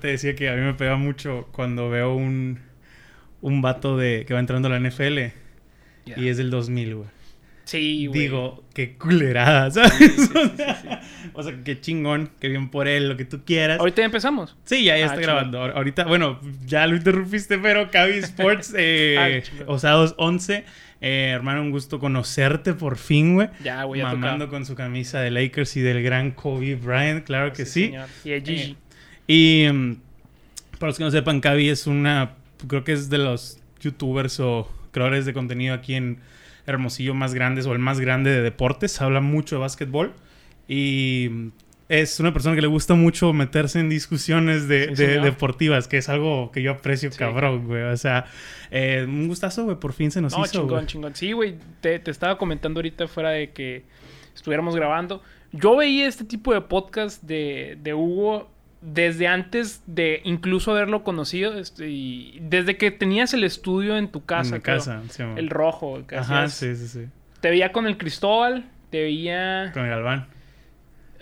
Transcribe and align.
Te 0.00 0.06
decía 0.06 0.36
que 0.36 0.48
a 0.48 0.54
mí 0.54 0.60
me 0.60 0.74
pega 0.74 0.94
mucho 0.94 1.48
cuando 1.50 1.90
veo 1.90 2.14
un, 2.14 2.60
un 3.40 3.62
vato 3.62 3.96
de, 3.96 4.24
que 4.28 4.32
va 4.32 4.38
entrando 4.38 4.68
a 4.68 4.70
la 4.70 4.78
NFL 4.78 5.18
y 6.16 6.28
es 6.28 6.36
del 6.36 6.50
2000, 6.50 6.94
güey. 6.94 7.08
Sí, 7.64 8.06
güey. 8.06 8.20
Digo, 8.20 8.62
qué 8.74 8.96
culerada, 8.96 9.68
¿sabes? 9.72 9.92
Sí, 9.94 10.08
sí, 10.08 10.28
sí, 10.28 10.32
sí. 10.56 10.88
o 11.32 11.42
sea, 11.42 11.52
qué 11.64 11.80
chingón, 11.80 12.30
qué 12.38 12.46
bien 12.46 12.68
por 12.70 12.86
él, 12.86 13.08
lo 13.08 13.16
que 13.16 13.24
tú 13.24 13.44
quieras. 13.44 13.80
Ahorita 13.80 14.02
ya 14.02 14.04
empezamos. 14.06 14.56
Sí, 14.62 14.84
ya, 14.84 14.96
ya 14.96 15.02
Ah, 15.02 15.06
está 15.06 15.14
chingón. 15.20 15.24
grabando. 15.34 15.58
Ahor- 15.64 15.72
Ahorita, 15.74 16.04
bueno, 16.04 16.38
ya 16.64 16.86
lo 16.86 16.94
interrumpiste, 16.94 17.58
pero 17.58 17.90
Cavi 17.90 18.18
Sports, 18.18 18.72
eh, 18.78 19.42
Ah. 19.58 19.64
Osados 19.66 20.14
11. 20.16 20.64
Eh, 21.00 21.30
hermano, 21.34 21.60
un 21.62 21.72
gusto 21.72 21.98
conocerte 21.98 22.72
por 22.72 22.98
fin, 22.98 23.34
güey. 23.34 23.48
Ya, 23.64 23.82
güey, 23.82 24.00
ya 24.00 24.06
Mamando 24.06 24.44
tocaba. 24.44 24.50
con 24.50 24.64
su 24.64 24.76
camisa 24.76 25.20
de 25.20 25.32
Lakers 25.32 25.76
y 25.76 25.80
del 25.80 26.04
gran 26.04 26.30
Kobe 26.30 26.76
Bryant, 26.76 27.24
claro 27.26 27.52
que 27.52 27.66
sí. 27.66 27.86
señor. 27.86 28.06
Y 28.24 28.30
de 28.30 28.40
Gigi. 28.42 28.76
Y 29.28 29.66
mm, 29.72 29.96
para 30.80 30.88
los 30.88 30.98
que 30.98 31.04
no 31.04 31.10
sepan, 31.12 31.40
Cavi 31.40 31.68
es 31.68 31.86
una. 31.86 32.32
Creo 32.66 32.82
que 32.82 32.92
es 32.92 33.08
de 33.10 33.18
los 33.18 33.60
youtubers 33.80 34.40
o 34.40 34.68
creadores 34.90 35.24
de 35.26 35.32
contenido 35.32 35.74
aquí 35.74 35.94
en 35.94 36.18
Hermosillo 36.66 37.14
más 37.14 37.32
grandes 37.34 37.66
o 37.66 37.72
el 37.72 37.78
más 37.78 38.00
grande 38.00 38.30
de 38.30 38.42
deportes. 38.42 39.00
Habla 39.00 39.20
mucho 39.20 39.54
de 39.56 39.60
básquetbol. 39.60 40.12
Y 40.66 41.28
mm, 41.30 41.48
es 41.88 42.20
una 42.20 42.32
persona 42.32 42.54
que 42.54 42.60
le 42.62 42.66
gusta 42.66 42.94
mucho 42.94 43.32
meterse 43.32 43.80
en 43.80 43.88
discusiones 43.88 44.66
de, 44.68 44.84
Sí, 44.88 44.90
de- 44.90 44.96
señor. 45.08 45.24
deportivas, 45.24 45.88
que 45.88 45.98
es 45.98 46.08
algo 46.08 46.50
que 46.52 46.60
yo 46.62 46.72
aprecio 46.72 47.10
Sí. 47.12 47.18
cabrón, 47.18 47.66
güey. 47.66 47.82
O 47.84 47.96
sea, 47.96 48.26
eh, 48.70 49.04
un 49.06 49.28
gustazo, 49.28 49.64
güey. 49.64 49.76
Por 49.78 49.92
fin 49.92 50.10
se 50.10 50.20
nos 50.20 50.32
No, 50.36 50.44
hizo, 50.44 50.52
chingón, 50.52 50.68
güey. 50.68 50.86
chingón. 50.86 51.14
Sí, 51.14 51.32
güey, 51.32 51.54
te, 51.80 51.98
te 52.00 52.10
estaba 52.10 52.36
comentando 52.38 52.78
ahorita 52.80 53.08
fuera 53.08 53.30
de 53.30 53.50
que 53.52 53.84
estuviéramos 54.34 54.74
grabando. 54.76 55.22
Yo 55.52 55.76
veía 55.76 56.06
este 56.08 56.24
tipo 56.24 56.52
de 56.52 56.60
podcast 56.60 57.22
de, 57.22 57.78
de 57.82 57.94
Hugo 57.94 58.50
desde 58.80 59.26
antes 59.26 59.82
de 59.86 60.20
incluso 60.24 60.70
haberlo 60.70 61.02
conocido. 61.04 61.58
este, 61.58 61.88
y 61.90 62.38
desde 62.42 62.76
que 62.76 62.90
tenías 62.90 63.34
el 63.34 63.44
estudio 63.44 63.96
en 63.96 64.08
tu 64.08 64.24
casa. 64.24 64.56
En 64.56 64.62
creo. 64.62 64.76
casa, 64.78 65.02
sí. 65.10 65.22
El 65.36 65.50
rojo. 65.50 66.06
que 66.06 66.16
Ajá, 66.16 66.44
hacías. 66.44 66.78
sí, 66.78 66.86
sí, 66.86 66.88
sí. 67.04 67.08
Te 67.40 67.50
veía 67.50 67.72
con 67.72 67.86
el 67.86 67.96
Cristóbal, 67.98 68.68
te 68.90 69.02
veía... 69.02 69.70
Con 69.72 69.84
el 69.84 69.90
Galván. 69.90 70.26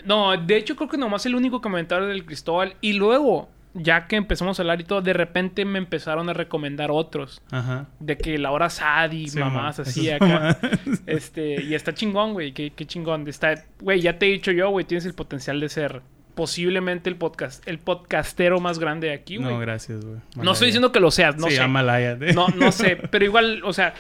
No, 0.05 0.37
de 0.37 0.57
hecho 0.57 0.77
creo 0.77 0.89
que 0.89 0.97
nomás 0.99 1.27
el 1.27 1.35
único 1.35 1.61
comentario 1.61 2.07
del 2.07 2.25
Cristóbal. 2.25 2.77
Y 2.81 2.93
luego, 2.93 3.49
ya 3.75 4.07
que 4.07 4.17
empezamos 4.17 4.59
a 4.59 4.63
hablar 4.63 4.81
y 4.81 4.85
todo, 4.85 5.03
de 5.03 5.13
repente 5.13 5.65
me 5.65 5.79
empezaron 5.79 6.29
a 6.29 6.33
recomendar 6.33 6.91
otros. 6.91 7.43
Ajá. 7.51 7.89
De 7.99 8.17
que 8.17 8.39
la 8.39 8.51
hora 8.53 8.71
sad 8.71 9.11
y 9.13 9.29
Sí, 9.29 9.39
mamás 9.39 9.79
así 9.81 10.11
acá. 10.11 10.59
Este, 11.07 11.63
y 11.63 11.75
está 11.75 11.93
chingón, 11.93 12.33
güey. 12.35 12.53
Qué, 12.53 12.71
qué 12.71 12.87
chingón. 12.87 13.27
Está, 13.29 13.65
güey, 13.81 14.01
ya 14.01 14.19
te 14.19 14.27
he 14.27 14.31
dicho 14.33 14.53
yo, 14.53 14.71
güey, 14.71 14.85
tienes 14.87 15.05
el 15.07 15.15
potencial 15.15 15.59
de 15.61 15.69
ser 15.69 16.03
posiblemente 16.37 17.09
el 17.11 17.17
podcast, 17.17 17.67
el 17.67 17.81
podcastero 17.81 18.61
más 18.61 18.79
grande 18.79 19.09
de 19.09 19.15
aquí, 19.15 19.37
güey. 19.39 19.49
No, 19.49 19.55
No, 19.55 19.59
gracias, 19.59 20.05
güey. 20.05 20.19
estoy 20.53 20.67
diciendo 20.67 20.93
que 20.93 21.01
lo 21.01 21.11
seas, 21.11 21.37
no 21.37 21.49
sí, 21.49 21.57
sé. 21.57 21.63
Amalaya. 21.63 22.17
No, 22.35 22.47
no 22.49 22.71
sé, 22.71 22.95
pero 23.11 23.25
igual, 23.25 23.63
o 23.65 23.73
sea, 23.73 23.95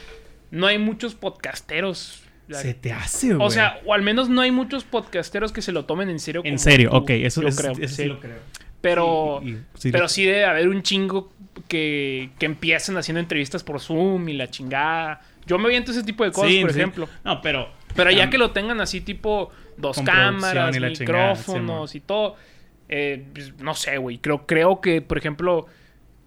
no 0.52 0.68
hay 0.68 0.78
muchos 0.78 1.14
podcasteros. 1.16 2.22
Se 2.48 2.74
te 2.74 2.92
hace, 2.92 3.34
güey. 3.34 3.44
O 3.44 3.50
sea, 3.50 3.80
o 3.84 3.92
al 3.94 4.02
menos 4.02 4.28
no 4.28 4.40
hay 4.42 4.52
muchos 4.52 4.84
podcasteros 4.84 5.50
que 5.50 5.62
se 5.62 5.72
lo 5.72 5.84
tomen 5.86 6.08
en 6.10 6.20
serio. 6.20 6.42
En 6.44 6.60
serio, 6.60 6.90
tú, 6.90 6.96
ok, 6.98 7.10
eso, 7.10 7.42
yo 7.42 7.48
eso- 7.48 7.60
creo, 7.60 7.72
eso 7.72 7.88
sí. 7.88 8.02
sí. 8.02 8.04
lo 8.04 8.20
creo. 8.20 8.36
Pero, 8.80 9.40
Sí, 9.42 9.48
y- 9.50 9.58
sí 9.78 9.90
pero 9.90 10.06
sí 10.08 10.24
debe 10.26 10.44
haber 10.44 10.68
un 10.68 10.82
chingo 10.82 11.32
que, 11.66 12.30
que 12.38 12.46
empiecen 12.46 12.96
haciendo 12.98 13.18
entrevistas 13.18 13.64
por 13.64 13.80
Zoom 13.80 14.28
y 14.28 14.34
la 14.34 14.48
chingada. 14.50 15.22
Yo 15.46 15.58
me 15.58 15.64
aviento 15.66 15.90
ese 15.90 16.04
tipo 16.04 16.22
de 16.22 16.30
cosas, 16.30 16.50
Sí, 16.50 16.60
por 16.60 16.70
ejemplo. 16.70 17.08
No, 17.24 17.40
pero. 17.40 17.68
Pero 17.96 18.10
ya 18.10 18.28
que 18.28 18.36
lo 18.36 18.50
tengan 18.50 18.80
así, 18.80 19.00
tipo 19.00 19.50
dos 19.76 19.96
Con 19.96 20.06
cámaras, 20.06 20.76
y 20.76 20.80
micrófonos 20.80 21.94
y 21.94 22.00
todo, 22.00 22.36
eh, 22.88 23.24
pues, 23.32 23.54
no 23.58 23.74
sé, 23.74 23.98
güey. 23.98 24.18
Creo, 24.18 24.46
creo 24.46 24.80
que, 24.80 25.02
por 25.02 25.18
ejemplo, 25.18 25.66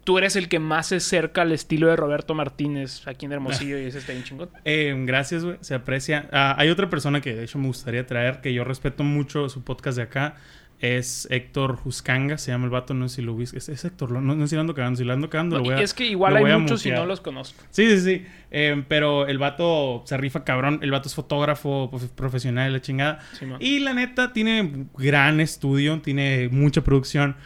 tú 0.04 0.18
eres 0.18 0.36
el 0.36 0.48
que 0.48 0.58
más 0.58 0.88
se 0.88 0.96
acerca 0.96 1.42
al 1.42 1.52
estilo 1.52 1.88
de 1.88 1.96
Roberto 1.96 2.34
Martínez 2.34 3.06
aquí 3.06 3.26
en 3.26 3.32
Hermosillo 3.32 3.78
y 3.78 3.82
ese 3.86 3.98
está 3.98 4.12
bien 4.12 4.24
chingón. 4.24 4.50
Eh, 4.64 4.94
gracias, 5.06 5.44
güey. 5.44 5.56
Se 5.60 5.74
aprecia. 5.74 6.28
Ah, 6.32 6.54
hay 6.58 6.68
otra 6.68 6.90
persona 6.90 7.20
que 7.20 7.34
de 7.34 7.44
hecho 7.44 7.58
me 7.58 7.66
gustaría 7.66 8.06
traer, 8.06 8.40
que 8.40 8.52
yo 8.52 8.64
respeto 8.64 9.04
mucho 9.04 9.48
su 9.48 9.62
podcast 9.62 9.96
de 9.96 10.04
acá. 10.04 10.36
Es 10.80 11.28
Héctor 11.30 11.76
Juscanga, 11.76 12.38
se 12.38 12.52
llama 12.52 12.64
el 12.64 12.70
vato, 12.70 12.94
no 12.94 13.06
sé 13.08 13.16
si 13.16 13.22
lo 13.22 13.36
viste. 13.36 13.58
Es, 13.58 13.68
es 13.68 13.84
Héctor, 13.84 14.12
no, 14.12 14.20
no 14.22 14.34
sé 14.44 14.48
si 14.48 14.54
lo 14.54 14.62
ando 14.62 14.74
cagando. 14.74 14.96
Si 14.96 15.04
lo 15.04 15.12
ando 15.12 15.28
cagando, 15.28 15.56
No, 15.58 15.62
lo 15.62 15.70
voy 15.70 15.78
a- 15.78 15.82
es 15.84 15.92
que 15.92 16.06
igual 16.06 16.34
hay 16.36 16.58
muchos 16.58 16.84
y 16.86 16.90
no 16.90 17.04
los 17.06 17.20
conozco. 17.20 17.62
Sí, 17.70 17.86
sí, 17.90 18.00
sí. 18.00 18.26
Eh, 18.50 18.82
pero 18.88 19.26
el 19.26 19.36
vato 19.38 20.02
se 20.06 20.16
rifa 20.16 20.42
cabrón. 20.44 20.78
El 20.82 20.90
vato 20.90 21.08
es 21.08 21.14
fotógrafo 21.14 21.90
prof- 21.90 22.10
profesional, 22.12 22.72
la 22.72 22.80
chingada. 22.80 23.18
Sí, 23.38 23.46
y 23.60 23.80
la 23.80 23.92
neta, 23.92 24.32
tiene 24.32 24.86
gran 24.96 25.40
estudio, 25.40 26.00
tiene 26.00 26.48
mucha 26.50 26.82
producción. 26.82 27.36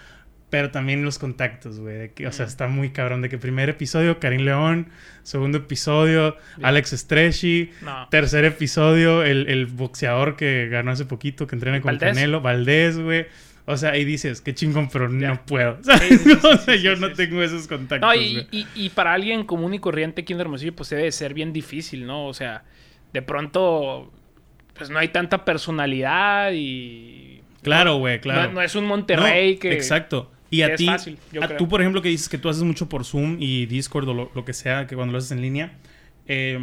Pero 0.54 0.70
también 0.70 1.04
los 1.04 1.18
contactos, 1.18 1.80
güey. 1.80 1.96
de 1.96 2.12
que, 2.12 2.28
O 2.28 2.32
sea, 2.32 2.46
Mm. 2.46 2.48
está 2.48 2.68
muy 2.68 2.90
cabrón. 2.90 3.22
De 3.22 3.28
que 3.28 3.38
primer 3.38 3.68
episodio, 3.68 4.20
Karim 4.20 4.42
León. 4.42 4.86
Segundo 5.24 5.58
episodio. 5.58 6.36
Alex 6.62 6.90
Stretchy. 6.90 7.70
No. 7.82 8.06
Tercer 8.08 8.44
episodio, 8.44 9.24
el, 9.24 9.48
el 9.48 9.66
boxeador 9.66 10.36
que 10.36 10.68
ganó 10.70 10.92
hace 10.92 11.06
poquito, 11.06 11.48
que 11.48 11.56
entrena 11.56 11.80
con 11.80 11.88
Valdés. 11.88 12.14
Canelo, 12.14 12.40
Valdés, 12.40 12.98
güey. 13.00 13.26
O 13.66 13.76
sea, 13.76 13.96
y 13.96 14.04
dices, 14.04 14.40
qué 14.42 14.54
chingón, 14.54 14.88
pero 14.92 15.10
Ya. 15.10 15.28
no 15.30 15.44
puedo. 15.44 15.78
Sí, 15.82 15.90
sí, 16.08 16.18
sí, 16.18 16.38
o 16.46 16.56
sea, 16.58 16.76
yo 16.76 16.94
no 16.94 17.12
tengo 17.14 17.42
esos 17.42 17.66
contactos. 17.66 18.06
No, 18.08 18.14
y, 18.14 18.46
y- 18.52 18.66
y 18.76 18.90
para 18.90 19.12
alguien 19.12 19.42
común 19.44 19.74
y 19.74 19.80
corriente 19.80 20.20
aquí 20.22 20.34
en 20.34 20.40
Hermosillo, 20.40 20.72
pues 20.76 20.88
debe 20.90 21.02
de 21.02 21.10
ser 21.12 21.34
bien 21.34 21.52
difícil, 21.52 22.06
¿no? 22.06 22.26
O 22.26 22.32
sea, 22.34 22.62
de 23.12 23.22
pronto, 23.22 24.12
pues 24.78 24.88
no 24.90 25.00
hay 25.00 25.08
tanta 25.08 25.44
personalidad 25.44 26.52
y... 26.54 27.40
Claro, 27.62 27.96
güey, 27.96 28.20
claro. 28.20 28.42
No, 28.48 28.52
no 28.52 28.62
es 28.62 28.74
un 28.76 28.84
Monterrey 28.84 29.54
No, 29.54 29.60
que... 29.60 29.72
Exacto. 29.72 30.30
Y 30.56 30.62
a 30.62 30.74
ti, 30.76 30.86
fácil, 30.86 31.18
yo 31.32 31.42
a 31.42 31.46
creo. 31.46 31.58
tú, 31.58 31.68
por 31.68 31.80
ejemplo, 31.80 32.00
que 32.02 32.08
dices 32.08 32.28
que 32.28 32.38
tú 32.38 32.48
haces 32.48 32.62
mucho 32.62 32.88
por 32.88 33.04
Zoom 33.04 33.36
y 33.40 33.66
Discord 33.66 34.08
o 34.08 34.14
lo, 34.14 34.30
lo 34.34 34.44
que 34.44 34.52
sea, 34.52 34.86
que 34.86 34.94
cuando 34.96 35.12
lo 35.12 35.18
haces 35.18 35.30
en 35.32 35.40
línea. 35.42 35.72
eh, 36.26 36.58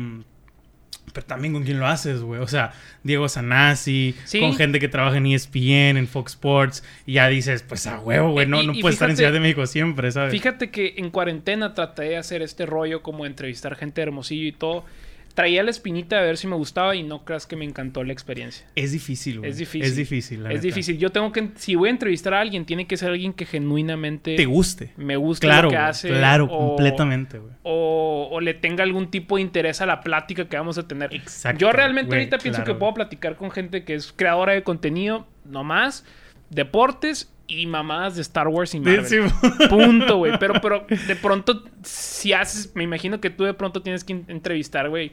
pero 1.14 1.26
también 1.28 1.52
con 1.54 1.64
quién 1.64 1.78
lo 1.78 1.88
haces, 1.88 2.22
güey. 2.22 2.40
O 2.40 2.48
sea, 2.48 2.72
Diego 3.04 3.28
Sanasi, 3.28 4.16
Sí. 4.24 4.40
con 4.40 4.56
gente 4.56 4.80
que 4.80 4.88
trabaja 4.88 5.18
en 5.18 5.26
ESPN, 5.26 5.98
en 5.98 6.08
Fox 6.08 6.34
Sports. 6.34 6.84
Y 7.06 7.14
ya 7.14 7.28
dices, 7.28 7.64
pues 7.64 7.86
a 7.88 8.00
huevo, 8.00 8.32
güey. 8.32 8.46
No, 8.48 8.62
Y- 8.62 8.68
no 8.68 8.74
y 8.74 8.82
puedes 8.82 8.96
estar 8.96 9.10
en 9.10 9.18
Ciudad 9.18 9.34
de 9.34 9.42
México 9.42 9.66
siempre, 9.66 10.10
¿sabes? 10.12 10.32
Fíjate 10.32 10.70
que 10.70 10.94
en 10.98 11.10
cuarentena 11.10 11.74
traté 11.74 12.04
de 12.04 12.18
hacer 12.18 12.42
este 12.42 12.66
rollo 12.66 13.02
como 13.02 13.26
entrevistar 13.26 13.76
gente 13.76 14.00
de 14.00 14.04
Hermosillo 14.04 14.48
y 14.48 14.52
todo. 14.54 14.86
Traía 15.34 15.64
la 15.64 15.72
espinita 15.72 16.18
de 16.20 16.26
ver 16.26 16.38
si 16.38 16.48
me 16.48 16.56
gustaba 16.56 16.96
y 16.96 17.04
no 17.04 17.24
creas 17.24 17.46
que 17.48 17.56
me 17.56 17.64
encantó 17.66 18.04
la 18.04 18.12
experiencia. 18.14 18.68
Es 18.76 18.92
difícil, 18.92 19.40
güey. 19.40 19.50
Es 19.52 19.58
difícil. 19.58 19.84
Es 19.84 19.96
difícil, 19.96 20.44
la 20.44 20.50
es 20.50 20.56
neta. 20.56 20.66
difícil. 20.68 20.98
Yo 20.98 21.10
tengo 21.12 21.32
que... 21.32 21.50
Si 21.56 21.76
voy 21.76 21.88
a 21.88 21.92
entrevistar 21.92 22.34
a 22.34 22.42
alguien, 22.42 22.66
tiene 22.66 22.86
que 22.88 22.98
ser 22.98 23.10
alguien 23.12 23.32
que 23.34 23.46
genuinamente 23.46 24.36
Te 24.36 24.46
guste. 24.46 24.92
me 24.98 25.16
guste 25.16 25.48
Claro, 25.48 25.64
lo 25.64 25.70
que 25.70 25.76
güey, 25.78 25.88
hace. 25.90 26.10
claro, 26.10 26.46
o- 26.46 26.68
completamente, 26.76 27.40
güey. 27.40 27.54
o, 27.64 28.28
o 28.32 28.42
le 28.42 28.54
tenga 28.54 28.84
algún 28.84 29.10
tipo 29.10 29.38
de 29.38 29.42
interés 29.44 29.80
a 29.82 29.86
la 29.86 30.02
plática 30.02 30.50
que 30.50 30.58
vamos 30.58 30.78
a 30.78 30.88
tener. 30.88 31.14
Exacto, 31.14 31.60
Yo 31.60 31.72
realmente 31.72 32.14
ahorita 32.16 32.38
pienso 32.38 32.64
que 32.64 32.74
puedo 32.74 32.94
platicar 32.94 33.36
con 33.38 33.52
gente 33.52 33.84
que 33.84 33.94
es 33.96 34.12
creadora 34.14 34.54
de 34.54 34.64
contenido, 34.64 35.28
nomás, 35.46 36.06
deportes 36.50 37.32
y 37.60 37.66
mamadas 37.66 38.16
de 38.16 38.22
Star 38.22 38.48
Wars 38.48 38.74
y 38.76 38.80
Marvel. 38.80 39.06
Sí, 39.06 39.18
Punto, 39.70 40.18
güey. 40.18 40.38
Pero, 40.40 40.56
pero 40.62 40.86
de 40.88 41.16
pronto, 41.16 41.64
si 41.84 42.34
haces, 42.34 42.72
me 42.76 42.84
imagino 42.84 43.20
que 43.20 43.30
tú 43.30 43.44
de 43.44 43.54
pronto 43.54 43.82
tienes 43.82 44.04
que 44.04 44.24
entrevistar, 44.28 44.90
güey, 44.90 45.12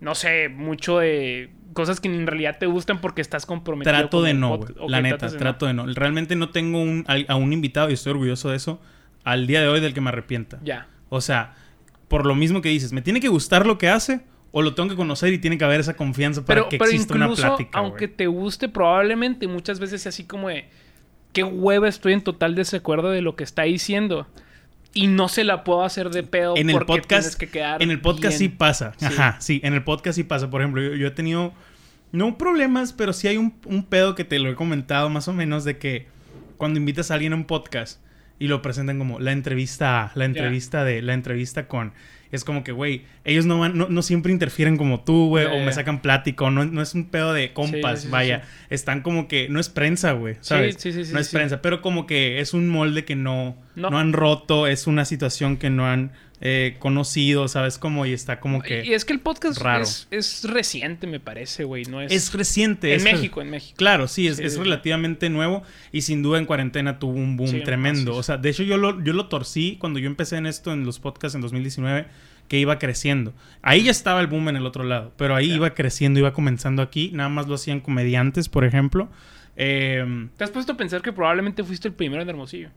no 0.00 0.14
sé, 0.14 0.48
mucho 0.48 0.98
de 0.98 1.50
cosas 1.72 2.00
que 2.00 2.08
en 2.08 2.26
realidad 2.26 2.56
te 2.58 2.66
gustan 2.66 3.00
porque 3.00 3.20
estás 3.20 3.46
comprometido. 3.46 3.96
Trato 3.96 4.18
con 4.18 4.24
de 4.24 4.30
el 4.30 4.40
no, 4.40 4.58
güey. 4.58 4.72
La 4.88 5.00
neta, 5.00 5.28
no. 5.28 5.36
trato 5.36 5.66
de 5.66 5.74
no. 5.74 5.86
Realmente 5.86 6.36
no 6.36 6.50
tengo 6.50 6.80
un, 6.80 7.04
a, 7.06 7.32
a 7.32 7.36
un 7.36 7.52
invitado 7.52 7.90
y 7.90 7.94
estoy 7.94 8.12
orgulloso 8.12 8.50
de 8.50 8.56
eso. 8.56 8.80
Al 9.24 9.46
día 9.46 9.60
de 9.60 9.68
hoy 9.68 9.80
del 9.80 9.94
que 9.94 10.00
me 10.00 10.10
arrepienta. 10.10 10.60
Ya. 10.62 10.86
O 11.08 11.20
sea, 11.20 11.54
por 12.08 12.26
lo 12.26 12.34
mismo 12.34 12.60
que 12.60 12.68
dices, 12.68 12.92
me 12.92 13.02
tiene 13.02 13.20
que 13.20 13.28
gustar 13.28 13.66
lo 13.66 13.78
que 13.78 13.88
hace 13.88 14.20
o 14.52 14.62
lo 14.62 14.74
tengo 14.74 14.88
que 14.88 14.96
conocer 14.96 15.32
y 15.32 15.38
tiene 15.38 15.58
que 15.58 15.64
haber 15.64 15.80
esa 15.80 15.96
confianza 15.96 16.44
para 16.44 16.60
Pero, 16.60 16.68
que 16.68 16.78
pero 16.78 16.90
exista 16.90 17.14
incluso, 17.16 17.42
una 17.42 17.56
plática. 17.56 17.78
aunque 17.78 18.06
te 18.06 18.26
guste, 18.28 18.68
probablemente 18.68 19.48
muchas 19.48 19.80
veces 19.80 20.02
sea 20.02 20.10
así 20.10 20.24
como 20.24 20.48
de 20.48 20.68
qué 21.34 21.44
hueva 21.44 21.88
estoy 21.88 22.14
en 22.14 22.22
total 22.22 22.54
desacuerdo 22.54 23.10
de 23.10 23.20
lo 23.20 23.36
que 23.36 23.44
está 23.44 23.64
diciendo. 23.64 24.26
Y 24.94 25.08
no 25.08 25.28
se 25.28 25.42
la 25.42 25.64
puedo 25.64 25.82
hacer 25.82 26.10
de 26.10 26.22
pedo 26.22 26.56
En 26.56 26.70
el 26.70 26.76
porque 26.76 27.02
podcast, 27.02 27.34
que 27.34 27.48
quedar 27.48 27.82
en 27.82 27.90
el 27.90 28.00
podcast 28.00 28.38
sí 28.38 28.48
pasa. 28.48 28.94
Sí. 28.96 29.06
Ajá, 29.06 29.36
sí, 29.40 29.60
en 29.64 29.74
el 29.74 29.82
podcast 29.82 30.14
sí 30.16 30.22
pasa. 30.22 30.48
Por 30.48 30.62
ejemplo, 30.62 30.80
yo, 30.80 30.94
yo 30.94 31.08
he 31.08 31.10
tenido, 31.10 31.52
no 32.12 32.38
problemas, 32.38 32.92
pero 32.92 33.12
sí 33.12 33.26
hay 33.26 33.36
un, 33.36 33.54
un 33.66 33.84
pedo 33.84 34.14
que 34.14 34.24
te 34.24 34.38
lo 34.38 34.48
he 34.48 34.54
comentado 34.54 35.10
más 35.10 35.26
o 35.26 35.32
menos 35.32 35.64
de 35.64 35.78
que 35.78 36.06
cuando 36.56 36.78
invitas 36.78 37.10
a 37.10 37.14
alguien 37.14 37.32
a 37.32 37.36
un 37.36 37.44
podcast 37.44 38.00
y 38.38 38.46
lo 38.46 38.62
presentan 38.62 38.98
como 38.98 39.18
la 39.18 39.32
entrevista, 39.32 40.12
la 40.14 40.24
entrevista 40.24 40.84
de, 40.84 41.02
la 41.02 41.14
entrevista 41.14 41.66
con... 41.66 41.92
Es 42.34 42.44
como 42.44 42.64
que, 42.64 42.72
güey, 42.72 43.02
ellos 43.24 43.46
no, 43.46 43.60
van, 43.60 43.78
no, 43.78 43.88
no 43.88 44.02
siempre 44.02 44.32
interfieren 44.32 44.76
como 44.76 45.04
tú, 45.04 45.28
güey, 45.28 45.46
o 45.46 45.64
me 45.64 45.72
sacan 45.72 46.02
plática, 46.02 46.44
o 46.46 46.50
no, 46.50 46.64
no 46.64 46.82
es 46.82 46.94
un 46.94 47.04
pedo 47.08 47.32
de 47.32 47.52
compas, 47.52 48.00
Sí, 48.00 48.02
sí, 48.02 48.06
sí, 48.06 48.10
vaya. 48.12 48.42
Están 48.70 49.02
como 49.02 49.28
que, 49.28 49.48
no 49.48 49.60
es 49.60 49.68
prensa, 49.68 50.12
güey, 50.12 50.36
¿sabes? 50.40 50.76
sí, 50.78 50.92
sí, 50.92 51.04
sí, 51.04 51.12
no 51.12 51.20
es 51.20 51.28
prensa, 51.28 51.62
pero 51.62 51.80
como 51.80 52.06
que 52.06 52.40
es 52.40 52.52
un 52.54 52.68
molde 52.68 53.04
que 53.04 53.14
no, 53.14 53.56
No. 53.76 53.90
no. 53.90 53.98
han 53.98 54.12
roto, 54.12 54.66
es 54.66 54.86
una 54.88 55.04
situación 55.04 55.56
que 55.58 55.70
no 55.70 55.86
han 55.86 56.10
eh, 56.40 56.76
conocido, 56.78 57.48
¿sabes? 57.48 57.78
Como, 57.78 58.04
y 58.06 58.12
está 58.12 58.40
como 58.40 58.60
que... 58.60 58.84
Y 58.84 58.92
es 58.92 59.04
que 59.04 59.12
el 59.12 59.20
podcast 59.20 59.60
raro. 59.60 59.82
Es, 59.84 60.08
es 60.10 60.44
reciente, 60.44 61.06
me 61.06 61.20
parece, 61.20 61.64
güey. 61.64 61.84
No 61.84 62.00
es... 62.02 62.12
Es 62.12 62.34
reciente. 62.34 62.90
en 62.92 62.96
es- 62.98 63.04
México, 63.04 63.40
en 63.40 63.50
México. 63.50 63.76
Claro, 63.76 64.08
sí, 64.08 64.26
es, 64.26 64.36
Sí, 64.36 64.44
es 64.44 64.58
relativamente 64.58 65.30
nuevo 65.30 65.62
y 65.92 66.02
sin 66.02 66.22
duda 66.22 66.38
en 66.38 66.44
cuarentena 66.46 66.98
tuvo 66.98 67.12
un 67.18 67.36
boom 67.36 67.48
Sí, 67.50 67.60
tremendo. 67.62 68.14
O 68.16 68.22
sea, 68.22 68.36
de 68.36 68.50
hecho 68.50 68.62
yo 68.62 68.76
lo, 68.76 69.02
yo 69.02 69.12
lo 69.12 69.28
torcí 69.28 69.76
cuando 69.80 69.98
yo 69.98 70.06
empecé 70.06 70.36
en 70.36 70.46
esto 70.46 70.72
en 70.72 70.84
los 70.84 70.98
podcasts 70.98 71.34
en 71.34 71.40
2019, 71.40 72.06
que 72.48 72.58
iba 72.58 72.78
creciendo. 72.78 73.32
Ahí 73.62 73.84
ya 73.84 73.90
estaba 73.90 74.20
el 74.20 74.26
boom 74.26 74.50
en 74.50 74.56
el 74.56 74.66
otro 74.66 74.84
lado, 74.84 75.12
pero 75.16 75.34
ahí 75.34 75.52
iba 75.52 75.72
creciendo, 75.72 76.18
iba 76.20 76.32
comenzando 76.34 76.82
aquí. 76.82 77.10
Nada 77.14 77.30
más 77.30 77.46
lo 77.48 77.54
hacían 77.54 77.80
comediantes, 77.80 78.48
por 78.50 78.64
ejemplo. 78.64 79.08
Eh, 79.56 80.04
¿Te 80.36 80.44
has 80.44 80.50
puesto 80.50 80.72
a 80.72 80.76
pensar 80.76 81.00
que 81.00 81.12
probablemente 81.12 81.62
fuiste 81.64 81.88
el 81.88 81.94
primero 81.94 82.20
en 82.20 82.28
Hermosillo? 82.28 82.68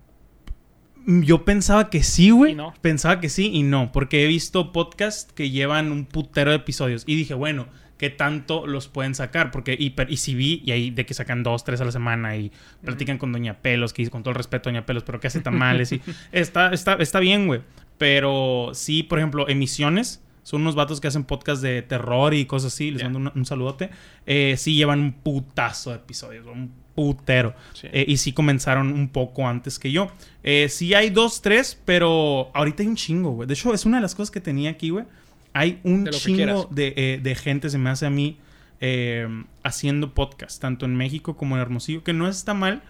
Yo 1.07 1.45
pensaba 1.45 1.89
que 1.89 2.03
sí, 2.03 2.31
güey. 2.31 2.53
No. 2.53 2.73
Pensaba 2.81 3.19
que 3.21 3.29
sí 3.29 3.49
y 3.53 3.63
no, 3.63 3.91
porque 3.91 4.23
he 4.23 4.27
visto 4.27 4.73
podcasts 4.73 5.31
que 5.31 5.49
llevan 5.49 5.91
un 5.91 6.05
putero 6.05 6.51
de 6.51 6.57
episodios 6.57 7.03
y 7.07 7.15
dije, 7.15 7.33
bueno, 7.33 7.67
¿qué 7.97 8.09
tanto 8.09 8.67
los 8.67 8.89
pueden 8.89 9.15
sacar? 9.15 9.49
Porque, 9.51 9.73
y, 9.73 9.95
y 10.09 10.17
si 10.17 10.35
vi, 10.35 10.61
y 10.65 10.71
ahí 10.71 10.91
de 10.91 11.05
que 11.05 11.13
sacan 11.13 11.43
dos, 11.43 11.63
tres 11.63 11.79
a 11.79 11.85
la 11.85 11.93
semana 11.93 12.35
y 12.35 12.51
platican 12.83 13.17
con 13.17 13.31
Doña 13.31 13.61
Pelos, 13.61 13.93
que 13.93 14.09
con 14.09 14.21
todo 14.21 14.31
el 14.31 14.35
respeto 14.35 14.69
Doña 14.69 14.85
Pelos, 14.85 15.03
pero 15.03 15.21
que 15.21 15.27
hace 15.27 15.39
tamales 15.39 15.93
y 15.93 16.01
está, 16.33 16.73
está, 16.73 16.95
está 16.95 17.19
bien, 17.21 17.47
güey. 17.47 17.61
Pero 17.97 18.71
sí, 18.73 19.03
por 19.03 19.19
ejemplo, 19.19 19.47
emisiones. 19.47 20.21
Son 20.43 20.61
unos 20.61 20.75
vatos 20.75 21.01
que 21.01 21.09
hacen 21.09 21.25
podcast 21.25 21.61
de 21.61 21.81
terror 21.81 22.33
y 22.33 22.45
cosas 22.45 22.73
así. 22.73 22.91
Les 22.91 23.03
mando 23.03 23.19
un, 23.19 23.31
un 23.33 23.45
saludote. 23.45 23.89
Eh, 24.25 24.55
sí 24.57 24.75
llevan 24.75 24.99
un 24.99 25.11
putazo 25.11 25.89
de 25.89 25.97
episodios. 25.97 26.45
Un 26.45 26.71
putero. 26.97 27.53
Sí. 27.73 27.87
Eh, 27.91 28.05
y 28.07 28.17
sí 28.17 28.33
comenzaron 28.33 28.91
un 28.91 29.09
poco 29.09 29.47
antes 29.47 29.77
que 29.77 29.91
yo. 29.91 30.11
Eh, 30.41 30.67
sí 30.67 30.95
hay 30.95 31.11
dos, 31.11 31.43
tres, 31.43 31.79
pero 31.85 32.49
ahorita 32.55 32.81
hay 32.81 32.89
un 32.89 32.95
chingo, 32.95 33.31
güey. 33.33 33.47
De 33.47 33.53
hecho, 33.53 33.71
es 33.71 33.85
una 33.85 33.97
de 33.97 34.01
las 34.01 34.15
cosas 34.15 34.31
que 34.31 34.41
tenía 34.41 34.71
aquí, 34.71 34.89
güey. 34.89 35.05
Hay 35.53 35.79
un 35.83 36.05
De 36.05 36.11
chingo 36.11 36.67
de, 36.71 36.93
eh, 36.97 37.19
de 37.21 37.35
gente, 37.35 37.69
se 37.69 37.77
me 37.77 37.91
hace 37.91 38.07
a 38.07 38.09
mí, 38.09 38.39
eh, 38.81 39.27
haciendo 39.63 40.15
podcast, 40.15 40.59
tanto 40.59 40.85
en 40.85 40.95
México 40.95 41.37
como 41.37 41.55
en 41.55 41.61
Hermosillo, 41.61 42.03
que 42.03 42.13
no 42.13 42.27
está 42.27 42.55
mal, 42.55 42.81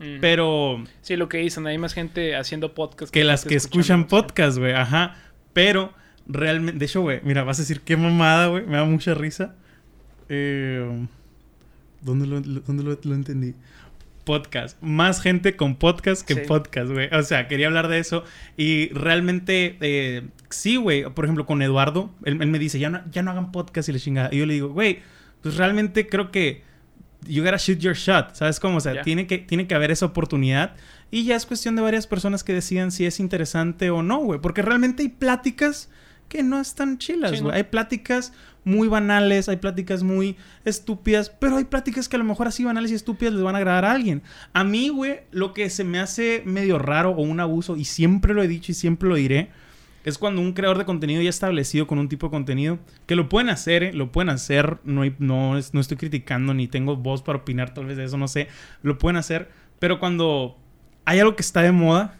Mm. 0.00 0.18
pero 0.20 0.82
Sí, 1.02 1.14
lo 1.16 1.28
que 1.28 1.38
dicen, 1.38 1.64
hay 1.68 1.78
más 1.78 1.92
gente 1.94 2.34
haciendo 2.34 2.74
podcast 2.74 3.12
que 3.12 3.22
las 3.22 3.44
que 3.44 3.54
escuchan 3.54 4.08
podcast, 4.08 4.58
güey, 4.58 4.72
ajá. 4.72 5.14
Pero 5.52 5.92
realmente, 6.26 6.78
de 6.80 6.86
hecho, 6.86 7.02
güey, 7.02 7.20
mira, 7.22 7.44
vas 7.44 7.58
a 7.58 7.62
decir 7.62 7.82
qué 7.82 7.96
mamada, 7.96 8.48
güey, 8.48 8.66
me 8.66 8.76
da 8.78 8.84
mucha 8.84 9.14
risa. 9.14 9.54
Eh, 10.28 11.06
¿Dónde, 12.02 12.26
lo, 12.26 12.40
lo- 12.40 12.60
dónde 12.60 12.82
lo- 12.82 12.98
lo 13.02 13.14
entendí? 13.14 13.54
Podcast. 14.24 14.80
Más 14.82 15.20
gente 15.20 15.56
con 15.56 15.74
podcast 15.76 16.26
que 16.26 16.34
Sí. 16.34 16.40
podcast, 16.46 16.90
güey. 16.92 17.08
O 17.12 17.22
sea, 17.22 17.48
quería 17.48 17.66
hablar 17.66 17.88
de 17.88 17.98
eso. 17.98 18.22
Y 18.56 18.88
realmente, 18.90 19.76
eh, 19.80 20.22
sí, 20.50 20.76
güey. 20.76 21.04
Por 21.12 21.24
ejemplo, 21.24 21.44
con 21.44 21.60
Eduardo, 21.60 22.10
él, 22.24 22.40
él 22.40 22.48
me 22.48 22.58
dice, 22.60 22.78
ya 22.78 22.88
no, 22.88 23.00
ya 23.10 23.22
no 23.22 23.32
hagan 23.32 23.50
podcast 23.50 23.88
y 23.88 23.92
la 23.92 23.98
chingada. 23.98 24.28
Y 24.30 24.38
yo 24.38 24.46
le 24.46 24.54
digo, 24.54 24.68
güey, 24.68 25.00
pues 25.42 25.56
realmente 25.56 26.06
creo 26.06 26.30
que 26.30 26.62
you 27.26 27.42
gotta 27.42 27.56
shoot 27.56 27.78
your 27.78 27.94
shot. 27.96 28.34
¿Sabes 28.36 28.60
cómo? 28.60 28.76
O 28.76 28.80
sea, 28.80 29.02
tiene, 29.02 29.26
que, 29.26 29.38
tiene 29.38 29.66
que 29.66 29.74
haber 29.74 29.90
esa 29.90 30.06
oportunidad. 30.06 30.76
Y 31.10 31.24
ya 31.24 31.34
es 31.34 31.44
cuestión 31.44 31.74
de 31.74 31.82
varias 31.82 32.06
personas 32.06 32.44
que 32.44 32.52
decidan 32.54 32.92
si 32.92 33.04
es 33.06 33.18
interesante 33.18 33.90
o 33.90 34.04
no, 34.04 34.18
güey. 34.18 34.40
Porque 34.40 34.62
realmente 34.62 35.02
hay 35.02 35.08
pláticas 35.08 35.90
que 36.32 36.42
no 36.42 36.58
están 36.60 36.96
chilas, 36.96 37.32
Sí, 37.32 37.36
güey. 37.40 37.50
¿no? 37.50 37.56
Hay 37.56 37.64
pláticas 37.64 38.32
muy 38.64 38.88
banales, 38.88 39.50
hay 39.50 39.56
pláticas 39.56 40.02
muy 40.02 40.36
estúpidas, 40.64 41.28
pero 41.28 41.56
hay 41.58 41.64
pláticas 41.64 42.08
que 42.08 42.16
a 42.16 42.18
lo 42.18 42.24
mejor 42.24 42.46
así 42.48 42.64
banales 42.64 42.90
y 42.90 42.94
estúpidas 42.94 43.34
les 43.34 43.42
van 43.42 43.54
a 43.54 43.58
agradar 43.58 43.84
a 43.84 43.92
alguien. 43.92 44.22
A 44.54 44.64
mí, 44.64 44.88
güey, 44.88 45.20
lo 45.30 45.52
que 45.52 45.68
se 45.68 45.84
me 45.84 45.98
hace 45.98 46.42
medio 46.46 46.78
raro 46.78 47.10
o 47.10 47.20
un 47.22 47.38
abuso, 47.40 47.76
y 47.76 47.84
siempre 47.84 48.32
lo 48.32 48.42
he 48.42 48.48
dicho 48.48 48.72
y 48.72 48.74
siempre 48.74 49.10
lo 49.10 49.16
diré, 49.16 49.50
es 50.04 50.16
cuando 50.16 50.40
un 50.40 50.52
creador 50.54 50.78
de 50.78 50.84
contenido 50.86 51.20
ya 51.20 51.28
establecido 51.28 51.86
con 51.86 51.98
un 51.98 52.08
tipo 52.08 52.28
de 52.28 52.30
contenido, 52.30 52.78
que 53.06 53.14
lo 53.14 53.28
pueden 53.28 53.50
hacer, 53.50 53.82
¿eh? 53.82 53.92
lo 53.92 54.10
pueden 54.10 54.30
hacer, 54.30 54.78
no, 54.84 55.02
hay- 55.02 55.14
no, 55.18 55.52
no 55.72 55.80
estoy 55.80 55.96
criticando 55.98 56.54
ni 56.54 56.66
tengo 56.66 56.96
voz 56.96 57.20
para 57.22 57.38
opinar 57.40 57.74
tal 57.74 57.84
vez 57.86 57.96
de 57.98 58.04
eso, 58.04 58.16
no 58.16 58.26
sé, 58.26 58.48
lo 58.82 58.96
pueden 58.96 59.16
hacer, 59.18 59.50
pero 59.78 60.00
cuando 60.00 60.56
hay 61.04 61.18
algo 61.20 61.36
que 61.36 61.42
está 61.42 61.60
de 61.62 61.72
moda, 61.72 62.16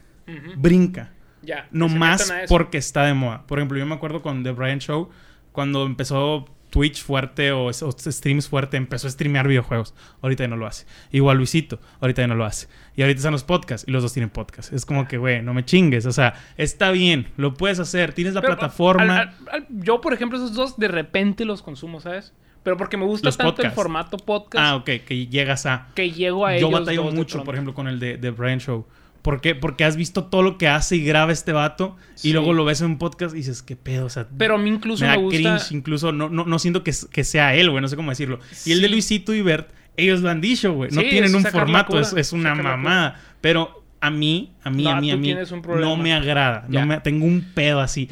brinca. 0.57 1.13
Ya. 1.43 1.69
No 1.71 1.89
más 1.89 2.33
porque 2.49 2.79
está 2.79 3.05
de 3.05 3.15
moda. 3.15 3.45
Por 3.47 3.59
ejemplo, 3.59 3.79
yo 3.79 3.87
me 3.87 3.95
acuerdo 3.95 4.23
con 4.23 4.43
The 4.45 4.53
Brian 4.53 4.79
Show, 4.81 5.11
cuando 5.53 5.85
empezó 5.87 6.47
Twitch 6.71 7.03
fuerte 7.03 7.53
o, 7.53 7.67
o 7.67 7.73
streams 7.73 8.49
fuerte, 8.49 8.79
empezó 8.79 9.07
a 9.07 9.11
streamear 9.11 9.47
videojuegos. 9.47 9.95
Ahorita 10.23 10.45
ya 10.45 10.49
no 10.49 10.57
lo 10.57 10.67
hace. 10.67 10.87
Igual 11.11 11.37
Luisito, 11.37 11.81
ahorita 12.01 12.23
ya 12.23 12.29
no 12.29 12.35
lo 12.35 12.47
hace. 12.47 12.67
Y 12.97 13.03
ahorita 13.03 13.19
están 13.19 13.33
los 13.33 13.45
podcasts 13.45 13.87
y 13.87 13.91
los 13.91 14.03
dos 14.03 14.15
tienen 14.15 14.31
podcasts. 14.31 14.73
Es 14.73 14.87
como 14.87 15.07
que, 15.07 15.19
güey, 15.19 15.43
no 15.43 15.53
me 15.53 15.65
chingues. 15.67 16.07
O 16.07 16.13
sea, 16.13 16.35
está 16.57 16.91
bien, 16.91 17.29
lo 17.37 17.53
puedes 17.55 17.79
hacer, 17.79 18.15
tienes 18.15 18.33
la 18.33 18.41
Pero, 18.41 18.55
plataforma. 18.57 19.03
al- 19.03 19.11
al- 19.11 19.35
al- 19.53 19.67
yo, 19.69 20.01
por 20.01 20.15
ejemplo, 20.15 20.39
esos 20.39 20.55
dos 20.55 20.79
de 20.79 20.89
repente 20.89 21.45
los 21.45 21.61
consumo, 21.61 22.01
¿sabes? 22.01 22.33
Pero 22.63 22.77
porque 22.77 22.97
me 22.97 23.05
gusta 23.05 23.27
Los 23.27 23.37
tanto 23.37 23.61
el 23.63 23.73
formato 23.73 24.17
podcast 24.17 24.65
ah, 24.65 24.77
ok, 24.77 24.85
que 25.05 25.27
llegas 25.27 25.67
a. 25.67 25.89
que 25.97 26.13
llego 26.13 26.47
a 26.47 26.53
Yo 26.57 26.69
ellos. 26.69 26.81
batallo 26.81 27.03
dos 27.03 27.13
de 27.13 27.19
mucho, 27.19 27.43
por 27.45 27.55
ejemplo, 27.55 27.75
con 27.75 27.89
el 27.89 27.99
de, 27.99 28.17
de 28.17 28.31
Brian 28.31 28.61
Show. 28.61 28.87
¿Por 29.23 29.41
qué? 29.41 29.55
Porque 29.55 29.85
has 29.85 29.97
visto 29.97 30.25
todo 30.25 30.43
lo 30.43 30.59
que 30.59 30.67
hace 30.69 30.97
y 30.97 31.05
graba 31.05 31.31
este 31.33 31.53
vato 31.53 31.97
Sí. 32.17 32.31
y 32.31 32.33
luego 32.33 32.53
lo 32.53 32.65
ves 32.65 32.81
en 32.81 32.89
un 32.89 32.99
podcast 32.99 33.35
y 33.35 33.39
dices, 33.39 33.63
¿qué 33.63 33.77
pedo? 33.77 34.07
O 34.07 34.11
sea, 34.11 34.27
Pero 34.37 34.57
a 34.57 34.59
mí 34.59 34.69
incluso 34.69 35.05
me 35.05 35.11
me, 35.11 35.17
da 35.17 35.23
gusta. 35.23 35.39
cringe, 35.39 35.73
incluso 35.73 36.11
no, 36.13 36.29
no, 36.29 36.45
no 36.45 36.59
siento 36.59 36.83
que, 36.83 36.93
que 37.11 37.23
sea 37.25 37.55
él, 37.55 37.71
güey, 37.71 37.81
no 37.81 37.89
sé 37.89 37.95
cómo 37.97 38.11
decirlo. 38.11 38.41
Y 38.65 38.73
el 38.73 38.81
de. 38.83 38.89
Luisito 38.89 39.33
y 39.33 39.41
Bert, 39.43 39.71
ellos 39.97 40.21
lo 40.21 40.29
han 40.31 40.41
dicho, 40.41 40.73
güey. 40.73 40.91
No 40.91 41.01
Sí, 41.03 41.09
tienen 41.11 41.35
un 41.35 41.45
formato, 41.45 42.01
es, 42.01 42.13
es 42.15 42.33
una 42.33 42.55
mamada. 42.55 43.21
Pero 43.41 43.85
a 44.01 44.11
mí, 44.11 44.53
a 44.65 44.71
mí, 44.71 44.83
No, 44.83 44.91
a 44.91 45.01
mí, 45.01 45.11
a 45.13 45.17
mí, 45.17 45.37
no 45.81 45.97
me 45.97 46.13
agrada. 46.13 46.67
Ya. 46.69 46.81
No 46.81 46.87
me, 46.87 47.01
tengo 47.01 47.25
un 47.25 47.43
pedo 47.55 47.79
así. 47.81 48.09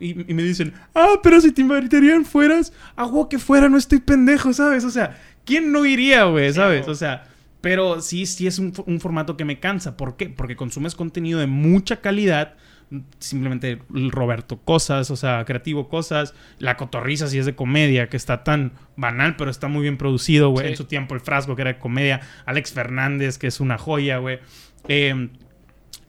Y, 0.00 0.30
y 0.30 0.34
me 0.34 0.42
dicen, 0.42 0.72
ah, 0.94 1.16
pero 1.22 1.40
si 1.42 1.52
te 1.52 1.60
invitarían 1.60 2.24
fueras, 2.24 2.72
hago 2.96 3.28
que 3.28 3.38
fuera, 3.38 3.68
no 3.68 3.76
estoy 3.76 4.00
pendejo, 4.00 4.54
¿sabes? 4.54 4.84
O 4.84 4.90
sea, 4.90 5.18
¿quién 5.44 5.70
no 5.72 5.84
iría, 5.84 6.24
güey? 6.24 6.50
¿Sabes? 6.54 6.88
O 6.88 6.94
sea, 6.94 7.24
pero 7.60 8.00
sí, 8.00 8.26
sí 8.26 8.46
es 8.46 8.58
un, 8.58 8.72
fo- 8.72 8.84
un 8.86 9.00
formato 9.00 9.36
que 9.36 9.44
me 9.44 9.58
cansa. 9.60 9.96
¿Por 9.96 10.16
qué? 10.16 10.28
Porque 10.28 10.56
consumes 10.56 10.94
contenido 10.94 11.38
de 11.40 11.46
mucha 11.46 12.00
calidad. 12.00 12.54
Simplemente 13.18 13.82
Roberto 13.90 14.60
Cosas, 14.64 15.10
o 15.10 15.16
sea, 15.16 15.44
creativo 15.44 15.90
Cosas, 15.90 16.32
La 16.58 16.78
Cotorriza 16.78 17.26
si 17.28 17.38
es 17.38 17.44
de 17.44 17.54
comedia, 17.54 18.08
que 18.08 18.16
está 18.16 18.44
tan 18.44 18.72
banal, 18.96 19.36
pero 19.36 19.50
está 19.50 19.68
muy 19.68 19.82
bien 19.82 19.98
producido, 19.98 20.48
güey. 20.50 20.66
Sí. 20.66 20.70
En 20.72 20.76
su 20.78 20.84
tiempo 20.84 21.14
el 21.14 21.20
Frasco, 21.20 21.54
que 21.54 21.62
era 21.62 21.72
de 21.74 21.78
comedia. 21.78 22.20
Alex 22.46 22.72
Fernández, 22.72 23.36
que 23.36 23.46
es 23.48 23.60
una 23.60 23.76
joya, 23.76 24.18
güey. 24.18 24.38
Eh, 24.88 25.28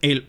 el 0.00 0.26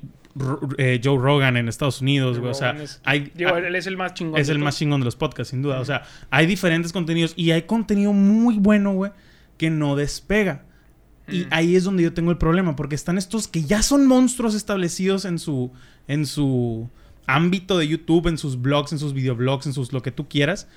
eh, 0.77 0.99
Joe 1.03 1.17
Rogan 1.17 1.55
en 1.57 1.67
Estados 1.69 2.01
Unidos, 2.01 2.39
güey. 2.39 2.51
O 2.51 2.53
sea, 2.53 2.71
es- 2.71 2.99
hay, 3.05 3.31
Digo, 3.33 3.53
hay- 3.55 3.63
él 3.65 3.75
es 3.75 3.87
el 3.87 3.95
más 3.95 4.13
chingón. 4.13 4.39
es 4.39 4.49
el 4.49 4.59
más 4.59 4.77
chingón 4.77 4.99
de 5.01 5.05
los 5.05 5.15
podcasts, 5.15 5.51
sin 5.51 5.61
duda. 5.61 5.79
O 5.79 5.85
sea, 5.85 6.03
hay 6.31 6.47
diferentes 6.47 6.91
contenidos 6.91 7.33
y 7.37 7.51
hay 7.51 7.61
contenido 7.61 8.11
muy 8.11 8.57
bueno, 8.59 8.91
güey, 8.93 9.11
que 9.57 9.69
no 9.69 9.95
despega. 9.95 10.63
Y 11.31 11.41
Mm. 11.45 11.47
ahí 11.51 11.75
es 11.75 11.83
donde 11.83 12.03
yo 12.03 12.13
tengo 12.13 12.31
el 12.31 12.37
problema, 12.37 12.75
porque 12.75 12.95
están 12.95 13.17
estos 13.17 13.47
que 13.47 13.63
ya 13.63 13.81
son 13.83 14.07
monstruos 14.07 14.53
establecidos 14.55 15.25
en 15.25 15.39
su, 15.39 15.71
en 16.07 16.25
su 16.25 16.89
ámbito 17.27 17.77
de 17.77 17.87
YouTube, 17.87 18.27
en 18.27 18.37
sus 18.37 18.61
blogs, 18.61 18.91
en 18.91 18.99
sus 18.99 19.13
videoblogs, 19.13 19.65
en 19.65 19.73
sus 19.73 19.93
lo 19.93 20.01
que 20.01 20.11
tú 20.11 20.27
quieras. 20.27 20.67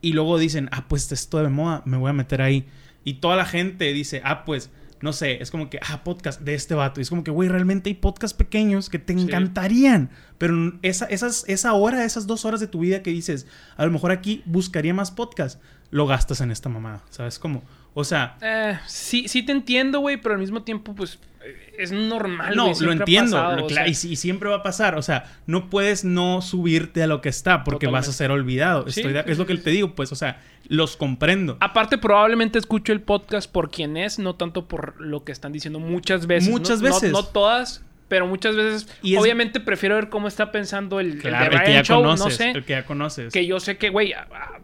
Y 0.00 0.12
luego 0.12 0.38
dicen, 0.38 0.68
ah, 0.72 0.86
pues 0.88 1.10
esto 1.10 1.38
de 1.42 1.48
moda, 1.48 1.82
me 1.84 1.96
voy 1.96 2.10
a 2.10 2.12
meter 2.12 2.40
ahí. 2.42 2.66
Y 3.04 3.14
toda 3.14 3.36
la 3.36 3.44
gente 3.44 3.92
dice, 3.92 4.20
ah, 4.24 4.44
pues, 4.44 4.70
no 5.00 5.12
sé, 5.12 5.40
es 5.42 5.50
como 5.50 5.70
que, 5.70 5.78
ah, 5.88 6.02
podcast 6.04 6.40
de 6.40 6.54
este 6.54 6.74
vato. 6.74 7.00
Y 7.00 7.02
es 7.02 7.08
como 7.10 7.24
que, 7.24 7.30
güey, 7.30 7.48
realmente 7.48 7.88
hay 7.90 7.94
podcasts 7.94 8.36
pequeños 8.36 8.88
que 8.90 8.98
te 8.98 9.14
Sí. 9.14 9.20
encantarían. 9.20 10.10
Pero 10.38 10.78
esa, 10.82 11.06
esas, 11.06 11.44
esa 11.48 11.72
hora, 11.72 12.04
esas 12.04 12.26
dos 12.26 12.44
horas 12.44 12.60
de 12.60 12.66
tu 12.68 12.80
vida 12.80 13.02
que 13.02 13.10
dices, 13.10 13.46
a 13.76 13.84
lo 13.86 13.90
mejor 13.92 14.10
aquí 14.12 14.42
buscaría 14.44 14.94
más 14.94 15.10
podcast, 15.10 15.60
lo 15.90 16.06
gastas 16.06 16.40
en 16.40 16.50
esta 16.50 16.68
mamada. 16.68 17.02
¿Sabes 17.10 17.38
cómo? 17.38 17.62
O 17.98 18.04
sea, 18.04 18.36
Eh, 18.40 18.78
sí, 18.86 19.26
sí 19.26 19.42
te 19.42 19.50
entiendo, 19.50 19.98
güey, 19.98 20.18
pero 20.18 20.34
al 20.34 20.40
mismo 20.40 20.62
tiempo, 20.62 20.94
pues, 20.94 21.18
eh, 21.44 21.74
es 21.78 21.90
normal, 21.90 22.54
no, 22.54 22.72
lo 22.80 22.92
entiendo. 22.92 23.36
pasado, 23.36 23.56
lo- 23.62 23.68
sea, 23.68 23.88
y, 23.88 23.94
si- 23.94 24.12
y 24.12 24.16
siempre 24.16 24.48
va 24.48 24.56
a 24.58 24.62
pasar. 24.62 24.94
O 24.96 25.02
sea, 25.02 25.24
no 25.46 25.68
puedes 25.68 26.04
no 26.04 26.40
subirte 26.40 27.02
a 27.02 27.08
lo 27.08 27.20
que 27.20 27.28
está 27.28 27.64
porque 27.64 27.88
vas 27.88 28.08
a 28.08 28.12
ser 28.12 28.30
olvidado. 28.30 28.84
Sí, 28.88 29.00
Estoy 29.00 29.12
de- 29.14 29.24
sí, 29.24 29.30
es 29.32 29.38
lo 29.38 29.46
que 29.46 29.56
te 29.56 29.70
digo, 29.70 29.96
pues, 29.96 30.12
o 30.12 30.14
sea, 30.14 30.40
los 30.68 30.96
comprendo. 30.96 31.56
Aparte, 31.58 31.98
probablemente 31.98 32.60
escucho 32.60 32.92
el 32.92 33.00
podcast 33.00 33.50
por 33.50 33.68
quien 33.68 33.96
es, 33.96 34.20
no 34.20 34.36
tanto 34.36 34.68
por 34.68 35.00
lo 35.00 35.24
que 35.24 35.32
están 35.32 35.50
diciendo 35.50 35.80
muchas 35.80 36.28
veces. 36.28 36.48
Muchas 36.50 36.80
No- 36.80 36.88
no- 36.90 36.94
veces. 36.94 37.10
No, 37.10 37.24
todas, 37.24 37.82
pero 38.08 38.26
muchas 38.26 38.56
veces, 38.56 38.88
Y 39.02 39.14
es- 39.14 39.20
obviamente 39.20 39.60
prefiero 39.60 39.94
ver 39.94 40.08
cómo 40.08 40.28
está 40.28 40.50
pensando 40.50 40.98
el, 41.00 41.12
el 41.12 41.18
Claro, 41.20 41.50
de 41.50 41.56
el 41.56 41.62
que 41.64 41.72
ya 41.74 41.82
Show, 41.84 42.02
conoces. 42.02 42.24
no 42.24 42.30
sé. 42.30 42.50
El 42.52 42.64
que 42.64 42.72
ya 42.72 42.84
conoces. 42.84 43.32
Que 43.32 43.46
yo 43.46 43.60
sé 43.60 43.76
que, 43.76 43.90
güey, 43.90 44.14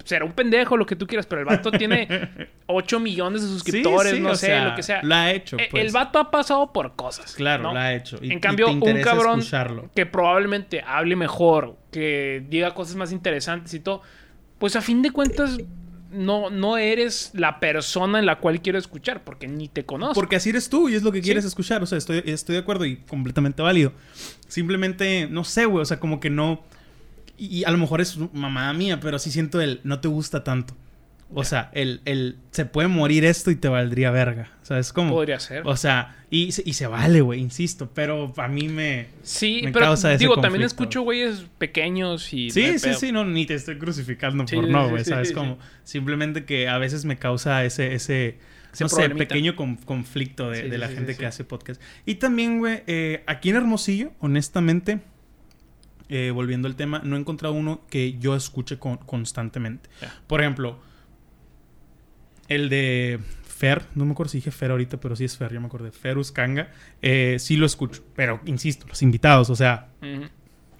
será 0.04 0.24
un 0.24 0.32
pendejo 0.32 0.76
lo 0.76 0.86
que 0.86 0.96
tú 0.96 1.06
quieras, 1.06 1.26
pero 1.26 1.40
el 1.40 1.46
vato 1.46 1.70
tiene 1.70 2.08
8 2.66 3.00
millones 3.00 3.42
de 3.42 3.48
suscriptores, 3.48 4.12
Sí, 4.12 4.16
sí, 4.16 4.22
no 4.22 4.34
sé, 4.34 4.46
sea, 4.46 4.64
lo 4.68 4.74
que 4.74 4.82
sea. 4.82 5.02
Lo 5.02 5.14
ha 5.14 5.30
hecho, 5.32 5.58
Eh, 5.58 5.68
pues. 5.70 5.84
El 5.84 5.92
vato 5.92 6.18
ha 6.18 6.30
pasado 6.30 6.72
por 6.72 6.96
cosas. 6.96 7.34
Claro, 7.34 7.64
¿no? 7.64 7.74
lo 7.74 7.80
ha 7.80 7.92
hecho. 7.94 8.18
Y- 8.22 8.28
y 8.28 8.32
en 8.32 8.40
te 8.40 8.46
cambio, 8.46 8.66
un 8.68 8.72
interesa 8.74 9.10
cabrón 9.10 9.38
escucharlo. 9.40 9.90
que 9.94 10.06
probablemente 10.06 10.82
hable 10.86 11.14
mejor, 11.16 11.76
que 11.92 12.42
diga 12.48 12.72
cosas 12.72 12.96
más 12.96 13.12
interesantes 13.12 13.72
y 13.74 13.80
todo, 13.80 14.02
pues 14.58 14.74
a 14.76 14.80
fin 14.80 15.02
de 15.02 15.10
cuentas 15.10 15.58
no, 16.14 16.48
no 16.50 16.76
eres 16.78 17.30
la 17.34 17.60
persona 17.60 18.18
en 18.18 18.26
la 18.26 18.38
cual 18.38 18.62
quiero 18.62 18.78
escuchar, 18.78 19.24
porque 19.24 19.46
ni 19.48 19.68
te 19.68 19.84
conozco. 19.84 20.14
Porque 20.14 20.36
así 20.36 20.50
eres 20.50 20.68
tú 20.68 20.88
y 20.88 20.94
es 20.94 21.02
lo 21.02 21.12
que 21.12 21.18
Sí. 21.18 21.24
quieres 21.24 21.44
escuchar. 21.44 21.82
O 21.82 21.86
sea, 21.86 21.98
estoy, 21.98 22.22
estoy 22.24 22.54
de 22.54 22.60
acuerdo 22.62 22.84
y 22.84 22.96
completamente 22.96 23.60
válido. 23.62 23.92
Simplemente, 24.48 25.26
no 25.30 25.44
sé, 25.44 25.64
güey. 25.66 25.82
O 25.82 25.84
sea, 25.84 26.00
como 26.00 26.20
que 26.20 26.30
no. 26.30 26.62
Y, 27.36 27.46
y 27.58 27.64
a 27.64 27.70
lo 27.70 27.78
mejor 27.78 28.00
es 28.00 28.16
mamada 28.32 28.72
mía, 28.72 29.00
pero 29.00 29.18
sí 29.18 29.30
siento 29.30 29.60
el 29.60 29.80
no 29.84 30.00
te 30.00 30.08
gusta 30.08 30.44
tanto. 30.44 30.74
O 31.32 31.42
sea, 31.42 31.70
el, 31.72 32.00
el 32.04 32.36
se 32.52 32.64
puede 32.64 32.86
morir 32.86 33.24
esto 33.24 33.50
y 33.50 33.56
te 33.56 33.68
valdría 33.68 34.10
verga. 34.10 34.50
O 34.62 34.66
sea, 34.66 34.78
es 34.78 34.92
como. 34.92 35.10
Podría 35.14 35.40
ser. 35.40 35.62
O 35.66 35.76
sea, 35.76 36.16
y, 36.30 36.52
se- 36.52 36.62
y 36.64 36.74
se 36.74 36.86
vale, 36.86 37.22
güey, 37.22 37.40
insisto. 37.40 37.90
Pero 37.92 38.32
a 38.36 38.46
mí 38.46 38.68
me. 38.68 39.06
Sí, 39.22 39.60
me 39.64 39.72
pero 39.72 39.86
causa 39.86 40.12
ese 40.12 40.18
digo, 40.20 40.40
también 40.40 40.62
escucho 40.64 41.02
güeyes 41.02 41.46
pequeños 41.58 42.32
y... 42.32 42.50
Sí, 42.50 42.78
sí, 42.78 42.88
pedo. 42.88 42.98
sí, 42.98 43.10
no, 43.12 43.24
ni 43.24 43.46
te 43.46 43.54
estoy 43.54 43.78
crucificando 43.78 44.46
Sí, 44.46 44.54
por 44.56 44.66
sí, 44.66 44.70
no, 44.70 44.88
güey, 44.90 45.02
sí, 45.04 45.10
¿sabes? 45.10 45.32
Como 45.32 45.58
simplemente 45.82 46.44
que 46.44 46.68
a 46.68 46.78
veces 46.78 47.04
me 47.04 47.16
causa 47.16 47.64
ese, 47.64 47.94
ese, 47.94 48.38
no 48.78 48.88
sé, 48.88 49.10
pequeño 49.10 49.56
con- 49.56 49.76
conflicto 49.76 50.50
de, 50.50 50.78
la 50.78 50.88
gente 50.88 51.16
que 51.16 51.26
hace 51.26 51.42
podcast. 51.42 51.80
Y 52.06 52.16
también, 52.16 52.58
güey, 52.60 52.82
eh, 52.86 53.24
aquí 53.26 53.48
en 53.50 53.56
Hermosillo, 53.56 54.12
honestamente, 54.20 55.00
eh, 56.08 56.30
volviendo 56.32 56.68
al 56.68 56.76
tema, 56.76 57.00
no 57.02 57.16
he 57.16 57.18
encontrado 57.18 57.54
uno 57.54 57.80
que 57.90 58.18
yo 58.18 58.36
escuche 58.36 58.78
con- 58.78 58.98
constantemente. 58.98 59.88
Por 60.26 60.40
ejemplo, 60.40 60.78
el 62.48 62.68
de 62.68 63.20
Fer, 63.44 63.82
no 63.94 64.04
me 64.04 64.12
acuerdo 64.12 64.30
si 64.30 64.38
dije 64.38 64.50
Fer 64.50 64.70
ahorita, 64.70 64.98
pero 64.98 65.16
sí 65.16 65.24
es 65.24 65.36
Fer, 65.36 65.52
ya 65.52 65.60
me 65.60 65.66
acordé. 65.66 65.90
Fer 65.90 66.18
Uscanga, 66.18 66.70
eh, 67.02 67.36
sí 67.38 67.56
lo 67.56 67.66
escucho, 67.66 68.02
pero 68.14 68.40
insisto, 68.46 68.86
los 68.88 69.02
invitados, 69.02 69.50
o 69.50 69.56
sea. 69.56 69.88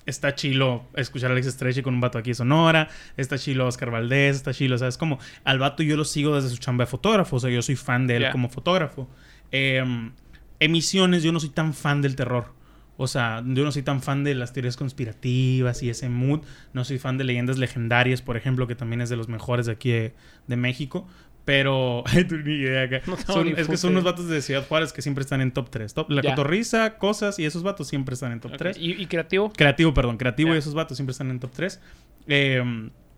Está 0.07 0.35
chilo 0.35 0.85
escuchar 0.95 1.31
a 1.31 1.33
Alex 1.33 1.47
Estrechi 1.47 1.81
con 1.81 1.95
un 1.95 2.01
vato 2.01 2.19
aquí 2.19 2.31
de 2.31 2.35
Sonora. 2.35 2.89
Está 3.17 3.39
chilo 3.39 3.67
Oscar 3.67 3.91
Valdés. 3.91 4.37
Está 4.37 4.53
chilo, 4.53 4.77
¿sabes? 4.77 4.99
Como 4.99 5.19
al 5.45 5.59
vato 5.59 5.83
yo 5.83 5.97
lo 5.97 6.05
sigo 6.05 6.35
desde 6.35 6.51
su 6.51 6.59
chamba 6.59 6.85
de 6.85 6.91
fotógrafo. 6.91 7.37
O 7.37 7.41
sea, 7.41 7.51
yo 7.51 7.63
soy 7.63 7.77
fan 7.77 8.07
de 8.07 8.17
él 8.17 8.27
como 8.31 8.51
fotógrafo. 8.51 9.09
Em, 9.51 10.13
emisiones, 10.61 11.23
yo 11.23 11.33
no 11.33 11.41
soy 11.41 11.49
tan 11.51 11.73
fan 11.73 12.03
del 12.03 12.17
terror. 12.17 12.53
O 12.97 13.09
sea, 13.09 13.43
yo 13.45 13.65
no 13.65 13.73
soy 13.73 13.83
tan 13.83 14.03
fan 14.03 14.25
de 14.25 14.35
las 14.35 14.53
teorías 14.53 14.77
conspirativas 14.77 15.83
y 15.83 15.89
ese 15.89 16.09
mood. 16.11 16.41
No 16.75 16.85
soy 16.85 16.99
fan 16.99 17.17
de 17.17 17.25
leyendas 17.25 17.57
legendarias, 17.59 18.21
por 18.21 18.37
ejemplo, 18.37 18.67
que 18.67 18.77
también 18.77 19.01
es 19.01 19.09
de 19.09 19.17
los 19.17 19.29
mejores 19.29 19.67
de 19.67 19.73
aquí 19.73 19.91
de, 19.91 20.15
de 20.47 20.57
México. 20.57 21.09
Pero, 21.45 22.05
tú 22.29 22.37
ni 22.39 22.55
idea 22.55 22.83
acá. 22.85 23.01
No 23.07 23.17
Son- 23.19 23.45
ni 23.47 23.53
es 23.53 23.69
que 23.69 23.77
son 23.77 23.91
unos 23.93 24.05
vatos 24.05 24.29
de 24.29 24.41
Ciudad 24.41 24.67
Juárez 24.67 24.93
que 24.93 25.03
siempre 25.03 25.23
están 25.23 25.41
en 25.41 25.53
top 25.53 25.69
3. 25.71 25.93
Top, 25.95 26.11
la 26.11 26.23
Ya. 26.23 26.31
cotorriza, 26.31 26.97
cosas 26.99 27.39
y 27.39 27.45
esos 27.45 27.63
vatos 27.63 27.87
siempre 27.89 28.15
están 28.15 28.33
en 28.33 28.41
top 28.41 28.53
Ok. 28.53 28.59
3. 28.59 28.77
¿Y, 28.79 28.93
y 28.93 29.07
creativo? 29.07 29.53
Creativo, 29.53 29.93
perdón, 29.93 30.17
creativo 30.17 30.55
y 30.55 30.59
esos 30.59 30.75
vatos 30.75 30.97
siempre 30.97 31.13
están 31.13 31.31
en 31.31 31.41
top 31.41 31.51
3. 31.53 31.81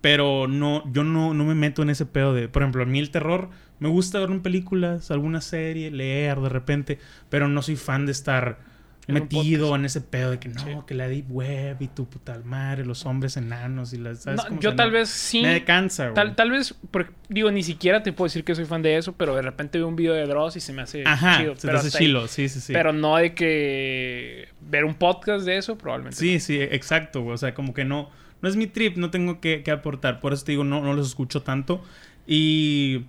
pero 0.00 0.46
no, 0.46 0.84
yo 0.92 1.02
no, 1.04 1.34
no 1.34 1.44
me 1.44 1.54
meto 1.54 1.82
en 1.82 1.90
ese 1.90 2.06
pedo 2.06 2.32
de, 2.34 2.48
por 2.48 2.62
ejemplo, 2.62 2.82
a 2.82 2.86
mí 2.86 2.98
el 2.98 3.10
terror, 3.10 3.48
me 3.80 3.88
gusta 3.88 4.20
ver 4.20 4.30
en 4.30 4.40
películas, 4.40 5.10
alguna 5.10 5.40
serie, 5.40 5.90
leer 5.90 6.38
de 6.40 6.48
repente, 6.48 6.98
pero 7.28 7.48
no 7.48 7.60
soy 7.62 7.76
fan 7.76 8.06
de 8.06 8.12
estar 8.12 8.58
metido 9.06 9.74
en 9.76 9.84
ese 9.84 10.00
pedo 10.00 10.32
de 10.32 10.38
que 10.40 10.48
no, 10.48 10.60
Sí. 10.60 10.70
que 10.86 10.94
la 10.94 11.06
deep 11.06 11.30
web 11.30 11.76
y 11.80 11.86
tu 11.88 12.06
puta 12.06 12.40
madre, 12.44 12.84
los 12.84 13.06
hombres 13.06 13.36
enanos 13.36 13.92
y 13.92 13.98
las... 13.98 14.22
¿sabes 14.22 14.38
No, 14.38 14.44
cómo? 14.48 14.58
O 14.58 14.62
yo 14.62 14.74
tal 14.74 14.90
vez 14.90 15.08
sí. 15.08 15.42
Me 15.42 15.62
cansa, 15.64 16.04
güey. 16.04 16.14
Tal, 16.14 16.34
tal 16.34 16.50
vez, 16.50 16.74
porque, 16.90 17.12
digo, 17.28 17.50
ni 17.52 17.62
siquiera 17.62 18.02
te 18.02 18.12
puedo 18.12 18.26
decir 18.26 18.42
que 18.42 18.54
soy 18.54 18.64
fan 18.64 18.82
de 18.82 18.96
eso, 18.96 19.12
pero 19.12 19.36
de 19.36 19.42
repente 19.42 19.78
veo 19.78 19.86
un 19.86 19.94
video 19.96 20.14
de 20.14 20.26
Dross 20.26 20.56
y 20.56 20.60
se 20.60 20.72
me 20.72 20.82
hace 20.82 21.04
Ajá, 21.06 21.38
chido. 21.38 21.54
se 21.54 21.60
te 21.62 21.66
pero 21.68 21.78
hace 21.78 21.96
ahí. 21.98 22.04
chilo, 22.06 22.26
sí, 22.26 22.48
sí, 22.48 22.60
sí. 22.60 22.72
Pero 22.72 22.92
no 22.92 23.16
de 23.16 23.34
que 23.34 24.48
ver 24.60 24.84
un 24.84 24.94
podcast 24.94 25.44
de 25.46 25.56
eso, 25.58 25.78
probablemente. 25.78 26.16
Sí, 26.18 26.40
sí, 26.40 26.58
exacto, 26.60 27.22
güey. 27.22 27.34
O 27.34 27.38
sea, 27.38 27.54
como 27.54 27.74
que 27.74 27.84
no, 27.84 28.10
no 28.42 28.48
es 28.48 28.56
mi 28.56 28.66
trip, 28.66 28.96
no 28.96 29.10
tengo 29.10 29.40
que, 29.40 29.62
que 29.62 29.70
aportar. 29.70 30.20
Por 30.20 30.32
eso 30.32 30.44
te 30.44 30.52
digo, 30.52 30.64
no, 30.64 30.80
no 30.82 30.94
los 30.94 31.06
escucho 31.06 31.42
tanto. 31.42 31.82
Y 32.26 33.04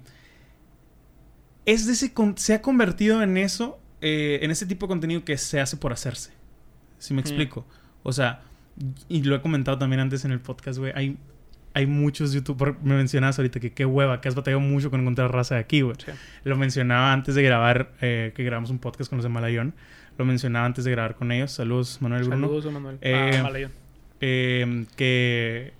es 1.65 1.85
de 1.87 1.93
ese 1.93 2.11
se 2.35 2.53
ha 2.53 2.61
convertido 2.61 3.21
en 3.23 3.37
eso, 3.37 3.79
eh, 4.01 4.39
en 4.41 4.51
ese 4.51 4.65
tipo 4.65 4.85
de 4.85 4.89
contenido 4.89 5.23
que 5.25 5.37
se 5.37 5.59
hace 5.59 5.77
por 5.77 5.93
hacerse. 5.93 6.31
Si 6.99 7.13
me 7.13 7.21
explico. 7.21 7.65
O 8.03 8.11
sea, 8.13 8.41
y 9.09 9.23
lo 9.23 9.35
he 9.35 9.41
comentado 9.41 9.77
también 9.77 9.99
antes 9.99 10.25
en 10.25 10.31
el 10.31 10.39
podcast, 10.39 10.79
güey. 10.79 10.91
Hay, 10.95 11.17
hay 11.73 11.85
muchos 11.85 12.33
youtubers, 12.33 12.75
me 12.83 12.95
mencionabas 12.95 13.37
ahorita 13.37 13.59
que 13.59 13.73
qué 13.73 13.85
hueva, 13.85 14.21
que 14.21 14.27
has 14.29 14.35
batallado 14.35 14.59
mucho 14.61 14.89
con 14.89 15.01
encontrar 15.01 15.31
raza 15.31 15.55
de 15.55 15.61
aquí, 15.61 15.81
güey. 15.81 15.95
Sí. 16.03 16.11
Lo 16.43 16.57
mencionaba 16.57 17.13
antes 17.13 17.35
de 17.35 17.43
grabar, 17.43 17.93
eh, 18.01 18.31
que 18.35 18.43
grabamos 18.43 18.69
un 18.69 18.79
podcast 18.79 19.09
con 19.09 19.17
los 19.17 19.23
de 19.23 19.29
Malayón. 19.29 19.73
Lo 20.17 20.25
mencionaba 20.25 20.65
antes 20.65 20.85
de 20.85 20.91
grabar 20.91 21.15
con 21.15 21.31
ellos. 21.31 21.51
Saludos, 21.51 22.01
Manuel 22.01 22.23
Bruno. 22.23 22.47
Saludos, 22.47 22.73
Manuel. 22.73 22.97
Eh, 23.01 23.31
Ah, 23.39 23.43
Malayón. 23.43 23.71
Eh, 24.21 24.85
que 24.95 25.73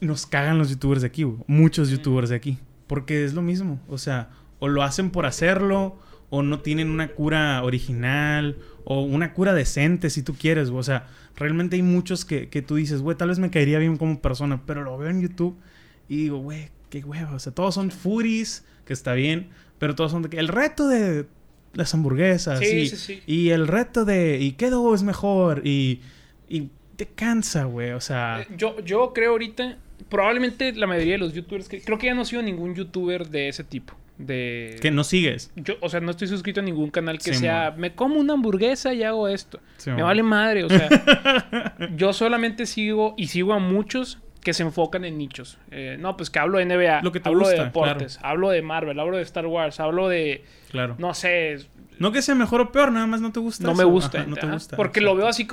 nos 0.00 0.26
cagan 0.26 0.58
los 0.58 0.70
youtubers 0.70 1.00
de 1.00 1.06
aquí, 1.08 1.22
güey. 1.22 1.38
Muchos 1.46 1.90
youtubers 1.90 2.28
de 2.28 2.36
aquí. 2.36 2.58
Porque 2.86 3.24
es 3.24 3.34
lo 3.34 3.42
mismo. 3.42 3.80
O 3.88 3.98
sea, 3.98 4.28
o 4.58 4.68
lo 4.68 4.82
hacen 4.82 5.10
por 5.10 5.26
hacerlo, 5.26 5.98
o 6.30 6.42
no 6.42 6.60
tienen 6.60 6.90
una 6.90 7.08
cura 7.08 7.62
original, 7.62 8.56
o 8.84 9.02
una 9.02 9.32
cura 9.32 9.54
decente, 9.54 10.10
si 10.10 10.22
tú 10.22 10.34
quieres, 10.34 10.70
güey. 10.70 10.80
O 10.80 10.84
sea, 10.84 11.06
realmente 11.36 11.76
hay 11.76 11.82
muchos 11.82 12.24
que, 12.24 12.48
que 12.48 12.62
tú 12.62 12.76
dices, 12.76 13.00
güey, 13.00 13.16
tal 13.16 13.28
vez 13.28 13.38
me 13.38 13.50
caería 13.50 13.78
bien 13.78 13.96
como 13.96 14.20
persona, 14.20 14.62
pero 14.66 14.82
lo 14.82 14.96
veo 14.98 15.10
en 15.10 15.20
YouTube 15.22 15.56
y 16.08 16.16
digo, 16.16 16.38
güey, 16.38 16.68
qué 16.90 17.00
hueva. 17.04 17.34
O 17.34 17.38
sea, 17.38 17.52
todos 17.52 17.74
son 17.74 17.90
furis, 17.90 18.64
que 18.84 18.92
está 18.92 19.12
bien, 19.14 19.48
pero 19.78 19.94
todos 19.94 20.10
son 20.12 20.22
de 20.22 20.30
que 20.30 20.38
el 20.38 20.48
reto 20.48 20.88
de 20.88 21.26
las 21.74 21.92
hamburguesas. 21.94 22.58
Sí, 22.60 22.66
y, 22.66 22.88
sí, 22.88 22.96
sí. 22.96 23.22
y 23.26 23.50
el 23.50 23.68
reto 23.68 24.04
de, 24.04 24.38
¿y 24.40 24.52
qué 24.52 24.70
dogo 24.70 24.94
es 24.94 25.02
mejor? 25.02 25.62
Y, 25.66 26.00
y 26.48 26.68
te 26.96 27.06
cansa, 27.06 27.64
güey. 27.64 27.92
O 27.92 28.00
sea, 28.00 28.40
Eh, 28.40 28.54
Yo, 28.56 28.80
yo 28.80 29.12
creo 29.12 29.32
ahorita, 29.32 29.76
probablemente 30.08 30.72
la 30.72 30.86
mayoría 30.86 31.12
de 31.12 31.18
los 31.18 31.34
youtubers, 31.34 31.68
que, 31.68 31.80
creo 31.82 31.98
que 31.98 32.06
ya 32.06 32.14
no 32.14 32.24
sigo 32.24 32.42
ningún 32.42 32.74
youtuber 32.74 33.28
de 33.28 33.48
ese 33.48 33.64
tipo. 33.64 33.94
De... 34.18 34.76
que 34.82 34.90
no 34.90 35.04
sigues. 35.04 35.52
Yo, 35.56 35.74
o 35.80 35.88
sea, 35.88 36.00
no 36.00 36.10
estoy 36.10 36.26
suscrito 36.28 36.60
a 36.60 36.62
ningún 36.62 36.90
canal 36.90 37.18
que 37.18 37.32
Sí, 37.32 37.40
sea, 37.40 37.72
me 37.76 37.94
como 37.94 38.18
una 38.18 38.32
hamburguesa 38.34 38.92
y 38.92 39.02
hago 39.04 39.28
esto. 39.28 39.60
Sí, 39.76 39.90
me 39.90 40.02
vale 40.02 40.22
madre, 40.22 40.64
o 40.64 40.68
sea, 40.68 40.88
yo 41.96 42.12
solamente 42.12 42.66
sigo 42.66 43.14
y 43.16 43.28
sigo 43.28 43.52
a 43.52 43.58
muchos 43.58 44.18
que 44.42 44.54
se 44.54 44.62
enfocan 44.62 45.04
en 45.04 45.18
nichos. 45.18 45.58
Eh, 45.70 45.96
no, 46.00 46.16
pues 46.16 46.30
que 46.30 46.38
hablo 46.38 46.58
de 46.58 46.64
NBA, 46.66 47.02
Lo 47.02 47.12
que 47.12 47.20
te 47.20 47.28
hablo 47.28 47.48
de 47.48 47.58
deportes, 47.58 48.18
hablo 48.22 48.50
de 48.50 48.62
Marvel, 48.62 48.98
hablo 48.98 49.16
de 49.16 49.22
Star 49.22 49.46
Wars, 49.46 49.78
hablo 49.80 50.08
de, 50.08 50.44
Claro. 50.70 50.96
No, 50.98 51.08
no 51.08 51.14
sé, 51.14 51.58
que 52.12 52.22
sea 52.22 52.34
mejor 52.34 52.60
o 52.60 52.72
peor, 52.72 52.92
nada 52.92 53.06
más 53.06 53.20
no 53.20 53.32
te 53.32 53.40
gusta. 53.40 53.64
no 53.64 53.72
eso. 53.72 53.78
me 53.78 53.84
gusta. 53.84 54.18
Ajá, 54.20 54.26
no 54.28 54.36
te 54.36 54.46
gusta. 54.46 54.76
Porque 54.76 55.00
exacto. 55.00 55.14
lo 55.14 55.16
veo 55.16 55.28
así, 55.28 55.48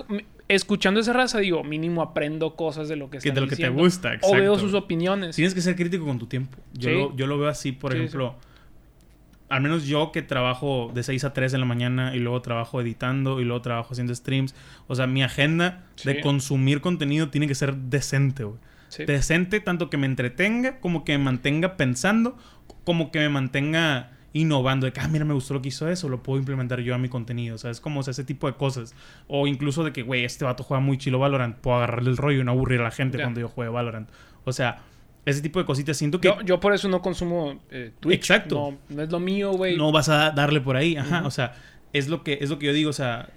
escuchando 0.47 0.99
esa 0.99 1.13
raza, 1.13 1.39
digo, 1.39 1.63
mínimo 1.63 2.01
aprendo 2.01 2.55
cosas 2.55 2.87
de 2.87 2.95
lo 2.95 3.09
que 3.09 3.17
Que 3.19 3.29
están 3.29 3.35
de 3.35 3.41
lo 3.41 3.47
que 3.47 3.55
te 3.55 3.69
gusta, 3.69 4.17
O 4.21 4.31
veo 4.33 4.53
exacto. 4.53 4.59
sus 4.59 4.73
opiniones. 4.73 5.35
Tienes 5.35 5.53
que 5.53 5.61
ser 5.61 5.75
crítico 5.75 6.05
con 6.05 6.19
tu 6.19 6.27
tiempo. 6.27 6.57
Yo, 6.73 6.89
Sí. 6.89 6.95
lo, 6.95 7.15
yo 7.15 7.27
lo 7.27 7.39
veo 7.39 7.49
así, 7.49 7.71
por 7.71 7.91
Sí, 7.93 7.97
ejemplo. 7.97 8.35
Al 9.47 9.61
menos 9.61 9.85
yo 9.85 10.11
que 10.11 10.21
trabajo 10.23 10.91
de 10.93 11.03
6 11.03 11.23
a 11.23 11.33
3 11.33 11.51
de 11.51 11.57
la 11.59 11.65
mañana 11.65 12.15
y 12.15 12.19
luego 12.19 12.41
trabajo 12.41 12.81
editando 12.81 13.39
y 13.39 13.43
luego 13.45 13.61
trabajo 13.61 13.89
haciendo 13.93 14.13
streams. 14.15 14.55
O 14.87 14.95
sea, 14.95 15.05
mi 15.07 15.21
agenda 15.23 15.83
Sí. 15.95 16.09
de 16.09 16.21
consumir 16.21 16.81
contenido 16.81 17.29
tiene 17.29 17.47
que 17.47 17.55
ser 17.55 17.75
decente, 17.75 18.43
güey. 18.43 18.57
Sí. 18.89 19.05
Decente 19.05 19.59
tanto 19.59 19.89
que 19.89 19.97
me 19.97 20.07
entretenga, 20.07 20.79
como 20.79 21.03
que 21.05 21.17
me 21.17 21.23
mantenga 21.23 21.77
pensando, 21.77 22.37
como 22.83 23.11
que 23.11 23.19
me 23.19 23.29
mantenga 23.29 24.11
innovando. 24.33 24.85
De 24.85 24.93
que, 24.93 24.99
ah, 24.99 25.07
mira, 25.07 25.25
me 25.25 25.33
gustó 25.33 25.53
lo 25.53 25.61
que 25.61 25.69
hizo 25.69 25.87
eso, 25.89 26.09
lo 26.09 26.23
puedo 26.23 26.39
implementar 26.39 26.79
yo 26.81 26.95
a 26.95 26.97
mi 26.97 27.07
contenido. 27.09 27.55
O 27.55 27.57
sea, 27.57 27.69
es 27.71 27.79
como 27.79 27.99
o 27.99 28.03
sea, 28.03 28.11
ese 28.11 28.23
tipo 28.23 28.47
de 28.47 28.53
cosas. 28.55 28.95
O 29.27 29.47
incluso 29.47 29.83
de 29.83 29.93
que, 29.93 30.01
güey, 30.01 30.23
este 30.25 30.43
vato 30.45 30.63
juega 30.63 30.81
muy 30.81 30.97
chilo 30.97 31.19
Valorant, 31.19 31.55
puedo 31.57 31.77
agarrarle 31.77 32.09
el 32.09 32.17
rollo 32.17 32.41
y 32.41 32.43
no 32.43 32.51
aburrir 32.51 32.79
a 32.81 32.83
la 32.85 32.91
gente 32.91 33.19
cuando 33.19 33.39
yo 33.41 33.47
juegue 33.47 33.71
Valorant. 33.71 34.09
O 34.43 34.51
sea, 34.53 34.81
ese 35.25 35.41
tipo 35.41 35.59
de 35.59 35.65
cositas 35.65 35.97
siento 35.97 36.21
que 36.21 36.27
Yo, 36.27 36.41
yo 36.41 36.59
por 36.59 36.73
eso 36.73 36.87
no 36.87 37.01
consumo 37.01 37.59
eh, 37.71 37.91
Twitch. 37.99 38.15
Exacto. 38.15 38.77
No, 38.89 38.95
no 38.95 39.01
es 39.03 39.09
lo 39.11 39.19
mío, 39.19 39.51
güey. 39.53 39.75
no 39.77 39.91
vas 39.91 40.09
a 40.09 40.31
darle 40.31 40.61
por 40.61 40.77
ahí. 40.77 40.95
Ajá, 40.97 41.23
o 41.25 41.31
sea, 41.31 41.53
es 41.93 42.07
lo 42.07 42.23
que 42.23 42.37
es 42.41 42.49
lo 42.49 42.59
que 42.59 42.67
yo 42.67 42.73
digo, 42.73 42.89
o 42.89 42.93
sea, 42.93 43.29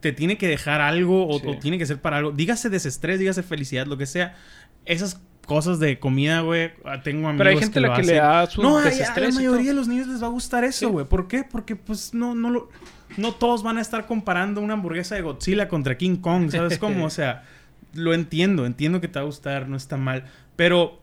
te 0.00 0.12
tiene 0.12 0.36
que 0.38 0.46
dejar 0.48 0.80
algo 0.80 1.26
o, 1.26 1.38
Sí. 1.40 1.46
o 1.48 1.58
tiene 1.58 1.78
que 1.78 1.86
ser 1.86 2.00
para 2.00 2.18
algo. 2.18 2.30
Dígase 2.32 2.68
desestrés, 2.70 3.18
dígase 3.18 3.42
felicidad, 3.42 3.86
lo 3.86 3.96
que 3.96 4.06
sea. 4.06 4.34
Esas 4.84 5.20
cosas 5.46 5.78
de 5.80 5.98
comida, 5.98 6.40
güey, 6.40 6.72
ah, 6.84 7.02
tengo 7.02 7.28
amigos 7.28 7.38
Pero 7.38 7.50
hay 7.50 7.56
gente 7.58 7.72
a 7.72 7.72
que 7.74 7.80
la 7.80 7.88
lo 7.88 7.94
que 7.96 8.02
le 8.06 8.14
da 8.14 8.46
su 8.46 8.62
No, 8.62 8.78
a- 8.78 8.82
a, 8.82 8.84
desestrés 8.84 9.34
la 9.34 9.40
mayoría 9.40 9.70
de 9.70 9.74
los 9.76 9.88
niños 9.88 10.06
les 10.08 10.22
va 10.22 10.26
a 10.26 10.30
gustar 10.30 10.64
eso, 10.64 10.78
Sí. 10.78 10.86
güey. 10.86 11.06
¿Por 11.06 11.26
qué? 11.28 11.44
Porque 11.44 11.74
pues 11.76 12.14
no 12.14 12.34
no 12.34 12.50
lo 12.50 12.68
no 13.16 13.32
todos 13.32 13.62
van 13.62 13.78
a 13.78 13.80
estar 13.80 14.06
comparando 14.06 14.60
una 14.60 14.74
hamburguesa 14.74 15.14
de 15.14 15.20
Godzilla 15.22 15.68
contra 15.68 15.96
King 15.98 16.16
Kong, 16.16 16.50
¿sabes 16.50 16.78
cómo? 16.78 17.04
O 17.06 17.10
sea, 17.10 17.44
lo 17.92 18.12
entiendo, 18.14 18.66
entiendo 18.66 19.00
que 19.00 19.08
te 19.08 19.18
va 19.18 19.22
a 19.22 19.26
gustar, 19.26 19.68
no 19.68 19.76
está 19.76 19.96
mal, 19.96 20.24
pero 20.56 21.00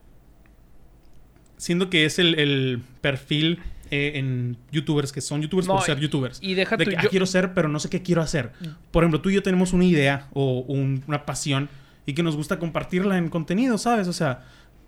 siendo 1.61 1.89
que 1.89 2.05
es 2.05 2.17
el, 2.17 2.39
el 2.39 2.81
perfil 3.01 3.59
eh, 3.91 4.13
en 4.15 4.57
youtubers 4.71 5.11
que 5.11 5.21
son 5.21 5.41
youtubers 5.41 5.67
No, 5.67 5.75
por 5.75 5.83
ser 5.83 5.99
youtubers. 5.99 6.39
y 6.41 6.53
deja 6.55 6.75
de 6.77 6.85
que, 6.85 6.95
ah, 6.97 7.03
yo- 7.03 7.09
quiero 7.09 7.25
ser, 7.25 7.53
pero 7.53 7.67
no 7.67 7.79
sé 7.79 7.89
qué 7.89 8.01
quiero 8.01 8.21
hacer. 8.21 8.51
Por 8.89 9.03
ejemplo, 9.03 9.21
tú 9.21 9.29
y 9.29 9.35
yo 9.35 9.43
tenemos 9.43 9.73
una 9.73 9.85
idea 9.85 10.27
o 10.33 10.59
un- 10.67 11.03
una 11.07 11.25
pasión 11.25 11.69
y 12.05 12.13
que 12.13 12.23
nos 12.23 12.35
gusta 12.35 12.57
compartirla 12.57 13.17
en 13.17 13.29
contenido, 13.29 13.77
¿sabes? 13.77 14.07
O 14.07 14.13
sea, 14.13 14.43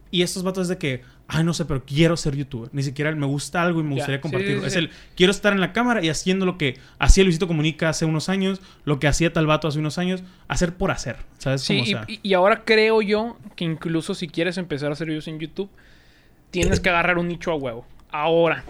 y 0.09 0.21
estos 0.21 0.41
vatos 0.43 0.63
es 0.63 0.67
de 0.69 0.77
que, 0.77 1.01
ay, 1.27 1.43
no 1.43 1.53
sé, 1.53 1.65
pero 1.65 1.83
quiero 1.85 2.15
ser 2.17 2.35
youtuber. 2.35 2.69
Ni 2.71 2.81
siquiera 2.81 3.11
me 3.13 3.25
gusta 3.25 3.61
algo 3.61 3.79
y 3.81 3.83
me 3.83 3.95
gustaría 3.95 4.17
sí, 4.17 4.21
compartirlo. 4.21 4.61
sí, 4.61 4.67
es 4.67 4.75
el, 4.77 4.89
quiero 5.15 5.31
estar 5.31 5.53
en 5.53 5.59
la 5.59 5.73
cámara 5.73 6.03
y 6.03 6.09
haciendo 6.09 6.45
lo 6.45 6.57
que 6.57 6.77
hacía 6.99 7.23
Luisito 7.23 7.47
Comunica 7.47 7.89
hace 7.89 8.05
unos 8.05 8.29
años, 8.29 8.61
lo 8.85 8.99
que 8.99 9.07
hacía 9.07 9.33
tal 9.33 9.47
vato 9.47 9.67
hace 9.67 9.79
unos 9.79 9.97
años, 9.97 10.23
hacer 10.47 10.75
por 10.75 10.91
hacer, 10.91 11.17
¿sabes? 11.39 11.61
Sí, 11.61 11.73
Como, 11.73 11.83
o 11.83 11.85
y- 11.85 11.89
sea, 11.91 12.05
y, 12.07 12.19
y 12.23 12.33
ahora 12.35 12.63
creo 12.63 13.01
yo 13.01 13.37
que 13.55 13.65
incluso 13.65 14.13
si 14.15 14.27
quieres 14.27 14.57
empezar 14.57 14.89
a 14.89 14.93
hacer 14.93 15.07
videos 15.07 15.27
en 15.27 15.39
YouTube, 15.39 15.69
tienes 16.53 16.79
que 16.79 16.87
agarrar 16.89 17.17
un 17.17 17.27
nicho 17.27 17.51
a 17.51 17.55
huevo. 17.55 17.85
Ahora. 18.09 18.63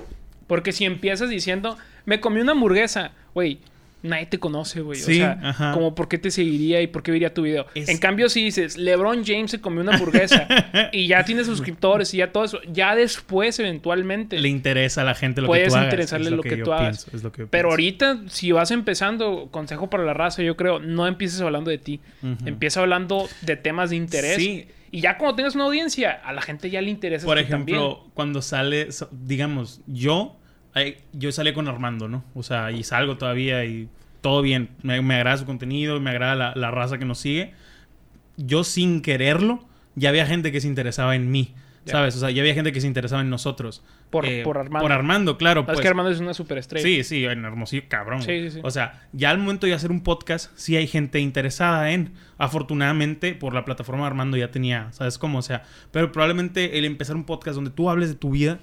Porque 0.47 0.71
si 0.71 0.85
empiezas 0.85 1.29
diciendo, 1.29 1.77
me 2.05 2.19
comí 2.19 2.41
una 2.41 2.51
hamburguesa, 2.51 3.11
güey, 3.33 3.59
nadie 4.03 4.25
te 4.25 4.37
conoce, 4.39 4.81
güey. 4.81 4.99
Sí, 4.99 5.13
o 5.13 5.15
sea, 5.15 5.39
ajá. 5.41 5.71
como 5.73 5.95
por 5.95 6.09
qué 6.09 6.17
te 6.17 6.31
seguiría 6.31 6.81
y 6.81 6.87
por 6.87 7.01
qué 7.01 7.11
vería 7.11 7.33
tu 7.33 7.43
video. 7.43 7.65
Es- 7.73 7.87
En 7.87 7.97
cambio, 7.97 8.27
si 8.27 8.43
dices, 8.43 8.77
LeBron 8.77 9.23
James 9.25 9.51
se 9.51 9.61
comió 9.61 9.81
una 9.81 9.93
hamburguesa 9.93 10.45
y 10.91 11.07
ya 11.07 11.23
tiene 11.23 11.45
suscriptores 11.45 12.13
y 12.13 12.17
ya 12.17 12.31
todo 12.33 12.43
eso, 12.43 12.59
ya 12.71 12.93
después, 12.95 13.57
eventualmente. 13.59 14.37
le 14.39 14.49
interesa 14.49 15.01
a 15.01 15.05
la 15.05 15.15
gente 15.15 15.39
lo 15.41 15.47
Puedes 15.47 15.65
que 15.65 15.69
tú 15.69 15.75
hagas. 15.77 15.85
interesarle 15.87 16.25
es 16.27 16.33
lo 16.33 16.43
que 16.43 16.57
tú 16.57 16.73
hagas. 16.73 17.05
pienso, 17.05 17.17
es 17.17 17.23
lo 17.23 17.31
que 17.31 17.41
yo 17.43 17.47
Pero 17.47 17.69
ahorita, 17.71 18.19
si 18.27 18.51
vas 18.51 18.71
empezando, 18.71 19.47
consejo 19.49 19.89
para 19.89 20.03
la 20.03 20.13
raza, 20.13 20.43
yo 20.43 20.57
creo, 20.57 20.79
no 20.79 21.07
empieces 21.07 21.39
hablando 21.39 21.71
de 21.71 21.77
ti. 21.77 22.01
Ujú. 22.21 22.35
Empieza 22.47 22.81
hablando 22.81 23.29
de 23.41 23.55
temas 23.55 23.89
de 23.91 23.95
interés. 23.95 24.35
Sí. 24.35 24.67
Y 24.93 25.01
ya 25.01 25.17
cuando 25.17 25.35
tengas 25.37 25.55
una 25.55 25.63
audiencia, 25.63 26.11
a 26.23 26.31
la 26.33 26.41
gente 26.43 26.69
ya 26.69 26.79
le 26.79 26.91
interesa. 26.91 27.25
Por 27.25 27.39
ejemplo, 27.39 27.93
también. 27.95 28.11
cuando 28.13 28.43
sale, 28.43 28.89
digamos, 29.09 29.81
yo, 29.87 30.37
yo 31.13 31.31
salí 31.31 31.51
con 31.51 31.67
Armando, 31.67 32.07
¿no? 32.07 32.23
O 32.35 32.43
sea, 32.43 32.69
y 32.69 32.83
salgo 32.83 33.17
todavía 33.17 33.65
y 33.65 33.89
todo 34.21 34.43
bien. 34.43 34.69
Me, 34.83 35.01
me 35.01 35.15
agrada 35.15 35.35
su 35.37 35.47
contenido, 35.47 35.99
me 35.99 36.11
agrada 36.11 36.35
la, 36.35 36.53
la 36.55 36.69
raza 36.69 36.99
que 36.99 37.05
nos 37.05 37.17
sigue. 37.17 37.55
Yo 38.37 38.63
sin 38.63 39.01
quererlo, 39.01 39.65
ya 39.95 40.09
había 40.09 40.27
gente 40.27 40.51
que 40.51 40.61
se 40.61 40.67
interesaba 40.67 41.15
en 41.15 41.31
mí, 41.31 41.55
¿sabes? 41.85 42.15
O 42.15 42.19
sea, 42.19 42.29
ya 42.31 42.41
había 42.41 42.53
gente 42.53 42.71
que 42.71 42.81
se 42.81 42.87
interesaba 42.87 43.21
en 43.21 43.29
nosotros. 43.29 43.83
Por- 44.09 44.25
Eh, 44.25 44.43
por 44.43 44.57
Armando. 44.57 44.83
Por 44.83 44.91
Armando, 44.91 45.37
claro. 45.37 45.61
Es 45.61 45.65
pues. 45.67 45.79
que 45.81 45.87
Armando 45.87 46.11
es 46.11 46.19
una 46.19 46.33
superestrella. 46.33 46.83
Sí, 46.85 47.03
sí, 47.03 47.25
en 47.25 47.43
Hermosillo, 47.45 47.83
cabrón. 47.87 48.21
Sí, 48.21 48.43
sí, 48.43 48.51
sí. 48.51 48.59
O 48.63 48.69
sea, 48.71 49.07
ya 49.11 49.29
al 49.31 49.39
momento 49.39 49.65
de 49.67 49.73
hacer 49.73 49.91
un 49.91 50.01
podcast, 50.01 50.51
sí 50.55 50.75
hay 50.75 50.87
gente 50.87 51.19
interesada 51.19 51.91
en. 51.91 52.13
Afortunadamente, 52.37 53.33
por 53.35 53.53
la 53.53 53.65
plataforma 53.65 54.03
de 54.03 54.07
Armando 54.07 54.37
ya 54.37 54.51
tenía, 54.51 54.91
¿sabes 54.91 55.17
cómo? 55.17 55.39
O 55.39 55.41
sea, 55.41 55.63
pero 55.91 56.11
probablemente 56.11 56.77
el 56.77 56.85
empezar 56.85 57.15
un 57.15 57.23
podcast 57.25 57.55
donde 57.55 57.71
tú 57.71 57.89
hables 57.89 58.09
de 58.09 58.15
tu 58.15 58.31
vida, 58.31 58.59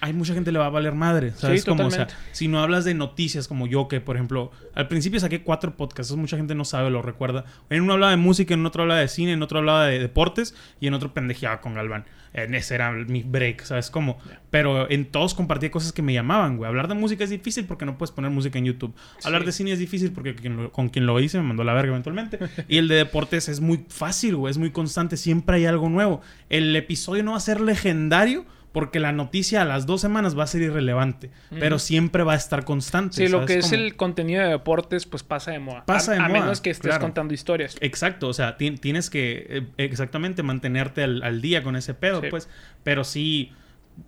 hay 0.00 0.12
mucha 0.12 0.34
gente 0.34 0.52
le 0.52 0.58
va 0.58 0.66
a 0.66 0.70
valer 0.70 0.94
madre, 0.94 1.32
¿sabes 1.36 1.64
cómo? 1.64 1.86
O 1.86 1.90
sea, 1.90 2.06
si 2.32 2.48
no 2.48 2.60
hablas 2.60 2.84
de 2.84 2.94
noticias 2.94 3.48
como 3.48 3.66
yo, 3.66 3.88
que 3.88 4.00
por 4.00 4.16
ejemplo, 4.16 4.50
al 4.74 4.88
principio 4.88 5.18
saqué 5.20 5.42
cuatro 5.42 5.76
podcasts, 5.76 6.14
mucha 6.14 6.36
gente 6.36 6.54
no 6.54 6.64
sabe, 6.64 6.90
lo 6.90 7.02
recuerda. 7.02 7.44
En 7.70 7.82
uno 7.82 7.94
hablaba 7.94 8.10
de 8.10 8.16
música, 8.18 8.54
en 8.54 8.64
otro 8.66 8.82
hablaba 8.82 9.00
de 9.00 9.08
cine, 9.08 9.32
en 9.32 9.42
otro 9.42 9.58
hablaba 9.58 9.86
de 9.86 9.98
deportes 9.98 10.54
y 10.80 10.86
en 10.86 10.94
otro 10.94 11.12
pendejeaba 11.14 11.60
con 11.60 11.74
Galván. 11.74 12.04
En 12.34 12.54
ese 12.54 12.74
era 12.74 12.92
mi 12.92 13.22
break, 13.22 13.62
¿sabes 13.64 13.90
cómo? 13.90 14.18
Pero 14.50 14.88
en 14.90 15.06
todos 15.06 15.32
compartía 15.34 15.70
cosas 15.70 15.92
que 15.92 16.02
me 16.02 16.12
llamaban, 16.12 16.58
güey. 16.58 16.68
Hablar 16.68 16.86
de 16.86 16.94
música 16.94 17.24
es 17.24 17.30
difícil 17.30 17.64
porque 17.64 17.86
no 17.86 17.96
puedes 17.96 18.12
poner 18.12 18.30
música 18.30 18.58
en 18.58 18.66
YouTube. 18.66 18.94
Hablar 19.24 19.40
Sí. 19.42 19.46
de 19.46 19.52
cine 19.52 19.72
es 19.72 19.78
difícil 19.78 20.12
porque 20.12 20.34
quien 20.34 20.56
lo- 20.56 20.70
con 20.70 20.90
quien 20.90 21.06
lo 21.06 21.18
hice 21.20 21.38
me 21.38 21.44
mandó 21.44 21.64
la 21.64 21.72
verga 21.72 21.90
eventualmente. 21.92 22.38
y 22.68 22.76
el 22.76 22.86
de 22.88 22.96
deportes 22.96 23.48
es 23.48 23.60
muy 23.60 23.86
fácil, 23.88 24.36
güey. 24.36 24.50
Es 24.50 24.58
muy 24.58 24.70
constante. 24.70 25.16
Siempre 25.16 25.56
hay 25.56 25.64
algo 25.66 25.88
nuevo. 25.88 26.20
El 26.50 26.76
episodio 26.76 27.24
no 27.24 27.30
va 27.32 27.38
a 27.38 27.40
ser 27.40 27.60
legendario 27.62 28.44
porque 28.72 29.00
la 29.00 29.12
noticia 29.12 29.62
a 29.62 29.64
las 29.64 29.86
dos 29.86 30.00
semanas 30.00 30.38
va 30.38 30.44
a 30.44 30.46
ser 30.46 30.62
irrelevante. 30.62 31.30
Pero 31.58 31.78
siempre 31.78 32.22
va 32.22 32.34
a 32.34 32.36
estar 32.36 32.64
constante. 32.64 33.16
Sí, 33.16 33.28
lo 33.28 33.38
¿sabes 33.38 33.46
que 33.46 33.58
es 33.60 33.72
el 33.72 33.96
contenido 33.96 34.42
de 34.42 34.48
deportes, 34.50 35.06
pues 35.06 35.22
pasa 35.22 35.52
de 35.52 35.58
moda. 35.58 35.84
Pasa 35.86 36.12
a, 36.12 36.14
de 36.16 36.20
a 36.20 36.28
moda, 36.28 36.40
menos 36.40 36.60
que 36.60 36.70
estés 36.70 36.88
claro. 36.88 37.00
contando 37.02 37.32
historias. 37.34 37.76
Exacto, 37.80 38.28
o 38.28 38.32
sea, 38.32 38.56
ti- 38.56 38.72
tienes 38.72 39.10
que 39.10 39.46
eh, 39.48 39.66
exactamente 39.78 40.42
mantenerte 40.42 41.02
al, 41.02 41.22
al 41.22 41.40
día 41.40 41.62
con 41.62 41.76
ese 41.76 41.94
pedo, 41.94 42.20
Sí. 42.20 42.26
pues. 42.30 42.48
Pero 42.84 43.04
sí, 43.04 43.52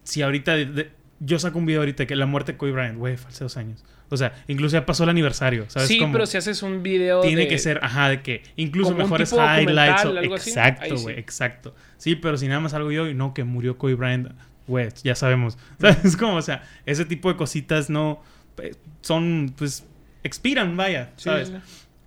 si 0.05 0.23
ahorita 0.23 0.55
de- 0.55 0.67
de- 0.67 0.91
yo 1.21 1.39
saco 1.39 1.59
un 1.59 1.67
video 1.67 1.81
ahorita 1.81 2.07
que 2.07 2.17
la 2.17 2.27
muerte 2.27 2.53
de 2.53 2.59
Kobe 2.59 2.73
Bryant, 2.73 2.99
güey, 2.99 3.15
hace 3.15 3.45
dos 3.45 3.57
años. 3.57 3.85
O 4.13 4.17
sea, 4.17 4.33
incluso 4.49 4.77
ya 4.77 4.85
pasó 4.87 5.05
el 5.05 5.11
aniversario, 5.11 5.67
¿sabes? 5.69 5.87
Sí, 5.87 5.99
cómo? 6.01 6.13
pero 6.13 6.27
si 6.27 6.37
haces 6.37 6.63
un 6.65 6.83
video 6.83 7.21
Tiene 7.21 7.43
de- 7.43 7.49
que 7.49 7.59
ser, 7.59 7.79
ajá, 7.83 8.09
de 8.09 8.23
que 8.23 8.43
incluso 8.57 8.91
Como 8.93 9.05
mejores 9.05 9.33
highlights. 9.33 10.05
o- 10.05 10.19
algo 10.19 10.35
exacto, 10.37 10.97
sí. 10.97 11.03
güey, 11.05 11.19
exacto. 11.19 11.75
Sí, 11.97 12.17
pero 12.17 12.37
si 12.37 12.49
nada 12.49 12.59
más 12.61 12.75
algo 12.75 12.91
yo 12.91 13.07
y 13.07 13.15
no, 13.15 13.35
que 13.35 13.45
murió 13.45 13.79
Kobe 13.79 13.95
Bryant, 13.95 14.33
güey, 14.67 14.89
ya 15.03 15.15
sabemos. 15.15 15.59
¿Sabes 15.81 16.17
cómo? 16.17 16.37
O 16.37 16.43
sea, 16.43 16.63
ese 16.87 17.05
tipo 17.05 17.29
de 17.31 17.37
cositas 17.37 17.91
no. 17.91 18.23
eh, 18.59 18.75
Son, 19.03 19.53
pues, 19.57 19.85
expiran, 20.23 20.77
vaya, 20.77 21.13
Sí, 21.17 21.25
¿sabes? 21.25 21.49
sí. 21.49 21.55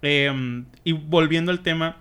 Eh, 0.02 0.64
y 0.84 0.92
volviendo 0.92 1.52
al 1.52 1.62
tema, 1.62 1.98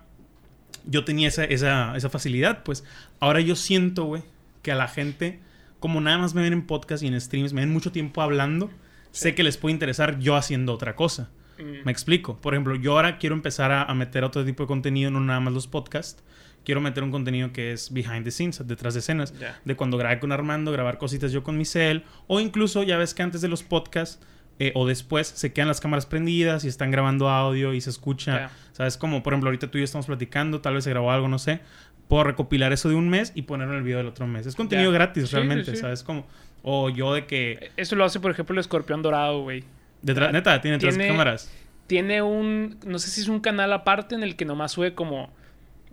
yo 0.85 1.05
tenía 1.05 1.27
esa, 1.29 1.45
esa, 1.45 1.95
esa 1.95 2.09
facilidad, 2.09 2.63
pues 2.63 2.83
ahora 3.19 3.39
yo 3.39 3.55
siento, 3.55 4.03
güey, 4.05 4.23
que 4.61 4.71
a 4.71 4.75
la 4.75 4.87
gente, 4.89 5.39
como 5.79 6.01
nada 6.01 6.17
más 6.17 6.33
me 6.33 6.41
ven 6.41 6.53
en 6.53 6.63
podcast 6.67 7.01
y 7.03 7.07
en 7.07 7.19
streams, 7.19 7.53
me 7.53 7.61
ven 7.61 7.71
mucho 7.71 7.91
tiempo 7.91 8.21
hablando, 8.21 8.69
sé 9.11 9.35
que 9.35 9.43
les 9.43 9.55
puede 9.57 9.73
interesar 9.73 10.19
yo 10.19 10.35
haciendo 10.35 10.73
otra 10.73 10.95
cosa. 10.95 11.29
Mm. 11.57 11.85
Me 11.85 11.91
explico. 11.91 12.37
Por 12.37 12.53
ejemplo, 12.53 12.75
yo 12.75 12.93
ahora 12.93 13.17
quiero 13.19 13.35
empezar 13.35 13.71
a, 13.71 13.83
a 13.83 13.93
meter 13.93 14.23
otro 14.23 14.43
tipo 14.43 14.63
de 14.63 14.67
contenido, 14.67 15.09
no 15.11 15.19
nada 15.21 15.39
más 15.39 15.53
los 15.53 15.67
podcasts. 15.67 16.21
Quiero 16.63 16.79
meter 16.81 17.03
un 17.03 17.11
contenido 17.11 17.51
que 17.51 17.73
es 17.73 17.91
behind 17.91 18.23
the 18.23 18.31
scenes, 18.31 18.65
detrás 18.65 18.93
de 18.93 19.01
escenas. 19.01 19.33
De 19.65 19.75
cuando 19.75 19.97
grabé 19.97 20.19
con 20.19 20.31
Armando, 20.31 20.71
grabar 20.71 20.97
cositas 20.97 21.31
yo 21.31 21.43
con 21.43 21.57
mi 21.57 21.65
cel. 21.65 22.03
O 22.27 22.39
incluso, 22.39 22.83
ya 22.83 22.97
ves 22.97 23.13
que 23.13 23.21
antes 23.23 23.41
de 23.41 23.49
los 23.49 23.63
podcasts 23.63 24.19
eh, 24.59 24.71
o 24.75 24.85
después 24.87 25.27
se 25.27 25.51
quedan 25.51 25.67
las 25.67 25.81
cámaras 25.81 26.05
prendidas 26.05 26.63
y 26.63 26.67
están 26.67 26.91
grabando 26.91 27.27
audio 27.27 27.73
y 27.73 27.81
se 27.81 27.89
escucha. 27.89 28.49
¿Sabes? 28.71 28.97
Como 28.97 29.23
por 29.23 29.33
ejemplo, 29.33 29.49
ahorita 29.49 29.69
tú 29.69 29.77
y 29.77 29.81
yo 29.81 29.85
estamos 29.85 30.05
platicando, 30.05 30.61
tal 30.61 30.75
vez 30.75 30.83
se 30.85 30.89
grabó 30.91 31.11
algo, 31.11 31.27
no 31.27 31.37
sé. 31.39 31.59
Puedo 32.07 32.23
recopilar 32.25 32.71
eso 32.71 32.87
de 32.89 32.95
un 32.95 33.09
mes 33.09 33.31
y 33.35 33.41
ponerlo 33.43 33.73
en 33.73 33.79
el 33.79 33.83
video 33.83 33.97
del 33.97 34.07
otro 34.07 34.27
mes. 34.27 34.45
Es 34.45 34.55
contenido 34.55 34.91
gratis 34.91 35.29
Sí, 35.29 35.35
realmente, 35.35 35.71
sí. 35.71 35.77
¿sabes? 35.77 36.03
Como. 36.03 36.25
O 36.61 36.89
yo 36.89 37.13
de 37.13 37.25
que. 37.25 37.71
Eso 37.75 37.95
lo 37.95 38.05
hace, 38.05 38.19
por 38.19 38.31
ejemplo, 38.31 38.53
el 38.53 38.59
escorpión 38.59 39.01
dorado, 39.01 39.41
güey. 39.41 39.63
Detrás, 40.01 40.31
neta, 40.31 40.61
tiene 40.61 40.77
tres 40.77 40.95
Tiene- 40.95 41.09
cámaras. 41.09 41.51
Tiene 41.87 42.21
un. 42.21 42.77
No 42.85 42.99
sé 42.99 43.09
si 43.09 43.21
es 43.21 43.27
un 43.27 43.39
canal 43.39 43.73
aparte 43.73 44.15
en 44.15 44.23
el 44.23 44.35
que 44.37 44.45
nomás 44.45 44.71
sube 44.73 44.93
como. 44.93 45.33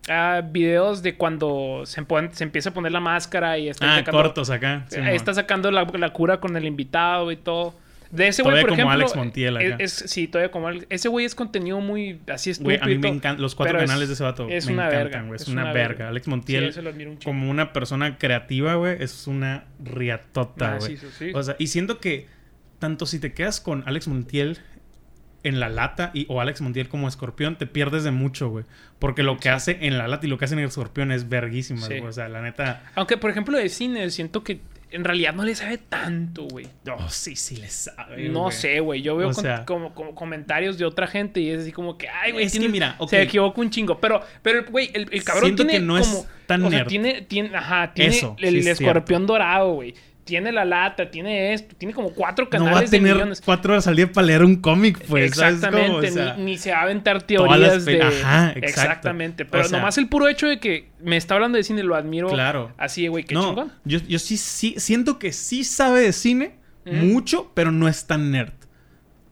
Ah, 0.08 0.42
videos 0.50 1.02
de 1.02 1.16
cuando 1.16 1.82
se, 1.84 2.02
pon- 2.02 2.30
se 2.32 2.44
empieza 2.44 2.70
a 2.70 2.74
poner 2.74 2.92
la 2.92 3.00
máscara 3.00 3.58
y 3.58 3.68
está 3.68 3.94
Ah, 3.94 3.98
sacando- 3.98 4.22
cortos 4.22 4.50
acá. 4.50 4.84
eh, 4.90 4.94
Simón. 4.94 5.08
está 5.08 5.34
sacando 5.34 5.70
la, 5.70 5.84
la 5.84 6.10
cura 6.10 6.40
con 6.40 6.56
el 6.56 6.64
invitado 6.64 7.30
y 7.32 7.36
todo. 7.36 7.74
De 8.10 8.26
ese 8.26 8.42
güey, 8.42 8.54
Todavía 8.54 8.62
por 8.62 8.70
como 8.70 8.90
ejemplo. 8.90 9.04
Alex 9.06 9.16
Montiel 9.16 9.56
acá. 9.56 9.76
Es, 9.78 10.02
es- 10.02 10.10
sí, 10.10 10.26
todavía 10.26 10.50
como 10.50 10.66
Alex- 10.68 10.86
Ese 10.90 11.08
güey 11.08 11.24
es 11.26 11.36
contenido 11.36 11.78
muy 11.80 12.18
así 12.26 12.50
Güey, 12.60 12.74
estúpido. 12.76 12.82
a 12.82 12.86
mí 12.88 12.98
me 12.98 13.08
encantan 13.08 13.40
los 13.40 13.54
cuatro 13.54 13.74
pero 13.74 13.84
es- 13.84 13.88
canales 13.88 14.08
de 14.08 14.14
ese 14.14 14.24
vato. 14.24 14.48
es 14.48 14.66
me 14.66 14.72
una 14.72 14.86
encantan, 14.88 15.04
verga, 15.12 15.22
güey. 15.28 15.36
Es, 15.36 15.46
una, 15.48 15.62
una 15.62 15.72
verga. 15.72 15.88
verga. 15.88 16.08
Alex 16.08 16.24
Sí, 16.24 16.30
Montiel, 16.30 16.86
admiro 16.88 17.10
un 17.12 17.16
como 17.18 17.48
una 17.48 17.72
persona 17.72 18.18
creativa, 18.18 18.74
güey, 18.74 18.96
es 19.00 19.28
una 19.28 19.62
riatota, 20.04 20.76
güey. 20.78 20.94
Macizo, 20.94 21.06
sí. 21.16 21.30
O 21.34 21.42
sea, 21.42 21.54
y 21.60 21.68
siento 21.68 22.00
que 22.00 22.26
tanto 22.80 23.06
si 23.06 23.20
te 23.20 23.32
quedas 23.32 23.60
con 23.60 23.84
Alex 23.86 24.08
Montiel 24.08 24.58
en 25.42 25.58
la 25.60 25.68
lata 25.68 26.10
y, 26.14 26.26
o 26.28 26.40
Alex 26.40 26.60
Montiel 26.60 26.88
como 26.88 27.08
escorpión, 27.08 27.56
te 27.56 27.66
pierdes 27.66 28.04
de 28.04 28.10
mucho, 28.10 28.48
güey. 28.50 28.64
Porque 28.98 29.22
lo 29.22 29.38
que 29.38 29.48
hace 29.48 29.78
en 29.82 29.96
la 29.98 30.06
lata 30.08 30.26
y 30.26 30.28
lo 30.28 30.36
que 30.38 30.44
hace 30.44 30.54
en 30.54 30.60
el 30.60 30.66
escorpión 30.68 31.12
es 31.12 31.28
verguísima, 31.28 31.80
Sí. 31.80 31.94
güey. 31.98 32.06
O 32.08 32.12
sea, 32.12 32.28
la 32.28 32.42
neta. 32.42 32.82
Aunque, 32.94 33.16
por 33.16 33.30
ejemplo, 33.30 33.56
de 33.56 33.68
cine, 33.68 34.10
siento 34.10 34.44
que 34.44 34.60
en 34.92 35.04
realidad 35.04 35.32
no 35.32 35.44
le 35.44 35.54
sabe 35.54 35.78
tanto, 35.78 36.42
güey. 36.50 36.66
Oh, 36.90 37.08
sí, 37.08 37.36
sí 37.36 37.56
le 37.56 37.68
sabe. 37.70 38.28
No 38.28 38.40
güey. 38.42 38.52
sé, 38.52 38.80
güey. 38.80 39.02
Yo 39.02 39.16
veo 39.16 39.28
O 39.28 39.32
con- 39.32 39.42
sea- 39.42 39.64
como, 39.64 39.94
como 39.94 40.14
comentarios 40.16 40.76
de 40.78 40.84
otra 40.84 41.06
gente 41.06 41.40
y 41.40 41.48
es 41.50 41.62
así 41.62 41.70
como 41.72 41.96
que, 41.96 42.08
ay, 42.08 42.32
güey, 42.32 42.44
Es 42.46 42.58
que 42.58 42.68
mira, 42.68 42.96
ok. 42.98 43.08
se 43.10 43.22
equivoca 43.22 43.60
un 43.60 43.70
chingo. 43.70 44.00
Pero, 44.00 44.20
pero 44.42 44.64
güey, 44.68 44.90
el, 44.92 45.08
el 45.12 45.22
cabrón 45.24 45.44
Siento 45.44 45.64
tiene 45.64 45.78
que 45.78 45.86
no 45.86 45.96
es 45.96 46.08
como. 46.08 46.26
tan 46.46 46.64
o 46.64 46.70
sea, 46.70 46.80
nerd. 46.80 46.88
tiene, 46.88 47.22
tiene, 47.22 47.56
ajá, 47.56 47.92
tiene 47.94 48.10
Eso, 48.16 48.34
el, 48.40 48.50
sí 48.62 48.68
es 48.68 48.80
escorpión 48.80 49.26
dorado, 49.26 49.72
güey. 49.74 49.94
Tiene 50.24 50.52
la 50.52 50.64
lata, 50.64 51.10
tiene 51.10 51.54
esto, 51.54 51.74
tiene 51.76 51.92
como 51.94 52.10
cuatro 52.10 52.44
No 52.44 52.50
canales 52.50 52.74
va 52.74 52.78
a 52.78 52.82
de 52.82 52.88
tener 52.88 53.14
millones. 53.14 53.42
cuatro 53.44 53.72
horas 53.72 53.86
al 53.86 53.96
día 53.96 54.12
para 54.12 54.26
leer 54.26 54.44
un 54.44 54.56
cómic, 54.56 54.98
pues. 55.08 55.34
¿sabes 55.34 55.54
cómo? 55.60 55.78
Exactamente, 55.78 56.08
O 56.08 56.12
sea, 56.12 56.34
ni, 56.36 56.44
ni 56.44 56.58
se 56.58 56.70
va 56.72 56.78
a 56.78 56.82
aventar 56.82 57.22
teorías 57.22 57.84
de. 57.84 58.02
Ajá, 58.02 58.48
exacto. 58.50 58.66
Exactamente. 58.66 59.44
Pero 59.44 59.64
O 59.64 59.66
sea- 59.68 59.78
nomás 59.78 59.98
el 59.98 60.08
puro 60.08 60.28
hecho 60.28 60.46
de 60.46 60.60
que 60.60 60.90
me 61.00 61.16
está 61.16 61.34
hablando 61.34 61.56
de 61.56 61.64
cine 61.64 61.82
lo 61.82 61.96
admiro. 61.96 62.28
Claro. 62.28 62.72
Así, 62.78 63.08
güey, 63.08 63.24
qué 63.24 63.34
no, 63.34 63.48
chingón. 63.48 63.72
Yo, 63.84 63.98
yo 64.06 64.18
sí, 64.18 64.36
sí 64.36 64.74
siento 64.78 65.18
que 65.18 65.32
sí 65.32 65.64
sabe 65.64 66.02
de 66.02 66.12
cine 66.12 66.52
mucho, 66.84 67.50
pero 67.54 67.72
no 67.72 67.88
es 67.88 68.06
tan 68.06 68.30
nerd. 68.30 68.52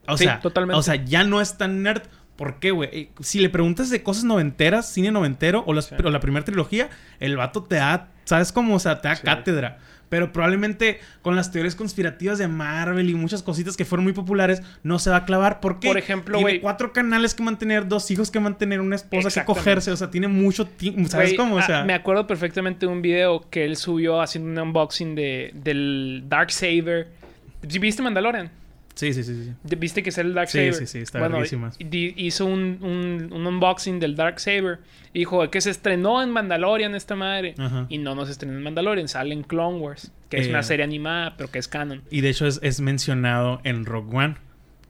O 0.07 0.17
Sí, 0.17 0.23
sea, 0.25 0.39
totalmente. 0.39 0.77
O 0.77 0.81
sea, 0.83 0.95
ya 0.95 1.23
no 1.23 1.39
es 1.39 1.57
tan 1.57 1.83
nerd. 1.83 2.01
¿Por 2.35 2.59
qué, 2.59 2.71
güey? 2.71 2.89
Eh, 2.93 3.09
Si 3.19 3.39
le 3.39 3.49
preguntas 3.49 3.89
de 3.89 4.01
cosas 4.01 4.23
noventeras, 4.23 4.89
cine 4.91 5.11
noventero 5.11 5.63
o, 5.67 5.73
las- 5.73 5.87
Sí. 5.87 5.95
o 6.03 6.09
la 6.09 6.19
primera 6.21 6.45
trilogía, 6.45 6.89
el 7.19 7.35
vato 7.37 7.63
te 7.63 7.75
da, 7.75 8.09
¿sabes 8.23 8.51
cómo? 8.53 8.75
O 8.75 8.79
sea, 8.79 9.01
te 9.01 9.09
da 9.09 9.15
Sí. 9.17 9.23
cátedra. 9.23 9.77
Pero 10.09 10.33
probablemente 10.33 10.99
con 11.21 11.35
las 11.35 11.51
teorías 11.51 11.75
conspirativas 11.75 12.37
de 12.39 12.47
Marvel 12.47 13.09
y 13.09 13.13
muchas 13.13 13.43
cositas 13.43 13.77
que 13.77 13.85
fueron 13.85 14.03
muy 14.03 14.13
populares, 14.13 14.61
no 14.83 14.99
se 14.99 15.09
va 15.09 15.17
a 15.17 15.25
clavar. 15.25 15.59
Porque 15.59 15.87
Por 15.87 15.97
ejemplo, 15.97 16.37
tiene 16.37 16.61
cuatro 16.61 16.91
canales 16.93 17.33
que 17.33 17.43
mantener, 17.43 17.87
dos 17.87 18.09
hijos 18.11 18.31
que 18.31 18.39
mantener, 18.39 18.81
una 18.81 18.95
esposa 18.95 19.29
que 19.29 19.45
cogerse. 19.45 19.91
O 19.91 19.97
sea, 19.97 20.09
tiene 20.09 20.27
mucho 20.27 20.65
tiempo. 20.65 21.07
¿Sabes 21.09 21.35
cómo? 21.35 21.55
O 21.55 21.59
ah, 21.59 21.65
sea, 21.65 21.83
me 21.83 21.93
acuerdo 21.93 22.27
perfectamente 22.27 22.85
de 22.85 22.91
un 22.91 23.01
video 23.01 23.47
que 23.49 23.65
él 23.65 23.77
subió 23.77 24.21
haciendo 24.21 24.49
un 24.49 24.67
unboxing 24.67 25.15
de, 25.15 25.51
del 25.53 26.23
Dark 26.27 26.51
Saber 26.51 27.19
¿Viste 27.61 28.01
Mandalorian? 28.01 28.49
Sí, 28.95 29.13
sí, 29.13 29.23
sí. 29.23 29.43
sí. 29.65 29.75
¿Viste 29.77 30.03
que 30.03 30.09
es 30.09 30.17
el 30.17 30.33
Dark 30.33 30.49
Sí, 30.49 30.57
Saber? 30.57 30.73
sí, 30.73 30.85
sí, 30.87 30.97
está 30.99 31.19
bueno, 31.19 31.37
hizo 31.41 32.45
un, 32.45 32.79
un, 32.81 33.29
un 33.31 33.47
unboxing 33.47 33.99
del 33.99 34.15
Dark 34.15 34.39
Saber. 34.39 34.79
Y 35.13 35.19
dijo 35.19 35.49
que 35.49 35.61
se 35.61 35.69
estrenó 35.69 36.21
en 36.21 36.29
Mandalorian 36.31 36.93
esta 36.95 37.15
madre. 37.15 37.55
Ajá. 37.57 37.85
Y 37.89 37.97
no 37.97 38.13
nos 38.15 38.29
estrenó 38.29 38.57
en 38.57 38.63
Mandalorian, 38.63 39.07
sale 39.07 39.33
en 39.33 39.43
Clone 39.43 39.77
Wars, 39.79 40.11
que 40.29 40.37
es 40.37 40.47
Eh. 40.47 40.49
una 40.49 40.63
serie 40.63 40.83
animada, 40.83 41.35
pero 41.37 41.49
que 41.49 41.59
es 41.59 41.67
canon. 41.67 42.01
Y 42.11 42.21
de 42.21 42.29
hecho 42.29 42.45
es, 42.45 42.59
es 42.61 42.81
mencionado 42.81 43.61
en 43.63 43.85
Rogue 43.85 44.15
One. 44.17 44.35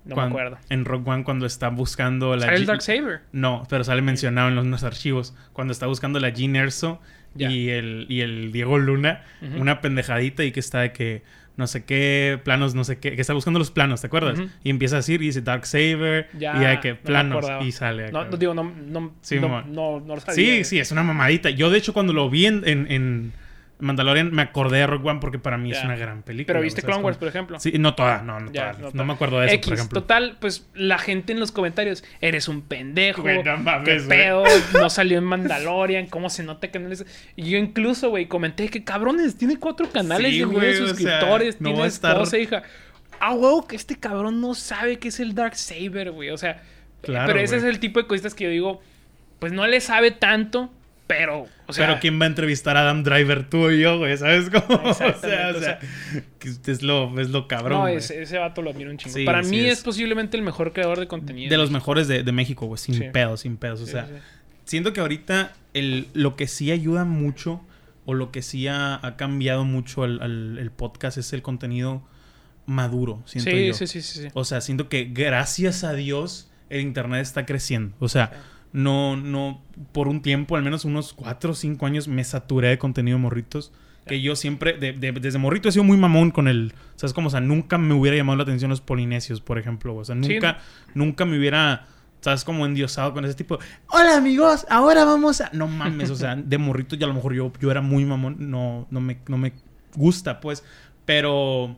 No 0.05 0.15
me 0.15 0.23
acuerdo. 0.23 0.57
En 0.69 0.85
Rogue 0.85 1.11
One 1.11 1.23
cuando 1.23 1.45
está 1.45 1.69
buscando 1.69 2.35
la... 2.35 2.45
¿Sale 2.47 2.57
el 2.57 2.65
Dark 2.65 2.81
Saber? 2.81 3.21
No, 3.31 3.67
pero 3.69 3.83
sale 3.83 4.01
mencionado 4.01 4.47
en 4.47 4.55
los, 4.55 4.65
los 4.65 4.83
archivos. 4.83 5.35
Cuando 5.53 5.71
está 5.71 5.85
buscando 5.85 6.19
la 6.19 6.29
Jean 6.29 6.55
Erso 6.55 6.99
y 7.37 7.69
el, 7.69 8.07
y 8.09 8.21
el 8.21 8.51
Diego 8.51 8.79
Luna, 8.79 9.23
una 9.59 9.81
pendejadita 9.81 10.43
y 10.43 10.51
que 10.51 10.59
está 10.59 10.79
de 10.79 10.93
que 10.93 11.21
no 11.59 11.67
sé 11.67 11.83
qué, 11.83 12.39
planos, 12.43 12.73
no 12.73 12.83
sé 12.83 12.97
qué, 12.97 13.13
que 13.15 13.21
está 13.21 13.33
buscando 13.33 13.59
los 13.59 13.69
planos, 13.69 14.01
¿te 14.01 14.07
acuerdas? 14.07 14.39
Y 14.63 14.69
empieza 14.69 14.95
a 14.95 14.99
decir 14.99 15.21
y 15.21 15.25
dice 15.25 15.41
Dark 15.41 15.65
Saber 15.67 16.29
Ya, 16.39 16.59
y 16.59 16.65
hay 16.65 16.79
que 16.79 16.93
no 16.93 16.99
planos 17.03 17.45
y 17.61 17.71
sale. 17.73 18.11
No, 18.11 18.21
acá. 18.21 18.29
no 18.31 18.37
digo, 18.37 18.53
no, 18.53 18.63
no, 18.63 19.13
Sí, 19.21 19.39
no, 19.39 19.61
no, 19.63 19.99
no 19.99 20.15
lo 20.15 20.21
sabía. 20.21 20.33
sí, 20.33 20.63
sí, 20.63 20.79
es 20.79 20.91
una 20.91 21.03
mamadita. 21.03 21.49
Yo 21.49 21.69
de 21.69 21.77
hecho 21.77 21.93
cuando 21.93 22.13
lo 22.13 22.29
vi 22.29 22.45
en, 22.45 22.63
en, 22.65 22.89
en 22.89 23.33
Mandalorian 23.79 24.31
me 24.33 24.41
acordé 24.41 24.79
de 24.79 24.87
Rogue 24.87 25.09
One 25.09 25.19
porque 25.21 25.39
para 25.39 25.57
mí 25.57 25.71
es 25.71 25.81
una 25.83 25.95
gran 25.95 26.21
película. 26.21 26.53
Pero 26.53 26.61
viste 26.61 26.81
¿sabes 26.81 26.95
Clone? 26.95 27.05
Wars, 27.05 27.17
por 27.17 27.27
ejemplo. 27.29 27.59
Sí, 27.59 27.73
no 27.79 27.95
toda, 27.95 28.21
no, 28.21 28.39
no 28.39 28.51
toda. 28.51 28.75
no 28.93 29.05
me 29.05 29.13
acuerdo 29.13 29.39
de 29.39 29.47
eso, 29.47 29.55
X, 29.55 29.67
por 29.69 29.73
ejemplo. 29.75 30.01
total, 30.01 30.37
pues 30.41 30.67
la 30.73 30.97
gente 30.97 31.31
en 31.33 31.39
los 31.39 31.51
comentarios, 31.51 32.03
eres 32.19 32.47
un 32.49 32.61
pendejo, 32.61 33.21
Güey, 33.21 33.41
no 33.43 33.57
mames, 33.57 33.85
qué 33.85 33.95
güey. 34.05 34.07
pedo, 34.09 34.43
no 34.73 34.89
salió 34.89 35.17
en 35.17 35.23
Mandalorian, 35.23 36.07
cómo 36.07 36.29
se 36.29 36.43
nota 36.43 36.69
que 36.69 36.77
no 36.79 36.89
les... 36.89 37.05
Y 37.35 37.49
yo 37.49 37.57
incluso, 37.57 38.09
güey, 38.09 38.25
comenté 38.27 38.67
que 38.69 38.83
cabrones, 38.83 39.37
tiene 39.37 39.57
cuatro 39.57 39.89
canales 39.89 40.31
Sí, 40.33 40.39
de 40.39 40.45
güey, 40.45 40.69
o 40.73 40.77
sea, 40.77 40.87
suscriptores, 40.87 41.61
no 41.61 41.69
tiene 41.73 41.87
estar- 41.87 42.11
esposa, 42.13 42.37
hija. 42.37 42.63
Ah, 43.21 43.33
huevo, 43.33 43.65
que 43.67 43.75
este 43.75 43.97
cabrón 43.97 44.39
no 44.41 44.55
sabe 44.55 44.99
qué 44.99 45.07
es 45.07 45.19
el 45.19 45.35
Dark 45.35 45.55
Saber, 45.55 46.11
güey, 46.11 46.29
o 46.31 46.37
sea... 46.37 46.61
Claro, 47.01 47.27
pero 47.27 47.39
ese 47.39 47.55
es 47.55 47.63
el 47.63 47.79
tipo 47.79 48.01
de 48.01 48.07
cositas 48.07 48.33
que 48.35 48.43
yo 48.43 48.49
digo, 48.49 48.81
pues 49.39 49.53
no 49.53 49.65
le 49.67 49.79
sabe 49.79 50.11
tanto, 50.11 50.69
pero, 51.09 51.47
o 51.65 51.73
sea... 51.73 51.87
Pero 51.87 51.99
¿quién 51.99 52.21
va 52.21 52.25
a 52.25 52.27
entrevistar 52.27 52.77
a 52.77 52.81
Adam 52.83 53.01
Driver? 53.03 53.49
Tú 53.49 53.71
y 53.71 53.81
yo, 53.81 53.97
güey, 53.97 54.15
¿sabes 54.15 54.49
cómo? 54.51 54.79
O 54.89 54.93
sea, 54.93 55.07
o 55.17 55.59
sea, 55.59 55.79
es 56.67 56.83
lo, 56.83 57.19
es 57.19 57.29
lo 57.31 57.47
cabrón, 57.47 57.79
no, 57.79 57.87
ese, 57.87 58.21
ese 58.21 58.37
vato 58.37 58.61
lo 58.61 58.69
admiro 58.69 58.91
un 58.91 58.97
chingo. 58.97 59.15
Sí, 59.15 59.25
Para 59.25 59.43
sí 59.43 59.49
mí 59.49 59.59
es. 59.61 59.79
es. 59.79 59.83
posiblemente 59.83 60.37
el 60.37 60.43
mejor 60.43 60.71
creador 60.71 60.99
de 60.99 61.07
contenido. 61.07 61.49
De 61.49 61.57
los 61.57 61.71
mejores 61.71 62.07
de, 62.07 62.21
de 62.21 62.31
México, 62.31 62.67
güey, 62.67 62.77
sin 62.77 62.93
Sí. 62.95 63.05
pedos, 63.11 63.41
sin 63.41 63.57
pedos. 63.57 63.81
O 63.81 63.87
sea, 63.87 64.07
siento 64.65 64.93
que 64.93 65.01
ahorita 65.01 65.51
el, 65.73 66.07
lo 66.13 66.35
que 66.35 66.47
sí 66.47 66.71
ayuda 66.71 67.05
mucho 67.05 67.61
o 68.05 68.13
lo 68.13 68.31
que 68.31 68.41
sí 68.43 68.67
ha, 68.67 69.03
ha 69.05 69.17
cambiado 69.17 69.65
mucho 69.65 70.03
al, 70.03 70.21
al- 70.21 70.57
el 70.59 70.69
podcast 70.71 71.17
es 71.17 71.33
el 71.33 71.41
contenido 71.41 72.03
maduro, 72.65 73.23
siento 73.25 73.49
yo. 73.51 73.73
sí, 73.73 73.87
sí, 73.87 74.01
sí, 74.01 74.21
sí. 74.21 74.27
O 74.33 74.45
sea, 74.45 74.61
siento 74.61 74.89
que 74.89 75.05
gracias 75.05 75.83
a 75.83 75.93
Dios 75.93 76.51
el 76.69 76.81
internet 76.81 77.21
está 77.23 77.45
creciendo. 77.47 77.95
O 77.99 78.07
sea, 78.09 78.31
no, 78.73 79.15
no, 79.17 79.61
por 79.91 80.07
un 80.07 80.21
tiempo, 80.21 80.55
al 80.55 80.63
menos 80.63 80.85
unos 80.85 81.13
cuatro 81.13 81.51
o 81.51 81.55
cinco 81.55 81.85
años, 81.85 82.07
me 82.07 82.23
saturé 82.23 82.69
de 82.69 82.77
contenido 82.77 83.17
de 83.17 83.21
morritos. 83.23 83.71
Que 84.05 84.21
yo 84.21 84.35
siempre, 84.35 84.73
de- 84.73 84.93
de- 84.93 85.11
desde 85.11 85.37
morrito 85.37 85.69
he 85.69 85.71
sido 85.71 85.83
muy 85.83 85.97
mamón 85.97 86.31
con 86.31 86.47
el, 86.47 86.73
¿sabes 86.95 87.13
cómo? 87.13 87.27
O 87.27 87.29
sea, 87.29 87.41
nunca 87.41 87.77
me 87.77 87.93
hubiera 87.93 88.17
llamado 88.17 88.37
la 88.37 88.43
atención 88.43 88.69
los 88.69 88.81
polinesios, 88.81 89.39
por 89.41 89.59
ejemplo. 89.59 89.95
O 89.95 90.03
sea, 90.05 90.15
Sí. 90.15 90.21
nunca, 90.33 90.57
nunca 90.95 91.25
me 91.25 91.37
hubiera, 91.37 91.85
¿sabes? 92.21 92.43
Como 92.43 92.65
endiosado 92.65 93.13
con 93.13 93.23
ese 93.25 93.35
tipo. 93.35 93.57
de, 93.57 93.65
Hola 93.87 94.17
amigos, 94.17 94.65
ahora 94.69 95.05
vamos 95.05 95.41
a... 95.41 95.51
No 95.53 95.67
mames, 95.67 96.09
o 96.09 96.15
sea, 96.15 96.35
de 96.35 96.57
morrito 96.57 96.95
ya 96.95 97.05
a 97.05 97.09
lo 97.09 97.13
mejor 97.13 97.33
yo, 97.35 97.51
yo 97.59 97.69
era 97.69 97.81
muy 97.81 98.03
mamón. 98.05 98.37
No, 98.49 98.87
no 98.89 98.99
me, 98.99 99.19
no 99.27 99.37
me 99.37 99.53
gusta, 99.95 100.39
pues. 100.39 100.63
Pero... 101.05 101.77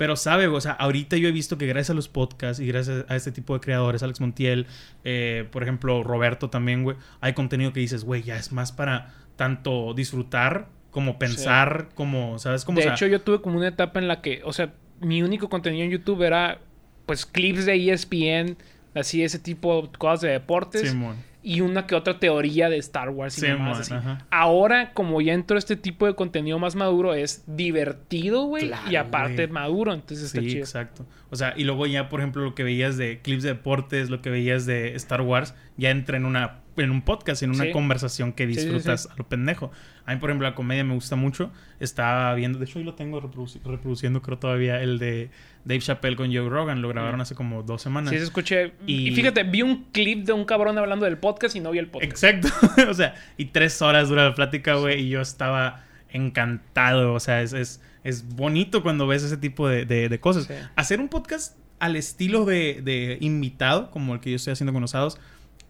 Pero 0.00 0.16
sabe, 0.16 0.46
o 0.46 0.58
sea, 0.62 0.72
ahorita 0.72 1.18
yo 1.18 1.28
he 1.28 1.30
visto 1.30 1.58
que 1.58 1.66
gracias 1.66 1.90
a 1.90 1.92
los 1.92 2.08
podcasts 2.08 2.58
y 2.58 2.66
gracias 2.66 3.04
a 3.06 3.16
este 3.16 3.32
tipo 3.32 3.52
de 3.52 3.60
creadores, 3.60 4.02
Alex 4.02 4.22
Montiel, 4.22 4.66
eh, 5.04 5.46
por 5.52 5.62
ejemplo, 5.62 6.02
Roberto 6.02 6.48
también, 6.48 6.84
güey, 6.84 6.96
hay 7.20 7.34
contenido 7.34 7.74
que 7.74 7.80
dices, 7.80 8.04
güey, 8.04 8.22
ya 8.22 8.36
es 8.36 8.50
más 8.50 8.72
para 8.72 9.12
tanto 9.36 9.92
disfrutar 9.92 10.68
como 10.90 11.18
pensar, 11.18 11.90
como, 11.94 12.38
¿sabes? 12.38 12.64
Como, 12.64 12.76
de 12.76 12.84
o 12.84 12.84
sea, 12.84 12.94
hecho, 12.94 13.08
yo 13.08 13.20
tuve 13.20 13.42
como 13.42 13.58
una 13.58 13.68
etapa 13.68 13.98
en 13.98 14.08
la 14.08 14.22
que, 14.22 14.40
o 14.42 14.54
sea, 14.54 14.72
mi 15.00 15.22
único 15.22 15.50
contenido 15.50 15.84
en 15.84 15.90
YouTube 15.90 16.22
era, 16.22 16.60
pues, 17.04 17.26
clips 17.26 17.66
de 17.66 17.92
ESPN, 17.92 18.56
así, 18.94 19.22
ese 19.22 19.38
tipo 19.38 19.82
de 19.82 19.98
cosas 19.98 20.22
de 20.22 20.28
deportes. 20.30 20.88
Simón. 20.88 21.16
Y 21.42 21.60
una 21.62 21.86
que 21.86 21.94
otra 21.94 22.18
teoría 22.18 22.68
de 22.68 22.76
Star 22.78 23.08
Wars 23.10 23.36
y 23.38 23.42
Sí, 23.42 23.46
demás, 23.46 23.80
así. 23.80 23.94
Ahora, 24.30 24.92
como 24.92 25.20
ya 25.20 25.32
entró 25.32 25.56
este 25.56 25.76
tipo 25.76 26.06
de 26.06 26.14
contenido 26.14 26.58
más 26.58 26.76
maduro, 26.76 27.14
es 27.14 27.44
divertido, 27.46 28.44
güey. 28.44 28.68
Claro, 28.68 28.90
y 28.90 28.96
aparte 28.96 29.46
maduro, 29.48 29.92
entonces 29.94 30.26
está 30.26 30.40
Sí, 30.40 30.48
chido. 30.48 30.60
exacto. 30.60 31.06
O 31.30 31.36
sea, 31.36 31.54
y 31.56 31.64
luego 31.64 31.86
ya, 31.86 32.08
por 32.08 32.20
ejemplo, 32.20 32.42
lo 32.42 32.54
que 32.54 32.62
veías 32.64 32.96
de 32.96 33.20
clips 33.22 33.42
de 33.42 33.50
deportes, 33.50 34.10
lo 34.10 34.20
que 34.20 34.30
veías 34.30 34.66
de 34.66 34.94
Star 34.96 35.22
Wars, 35.22 35.54
ya 35.76 35.90
entra 35.90 36.16
en 36.16 36.24
una 36.26 36.56
en 36.76 36.90
un 36.92 37.02
podcast, 37.02 37.42
en 37.42 37.50
una 37.50 37.64
Sí. 37.64 37.72
conversación 37.72 38.32
que 38.32 38.46
Sí, 38.46 38.54
sí, 38.54 38.60
disfrutas 38.60 39.02
sí. 39.02 39.08
a 39.12 39.14
lo 39.18 39.28
pendejo. 39.28 39.70
A 40.06 40.14
mí, 40.14 40.20
por 40.20 40.30
ejemplo, 40.30 40.48
la 40.48 40.54
comedia 40.54 40.82
me 40.84 40.94
gusta 40.94 41.14
mucho. 41.16 41.50
Estaba 41.78 42.34
viendo, 42.34 42.58
de 42.58 42.64
hecho, 42.64 42.78
hoy 42.78 42.84
lo 42.84 42.94
tengo 42.94 43.20
reproduci- 43.20 43.60
reproduciendo, 43.64 44.22
creo 44.22 44.38
todavía, 44.38 44.82
el 44.82 44.98
de 44.98 45.30
Dave 45.64 45.80
Chappelle 45.80 46.16
con 46.16 46.34
Joe 46.34 46.48
Rogan. 46.48 46.82
Lo 46.82 46.88
grabaron 46.88 47.20
hace 47.20 47.34
como 47.34 47.62
dos 47.62 47.82
semanas. 47.82 48.10
Sí, 48.10 48.18
se 48.18 48.24
escuché. 48.24 48.72
Y... 48.86 49.08
Y- 49.08 49.14
fíjate, 49.14 49.42
vi 49.44 49.62
un 49.62 49.84
clip 49.92 50.24
de 50.24 50.32
un 50.32 50.44
cabrón 50.44 50.78
hablando 50.78 51.04
del 51.04 51.18
podcast 51.18 51.54
y 51.56 51.60
no 51.60 51.70
vi 51.70 51.78
el 51.78 51.86
podcast. 51.88 52.10
Exacto. 52.24 52.48
o 52.90 52.94
sea, 52.94 53.14
y 53.36 53.46
tres 53.46 53.80
horas 53.82 54.08
dura 54.08 54.24
la 54.28 54.34
plática, 54.34 54.74
güey, 54.74 55.00
y 55.02 55.08
yo 55.10 55.20
estaba 55.20 55.84
encantado. 56.30 57.14
O 57.14 57.20
sea, 57.20 57.42
es, 57.42 57.52
es, 57.52 57.80
es 58.04 58.26
bonito 58.36 58.82
cuando 58.82 59.06
ves 59.06 59.22
ese 59.22 59.36
tipo 59.36 59.68
de, 59.68 59.84
de- 59.84 60.08
de 60.08 60.20
cosas. 60.20 60.44
Sí. 60.46 60.54
Hacer 60.76 61.00
un 61.00 61.08
podcast 61.08 61.56
al 61.78 61.96
estilo 61.96 62.44
de, 62.44 62.80
de 62.82 63.18
invitado, 63.20 63.90
como 63.90 64.14
el 64.14 64.20
que 64.20 64.30
yo 64.30 64.36
estoy 64.36 64.52
haciendo 64.52 64.72
con 64.72 64.82
los 64.82 64.94
Ados, 64.94 65.18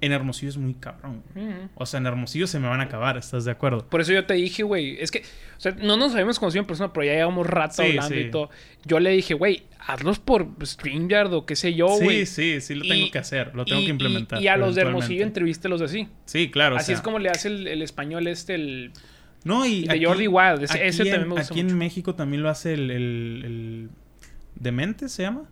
en 0.01 0.13
Hermosillo 0.13 0.49
es 0.51 0.57
muy 0.57 0.75
cabrón. 0.75 1.23
güey. 1.35 1.47
Ujú. 1.49 1.57
O 1.75 1.87
sea, 1.87 1.99
en 1.99 2.07
Hermosillo 2.07 2.47
se 2.47 2.59
me 2.59 2.69
van 2.69 2.81
a 2.81 2.85
acabar, 2.85 3.17
¿estás 3.17 3.45
de 3.45 3.51
acuerdo? 3.51 3.87
Por 3.89 4.01
eso 4.01 4.13
yo 4.13 4.25
te 4.27 4.35
dije, 4.35 4.63
güey, 4.63 4.97
es 5.01 5.11
que, 5.11 5.21
o 5.57 5.61
sea, 5.61 5.73
no 5.73 5.97
nos 5.97 6.13
habíamos 6.13 6.39
conocido 6.39 6.61
en 6.63 6.67
persona, 6.67 6.93
pero 6.93 7.05
ya 7.05 7.13
llevamos 7.13 7.47
rato 7.47 7.83
Sí, 7.83 7.91
hablando 7.91 8.15
sí. 8.15 8.21
y 8.21 8.31
todo. 8.31 8.51
Yo 8.87 8.99
le 9.01 9.11
dije, 9.11 9.35
güey, 9.35 9.65
hazlos 9.87 10.19
por 10.19 10.47
StreamYard 10.65 11.33
o 11.35 11.45
qué 11.47 11.57
sé 11.57 11.75
yo, 11.75 11.87
güey. 11.89 12.27
sí, 12.27 12.55
sí, 12.55 12.61
sí 12.61 12.75
lo 12.75 12.83
tengo 12.83 13.07
Y- 13.07 13.11
que 13.11 13.19
hacer, 13.19 13.55
lo 13.55 13.65
tengo 13.65 13.81
y- 13.83 13.85
que 13.85 13.91
implementar. 13.91 14.41
Y, 14.41 14.45
y 14.45 14.49
a 14.49 14.57
los 14.57 14.75
de. 14.75 14.83
Hermosillo 14.83 15.23
entrevístelos 15.23 15.81
así. 15.83 16.09
Sí, 16.25 16.51
claro. 16.51 16.75
o 16.77 16.79
así 16.79 16.87
sea, 16.87 16.95
es 16.97 17.01
como 17.03 17.19
le 17.19 17.29
hace 17.31 17.49
el, 17.49 17.67
el 17.67 17.83
español 17.83 18.27
este, 18.27 18.55
el... 18.55 18.93
No, 19.45 19.65
y 19.67 19.87
de 19.87 20.05
Jordi 20.05 20.29
Wild, 20.29 20.63
ese- 20.65 20.87
ese 20.87 21.03
aquí 21.03 21.11
también 21.11 21.29
me 21.31 21.35
gusta 21.37 21.55
Aquí 21.55 21.63
mucho. 21.63 21.73
en 21.73 21.79
México 21.79 22.15
también 22.15 22.43
lo 22.43 22.51
hace 22.51 22.75
el, 22.75 22.91
el, 22.91 23.43
el 23.45 23.89
Demente, 24.55 25.09
¿se 25.09 25.23
llama? 25.23 25.45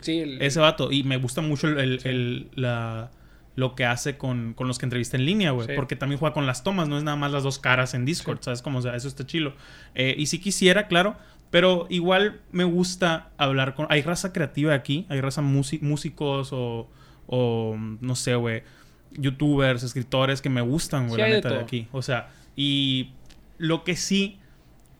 Sí, 0.00 0.20
el, 0.20 0.40
Ese 0.42 0.60
vato. 0.60 0.90
Y 0.92 1.02
me 1.04 1.16
gusta 1.16 1.40
mucho 1.40 1.68
el, 1.68 1.78
el- 1.78 2.00
Sí. 2.00 2.08
el- 2.08 2.48
la, 2.54 3.10
lo 3.56 3.74
que 3.74 3.84
hace 3.84 4.16
con, 4.16 4.54
con 4.54 4.66
los 4.66 4.78
que 4.78 4.86
entrevista 4.86 5.16
en 5.16 5.24
línea, 5.24 5.52
güey. 5.52 5.68
Sí. 5.68 5.72
Porque 5.76 5.96
también 5.96 6.18
juega 6.18 6.34
con 6.34 6.46
las 6.46 6.64
tomas, 6.64 6.88
no 6.88 6.98
es 6.98 7.04
nada 7.04 7.16
más 7.16 7.30
las 7.30 7.42
dos 7.42 7.58
caras 7.58 7.94
en 7.94 8.04
Discord, 8.04 8.38
¿sabes? 8.40 8.62
Como, 8.62 8.78
o 8.78 8.82
sea, 8.82 8.96
eso 8.96 9.08
está 9.08 9.26
chilo. 9.26 9.54
Eh, 9.94 10.14
y 10.18 10.26
si 10.26 10.38
quisiera, 10.40 10.88
claro. 10.88 11.16
Pero 11.50 11.86
igual 11.88 12.40
me 12.50 12.64
gusta 12.64 13.30
hablar 13.36 13.74
con... 13.74 13.86
Hay 13.88 14.02
raza 14.02 14.32
creativa 14.32 14.74
aquí. 14.74 15.06
Hay 15.08 15.20
raza 15.20 15.40
músicos 15.40 16.52
o, 16.52 16.90
o... 17.28 17.76
No 18.00 18.16
sé, 18.16 18.34
güey. 18.34 18.64
Youtubers, 19.12 19.84
escritores 19.84 20.42
que 20.42 20.50
me 20.50 20.60
gustan, 20.60 21.06
güey. 21.06 21.16
Sí, 21.16 21.20
la 21.20 21.26
de 21.28 21.34
neta, 21.34 21.48
de 21.50 21.60
aquí. 21.60 21.86
O 21.92 22.02
sea, 22.02 22.30
y 22.56 23.12
lo 23.58 23.84
que 23.84 23.94
sí 23.94 24.40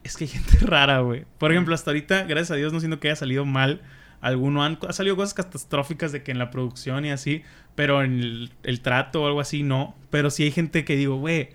es 0.05 0.17
que 0.17 0.25
hay 0.25 0.29
gente 0.29 0.59
rara, 0.61 1.01
güey. 1.01 1.25
Por 1.39 1.51
ejemplo, 1.51 1.75
hasta 1.75 1.91
ahorita, 1.91 2.23
gracias 2.23 2.53
a 2.53 2.55
Dios, 2.55 2.73
no 2.73 2.79
siento 2.79 3.01
que 3.01 3.09
haya 3.09 3.17
salido 3.17 3.45
mal 3.45 3.81
alguno. 4.29 4.65
Han, 4.65 4.79
ha 4.89 4.93
salido 4.93 5.17
cosas 5.17 5.35
catastróficas 5.35 6.13
de 6.13 6.23
que 6.23 6.31
en 6.33 6.39
la 6.39 6.51
producción 6.51 7.05
y 7.05 7.11
así, 7.11 7.43
pero 7.75 8.03
en 8.03 8.21
el, 8.21 8.51
el 8.63 8.81
trato 8.81 9.23
o 9.23 9.27
algo 9.27 9.41
así, 9.41 9.63
no. 9.63 9.95
Pero 10.11 10.31
sí 10.31 10.43
hay 10.45 10.51
gente 10.51 10.85
que 10.85 10.97
digo, 10.97 11.17
güey, 11.17 11.51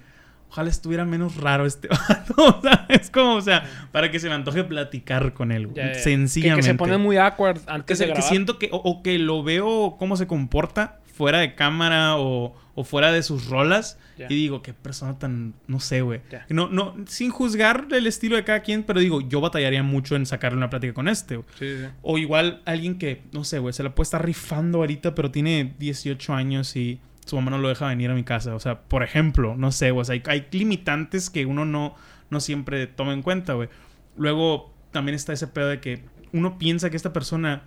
ojalá 0.50 0.70
estuviera 0.70 1.06
menos 1.06 1.38
raro 1.38 1.66
este 1.66 1.88
vato. 2.10 2.34
o 2.38 2.62
sea, 2.62 2.86
es 2.90 3.10
como, 3.10 3.36
o 3.36 3.42
sea, 3.42 3.64
para 3.92 4.12
que 4.12 4.20
se 4.20 4.30
me 4.30 4.36
antoje 4.36 4.64
platicar 4.64 5.34
con 5.34 5.52
él. 5.52 5.70
Que- 5.74 5.96
Sencillamente. 5.96 6.62
Que, 6.68 6.72
se 6.74 6.78
ponen 6.78 7.02
muy 7.02 7.18
awkward 7.18 7.60
Que, 7.62 7.72
antes 7.72 7.98
se- 7.98 8.06
de 8.06 8.10
que 8.10 8.14
grabar. 8.16 8.30
siento 8.32 8.58
que, 8.60 8.70
o, 8.72 8.78
o 8.78 9.02
que 9.04 9.18
lo 9.20 9.44
veo 9.44 9.96
cómo 10.00 10.16
se 10.18 10.28
comporta 10.28 10.99
fuera 11.20 11.40
de 11.40 11.54
cámara 11.54 12.16
o, 12.16 12.56
o 12.76 12.84
fuera 12.86 13.12
de 13.12 13.22
sus 13.24 13.48
rolas. 13.48 14.00
Y 14.30 14.36
digo, 14.36 14.62
qué 14.62 14.74
persona 14.74 15.20
tan, 15.20 15.54
no 15.68 15.82
sé, 15.82 16.02
güey. 16.02 16.22
No, 16.48 16.70
no, 16.70 16.96
sin 17.08 17.30
juzgar 17.30 17.88
el 17.92 18.08
estilo 18.08 18.38
de 18.38 18.46
cada 18.46 18.62
quien, 18.62 18.84
pero 18.84 19.02
digo, 19.02 19.20
yo 19.20 19.42
batallaría 19.42 19.84
mucho 19.84 20.16
en 20.16 20.26
sacarle 20.26 20.58
una 20.58 20.70
plática 20.70 20.94
con 20.94 21.10
este, 21.10 21.36
güey. 21.36 21.48
Sí, 21.60 21.78
sí. 21.78 21.88
O 22.04 22.18
igual 22.18 22.62
alguien 22.64 22.98
que, 22.98 23.22
no 23.34 23.44
sé, 23.44 23.60
güey, 23.60 23.74
se 23.74 23.84
la 23.84 23.94
puede 23.94 24.06
estar 24.06 24.26
rifando 24.26 24.78
ahorita, 24.78 25.14
pero 25.14 25.30
tiene 25.30 25.76
18 25.78 26.34
años 26.34 26.74
y 26.78 27.02
su 27.26 27.36
mamá 27.36 27.52
no 27.52 27.58
lo 27.58 27.68
deja 27.68 27.88
venir 27.88 28.12
a 28.12 28.14
mi 28.14 28.24
casa. 28.24 28.56
O 28.56 28.60
sea, 28.62 28.84
por 28.84 29.04
ejemplo, 29.04 29.58
no 29.58 29.74
sé, 29.74 29.92
güey, 29.92 30.04
o 30.04 30.06
sea, 30.06 30.14
hay, 30.14 30.24
hay 30.28 30.48
limitantes 30.52 31.30
que 31.30 31.46
uno 31.46 31.66
no, 31.66 31.96
no 32.30 32.40
siempre 32.40 32.88
toma 32.88 33.12
en 33.12 33.24
cuenta, 33.24 33.56
güey. 33.56 33.68
Luego 34.16 34.74
también 34.92 35.16
está 35.16 35.34
ese 35.34 35.48
pedo 35.48 35.68
de 35.68 35.82
que 35.82 36.02
uno 36.32 36.58
piensa 36.58 36.90
que 36.90 36.96
esta 36.96 37.12
persona... 37.12 37.64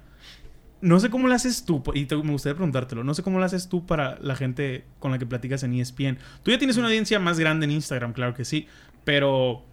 No 0.82 1.00
sé 1.00 1.08
cómo 1.10 1.28
lo 1.28 1.34
haces 1.34 1.64
tú, 1.64 1.82
y 1.94 2.04
te- 2.04 2.16
me 2.16 2.32
gustaría 2.32 2.54
preguntártelo. 2.56 3.02
No 3.04 3.14
sé 3.14 3.22
cómo 3.22 3.38
lo 3.38 3.44
haces 3.44 3.68
tú 3.68 3.86
para 3.86 4.18
la 4.20 4.36
gente 4.36 4.84
con 4.98 5.10
la 5.12 5.18
que 5.18 5.24
platicas 5.26 5.62
en 5.62 5.72
ESPN. 5.74 6.18
Tú 6.42 6.50
ya 6.50 6.58
tienes 6.58 6.76
una 6.76 6.88
audiencia 6.88 7.18
más 7.18 7.38
grande 7.38 7.64
en 7.64 7.70
Instagram, 7.70 8.12
claro 8.12 8.34
que 8.34 8.44
sí, 8.44 8.66
pero 9.04 9.64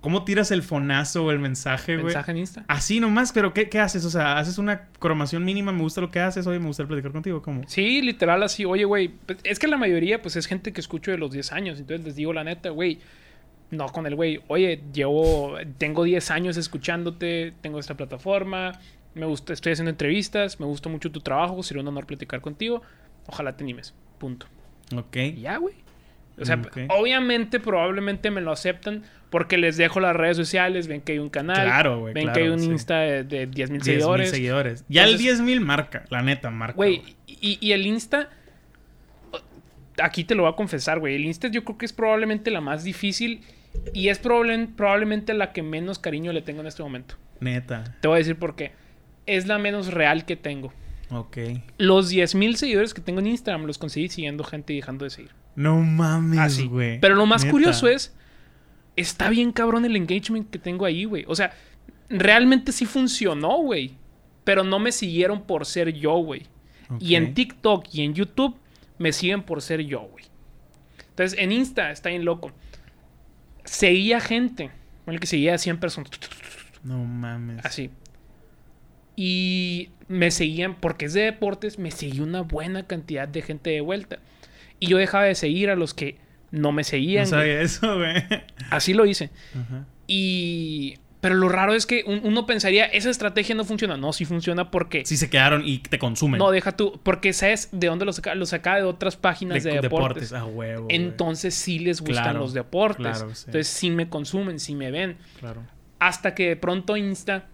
¿Cómo 0.00 0.22
tiras 0.24 0.50
el 0.50 0.62
fonazo 0.62 1.24
o 1.24 1.30
el 1.30 1.38
mensaje, 1.38 1.94
güey? 1.94 2.04
Mensaje 2.04 2.30
en 2.32 2.36
Insta. 2.36 2.64
Así 2.68 3.00
nomás, 3.00 3.32
pero 3.32 3.54
¿qué, 3.54 3.70
¿qué 3.70 3.80
haces? 3.80 4.04
O 4.04 4.10
sea, 4.10 4.36
haces 4.36 4.58
una 4.58 4.88
cromación 4.98 5.46
mínima, 5.46 5.72
me 5.72 5.80
gusta 5.80 6.02
lo 6.02 6.10
que 6.10 6.20
haces, 6.20 6.46
oye, 6.46 6.58
me 6.58 6.66
gusta 6.66 6.86
platicar 6.86 7.10
contigo, 7.10 7.40
¿cómo? 7.40 7.62
Sí, 7.66 8.02
literal 8.02 8.42
así. 8.42 8.66
Oye, 8.66 8.84
güey, 8.84 9.08
pues, 9.08 9.38
es 9.44 9.58
que 9.58 9.66
la 9.66 9.78
mayoría, 9.78 10.20
pues, 10.20 10.36
es 10.36 10.44
gente 10.44 10.74
que 10.74 10.82
escucho 10.82 11.10
de 11.10 11.16
los 11.16 11.32
10 11.32 11.52
años. 11.52 11.78
Entonces 11.80 12.04
les 12.04 12.16
digo 12.16 12.34
la 12.34 12.44
neta, 12.44 12.68
güey. 12.68 12.98
No 13.70 13.86
con 13.86 14.06
el 14.06 14.14
güey, 14.14 14.42
oye, 14.48 14.82
llevo, 14.92 15.54
tengo 15.78 16.04
10 16.04 16.30
años 16.30 16.58
escuchándote, 16.58 17.54
tengo 17.62 17.78
esta 17.78 17.96
plataforma, 17.96 18.78
me 19.14 19.26
gusta, 19.26 19.52
estoy 19.52 19.72
haciendo 19.72 19.90
entrevistas, 19.90 20.58
me 20.60 20.66
gusta 20.66 20.88
mucho 20.88 21.10
tu 21.12 21.20
trabajo, 21.20 21.62
sería 21.62 21.82
un 21.82 21.88
honor 21.88 22.06
platicar 22.06 22.40
contigo. 22.40 22.82
Ojalá 23.26 23.56
te 23.56 23.64
animes. 23.64 23.94
Punto. 24.18 24.46
Ok. 24.94 25.16
Y 25.16 25.40
ya, 25.42 25.56
güey. 25.58 25.74
O 26.36 26.44
sea, 26.44 26.60
obviamente, 26.88 27.60
probablemente 27.60 28.28
me 28.32 28.40
lo 28.40 28.50
aceptan 28.50 29.04
porque 29.30 29.56
les 29.56 29.76
dejo 29.76 30.00
las 30.00 30.16
redes 30.16 30.36
sociales, 30.36 30.88
ven 30.88 31.00
que 31.00 31.12
hay 31.12 31.18
un 31.20 31.28
canal, 31.30 31.64
Claro, 31.64 32.00
güey, 32.00 32.12
ven 32.14 32.24
claro, 32.24 32.36
que 32.36 32.42
hay 32.42 32.48
un 32.48 32.58
sí. 32.58 32.66
Insta 32.70 32.98
de, 32.98 33.22
de 33.22 33.46
10 33.46 33.70
mil 33.70 33.80
10,000 33.80 33.82
seguidores. 33.84 34.30
seguidores. 34.30 34.84
Ya 34.88 35.04
el 35.04 35.10
Entonces- 35.12 35.40
10.000 35.40 35.60
marca, 35.60 36.04
la 36.10 36.22
neta, 36.22 36.50
marca. 36.50 36.74
Güey, 36.74 37.02
y, 37.28 37.58
y 37.60 37.70
el 37.72 37.86
Insta, 37.86 38.30
aquí 40.02 40.24
te 40.24 40.34
lo 40.34 40.42
voy 40.42 40.52
a 40.52 40.56
confesar, 40.56 40.98
güey, 40.98 41.14
el 41.14 41.24
Insta 41.24 41.48
yo 41.48 41.64
creo 41.64 41.78
que 41.78 41.86
es 41.86 41.92
probablemente 41.92 42.50
la 42.50 42.60
más 42.60 42.84
difícil 42.84 43.42
y 43.92 44.08
es 44.08 44.20
probable- 44.20 44.68
probablemente 44.76 45.34
la 45.34 45.52
que 45.52 45.62
menos 45.62 45.98
cariño 45.98 46.32
le 46.32 46.42
tengo 46.42 46.60
en 46.60 46.66
este 46.66 46.82
momento. 46.82 47.14
Neta. 47.40 47.84
Te 48.00 48.08
voy 48.08 48.16
a 48.16 48.18
decir 48.18 48.36
por 48.36 48.56
qué. 48.56 48.72
Es 49.26 49.46
la 49.46 49.58
menos 49.58 49.88
real 49.92 50.24
que 50.24 50.36
tengo. 50.36 50.72
Ok. 51.10 51.38
Los 51.78 52.08
10 52.08 52.34
mil 52.34 52.56
seguidores 52.56 52.94
que 52.94 53.00
tengo 53.00 53.20
en 53.20 53.26
Instagram 53.28 53.64
los 53.66 53.78
conseguí 53.78 54.08
siguiendo 54.08 54.44
gente 54.44 54.72
y 54.72 54.76
dejando 54.76 55.04
de 55.04 55.10
seguir. 55.10 55.30
No 55.54 55.78
mames, 55.80 56.38
Así. 56.40 56.66
güey. 56.66 57.00
Pero 57.00 57.14
lo 57.14 57.26
más 57.26 57.42
Neta. 57.42 57.52
curioso 57.52 57.88
es, 57.88 58.14
está 58.96 59.28
bien 59.28 59.52
cabrón 59.52 59.84
el 59.84 59.96
engagement 59.96 60.50
que 60.50 60.58
tengo 60.58 60.84
ahí, 60.84 61.04
güey. 61.04 61.24
O 61.28 61.34
sea, 61.34 61.52
realmente 62.08 62.72
sí 62.72 62.86
funcionó, 62.86 63.58
güey. 63.58 63.94
Pero 64.44 64.64
no 64.64 64.78
me 64.78 64.92
siguieron 64.92 65.42
por 65.42 65.64
ser 65.64 65.92
yo, 65.94 66.14
güey. 66.16 66.42
Y 67.00 67.14
en 67.14 67.32
TikTok 67.34 67.86
y 67.92 68.02
en 68.02 68.14
YouTube 68.14 68.56
me 68.98 69.12
siguen 69.12 69.42
por 69.42 69.62
ser 69.62 69.80
yo, 69.80 70.00
güey. 70.00 70.24
Entonces, 71.10 71.38
en 71.38 71.52
Insta 71.52 71.90
está 71.90 72.10
bien 72.10 72.24
loco. 72.24 72.52
Seguía 73.64 74.20
gente. 74.20 74.70
Bueno, 75.06 75.20
que 75.20 75.26
seguía 75.26 75.54
a 75.54 75.58
100 75.58 75.78
personas. 75.78 76.10
No 76.82 77.02
mames. 77.04 77.64
Así. 77.64 77.90
Y 79.16 79.90
me 80.08 80.30
seguían, 80.30 80.74
porque 80.76 81.04
es 81.06 81.12
de 81.14 81.22
deportes, 81.22 81.78
me 81.78 81.90
seguía 81.90 82.22
una 82.22 82.40
buena 82.42 82.86
cantidad 82.86 83.28
de 83.28 83.42
gente 83.42 83.70
de 83.70 83.80
vuelta. 83.80 84.18
Y 84.80 84.88
yo 84.88 84.98
dejaba 84.98 85.24
de 85.24 85.34
seguir 85.34 85.70
a 85.70 85.76
los 85.76 85.94
que 85.94 86.18
no 86.50 86.72
me 86.72 86.84
seguían. 86.84 87.24
No 87.30 87.36
güey. 87.36 87.40
sabía 87.40 87.60
eso, 87.62 87.96
güey. 87.96 88.14
Así 88.70 88.92
lo 88.94 89.06
hice. 89.06 89.30
Y. 90.06 90.94
Pero 91.20 91.36
lo 91.36 91.48
raro 91.48 91.72
es 91.72 91.86
que 91.86 92.04
un- 92.06 92.20
uno 92.22 92.44
pensaría, 92.44 92.84
esa 92.84 93.08
estrategia 93.08 93.54
no 93.54 93.64
funciona. 93.64 93.96
No, 93.96 94.12
sí 94.12 94.26
funciona 94.26 94.70
porque. 94.70 95.06
Sí 95.06 95.16
se 95.16 95.30
quedaron 95.30 95.62
y 95.64 95.78
te 95.78 95.98
consumen. 95.98 96.38
No, 96.38 96.50
deja 96.50 96.72
tú. 96.72 97.00
Porque 97.02 97.32
sabes 97.32 97.70
de 97.72 97.86
dónde 97.86 98.04
lo 98.04 98.12
saca. 98.12 98.34
Lo 98.34 98.44
saca 98.44 98.76
de 98.76 98.82
otras 98.82 99.16
páginas 99.16 99.64
de, 99.64 99.70
de, 99.70 99.80
deportes. 99.80 100.30
deportes. 100.30 100.32
Ah, 100.34 100.44
huevo. 100.44 100.84
güey. 100.84 100.96
Entonces 100.96 101.54
sí 101.54 101.78
les 101.78 102.00
gustan 102.02 102.24
Claro, 102.24 102.40
los 102.40 102.52
deportes. 102.52 102.96
claro, 103.16 103.34
sí. 103.34 103.44
Entonces 103.46 103.68
sí 103.68 103.90
me 103.90 104.10
consumen, 104.10 104.60
sí 104.60 104.74
me 104.74 104.90
ven. 104.90 105.16
Claro. 105.40 105.62
Hasta 105.98 106.34
que 106.34 106.48
de 106.48 106.56
pronto 106.56 106.94
Insta 106.98 107.46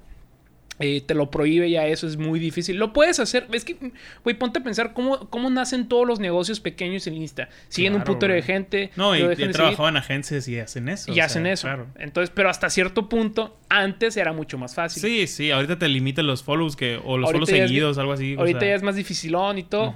eh, 0.82 1.02
te 1.02 1.14
lo 1.14 1.30
prohíbe 1.30 1.70
ya 1.70 1.86
eso 1.86 2.06
es 2.06 2.16
muy 2.16 2.40
difícil. 2.40 2.76
Lo 2.78 2.92
puedes 2.94 3.20
hacer. 3.20 3.46
Es 3.52 3.64
que, 3.66 3.76
güey, 4.24 4.36
ponte 4.38 4.60
a 4.60 4.62
pensar 4.62 4.94
cómo, 4.94 5.28
cómo 5.28 5.50
nacen 5.50 5.88
todos 5.88 6.06
los 6.06 6.20
negocios 6.20 6.58
pequeños 6.58 7.06
en 7.06 7.14
Insta. 7.18 7.50
Siguen 7.68 7.94
un 7.94 8.02
putero 8.02 8.32
de 8.32 8.40
gente. 8.42 8.90
No, 8.96 9.14
y 9.14 9.20
trabajado 9.52 9.90
en 9.90 9.98
agencias 9.98 10.48
y 10.48 10.58
hacen 10.58 10.88
eso. 10.88 11.12
y 11.12 11.20
hacen 11.20 11.42
sea, 11.44 11.52
eso. 11.52 11.66
Claro. 11.66 11.86
Entonces, 11.98 12.32
pero 12.34 12.48
hasta 12.48 12.70
cierto 12.70 13.08
punto, 13.10 13.58
antes 13.68 14.16
era 14.16 14.32
mucho 14.32 14.56
más 14.56 14.74
fácil. 14.74 15.02
Sí, 15.02 15.26
sí, 15.26 15.50
ahorita 15.50 15.78
te 15.78 15.86
limitan 15.88 16.26
los 16.26 16.42
follows 16.42 16.76
que, 16.76 16.96
o 17.04 17.18
los 17.18 17.26
Ahorita 17.28 17.46
follows 17.46 17.48
es- 17.50 17.68
seguidos, 17.68 17.98
algo 17.98 18.12
así. 18.14 18.34
o 18.36 18.40
Ahorita 18.40 18.60
sea. 18.60 18.68
ya 18.70 18.74
es 18.76 18.82
más 18.82 18.96
dificilón 18.96 19.58
y 19.58 19.64
todo. 19.64 19.94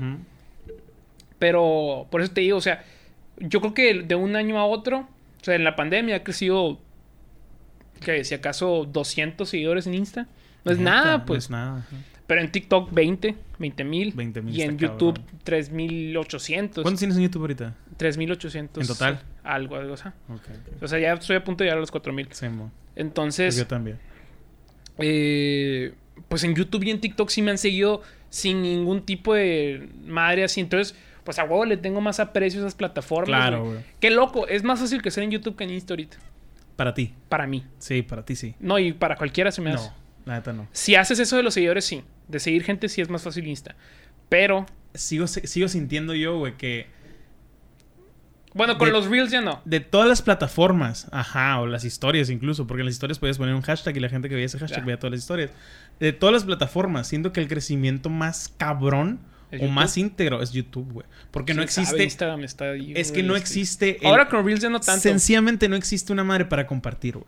Pero 1.39 2.07
por 2.11 2.21
eso 2.21 2.33
te 2.33 2.41
digo, 2.43 2.57
o 2.59 2.61
sea, 2.61 2.85
yo 3.39 3.61
creo 3.61 3.75
que 3.75 4.03
de 4.03 4.15
un 4.15 4.37
año 4.37 4.59
a 4.59 4.65
otro, 4.67 4.99
o 5.41 5.45
sea, 5.45 5.55
en 5.55 5.65
la 5.65 5.77
pandemia 5.77 6.17
ha 6.17 6.23
crecido, 6.25 6.79
que 8.01 8.25
si 8.25 8.35
acaso 8.35 8.85
200 8.91 9.49
seguidores 9.49 9.87
en 9.87 9.95
Insta. 9.95 10.27
No 10.65 10.73
es 10.73 10.79
Neta, 10.79 10.91
nada, 10.91 11.19
no 11.19 11.27
pues. 11.27 11.45
es 11.45 11.51
nada. 11.51 11.79
ajá. 11.79 11.97
Pero 12.27 12.41
en 12.41 12.51
TikTok 12.51 12.91
20, 12.91 13.35
20 13.59 13.85
mil. 13.85 14.13
20,000 14.13 14.57
Y 14.57 14.63
en 14.63 14.79
YouTube 14.79 15.17
cabrón. 15.19 15.41
3800. 15.45 16.83
¿Cuántos 16.83 16.99
tienes 16.99 17.17
en 17.19 17.23
YouTube 17.25 17.43
ahorita? 17.43 17.75
3800. 17.99 18.81
¿En 18.83 18.87
total? 18.89 19.21
Algo, 19.43 19.77
algo, 19.77 19.93
o 19.93 19.97
sea. 19.99 20.15
Ok. 20.31 20.41
O 20.83 20.89
sea, 20.89 20.99
ya 20.99 21.13
estoy 21.13 21.37
a 21.37 21.45
punto 21.45 21.63
de 21.63 21.67
llegar 21.67 21.77
a 21.77 21.81
los 21.81 21.91
4000. 21.91 22.29
Sí, 22.31 22.49
mo. 22.49 22.71
Pues 22.95 23.05
Entonces, 23.07 23.57
yo 23.57 23.67
también. 23.67 23.99
eh, 24.99 25.93
pues 26.29 26.45
en 26.45 26.55
YouTube 26.55 26.85
y 26.85 26.91
en 26.91 27.01
TikTok 27.01 27.29
sí 27.29 27.43
me 27.43 27.51
han 27.51 27.59
seguido 27.59 28.03
sin 28.31 28.63
ningún 28.63 29.03
tipo 29.03 29.35
de 29.35 29.89
madre 30.07 30.45
así. 30.45 30.61
Entonces, 30.61 30.97
pues 31.25 31.39
a 31.39 31.45
huevo 31.45 31.65
le 31.67 31.77
tengo 31.77 32.01
más 32.01 32.21
aprecio 32.21 32.61
a 32.61 32.63
esas 32.65 32.75
plataformas. 32.75 33.39
Claro, 33.39 33.65
güey. 33.67 33.79
Qué 34.01 34.11
loco. 34.11 34.47
Es 34.49 34.63
más 34.63 34.81
fácil 34.81 35.03
que 35.03 35.11
ser 35.11 35.25
en 35.25 35.31
YouTube 35.31 35.57
que 35.57 35.65
en 35.65 35.71
Insta 35.71 35.93
ahorita. 35.95 36.17
Para 36.77 36.95
ti. 36.95 37.13
Para 37.29 37.47
mí. 37.47 37.65
Sí, 37.79 38.03
para 38.03 38.25
ti 38.25 38.35
sí. 38.35 38.55
No, 38.61 38.79
y 38.79 38.93
para 38.93 39.17
cualquiera 39.17 39.51
se 39.53 39.61
me 39.61 39.73
hace. 39.73 39.91
La 40.25 40.35
neta 40.35 40.53
no. 40.53 40.69
Si 40.73 40.95
haces 40.95 41.19
eso 41.19 41.37
de 41.37 41.43
los 41.43 41.55
seguidores, 41.55 41.85
sí. 41.85 42.03
De 42.29 42.41
seguir 42.41 42.65
gente, 42.65 42.89
sí 42.89 43.01
es 43.01 43.09
más 43.11 43.23
fácil 43.23 43.47
Insta. 43.47 43.75
Pero, 44.29 44.67
Sigo, 44.95 45.27
sigo 45.27 45.69
sintiendo 45.69 46.15
yo, 46.15 46.39
güey, 46.39 46.57
que 46.57 46.87
bueno, 48.55 48.79
con 48.79 48.87
De- 48.87 48.93
los 48.93 49.07
Reels 49.09 49.33
ya 49.33 49.41
no. 49.41 49.61
de 49.65 49.81
todas 49.81 50.07
las 50.09 50.23
plataformas, 50.23 51.09
ajá, 51.11 51.61
o 51.61 51.67
las 51.67 51.85
historias 51.85 52.31
incluso, 52.31 52.69
porque 52.69 52.83
en 52.83 52.87
las 52.87 52.95
historias 52.95 53.19
podías 53.19 53.37
poner 53.37 53.53
un 53.57 53.63
hashtag 53.63 53.97
y 53.97 54.01
la 54.01 54.09
gente 54.09 54.29
que 54.29 54.37
veía 54.37 54.47
ese 54.47 54.61
hashtag 54.61 54.81
Ya. 54.81 54.87
veía 54.87 54.99
todas 54.99 55.11
las 55.11 55.21
historias. 55.21 55.51
De 55.99 56.13
todas 56.13 56.33
las 56.33 56.45
plataformas, 56.45 57.09
siento 57.09 57.33
que 57.33 57.41
el 57.41 57.49
crecimiento 57.49 58.11
más 58.11 58.55
cabrón 58.57 59.19
¿Es 59.51 59.59
o 59.59 59.65
YouTube? 59.65 59.75
más 59.75 59.97
íntegro 59.99 60.41
es 60.41 60.53
YouTube, 60.53 60.93
güey. 60.93 61.07
Porque 61.33 61.53
no 61.55 61.63
¿Quién 61.63 61.69
sabe? 61.71 61.83
existe. 61.83 62.05
Instagram 62.05 62.45
está 62.45 62.71
ahí, 62.71 62.93
Es 62.95 63.11
que 63.11 63.25
no 63.25 63.35
existe. 63.35 63.99
el- 64.01 64.07
Ahora 64.07 64.29
con 64.29 64.45
Reels 64.47 64.61
ya 64.61 64.71
no 64.71 64.79
tanto. 64.79 65.01
Sencillamente 65.01 65.69
no 65.69 65.75
existe 65.75 66.13
una 66.13 66.23
madre 66.23 66.45
para 66.45 66.65
compartir, 66.69 67.15
güey. 67.17 67.27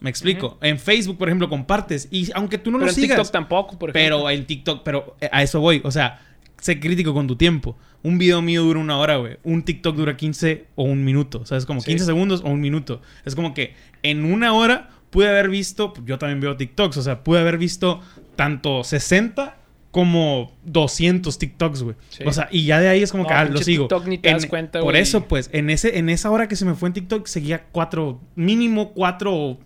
Me 0.00 0.10
explico. 0.10 0.58
En 0.62 0.78
Facebook, 0.78 1.18
por 1.18 1.28
ejemplo, 1.28 1.48
compartes. 1.48 2.08
Y 2.10 2.30
aunque 2.34 2.58
tú 2.58 2.70
no 2.70 2.78
Pero 2.78 2.86
lo 2.86 2.90
en 2.92 2.94
sigas. 2.96 3.16
TikTok 3.18 3.32
tampoco, 3.32 3.78
por 3.78 3.90
ejemplo. 3.90 4.18
Pero 4.18 4.30
en 4.30 4.46
TikTok, 4.46 4.82
pero 4.82 5.16
eh, 5.20 5.28
a 5.30 5.42
eso 5.42 5.60
voy. 5.60 5.82
O 5.84 5.90
sea, 5.90 6.20
sé 6.58 6.80
crítico 6.80 7.12
con 7.14 7.26
tu 7.26 7.36
tiempo. 7.36 7.76
Un 8.02 8.16
video 8.18 8.40
mío 8.40 8.62
dura 8.62 8.80
una 8.80 8.96
hora, 8.98 9.16
güey. 9.16 9.36
Un 9.42 9.62
TikTok 9.62 9.94
dura 9.96 10.16
15 10.16 10.66
o 10.74 10.84
un 10.84 11.04
minuto. 11.04 11.40
O 11.42 11.46
sea, 11.46 11.58
es 11.58 11.66
como 11.66 11.80
Sí. 11.82 11.90
15 11.90 12.06
segundos 12.06 12.40
o 12.42 12.48
un 12.48 12.60
minuto. 12.60 13.02
Es 13.26 13.34
como 13.34 13.52
que 13.52 13.74
en 14.02 14.24
una 14.24 14.54
hora 14.54 14.88
pude 15.10 15.28
haber 15.28 15.50
visto, 15.50 15.92
yo 16.06 16.18
también 16.18 16.40
veo 16.40 16.56
TikToks, 16.56 16.96
o 16.96 17.02
sea, 17.02 17.22
pude 17.24 17.40
haber 17.40 17.58
visto 17.58 18.00
tanto 18.36 18.84
60 18.84 19.58
como 19.90 20.56
200 20.64 21.36
TikToks, 21.38 21.82
güey. 21.82 21.96
Sí. 22.10 22.22
O 22.24 22.32
sea, 22.32 22.48
y 22.50 22.64
ya 22.64 22.80
de 22.80 22.88
ahí 22.88 23.02
es 23.02 23.10
como 23.10 23.24
No, 23.24 23.28
que, 23.28 23.34
ah, 23.34 23.44
lo 23.44 23.58
sigo. 23.60 23.84
TikTok 23.88 24.06
ni 24.06 24.18
te 24.18 24.28
En- 24.30 24.36
das 24.36 24.46
cuenta, 24.46 24.78
Por 24.80 24.92
güey. 24.92 25.02
eso, 25.02 25.24
pues, 25.26 25.50
en, 25.52 25.68
ese, 25.68 25.98
en 25.98 26.08
esa 26.08 26.30
hora 26.30 26.46
que 26.48 26.54
se 26.56 26.64
me 26.64 26.74
fue 26.74 26.88
en 26.88 26.92
TikTok, 26.94 27.26
seguía 27.26 27.64
cuatro, 27.72 28.20
mínimo 28.36 28.92
cuatro, 28.92 29.58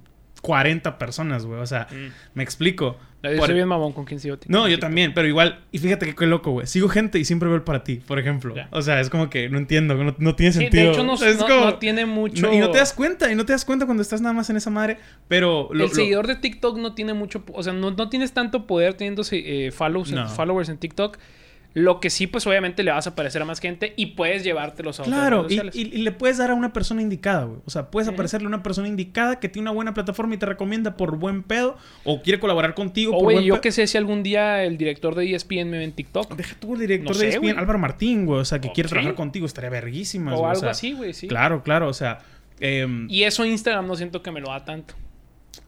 40 0.45 0.99
personas, 0.99 1.47
güey. 1.47 1.59
O 1.61 1.67
sea, 1.67 1.87
Mm. 1.91 2.13
me 2.35 2.43
explico. 2.43 2.99
Yo 3.23 3.31
Por- 3.39 3.47
soy 3.47 3.55
bien 3.55 3.67
mamón 3.67 3.95
con 3.95 4.05
quien 4.05 4.21
sigo 4.21 4.37
TikTok. 4.37 4.51
no, 4.55 4.69
yo 4.69 4.79
también, 4.79 5.15
pero 5.15 5.27
igual, 5.27 5.61
y 5.73 5.79
fíjate 5.79 6.05
que 6.05 6.15
qué 6.15 6.27
loco, 6.27 6.51
güey. 6.51 6.67
Sigo 6.67 6.91
gente 6.91 7.19
y 7.19 7.25
siempre 7.25 7.49
veo 7.49 7.57
el 7.57 7.63
para 7.63 7.83
ti, 7.83 7.97
por 7.97 8.19
ejemplo. 8.19 8.55
Ya. 8.55 8.69
O 8.71 8.83
sea, 8.83 9.01
es 9.01 9.09
como 9.09 9.31
que 9.31 9.49
no 9.49 9.57
entiendo, 9.57 9.95
no, 9.95 10.15
no 10.19 10.35
tiene 10.37 10.53
Sí, 10.53 10.59
sentido. 10.59 10.85
de 10.85 10.91
hecho, 10.91 11.05
no, 11.05 11.15
Es 11.15 11.39
no- 11.39 11.47
como- 11.47 11.65
no 11.65 11.79
tiene 11.79 12.05
mucho. 12.05 12.53
y 12.53 12.59
no 12.59 12.71
te 12.71 12.77
das 12.77 12.93
cuenta, 12.93 13.33
y 13.33 13.35
no 13.35 13.47
te 13.47 13.53
das 13.55 13.65
cuenta 13.65 13.87
cuando 13.87 14.03
estás 14.03 14.21
nada 14.21 14.35
más 14.35 14.51
en 14.51 14.57
esa 14.59 14.69
madre, 14.69 14.99
pero... 15.27 15.71
lo- 15.73 15.85
el 15.85 15.89
lo- 15.91 15.95
seguidor 15.95 16.27
de 16.27 16.37
TikTok 16.37 16.77
no 16.77 16.95
tiene 16.95 17.15
mucho. 17.15 17.43
O 17.55 17.63
sea, 17.63 17.73
no, 17.73 18.09
tienes 18.11 18.33
tanto 18.33 18.67
poder 18.67 18.93
teniendo 18.93 19.23
eh, 19.33 19.73
follows, 19.75 20.13
followers 20.37 20.69
en 20.69 20.77
TikTok. 20.77 21.17
Lo 21.77 21.99
que 21.99 22.09
sí, 22.09 22.29
pues 22.29 22.47
obviamente 22.47 22.85
le 22.85 22.93
vas 22.93 23.09
a 23.09 23.11
aparecer 23.11 23.43
a 23.43 23.45
más 23.45 23.59
gente 23.59 23.95
y 23.97 24.07
puedes 24.15 24.45
llevártelos 24.45 25.01
a 25.01 25.03
otras 25.03 25.17
Claro, 25.19 25.43
redes 25.49 25.75
y, 25.75 25.81
y- 25.83 25.95
y 25.97 26.03
le 26.03 26.13
puedes 26.13 26.39
dar 26.39 26.53
a 26.53 26.55
una 26.55 26.73
persona 26.73 27.03
indicada, 27.03 27.45
güey. 27.45 27.59
O 27.67 27.71
sea, 27.71 27.91
puedes 27.91 28.09
aparecerle 28.09 28.47
a 28.47 28.49
una 28.49 28.63
persona 28.63 28.87
indicada 28.87 29.41
que 29.41 29.49
tiene 29.49 29.65
una 29.71 29.75
buena 29.75 29.93
plataforma 29.93 30.37
y 30.37 30.39
te 30.39 30.47
recomienda 30.47 30.97
por 30.97 31.17
buen 31.19 31.43
pedo, 31.43 31.77
o 32.05 32.23
quiere 32.23 32.39
colaborar 32.39 32.75
contigo 32.75 33.11
O, 33.17 33.19
por 33.19 33.33
güey, 33.33 33.45
yo 33.45 33.61
que 33.61 33.73
sé 33.73 33.89
si 33.89 33.99
algún 33.99 34.23
día 34.23 34.63
el 34.63 34.79
director 34.79 35.17
de 35.17 35.35
ESPN 35.35 35.69
me 35.69 35.79
ve 35.79 35.85
en 35.85 35.93
TikTok. 35.93 36.37
Deja 36.37 36.55
tú 36.61 36.75
el 36.75 36.81
director 36.81 37.13
No 37.17 37.21
de 37.21 37.29
ESPN. 37.29 37.59
Álvaro 37.59 37.79
Martín, 37.81 38.25
güey. 38.25 38.41
O 38.41 38.45
sea, 38.45 38.61
que 38.61 38.69
O- 38.69 38.73
quiere 38.73 38.89
trabajar 38.89 39.15
contigo. 39.17 39.45
Estaría 39.45 39.71
verguísima, 39.71 40.33
O 40.37 40.47
algo 40.47 40.61
sea, 40.61 40.71
así, 40.71 40.93
güey, 40.93 41.13
sí. 41.13 41.27
Claro, 41.27 41.65
claro, 41.65 41.89
o 41.89 41.93
sea... 41.93 42.21
em, 42.61 43.09
Y 43.11 43.25
eso 43.25 43.45
Instagram 43.45 43.89
no 43.89 43.97
siento 43.97 44.23
que 44.23 44.31
me 44.31 44.41
lo 44.41 44.51
da 44.51 44.65
tanto. 44.65 44.95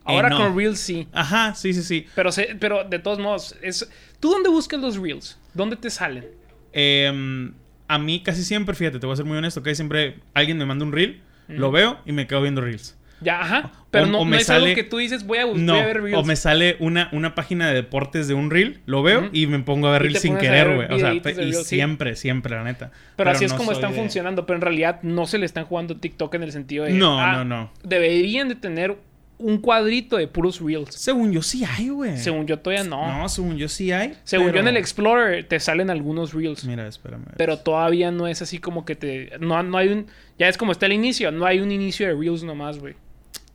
Ahora 0.07 0.27
Eh, 0.27 0.31
no. 0.31 0.37
con 0.37 0.57
Reels 0.57 0.79
sí. 0.79 1.07
Ajá, 1.13 1.53
sí, 1.55 1.73
sí, 1.73 1.83
sí. 1.83 2.05
Pero, 2.15 2.29
pero 2.59 2.83
de 2.83 2.99
todos 2.99 3.19
modos, 3.19 3.55
es... 3.61 3.89
¿tú 4.19 4.29
dónde 4.31 4.49
buscas 4.49 4.79
los 4.79 4.97
Reels? 4.97 5.37
¿Dónde 5.53 5.75
te 5.75 5.89
salen? 5.89 6.25
Eh, 6.73 7.51
a 7.87 7.97
mí 7.99 8.21
casi 8.21 8.43
siempre, 8.43 8.75
fíjate, 8.75 8.99
te 8.99 9.05
voy 9.05 9.13
a 9.13 9.17
ser 9.17 9.25
muy 9.25 9.37
honesto, 9.37 9.63
que 9.63 9.73
siempre 9.75 10.15
alguien 10.33 10.57
me 10.57 10.65
manda 10.65 10.85
un 10.85 10.91
reel, 10.91 11.21
lo 11.47 11.71
veo 11.71 11.99
y 12.05 12.11
me 12.11 12.27
quedo 12.27 12.41
viendo 12.41 12.61
reels. 12.61 12.95
Ya, 13.21 13.41
ajá. 13.41 13.71
Pero 13.89 14.03
O- 14.03 14.07
no, 14.09 14.19
o 14.19 14.25
no 14.25 14.29
me 14.31 14.37
es 14.37 14.45
sale- 14.45 14.65
algo 14.65 14.75
que 14.75 14.83
tú 14.83 14.97
dices, 14.97 15.25
voy 15.25 15.39
a, 15.39 15.45
bus- 15.45 15.57
No, 15.57 15.73
voy 15.73 15.81
a 15.81 15.85
ver 15.87 16.01
reels. 16.03 16.17
o 16.19 16.23
me 16.23 16.35
sale 16.35 16.75
una, 16.79 17.09
una 17.13 17.33
página 17.33 17.67
de 17.69 17.73
deportes 17.73 18.27
de 18.27 18.35
un 18.35 18.51
reel, 18.51 18.81
lo 18.85 19.01
veo 19.01 19.29
y 19.33 19.47
me 19.47 19.57
pongo 19.59 19.87
a 19.87 19.93
ver 19.93 20.03
reels 20.03 20.19
sin 20.21 20.37
querer, 20.37 20.75
güey. 20.75 20.87
O 20.91 20.99
sea, 20.99 21.13
y 21.15 21.19
reels, 21.21 21.59
sí. 21.59 21.63
siempre, 21.77 22.15
siempre, 22.15 22.55
la 22.55 22.63
neta. 22.63 22.91
Pero, 23.15 23.31
así 23.31 23.45
es 23.45 23.53
como 23.53 23.71
están 23.71 23.91
de- 23.93 23.97
funcionando, 23.97 24.45
pero 24.45 24.57
en 24.57 24.61
realidad 24.61 24.99
no 25.01 25.25
se 25.25 25.39
le 25.39 25.47
están 25.47 25.65
jugando 25.65 25.95
TikTok 25.97 26.35
en 26.35 26.43
el 26.43 26.51
sentido 26.51 26.83
de... 26.83 26.91
No, 26.93 27.19
ah, 27.19 27.37
no, 27.37 27.45
no. 27.45 27.71
Deberían 27.83 28.49
de 28.49 28.55
tener 28.55 28.97
un 29.39 29.59
cuadrito 29.59 30.17
de 30.17 30.27
puros 30.27 30.59
reels. 30.59 30.95
Según 30.95 31.31
yo 31.31 31.41
sí 31.41 31.63
hay, 31.63 31.89
güey. 31.89 32.17
Según 32.17 32.47
yo 32.47 32.59
todavía 32.59 32.83
no. 32.83 33.19
No, 33.21 33.29
según 33.29 33.57
yo 33.57 33.69
sí 33.69 33.91
hay. 33.91 34.15
Según 34.23 34.51
yo 34.51 34.59
en 34.59 34.67
el 34.67 34.77
Explorer 34.77 35.43
te 35.47 35.59
salen 35.59 35.89
algunos 35.89 36.33
reels. 36.33 36.65
Mira, 36.65 36.87
espérame. 36.87 37.25
Pero 37.37 37.57
todavía 37.59 38.11
no 38.11 38.27
es 38.27 38.41
así 38.41 38.57
como 38.57 38.85
que 38.85 38.95
te... 38.95 39.31
No, 39.39 39.61
no 39.61 39.77
hay 39.77 39.89
un... 39.89 40.07
Ya 40.39 40.47
es 40.47 40.57
como 40.57 40.71
está 40.71 40.87
el 40.87 40.93
inicio. 40.93 41.31
No 41.31 41.45
hay 41.45 41.59
un 41.59 41.71
inicio 41.71 42.07
de 42.07 42.13
reels 42.13 42.43
nomás, 42.43 42.79
güey. 42.79 42.95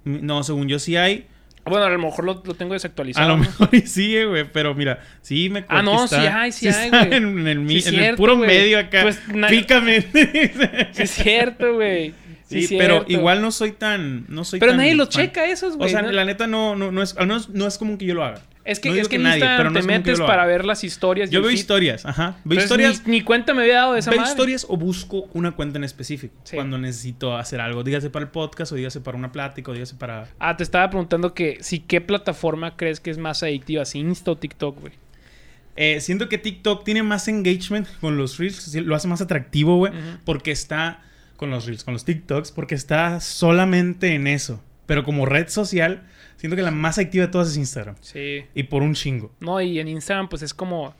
No, 0.04 0.42
según 0.42 0.68
yo 0.68 0.78
sí 0.78 0.96
hay. 0.96 1.26
Bueno, 1.64 1.84
a 1.84 1.90
lo 1.90 1.98
mejor 1.98 2.24
lo, 2.24 2.42
lo 2.44 2.54
tengo 2.54 2.72
desactualizado. 2.72 3.24
A 3.24 3.28
lo 3.28 3.36
¿no? 3.36 3.44
mejor 3.44 3.68
y 3.72 3.82
sigue, 3.82 4.26
güey. 4.26 4.44
Pero 4.52 4.74
mira, 4.74 5.00
sí 5.20 5.48
me 5.48 5.64
Ah, 5.68 5.82
no, 5.82 6.08
sí 6.08 6.16
hay, 6.16 6.50
sí 6.50 6.68
hay, 6.68 6.90
güey. 6.90 7.14
En 7.14 7.46
el, 7.46 7.82
Sí, 7.82 7.94
en 7.96 8.16
puro 8.16 8.36
medio 8.36 8.78
acá. 8.78 9.02
Pues, 9.02 9.20
Pícame. 9.48 10.02
Sí, 10.92 11.02
es 11.02 11.10
cierto, 11.10 11.74
güey. 11.74 12.14
Sí, 12.52 12.76
pero 12.78 13.04
igual 13.08 13.40
no 13.42 13.50
soy 13.50 13.72
tan. 13.72 14.24
No 14.28 14.44
soy 14.44 14.60
Pero 14.60 14.72
tan 14.72 14.78
nadie 14.78 14.94
lo 14.94 15.06
checa 15.06 15.46
esos, 15.46 15.74
O 15.74 15.78
güey. 15.78 15.90
sea, 15.90 16.02
¿no? 16.02 16.12
la 16.12 16.24
neta 16.24 16.46
no, 16.46 16.76
no, 16.76 16.92
no 16.92 17.02
es. 17.02 17.16
Al 17.16 17.26
menos 17.26 17.48
no 17.50 17.66
es 17.66 17.78
común 17.78 17.98
que 17.98 18.06
yo 18.06 18.14
lo 18.14 18.24
haga. 18.24 18.40
Es 18.64 18.78
que, 18.78 18.90
no 18.90 18.94
es 18.94 19.08
que, 19.08 19.16
que 19.16 19.22
nadie, 19.24 19.40
pero 19.40 19.70
no 19.70 19.72
te 19.72 19.80
como 19.80 19.92
metes 19.92 20.20
para 20.20 20.46
ver 20.46 20.64
las 20.64 20.84
historias. 20.84 21.30
Yo 21.30 21.40
veo 21.40 21.50
feed. 21.50 21.58
historias, 21.58 22.06
ajá. 22.06 22.36
Veo 22.44 22.60
Entonces, 22.60 22.64
historias. 22.64 23.06
Ni, 23.08 23.18
ni 23.18 23.22
cuenta 23.22 23.54
me 23.54 23.62
había 23.62 23.74
dado 23.78 23.94
de 23.94 23.98
esa 23.98 24.10
Veo 24.10 24.20
madre. 24.20 24.30
historias 24.30 24.66
o 24.68 24.76
busco 24.76 25.28
una 25.32 25.50
cuenta 25.50 25.78
en 25.78 25.84
específico. 25.84 26.32
Sí. 26.44 26.54
Cuando 26.54 26.78
necesito 26.78 27.36
hacer 27.36 27.60
algo. 27.60 27.82
Dígase 27.82 28.08
para 28.10 28.24
el 28.24 28.30
podcast 28.30 28.70
o 28.70 28.76
dígase 28.76 29.00
para 29.00 29.18
una 29.18 29.32
plática 29.32 29.72
o 29.72 29.74
dígase 29.74 29.96
para. 29.96 30.28
Ah, 30.38 30.56
te 30.56 30.62
estaba 30.62 30.88
preguntando 30.90 31.34
que 31.34 31.58
si 31.60 31.80
qué 31.80 32.00
plataforma 32.00 32.76
crees 32.76 33.00
que 33.00 33.10
es 33.10 33.18
más 33.18 33.42
adictiva, 33.42 33.84
si 33.84 33.98
Insta 33.98 34.30
o 34.30 34.36
TikTok, 34.36 34.80
güey. 34.80 34.92
Eh, 35.74 36.00
siento 36.00 36.28
que 36.28 36.36
TikTok 36.38 36.84
tiene 36.84 37.02
más 37.02 37.28
engagement 37.28 37.88
con 38.00 38.16
los 38.18 38.38
reels, 38.38 38.74
lo 38.76 38.94
hace 38.94 39.08
más 39.08 39.22
atractivo, 39.22 39.78
güey, 39.78 39.92
porque 40.24 40.50
está 40.52 41.00
con 41.36 41.50
los 41.50 41.66
reels, 41.66 41.84
con 41.84 41.94
los 41.94 42.04
TikToks, 42.04 42.52
porque 42.52 42.74
está 42.74 43.20
solamente 43.20 44.14
en 44.14 44.26
eso. 44.26 44.62
Pero 44.86 45.04
como 45.04 45.26
red 45.26 45.48
social, 45.48 46.02
siento 46.36 46.56
que 46.56 46.62
la 46.62 46.70
más 46.70 46.98
activa 46.98 47.26
de 47.26 47.32
todas 47.32 47.48
es 47.50 47.56
Instagram. 47.56 47.96
Sí. 48.00 48.44
Y 48.54 48.64
por 48.64 48.82
un 48.82 48.94
chingo. 48.94 49.32
No, 49.40 49.60
y 49.60 49.78
en 49.78 49.88
Instagram, 49.88 50.28
pues 50.28 50.42
es 50.42 50.52
como. 50.54 50.94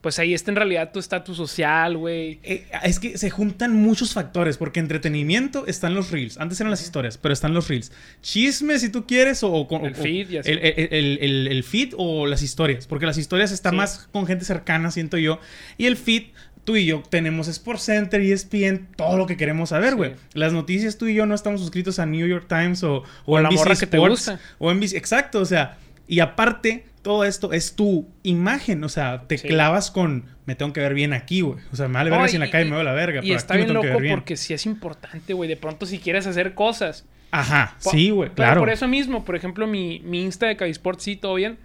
Pues 0.00 0.18
ahí 0.18 0.32
está 0.32 0.50
en 0.50 0.56
realidad 0.56 0.92
tu 0.92 0.98
estatus 0.98 1.36
social, 1.36 1.98
güey. 1.98 2.40
Eh, 2.42 2.66
es 2.84 2.98
que 2.98 3.18
se 3.18 3.28
juntan 3.28 3.76
muchos 3.76 4.14
factores, 4.14 4.56
porque 4.56 4.80
entretenimiento 4.80 5.66
están 5.66 5.92
los 5.94 6.10
reels. 6.10 6.38
Antes 6.38 6.58
eran 6.58 6.70
las 6.70 6.80
historias, 6.82 7.18
pero 7.18 7.34
están 7.34 7.52
los 7.52 7.68
reels. 7.68 7.92
Chisme, 8.22 8.78
si 8.78 8.88
tú 8.88 9.06
quieres, 9.06 9.42
o, 9.42 9.52
o- 9.52 9.86
El 9.86 9.92
o- 9.92 9.96
feed 9.96 10.30
y 10.30 10.36
así. 10.38 10.50
El, 10.52 10.58
el- 10.60 10.88
el- 10.90 11.18
el- 11.20 11.48
el 11.48 11.64
feed 11.64 11.92
o 11.98 12.26
las 12.26 12.40
historias. 12.40 12.86
Porque 12.86 13.04
las 13.04 13.18
historias 13.18 13.52
están 13.52 13.72
Sí. 13.72 13.76
más 13.76 14.08
con 14.10 14.26
gente 14.26 14.46
cercana, 14.46 14.90
siento 14.90 15.18
yo. 15.18 15.38
Y 15.76 15.84
el 15.84 15.98
feed, 15.98 16.28
tú 16.64 16.76
y 16.76 16.86
yo 16.86 17.02
tenemos 17.08 17.48
Sports 17.48 17.82
Center, 17.82 18.20
E 18.20 18.32
ESPN, 18.32 18.88
todo 18.96 19.16
lo 19.16 19.26
que 19.26 19.36
queremos 19.36 19.70
saber, 19.70 19.90
Sí. 19.90 19.96
güey. 19.96 20.12
Las 20.34 20.52
noticias, 20.52 20.98
tú 20.98 21.06
y 21.06 21.14
yo 21.14 21.26
no 21.26 21.34
estamos 21.34 21.60
suscritos 21.60 21.98
a 21.98 22.06
New 22.06 22.26
York 22.26 22.46
Times 22.48 22.82
o, 22.84 23.02
O 23.26 23.38
la 23.38 23.48
NBC 23.48 23.56
morra 23.58 23.74
que 23.76 23.86
te 23.86 23.96
Sports, 23.96 24.10
gusta. 24.28 24.40
O 24.58 24.70
NBC, 24.72 24.96
exacto, 24.96 25.40
o 25.40 25.44
sea. 25.44 25.78
Y 26.06 26.18
aparte, 26.20 26.86
todo 27.02 27.24
esto 27.24 27.52
es 27.52 27.76
tu 27.76 28.08
imagen. 28.24 28.82
O 28.84 28.88
sea, 28.88 29.22
te 29.28 29.38
Sí. 29.38 29.46
clavas 29.48 29.90
con. 29.90 30.24
Me 30.44 30.56
tengo 30.56 30.72
que 30.72 30.80
ver 30.80 30.92
bien 30.94 31.12
aquí, 31.12 31.40
güey. 31.42 31.58
O 31.72 31.76
sea, 31.76 31.86
me 31.86 31.94
vale 31.94 32.10
verga 32.10 32.26
si 32.28 32.34
en 32.36 32.42
y- 32.42 32.46
la 32.46 32.50
calle 32.50 32.66
y- 32.66 32.70
me 32.70 32.74
veo 32.76 32.84
la 32.84 32.92
verga. 32.92 33.20
Y 33.20 33.28
pero 33.28 33.36
está 33.36 33.54
aquí 33.54 33.60
me 33.60 33.64
bien 33.66 33.68
tengo 33.68 33.82
que 33.82 33.86
loco 33.88 33.98
ver 33.98 34.02
bien. 34.02 34.14
porque 34.16 34.36
sí 34.36 34.52
es 34.52 34.66
importante, 34.66 35.32
güey. 35.34 35.48
De 35.48 35.56
pronto, 35.56 35.86
si 35.86 35.98
quieres 36.00 36.26
hacer 36.26 36.54
cosas. 36.54 37.06
Ajá, 37.30 37.76
Po- 37.82 37.90
sí, 37.92 38.10
güey, 38.10 38.28
pero 38.30 38.34
claro. 38.48 38.60
por 38.62 38.70
eso 38.70 38.88
mismo, 38.88 39.24
por 39.24 39.36
ejemplo, 39.36 39.68
mi, 39.68 40.00
mi 40.00 40.22
Insta 40.24 40.46
de 40.46 40.56
Cavisport 40.56 40.98
sí, 40.98 41.14
todo 41.14 41.34
bien. 41.36 41.58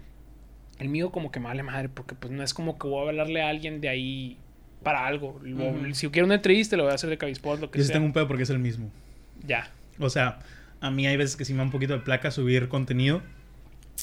El 0.78 0.90
mío 0.90 1.10
como 1.10 1.32
que 1.32 1.40
me 1.40 1.46
vale 1.46 1.64
madre, 1.64 1.88
porque 1.88 2.14
pues 2.14 2.32
no 2.32 2.44
es 2.44 2.54
como 2.54 2.78
que 2.78 2.86
voy 2.86 3.04
a 3.06 3.08
hablarle 3.08 3.42
a 3.42 3.48
alguien 3.48 3.80
de 3.80 3.88
ahí 3.88 4.38
para 4.86 5.04
algo. 5.04 5.40
Lo-. 5.42 5.92
Si 5.96 6.08
quiero 6.10 6.26
una 6.26 6.36
entrevista, 6.36 6.76
lo 6.76 6.84
voy 6.84 6.92
a 6.92 6.94
hacer 6.94 7.10
de 7.10 7.18
Cavisport, 7.18 7.60
lo 7.60 7.72
que 7.72 7.78
Yo 7.78 7.82
sí 7.82 7.88
sea. 7.88 7.94
tengo 7.94 8.06
un 8.06 8.12
pedo 8.12 8.28
porque 8.28 8.44
es 8.44 8.50
el 8.50 8.60
mismo. 8.60 8.88
Ya. 9.44 9.68
O 9.98 10.08
sea, 10.08 10.38
a 10.80 10.92
mí 10.92 11.08
hay 11.08 11.16
veces 11.16 11.34
que 11.34 11.44
sí 11.44 11.54
me 11.54 11.56
da 11.58 11.64
un 11.64 11.72
poquito 11.72 11.92
de 11.94 11.98
placa 11.98 12.30
subir 12.30 12.68
contenido 12.68 13.20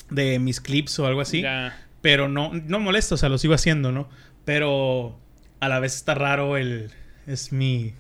de 0.10 0.39
mis 0.39 0.60
clips 0.60 1.00
o 1.00 1.08
algo 1.08 1.22
así. 1.22 1.41
Ya. 1.41 1.80
Pero 2.02 2.28
no, 2.28 2.52
no 2.54 2.82
molesto, 2.82 3.15
o 3.15 3.17
sea, 3.17 3.30
lo 3.30 3.38
sigo 3.38 3.54
haciendo, 3.54 3.93
¿no? 3.93 4.10
Pero 4.43 5.17
a 5.62 5.69
la 5.69 5.80
vez 5.80 5.96
está 5.96 6.15
raro 6.15 6.58
el... 6.58 6.91
Es 7.28 7.54
mi... 7.54 7.93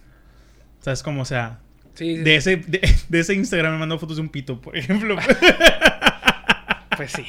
¿Sabes 0.81 1.03
cómo? 1.03 1.21
O 1.21 1.25
sea, 1.25 1.59
Sí, 1.93 2.17
sí, 2.17 2.21
de 2.21 2.35
ese, 2.35 2.57
de, 2.57 2.81
de 3.07 3.19
ese 3.19 3.33
Instagram 3.33 3.71
me 3.71 3.79
mandó 3.79 3.97
fotos 3.97 4.17
de 4.17 4.23
un 4.23 4.29
pito, 4.29 4.59
por 4.59 4.75
ejemplo. 4.75 5.15
pues 6.97 7.13
sí. 7.13 7.23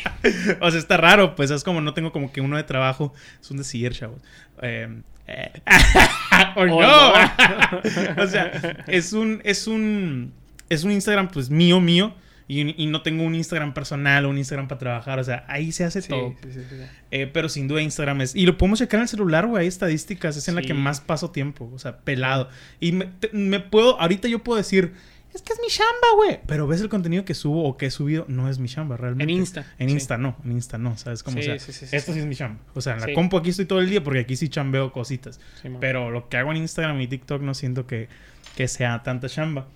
o 0.60 0.68
sea, 0.68 0.80
está 0.80 0.96
raro, 0.96 1.36
pues 1.36 1.52
es 1.52 1.62
como 1.62 1.80
no 1.80 1.94
tengo 1.94 2.10
como 2.10 2.32
que 2.32 2.40
uno 2.40 2.56
de 2.56 2.64
trabajo. 2.64 3.14
Es 3.40 3.52
un 3.52 3.58
decir, 3.58 3.92
chavos. 3.92 4.20
Eh, 4.62 4.88
o 6.56 6.60
O 6.62 6.66
no. 6.66 6.80
no. 6.80 7.14
o 8.22 8.26
sea, 8.26 8.84
es 8.86 9.12
un, 9.12 9.40
es 9.44 9.66
un, 9.66 10.32
es 10.68 10.84
un 10.84 10.92
Instagram 10.92 11.28
pues 11.28 11.50
mío, 11.50 11.80
mío. 11.80 12.14
Y, 12.46 12.82
y 12.82 12.86
no 12.88 13.00
tengo 13.00 13.22
un 13.22 13.34
Instagram 13.34 13.72
personal 13.72 14.26
o 14.26 14.28
un 14.28 14.36
Instagram 14.36 14.68
para 14.68 14.78
trabajar. 14.78 15.18
O 15.18 15.24
sea, 15.24 15.46
ahí 15.48 15.72
se 15.72 15.84
hace 15.84 16.02
Sí, 16.02 16.08
todo. 16.10 16.34
sí, 16.42 16.52
sí, 16.52 16.60
sí. 16.68 16.76
Eh, 17.10 17.26
pero 17.32 17.48
sin 17.48 17.68
duda 17.68 17.80
Instagram 17.80 18.20
es... 18.20 18.34
Y 18.36 18.44
lo 18.44 18.58
podemos 18.58 18.80
checar 18.80 18.98
en 18.98 19.02
el 19.04 19.08
celular, 19.08 19.46
güey. 19.46 19.62
Hay 19.62 19.66
estadísticas. 19.68 20.36
Es 20.36 20.46
en 20.48 20.56
la 20.56 20.60
que 20.60 20.74
más 20.74 21.00
paso 21.00 21.30
tiempo. 21.30 21.70
O 21.74 21.78
sea, 21.78 21.96
pelado. 22.00 22.50
Y 22.80 22.92
me, 22.92 23.06
te- 23.06 23.30
me 23.32 23.60
puedo... 23.60 23.98
Ahorita 23.98 24.28
yo 24.28 24.40
puedo 24.40 24.58
decir... 24.58 24.92
Es 25.34 25.42
que 25.42 25.52
es 25.52 25.58
mi 25.60 25.66
chamba, 25.66 26.06
güey. 26.16 26.38
Pero 26.46 26.66
ves 26.68 26.80
el 26.80 26.88
contenido 26.88 27.24
que 27.24 27.34
subo 27.34 27.64
o 27.64 27.76
que 27.76 27.86
he 27.86 27.90
subido. 27.90 28.24
No 28.28 28.48
es 28.48 28.60
mi 28.60 28.68
chamba, 28.68 28.96
realmente. 28.96 29.32
En 29.32 29.38
Insta, 29.40 29.66
En 29.80 29.88
sí. 29.88 29.94
Insta 29.94 30.16
no. 30.16 30.36
En 30.44 30.52
Insta 30.52 30.78
no. 30.78 30.96
¿Sabes 30.96 31.24
cómo? 31.24 31.36
Sí, 31.38 31.42
o 31.42 31.44
sea, 31.44 31.58
sí, 31.58 31.72
sí, 31.72 31.86
sí, 31.86 31.96
esto 31.96 32.12
sí. 32.12 32.20
es 32.20 32.26
mi 32.26 32.36
chamba. 32.36 32.60
O 32.74 32.80
sea, 32.80 32.94
en 32.94 33.00
la 33.00 33.06
Sí. 33.06 33.14
compu 33.14 33.36
aquí 33.36 33.50
estoy 33.50 33.64
todo 33.66 33.80
el 33.80 33.90
día 33.90 34.02
porque 34.04 34.20
aquí 34.20 34.36
sí 34.36 34.48
chambeo 34.48 34.92
cositas. 34.92 35.40
Pero 35.80 36.10
lo 36.12 36.28
que 36.28 36.36
hago 36.36 36.52
en 36.52 36.58
Instagram 36.58 37.00
y 37.00 37.08
TikTok 37.08 37.42
no 37.42 37.52
siento 37.54 37.86
que, 37.86 38.08
que 38.54 38.68
sea 38.68 39.02
tanta 39.02 39.28
chamba. 39.28 39.66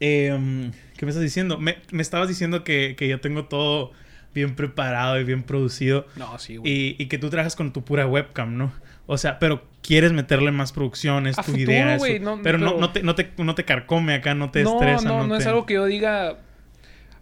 Em, 0.00 0.72
¿Qué 0.96 1.06
me 1.06 1.10
estás 1.10 1.22
diciendo? 1.22 1.58
Me, 1.58 1.78
me 1.92 2.02
estabas 2.02 2.28
diciendo 2.28 2.64
que, 2.64 2.94
que 2.98 3.08
yo 3.08 3.20
tengo 3.20 3.44
todo 3.46 3.92
bien 4.34 4.54
preparado 4.54 5.18
y 5.20 5.24
bien 5.24 5.42
producido. 5.42 6.06
No, 6.16 6.38
sí, 6.38 6.56
güey. 6.56 6.70
Y, 6.72 6.96
y 6.98 7.06
que 7.06 7.18
tú 7.18 7.30
trabajas 7.30 7.56
con 7.56 7.72
tu 7.72 7.82
pura 7.84 8.06
webcam, 8.06 8.56
¿no? 8.56 8.72
O 9.06 9.16
sea, 9.18 9.38
pero 9.38 9.64
quieres 9.82 10.12
meterle 10.12 10.50
más 10.52 10.72
producción, 10.72 11.26
es 11.26 11.38
A 11.38 11.42
tu 11.42 11.52
futuro, 11.52 11.72
idea. 11.72 11.94
es 11.94 11.98
güey, 11.98 12.18
tu- 12.18 12.24
no, 12.24 12.40
pero 12.42 12.58
no, 12.58 12.66
pero- 12.66 12.80
no, 12.80 12.92
te, 12.92 13.02
no, 13.02 13.14
te, 13.14 13.30
no 13.38 13.54
te 13.54 13.64
carcome 13.64 14.14
acá, 14.14 14.34
no 14.34 14.50
te 14.50 14.62
no, 14.64 14.74
estresa. 14.74 15.08
no, 15.08 15.26
no 15.26 15.36
es 15.36 15.44
te- 15.44 15.48
algo 15.48 15.64
que 15.66 15.74
yo 15.74 15.86
diga. 15.86 16.36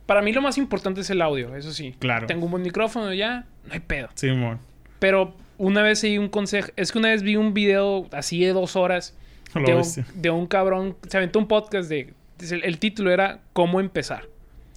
Para 0.07 0.23
mí 0.23 0.33
lo 0.33 0.41
más 0.43 0.57
importante 0.59 1.01
es 1.01 1.11
el 1.11 1.21
audio, 1.23 1.55
eso 1.57 1.73
sí. 1.73 1.95
Claro. 1.99 2.27
Tengo 2.27 2.45
un 2.47 2.51
buen 2.53 2.63
micrófono 2.63 3.13
ya, 3.13 3.47
no 3.67 3.73
hay 3.75 3.81
pedo. 3.81 4.09
Sí, 4.15 4.29
amor. 4.29 4.59
Pero 4.99 5.37
una 5.59 5.83
vez 5.83 5.99
seguí 6.01 6.19
un 6.19 6.29
consejo. 6.29 6.69
Es 6.77 6.93
que 6.93 6.99
una 6.99 7.09
vez 7.09 7.23
vi 7.23 7.37
un 7.37 7.55
video 7.55 8.09
así 8.13 8.41
de 8.45 8.53
dos 8.53 8.77
horas 8.77 9.17
de 9.55 9.75
un, 9.75 9.83
de 10.23 10.31
un 10.31 10.47
cabrón. 10.47 10.97
Se 11.09 11.17
aventó 11.17 11.39
un 11.39 11.49
podcast 11.49 11.89
de. 11.89 12.15
El, 12.41 12.65
el 12.65 12.79
título 12.79 13.11
era 13.11 13.41
¿Cómo 13.53 13.81
empezar? 13.81 14.25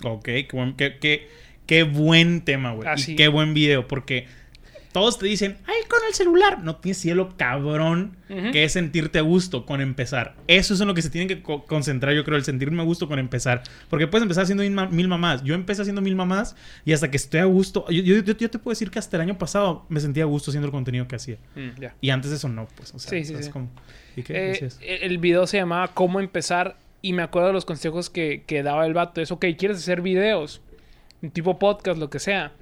Ok, 0.03 0.23
qué 0.25 0.47
buen, 0.53 0.75
qué, 0.75 1.27
qué- 1.69 1.83
buen 1.83 2.41
tema, 2.41 2.73
güey. 2.73 2.87
Así. 2.89 3.13
Y 3.13 3.15
qué 3.15 3.27
buen 3.29 3.53
video, 3.53 3.87
porque 3.87 4.27
todos 4.91 5.19
te 5.19 5.27
dicen, 5.27 5.55
ay, 5.67 5.75
con 5.87 5.99
el 6.07 6.13
celular. 6.15 6.63
No 6.63 6.77
tienes 6.77 6.97
cielo 6.97 7.35
cabrón 7.37 8.17
que 8.27 8.63
es 8.63 8.73
sentirte 8.73 9.19
a 9.19 9.21
gusto 9.21 9.65
con 9.65 9.81
empezar. 9.81 10.35
Eso 10.47 10.73
es 10.73 10.81
en 10.81 10.87
lo 10.87 10.93
que 10.95 11.01
se 11.03 11.09
tienen 11.11 11.27
que 11.27 11.41
co- 11.43 11.63
concentrar, 11.65 12.13
yo 12.15 12.23
creo, 12.23 12.37
el 12.37 12.43
sentirme 12.43 12.81
a 12.81 12.85
gusto 12.85 13.07
con 13.07 13.19
empezar. 13.19 13.61
Porque 13.89 14.07
puedes 14.07 14.23
empezar 14.23 14.43
haciendo 14.43 14.63
mil, 14.63 14.71
ma- 14.71 14.87
mil 14.87 15.07
mamás. 15.07 15.43
Yo 15.43 15.53
empecé 15.55 15.81
haciendo 15.83 16.01
mil 16.01 16.15
mamás 16.15 16.55
y 16.85 16.93
hasta 16.93 17.09
que 17.11 17.17
estoy 17.17 17.39
a 17.39 17.45
gusto. 17.45 17.85
Yo, 17.89 18.01
yo- 18.01 18.23
yo- 18.23 18.35
yo 18.37 18.49
te 18.49 18.57
puedo 18.59 18.71
decir 18.73 18.89
que 18.91 18.97
hasta 18.99 19.17
el 19.17 19.21
año 19.21 19.37
pasado 19.37 19.85
me 19.89 19.99
sentía 19.99 20.23
a 20.23 20.25
gusto 20.27 20.49
haciendo 20.51 20.65
el 20.67 20.71
contenido 20.71 21.07
que 21.07 21.15
hacía. 21.15 21.37
Mm. 21.55 21.69
Y 22.01 22.09
antes 22.09 22.31
de 22.31 22.37
eso 22.37 22.49
no, 22.49 22.67
pues. 22.75 22.93
O 22.93 22.99
sea, 22.99 23.09
Sí, 23.11 23.23
sí, 23.25 23.31
¿sabes 23.33 23.45
sí. 23.47 23.51
cómo? 23.51 23.69
¿Y 24.15 24.23
qué 24.23 24.33
Eh, 24.37 24.47
decías? 24.49 24.79
el 24.81 25.17
video 25.19 25.45
se 25.47 25.57
llamaba 25.57 25.89
¿Cómo 25.93 26.19
empezar? 26.19 26.77
Y 27.03 27.13
me 27.13 27.21
acuerdo 27.21 27.47
de 27.49 27.53
los 27.53 27.65
consejos 27.65 28.09
que, 28.09 28.43
que 28.45 28.61
daba 28.63 28.85
el 28.87 28.93
vato. 28.93 29.21
Es, 29.21 29.31
ok, 29.31 29.45
¿quieres 29.57 29.77
hacer 29.77 30.01
videos? 30.01 30.61
Un 31.21 31.31
tipo 31.31 31.57
podcast, 31.59 31.99
lo 31.99 32.09
que 32.09 32.19
sea. 32.19 32.53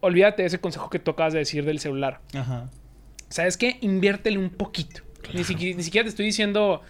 Olvídate 0.00 0.42
de 0.42 0.48
ese 0.48 0.60
consejo 0.60 0.88
que 0.90 0.98
tú 0.98 1.10
acabas 1.10 1.32
de 1.32 1.40
decir 1.40 1.64
del 1.64 1.78
celular. 1.80 2.20
Ajá. 2.34 2.70
¿Sabes 3.28 3.56
qué? 3.56 3.78
Inviértele 3.80 4.38
un 4.38 4.50
poquito. 4.50 5.02
Ni, 5.34 5.44
siquiera, 5.44 5.76
ni 5.76 5.82
siquiera 5.82 6.04
te 6.04 6.10
estoy 6.10 6.26
diciendo 6.26 6.80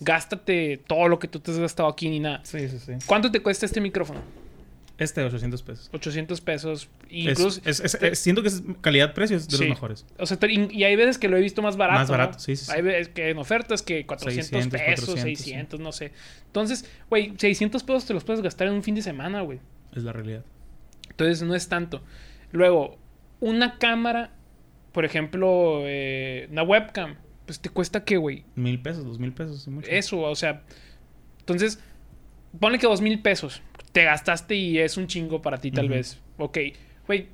gástate 0.00 0.82
todo 0.86 1.06
lo 1.08 1.18
que 1.18 1.28
tú 1.28 1.38
te 1.40 1.50
has 1.52 1.58
gastado 1.58 1.88
aquí 1.88 2.08
ni 2.08 2.18
nada. 2.20 2.40
Sí, 2.44 2.68
sí, 2.68 2.78
sí. 2.78 2.92
¿Cuánto 3.06 3.30
te 3.30 3.40
cuesta 3.40 3.66
este 3.66 3.80
micrófono? 3.80 4.20
Este, 4.96 5.22
800 5.22 5.62
pesos. 5.62 5.90
800 5.92 6.40
pesos. 6.40 6.88
Es- 7.10 7.12
Incluso. 7.38 7.60
es- 7.64 7.80
es- 7.80 7.94
es- 8.00 8.18
siento 8.18 8.42
que 8.42 8.48
es 8.48 8.62
calidad-precio 8.80 9.36
es 9.36 9.48
de 9.48 9.56
Sí. 9.56 9.62
los 9.64 9.70
mejores. 9.70 10.06
O 10.18 10.24
sea, 10.26 10.36
te- 10.38 10.52
y 10.52 10.84
hay 10.84 10.96
veces 10.96 11.18
que 11.18 11.28
lo 11.28 11.36
he 11.36 11.40
visto 11.40 11.62
más 11.62 11.76
barato. 11.76 11.98
Más 12.00 12.10
barato, 12.10 12.38
sí, 12.38 12.56
sí. 12.56 12.70
Hay 12.72 12.82
veces 12.82 13.08
que 13.08 13.30
en 13.30 13.38
ofertas 13.38 13.82
que 13.82 14.06
400 14.06 14.46
600, 14.48 14.80
pesos, 14.80 15.04
400, 15.06 15.38
600, 15.44 15.80
no 15.80 15.92
sé. 15.92 16.12
Entonces, 16.46 16.88
güey, 17.10 17.34
600 17.36 17.82
pesos 17.82 18.06
te 18.06 18.14
los 18.14 18.24
puedes 18.24 18.40
gastar 18.40 18.68
en 18.68 18.74
un 18.74 18.82
fin 18.82 18.94
de 18.94 19.02
semana, 19.02 19.40
güey. 19.42 19.58
Es 19.94 20.02
la 20.02 20.12
realidad. 20.12 20.44
Entonces, 21.10 21.42
no 21.42 21.54
es 21.54 21.68
tanto. 21.68 22.02
Luego, 22.52 22.98
una 23.40 23.78
cámara, 23.78 24.32
por 24.92 25.04
ejemplo, 25.04 25.82
eh, 25.84 26.48
una 26.50 26.62
webcam, 26.62 27.16
pues 27.46 27.60
te 27.60 27.68
cuesta 27.68 28.04
qué, 28.04 28.16
güey. 28.16 28.44
Mil 28.54 28.80
pesos, 28.80 29.04
dos 29.04 29.18
mil 29.18 29.32
pesos. 29.32 29.66
mucho. 29.68 29.90
Eso, 29.90 30.20
o 30.20 30.34
sea. 30.34 30.62
Entonces, 31.40 31.82
ponle 32.58 32.78
que 32.78 32.86
dos 32.86 33.00
mil 33.00 33.20
pesos. 33.20 33.62
Te 33.92 34.04
gastaste 34.04 34.54
y 34.54 34.78
es 34.78 34.96
un 34.96 35.06
chingo 35.06 35.42
para 35.42 35.58
ti, 35.58 35.70
tal 35.70 35.88
vez. 35.88 36.20
Ok, 36.38 36.58
güey, 37.06 37.28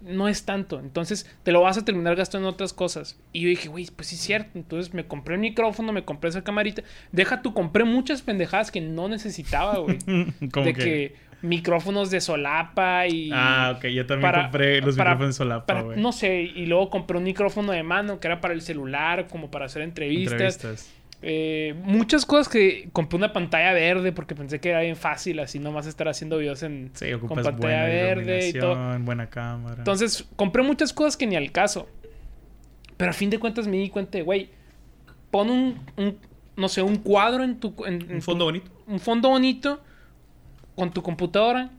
no 0.00 0.28
es 0.28 0.44
tanto. 0.44 0.78
Entonces 0.80 1.30
te 1.42 1.52
lo 1.52 1.60
vas 1.62 1.76
a 1.78 1.84
terminar 1.84 2.16
gastando 2.16 2.48
en 2.48 2.54
otras 2.54 2.72
cosas. 2.72 3.18
Y 3.32 3.42
yo 3.42 3.48
dije, 3.48 3.68
güey, 3.68 3.88
pues 3.94 4.08
sí 4.08 4.14
es 4.14 4.20
cierto. 4.22 4.50
Entonces 4.54 4.94
me 4.94 5.06
compré 5.06 5.34
el 5.34 5.40
micrófono, 5.40 5.92
me 5.92 6.04
compré 6.04 6.30
esa 6.30 6.42
camarita. 6.42 6.82
Deja 7.12 7.42
tú, 7.42 7.54
compré 7.54 7.84
muchas 7.84 8.22
pendejadas 8.22 8.70
que 8.70 8.80
no 8.80 9.08
necesitaba, 9.08 9.78
güey. 9.78 9.98
De 10.40 10.72
que... 10.72 11.25
micrófonos 11.42 12.10
de 12.10 12.20
solapa 12.20 13.06
y. 13.06 13.30
Ah, 13.32 13.74
ok. 13.76 13.86
Yo 13.86 14.06
también 14.06 14.32
compré 14.32 14.80
los 14.80 14.96
para- 14.96 15.10
micrófonos 15.10 15.36
solapa, 15.36 15.66
para- 15.66 15.82
güey. 15.82 16.00
No 16.00 16.12
sé, 16.12 16.40
y 16.42 16.66
luego 16.66 16.90
compré 16.90 17.18
un 17.18 17.24
micrófono 17.24 17.72
de 17.72 17.82
mano 17.82 18.18
que 18.20 18.26
era 18.28 18.40
para 18.40 18.54
el 18.54 18.62
celular, 18.62 19.28
como 19.28 19.50
para 19.50 19.66
hacer 19.66 19.82
entrevistas. 19.82 20.32
Entrevistas. 20.32 20.92
Eh, 21.22 21.74
muchas 21.82 22.26
cosas 22.26 22.48
que 22.48 22.88
compré 22.92 23.16
una 23.16 23.32
pantalla 23.32 23.72
verde 23.72 24.12
porque 24.12 24.34
pensé 24.34 24.60
que 24.60 24.68
era 24.68 24.80
bien 24.82 24.96
fácil, 24.96 25.40
así 25.40 25.58
nomás 25.58 25.86
estar 25.86 26.06
haciendo 26.08 26.36
videos 26.38 26.62
en, 26.62 26.90
Sí, 26.94 27.10
con 27.12 27.28
pantalla 27.42 27.56
buena 27.56 27.82
verde 27.84 28.48
y 28.48 28.52
todo. 28.52 28.72
iluminación, 28.72 29.04
buena 29.06 29.26
cámara. 29.30 29.76
Entonces, 29.78 30.28
compré 30.36 30.62
muchas 30.62 30.92
cosas 30.92 31.16
que 31.16 31.26
ni 31.26 31.34
al 31.36 31.50
caso. 31.52 31.88
Pero 32.98 33.10
a 33.10 33.14
fin 33.14 33.30
de 33.30 33.38
cuentas 33.38 33.66
me 33.66 33.76
di 33.78 33.88
cuenta 33.88 34.18
de, 34.18 34.24
güey, 34.24 34.50
pon 35.30 35.50
un, 35.50 35.80
un, 35.96 36.18
no 36.56 36.68
sé, 36.68 36.82
un 36.82 36.96
cuadro 36.96 37.44
en 37.44 37.60
tu... 37.60 37.74
En, 37.86 38.02
en 38.02 38.14
un 38.16 38.22
fondo 38.22 38.44
tu- 38.44 38.48
bonito. 38.48 38.70
un 38.86 39.00
fondo 39.00 39.28
bonito 39.30 39.82
con 40.76 40.92
tu 40.92 41.02
computadora, 41.02 41.70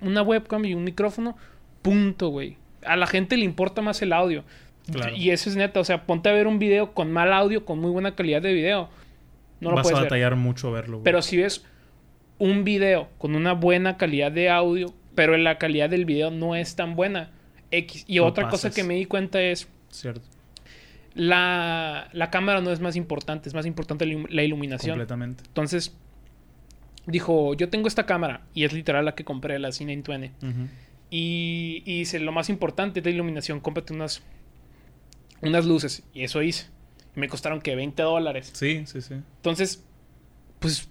una 0.00 0.22
webcam 0.22 0.64
y 0.64 0.72
un 0.74 0.84
micrófono, 0.84 1.36
punto, 1.82 2.28
güey. 2.28 2.56
A 2.86 2.96
la 2.96 3.06
gente 3.06 3.36
le 3.36 3.44
importa 3.44 3.82
más 3.82 4.00
el 4.00 4.12
audio. 4.14 4.44
Claro. 4.90 5.14
Y 5.14 5.30
eso 5.30 5.50
es 5.50 5.56
neta, 5.56 5.80
o 5.80 5.84
sea, 5.84 6.06
ponte 6.06 6.28
a 6.28 6.32
ver 6.32 6.46
un 6.46 6.58
video 6.58 6.92
con 6.94 7.12
mal 7.12 7.32
audio, 7.32 7.64
con 7.64 7.78
muy 7.78 7.90
buena 7.90 8.14
calidad 8.14 8.40
de 8.42 8.52
video. 8.52 8.88
No 9.60 9.70
lo 9.70 9.76
Vas 9.76 9.80
a 9.80 9.82
puedes 9.84 9.98
ver. 9.98 10.06
batallar 10.06 10.36
mucho 10.36 10.72
verlo, 10.72 10.98
güey. 10.98 11.04
Pero 11.04 11.22
si 11.22 11.36
ves 11.38 11.64
un 12.38 12.64
video 12.64 13.08
con 13.18 13.34
una 13.34 13.52
buena 13.54 13.96
calidad 13.96 14.30
de 14.32 14.50
audio, 14.50 14.92
pero 15.14 15.36
la 15.36 15.56
calidad 15.58 15.88
del 15.88 16.04
video 16.04 16.30
no 16.30 16.54
es 16.54 16.76
tan 16.76 16.96
buena. 16.96 17.30
X. 17.70 18.04
Y 18.06 18.16
Lo 18.16 18.26
otra 18.26 18.48
cosa 18.48 18.70
que 18.70 18.84
me 18.84 18.94
di 18.94 19.06
cuenta 19.06 19.40
es 19.40 19.68
Cierto. 19.88 20.20
la, 21.14 22.08
la 22.12 22.30
cámara 22.30 22.60
no 22.60 22.70
es 22.70 22.80
más 22.80 22.96
importante, 22.96 23.48
es 23.48 23.54
más 23.54 23.66
importante 23.66 24.04
la 24.06 24.42
iluminación. 24.42 24.92
Completamente. 24.98 25.44
Entonces, 25.46 25.96
dijo, 27.06 27.54
yo 27.54 27.68
tengo 27.68 27.88
esta 27.88 28.06
cámara 28.06 28.42
y 28.54 28.64
es 28.64 28.72
literal 28.72 29.04
la 29.04 29.14
que 29.14 29.24
compré, 29.24 29.58
la 29.58 29.68
C920. 29.68 30.30
Ujú. 30.42 30.68
Y, 31.10 31.82
y 31.84 31.98
dice, 32.00 32.18
lo 32.20 32.32
más 32.32 32.48
importante 32.48 33.00
es 33.00 33.04
la 33.06 33.10
iluminación, 33.12 33.60
cómprate 33.60 33.92
unas, 33.92 34.22
unas 35.42 35.64
luces. 35.66 36.02
Y 36.12 36.24
eso 36.24 36.42
hice. 36.42 36.66
Me 37.14 37.28
costaron 37.28 37.60
que 37.60 37.76
20 37.76 38.02
dólares. 38.02 38.50
Sí, 38.54 38.84
sí, 38.86 39.00
sí. 39.00 39.14
Entonces, 39.36 39.84
pues 40.58 40.88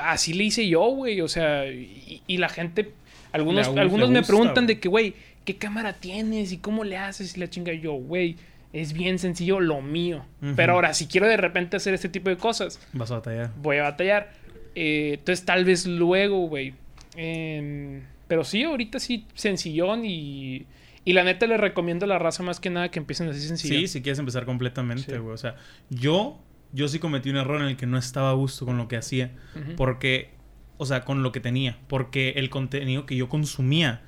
así 0.00 0.32
le 0.34 0.44
hice 0.44 0.68
yo, 0.68 0.82
güey. 0.90 1.20
O 1.20 1.28
sea, 1.28 1.66
y, 1.66 2.22
y 2.26 2.36
la 2.38 2.48
gente, 2.48 2.92
algunos, 3.32 3.72
Le 3.74 3.80
algunos 3.80 4.08
le 4.10 4.20
me 4.20 4.22
preguntan 4.26 4.66
de 4.66 4.78
que, 4.78 4.88
güey, 4.88 5.14
¿qué 5.44 5.56
cámara 5.56 5.94
tienes 5.94 6.52
y 6.52 6.58
cómo 6.58 6.84
le 6.84 6.96
haces? 6.96 7.36
Y 7.36 7.40
la 7.40 7.50
chinga 7.50 7.72
yo, 7.72 7.94
güey, 7.94 8.36
es 8.72 8.92
bien 8.92 9.18
sencillo 9.18 9.58
lo 9.60 9.80
mío. 9.82 10.24
Pero 10.54 10.74
ahora, 10.74 10.94
si 10.94 11.06
quiero 11.06 11.26
de 11.26 11.36
repente 11.36 11.76
hacer 11.76 11.94
este 11.94 12.08
tipo 12.08 12.28
de 12.30 12.36
cosas, 12.36 12.78
Vas 12.92 13.10
a 13.10 13.14
batallar. 13.14 13.50
voy 13.60 13.78
a 13.78 13.82
batallar. 13.84 14.32
Eh, 14.74 15.14
entonces, 15.18 15.44
tal 15.44 15.64
vez 15.64 15.86
luego, 15.86 16.48
güey. 16.48 16.74
Em, 17.16 18.02
pero 18.28 18.44
sí, 18.44 18.62
ahorita 18.64 18.98
sí, 18.98 19.26
sencillón 19.34 20.04
y... 20.04 20.66
Y 21.06 21.12
la 21.12 21.22
neta 21.22 21.46
le 21.46 21.58
recomiendo 21.58 22.06
a 22.06 22.08
la 22.08 22.18
raza 22.18 22.42
más 22.42 22.60
que 22.60 22.70
nada 22.70 22.90
que 22.90 22.98
empiecen 22.98 23.28
así 23.28 23.40
sencillo. 23.46 23.74
Sí, 23.80 23.88
si 23.88 24.00
quieres 24.02 24.18
empezar 24.18 24.46
completamente, 24.46 25.12
Sí. 25.12 25.18
güey. 25.18 25.34
O 25.34 25.36
sea, 25.36 25.56
yo, 25.90 26.42
yo 26.72 26.88
sí 26.88 26.98
cometí 26.98 27.28
un 27.28 27.36
error 27.36 27.60
en 27.60 27.66
el 27.68 27.76
que 27.76 27.84
no 27.86 27.98
estaba 27.98 28.30
a 28.30 28.32
gusto 28.32 28.64
con 28.64 28.78
lo 28.78 28.88
que 28.88 28.96
hacía. 28.96 29.32
Porque, 29.76 30.30
o 30.78 30.86
sea, 30.86 31.04
con 31.04 31.22
lo 31.22 31.30
que 31.30 31.40
tenía. 31.40 31.76
Porque 31.88 32.30
el 32.36 32.48
contenido 32.48 33.04
que 33.04 33.16
yo 33.16 33.28
consumía 33.28 34.00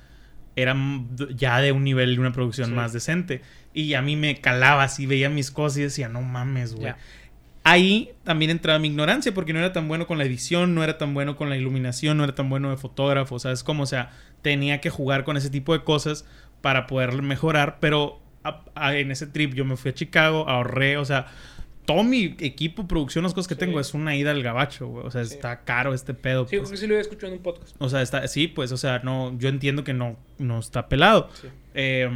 era 0.55 0.75
ya 1.35 1.61
de 1.61 1.71
un 1.71 1.83
nivel 1.83 2.15
de 2.15 2.19
una 2.19 2.31
producción 2.31 2.69
Sí. 2.69 2.73
más 2.73 2.93
decente. 2.93 3.41
Y 3.75 3.93
a 3.93 4.01
mí 4.01 4.15
me 4.15 4.41
calaba 4.41 4.81
así, 4.83 5.05
veía 5.05 5.29
mis 5.29 5.51
cosas 5.51 5.77
y 5.77 5.81
decía, 5.83 6.09
no 6.09 6.23
mames, 6.23 6.73
güey. 6.73 6.93
Ahí 7.69 8.11
también 8.23 8.51
entraba 8.51 8.79
mi 8.79 8.87
ignorancia 8.87 9.33
porque 9.33 9.51
no 9.51 9.59
era 9.59 9.73
tan 9.73 9.87
bueno 9.89 10.07
con 10.07 10.17
la 10.17 10.23
edición, 10.23 10.73
no 10.73 10.83
era 10.83 10.97
tan 10.97 11.13
bueno 11.13 11.35
con 11.35 11.49
la 11.49 11.57
iluminación, 11.57 12.17
no 12.17 12.23
era 12.23 12.33
tan 12.33 12.49
bueno 12.49 12.69
de 12.69 12.77
fotógrafo, 12.77 13.39
¿sabes 13.39 13.63
cómo? 13.63 13.83
O 13.83 13.87
sea, 13.87 14.11
tenía 14.41 14.79
que 14.79 14.89
jugar 14.89 15.23
con 15.25 15.35
ese 15.35 15.49
tipo 15.49 15.73
de 15.73 15.83
cosas 15.83 16.25
para 16.61 16.87
poder 16.87 17.21
mejorar, 17.21 17.77
pero 17.81 18.21
a- 18.43 18.63
a- 18.75 18.95
en 18.95 19.11
ese 19.11 19.27
trip 19.27 19.53
yo 19.53 19.65
me 19.65 19.75
fui 19.75 19.91
a 19.91 19.93
Chicago, 19.93 20.47
ahorré, 20.47 20.97
o 20.97 21.03
sea, 21.03 21.25
todo 21.85 22.03
mi 22.03 22.35
equipo, 22.39 22.87
producción, 22.87 23.23
las 23.23 23.33
cosas 23.33 23.47
que 23.47 23.55
Sí. 23.55 23.59
tengo 23.59 23.79
es 23.81 23.93
una 23.93 24.15
ida 24.15 24.31
al 24.31 24.43
gabacho, 24.43 24.87
güey. 24.87 25.05
O 25.05 25.11
sea, 25.11 25.23
Sí. 25.25 25.35
está 25.35 25.61
caro 25.63 25.93
este 25.93 26.13
pedo. 26.13 26.45
Sí, 26.47 26.57
pues. 26.57 26.69
creo 26.69 26.71
que 26.71 26.77
sí 26.77 26.87
lo 26.87 26.93
había 26.93 27.01
escuchado 27.01 27.27
en 27.33 27.37
un 27.39 27.43
podcast. 27.43 27.75
O 27.79 27.89
sea, 27.89 28.01
está, 28.01 28.27
sí, 28.27 28.47
pues, 28.47 28.71
o 28.71 28.77
sea, 28.77 28.99
no, 29.03 29.37
yo 29.39 29.49
entiendo 29.49 29.83
que 29.83 29.93
no, 29.93 30.17
no 30.37 30.59
está 30.59 30.87
pelado. 30.89 31.29
Sí. 31.41 31.47
Eh, 31.75 32.09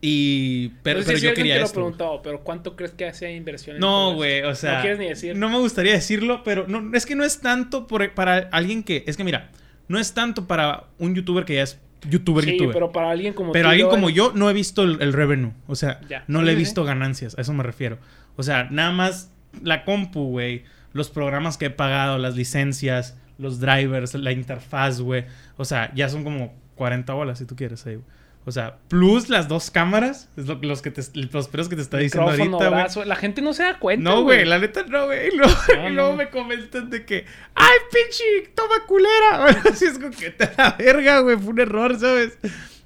y, 0.00 0.68
pero, 0.82 0.98
no 0.98 1.02
sé 1.04 1.06
pero 1.06 1.18
si 1.18 1.24
yo 1.24 1.30
alguien 1.30 1.44
quería 1.46 1.58
lo 1.58 1.64
esto. 1.64 1.74
preguntado, 1.74 2.22
pero 2.22 2.40
¿cuánto 2.42 2.76
crees 2.76 2.92
que 2.92 3.06
hace 3.06 3.32
inversión 3.34 3.76
en 3.76 3.80
No, 3.80 4.14
güey, 4.14 4.42
o 4.42 4.54
sea. 4.54 4.76
No 4.76 4.80
quieres 4.82 4.98
ni 4.98 5.06
decir. 5.08 5.36
No 5.36 5.48
me 5.48 5.58
gustaría 5.58 5.92
decirlo, 5.92 6.42
pero 6.44 6.66
no, 6.68 6.94
es 6.96 7.06
que 7.06 7.14
no 7.16 7.24
es 7.24 7.40
tanto 7.40 7.86
por- 7.86 8.12
para 8.14 8.48
alguien 8.52 8.82
que. 8.82 9.04
Es 9.06 9.16
que 9.16 9.24
mira, 9.24 9.50
no 9.88 9.98
es 9.98 10.12
tanto 10.14 10.46
para 10.46 10.84
un 10.98 11.14
youtuber 11.14 11.44
que 11.44 11.54
ya 11.54 11.62
es 11.62 11.80
youtuber, 12.08 12.44
sí, 12.44 12.52
youtuber. 12.52 12.74
pero 12.74 12.92
para 12.92 13.10
alguien 13.10 13.32
como 13.32 13.52
Pero 13.52 13.64
tú 13.68 13.70
alguien 13.70 13.88
como 13.88 14.10
eh, 14.10 14.12
yo 14.12 14.32
no 14.34 14.50
he 14.50 14.52
visto 14.52 14.82
el, 14.82 15.00
el 15.00 15.12
revenue. 15.12 15.52
O 15.66 15.74
sea, 15.74 16.00
Ya. 16.08 16.24
no 16.28 16.42
le 16.42 16.52
he 16.52 16.54
visto 16.54 16.84
ganancias. 16.84 17.36
A 17.38 17.40
eso 17.40 17.52
me 17.54 17.62
refiero. 17.62 17.98
O 18.36 18.42
sea, 18.42 18.68
nada 18.70 18.92
más 18.92 19.32
la 19.62 19.84
compu, 19.84 20.28
güey. 20.28 20.64
Los 20.92 21.10
programas 21.10 21.56
que 21.56 21.66
he 21.66 21.70
pagado, 21.70 22.18
las 22.18 22.36
licencias, 22.36 23.16
los 23.38 23.60
drivers, 23.60 24.14
la 24.14 24.32
interfaz, 24.32 25.00
güey. 25.00 25.24
O 25.56 25.64
sea, 25.64 25.90
ya 25.94 26.08
son 26.10 26.22
como 26.22 26.54
40 26.76 27.12
bolas 27.14 27.38
si 27.38 27.46
tú 27.46 27.56
quieres 27.56 27.84
ahí, 27.86 27.94
güey. 27.96 28.06
O 28.48 28.52
sea, 28.52 28.78
plus 28.88 29.28
las 29.28 29.48
dos 29.48 29.72
cámaras. 29.72 30.28
Es 30.36 30.46
lo, 30.46 30.54
los, 30.62 30.80
que 30.80 30.92
te, 30.92 31.02
los 31.14 31.48
precios 31.48 31.68
que 31.68 31.74
te 31.76 31.82
está 31.82 31.98
diciendo 31.98 32.30
micrófono, 32.30 32.56
ahorita, 32.58 32.70
brazo, 32.70 33.04
La 33.04 33.16
gente 33.16 33.42
no 33.42 33.52
se 33.52 33.64
da 33.64 33.78
cuenta. 33.80 34.08
No, 34.08 34.22
güey, 34.22 34.44
la 34.44 34.58
neta 34.60 34.84
no, 34.86 35.06
güey. 35.06 35.28
Y 35.32 35.36
luego, 35.36 35.52
No, 35.76 35.88
y 35.88 35.92
luego 35.92 36.10
no. 36.12 36.16
me 36.16 36.30
comentan 36.30 36.88
de 36.88 37.04
que, 37.04 37.26
¡ay, 37.56 37.78
pinche! 37.92 38.52
¡Toma 38.54 38.86
culera! 38.86 39.46
Así 39.70 39.86
es 39.86 39.98
como 39.98 40.10
que 40.12 40.30
te 40.30 40.48
la 40.56 40.76
verga, 40.78 41.18
güey. 41.20 41.36
Fue 41.36 41.48
un 41.50 41.60
error, 41.60 41.98
¿sabes? 41.98 42.38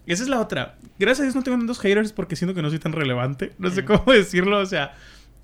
Esa 0.07 0.23
es 0.23 0.29
la 0.31 0.41
otra. 0.41 0.77
Gracias 0.99 1.21
a 1.21 1.23
Dios 1.25 1.35
no 1.37 1.43
tengo 1.43 1.59
tantos 1.59 1.79
haters 1.81 2.13
porque 2.15 2.37
siento 2.37 2.55
que 2.55 2.63
no 2.63 2.71
soy 2.71 2.79
tan 2.79 2.93
relevante. 2.93 3.53
No 3.59 3.69
sé 3.71 3.85
cómo 3.85 4.05
decirlo, 4.13 4.61
o 4.61 4.67
sea. 4.67 4.95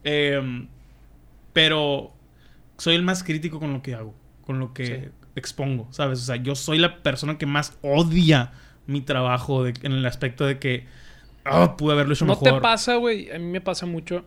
em, 0.03 0.67
pero 1.53 2.15
soy 2.79 2.95
el 2.95 3.03
más 3.03 3.23
crítico 3.23 3.59
con 3.61 3.73
lo 3.73 3.83
que 3.83 3.95
hago, 3.95 4.15
con 4.47 4.59
lo 4.59 4.73
que 4.73 4.87
Sí. 4.87 5.27
expongo, 5.37 5.89
¿sabes? 5.91 6.21
O 6.21 6.23
sea, 6.25 6.37
yo 6.37 6.55
soy 6.55 6.79
la 6.79 7.03
persona 7.03 7.39
que 7.39 7.47
más 7.47 7.77
odia 7.83 8.53
mi 8.87 9.01
trabajo 9.01 9.65
de- 9.65 9.75
en 9.83 9.93
el 9.93 10.07
aspecto 10.07 10.47
de 10.47 10.59
que, 10.59 10.85
ah, 11.45 11.77
pude 11.77 11.93
haberlo 11.95 12.15
hecho 12.15 12.25
No 12.25 12.33
mejor. 12.35 12.55
te 12.55 12.61
pasa, 12.61 12.97
güey. 12.97 13.31
A 13.31 13.39
mí 13.39 13.45
me 13.47 13.61
pasa 13.61 13.87
mucho. 13.87 14.25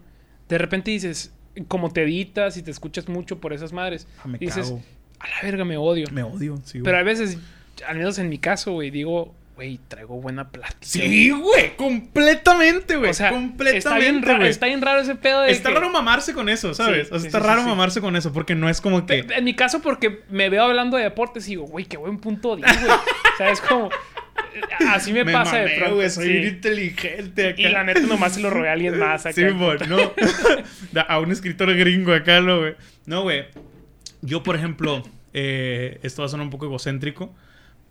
De 0.47 0.57
repente 0.57 0.91
dices, 0.91 1.33
como 1.67 1.91
te 1.91 2.03
editas 2.03 2.57
y 2.57 2.63
te 2.63 2.71
escuchas 2.71 3.07
mucho 3.07 3.39
por 3.39 3.53
esas 3.53 3.73
madres, 3.73 4.07
Ah, 4.23 4.27
me 4.27 4.37
dices, 4.37 4.67
cago. 4.67 4.81
a 5.19 5.27
la 5.27 5.35
verga 5.43 5.65
me 5.65 5.77
odio. 5.77 6.07
Me 6.11 6.23
odio, 6.23 6.57
sí, 6.63 6.79
güey. 6.79 6.83
Pero 6.83 6.97
a 6.97 7.03
veces, 7.03 7.37
al 7.87 7.97
menos 7.97 8.17
en 8.19 8.29
mi 8.29 8.37
caso, 8.37 8.71
güey, 8.73 8.89
digo, 8.89 9.33
güey, 9.55 9.77
traigo 9.89 10.21
buena 10.21 10.49
plática. 10.49 10.77
Sí, 10.81 11.31
güey, 11.31 11.75
completamente, 11.75 12.95
güey. 12.95 13.11
O 13.11 13.13
sea, 13.13 13.29
completamente. 13.31 13.77
está 13.77 13.97
bien, 13.97 14.21
raro, 14.21 14.45
está 14.45 14.65
bien 14.67 14.81
raro 14.81 15.01
ese 15.01 15.15
pedo 15.15 15.41
de 15.41 15.51
Está 15.51 15.69
que- 15.69 15.75
raro 15.75 15.89
mamarse 15.89 16.33
con 16.33 16.47
eso, 16.49 16.73
¿sabes? 16.73 17.07
Sí, 17.09 17.13
o 17.13 17.15
sea, 17.15 17.19
sí, 17.19 17.25
está 17.27 17.39
sí, 17.41 17.45
raro 17.45 17.63
mamarse 17.63 17.99
con 18.01 18.15
eso 18.15 18.31
porque 18.31 18.55
no 18.55 18.69
es 18.69 18.79
como 18.81 19.05
que. 19.05 19.25
En 19.35 19.43
mi 19.43 19.53
caso, 19.55 19.81
porque 19.81 20.21
me 20.29 20.49
veo 20.49 20.63
hablando 20.63 20.95
de 20.97 21.03
deportes 21.03 21.45
y 21.47 21.51
digo, 21.51 21.63
güey, 21.65 21.85
qué 21.85 21.97
buen 21.97 22.19
punto 22.19 22.55
di, 22.55 22.61
güey. 22.61 22.73
o 23.33 23.37
sea, 23.37 23.49
es 23.51 23.59
como... 23.61 23.89
Así 24.89 25.11
me, 25.13 25.25
pasa 25.25 25.57
de 25.57 25.63
mamé, 25.65 25.75
pronto. 25.77 25.95
güey, 25.95 26.09
soy 26.09 26.27
sí. 26.27 26.47
inteligente 26.47 27.47
acá. 27.49 27.61
Y 27.61 27.67
la 27.69 27.83
neta 27.83 28.01
nomás 28.01 28.33
se 28.33 28.41
lo 28.41 28.49
rogué 28.49 28.69
a 28.69 28.73
alguien 28.73 28.97
más 28.99 29.25
acá. 29.25 29.33
Sí, 29.33 29.43
güey, 29.49 29.77
no. 29.87 29.97
A 31.07 31.19
un 31.19 31.31
escritor 31.31 31.73
gringo 31.75 32.13
acá, 32.13 32.41
¿no, 32.41 32.59
güey? 32.59 32.75
No, 33.05 33.23
güey. 33.23 33.45
Yo, 34.21 34.43
por 34.43 34.55
ejemplo, 34.55 35.03
eh, 35.33 35.99
esto 36.03 36.21
va 36.21 36.25
a 36.27 36.29
sonar 36.29 36.45
un 36.45 36.51
poco 36.51 36.65
egocéntrico, 36.65 37.33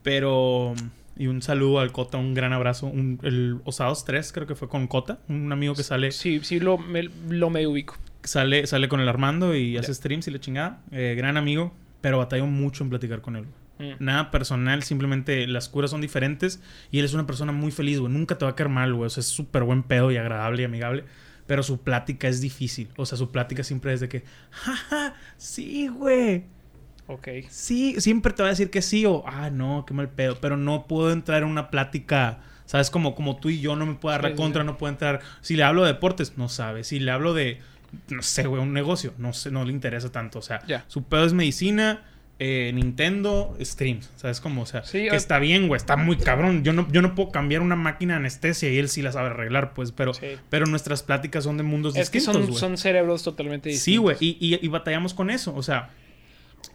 pero. 0.03 0.75
Y 1.17 1.27
un 1.27 1.43
saludo 1.43 1.81
al 1.81 1.91
Cota, 1.91 2.17
un 2.17 2.33
gran 2.33 2.53
abrazo. 2.53 2.87
Un- 2.87 3.19
el 3.25 3.59
Osados 3.65 4.05
3, 4.05 4.33
creo 4.33 4.47
que 4.47 4.55
fue 4.55 4.69
con 4.69 4.87
Cota, 4.87 5.19
un 5.29 5.51
amigo 5.53 5.75
que 5.75 5.83
sale, 5.83 6.13
Sí, 6.13 6.39
sí, 6.45 6.61
lo, 6.61 6.79
me, 6.79 7.09
lo 7.29 7.51
medio 7.51 7.71
ubico. 7.73 7.97
sale, 8.23 8.67
sale 8.69 8.89
con 8.89 9.01
el 9.01 9.09
Armando 9.09 9.55
y 9.57 9.73
Ya. 9.73 9.81
hace 9.81 9.93
streams 9.95 10.29
y 10.29 10.31
le 10.31 10.39
chingada. 10.39 10.81
Eh, 10.93 11.15
gran 11.17 11.37
amigo, 11.37 11.75
pero 12.01 12.19
batallo 12.19 12.47
mucho 12.47 12.85
en 12.85 12.91
platicar 12.91 13.21
con 13.21 13.35
él. 13.35 13.47
Mm. 13.79 13.93
Nada 14.05 14.31
personal, 14.31 14.83
simplemente 14.83 15.47
las 15.47 15.68
curas 15.68 15.91
son 15.91 16.01
diferentes 16.01 16.61
y 16.91 16.99
él 16.99 17.05
es 17.05 17.14
una 17.14 17.26
persona 17.26 17.53
muy 17.53 17.70
feliz, 17.70 18.01
güey. 18.01 18.12
Nunca 18.12 18.37
te 18.39 18.45
va 18.45 18.53
a 18.53 18.55
caer 18.57 18.68
mal, 18.68 18.93
güey. 18.95 19.07
O 19.07 19.11
sea, 19.11 19.20
es 19.20 19.26
súper 19.26 19.62
buen 19.64 19.83
pedo 19.83 20.11
y 20.11 20.16
agradable 20.16 20.62
y 20.62 20.64
amigable. 20.64 21.05
Pero 21.47 21.62
su 21.62 21.81
plática 21.81 22.29
es 22.29 22.41
difícil. 22.41 22.89
O 22.97 23.07
sea, 23.07 23.16
su 23.16 23.31
plática 23.31 23.62
siempre 23.64 23.93
es 23.95 24.01
de 24.01 24.09
que, 24.09 24.24
jaja, 24.51 25.14
sí, 25.37 25.89
güey. 25.89 26.45
Ok. 27.07 27.29
Sí, 27.49 27.95
siempre 28.01 28.35
te 28.35 28.43
va 28.43 28.49
a 28.49 28.51
decir 28.51 28.68
que 28.70 28.83
sí 28.83 29.07
o, 29.07 29.24
ah, 29.26 29.49
no, 29.51 29.85
qué 29.87 29.95
mal 29.95 30.11
pedo. 30.11 30.39
Pero 30.41 30.57
no 30.59 30.87
puedo 30.87 31.11
entrar 31.11 31.43
en 31.43 31.49
una 31.49 31.70
plática, 31.70 32.41
¿sabes? 32.66 32.91
Como, 32.91 33.14
como 33.14 33.37
tú 33.39 33.49
y 33.49 33.61
yo 33.61 33.76
no 33.76 33.87
me 33.87 33.95
puedo 33.95 34.12
dar 34.12 34.24
la 34.24 34.31
sí, 34.31 34.35
contra, 34.37 34.62
sí. 34.62 34.66
no 34.66 34.76
puedo 34.76 34.93
entrar. 34.93 35.20
Si 35.41 35.57
le 35.57 35.62
hablo 35.62 35.83
de 35.85 35.95
deportes, 35.95 36.37
no 36.37 36.51
sabe. 36.51 36.85
Si 36.85 36.99
le 36.99 37.11
hablo 37.11 37.33
de, 37.33 37.61
no 38.11 38.20
sé, 38.22 38.47
güey, 38.47 38.61
un 38.61 38.74
negocio, 38.74 39.14
no 39.16 39.33
sé, 39.33 39.51
no 39.51 39.64
le 39.64 39.72
interesa 39.72 40.12
tanto. 40.12 40.41
O 40.41 40.43
sea, 40.43 40.61
Ya. 40.66 40.85
su 40.89 41.05
pedo 41.05 41.24
es 41.24 41.33
medicina 41.33 42.03
eh, 42.41 42.70
Nintendo 42.74 43.57
streams, 43.61 44.11
¿sabes 44.16 44.41
cómo? 44.41 44.62
O 44.62 44.66
sea, 44.66 44.84
Sí, 44.84 45.09
que 45.11 45.16
está 45.16 45.39
bien, 45.41 45.66
güey, 45.66 45.76
está 45.76 45.97
muy 45.97 46.16
cabrón. 46.16 46.62
Yo 46.62 46.72
no, 46.72 46.86
yo 46.93 47.03
no 47.03 47.14
puedo 47.14 47.30
cambiar 47.30 47.62
una 47.62 47.74
máquina 47.76 48.14
de 48.14 48.18
anestesia 48.20 48.70
y 48.72 48.78
él 48.78 48.89
sí 48.89 49.03
la 49.03 49.11
sabe 49.12 49.30
arreglar, 49.30 49.74
pues, 49.74 49.91
pero, 49.93 50.14
Sí. 50.14 50.26
pero 50.49 50.66
nuestras 50.66 51.03
pláticas 51.03 51.45
son 51.45 51.57
de 51.57 51.64
mundos 51.64 51.97
Es 51.97 52.11
que 52.11 52.18
distintos, 52.18 52.43
son, 52.43 52.51
güey. 52.51 52.61
son 52.61 52.76
cerebros 52.78 53.22
totalmente 53.24 53.68
distintos. 53.70 53.84
Sí, 53.84 53.97
güey, 53.97 54.16
y, 54.20 54.55
y- 54.55 54.64
y 54.64 54.68
batallamos 54.68 55.14
con 55.14 55.30
eso, 55.30 55.53
o 55.55 55.62
sea, 55.64 55.91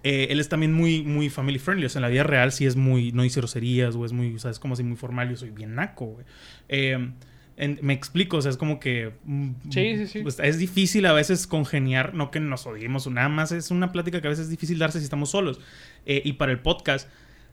eh, 0.03 0.27
él 0.29 0.39
es 0.41 0.49
también 0.49 0.73
muy, 0.73 1.01
muy 1.03 1.29
family 1.29 1.59
friendly, 1.59 1.85
o 1.85 1.89
sea, 1.89 1.99
en 1.99 2.03
la 2.03 2.09
vida 2.09 2.23
real 2.23 2.51
sí 2.51 2.65
es 2.65 2.75
muy, 2.75 3.11
no 3.13 3.23
dice 3.23 3.39
groserías, 3.39 3.95
o 3.95 4.05
es 4.05 4.11
muy, 4.11 4.35
o 4.35 4.39
sea, 4.39 4.51
es 4.51 4.59
como 4.59 4.73
así 4.73 4.83
muy 4.83 4.97
formal, 4.97 5.29
yo 5.29 5.37
soy 5.37 5.49
bien 5.51 5.75
naco, 5.75 6.05
güey. 6.07 6.25
Eh, 6.69 7.09
en- 7.57 7.79
me 7.81 7.93
explico, 7.93 8.37
o 8.37 8.41
sea, 8.41 8.51
es 8.51 8.57
como 8.57 8.79
que... 8.79 9.13
mm, 9.25 9.49
Sí, 9.69 9.97
sí, 9.97 10.07
sí. 10.07 10.19
pues, 10.21 10.39
es 10.39 10.57
difícil 10.57 11.05
a 11.05 11.13
veces 11.13 11.45
congeniar, 11.47 12.13
no 12.13 12.31
que 12.31 12.39
nos 12.39 12.65
odiemos, 12.65 13.07
nada 13.07 13.29
más 13.29 13.51
es 13.51 13.69
una 13.71 13.91
plática 13.91 14.21
que 14.21 14.27
a 14.27 14.29
veces 14.31 14.45
es 14.45 14.49
difícil 14.51 14.79
darse 14.79 14.99
si 14.99 15.03
estamos 15.05 15.29
solos. 15.31 15.59
Eh, 16.05 16.21
y 16.25 16.33
para 16.33 16.51
el 16.51 16.59
podcast, 16.59 17.09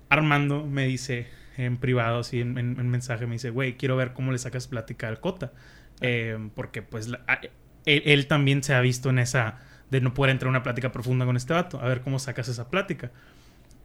Armando 0.08 0.64
me 0.66 0.86
dice 0.86 1.28
en 1.56 1.76
privado, 1.76 2.20
así 2.20 2.40
en, 2.40 2.56
en- 2.58 2.80
en 2.80 2.88
mensaje, 2.88 3.26
me 3.26 3.32
dice, 3.34 3.50
güey, 3.50 3.76
quiero 3.76 3.96
ver 3.96 4.12
cómo 4.12 4.32
le 4.32 4.38
sacas 4.38 4.66
plática 4.68 5.08
al 5.08 5.20
Cota. 5.20 5.52
Eh, 6.00 6.38
porque 6.54 6.80
pues 6.82 7.08
la- 7.08 7.20
a- 7.28 7.40
él, 7.84 8.02
él 8.06 8.26
también 8.26 8.62
se 8.62 8.74
ha 8.74 8.80
visto 8.80 9.10
en 9.10 9.18
esa 9.18 9.58
de 9.90 10.00
no 10.00 10.14
poder 10.14 10.30
entrar 10.30 10.46
a 10.48 10.50
una 10.50 10.62
plática 10.62 10.92
profunda 10.92 11.26
con 11.26 11.36
este 11.36 11.52
vato, 11.52 11.80
a 11.80 11.86
ver 11.88 12.00
cómo 12.00 12.18
sacas 12.18 12.48
esa 12.48 12.70
plática. 12.70 13.10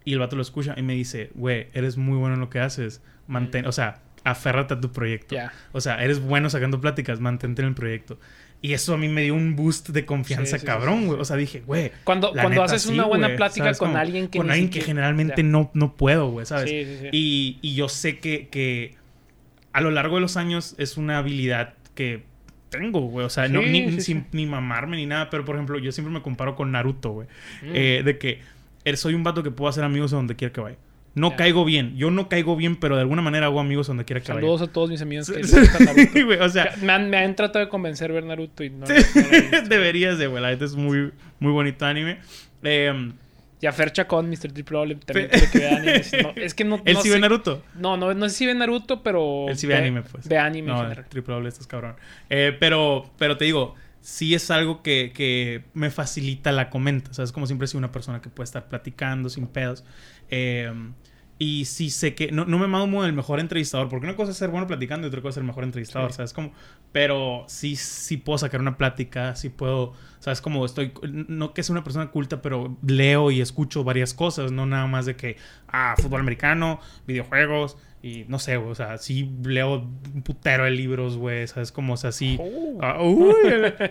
Y 0.06 0.14
el 0.14 0.20
vato 0.20 0.36
lo 0.36 0.42
escucha 0.44 0.76
y 0.78 0.84
me 0.84 0.94
dice, 0.94 1.32
güey, 1.34 1.68
eres 1.74 1.98
muy 1.98 2.16
bueno 2.18 2.36
en 2.36 2.40
lo 2.40 2.50
que 2.50 2.60
haces, 2.60 3.02
mantén, 3.28 3.66
o 3.66 3.72
sea, 3.72 4.02
aférrate 4.26 4.74
a 4.74 4.82
tu 4.82 4.92
proyecto. 4.92 5.36
Ya. 5.36 5.54
O 5.72 5.80
sea, 5.80 6.04
eres 6.04 6.20
bueno 6.20 6.50
sacando 6.50 6.82
pláticas, 6.82 7.20
mantente 7.22 7.62
en 7.62 7.70
el 7.70 7.74
proyecto. 7.76 8.20
Y 8.62 8.74
eso 8.74 8.94
a 8.96 8.98
mí 8.98 9.08
me 9.08 9.22
dio 9.22 9.36
un 9.36 9.56
boost 9.56 9.90
de 9.90 10.06
confianza, 10.06 10.46
Sí, 10.46 10.52
sí, 10.54 10.60
sí, 10.62 10.66
cabrón, 10.66 11.06
güey. 11.06 11.18
sí. 11.18 11.22
O 11.22 11.26
sea, 11.26 11.36
dije, 11.38 11.62
güey. 11.66 11.92
Cuando, 12.04 12.32
cuando 12.32 12.50
neta, 12.50 12.64
haces 12.64 12.88
una 12.88 13.06
buena 13.06 13.28
güey, 13.28 13.38
plática 13.38 13.66
¿sabes? 13.66 13.78
con 13.78 13.90
Como- 13.90 14.00
alguien 14.00 14.28
que 14.28 14.38
Con 14.40 14.50
alguien 14.50 14.70
que 14.70 14.82
generalmente 14.82 15.44
no, 15.44 15.70
no 15.74 15.96
puedo, 15.96 16.30
güey, 16.32 16.46
¿sabes? 16.46 16.72
Y, 17.12 17.60
y 17.62 17.76
yo 17.76 17.88
sé 17.90 18.18
que, 18.20 18.48
que 18.50 18.96
a 19.72 19.82
lo 19.82 19.92
largo 19.92 20.16
de 20.16 20.22
los 20.22 20.36
años 20.38 20.74
es 20.80 20.98
una 20.98 21.20
habilidad 21.20 21.76
que 21.94 22.24
tengo, 22.70 23.02
güey. 23.02 23.26
O 23.26 23.30
sea, 23.30 23.48
no, 23.48 23.62
ni, 23.62 24.02
sin- 24.02 24.26
ni 24.32 24.48
mamarme 24.48 24.98
ni 24.98 25.06
nada. 25.06 25.30
Pero, 25.30 25.46
por 25.46 25.56
ejemplo, 25.56 25.78
yo 25.78 25.92
siempre 25.92 26.12
me 26.14 26.22
comparo 26.24 26.56
con 26.56 26.72
Naruto, 26.72 27.12
güey. 27.12 27.28
Mm. 27.62 27.72
Eh, 27.74 28.02
de 28.04 28.18
que 28.18 28.40
eh, 28.84 28.98
soy 28.98 29.14
un 29.14 29.24
vato 29.24 29.44
que 29.44 29.52
puedo 29.52 29.70
hacer 29.70 29.84
amigos 29.84 30.12
a 30.14 30.16
donde 30.16 30.36
quiera 30.36 30.52
que 30.52 30.62
vaya. 30.62 30.78
No 31.16 31.36
caigo 31.38 31.64
bien. 31.66 31.96
Yo 31.96 32.12
no 32.12 32.28
caigo 32.30 32.56
bien, 32.56 32.76
pero 32.76 32.96
de 32.96 33.02
alguna 33.02 33.22
manera 33.22 33.46
hago 33.48 33.60
amigos 33.60 33.88
donde 33.88 34.04
quiera 34.06 34.20
que 34.20 34.28
Saludos 34.28 34.62
a 34.62 34.68
todos 34.68 34.90
mis 34.90 35.02
amigos 35.02 35.32
que 35.32 35.42
vaya. 35.86 36.10
Sí, 36.14 36.22
güey, 36.24 36.40
o 36.40 36.50
sea, 36.50 36.76
Me 36.82 36.92
han, 36.92 37.10
me 37.10 37.18
han 37.18 37.36
tratado 37.36 37.64
de 37.66 37.70
convencer 37.70 38.12
ver 38.12 38.26
Naruto 38.26 38.64
y 38.64 38.70
no. 38.70 38.86
Sí, 38.86 38.94
no 39.16 39.62
lo 39.62 39.68
deberías 39.68 40.18
de, 40.20 40.28
güey. 40.28 40.42
La 40.44 40.50
neta 40.50 40.66
es 40.66 40.76
muy, 40.76 41.12
muy 41.40 41.52
bonito 41.54 41.86
anime. 41.86 42.20
Eh, 42.64 43.12
Y 43.62 43.66
a 43.66 43.72
Fer 43.72 43.92
Chacón, 43.94 44.30
Mr. 44.30 44.52
Triple 44.52 44.78
Ole, 44.78 44.96
también 44.96 45.30
que 45.52 45.58
vea 45.58 45.78
anime. 45.78 46.02
No, 46.24 46.34
es 46.36 46.54
que 46.54 46.64
no. 46.66 46.82
él 46.84 46.94
no 46.96 47.02
sí 47.02 47.10
ve 47.10 47.20
Naruto. 47.20 47.64
No, 47.76 47.96
no, 47.96 48.14
no 48.14 48.28
sé 48.30 48.36
si 48.36 48.46
ve 48.46 48.54
Naruto, 48.54 49.02
pero. 49.02 49.48
Él 49.48 49.58
sí 49.58 49.68
ve 49.68 49.76
anime, 49.76 50.02
pues. 50.02 50.28
Ve 50.28 50.38
anime 50.38 50.72
en 50.72 50.78
general. 50.78 51.06
triple 51.08 51.34
doble, 51.34 51.48
estás 51.50 51.66
cabrón. 51.66 51.96
Eh, 52.30 52.56
pero, 52.60 53.10
pero 53.18 53.38
te 53.38 53.46
digo, 53.46 53.74
sí 54.02 54.36
es 54.36 54.52
algo 54.52 54.84
que, 54.84 55.14
que 55.16 55.64
me 55.74 55.90
facilita 55.92 56.52
la 56.52 56.70
comenta. 56.70 57.10
O 57.12 57.14
sea, 57.14 57.24
es 57.24 57.32
como 57.32 57.48
siempre 57.48 57.68
sido 57.68 57.78
una 57.80 57.92
persona 57.94 58.20
que 58.22 58.30
puede 58.30 58.44
estar 58.46 58.68
platicando 58.68 59.30
sin 59.30 59.48
pedos. 59.48 59.86
Eh, 60.30 60.72
y 61.38 61.66
sí 61.66 61.90
sé 61.90 62.16
que... 62.16 62.32
No, 62.32 62.46
no 62.46 62.58
me 62.58 62.68
mamo 62.68 63.04
el 63.04 63.14
mejor 63.14 63.40
entrevistador. 63.40 63.90
Porque 63.90 64.06
una 64.06 64.16
cosa 64.16 64.32
es 64.32 64.38
ser 64.38 64.50
bueno 64.50 64.68
platicando 64.68 65.06
y 65.06 65.10
otra 65.10 65.22
cosa 65.22 65.30
es 65.30 65.36
ser 65.36 65.42
el 65.42 65.48
mejor 65.48 65.64
entrevistador. 65.64 66.12
Sí. 66.12 66.18
¿Sabes? 66.18 66.34
Como... 66.34 66.54
Pero 66.92 67.44
sí, 67.48 67.76
sí 67.76 68.18
puedo 68.18 68.38
sacar 68.38 68.62
una 68.62 68.78
plática. 68.78 69.36
Sí 69.36 69.50
puedo... 69.50 69.94
¿Sabes? 70.20 70.42
Como 70.42 70.66
estoy... 70.66 70.94
No 71.04 71.54
que 71.54 71.64
sea 71.64 71.74
una 71.74 71.84
persona 71.84 72.10
culta, 72.12 72.42
pero 72.42 72.78
leo 72.86 73.32
y 73.32 73.42
escucho 73.42 73.84
varias 73.84 74.14
cosas. 74.14 74.52
No 74.52 74.66
nada 74.66 74.88
más 74.88 75.06
de 75.06 75.16
que... 75.16 75.38
Ah, 75.68 75.96
fútbol 75.98 76.22
americano, 76.22 76.80
videojuegos... 77.06 77.78
Y 78.06 78.24
no 78.28 78.38
sé, 78.38 78.56
güey, 78.58 78.70
o 78.70 78.76
sea, 78.76 79.00
sí 79.00 79.32
leo 79.44 79.78
un 80.14 80.22
putero 80.22 80.66
de 80.66 80.70
libros, 80.70 81.18
güey, 81.18 81.48
¿sabes? 81.48 81.72
Como, 81.72 81.94
o 81.94 81.98
sea, 81.98 82.12
sí... 82.12 82.38
Oh. 82.40 82.78
Ah, 82.80 83.02
uy, 83.02 83.34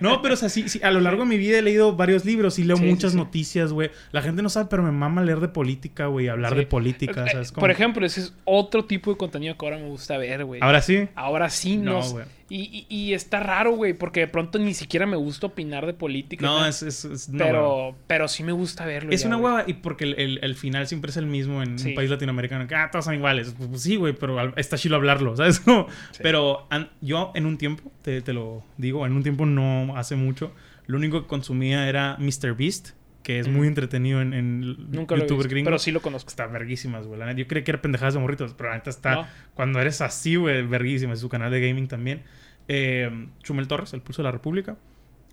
no, 0.00 0.22
pero 0.22 0.34
o 0.34 0.36
sea, 0.36 0.48
sí, 0.48 0.68
sí, 0.68 0.78
a 0.84 0.92
lo 0.92 1.00
largo 1.00 1.24
de 1.24 1.30
mi 1.30 1.36
vida 1.36 1.58
he 1.58 1.62
leído 1.62 1.96
varios 1.96 2.24
libros 2.24 2.60
y 2.60 2.62
leo 2.62 2.76
Sí, 2.76 2.84
muchas 2.84 3.10
sí. 3.10 3.18
noticias, 3.18 3.72
güey. 3.72 3.90
La 4.12 4.22
gente 4.22 4.40
no 4.40 4.50
sabe, 4.50 4.68
pero 4.70 4.84
me 4.84 4.92
mama 4.92 5.24
leer 5.24 5.40
de 5.40 5.48
política, 5.48 6.06
güey, 6.06 6.28
hablar 6.28 6.54
de 6.54 6.64
política, 6.64 7.24
Eh, 7.24 7.30
¿sabes? 7.32 7.50
Por 7.50 7.72
ejemplo, 7.72 8.06
ese 8.06 8.20
es 8.20 8.34
otro 8.44 8.84
tipo 8.84 9.10
de 9.10 9.16
contenido 9.16 9.58
que 9.58 9.66
ahora 9.66 9.78
me 9.78 9.88
gusta 9.88 10.16
ver, 10.16 10.44
güey. 10.44 10.60
Ahora 10.62 10.80
sí. 10.80 11.08
Ahora 11.16 11.50
sí 11.50 11.76
No, 11.76 12.00
güey. 12.08 12.24
Y, 12.50 12.86
y, 12.88 12.94
y 12.94 13.14
está 13.14 13.40
raro, 13.40 13.72
güey, 13.72 13.94
porque 13.94 14.20
de 14.20 14.28
pronto 14.28 14.58
ni 14.58 14.74
siquiera 14.74 15.06
me 15.06 15.16
gusta 15.16 15.46
opinar 15.46 15.86
de 15.86 15.94
política. 15.94 16.44
No, 16.44 16.60
¿no? 16.60 16.66
es... 16.66 16.82
es, 16.82 17.04
es 17.04 17.28
una 17.28 17.44
hueva. 17.46 17.52
pero, 17.52 17.96
pero 18.06 18.28
sí 18.28 18.42
me 18.42 18.52
gusta 18.52 18.84
verlo. 18.84 19.10
Es 19.12 19.22
ya, 19.22 19.28
una 19.28 19.36
hueva 19.38 19.64
y 19.66 19.74
porque 19.74 20.04
el, 20.04 20.14
el- 20.20 20.38
el 20.42 20.54
final 20.54 20.86
siempre 20.86 21.10
es 21.10 21.16
el 21.16 21.26
mismo 21.26 21.62
en 21.62 21.78
Sí. 21.78 21.90
un 21.90 21.94
país 21.94 22.10
latinoamericano. 22.10 22.66
Que, 22.66 22.74
ah, 22.74 22.88
todos 22.92 23.04
son 23.06 23.14
iguales. 23.14 23.54
Pues, 23.56 23.68
pues 23.70 23.82
sí, 23.82 23.96
güey, 23.96 24.12
pero 24.12 24.54
está 24.56 24.76
chido 24.76 24.96
hablarlo, 24.96 25.36
¿sabes? 25.36 25.58
Como- 25.64 25.86
Sí. 26.12 26.20
Pero 26.22 26.66
an- 26.70 26.90
yo 27.00 27.32
en 27.34 27.46
un 27.46 27.56
tiempo, 27.58 27.90
te, 28.02 28.20
te 28.20 28.32
lo 28.32 28.62
digo, 28.76 29.06
en 29.06 29.12
un 29.14 29.22
tiempo 29.22 29.46
no 29.46 29.96
hace 29.96 30.16
mucho, 30.16 30.52
lo 30.86 30.98
único 30.98 31.22
que 31.22 31.26
consumía 31.28 31.88
era 31.88 32.16
Mr. 32.18 32.54
Beast, 32.56 32.90
que 33.24 33.40
es 33.40 33.48
muy 33.48 33.66
entretenido 33.66 34.20
en, 34.22 34.32
en 34.32 34.60
Nunca 34.92 35.16
lo 35.16 35.22
he 35.22 35.24
youtuber 35.24 35.38
visto, 35.46 35.48
gringo. 35.48 35.64
pero 35.66 35.78
sí 35.80 35.90
lo 35.90 36.00
conozco. 36.00 36.28
Está 36.28 36.46
verguísimas, 36.46 37.06
güey. 37.08 37.18
la 37.18 37.26
neta. 37.26 37.38
Yo 37.38 37.48
creía 37.48 37.64
que 37.64 37.70
era 37.72 37.82
pendejadas 37.82 38.14
de 38.14 38.20
morritos, 38.20 38.54
pero 38.54 38.68
la 38.68 38.76
neta 38.76 38.90
está... 38.90 39.14
No. 39.16 39.26
Cuando 39.54 39.80
eres 39.80 40.00
así, 40.00 40.36
güey, 40.36 40.64
verguísima. 40.64 41.14
Es 41.14 41.20
su 41.20 41.28
canal 41.28 41.50
de 41.50 41.66
gaming 41.66 41.88
también. 41.88 42.22
Eh, 42.68 43.28
Chumel 43.42 43.66
Torres, 43.66 43.92
El 43.94 44.02
Pulso 44.02 44.22
de 44.22 44.24
la 44.28 44.30
República. 44.30 44.76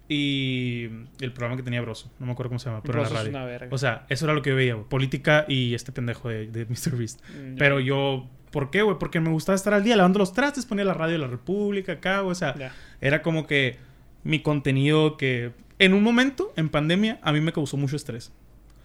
Y 0.08 0.90
el 1.22 1.32
programa 1.32 1.56
que 1.58 1.64
tenía 1.64 1.80
Broso. 1.82 2.12
No 2.20 2.26
me 2.26 2.32
acuerdo 2.34 2.50
cómo 2.50 2.60
se 2.60 2.70
llama, 2.70 2.82
pero 2.82 3.00
Broso 3.00 3.10
en 3.10 3.14
la 3.14 3.20
es 3.22 3.26
radio. 3.28 3.38
una 3.38 3.46
verga. 3.46 3.68
O 3.72 3.78
sea, 3.78 4.06
eso 4.10 4.26
era 4.26 4.34
lo 4.34 4.42
que 4.42 4.50
yo 4.50 4.56
veía, 4.56 4.74
güey. 4.76 4.88
Política 4.90 5.46
y 5.48 5.74
este 5.74 5.92
pendejo 5.92 6.28
de, 6.30 6.48
de 6.48 6.66
Mr. 6.66 6.98
Beast. 6.98 7.22
Mm, 7.30 7.56
Pero 7.58 7.80
yo... 7.80 8.30
¿Por 8.52 8.70
qué, 8.70 8.82
güey? 8.82 8.98
Porque 9.00 9.22
me 9.22 9.30
gustaba 9.30 9.56
estar 9.56 9.74
al 9.74 9.84
día 9.86 9.96
lavando 9.96 10.20
los 10.20 10.34
trastes, 10.34 10.66
ponía 10.66 10.84
la 10.84 10.94
radio 10.94 11.14
de 11.14 11.20
la 11.20 11.28
República 11.28 11.94
acá, 11.94 12.20
güey. 12.20 12.34
O 12.34 12.36
sea, 12.36 12.54
era 13.00 13.22
como 13.22 13.48
que 13.48 13.78
mi 14.24 14.42
contenido 14.42 15.16
que... 15.16 15.52
En 15.82 15.94
un 15.94 16.04
momento, 16.04 16.54
en 16.56 16.70
pandemia, 16.70 17.20
a 17.22 17.32
mí 17.34 17.42
me 17.42 17.52
causó 17.52 17.76
mucho 17.76 17.96
estrés. 17.96 18.32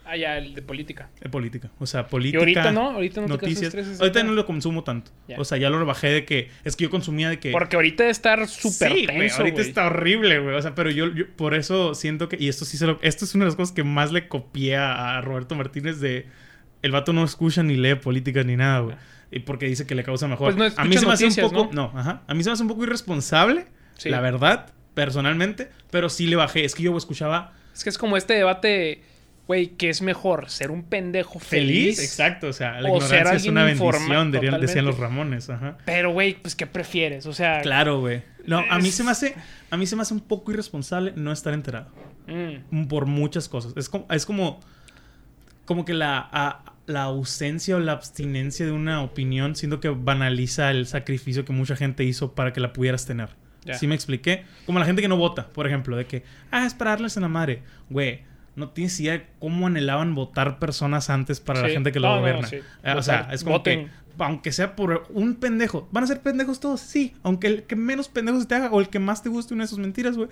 Ah, 0.08 0.16
ya, 0.16 0.38
el 0.38 0.54
de 0.54 0.62
política. 0.62 1.10
De 1.20 1.28
política. 1.28 1.68
O 1.80 1.86
sea, 1.86 2.02
Y 2.02 2.04
política. 2.04 2.38
ahorita 2.38 2.72
no, 2.72 2.90
ahorita 2.92 3.20
no 3.22 3.26
te 3.26 3.32
noticias. 3.32 3.64
estrés. 3.64 3.88
ese 3.88 4.02
Ahorita 4.02 4.22
no 4.22 4.32
lo 4.32 4.46
consumo 4.46 4.84
tanto. 4.84 5.10
O 5.36 5.44
sea, 5.44 5.58
ya 5.58 5.68
lo 5.68 5.78
rebajé 5.78 6.08
de 6.08 6.24
que. 6.24 6.48
Es 6.64 6.76
que 6.76 6.84
yo 6.84 6.90
consumía 6.90 7.28
de 7.28 7.40
que. 7.40 7.50
Porque 7.50 7.74
ahorita 7.76 8.04
debe 8.04 8.12
estar 8.12 8.46
súper 8.48 8.92
Sí, 8.92 9.06
tenso, 9.06 9.38
ahorita 9.38 9.60
está 9.60 9.86
horrible, 9.86 10.38
güey. 10.38 10.54
O 10.54 10.62
sea, 10.62 10.74
pero 10.76 10.90
yo, 10.90 11.12
yo 11.12 11.26
por 11.34 11.54
eso 11.54 11.94
siento 11.94 12.28
que. 12.28 12.36
Y 12.38 12.48
esto 12.48 12.64
sí 12.64 12.76
se 12.78 12.86
lo. 12.86 13.00
Esto 13.02 13.24
es 13.24 13.34
una 13.34 13.44
de 13.44 13.48
las 13.48 13.56
cosas 13.56 13.74
que 13.74 13.82
más 13.82 14.12
le 14.12 14.28
copié 14.28 14.76
a, 14.76 15.20
Roberto 15.22 15.56
Martínez 15.56 15.98
de. 16.00 16.26
El 16.82 16.92
vato 16.92 17.12
no 17.12 17.24
escucha 17.24 17.64
ni 17.64 17.74
lee 17.76 17.96
políticas 17.96 18.46
ni 18.46 18.54
nada, 18.56 18.78
güey. 18.80 18.96
Y 19.32 19.40
porque 19.40 19.66
dice 19.66 19.86
que 19.88 19.96
le 19.96 20.04
causa 20.04 20.28
mejor. 20.28 20.54
Pues 20.54 20.76
no 20.76 20.82
a 20.82 20.84
mí 20.84 20.96
se 20.96 21.04
me 21.04 21.12
hace 21.14 21.26
un 21.26 21.50
poco. 21.50 21.70
¿no? 21.72 21.92
ajá. 21.96 22.22
A 22.28 22.34
mí 22.34 22.44
se 22.44 22.48
me 22.48 22.52
hace 22.54 22.62
un 22.62 22.68
poco 22.68 22.84
irresponsable, 22.84 23.66
Sí. 23.98 24.08
la 24.08 24.20
verdad, 24.20 24.72
personalmente. 24.96 25.70
Pero 25.92 26.08
sí 26.08 26.26
le 26.26 26.34
bajé. 26.34 26.64
Es 26.64 26.74
que 26.74 26.82
yo 26.82 26.96
escuchaba 26.96 27.52
Es 27.72 27.84
que 27.84 27.90
es 27.90 27.98
como 27.98 28.16
este 28.16 28.34
debate, 28.34 29.02
güey, 29.46 29.68
¿qué 29.76 29.90
es 29.90 30.02
mejor? 30.02 30.50
¿Ser 30.50 30.70
un 30.72 30.82
pendejo 30.82 31.38
feliz. 31.38 31.96
feliz? 31.96 31.98
Exacto, 32.02 32.48
o 32.48 32.52
sea, 32.52 32.80
la 32.80 32.90
O 32.90 32.96
ignorancia 32.96 33.34
es 33.36 33.46
una 33.46 33.62
bendición, 33.64 34.32
dirían, 34.32 34.60
decían 34.60 34.84
los. 34.86 34.98
Ramones, 34.98 35.48
ajá. 35.50 35.76
Pero, 35.84 36.10
güey, 36.12 36.34
pues, 36.40 36.56
¿qué 36.56 36.66
prefieres? 36.66 37.26
O 37.26 37.32
sea... 37.34 37.60
Claro, 37.60 38.00
güey. 38.00 38.22
No, 38.46 38.62
a 38.70 38.78
mí 38.78 38.90
se 38.90 39.04
me 39.04 39.10
hace, 39.10 39.34
a 39.70 39.76
mí 39.76 39.86
se 39.86 39.94
me 39.96 40.02
hace 40.02 40.14
un 40.14 40.20
poco 40.20 40.50
irresponsable 40.52 41.12
no 41.16 41.32
estar 41.32 41.52
enterado 41.52 41.90
mm, 42.70 42.86
por 42.86 43.06
muchas 43.06 43.48
cosas. 43.48 43.72
Es 43.76 43.88
como, 43.88 44.06
es 44.10 44.24
como, 44.24 44.60
como 45.64 45.84
que 45.84 45.94
la, 45.94 46.28
a- 46.32 46.72
la 46.86 47.02
ausencia 47.02 47.74
o 47.74 47.80
la 47.80 47.90
abstinencia 47.92 48.64
de 48.64 48.70
una 48.72 49.02
opinión, 49.02 49.56
siento 49.56 49.80
que 49.80 49.88
banaliza 49.88 50.70
el 50.70 50.86
sacrificio 50.86 51.44
que 51.44 51.52
mucha 51.52 51.74
gente 51.74 52.04
hizo 52.04 52.34
para 52.36 52.52
que 52.52 52.60
la 52.60 52.72
pudieras 52.72 53.04
tener. 53.04 53.30
Ya. 53.66 53.74
¿Sí 53.74 53.86
me 53.86 53.94
expliqué? 53.94 54.44
Como 54.64 54.78
la 54.78 54.84
gente 54.86 55.02
que 55.02 55.08
no 55.08 55.16
vota, 55.16 55.48
por 55.48 55.66
ejemplo, 55.66 55.96
de 55.96 56.06
que, 56.06 56.22
ah, 56.50 56.64
es 56.66 56.74
para 56.74 56.92
darles 56.92 57.16
en 57.16 57.22
la 57.22 57.28
madre. 57.28 57.62
Güey, 57.90 58.22
no 58.54 58.70
tienes 58.70 58.98
idea 59.00 59.12
de 59.14 59.26
cómo 59.38 59.66
anhelaban 59.66 60.14
votar 60.14 60.58
personas 60.58 61.10
antes 61.10 61.40
para 61.40 61.60
la 61.60 61.68
gente 61.68 61.92
que 61.92 62.00
lo 62.00 62.08
No, 62.08 62.14
no, 62.16 62.20
gobierna. 62.20 62.46
sí. 62.48 62.56
Eh, 62.82 62.94
o 62.96 63.02
sea, 63.02 63.28
es 63.32 63.44
como 63.44 63.56
Voten. 63.58 63.86
que, 63.86 63.90
aunque 64.24 64.52
sea 64.52 64.74
por 64.76 65.06
un 65.10 65.34
pendejo, 65.34 65.88
van 65.92 66.04
a 66.04 66.06
ser 66.06 66.20
pendejos 66.22 66.58
todos, 66.60 66.80
sí. 66.80 67.14
Aunque 67.22 67.48
el 67.48 67.62
que 67.64 67.76
menos 67.76 68.08
pendejos 68.08 68.42
se 68.42 68.48
te 68.48 68.54
haga 68.54 68.70
o 68.70 68.80
el 68.80 68.88
que 68.88 68.98
más 68.98 69.22
te 69.22 69.28
guste 69.28 69.52
una 69.52 69.64
de 69.64 69.68
sus 69.68 69.78
mentiras, 69.78 70.16
güey. 70.16 70.28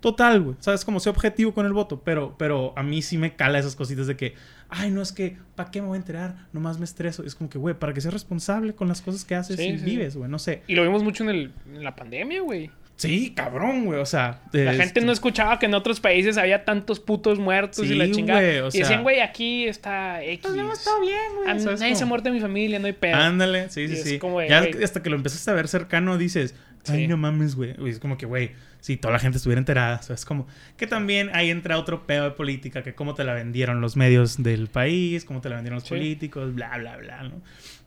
Total, 0.00 0.40
güey. 0.40 0.56
Sabes, 0.60 0.84
como 0.84 0.98
sea 1.00 1.12
objetivo 1.12 1.52
con 1.54 1.66
el 1.66 1.72
voto. 1.72 2.02
Pero, 2.04 2.34
pero 2.38 2.72
a 2.76 2.82
mí 2.82 3.02
sí 3.02 3.18
me 3.18 3.34
cala 3.36 3.58
esas 3.58 3.76
cositas 3.76 4.06
de 4.06 4.16
que, 4.16 4.34
ay, 4.68 4.90
no 4.90 5.02
es 5.02 5.12
que, 5.12 5.36
¿para 5.54 5.70
qué 5.70 5.80
me 5.82 5.88
voy 5.88 5.96
a 5.96 6.00
enterar? 6.00 6.34
Nomás 6.52 6.78
me 6.78 6.84
estreso. 6.84 7.22
Es 7.24 7.34
como 7.34 7.50
que, 7.50 7.58
güey, 7.58 7.74
para 7.74 7.92
que 7.92 8.00
seas 8.00 8.14
responsable 8.14 8.74
con 8.74 8.88
las 8.88 9.02
cosas 9.02 9.24
que 9.24 9.34
haces 9.34 9.56
Sí, 9.56 9.66
y 9.66 9.78
sí, 9.78 9.84
vives, 9.84 10.16
güey. 10.16 10.30
No 10.30 10.38
sé. 10.38 10.62
Y 10.66 10.74
lo 10.74 10.82
vimos 10.82 11.02
mucho 11.02 11.22
en, 11.24 11.30
el, 11.30 11.52
en 11.72 11.84
la 11.84 11.94
pandemia, 11.96 12.40
güey. 12.42 12.70
Sí, 12.96 13.32
cabrón, 13.34 13.86
güey. 13.86 13.98
O 13.98 14.04
sea, 14.04 14.42
La 14.52 14.74
eh, 14.74 14.76
gente 14.76 15.00
no 15.00 15.10
escuchaba 15.10 15.58
que 15.58 15.64
en 15.64 15.72
otros 15.72 16.00
países 16.00 16.36
había 16.36 16.66
tantos 16.66 17.00
putos 17.00 17.38
muertos 17.38 17.86
y 17.86 17.94
la 17.94 18.10
chingada. 18.10 18.40
güey, 18.42 18.58
o 18.58 18.68
y 18.68 18.78
decían, 18.78 19.02
güey, 19.02 19.20
aquí 19.20 19.64
está 19.64 20.22
X. 20.22 20.40
Pues 20.42 20.54
no, 20.54 20.70
está 20.70 20.90
bien, 21.00 21.16
güey. 21.36 21.50
A 21.50 21.54
mí- 21.54 21.60
¿sabes 21.60 21.80
nadie 21.80 21.94
se 21.94 22.02
ha 22.02 22.04
cómo? 22.04 22.08
muerto 22.10 22.28
en 22.28 22.34
mi 22.34 22.40
familia, 22.42 22.78
no 22.78 22.86
hay 22.86 22.92
pedo. 22.92 23.16
Ándale, 23.16 23.70
sí, 23.70 23.82
Y 23.82 23.88
sí, 23.88 23.96
sí. 24.02 24.18
como 24.18 24.42
ya 24.42 24.60
güey. 24.66 24.84
hasta 24.84 25.02
que 25.02 25.08
lo 25.08 25.16
empezaste 25.16 25.50
a 25.50 25.54
ver 25.54 25.68
cercano 25.68 26.18
dices, 26.18 26.54
Ay, 26.88 27.00
Sí. 27.02 27.08
no 27.08 27.16
mames, 27.16 27.54
güey. 27.56 27.74
Es 27.88 27.98
como 27.98 28.16
que, 28.16 28.26
güey, 28.26 28.52
si 28.80 28.96
toda 28.96 29.12
la 29.12 29.18
gente 29.18 29.36
estuviera 29.38 29.58
enterada. 29.58 29.98
O 30.00 30.02
sea, 30.02 30.14
es 30.14 30.24
como 30.24 30.46
que 30.76 30.86
también 30.86 31.30
ahí 31.34 31.50
entra 31.50 31.78
otro 31.78 32.06
pedo 32.06 32.24
de 32.24 32.30
política, 32.32 32.82
que 32.82 32.94
cómo 32.94 33.14
te 33.14 33.24
la 33.24 33.34
vendieron 33.34 33.80
los 33.80 33.96
medios 33.96 34.42
del 34.42 34.68
país, 34.68 35.24
cómo 35.24 35.40
te 35.40 35.48
la 35.50 35.56
vendieron 35.56 35.76
los 35.76 35.84
Sí. 35.84 35.90
políticos, 35.94 36.54
bla, 36.54 36.76
bla, 36.78 36.96
bla, 36.96 37.22
¿no? 37.24 37.42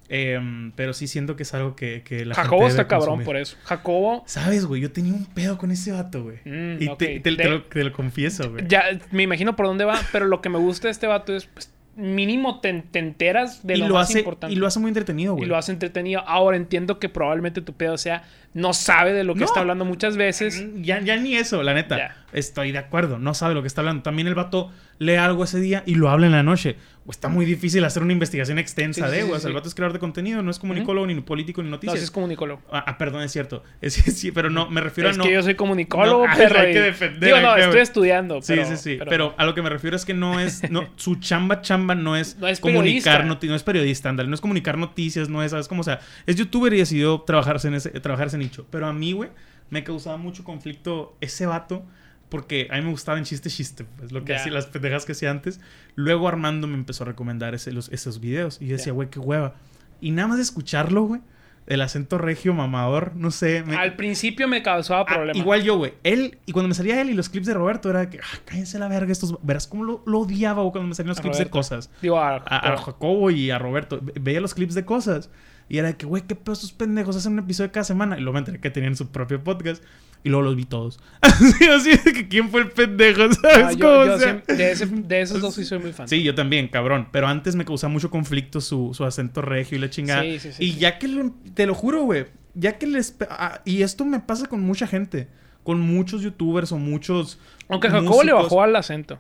Em, 0.10 0.72
pero 0.76 0.94
sí 0.94 1.08
siento 1.08 1.36
que 1.36 1.44
es 1.44 1.54
algo 1.54 1.76
que, 1.76 2.04
que 2.04 2.26
la 2.26 2.36
Jacobo 2.36 2.60
gente 2.68 2.72
está 2.74 2.88
cabrón 2.88 3.08
consumir. 3.10 3.26
por 3.26 3.38
eso. 3.38 3.58
Jacobo, 3.64 4.24
¿Sabes, 4.28 4.66
güey? 4.66 4.82
Yo 4.82 4.92
tenía 4.92 5.14
un 5.14 5.26
pedo 5.26 5.58
con 5.58 5.72
ese 5.72 5.92
vato, 5.94 6.24
güey. 6.24 6.38
Mm, 6.46 6.84
y 6.84 6.88
ok. 6.90 6.98
te, 7.00 7.06
te- 7.22 7.36
te 7.36 7.44
De- 7.44 7.50
lo, 7.50 7.64
te 7.64 7.84
lo 7.84 7.92
confieso, 7.94 8.52
güey. 8.52 8.68
ya 8.68 8.84
me 9.12 9.24
imagino 9.24 9.56
por 9.56 9.66
dónde 9.66 9.86
va, 9.86 10.00
pero 10.12 10.26
lo 10.26 10.42
que 10.42 10.50
me 10.50 10.60
gusta 10.60 10.88
de 10.88 10.92
este 10.92 11.08
vato 11.08 11.36
es, 11.36 11.46
pues, 11.46 11.72
mínimo 11.96 12.60
te, 12.60 12.74
te 12.92 13.00
enteras 13.00 13.66
de 13.66 13.76
y 13.76 13.78
lo, 13.78 13.90
lo 13.90 13.94
más 13.96 14.10
hace, 14.10 14.20
importante. 14.20 14.54
Y 14.54 14.58
lo 14.58 14.66
hace 14.68 14.80
muy 14.80 14.90
entretenido, 14.90 15.34
güey. 15.34 15.46
y 15.46 15.48
lo 15.48 15.56
hace 15.58 15.72
entretenido. 15.72 16.22
Ahora 16.28 16.58
entiendo 16.58 17.00
que 17.00 17.10
probablemente 17.10 17.62
tu 17.62 17.74
pedo 17.74 17.98
sea 17.98 18.24
no 18.54 18.74
sabe 18.74 19.14
de 19.14 19.24
lo 19.24 19.34
que 19.34 19.42
No. 19.42 19.46
está 19.46 19.60
hablando 19.62 19.86
muchas 19.86 20.16
veces. 20.18 20.64
Ya, 20.82 21.00
ya 21.02 21.16
ni 21.18 21.36
eso, 21.36 21.62
la 21.64 21.74
neta. 21.74 21.98
Ya. 21.98 22.16
Estoy 22.34 22.72
de 22.72 22.78
acuerdo. 22.80 23.20
No 23.20 23.34
sabe 23.34 23.54
lo 23.54 23.62
que 23.62 23.68
está 23.68 23.82
hablando. 23.82 24.04
También 24.04 24.28
el 24.28 24.36
vato 24.36 24.72
lee 25.00 25.16
algo 25.16 25.44
ese 25.44 25.60
día 25.60 25.84
y 25.86 25.96
lo 25.96 26.10
habla 26.10 26.26
en 26.28 26.32
la 26.34 26.44
noche. 26.44 26.76
Está 27.10 27.28
muy 27.28 27.46
difícil 27.46 27.84
hacer 27.84 28.02
una 28.02 28.14
investigación 28.14 28.60
extensa 28.60 29.08
Sí, 29.08 29.12
sí, 29.12 29.16
de, 29.18 29.22
sí, 29.24 29.28
güey. 29.28 29.38
O 29.38 29.40
sea, 29.42 29.50
el 29.50 29.54
sí. 29.54 29.56
vato 29.56 29.68
es 29.68 29.76
creador 29.76 29.92
de 29.92 30.00
contenido, 30.00 30.42
no 30.42 30.50
es 30.50 30.58
comunicólogo, 30.58 31.06
ni 31.06 31.20
político, 31.20 31.62
ni 31.62 31.68
No, 31.70 31.76
noticias. 31.76 32.00
si 32.00 32.06
es 32.06 32.12
comunicólogo. 32.12 32.62
ah, 32.72 32.84
ah, 32.88 32.98
perdón, 32.98 33.24
es 33.24 33.32
cierto. 33.34 33.62
Es, 33.82 33.94
sí, 33.96 34.32
pero 34.32 34.50
no, 34.50 34.70
me 34.70 34.80
refiero 34.80 35.10
Es 35.10 35.16
a 35.16 35.18
no. 35.18 35.26
que 35.26 35.34
yo 35.34 35.44
soy 35.44 35.56
comunicólogo, 35.56 36.26
No, 36.26 36.32
ay, 36.32 36.38
perro. 36.38 36.60
hay 36.60 36.72
que 36.74 36.82
defender 36.82 37.20
Digo, 37.20 37.42
no, 37.42 37.58
estoy 37.58 37.80
estudiando. 37.82 38.42
Sí, 38.42 38.54
pero, 38.56 38.66
sí, 38.70 38.78
sí. 38.78 39.00
Pero, 39.10 39.36
a 39.38 39.44
lo 39.46 39.54
que 39.54 39.62
me 39.62 39.70
refiero 39.70 39.98
es 39.98 40.06
que 40.06 40.14
no 40.14 40.40
es. 40.40 40.70
No, 40.72 40.88
su 40.96 41.16
chamba, 41.16 41.60
chamba 41.62 41.94
no 41.94 42.16
es, 42.16 42.38
No 42.38 42.48
es 42.48 42.62
comunicar 42.62 43.26
noticias. 43.26 43.50
No 43.50 43.56
es 43.58 43.64
periodista, 43.64 44.08
ándale. 44.10 44.30
No 44.30 44.36
es 44.36 44.42
comunicar 44.42 44.78
noticias, 44.78 45.28
no 45.28 45.44
es, 45.44 45.52
¿sabes 45.52 45.68
cómo? 45.68 45.82
O 45.82 45.84
sea, 45.84 46.00
es 46.26 46.38
youtuber 46.38 46.74
y 46.74 46.78
decidió 46.78 47.20
trabajarse 47.22 47.68
en 47.68 47.74
ese, 47.74 47.90
trabajar 48.00 48.28
ese 48.28 48.38
nicho. 48.38 48.66
Pero 48.70 48.88
a 48.88 48.94
mí, 48.94 49.12
güey, 49.12 49.30
me 49.70 49.84
causaba 49.84 50.16
mucho 50.16 50.46
conflicto 50.46 51.18
ese 51.20 51.46
vato. 51.48 51.86
Porque 52.30 52.68
a 52.72 52.78
mí 52.78 52.82
me 52.82 52.90
gustaba 52.90 53.20
en 53.20 53.26
chiste 53.26 53.48
chiste, 53.52 53.86
pues 54.00 54.12
lo 54.12 54.24
que 54.26 54.32
Ya. 54.34 54.40
hacía, 54.40 54.52
las 54.52 54.66
pendejas 54.66 55.06
que 55.06 55.12
hacía 55.12 55.30
antes. 55.30 55.60
Luego 55.96 56.28
Armando 56.28 56.68
me 56.68 56.76
empezó 56.76 57.04
a 57.04 57.08
recomendar 57.08 57.54
ese, 57.54 57.72
los- 57.72 57.90
esos 57.90 58.20
videos. 58.20 58.58
Y 58.62 58.68
yo 58.68 58.78
decía, 58.78 58.94
güey, 58.94 59.10
qué 59.10 59.20
hueva. 59.20 59.56
Y 60.02 60.12
nada 60.12 60.28
más 60.30 60.38
de 60.38 60.44
escucharlo, 60.44 61.04
güey, 61.04 61.22
el 61.66 61.80
acento 61.82 62.18
regio 62.18 62.54
mamador, 62.54 63.14
no 63.16 63.32
sé. 63.32 63.64
me- 63.64 63.76
Al 63.78 63.96
principio 63.96 64.48
me 64.50 64.62
causaba 64.64 65.02
Ah, 65.02 65.06
problemas. 65.06 65.38
igual 65.38 65.64
yo, 65.64 65.78
güey. 65.78 65.94
Él, 66.04 66.40
y 66.46 66.52
cuando 66.52 66.68
me 66.68 66.74
salía 66.76 67.00
él 67.00 67.10
y 67.10 67.14
los 67.14 67.30
clips 67.30 67.48
de 67.48 67.54
Roberto, 67.54 67.90
era 67.90 68.10
que, 68.10 68.20
ah, 68.20 68.38
cállense 68.46 68.80
la 68.80 68.88
verga 68.90 69.12
estos. 69.12 69.38
Verás 69.44 69.68
cómo 69.68 69.84
lo, 69.86 70.04
lo 70.06 70.20
odiaba 70.20 70.62
güey, 70.64 70.72
cuando 70.72 70.90
me 70.90 70.96
salían 70.96 71.10
los 71.10 71.20
A 71.20 71.22
clips 71.22 71.38
de 71.38 71.50
cosas. 71.50 71.90
Digo, 72.02 72.20
a, 72.20 72.36
A, 72.38 72.74
a 72.74 72.78
Jacobo 72.78 73.32
y 73.32 73.50
a 73.52 73.60
Roberto. 73.60 74.00
Ve- 74.02 74.14
Veía 74.20 74.42
los 74.42 74.54
clips 74.54 74.74
de 74.74 74.84
cosas. 74.84 75.30
Y 75.70 75.78
era 75.78 75.88
de 75.88 75.96
que, 75.96 76.06
güey, 76.06 76.24
qué 76.24 76.36
pedo 76.36 76.52
estos 76.52 76.74
pendejos 76.74 77.16
hacen 77.16 77.32
un 77.34 77.40
episodio 77.40 77.72
cada 77.72 77.86
semana. 77.86 78.18
Y 78.18 78.22
luego 78.22 78.34
me 78.34 78.40
enteré 78.40 78.60
que 78.60 78.70
tenían 78.70 78.98
su 78.98 79.08
propio 79.10 79.42
podcast. 79.44 79.82
Y 80.24 80.30
luego 80.30 80.44
los 80.44 80.56
vi 80.56 80.64
todos. 80.66 81.00
así, 81.22 81.66
así 81.66 81.98
que 82.14 82.28
quién 82.30 82.50
fue 82.50 82.62
el 82.62 82.70
pendejo, 82.72 83.32
¿sabes? 83.42 83.58
Ah, 83.66 83.72
yo- 83.74 83.80
cómo? 83.80 84.06
yo 84.06 84.14
O 84.16 84.18
sea, 84.20 84.28
siempre- 84.30 84.56
de, 84.56 84.72
ese- 84.72 84.86
de 84.86 85.22
esos 85.22 85.42
dos 85.42 85.54
sí 85.56 85.66
soy 85.66 85.80
muy 85.80 85.92
fan. 85.92 86.08
Sí, 86.08 86.24
yo 86.24 86.34
también, 86.34 86.68
cabrón. 86.70 87.10
Pero 87.12 87.28
antes 87.28 87.56
me 87.56 87.66
causaba 87.66 87.92
mucho 87.92 88.10
conflicto 88.10 88.62
su, 88.62 88.94
su 88.94 89.04
acento 89.04 89.42
regio 89.42 89.78
y 89.78 89.82
la 89.82 89.90
chingada. 89.90 90.22
Sí, 90.24 90.40
sí, 90.40 90.54
sí, 90.54 90.64
y 90.64 90.76
ya 90.76 90.98
que 90.98 91.08
lo- 91.10 91.34
te 91.54 91.66
lo 91.66 91.74
juro, 91.76 92.04
güey. 92.04 92.26
Ya 92.56 92.78
que 92.78 92.88
les. 92.88 93.16
ah, 93.30 93.62
y 93.66 93.82
esto 93.82 94.06
me 94.06 94.20
pasa 94.20 94.46
con 94.48 94.62
mucha 94.62 94.88
gente. 94.88 95.28
Con 95.64 95.80
muchos 95.80 96.22
youtubers 96.22 96.72
o 96.72 96.78
muchos. 96.78 97.40
Aunque 97.70 97.90
Jacobo 97.90 98.24
le 98.24 98.34
bajó 98.34 98.62
al 98.62 98.76
acento. 98.76 99.18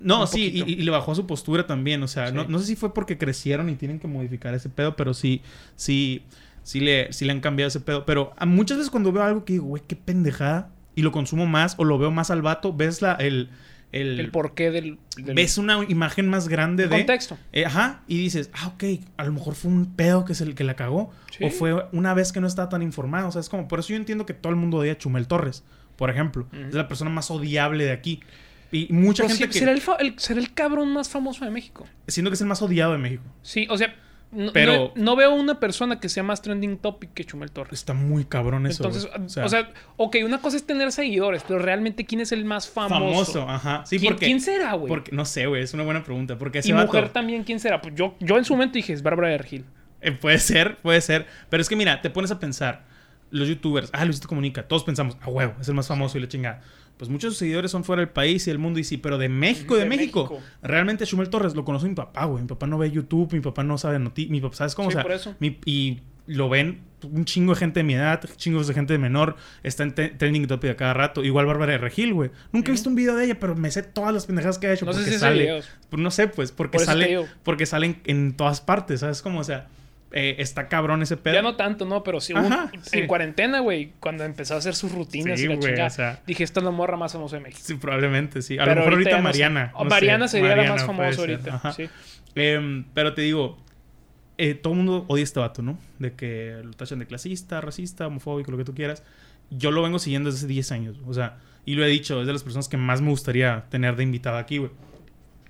No, 0.00 0.26
sí, 0.26 0.50
y, 0.66 0.76
le 0.76 0.90
bajó 0.90 1.14
su 1.14 1.26
postura 1.26 1.66
también. 1.66 2.02
O 2.02 2.08
sea, 2.08 2.30
no, 2.32 2.44
no 2.48 2.58
sé 2.58 2.64
si 2.66 2.76
fue 2.76 2.94
porque 2.94 3.18
crecieron 3.18 3.68
y 3.68 3.74
tienen 3.76 3.98
que 4.00 4.08
modificar 4.08 4.54
ese 4.54 4.70
pedo, 4.70 4.96
pero 4.96 5.14
sí, 5.14 5.42
sí, 5.76 6.22
sí 6.62 6.80
le, 6.80 7.12
sí 7.12 7.24
le 7.24 7.32
han 7.32 7.40
cambiado 7.40 7.68
ese 7.68 7.80
pedo. 7.80 8.04
Pero 8.06 8.32
a 8.36 8.46
muchas 8.46 8.78
veces 8.78 8.90
cuando 8.90 9.12
veo 9.12 9.22
algo 9.22 9.44
que 9.44 9.54
digo, 9.54 9.66
güey, 9.66 9.82
qué 9.86 9.96
pendejada, 9.96 10.70
y 10.94 11.02
lo 11.02 11.12
consumo 11.12 11.46
más 11.46 11.74
o 11.78 11.84
lo 11.84 11.98
veo 11.98 12.10
más 12.10 12.30
al 12.30 12.42
vato, 12.42 12.72
ves 12.72 13.02
la, 13.02 13.12
el, 13.14 13.50
el, 13.92 14.18
El 14.20 14.30
porqué 14.30 14.70
del, 14.70 14.98
del 15.16 15.34
ves 15.36 15.56
una 15.56 15.84
imagen 15.88 16.28
más 16.28 16.48
grande 16.48 16.88
de... 16.88 16.96
contexto. 16.96 17.38
Eh, 17.52 17.64
ajá, 17.64 18.02
y 18.08 18.18
dices, 18.18 18.50
ah, 18.52 18.68
ok, 18.74 18.84
a 19.16 19.24
lo 19.24 19.32
mejor 19.32 19.54
fue 19.54 19.70
un 19.70 19.94
pedo 19.94 20.24
que 20.24 20.32
es 20.32 20.40
el 20.40 20.54
que 20.54 20.64
la 20.64 20.74
cagó. 20.74 21.12
Sí. 21.36 21.44
O 21.44 21.50
fue 21.50 21.86
una 21.92 22.14
vez 22.14 22.32
que 22.32 22.40
no 22.40 22.46
estaba 22.46 22.68
tan 22.68 22.82
informado. 22.82 23.28
O 23.28 23.32
sea, 23.32 23.40
es 23.40 23.48
como, 23.48 23.68
por 23.68 23.78
eso 23.78 23.90
yo 23.90 23.96
entiendo 23.96 24.26
que 24.26 24.34
todo 24.34 24.50
el 24.50 24.56
mundo 24.56 24.78
odia 24.78 24.92
a 24.92 24.98
Chumel 24.98 25.26
Torres, 25.28 25.62
por 25.96 26.10
ejemplo. 26.10 26.48
Es 26.52 26.74
la 26.74 26.88
persona 26.88 27.10
más 27.10 27.30
odiable 27.30 27.84
de 27.84 27.92
aquí. 27.92 28.20
Y 28.70 28.88
mucha 28.92 29.22
Pero 29.22 29.36
gente 29.36 29.52
que... 29.52 29.58
será, 29.60 29.72
el, 29.72 29.82
el- 30.00 30.18
será 30.18 30.40
el 30.40 30.52
cabrón 30.52 30.92
más 30.92 31.08
famoso 31.08 31.44
de 31.44 31.50
México. 31.50 31.86
Siento 32.08 32.30
que 32.30 32.34
es 32.34 32.40
el 32.42 32.48
más 32.48 32.60
odiado 32.60 32.92
de 32.92 32.98
México. 32.98 33.22
Sí, 33.42 33.66
o 33.70 33.78
sea, 33.78 33.94
no, 34.30 34.52
Pero- 34.52 34.92
no, 34.94 35.02
no 35.04 35.16
veo 35.16 35.34
una 35.34 35.58
persona 35.58 36.00
que 36.00 36.08
sea 36.08 36.22
más 36.22 36.42
trending 36.42 36.78
topic 36.78 37.12
que 37.14 37.24
Chumel 37.24 37.50
Torres. 37.50 37.72
Está 37.72 37.94
muy 37.94 38.24
cabrón 38.24 38.66
eso. 38.66 38.84
Entonces, 38.84 39.10
o 39.42 39.48
sea, 39.48 39.70
ok, 39.96 40.16
una 40.24 40.40
cosa 40.40 40.56
es 40.56 40.66
tener 40.66 40.92
seguidores, 40.92 41.42
pero 41.46 41.58
realmente 41.60 42.04
¿quién 42.04 42.20
es 42.20 42.32
el 42.32 42.44
más 42.44 42.68
famoso? 42.68 43.32
famoso, 43.34 43.48
ajá. 43.48 43.82
Sí, 43.86 43.98
¿Quién, 43.98 44.12
porque... 44.12 44.26
quién 44.26 44.40
será, 44.40 44.74
güey? 44.74 44.88
porque 44.88 45.12
no 45.12 45.24
sé, 45.24 45.46
güey, 45.46 45.62
es 45.62 45.72
una 45.74 45.82
buena 45.84 46.04
pregunta. 46.04 46.36
Porque 46.38 46.58
ese 46.58 46.68
Y 46.68 46.72
vato- 46.72 46.86
mujer 46.88 47.08
también, 47.10 47.42
¿quién 47.44 47.58
será? 47.60 47.80
Pues 47.80 47.94
yo, 47.94 48.14
yo 48.20 48.36
en 48.38 48.44
su 48.44 48.52
momento 48.54 48.74
dije, 48.74 48.92
es 48.92 49.02
Bárbara 49.02 49.28
de 49.28 49.38
Regil. 49.38 49.64
Eh, 50.00 50.12
puede 50.12 50.38
ser, 50.38 50.76
puede 50.78 51.00
ser. 51.00 51.26
Pero 51.48 51.60
es 51.60 51.68
que 51.68 51.74
mira, 51.76 52.00
te 52.02 52.10
pones 52.10 52.30
a 52.30 52.38
pensar. 52.38 52.84
Los 53.30 53.48
youtubers, 53.48 53.90
ah, 53.92 54.04
Luisito 54.04 54.28
Comunica, 54.28 54.66
todos 54.66 54.84
pensamos, 54.84 55.16
ah, 55.20 55.28
huevo, 55.28 55.54
es 55.60 55.68
el 55.68 55.74
más 55.74 55.86
famoso 55.88 56.16
y 56.18 56.20
la 56.22 56.28
chingada. 56.28 56.60
Pues 56.96 57.08
muchos 57.10 57.28
de 57.28 57.30
sus 57.32 57.38
seguidores 57.38 57.70
son 57.70 57.84
fuera 57.84 58.00
del 58.00 58.08
país 58.08 58.46
y 58.46 58.50
del 58.50 58.58
mundo 58.58 58.80
y 58.80 58.84
sí, 58.84 58.96
pero 58.96 59.18
de 59.18 59.28
México, 59.28 59.74
de, 59.76 59.82
De 59.84 59.88
México, 59.88 60.24
México. 60.30 60.42
Realmente 60.62 61.06
Chumel 61.06 61.28
Torres 61.30 61.54
lo 61.54 61.64
conoce 61.64 61.86
mi 61.88 61.94
papá, 61.94 62.24
güey. 62.24 62.42
Mi 62.42 62.48
papá 62.48 62.66
no 62.66 62.76
ve 62.78 62.90
YouTube, 62.90 63.32
mi 63.34 63.40
papá 63.40 63.62
no 63.62 63.78
sabe 63.78 63.98
noticias, 64.00 64.30
mi 64.32 64.40
papá, 64.40 64.56
¿sabes 64.56 64.74
cómo? 64.74 64.90
Sí, 64.90 64.94
o 64.94 64.98
sea, 64.98 65.02
por 65.02 65.12
eso. 65.12 65.34
mi- 65.38 65.58
y 65.64 66.00
lo 66.26 66.48
ven 66.48 66.80
un 67.04 67.24
chingo 67.24 67.52
de 67.54 67.58
gente 67.60 67.80
de 67.80 67.84
mi 67.84 67.94
edad, 67.94 68.20
chingos 68.36 68.66
de 68.66 68.74
gente 68.74 68.92
de 68.92 68.98
menor, 68.98 69.36
está 69.62 69.84
en 69.84 69.94
trending 69.94 70.48
topic 70.48 70.70
a 70.72 70.76
cada 70.76 70.92
rato. 70.94 71.22
Igual 71.24 71.46
Bárbara 71.46 71.72
de 71.72 71.78
Regil, 71.78 72.12
güey. 72.12 72.30
Nunca 72.52 72.70
he 72.70 72.72
visto 72.72 72.88
un 72.90 72.96
video 72.96 73.14
de 73.14 73.26
ella, 73.26 73.38
pero 73.38 73.54
me 73.54 73.70
sé 73.70 73.84
todas 73.84 74.12
las 74.12 74.26
pendejadas 74.26 74.58
que 74.58 74.66
ha 74.66 74.72
hecho. 74.72 74.84
No 74.84 74.92
sé 74.92 74.98
porque 74.98 75.10
si 75.10 75.16
hace 75.16 75.24
sale. 75.24 75.62
Pues 75.88 76.02
no 76.02 76.10
sé, 76.10 76.26
pues, 76.26 76.50
porque 76.50 76.78
Por 76.78 76.84
sale, 76.86 77.24
porque 77.44 77.66
salen 77.66 78.00
en 78.04 78.36
todas 78.36 78.60
partes, 78.60 78.98
¿sabes 79.00 79.22
cómo? 79.22 79.38
O 79.38 79.44
sea, 79.44 79.68
eh, 80.12 80.36
está 80.38 80.68
cabrón 80.68 81.02
ese 81.02 81.16
pedo. 81.16 81.34
Ya 81.34 81.42
no 81.42 81.56
tanto, 81.56 81.84
¿no? 81.84 82.02
Pero 82.02 82.20
sí, 82.20 82.32
Ajá, 82.34 82.70
un- 82.74 82.82
sí. 82.84 83.00
en 83.00 83.06
cuarentena, 83.06 83.60
güey, 83.60 83.92
cuando 84.00 84.24
empezó 84.24 84.54
a 84.54 84.58
hacer 84.58 84.74
sus 84.74 84.92
rutinas 84.92 85.38
Sí, 85.38 85.46
y 85.46 85.48
la 85.48 85.58
chingada, 85.58 85.86
o 85.86 85.90
sea. 85.90 86.22
dije, 86.26 86.44
esta 86.44 86.60
es 86.60 86.64
la 86.64 86.70
morra 86.70 86.96
más 86.96 87.12
famosa 87.12 87.36
de 87.36 87.42
México. 87.42 87.60
Sí, 87.62 87.74
probablemente, 87.74 88.40
sí. 88.42 88.58
A 88.58 88.64
Pero 88.64 88.74
lo 88.76 88.80
mejor 88.80 88.92
ahorita, 88.94 89.10
ya 89.10 89.16
no 89.16 89.22
sé. 89.22 89.24
Mariana. 89.24 89.72
No 89.78 89.84
Mariana 89.84 90.28
sería 90.28 90.48
la 90.50 90.56
Mariana 90.56 90.74
más 90.76 90.86
famosa 90.86 91.20
ahorita. 91.20 91.72
Sí. 91.72 91.88
Em, 92.34 92.84
pero 92.94 93.14
te 93.14 93.22
digo, 93.22 93.58
eh, 94.38 94.54
todo 94.54 94.72
el 94.72 94.76
mundo 94.78 95.04
odia 95.08 95.22
a 95.22 95.24
este 95.24 95.40
vato, 95.40 95.62
¿no? 95.62 95.78
De 95.98 96.12
que 96.14 96.60
lo 96.64 96.72
tachan 96.72 96.98
de 97.00 97.06
clasista, 97.06 97.60
racista, 97.60 98.06
homofóbico, 98.06 98.50
lo 98.50 98.56
que 98.58 98.64
tú 98.64 98.74
quieras. 98.74 99.02
Yo 99.50 99.70
lo 99.70 99.82
vengo 99.82 99.98
siguiendo 99.98 100.30
desde 100.30 100.40
hace 100.40 100.46
10 100.46 100.72
años. 100.72 100.96
O 101.06 101.12
sea, 101.14 101.38
y 101.64 101.74
lo 101.74 101.84
he 101.84 101.88
dicho, 101.88 102.20
es 102.20 102.26
de 102.26 102.32
las 102.32 102.42
personas 102.44 102.68
que 102.68 102.76
más 102.76 103.00
me 103.00 103.10
gustaría 103.10 103.64
tener 103.70 103.96
de 103.96 104.02
invitado 104.04 104.36
aquí, 104.38 104.58
güey. 104.58 104.70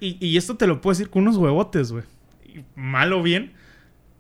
Y, 0.00 0.24
y 0.24 0.36
esto 0.36 0.56
te 0.56 0.66
lo 0.66 0.80
puedo 0.80 0.92
decir 0.94 1.10
con 1.10 1.22
unos 1.22 1.36
huevotes, 1.36 1.92
güey. 1.92 2.04
Mal 2.76 3.12
o 3.12 3.22
bien, 3.22 3.52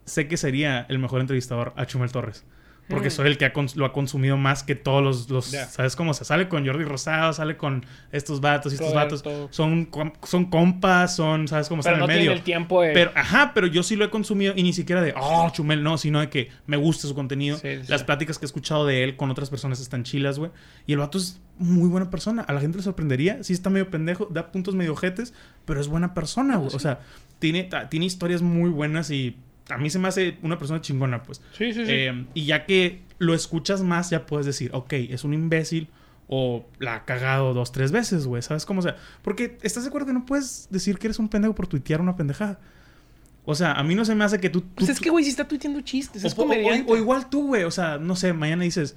sé 0.08 0.26
que 0.28 0.36
sería 0.36 0.86
el 0.88 0.98
mejor 0.98 1.20
entrevistador 1.20 1.72
a 1.76 1.86
Chumel 1.86 2.10
Torres. 2.10 2.44
Porque 2.88 3.10
soy 3.10 3.26
el 3.26 3.36
que 3.36 3.44
ha 3.44 3.52
lo 3.74 3.84
ha 3.84 3.92
consumido 3.92 4.38
más 4.38 4.62
que 4.62 4.74
todos 4.74 5.28
los... 5.28 5.44
¿Sabes 5.44 5.94
cómo? 5.94 6.14
se 6.14 6.24
sale 6.24 6.48
con 6.48 6.66
Jordi 6.66 6.84
Rosado, 6.84 7.34
sale 7.34 7.58
con 7.58 7.84
estos 8.12 8.40
vatos 8.40 8.72
y 8.72 8.76
estos 8.76 8.94
vatos. 8.94 9.22
Son, 9.50 9.84
com- 9.84 10.14
son 10.22 10.46
compas, 10.46 11.14
son... 11.14 11.48
¿Sabes 11.48 11.68
cómo? 11.68 11.82
Pero 11.82 11.96
Están 11.96 11.98
no 11.98 12.06
en 12.06 12.10
el 12.12 12.16
tiene 12.16 12.30
medio. 12.30 12.38
el 12.38 12.42
tiempo 12.44 12.80
de... 12.80 12.92
Pero, 12.94 13.10
ajá, 13.14 13.52
pero 13.54 13.66
yo 13.66 13.82
sí 13.82 13.94
lo 13.94 14.06
he 14.06 14.10
consumido 14.10 14.54
y 14.56 14.62
ni 14.62 14.72
siquiera 14.72 15.02
de, 15.02 15.12
oh, 15.20 15.50
Chumel, 15.52 15.82
no, 15.82 15.98
sino 15.98 16.20
de 16.20 16.30
que 16.30 16.48
me 16.66 16.78
gusta 16.78 17.06
su 17.06 17.14
contenido. 17.14 17.58
Sí, 17.58 17.68
sí, 17.82 17.88
Las 17.88 18.00
sí. 18.00 18.06
pláticas 18.06 18.38
que 18.38 18.46
he 18.46 18.48
escuchado 18.48 18.86
de 18.86 19.04
él 19.04 19.16
con 19.18 19.30
otras 19.30 19.50
personas 19.50 19.80
están 19.80 20.04
chilas, 20.04 20.38
güey. 20.38 20.50
Y 20.86 20.94
el 20.94 20.98
vato 21.00 21.18
es 21.18 21.42
muy 21.58 21.90
buena 21.90 22.08
persona. 22.08 22.40
A 22.40 22.54
la 22.54 22.60
gente 22.62 22.78
le 22.78 22.84
sorprendería. 22.84 23.44
Sí 23.44 23.52
está 23.52 23.68
medio 23.68 23.90
pendejo, 23.90 24.28
da 24.30 24.50
puntos 24.50 24.74
medio 24.74 24.96
jetes, 24.96 25.34
pero 25.66 25.78
es 25.78 25.88
buena 25.88 26.14
persona, 26.14 26.56
güey. 26.56 26.74
O 26.74 26.78
sea, 26.78 27.00
tiene, 27.38 27.68
tiene 27.90 28.06
historias 28.06 28.40
muy 28.40 28.70
buenas 28.70 29.10
y 29.10 29.36
a 29.68 29.78
mí 29.78 29.90
se 29.90 29.98
me 29.98 30.08
hace 30.08 30.38
una 30.42 30.58
persona 30.58 30.80
chingona, 30.80 31.22
pues. 31.22 31.40
Sí, 31.56 31.72
sí, 31.72 31.84
sí. 31.84 31.92
Eh, 31.92 32.26
y 32.34 32.44
ya 32.46 32.64
que 32.66 33.02
lo 33.18 33.34
escuchas 33.34 33.82
más, 33.82 34.10
ya 34.10 34.26
puedes 34.26 34.46
decir, 34.46 34.70
ok, 34.72 34.92
es 34.94 35.24
un 35.24 35.34
imbécil 35.34 35.88
o 36.28 36.66
la 36.78 36.94
ha 36.96 37.04
cagado 37.04 37.54
dos, 37.54 37.72
tres 37.72 37.90
veces, 37.92 38.26
güey. 38.26 38.42
¿Sabes 38.42 38.64
cómo? 38.66 38.80
O 38.80 38.82
sea, 38.82 38.96
porque 39.22 39.58
estás 39.62 39.84
de 39.84 39.88
acuerdo 39.88 40.06
que 40.08 40.12
no 40.12 40.26
puedes 40.26 40.68
decir 40.70 40.98
que 40.98 41.06
eres 41.06 41.18
un 41.18 41.28
pendejo 41.28 41.54
por 41.54 41.66
tuitear 41.66 42.00
una 42.00 42.16
pendejada. 42.16 42.58
O 43.44 43.54
sea, 43.54 43.72
a 43.72 43.82
mí 43.82 43.94
no 43.94 44.04
se 44.04 44.14
me 44.14 44.24
hace 44.24 44.38
que 44.38 44.50
tú. 44.50 44.62
pues 44.74 44.90
es 44.90 45.00
que, 45.00 45.08
güey, 45.08 45.24
si 45.24 45.30
está 45.30 45.48
tuiteando 45.48 45.80
chistes, 45.80 46.22
es 46.24 46.32
o, 46.32 46.34
o- 46.34 46.44
comediante. 46.44 46.92
o 46.92 46.96
igual 46.96 47.30
tú, 47.30 47.46
güey. 47.48 47.64
O 47.64 47.70
sea, 47.70 47.96
no 47.98 48.14
sé, 48.14 48.34
mañana 48.34 48.64
dices, 48.64 48.94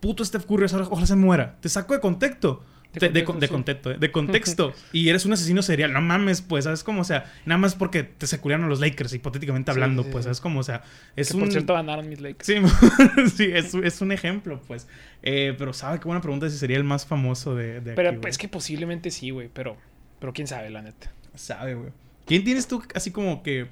puto 0.00 0.24
Steph 0.24 0.46
Curry, 0.46 0.64
ojalá, 0.64 0.84
ojalá 0.88 1.06
se 1.06 1.16
muera. 1.16 1.56
Te 1.60 1.68
saco 1.68 1.92
de 1.92 2.00
contexto. 2.00 2.64
De 2.92 3.24
contexto, 3.24 3.38
de 3.38 3.46
sí. 3.46 3.52
contexto, 3.52 3.90
eh, 3.92 3.98
de 3.98 4.10
contexto. 4.12 4.74
y 4.92 5.08
eres 5.08 5.24
un 5.24 5.32
asesino 5.32 5.62
serial. 5.62 5.92
No 5.92 6.00
mames, 6.00 6.42
pues, 6.42 6.64
¿sabes 6.64 6.82
cómo? 6.82 7.02
O 7.02 7.04
sea, 7.04 7.32
nada 7.46 7.58
más 7.58 7.76
porque 7.76 8.02
te 8.02 8.26
secularon 8.26 8.68
los 8.68 8.80
Lakers, 8.80 9.12
hipotéticamente 9.14 9.70
hablando, 9.70 10.02
sí, 10.02 10.08
pues. 10.10 10.24
¿sabes 10.24 10.40
cómo? 10.40 10.60
O 10.60 10.62
sea, 10.64 10.82
es 11.14 11.28
que 11.28 11.36
un. 11.36 11.44
por 11.44 11.52
cierto 11.52 11.74
ganaron 11.74 12.08
mis 12.08 12.20
Lakers. 12.20 12.46
Sí, 12.46 12.56
sí 13.36 13.50
es, 13.52 13.74
es 13.74 14.00
un 14.00 14.10
ejemplo, 14.10 14.60
pues. 14.66 14.88
Eh, 15.22 15.54
pero 15.56 15.72
sabe 15.72 16.00
qué 16.00 16.06
buena 16.06 16.20
pregunta 16.20 16.50
si 16.50 16.58
sería 16.58 16.78
el 16.78 16.84
más 16.84 17.06
famoso 17.06 17.54
de, 17.54 17.80
de 17.80 17.92
pero 17.92 18.10
aquí, 18.10 18.28
es 18.28 18.38
que 18.38 18.48
posiblemente 18.48 19.10
sí, 19.10 19.30
güey, 19.30 19.48
pero... 19.52 19.76
Pero 20.18 20.32
quién 20.32 20.46
sabe, 20.46 20.70
la 20.70 20.82
neta. 20.82 21.12
Sabe, 21.34 21.74
güey. 21.74 21.90
¿Quién 22.26 22.44
tienes 22.44 22.66
tú 22.66 22.82
así 22.94 23.10
como 23.10 23.42
que... 23.42 23.68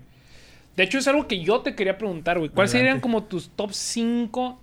De 0.77 0.85
hecho, 0.85 0.99
es 0.99 1.09
algo 1.09 1.27
que 1.27 1.43
yo 1.43 1.61
te 1.61 1.75
quería 1.75 1.99
preguntar, 1.99 2.39
güey. 2.39 2.51
¿Cuáles 2.51 2.71
serían 2.71 3.01
como 3.01 3.25
tus 3.25 3.51
top 3.51 3.73
5 3.73 4.61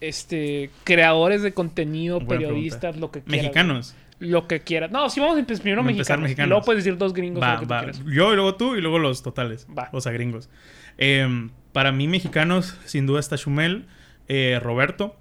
este, 0.00 0.70
creadores 0.84 1.42
de 1.42 1.52
contenido, 1.52 2.20
Buena 2.20 2.28
periodistas, 2.28 2.96
lo 2.96 3.10
que 3.10 3.22
quieras. 3.22 3.42
Mexicanos. 3.42 3.94
Lo 4.18 4.46
que 4.46 4.60
quieras. 4.60 4.90
No, 4.90 5.08
sí 5.08 5.20
vamos 5.20 5.36
a 5.36 5.40
empezar 5.40 5.62
primero 5.62 5.82
mexicanos. 5.82 6.24
mexicanos. 6.24 6.46
Y 6.46 6.50
luego 6.50 6.64
puedes 6.64 6.84
decir 6.84 6.98
dos 6.98 7.14
gringos 7.14 7.42
Va, 7.42 7.54
lo 7.54 7.60
que 7.60 7.66
tú 7.66 7.72
va. 7.72 7.78
quieras. 7.80 8.02
Yo 8.04 8.32
y 8.32 8.36
luego 8.36 8.54
tú 8.54 8.76
y 8.76 8.80
luego 8.80 8.98
los 8.98 9.22
totales. 9.22 9.66
Va. 9.76 9.88
O 9.92 10.00
sea, 10.00 10.12
gringos. 10.12 10.50
Eh, 10.98 11.48
para 11.72 11.92
mí, 11.92 12.06
mexicanos, 12.06 12.76
sin 12.84 13.06
duda 13.06 13.20
está 13.20 13.38
Chumel, 13.38 13.86
eh, 14.28 14.60
Roberto, 14.62 15.16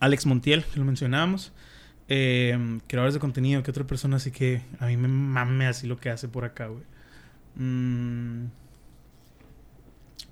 Alex 0.00 0.24
Montiel, 0.26 0.64
que 0.64 0.78
lo 0.78 0.86
mencionábamos. 0.86 1.52
Eh, 2.08 2.78
creadores 2.86 3.12
de 3.12 3.20
contenido, 3.20 3.62
que 3.62 3.70
otra 3.70 3.86
persona 3.86 4.16
así 4.16 4.30
que 4.30 4.62
a 4.80 4.86
mí 4.86 4.96
me 4.96 5.08
mame 5.08 5.66
así 5.66 5.86
lo 5.86 5.98
que 5.98 6.08
hace 6.08 6.28
por 6.28 6.44
acá, 6.46 6.68
güey. 6.68 6.84
Mm, 7.56 8.46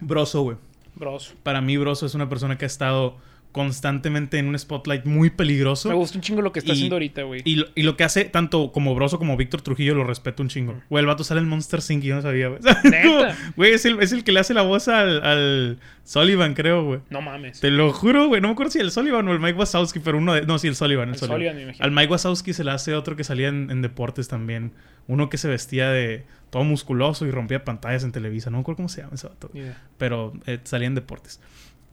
Broso, 0.00 0.42
güey. 0.42 0.56
Bros. 0.94 1.34
Para 1.42 1.60
mí, 1.60 1.76
Broso 1.76 2.06
es 2.06 2.14
una 2.14 2.28
persona 2.28 2.56
que 2.56 2.64
ha 2.64 2.66
estado 2.66 3.18
constantemente 3.56 4.36
en 4.38 4.48
un 4.48 4.58
spotlight 4.58 5.06
muy 5.06 5.30
peligroso. 5.30 5.88
Me 5.88 5.94
gusta 5.94 6.18
un 6.18 6.22
chingo 6.22 6.42
lo 6.42 6.52
que 6.52 6.58
está 6.58 6.72
Y- 6.72 6.74
haciendo 6.74 6.96
ahorita, 6.96 7.22
güey. 7.22 7.40
Y 7.46 7.56
lo, 7.56 7.66
y 7.74 7.84
lo 7.84 7.96
que 7.96 8.04
hace 8.04 8.26
tanto 8.26 8.70
como 8.70 8.94
Broso 8.94 9.18
como 9.18 9.34
Víctor 9.38 9.62
Trujillo 9.62 9.94
lo 9.94 10.04
respeto 10.04 10.42
un 10.42 10.50
chingo. 10.50 10.74
Güey, 10.90 11.00
el 11.00 11.06
vato 11.06 11.24
sale 11.24 11.40
en 11.40 11.48
Monster 11.48 11.80
y 11.88 12.00
yo 12.02 12.14
no 12.16 12.20
sabía, 12.22 12.48
güey. 12.48 12.60
Güey, 13.56 13.72
es 13.72 13.86
el, 13.86 14.00
es 14.02 14.12
el 14.12 14.24
que 14.24 14.32
le 14.32 14.40
hace 14.40 14.52
la 14.52 14.60
voz 14.60 14.88
al, 14.88 15.24
al 15.24 15.78
Sullivan, 16.04 16.52
creo, 16.52 16.84
güey. 16.84 17.00
No 17.08 17.22
mames. 17.22 17.60
Te 17.60 17.70
lo 17.70 17.92
juro, 17.94 18.28
güey. 18.28 18.42
No 18.42 18.48
me 18.48 18.52
acuerdo 18.52 18.70
si 18.72 18.78
el 18.78 18.90
Sullivan 18.90 19.26
o 19.26 19.32
el 19.32 19.40
Mike 19.40 19.58
Wazowski, 19.58 20.00
pero 20.00 20.18
uno 20.18 20.34
de... 20.34 20.42
No, 20.42 20.58
sí, 20.58 20.68
el 20.68 20.76
Sullivan. 20.76 21.08
El, 21.08 21.14
El 21.14 21.18
Sullivan. 21.18 21.36
Sullivan, 21.38 21.56
me 21.56 21.62
imagino. 21.62 21.84
Al 21.84 21.90
Mike 21.92 22.12
Wazowski 22.12 22.52
se 22.52 22.62
le 22.62 22.70
hace 22.72 22.94
otro 22.94 23.16
que 23.16 23.24
salía 23.24 23.48
en, 23.48 23.70
en 23.70 23.80
deportes 23.80 24.28
también. 24.28 24.72
Uno 25.08 25.30
que 25.30 25.38
se 25.38 25.48
vestía 25.48 25.88
de 25.90 26.24
todo 26.50 26.62
musculoso 26.64 27.26
y 27.26 27.30
rompía 27.30 27.64
pantallas 27.64 28.04
en 28.04 28.12
Televisa. 28.12 28.50
No 28.50 28.58
me 28.58 28.60
acuerdo 28.60 28.76
cómo 28.76 28.88
se 28.90 29.00
llama 29.00 29.14
ese 29.14 29.26
vato. 29.28 29.50
Pero 29.96 30.34
eh, 30.46 30.58
salía 30.64 30.88
en 30.88 30.94
deportes. 30.94 31.40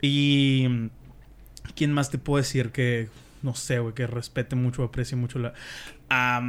Y... 0.02 0.68
¿Quién 1.74 1.92
más 1.92 2.10
te 2.10 2.18
puedo 2.18 2.42
decir 2.42 2.70
que... 2.70 3.08
No 3.42 3.54
sé, 3.54 3.78
güey, 3.78 3.94
que 3.94 4.06
respete 4.06 4.56
mucho, 4.56 4.82
aprecie 4.84 5.18
mucho 5.18 5.38
la... 5.38 5.52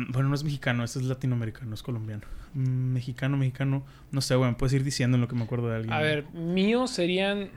Bueno, 0.09 0.29
no 0.29 0.35
es 0.35 0.43
mexicano, 0.45 0.83
este 0.83 0.99
es 0.99 1.05
latinoamericano, 1.05 1.73
es 1.73 1.83
colombiano. 1.83 2.23
Mm, 2.53 2.93
mexicano, 2.93 3.35
mexicano... 3.35 3.83
No 4.11 4.21
sé, 4.21 4.35
güey, 4.35 4.49
me 4.49 4.55
puedes 4.55 4.73
ir 4.73 4.83
diciendo 4.83 5.15
en 5.15 5.21
lo 5.21 5.27
que 5.27 5.35
me 5.35 5.43
acuerdo 5.43 5.69
de 5.69 5.75
alguien. 5.75 5.93
A 5.93 5.99
ver, 5.99 6.25
míos 6.31 6.91
serían 6.91 7.49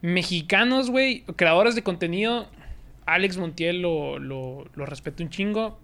mexicanos, 0.00 0.90
güey, 0.90 1.22
creadores 1.36 1.74
de 1.74 1.82
contenido. 1.82 2.48
Alex 3.04 3.36
Montiel 3.36 3.82
lo, 3.82 4.18
lo, 4.18 4.66
lo 4.74 4.86
respeto 4.86 5.22
un 5.22 5.30
chingo. 5.30 5.78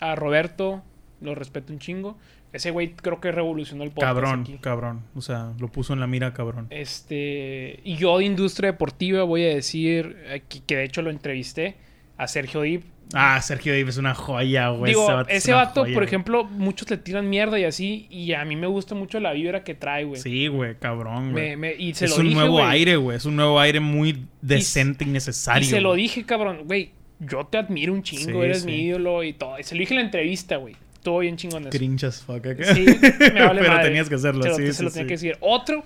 A 0.00 0.14
Roberto 0.14 0.82
lo 1.20 1.34
respeto 1.34 1.72
un 1.72 1.78
chingo. 1.78 2.16
Ese 2.56 2.70
güey 2.70 2.92
creo 2.94 3.20
que 3.20 3.30
revolucionó 3.32 3.84
el 3.84 3.90
podcast 3.90 4.14
Cabrón, 4.14 4.40
aquí. 4.42 4.58
cabrón. 4.60 5.02
O 5.14 5.20
sea, 5.22 5.52
lo 5.58 5.68
puso 5.68 5.92
en 5.92 6.00
la 6.00 6.06
mira, 6.06 6.32
cabrón. 6.34 6.66
Este, 6.70 7.80
y 7.84 7.96
yo 7.96 8.18
de 8.18 8.24
industria 8.24 8.72
deportiva 8.72 9.22
voy 9.22 9.44
a 9.44 9.48
decir 9.54 10.16
aquí, 10.34 10.62
que 10.66 10.76
de 10.76 10.84
hecho 10.84 11.02
lo 11.02 11.10
entrevisté 11.10 11.76
a 12.16 12.26
Sergio 12.26 12.62
Dip. 12.62 12.82
Ah, 13.14 13.40
Sergio 13.40 13.72
Davis 13.72 13.90
es 13.90 13.98
una 13.98 14.14
joya, 14.14 14.70
güey. 14.70 14.90
Digo, 14.90 15.06
vato 15.06 15.30
ese 15.30 15.52
vato, 15.52 15.82
joya, 15.82 15.94
por 15.94 16.02
güey. 16.02 16.06
ejemplo, 16.08 16.42
muchos 16.44 16.90
le 16.90 16.96
tiran 16.96 17.30
mierda 17.30 17.56
y 17.58 17.62
así, 17.64 18.08
y 18.10 18.32
a 18.32 18.44
mí 18.44 18.56
me 18.56 18.66
gusta 18.66 18.96
mucho 18.96 19.20
la 19.20 19.32
vibra 19.32 19.62
que 19.62 19.74
trae, 19.76 20.02
güey. 20.04 20.20
Sí, 20.20 20.48
güey, 20.48 20.74
cabrón, 20.76 21.30
güey. 21.30 21.50
Me- 21.50 21.56
me- 21.56 21.74
y 21.74 21.94
se 21.94 22.06
Es 22.06 22.10
lo 22.12 22.16
un 22.16 22.22
dije, 22.24 22.34
nuevo 22.34 22.54
güey. 22.54 22.66
aire, 22.66 22.96
güey. 22.96 23.16
Es 23.16 23.24
un 23.24 23.36
nuevo 23.36 23.60
aire 23.60 23.78
muy 23.78 24.26
decente 24.42 25.04
y, 25.04 25.08
necesario. 25.08 25.62
Y 25.62 25.70
se 25.70 25.80
lo 25.80 25.94
dije, 25.94 26.24
cabrón, 26.24 26.62
güey, 26.64 26.90
yo 27.20 27.46
te 27.46 27.58
admiro 27.58 27.92
un 27.92 28.02
chingo, 28.02 28.40
Sí, 28.40 28.44
eres 28.44 28.62
sí. 28.62 28.66
mi 28.66 28.74
ídolo 28.86 29.22
y 29.22 29.34
todo. 29.34 29.56
Y 29.58 29.62
se 29.62 29.76
lo 29.76 29.80
dije 29.80 29.94
en 29.94 29.98
la 30.00 30.04
entrevista, 30.04 30.56
güey. 30.56 30.74
Estuvo 31.06 31.20
bien 31.20 31.36
chingón 31.36 31.62
eso. 31.62 31.70
Cringe 31.70 32.04
as 32.04 32.20
fuck 32.22 32.44
acá. 32.44 32.74
Sí, 32.74 32.84
me 32.84 33.40
vale 33.46 33.60
Pero 33.60 33.72
madre. 33.72 33.84
tenías 33.84 34.08
que 34.08 34.16
hacerlo, 34.16 34.42
Se 34.42 34.48
lo, 34.48 34.56
sí, 34.56 34.66
se 34.66 34.72
sí, 34.72 34.82
lo 34.82 34.90
sí. 34.90 34.94
tenía 34.94 35.06
que 35.06 35.14
decir. 35.14 35.36
Otro, 35.40 35.84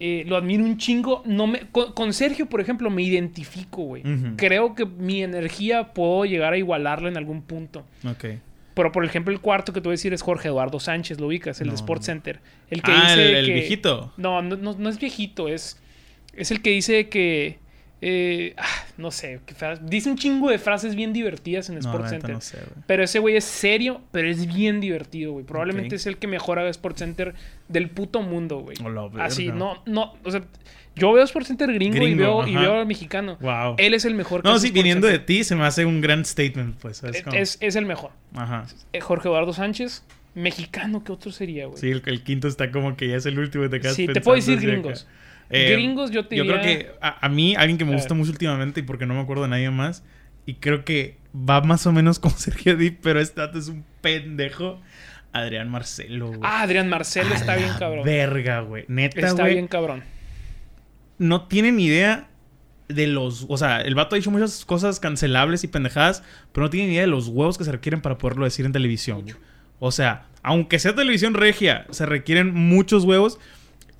eh, 0.00 0.24
lo 0.26 0.36
admiro 0.36 0.64
un 0.64 0.76
chingo. 0.76 1.22
No 1.24 1.46
me, 1.46 1.60
con, 1.70 1.92
con 1.92 2.12
Sergio, 2.12 2.46
por 2.46 2.60
ejemplo, 2.60 2.90
me 2.90 3.02
identifico, 3.02 3.82
güey. 3.82 4.02
Creo 4.36 4.74
que 4.74 4.84
mi 4.86 5.22
energía 5.22 5.92
puedo 5.94 6.24
llegar 6.24 6.52
a 6.52 6.56
igualarla 6.58 7.08
en 7.08 7.16
algún 7.16 7.42
punto. 7.42 7.84
Ok. 8.04 8.24
Pero, 8.74 8.90
por 8.92 9.04
ejemplo, 9.04 9.32
el 9.32 9.40
cuarto 9.40 9.72
que 9.72 9.80
te 9.80 9.84
voy 9.84 9.92
a 9.92 9.94
decir 9.98 10.12
es 10.12 10.22
Jorge 10.22 10.48
Eduardo 10.48 10.80
Sánchez, 10.80 11.20
lo 11.20 11.28
ubicas, 11.28 11.60
el 11.60 11.68
No, 11.68 11.72
de 11.72 11.76
Sports. 11.76 12.06
Center. 12.06 12.40
El 12.70 12.82
que 12.82 12.90
Ah, 12.92 13.02
dice 13.10 13.28
el, 13.28 13.34
el 13.36 13.46
que- 13.46 13.52
viejito. 13.54 14.12
No, 14.16 14.42
no, 14.42 14.56
no, 14.56 14.74
no 14.76 14.88
es 14.88 14.98
viejito, 14.98 15.46
es, 15.48 15.80
es 16.34 16.50
el 16.50 16.60
que 16.60 16.70
dice 16.70 17.08
que... 17.08 17.58
eh, 18.02 18.54
ah, 18.56 18.64
no 18.96 19.10
sé, 19.10 19.40
dice 19.82 20.10
un 20.10 20.16
chingo 20.16 20.48
de 20.48 20.58
frases 20.58 20.94
bien 20.94 21.12
divertidas 21.12 21.68
en 21.68 21.78
Sports 21.78 22.10
Center. 22.10 22.30
no 22.30 22.40
sé. 22.40 22.58
Pero 22.86 23.04
ese 23.04 23.18
güey 23.18 23.36
es 23.36 23.44
serio, 23.44 24.00
pero 24.10 24.28
es 24.28 24.46
bien 24.46 24.80
divertido, 24.80 25.32
güey. 25.32 25.44
Probablemente 25.44 25.96
es 25.96 26.06
el 26.06 26.16
que 26.16 26.26
mejor 26.26 26.58
haga 26.58 26.70
Sports 26.70 27.00
Center 27.00 27.34
del 27.68 27.90
puto 27.90 28.22
mundo, 28.22 28.60
güey. 28.60 28.76
Así, 29.18 29.48
no, 29.48 29.82
no, 29.84 30.14
o 30.24 30.30
sea, 30.30 30.42
yo 30.96 31.12
veo 31.12 31.24
Sports 31.24 31.48
Center 31.48 31.72
gringo, 31.72 32.06
y 32.06 32.14
veo, 32.14 32.46
y 32.46 32.54
veo 32.54 32.80
al 32.80 32.86
mexicano. 32.86 33.36
Wow. 33.40 33.76
Él 33.78 33.94
es 33.94 34.04
el 34.04 34.14
mejor. 34.14 34.42
que 34.42 34.48
No, 34.48 34.58
sí, 34.58 34.66
Sports 34.68 34.74
viniendo 34.74 35.06
de 35.06 35.18
ti 35.18 35.44
se 35.44 35.54
me 35.54 35.64
hace 35.64 35.84
un 35.84 36.00
gran 36.00 36.24
statement, 36.24 36.76
pues. 36.78 36.98
¿sabes 36.98 37.22
Es, 37.26 37.34
es, 37.34 37.58
es 37.60 37.76
el 37.76 37.84
mejor. 37.84 38.10
Ajá. 38.34 38.66
Eh, 38.92 39.00
Jorge 39.00 39.28
Eduardo 39.28 39.52
Sánchez, 39.52 40.04
mexicano, 40.34 41.04
¿qué 41.04 41.12
otro 41.12 41.32
sería, 41.32 41.66
güey? 41.66 41.78
Sí, 41.78 41.90
el, 41.90 42.02
el 42.06 42.22
quinto 42.22 42.48
está 42.48 42.70
como 42.70 42.96
que 42.96 43.08
ya 43.08 43.16
es 43.16 43.26
el 43.26 43.38
último 43.38 43.64
y 43.64 43.68
te 43.68 43.94
Sí, 43.94 44.06
te 44.06 44.20
puedo 44.20 44.36
decir 44.36 44.58
acá. 44.58 44.94
Gringos. 45.50 45.70
Eh, 45.70 45.72
Gringos, 45.74 46.10
yo 46.10 46.26
te 46.26 46.36
Yo 46.36 46.46
creo 46.46 46.60
que 46.62 46.92
a, 47.00 47.26
a 47.26 47.28
mí, 47.28 47.54
alguien 47.56 47.76
que 47.76 47.84
me 47.84 47.92
gusta 47.92 48.10
ver. 48.14 48.18
mucho 48.18 48.30
últimamente 48.30 48.80
y 48.80 48.82
porque 48.84 49.04
no 49.06 49.14
me 49.14 49.20
acuerdo 49.20 49.42
de 49.42 49.48
nadie 49.50 49.70
más, 49.70 50.04
y 50.46 50.54
creo 50.54 50.84
que 50.84 51.18
va 51.34 51.60
más 51.60 51.86
o 51.86 51.92
menos 51.92 52.18
como 52.20 52.36
Sergio 52.36 52.76
Dip, 52.76 53.00
pero 53.02 53.20
este 53.20 53.40
dato 53.40 53.58
es 53.58 53.68
un 53.68 53.84
pendejo. 54.00 54.80
Adrián 55.32 55.68
Marcelo, 55.70 56.28
güey. 56.28 56.40
Ah, 56.42 56.62
Adrián 56.62 56.88
Marcelo 56.88 57.32
A 57.32 57.36
está 57.36 57.54
bien 57.54 57.70
cabrón. 57.78 58.04
Verga, 58.04 58.62
güey. 58.62 58.84
Neta, 58.88 59.20
Está 59.20 59.42
güey. 59.42 59.54
bien 59.54 59.68
cabrón. 59.68 60.02
No 61.18 61.46
tienen 61.46 61.76
ni 61.76 61.84
idea 61.86 62.28
de 62.88 63.06
los. 63.06 63.46
O 63.48 63.56
sea, 63.56 63.80
el 63.80 63.94
vato 63.94 64.14
ha 64.14 64.18
dicho 64.18 64.32
muchas 64.32 64.64
cosas 64.64 64.98
cancelables 64.98 65.62
y 65.62 65.68
pendejadas, 65.68 66.24
pero 66.52 66.64
no 66.66 66.70
tienen 66.70 66.88
ni 66.88 66.94
idea 66.94 67.02
de 67.02 67.10
los 67.12 67.28
huevos 67.28 67.58
que 67.58 67.64
se 67.64 67.70
requieren 67.70 68.00
para 68.00 68.18
poderlo 68.18 68.44
decir 68.44 68.66
en 68.66 68.72
televisión. 68.72 69.24
O 69.78 69.92
sea, 69.92 70.26
aunque 70.42 70.80
sea 70.80 70.96
televisión 70.96 71.34
regia, 71.34 71.86
se 71.90 72.06
requieren 72.06 72.52
muchos 72.52 73.04
huevos. 73.04 73.38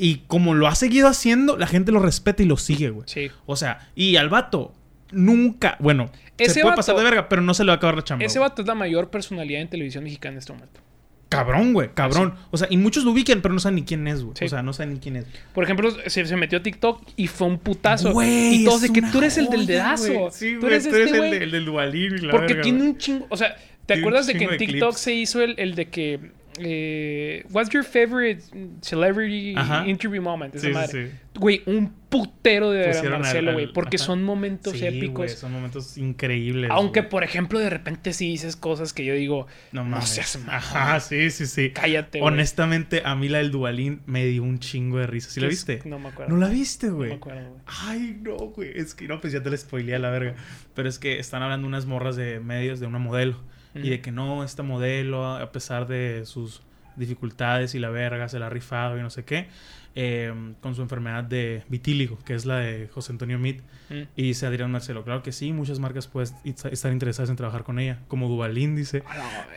Y 0.02 0.22
como 0.28 0.54
lo 0.54 0.66
ha 0.66 0.74
seguido 0.74 1.08
haciendo, 1.08 1.56
la 1.58 1.66
gente 1.66 1.92
lo 1.92 1.98
respeta 2.00 2.42
y 2.42 2.46
lo 2.46 2.56
sigue, 2.56 2.88
güey. 2.90 3.04
Sí. 3.06 3.30
O 3.46 3.56
sea, 3.56 3.90
y 3.94 4.16
al 4.16 4.28
vato 4.30 4.72
nunca, 5.12 5.76
bueno, 5.80 6.10
Ese 6.38 6.54
se 6.54 6.60
puede 6.60 6.70
vato- 6.72 6.76
pasar 6.76 6.96
de 6.96 7.04
verga, 7.04 7.28
pero 7.28 7.42
no 7.42 7.52
se 7.54 7.64
le 7.64 7.68
va 7.68 7.74
a 7.74 7.76
acabar 7.76 7.96
la 7.96 8.04
chamba. 8.04 8.24
Ese 8.24 8.38
güey. 8.38 8.48
vato 8.48 8.62
es 8.62 8.68
la 8.68 8.74
mayor 8.74 9.10
personalidad 9.10 9.60
en 9.60 9.68
televisión 9.68 10.04
mexicana 10.04 10.34
en 10.34 10.38
este 10.38 10.52
momento. 10.52 10.80
Cabrón, 11.28 11.72
güey, 11.74 11.90
cabrón. 11.94 12.34
O 12.50 12.56
sea, 12.56 12.66
y 12.70 12.76
muchos 12.76 13.04
lo 13.04 13.12
ubican, 13.12 13.40
pero 13.40 13.54
no 13.54 13.60
saben 13.60 13.76
ni 13.76 13.82
quién 13.84 14.08
es, 14.08 14.22
güey. 14.22 14.34
Sí. 14.36 14.46
O 14.46 14.48
sea, 14.48 14.62
no 14.62 14.72
saben 14.72 14.94
ni 14.94 15.00
quién 15.00 15.16
es. 15.16 15.26
Por 15.54 15.62
ejemplo, 15.62 15.94
se, 16.06 16.24
se 16.26 16.36
metió 16.36 16.58
a 16.58 16.62
TikTok 16.62 17.02
y 17.16 17.28
fue 17.28 17.46
un 17.46 17.58
putazo. 17.58 18.12
Güey, 18.12 18.62
y 18.62 18.64
todos 18.64 18.80
de 18.80 18.88
que 18.90 19.02
tú 19.02 19.18
eres 19.18 19.38
el 19.38 19.46
del 19.48 19.64
dedazo. 19.66 20.30
Sí, 20.32 20.54
tú 20.54 20.60
güey, 20.62 20.72
eres 20.72 20.88
tú 20.88 20.96
eres 20.96 21.12
este 21.12 21.18
el, 21.24 21.30
de- 21.30 21.44
el 21.44 21.50
del 21.52 21.64
dualín 21.66 22.16
Porque 22.32 22.46
verga, 22.54 22.62
tiene 22.62 22.82
un 22.82 22.98
chingo. 22.98 23.26
O 23.28 23.36
sea, 23.36 23.54
¿te 23.86 23.94
acuerdas 23.94 24.26
de 24.26 24.34
que 24.34 24.44
en 24.44 24.50
de 24.50 24.56
TikTok 24.56 24.88
clips. 24.90 25.00
se 25.00 25.14
hizo 25.14 25.40
el, 25.42 25.54
el 25.58 25.74
de 25.76 25.88
que. 25.88 26.18
Eh, 26.62 27.44
What's 27.50 27.70
your 27.70 27.84
favorite 27.84 28.42
celebrity 28.82 29.54
Ajá. 29.56 29.86
interview 29.86 30.22
moment? 30.22 30.54
Esa 30.54 30.66
Sí, 30.66 30.68
sí, 30.68 30.74
madre. 30.74 31.06
sí. 31.10 31.16
Güey, 31.34 31.62
un 31.66 31.92
putero 32.10 32.70
de 32.72 32.88
Pusieron 32.88 33.20
Marcelo, 33.22 33.52
güey. 33.52 33.72
Porque 33.72 33.96
ajá. 33.96 34.04
son 34.06 34.24
momentos 34.24 34.74
épicos. 34.82 35.16
güey, 35.16 35.28
son 35.28 35.52
momentos 35.52 35.96
increíbles. 35.96 36.70
Aunque, 36.72 37.00
güey. 37.00 37.10
por 37.10 37.24
ejemplo, 37.24 37.58
de 37.60 37.70
repente 37.70 38.12
sí 38.12 38.26
dices 38.28 38.56
cosas 38.56 38.92
que 38.92 39.04
yo 39.04 39.14
digo, 39.14 39.46
No 39.72 39.84
no 39.84 39.90
mames. 39.90 40.08
seas 40.08 40.36
mamón. 40.38 40.54
Ajá, 40.56 41.00
sí, 41.00 41.30
sí, 41.30 41.46
sí. 41.46 41.70
cállate. 41.70 42.20
Honestamente, 42.20 43.02
a 43.04 43.14
mí 43.14 43.28
la 43.28 43.38
del 43.38 43.52
dualín 43.52 44.02
me 44.06 44.26
dio 44.26 44.42
un 44.42 44.58
chingo 44.58 44.98
de 44.98 45.06
risa. 45.06 45.30
¿Sí 45.30 45.40
la 45.40 45.46
viste? 45.46 45.80
No 45.84 45.98
me 45.98 46.08
acuerdo. 46.08 46.34
¿No 46.34 46.38
la 46.40 46.48
viste, 46.48 46.88
No 46.88 46.96
güey? 46.96 47.10
me 47.10 47.16
acuerdo, 47.16 47.48
güey. 47.48 47.62
Ay, 47.66 48.18
no, 48.20 48.36
güey. 48.36 48.72
Es 48.74 48.94
que 48.94 49.06
no, 49.06 49.20
pues 49.20 49.32
ya 49.32 49.42
te 49.42 49.48
la 49.50 49.56
spoileé 49.56 49.94
a 49.94 49.98
la 50.00 50.10
verga. 50.10 50.34
Pero 50.74 50.88
es 50.88 50.98
que 50.98 51.18
están 51.20 51.42
hablando 51.42 51.66
unas 51.66 51.86
morras 51.86 52.16
de 52.16 52.40
medios 52.40 52.80
de 52.80 52.86
una 52.86 52.98
modelo. 52.98 53.36
Y 53.74 53.90
de 53.90 54.00
que 54.00 54.10
no, 54.10 54.42
esta 54.44 54.62
modelo, 54.62 55.26
a 55.26 55.52
pesar 55.52 55.86
de 55.86 56.22
sus 56.26 56.62
dificultades 56.96 57.74
y 57.74 57.78
la 57.78 57.90
verga, 57.90 58.28
se 58.28 58.38
la 58.38 58.46
ha 58.46 58.50
rifado 58.50 58.98
y 58.98 59.02
no 59.02 59.10
sé 59.10 59.24
qué, 59.24 59.46
eh, 59.94 60.32
con 60.60 60.74
su 60.74 60.82
enfermedad 60.82 61.24
de 61.24 61.64
vitíligo, 61.68 62.18
que 62.24 62.34
es 62.34 62.46
la 62.46 62.58
de 62.58 62.88
José 62.88 63.12
Antonio 63.12 63.38
Meade. 63.38 63.62
Mm. 63.88 64.02
Y 64.16 64.22
dice 64.22 64.46
Adrián 64.46 64.70
Marcelo, 64.70 65.04
claro 65.04 65.22
que 65.22 65.32
sí, 65.32 65.52
muchas 65.52 65.78
marcas 65.78 66.06
pueden 66.06 66.32
estar 66.44 66.92
interesadas 66.92 67.30
en 67.30 67.36
trabajar 67.36 67.64
con 67.64 67.78
ella, 67.78 67.98
como 68.06 68.28
Duvalín, 68.28 68.76
dice. 68.76 69.02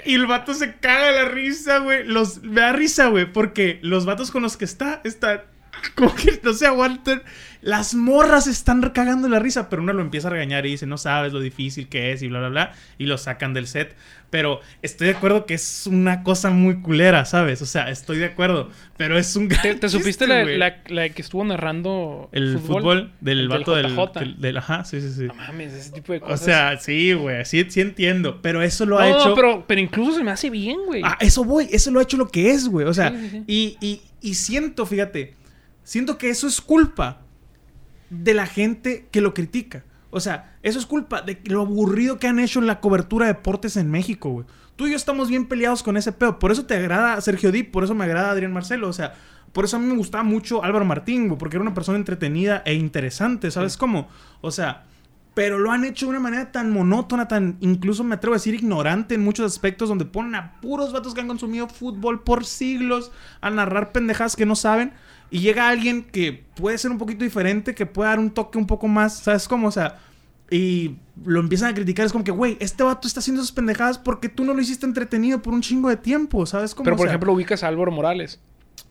Y 0.06 0.16
el 0.16 0.26
vato 0.26 0.54
se 0.54 0.76
caga 0.76 1.08
de 1.08 1.24
la 1.24 1.30
risa, 1.30 1.80
güey. 1.80 2.04
Los, 2.04 2.42
me 2.42 2.62
da 2.62 2.74
risa, 2.74 3.08
güey, 3.08 3.32
porque 3.32 3.80
los 3.82 4.06
vatos 4.06 4.32
con 4.32 4.42
los 4.42 4.58
que 4.58 4.66
está 4.66 5.02
están 5.04 5.42
como 5.96 6.14
que 6.16 6.40
no 6.44 6.54
se 6.54 6.66
aguantan. 6.68 7.22
Las 7.62 7.94
morras 7.96 8.46
están 8.48 8.82
cagando 8.90 9.30
la 9.30 9.40
risa, 9.40 9.70
pero 9.70 9.82
uno 9.82 9.94
lo 9.94 10.02
empieza 10.02 10.28
a 10.28 10.32
regañar 10.32 10.66
y 10.66 10.72
dice, 10.72 10.86
no 10.86 10.98
sabes 10.98 11.32
lo 11.32 11.40
difícil 11.40 11.88
que 11.88 12.12
es 12.12 12.22
y 12.22 12.28
bla, 12.28 12.40
bla, 12.40 12.50
bla. 12.50 12.74
Y 12.98 13.06
lo 13.06 13.18
sacan 13.18 13.54
del 13.54 13.68
set. 13.68 13.96
Pero 14.30 14.60
estoy 14.82 15.08
de 15.08 15.14
acuerdo 15.14 15.46
que 15.46 15.54
es 15.54 15.86
una 15.88 16.24
cosa 16.24 16.50
muy 16.50 16.82
culera, 16.82 17.24
¿sabes? 17.24 17.62
O 17.62 17.66
sea, 17.66 17.90
estoy 17.90 18.18
de 18.18 18.26
acuerdo. 18.26 18.70
Pero 18.98 19.18
es 19.18 19.34
un 19.38 19.48
¿Te, 19.48 19.76
te 19.76 19.88
supiste 19.88 20.28
la, 20.28 20.44
la- 20.44 20.82
la 20.88 21.10
que 21.10 21.22
estuvo 21.22 21.44
narrando 21.46 22.28
El 22.34 22.60
fútbol, 22.60 23.14
del 23.22 23.42
El 23.42 23.48
del 23.50 23.60
vato 23.60 23.76
del, 23.76 23.96
JJ. 23.96 24.20
del, 24.20 24.42
del- 24.42 24.58
Ajá, 24.58 24.84
sí, 24.84 25.00
sí, 25.00 25.14
sí. 25.14 25.24
No 25.28 25.36
mames, 25.36 25.72
ese 25.74 25.92
tipo 25.92 26.12
de 26.12 26.18
O 26.18 26.22
cosas. 26.22 26.42
sea, 26.42 26.78
sí, 26.80 27.14
güey, 27.14 27.46
sí, 27.46 27.66
sí 27.70 27.80
entiendo. 27.80 28.42
Pero 28.42 28.62
eso 28.62 28.86
lo 28.86 28.98
no, 28.98 29.02
ha 29.04 29.10
hecho. 29.10 29.36
pero, 29.36 29.64
pero 29.68 29.80
incluso 29.80 30.18
se 30.18 30.24
me 30.24 30.32
hace 30.32 30.50
bien, 30.50 30.80
güey. 30.86 31.02
Ah, 31.06 31.16
eso 31.22 31.46
voy, 31.46 31.70
eso 31.72 31.92
lo 31.92 32.00
ha 32.00 32.04
hecho 32.04 32.18
lo 32.18 32.28
que 32.28 32.50
es, 32.52 32.68
güey. 32.68 32.88
O 32.88 32.94
sea, 32.94 33.12
Sí, 33.12 33.18
sí, 33.22 33.30
sí. 33.30 33.44
Y, 33.48 33.78
y, 33.80 34.02
y 34.22 34.34
siento, 34.34 34.86
fíjate, 34.86 35.36
siento 35.84 36.18
que 36.18 36.30
eso 36.30 36.48
es 36.48 36.62
culpa 36.62 37.22
de 38.10 38.34
la 38.34 38.46
gente 38.46 39.08
que 39.12 39.22
lo 39.22 39.34
critica. 39.34 39.84
O 40.10 40.20
sea, 40.20 40.56
eso 40.62 40.78
es 40.78 40.86
culpa 40.86 41.22
de 41.22 41.42
lo 41.46 41.62
aburrido 41.62 42.20
que 42.20 42.28
han 42.28 42.40
hecho 42.40 42.60
en 42.60 42.68
la 42.68 42.80
cobertura 42.80 43.26
de 43.26 43.34
deportes 43.34 43.78
en 43.78 43.90
México, 43.90 44.30
güey. 44.30 44.46
Tú 44.76 44.88
y 44.88 44.92
yo 44.92 44.96
estamos 44.96 45.30
bien 45.30 45.48
peleados 45.48 45.84
con 45.84 45.98
ese 45.98 46.12
pedo. 46.12 46.40
Por 46.40 46.52
eso 46.52 46.66
te 46.66 46.76
agrada 46.76 47.20
Sergio 47.22 47.52
Dip, 47.52 47.72
por 47.72 47.84
eso 47.84 47.96
me 47.96 48.04
agrada 48.04 48.32
Adrián 48.32 48.54
Marcelo. 48.54 48.90
O 48.90 48.94
sea, 48.94 49.14
por 49.54 49.66
eso 49.66 49.78
a 49.78 49.80
mí 49.80 49.86
me 49.86 49.96
gustaba 49.96 50.24
mucho 50.24 50.64
Álvaro 50.64 50.86
Martín, 50.86 51.28
güey, 51.28 51.38
porque 51.38 51.58
era 51.58 51.62
una 51.62 51.76
persona 51.76 51.98
entretenida 51.98 52.64
e 52.66 52.74
interesante, 52.74 53.52
¿sabes 53.52 53.78
cómo? 53.78 54.08
O 54.42 54.50
sea, 54.50 54.84
pero 55.36 55.58
lo 55.58 55.72
han 55.72 55.84
hecho 55.84 56.08
de 56.08 56.12
una 56.12 56.20
manera 56.20 56.52
tan 56.52 56.72
monótona, 56.72 57.28
tan 57.28 57.58
incluso 57.60 58.04
me 58.04 58.16
atrevo 58.16 58.34
a 58.34 58.38
decir 58.38 58.56
ignorante 58.56 59.16
en 59.16 59.24
muchos 59.24 59.52
aspectos, 59.52 59.90
donde 59.90 60.06
ponen 60.06 60.36
a 60.36 60.60
puros 60.62 60.92
vatos 60.92 61.14
que 61.14 61.22
han 61.22 61.28
consumido 61.28 61.68
fútbol 61.68 62.24
por 62.24 62.46
siglos 62.46 63.12
a 63.42 63.50
narrar 63.50 63.92
pendejadas 63.92 64.36
que 64.36 64.46
no 64.46 64.56
saben. 64.56 64.94
Y 65.34 65.40
llega 65.40 65.68
alguien 65.68 66.04
que 66.04 66.44
puede 66.54 66.78
ser 66.78 66.92
un 66.92 67.00
poquito 67.00 67.24
diferente, 67.24 67.74
que 67.74 67.88
puede 67.88 68.08
dar 68.08 68.20
un 68.20 68.30
toque 68.30 68.60
un 68.60 68.68
poco 68.68 68.88
más, 68.88 69.18
¿sabes 69.18 69.48
cómo? 69.48 69.68
O 69.68 69.72
sea, 69.72 69.98
y 70.52 70.98
lo 71.26 71.40
empiezan 71.40 71.72
a 71.72 71.74
criticar. 71.74 72.06
Es 72.06 72.12
como 72.12 72.24
que, 72.24 72.30
güey, 72.30 72.56
este 72.60 72.84
vato 72.84 73.08
está 73.08 73.20
haciendo 73.20 73.42
esas 73.42 73.52
pendejadas 73.52 73.98
porque 73.98 74.30
tú 74.30 74.44
no 74.44 74.54
lo 74.54 74.62
hiciste 74.62 74.86
entretenido 74.86 75.42
por 75.42 75.56
un 75.56 75.64
chingo 75.64 75.90
de 75.90 75.98
tiempo, 75.98 76.46
¿sabes 76.46 76.76
cómo? 76.76 76.84
Pero, 76.84 76.94
O 76.94 76.98
por 76.98 77.08
sea, 77.08 77.14
ejemplo, 77.14 77.34
ubicas 77.34 77.64
a 77.64 77.68
Álvaro 77.70 77.92
Morales. 77.92 78.40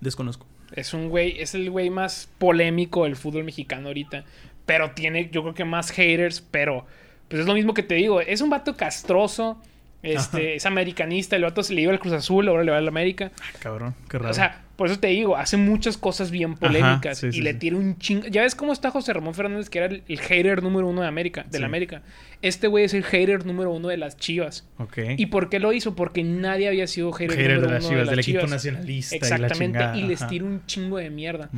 Desconozco. 0.01 0.45
Es 0.72 0.93
un 0.95 1.11
güey, 1.11 1.40
es 1.40 1.55
el 1.55 1.70
güey 1.70 1.90
más 1.90 2.28
polémico 2.38 3.05
del 3.05 3.14
fútbol 3.14 3.45
mexicano 3.45 3.86
ahorita. 3.86 4.24
Pero 4.66 4.90
tiene, 4.90 5.30
yo 5.30 5.43
creo 5.43 5.55
que 5.55 5.64
más 5.64 5.93
haters, 5.93 6.40
pero 6.40 6.86
pues 7.28 7.43
es 7.43 7.47
lo 7.47 7.55
mismo 7.55 7.72
que 7.72 7.84
te 7.84 7.95
digo. 7.95 8.20
Es 8.20 8.40
un 8.40 8.51
vato 8.51 8.76
castroso. 8.76 9.61
Este, 10.03 10.57
es 10.57 10.66
americanista, 10.66 11.36
el 11.36 11.45
vato 11.45 11.62
se 11.62 11.72
le 11.72 11.82
iba 11.82 11.93
al 11.93 12.01
Cruz 12.01 12.14
Azul, 12.14 12.49
ahora 12.49 12.64
le 12.64 12.72
va 12.72 12.78
al 12.78 12.88
América. 12.88 13.30
Ah, 13.40 13.59
cabrón, 13.61 13.95
qué 14.09 14.18
raro. 14.18 14.32
O 14.32 14.34
sea, 14.34 14.64
por 14.83 14.91
eso 14.91 14.99
te 14.99 15.07
digo, 15.07 15.37
hace 15.37 15.57
muchas 15.57 15.97
cosas 15.97 16.33
bien 16.33 16.57
polémicas 16.57 17.18
sí, 17.18 17.28
y 17.28 17.33
sí, 17.35 17.41
le 17.41 17.55
tira 17.55 17.76
un 17.76 17.99
chingo. 17.99 18.26
Ya 18.26 18.43
ves 18.43 18.57
cómo 18.57 18.72
está 18.72 18.91
José 18.91 19.12
Ramón 19.12 19.33
Fernández, 19.33 19.70
que 19.70 19.78
era 19.78 19.87
el, 19.87 20.03
el 20.09 20.18
hater 20.18 20.61
número 20.61 20.89
uno 20.89 21.03
de 21.03 21.07
América, 21.07 21.47
de 21.49 21.61
la. 21.61 21.66
América. 21.66 22.03
Este 22.43 22.66
güey 22.66 22.83
es 22.83 22.93
el 22.93 23.05
hater 23.05 23.47
número 23.47 23.70
uno 23.70 23.87
de 23.87 23.97
las 23.97 24.16
Chivas. 24.16 24.66
ok. 24.78 24.99
¿Y 25.18 25.26
por 25.26 25.51
qué 25.51 25.61
lo 25.61 25.72
hizo? 25.72 25.95
Porque 25.95 26.24
nadie 26.24 26.66
había 26.66 26.89
sido 26.89 27.12
hater, 27.12 27.30
Hater 27.30 27.61
número 27.61 27.68
de 27.68 27.74
las 27.74 27.85
uno 27.85 27.91
Chivas, 27.91 28.07
de 28.07 28.11
del 28.11 28.16
las 28.16 28.26
equipo 28.26 28.39
Chivas. 28.41 28.51
nacionalista 28.51 29.14
y 29.14 29.18
la 29.20 29.26
Exactamente, 29.26 29.85
y, 29.95 30.03
les 30.03 30.26
tira 30.26 30.45
un 30.47 30.66
chingo 30.66 30.99
de 30.99 31.11
mierda. 31.11 31.49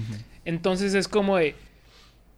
Entonces 0.45 0.93
es 0.93 1.09
como 1.09 1.39
de, 1.39 1.55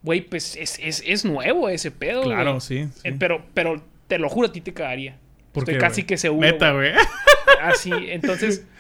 güey, 0.05 0.21
pues 0.21 0.55
es, 0.55 0.79
es, 0.81 1.03
es 1.05 1.25
nuevo 1.25 1.69
ese 1.69 1.91
pedo. 1.91 2.23
Claro, 2.23 2.51
güey. 2.53 2.61
sí. 2.61 2.85
sí. 2.95 3.01
Eh, 3.09 3.17
pero, 3.19 3.45
pero 3.55 3.83
te 4.07 4.21
lo 4.21 4.29
juro, 4.29 4.47
a 4.47 4.53
ti 4.53 4.61
te 4.61 4.73
cagaría. 4.73 5.17
¿Por 5.51 5.65
Estoy 5.65 5.75
qué, 5.75 5.81
casi 5.81 6.05
que 6.05 6.17
seguro. 6.17 6.47
Neta, 6.47 6.71
güey. 6.71 6.93
güey. 6.93 7.05
Así, 7.61 7.91
entonces 7.93 8.65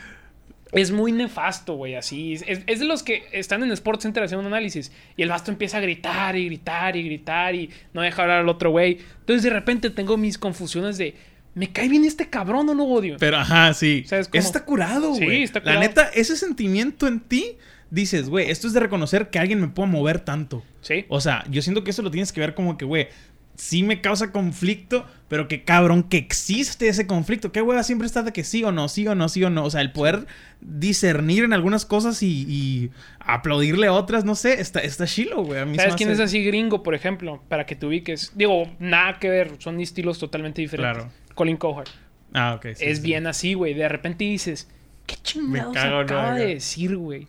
es 0.82 0.90
muy 0.92 1.12
nefasto, 1.12 1.74
güey, 1.74 1.94
así. 1.94 2.34
Es, 2.34 2.60
es 2.66 2.78
de 2.80 2.84
los 2.84 3.02
que 3.02 3.24
están 3.32 3.62
en 3.62 3.70
Sports 3.72 4.02
Center 4.02 4.22
haciendo 4.22 4.40
un 4.46 4.52
análisis 4.52 4.92
y 5.16 5.22
el 5.22 5.28
vasto 5.28 5.50
empieza 5.50 5.78
a 5.78 5.80
gritar 5.80 6.36
y 6.36 6.46
gritar 6.46 6.96
y 6.96 7.02
gritar 7.02 7.54
y 7.54 7.70
no 7.92 8.02
deja 8.02 8.22
hablar 8.22 8.38
al 8.40 8.48
otro 8.48 8.70
güey. 8.70 8.98
Entonces 9.20 9.42
de 9.42 9.50
repente 9.50 9.90
tengo 9.90 10.16
mis 10.16 10.38
confusiones 10.38 10.98
de, 10.98 11.14
¿me 11.54 11.72
cae 11.72 11.88
bien 11.88 12.04
este 12.04 12.28
cabrón 12.28 12.68
o 12.68 12.74
no 12.74 12.84
odio? 12.84 13.16
Pero 13.18 13.36
ajá, 13.38 13.72
sí. 13.74 14.04
¿Sabes 14.06 14.28
cómo? 14.28 14.38
Eso 14.38 14.48
está 14.48 14.64
curado, 14.64 15.14
Sí, 15.14 15.24
güey. 15.24 15.42
está 15.42 15.58
La 15.60 15.64
curado. 15.64 15.80
neta, 15.80 16.10
ese 16.14 16.36
sentimiento 16.36 17.06
en 17.06 17.20
ti, 17.20 17.56
dices, 17.90 18.28
güey, 18.28 18.50
esto 18.50 18.66
es 18.66 18.72
de 18.72 18.80
reconocer 18.80 19.30
que 19.30 19.38
alguien 19.38 19.60
me 19.60 19.68
pueda 19.68 19.88
mover 19.88 20.20
tanto. 20.20 20.62
Sí. 20.80 21.04
O 21.08 21.20
sea, 21.20 21.44
yo 21.50 21.62
siento 21.62 21.84
que 21.84 21.90
eso 21.90 22.02
lo 22.02 22.10
tienes 22.10 22.32
que 22.32 22.40
ver 22.40 22.54
como 22.54 22.76
que, 22.76 22.84
güey, 22.84 23.08
sí 23.54 23.82
me 23.82 24.00
causa 24.00 24.32
conflicto, 24.32 25.06
pero 25.28 25.48
que 25.48 25.64
cabrón 25.64 26.02
que 26.04 26.16
existe 26.18 26.88
ese 26.88 27.06
conflicto. 27.06 27.50
¿Qué 27.52 27.60
hueva 27.62 27.82
siempre 27.82 28.06
está 28.06 28.22
de 28.22 28.32
que 28.32 28.44
sí 28.44 28.62
o 28.64 28.72
no, 28.72 28.88
sí 28.88 29.06
o 29.08 29.14
no, 29.14 29.28
sí 29.28 29.42
o 29.42 29.50
no? 29.50 29.64
O 29.64 29.70
sea, 29.70 29.80
el 29.80 29.92
poder 29.92 30.26
discernir 30.60 31.44
en 31.44 31.52
algunas 31.52 31.84
cosas 31.84 32.22
y, 32.22 32.44
y 32.48 32.90
aplaudirle 33.20 33.86
a 33.88 33.92
otras, 33.92 34.24
no 34.24 34.34
sé, 34.34 34.60
está, 34.60 34.80
está 34.80 35.06
chilo, 35.06 35.42
güey. 35.42 35.60
A 35.60 35.64
mí 35.64 35.72
se 35.74 35.78
¿Sabes 35.80 35.94
me 35.94 35.98
quién 35.98 36.10
hace- 36.10 36.22
es 36.22 36.28
así 36.28 36.44
gringo, 36.44 36.82
por 36.82 36.94
ejemplo? 36.94 37.42
Para 37.48 37.66
que 37.66 37.74
te 37.76 37.86
ubiques. 37.86 38.32
Digo, 38.34 38.70
nada 38.78 39.18
que 39.18 39.28
ver, 39.28 39.52
son 39.58 39.80
estilos 39.80 40.18
totalmente 40.18 40.62
diferentes. 40.62 40.96
Claro. 41.04 41.12
Colin 41.34 41.56
Cowherd. 41.56 41.88
Ah, 42.32 42.54
ok. 42.56 42.66
sí, 42.74 42.84
es 42.84 42.98
sí. 42.98 43.04
bien 43.04 43.26
así, 43.26 43.54
güey. 43.54 43.74
De 43.74 43.88
repente 43.88 44.24
dices, 44.24 44.68
¿qué 45.06 45.16
chingados 45.22 45.74
cago, 45.74 45.90
¿no? 45.90 45.98
acaba 46.00 46.34
de 46.34 46.46
decir, 46.54 46.96
güey? 46.96 47.26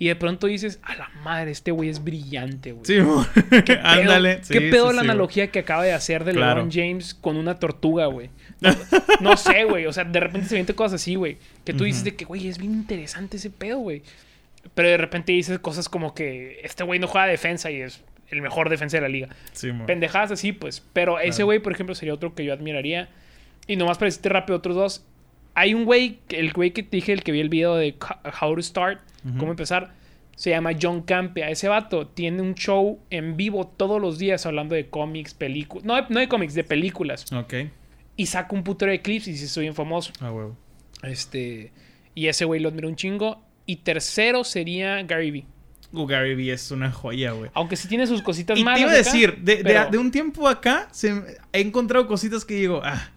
Y 0.00 0.06
de 0.06 0.14
pronto 0.16 0.46
dices, 0.46 0.78
a 0.84 0.94
la 0.94 1.08
madre, 1.24 1.50
este 1.50 1.72
güey 1.72 1.88
es 1.88 2.04
brillante, 2.04 2.70
güey. 2.72 2.84
Sí, 2.84 2.94
pedo? 3.00 3.26
ándale. 3.82 4.36
¿Qué 4.48 4.58
sí, 4.60 4.70
pedo 4.70 4.90
sí, 4.90 4.96
la 4.96 5.02
sí, 5.02 5.06
analogía 5.08 5.50
que 5.50 5.58
acaba 5.58 5.82
de 5.82 5.92
hacer 5.92 6.24
de 6.24 6.32
Claro. 6.32 6.60
LeBron 6.62 6.70
James 6.72 7.14
con 7.14 7.36
una 7.36 7.56
tortuga, 7.58 8.06
güey? 8.06 8.30
No, 8.60 8.70
no 9.20 9.36
sé, 9.36 9.64
güey. 9.64 9.86
O 9.86 9.92
sea, 9.92 10.04
de 10.04 10.18
repente 10.20 10.48
se 10.48 10.54
vienen 10.56 10.74
cosas 10.74 11.00
así, 11.00 11.14
güey. 11.16 11.38
Que 11.64 11.72
tú 11.74 11.84
dices 11.84 12.02
Ujú. 12.02 12.10
de 12.10 12.16
que, 12.16 12.24
güey, 12.24 12.48
es 12.48 12.58
bien 12.58 12.72
interesante 12.72 13.36
ese 13.38 13.50
pedo, 13.50 13.78
güey. 13.78 14.02
Pero 14.74 14.88
de 14.88 14.96
repente 14.98 15.32
dices 15.32 15.58
cosas 15.60 15.88
como 15.88 16.14
que 16.14 16.60
este 16.62 16.84
güey 16.84 16.98
no 17.00 17.06
juega 17.08 17.26
defensa 17.26 17.70
y 17.70 17.80
es 17.80 18.02
el 18.30 18.42
mejor 18.42 18.68
defensa 18.68 18.96
de 18.98 19.00
la 19.00 19.08
liga. 19.08 19.28
Sí, 19.52 19.72
mo- 19.72 19.86
Pendejadas 19.86 20.30
así, 20.32 20.52
pues. 20.52 20.82
Pero 20.92 21.18
ese 21.18 21.30
Claro. 21.38 21.46
güey, 21.46 21.58
por 21.60 21.72
ejemplo, 21.72 21.94
sería 21.94 22.14
otro 22.14 22.34
que 22.34 22.44
yo 22.44 22.52
admiraría. 22.52 23.08
Y 23.66 23.76
nomás 23.76 23.98
para 23.98 24.06
decirte 24.08 24.28
rápido 24.28 24.56
otros 24.58 24.76
dos. 24.76 25.04
Hay 25.54 25.74
un 25.74 25.84
güey, 25.84 26.18
el 26.30 26.52
güey 26.52 26.70
que 26.72 26.82
te 26.84 26.96
dije, 26.96 27.12
el 27.12 27.22
que 27.24 27.32
vi 27.32 27.40
el 27.40 27.48
video 27.48 27.74
de 27.76 27.94
How 28.40 28.54
to 28.56 28.62
Start, 28.62 29.00
Cómo 29.36 29.50
empezar. 29.50 29.94
Se 30.36 30.50
llama 30.50 30.70
John 30.80 31.02
Campea. 31.02 31.50
Ese 31.50 31.66
vato 31.68 32.06
tiene 32.06 32.40
un 32.42 32.54
show 32.54 33.00
en 33.10 33.36
vivo 33.36 33.66
todos 33.66 34.00
los 34.00 34.18
días 34.18 34.46
hablando 34.46 34.74
de 34.76 34.88
cómics, 34.88 35.34
películas. 35.34 35.84
No, 35.84 36.00
no 36.08 36.20
de 36.20 36.28
cómics, 36.28 36.54
de 36.54 36.62
películas. 36.64 37.30
Ok. 37.32 37.54
Y 38.16 38.26
saca 38.26 38.54
un 38.54 38.62
putero 38.62 38.90
de 38.92 39.02
clips 39.02 39.26
y 39.28 39.32
dice, 39.32 39.48
soy 39.48 39.64
bien 39.64 39.74
famoso. 39.74 40.12
Ah, 40.20 40.30
huevo. 40.32 40.56
Este. 41.02 41.72
Y 42.14 42.26
ese 42.28 42.44
güey 42.44 42.60
lo 42.60 42.68
admiro 42.68 42.88
un 42.88 42.96
chingo. 42.96 43.42
Y 43.66 43.76
tercero 43.76 44.44
sería 44.44 45.02
Gary 45.02 45.30
Vee. 45.30 45.46
Uh, 45.92 46.06
Gary 46.06 46.34
Vee 46.34 46.50
es 46.52 46.70
una 46.70 46.90
joya, 46.90 47.32
güey. 47.32 47.50
Aunque 47.54 47.76
sí 47.76 47.88
tiene 47.88 48.06
sus 48.06 48.22
cositas 48.22 48.58
Y 48.58 48.64
malas. 48.64 48.78
te 48.78 48.82
iba 48.82 48.92
a 48.92 48.96
decir, 48.96 49.38
de, 49.38 49.56
de- 49.56 49.64
pero- 49.64 49.90
de 49.90 49.98
un 49.98 50.10
tiempo 50.10 50.46
acá, 50.48 50.88
se- 50.92 51.38
he 51.52 51.60
encontrado 51.60 52.06
cositas 52.06 52.44
que 52.44 52.54
digo, 52.54 52.80
ah, 52.84 53.10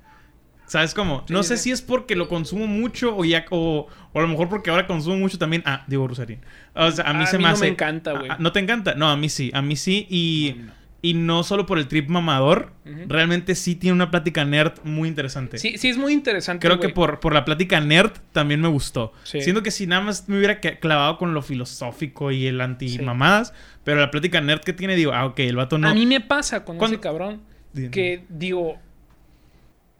¿sabes 0.71 0.93
cómo? 0.93 1.25
Sí, 1.27 1.33
no 1.33 1.43
sé 1.43 1.57
sí. 1.57 1.63
si 1.63 1.71
es 1.71 1.81
porque 1.81 2.15
lo 2.15 2.29
consumo 2.29 2.65
mucho 2.65 3.13
o 3.17 3.25
ya, 3.25 3.43
o, 3.49 3.87
o 4.13 4.19
a 4.19 4.21
lo 4.21 4.27
mejor 4.29 4.47
porque 4.47 4.69
ahora 4.69 4.87
consumo 4.87 5.17
mucho 5.17 5.37
también, 5.37 5.63
ah, 5.65 5.83
digo 5.87 6.07
Rosarín. 6.07 6.39
O 6.73 6.89
sea, 6.89 7.09
a 7.09 7.13
mí 7.13 7.23
A 7.23 7.27
se 7.27 7.37
mí 7.37 7.43
me 7.43 7.49
no 7.49 7.53
hace... 7.55 7.65
me 7.65 7.71
encanta, 7.71 8.13
güey. 8.13 8.31
¿No 8.39 8.53
te 8.53 8.61
encanta? 8.61 8.95
No, 8.95 9.09
a 9.09 9.17
mí 9.17 9.27
sí, 9.27 9.51
a 9.53 9.61
mí 9.61 9.75
sí, 9.75 10.07
y, 10.09 10.55
No, 10.57 10.71
y 11.01 11.13
no 11.13 11.43
solo 11.43 11.65
por 11.65 11.77
el 11.77 11.89
trip 11.89 12.07
mamador, 12.07 12.71
realmente 12.85 13.53
sí 13.55 13.75
tiene 13.75 13.95
una 13.95 14.11
plática 14.11 14.45
nerd 14.45 14.71
muy 14.85 15.09
interesante. 15.09 15.57
Sí, 15.57 15.77
sí 15.77 15.89
es 15.89 15.97
muy 15.97 16.13
interesante. 16.13 16.65
Creo 16.65 16.79
que 16.79 16.87
por, 16.87 17.19
por 17.19 17.33
la 17.33 17.43
plática 17.43 17.81
nerd 17.81 18.13
también 18.31 18.61
me 18.61 18.69
gustó. 18.69 19.11
Sí. 19.23 19.41
Siento 19.41 19.63
que 19.63 19.71
si 19.71 19.87
nada 19.87 20.03
más 20.03 20.29
me 20.29 20.37
hubiera 20.37 20.61
clavado 20.61 21.17
con 21.17 21.33
lo 21.33 21.41
filosófico 21.41 22.31
y 22.31 22.47
el 22.47 22.61
anti-mamadas, 22.61 23.53
pero 23.83 23.99
la 23.99 24.09
plática 24.09 24.39
nerd 24.39 24.61
que 24.61 24.71
tiene, 24.71 24.95
digo, 24.95 25.11
ah, 25.11 25.25
ok, 25.25 25.39
el 25.39 25.57
vato 25.57 25.77
no. 25.77 25.89
A 25.89 25.93
mí 25.93 26.05
me 26.05 26.21
pasa 26.21 26.63
con 26.63 26.81
ese 26.81 27.01
cabrón 27.01 27.41
que 27.73 28.23
digo, 28.29 28.79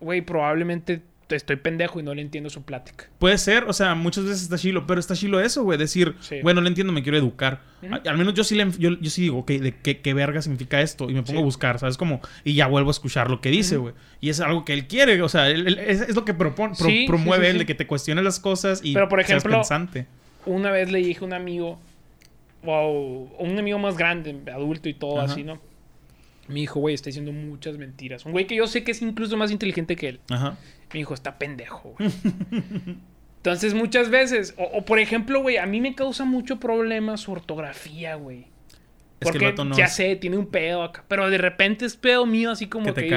güey, 0.02 0.22
probablemente 0.22 1.02
estoy 1.30 1.56
pendejo 1.56 1.98
y 1.98 2.04
no 2.04 2.14
le 2.14 2.22
entiendo 2.22 2.50
su 2.50 2.64
plática. 2.64 3.06
Puede 3.18 3.38
ser, 3.38 3.64
o 3.64 3.72
sea, 3.72 3.96
muchas 3.96 4.26
veces 4.26 4.42
está 4.42 4.58
chilo, 4.58 4.86
pero 4.86 5.00
está 5.00 5.16
chilo 5.16 5.40
eso, 5.40 5.64
güey. 5.64 5.78
Decir, 5.80 6.14
Sí. 6.20 6.40
bueno, 6.44 6.60
no 6.60 6.66
le 6.66 6.68
entiendo, 6.70 6.92
me 6.92 7.04
quiero 7.04 7.18
educar. 7.18 7.62
Al 8.06 8.18
menos 8.18 8.34
yo 8.34 8.44
sí, 8.44 8.54
le, 8.56 8.70
yo, 8.78 9.00
yo 9.00 9.10
sí 9.10 9.22
digo, 9.22 9.38
ok, 9.38 9.52
¿de 9.52 9.74
qué, 9.82 10.02
qué 10.02 10.14
verga 10.14 10.42
significa 10.42 10.82
esto? 10.82 11.10
Y 11.10 11.14
me 11.14 11.22
pongo 11.24 11.38
Sí. 11.38 11.42
a 11.42 11.46
buscar, 11.46 11.80
¿sabes? 11.80 11.96
Como, 11.96 12.20
y 12.44 12.56
ya 12.56 12.68
vuelvo 12.68 12.90
a 12.90 12.92
escuchar 12.92 13.30
lo 13.30 13.40
que 13.40 13.50
dice, 13.50 13.78
güey. 13.78 13.94
Y 14.20 14.28
es 14.30 14.42
algo 14.42 14.66
que 14.66 14.74
él 14.74 14.88
quiere, 14.88 15.22
o 15.22 15.30
sea, 15.30 15.48
él- 15.50 15.68
él- 15.68 15.80
es, 15.80 16.02
es 16.02 16.16
lo 16.18 16.26
que 16.26 16.34
propone, 16.34 16.76
pro- 16.76 16.88
Sí, 16.88 17.04
sí, 17.04 17.08
promueve 17.08 17.50
él, 17.50 17.60
de 17.60 17.66
que 17.66 17.76
te 17.76 17.88
cuestiones 17.88 18.26
las 18.26 18.42
cosas 18.42 18.82
y 18.84 18.94
Pero, 18.94 19.08
por 19.08 19.20
seas 19.20 19.30
ejemplo, 19.30 19.54
pensante. 19.60 20.08
Una 20.46 20.70
vez 20.72 20.92
le 20.92 21.00
dije 21.00 21.22
a 21.24 21.28
un 21.28 21.34
amigo, 21.34 21.80
o 22.66 23.30
un 23.40 23.58
amigo 23.58 23.80
más 23.80 23.98
grande, 23.98 24.36
adulto 24.54 24.90
y 24.90 24.94
todo 24.94 25.22
así, 25.22 25.44
¿no? 25.44 25.60
Me 26.52 26.60
dijo, 26.62 26.80
güey, 26.80 26.94
está 26.96 27.08
diciendo 27.10 27.32
muchas 27.32 27.78
mentiras. 27.78 28.26
Un 28.26 28.32
güey 28.34 28.46
que 28.48 28.56
yo 28.56 28.68
sé 28.68 28.84
que 28.84 28.92
es 28.92 29.02
incluso 29.02 29.38
más 29.38 29.52
inteligente 29.52 29.96
que 29.96 30.10
él. 30.10 30.20
Ajá. 30.30 30.58
Me 30.94 31.00
dijo, 31.00 31.14
está 31.14 31.38
pendejo, 31.38 31.96
güey. 31.98 32.10
Entonces, 33.38 33.74
muchas 33.74 34.10
veces, 34.10 34.54
o, 34.58 34.64
o 34.64 34.86
por 34.86 35.00
ejemplo, 35.00 35.42
güey, 35.42 35.58
a 35.58 35.66
mí 35.66 35.82
me 35.82 35.96
causa 35.96 36.26
mucho 36.26 36.60
problema 36.60 37.18
su 37.18 37.32
ortografía, 37.32 38.16
güey. 38.16 38.42
Es 39.20 39.30
que 39.32 39.38
el 39.38 39.44
Porque 39.44 39.46
vato 39.46 39.66
no 39.66 39.76
ya 39.78 39.86
es- 39.86 39.94
sé, 39.96 40.16
tiene 40.16 40.38
un 40.38 40.48
pedo 40.48 40.84
acá. 40.84 41.04
Pero 41.08 41.30
de 41.30 41.38
repente 41.38 41.86
es 41.86 41.96
pedo 41.96 42.26
mío, 42.26 42.52
así 42.52 42.68
como 42.68 42.94
Que 42.94 43.02
digo, 43.02 43.16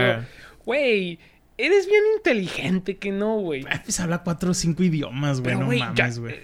güey, 0.64 1.18
eres 1.58 1.86
bien 1.86 2.02
inteligente 2.16 2.96
que 2.96 3.10
no, 3.12 3.36
güey. 3.38 3.64
Ah, 3.70 3.80
Pues 3.84 4.00
habla 4.00 4.22
cuatro 4.22 4.50
o 4.52 4.54
cinco 4.54 4.82
idiomas, 4.82 5.40
güey. 5.40 5.54
No 5.56 5.66
mames, 5.66 6.18
güey. 6.18 6.34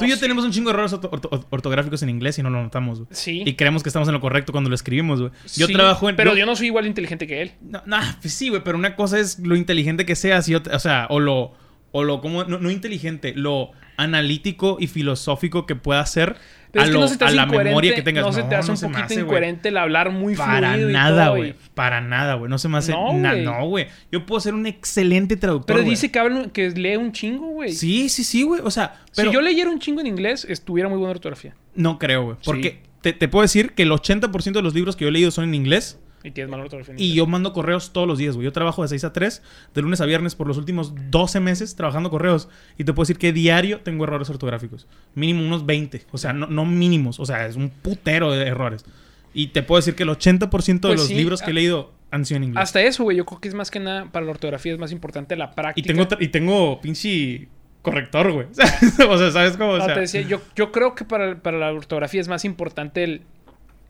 Tú 0.00 0.06
y 0.06 0.10
yo 0.10 0.18
tenemos 0.18 0.44
un 0.44 0.50
chingo 0.50 0.70
de 0.70 0.74
errores 0.74 0.92
orto- 0.92 1.10
orto- 1.10 1.46
ortográficos 1.50 2.02
en 2.02 2.10
inglés 2.10 2.38
y 2.38 2.42
no 2.42 2.50
lo 2.50 2.62
notamos, 2.62 2.98
güey. 3.00 3.08
Sí. 3.12 3.42
Y 3.46 3.54
creemos 3.54 3.82
que 3.82 3.88
estamos 3.88 4.08
en 4.08 4.14
lo 4.14 4.20
correcto 4.20 4.52
cuando 4.52 4.68
lo 4.68 4.74
escribimos, 4.74 5.20
güey. 5.20 5.32
Yo 5.56 5.66
Sí, 5.66 5.72
trabajo 5.72 6.08
en. 6.08 6.16
Pero 6.16 6.32
yo- 6.32 6.38
yo 6.38 6.46
no 6.46 6.56
soy 6.56 6.66
igual 6.66 6.86
inteligente 6.86 7.26
que 7.26 7.42
él. 7.42 7.52
No, 7.60 7.82
no, 7.86 7.98
pues 8.20 8.34
sí, 8.34 8.48
güey, 8.48 8.62
pero 8.64 8.76
una 8.76 8.96
cosa 8.96 9.18
es 9.18 9.38
lo 9.38 9.54
inteligente 9.56 10.04
que 10.06 10.16
seas 10.16 10.48
y 10.48 10.54
otra, 10.54 10.74
o 10.76 10.80
sea, 10.80 11.06
o 11.10 11.20
lo, 11.20 11.52
o 11.92 12.04
lo, 12.04 12.20
como, 12.20 12.44
no, 12.44 12.58
no 12.58 12.70
inteligente, 12.70 13.32
lo 13.36 13.70
analítico 13.96 14.76
y 14.80 14.86
filosófico 14.86 15.66
que 15.66 15.76
pueda 15.76 16.04
ser 16.06 16.36
Pero 16.72 16.82
a, 16.82 16.84
es 16.86 16.90
que 16.90 16.94
lo- 16.94 17.00
no 17.00 17.08
se 17.08 17.16
te 17.18 17.24
a 17.24 17.26
hace 17.28 17.36
la 17.36 17.46
memoria 17.46 17.94
que 17.94 18.02
tengas. 18.02 18.24
No 18.24 18.32
se 18.32 18.42
te 18.44 18.54
hace 18.54 18.70
un 18.72 18.80
poquito 18.80 19.02
hace, 19.04 19.20
incoherente 19.20 19.68
el 19.70 19.76
hablar 19.76 20.10
muy 20.10 20.34
Para 20.36 20.72
fluido 20.72 20.90
nada, 20.90 21.28
güey. 21.30 21.54
Para 21.74 22.00
nada, 22.00 22.34
güey. 22.34 22.48
No 22.50 22.58
se 22.58 22.68
me 22.68 22.78
hace. 22.78 22.92
No, 22.92 23.12
güey. 23.12 23.44
No, 23.44 23.66
güey. 23.66 23.86
Yo 24.12 24.24
puedo 24.26 24.40
ser 24.40 24.54
un 24.54 24.66
excelente 24.66 25.36
traductor. 25.36 25.76
Pero 25.76 25.88
dice 25.88 26.10
que, 26.10 26.18
habla, 26.18 26.48
que 26.52 26.70
lee 26.70 26.96
un 26.96 27.12
chingo, 27.12 27.46
güey. 27.48 27.72
Sí, 27.72 28.08
sí, 28.08 28.24
sí, 28.24 28.42
güey. 28.42 28.60
O 28.64 28.70
sea, 28.70 29.00
pero 29.16 29.30
Si 29.30 29.34
yo 29.34 29.40
leyera 29.40 29.70
un 29.70 29.78
chingo 29.80 30.00
en 30.00 30.06
inglés, 30.06 30.46
estuviera 30.48 30.88
muy 30.88 30.98
buena 30.98 31.10
ortografía. 31.12 31.54
no 31.74 31.98
creo, 31.98 32.24
güey. 32.24 32.36
Sí. 32.36 32.42
Porque 32.44 32.82
te, 33.00 33.12
te 33.12 33.28
puedo 33.28 33.42
decir 33.42 33.72
que 33.72 33.82
el 33.82 33.90
80% 33.90 34.52
de 34.52 34.62
los 34.62 34.74
libros 34.74 34.94
que 34.96 35.04
yo 35.04 35.08
he 35.08 35.12
leído 35.12 35.30
son 35.30 35.44
en 35.44 35.54
inglés. 35.54 35.98
Y 36.22 36.32
tienes 36.32 36.50
mala 36.50 36.64
ortografía. 36.64 36.94
Y 36.98 37.14
yo 37.14 37.26
mando 37.26 37.52
correos 37.52 37.92
todos 37.92 38.06
los 38.06 38.18
días, 38.18 38.34
güey. 38.34 38.44
Yo 38.44 38.52
trabajo 38.52 38.82
de 38.82 38.88
6 38.88 39.04
a 39.04 39.12
3, 39.12 39.42
de 39.74 39.82
lunes 39.82 40.00
a 40.02 40.06
viernes, 40.06 40.34
por 40.34 40.46
los 40.46 40.58
últimos 40.58 40.92
12 41.10 41.40
meses 41.40 41.76
trabajando 41.76 42.10
correos. 42.10 42.48
Y 42.76 42.84
te 42.84 42.92
puedo 42.92 43.04
decir 43.04 43.18
que 43.18 43.32
diario 43.32 43.80
tengo 43.80 44.04
errores 44.04 44.28
ortográficos. 44.28 44.86
Mínimo 45.14 45.42
unos 45.44 45.64
20. 45.64 46.02
O 46.12 46.18
sea, 46.18 46.32
no, 46.34 46.46
no 46.46 46.66
mínimos. 46.66 47.18
O 47.20 47.24
sea, 47.26 47.46
es 47.46 47.56
un 47.56 47.70
putero 47.70 48.30
de 48.32 48.46
errores. 48.46 48.84
Y 49.32 49.48
te 49.48 49.62
puedo 49.62 49.78
decir 49.78 49.94
que 49.94 50.02
el 50.02 50.10
80% 50.10 50.48
de 50.74 50.78
Pues 50.80 50.98
los 51.00 51.06
sí, 51.08 51.14
libros 51.14 51.40
que 51.40 51.52
he 51.52 51.54
leído 51.54 51.92
han 52.10 52.24
sido 52.26 52.38
en 52.38 52.44
inglés. 52.44 52.62
Hasta 52.64 52.82
eso, 52.82 53.04
güey. 53.04 53.16
Yo 53.16 53.24
creo 53.24 53.40
que 53.40 53.48
es 53.48 53.54
más 53.54 53.70
que 53.70 53.80
nada 53.80 54.10
para 54.12 54.26
la 54.26 54.32
ortografía 54.32 54.72
es 54.72 54.78
más 54.78 54.92
importante 54.92 55.36
la 55.36 55.52
y 55.52 55.54
práctica. 55.54 55.86
tengo, 55.86 56.06
tra- 56.08 56.18
y 56.20 56.28
tengo 56.28 56.80
pinche 56.80 57.48
corrector, 57.82 58.32
güey. 58.32 58.46
o 59.08 59.18
sea, 59.18 59.30
¿sabes 59.30 59.56
cómo? 59.56 59.70
O 59.70 59.78
No, 59.78 59.84
sea, 59.86 59.94
te 59.94 60.00
decía, 60.00 60.20
yo, 60.22 60.42
yo 60.56 60.70
creo 60.72 60.94
que 60.94 61.04
para, 61.04 61.40
para 61.40 61.58
la 61.58 61.72
ortografía 61.72 62.20
es 62.20 62.28
más 62.28 62.44
importante 62.44 63.04
el... 63.04 63.22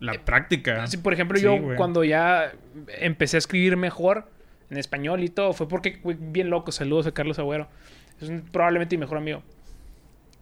la 0.00 0.14
práctica. 0.24 0.86
Si, 0.88 0.96
por 0.96 1.12
ejemplo, 1.12 1.38
Sí, 1.38 1.44
yo 1.44 1.56
güey. 1.58 1.76
cuando 1.76 2.02
ya 2.04 2.52
empecé 2.98 3.36
a 3.36 3.38
escribir 3.38 3.76
mejor 3.76 4.28
en 4.70 4.78
español 4.78 5.22
y 5.22 5.28
todo, 5.28 5.52
fue 5.52 5.68
porque, 5.68 5.98
güey, 6.02 6.16
bien 6.18 6.50
loco, 6.50 6.72
saludos 6.72 7.06
a 7.06 7.12
Carlos 7.12 7.38
Agüero. 7.38 7.68
Es 8.20 8.28
un- 8.28 8.40
probablemente 8.42 8.96
mi 8.96 9.00
mejor 9.00 9.18
amigo. 9.18 9.42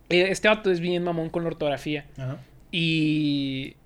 Eh, 0.08 0.28
Este 0.30 0.48
vato 0.48 0.70
es 0.70 0.80
bien 0.80 1.04
mamón 1.04 1.28
con 1.28 1.42
la 1.42 1.48
ortografía. 1.48 2.06
Ajá. 2.16 2.38
Y, 2.70 3.76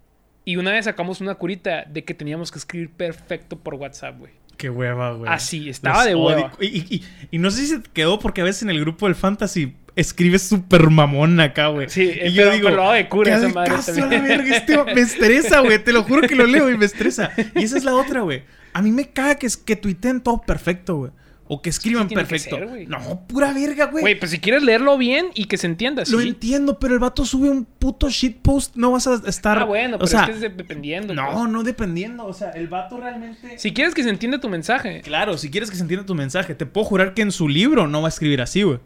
y 0.45 0.57
una 0.57 0.73
vez 0.73 0.85
sacamos 0.85 1.21
una 1.21 1.35
curita 1.37 1.85
de 1.89 2.05
que 2.05 2.15
teníamos 2.15 2.51
que 2.53 2.59
escribir 2.59 2.91
perfecto 2.91 3.59
por 3.59 3.75
WhatsApp, 3.75 4.19
güey. 4.19 4.33
Qué 4.57 4.71
hueva, 4.71 5.13
güey. 5.15 5.31
Así, 5.33 5.69
estaba 5.69 5.99
Los 5.99 6.07
de 6.07 6.15
hueva. 6.15 6.53
Y, 6.61 6.67
y- 6.67 6.87
y- 6.97 7.05
y 7.33 7.39
no 7.39 7.51
sé 7.51 7.63
si 7.63 7.67
se 7.69 7.83
quedó 7.93 8.19
porque 8.19 8.41
a 8.41 8.45
veces 8.45 8.63
en 8.63 8.71
el 8.71 8.81
grupo 8.81 9.07
del 9.07 9.15
fantasy 9.15 9.75
escribes 9.97 10.43
súper 10.43 10.89
mamón 10.91 11.39
acá, 11.41 11.69
güey. 11.69 11.89
Sí, 11.89 12.03
y 12.03 12.09
eh, 12.11 12.33
pero- 12.37 12.51
pero 12.63 12.77
lo 12.77 12.93
de 12.93 13.09
cura 13.09 13.31
"¿Qué 13.39 13.47
esa 13.47 13.55
madre 13.55 13.71
caso 13.75 13.93
a 13.93 13.95
la 13.95 14.01
también". 14.03 14.25
verga, 14.25 14.57
este 14.57 14.85
me 14.85 15.01
estresa, 15.01 15.61
güey. 15.61 15.83
Te 15.83 15.93
lo 15.93 16.03
juro 16.05 16.27
que 16.27 16.35
lo 16.35 16.47
leo 16.47 16.71
y 16.71 16.77
me 16.79 16.87
estresa. 16.87 17.31
Y 17.55 17.65
esa 17.65 17.77
es 17.79 17.85
la 17.85 17.95
otra, 17.95 18.21
güey. 18.23 18.43
A 18.73 18.81
mí 18.83 18.91
me 18.91 19.11
caga 19.11 19.35
que, 19.35 19.47
es- 19.47 19.57
que 19.57 19.77
tuiteen 19.77 20.21
todo 20.21 20.41
perfecto, 20.41 20.97
güey. 20.97 21.13
O 21.49 21.61
que 21.61 21.69
escriban 21.69 22.09
que 22.09 22.15
perfecto. 22.15 22.57
ser, 22.57 22.89
no, 22.89 23.27
pura 23.27 23.53
verga, 23.53 23.87
güey. 23.87 24.01
Güey, 24.01 24.19
pues 24.19 24.31
si 24.31 24.39
quieres 24.39 24.63
leerlo 24.63 24.97
bien 24.97 25.27
y 25.35 25.45
que 25.47 25.59
se 25.59 25.67
entienda, 25.67 26.03
Lo 26.09 26.21
sí. 26.21 26.29
entiendo, 26.29 26.79
pero 26.79 26.95
el 26.95 27.01
vato 27.01 27.27
sube 27.27 27.51
un 27.51 27.67
puto 27.67 28.09
shitpost. 28.09 28.75
No 28.77 28.93
vas 28.93 29.07
a 29.07 29.21
estar. 29.27 29.59
Ah, 29.59 29.65
bueno, 29.65 29.97
o 29.97 29.99
pero 29.99 30.07
sea, 30.07 30.21
es 30.23 30.27
que 30.29 30.33
es 30.37 30.41
de- 30.41 30.49
dependiendo. 30.49 31.13
No, 31.13 31.31
pues. 31.31 31.49
no 31.51 31.63
dependiendo. 31.63 32.25
O 32.25 32.33
sea, 32.33 32.53
el 32.53 32.69
vato 32.69 32.97
realmente. 32.97 33.59
Si 33.59 33.75
quieres 33.75 33.93
que 33.93 34.03
se 34.03 34.09
entienda 34.09 34.41
tu 34.41 34.49
mensaje. 34.49 35.03
Claro, 35.03 35.37
si 35.37 35.51
quieres 35.51 35.69
que 35.69 35.77
se 35.77 35.83
entienda 35.83 36.07
tu 36.07 36.15
mensaje, 36.15 36.55
te 36.55 36.65
puedo 36.65 36.87
jurar 36.87 37.13
que 37.13 37.21
en 37.21 37.33
su 37.33 37.47
libro 37.49 37.87
no 37.87 38.01
va 38.01 38.09
a 38.09 38.11
escribir 38.11 38.41
así, 38.41 38.63
güey. 38.63 38.79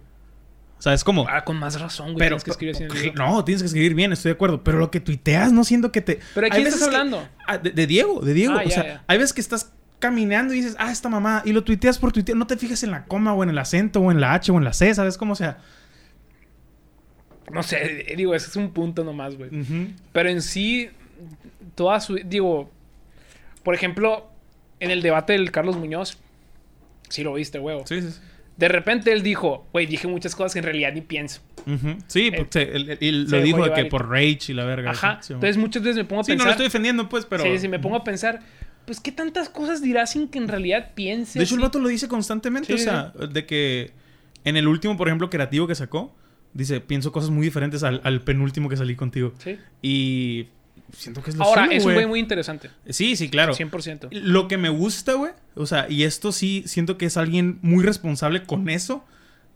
O 0.79 0.83
sea, 0.83 0.93
es 0.93 1.05
como. 1.05 1.27
Ah, 1.29 1.45
con 1.45 1.57
más 1.59 1.81
razón, 1.81 2.12
güey. 2.12 2.18
pero, 2.18 2.37
tienes 2.37 2.45
que 2.45 2.51
escribir 2.51 2.74
así 2.74 2.85
en 2.85 2.91
el 3.11 3.14
no, 3.14 3.45
tienes 3.45 3.62
que 3.62 3.66
escribir 3.66 3.95
bien, 3.95 4.12
estoy 4.12 4.31
de 4.31 4.35
acuerdo. 4.35 4.62
Pero 4.62 4.79
lo 4.79 4.91
que 4.91 5.01
tuiteas, 5.01 5.53
no 5.53 5.64
siento 5.64 5.91
que 5.91 6.03
te. 6.03 6.20
¿Pero 6.35 6.47
de 6.47 6.51
quién 6.51 6.66
estás 6.66 6.81
que- 6.81 6.87
hablando? 6.87 7.27
Ah, 7.47 7.59
de, 7.59 7.70
de 7.70 7.87
Diego, 7.87 8.20
de 8.20 8.35
Diego. 8.35 8.55
Ah, 8.55 8.62
o 8.64 8.68
ya, 8.68 8.74
sea, 8.74 8.85
ya. 8.85 9.05
hay 9.07 9.18
veces 9.18 9.33
que 9.33 9.41
estás 9.41 9.72
caminando 9.99 10.53
y 10.53 10.59
dices, 10.59 10.77
ah, 10.79 10.93
esta 10.93 11.09
mamá, 11.09 11.43
y 11.47 11.53
lo 11.53 11.64
tuiteas 11.64 11.99
por 11.99 12.12
tuitear. 12.12 12.37
No 12.37 12.47
te 12.47 12.57
fijas 12.59 12.83
en 12.83 12.91
la 12.91 13.05
coma 13.07 13.33
o 13.33 13.43
en 13.43 13.49
el 13.49 13.59
acento 13.59 14.01
o 14.01 14.11
en 14.11 14.20
la 14.20 14.35
H 14.35 14.53
o 14.53 14.59
en 14.59 14.64
la 14.64 14.74
C, 14.74 14.95
¿sabes 14.95 15.16
cómo? 15.16 15.33
O 15.33 15.37
sea. 15.37 15.59
No 17.51 17.62
sé, 17.62 18.12
eh, 18.12 18.16
digo, 18.16 18.35
ese 18.35 18.49
es 18.49 18.57
un 18.57 18.72
punto 18.72 19.05
nomás, 19.05 19.37
güey. 19.37 19.51
Pero 20.12 20.29
en 20.29 20.43
sí, 20.43 20.91
toda 21.74 22.01
su. 22.01 22.16
Digo, 22.16 22.70
por 23.62 23.74
ejemplo, 23.74 24.29
en 24.81 24.91
el 24.91 25.01
debate 25.01 25.33
del 25.33 25.51
Carlos 25.53 25.77
Muñoz, 25.77 26.18
sí 27.09 27.22
lo 27.22 27.35
viste, 27.35 27.59
huevo. 27.59 27.87
Sí, 27.87 28.03
sí, 28.03 28.11
sí. 28.11 28.20
De 28.57 28.68
repente 28.68 29.12
él 29.12 29.22
dijo, 29.22 29.66
güey, 29.72 29.86
dije 29.86 30.07
muchas 30.09 30.34
cosas 30.34 30.52
que 30.54 30.61
en 30.61 30.64
realidad 30.64 30.92
ni 30.94 31.02
pienso. 31.02 31.42
Sí, 32.07 32.28
Eh, 32.28 32.32
porque 32.36 32.62
él- 32.62 32.90
él- 32.90 32.98
él 33.00 33.26
se 33.28 33.36
lo 33.36 33.42
dijo 33.42 33.64
de 33.64 33.72
que 33.74 33.84
por 33.86 34.09
rage 34.09 34.38
y 34.48 34.52
la 34.54 34.64
verga. 34.64 34.92
Ajá. 34.92 35.18
sí, 35.20 35.32
Entonces 35.34 35.57
muchas 35.59 35.82
veces 35.82 35.96
me 35.96 36.04
pongo 36.04 36.22
a 36.22 36.24
Sí, 36.24 36.30
no 36.32 36.36
pensar. 36.36 36.46
lo 36.46 36.50
estoy 36.52 36.66
defendiendo, 36.66 37.09
pues, 37.09 37.26
pero. 37.26 37.42
Sí, 37.42 37.59
sí, 37.59 37.68
me 37.68 37.78
pongo 37.78 37.96
a 37.96 38.04
pensar, 38.04 38.40
pues, 38.86 39.00
¿qué 39.00 39.12
tantas 39.12 39.48
cosas 39.50 39.82
dirás 39.82 40.12
sin 40.12 40.28
que 40.28 40.38
en 40.38 40.48
realidad 40.48 40.92
piense? 40.94 41.38
De 41.38 41.44
hecho, 41.44 41.57
el 41.57 41.61
vato 41.61 41.78
lo 41.80 41.88
dice 41.88 42.09
constantemente. 42.09 42.72
O 42.72 42.78
sea, 42.78 43.12
de 43.30 43.44
que 43.44 43.90
en 44.44 44.57
el 44.57 44.68
último, 44.68 44.96
por 44.96 45.09
ejemplo, 45.09 45.28
creativo 45.28 45.66
que 45.66 45.74
sacó, 45.74 46.14
dice, 46.54 46.80
pienso 46.80 47.12
cosas 47.12 47.28
muy 47.30 47.44
diferentes 47.44 47.82
al, 47.82 48.00
al 48.04 48.22
penúltimo 48.22 48.68
que 48.70 48.76
salí 48.78 48.94
contigo. 48.96 49.34
Sí. 49.38 49.59
Y 49.82 50.46
siento 50.93 51.22
que 51.22 51.30
es 51.30 51.37
lo 51.37 51.45
Ahora, 51.45 51.64
suyo, 51.66 51.76
es 51.78 51.84
un 51.84 51.95
güey. 51.95 52.07
muy 52.07 52.20
interesante. 52.20 52.70
Sí, 52.89 53.16
sí, 53.16 53.28
claro. 53.28 53.55
100%. 53.55 54.09
Lo 54.12 54.49
que 54.49 54.57
me 54.57 54.68
gusta, 54.68 55.14
güey, 55.14 55.32
o 55.55 55.66
sea, 55.66 55.87
y 55.89 56.03
esto 56.05 56.32
sí 56.32 56.62
siento 56.66 56.99
que 56.99 57.07
es 57.07 57.16
alguien 57.16 57.59
muy 57.62 57.84
responsable 57.84 58.43
con 58.45 58.68
eso, 58.68 59.05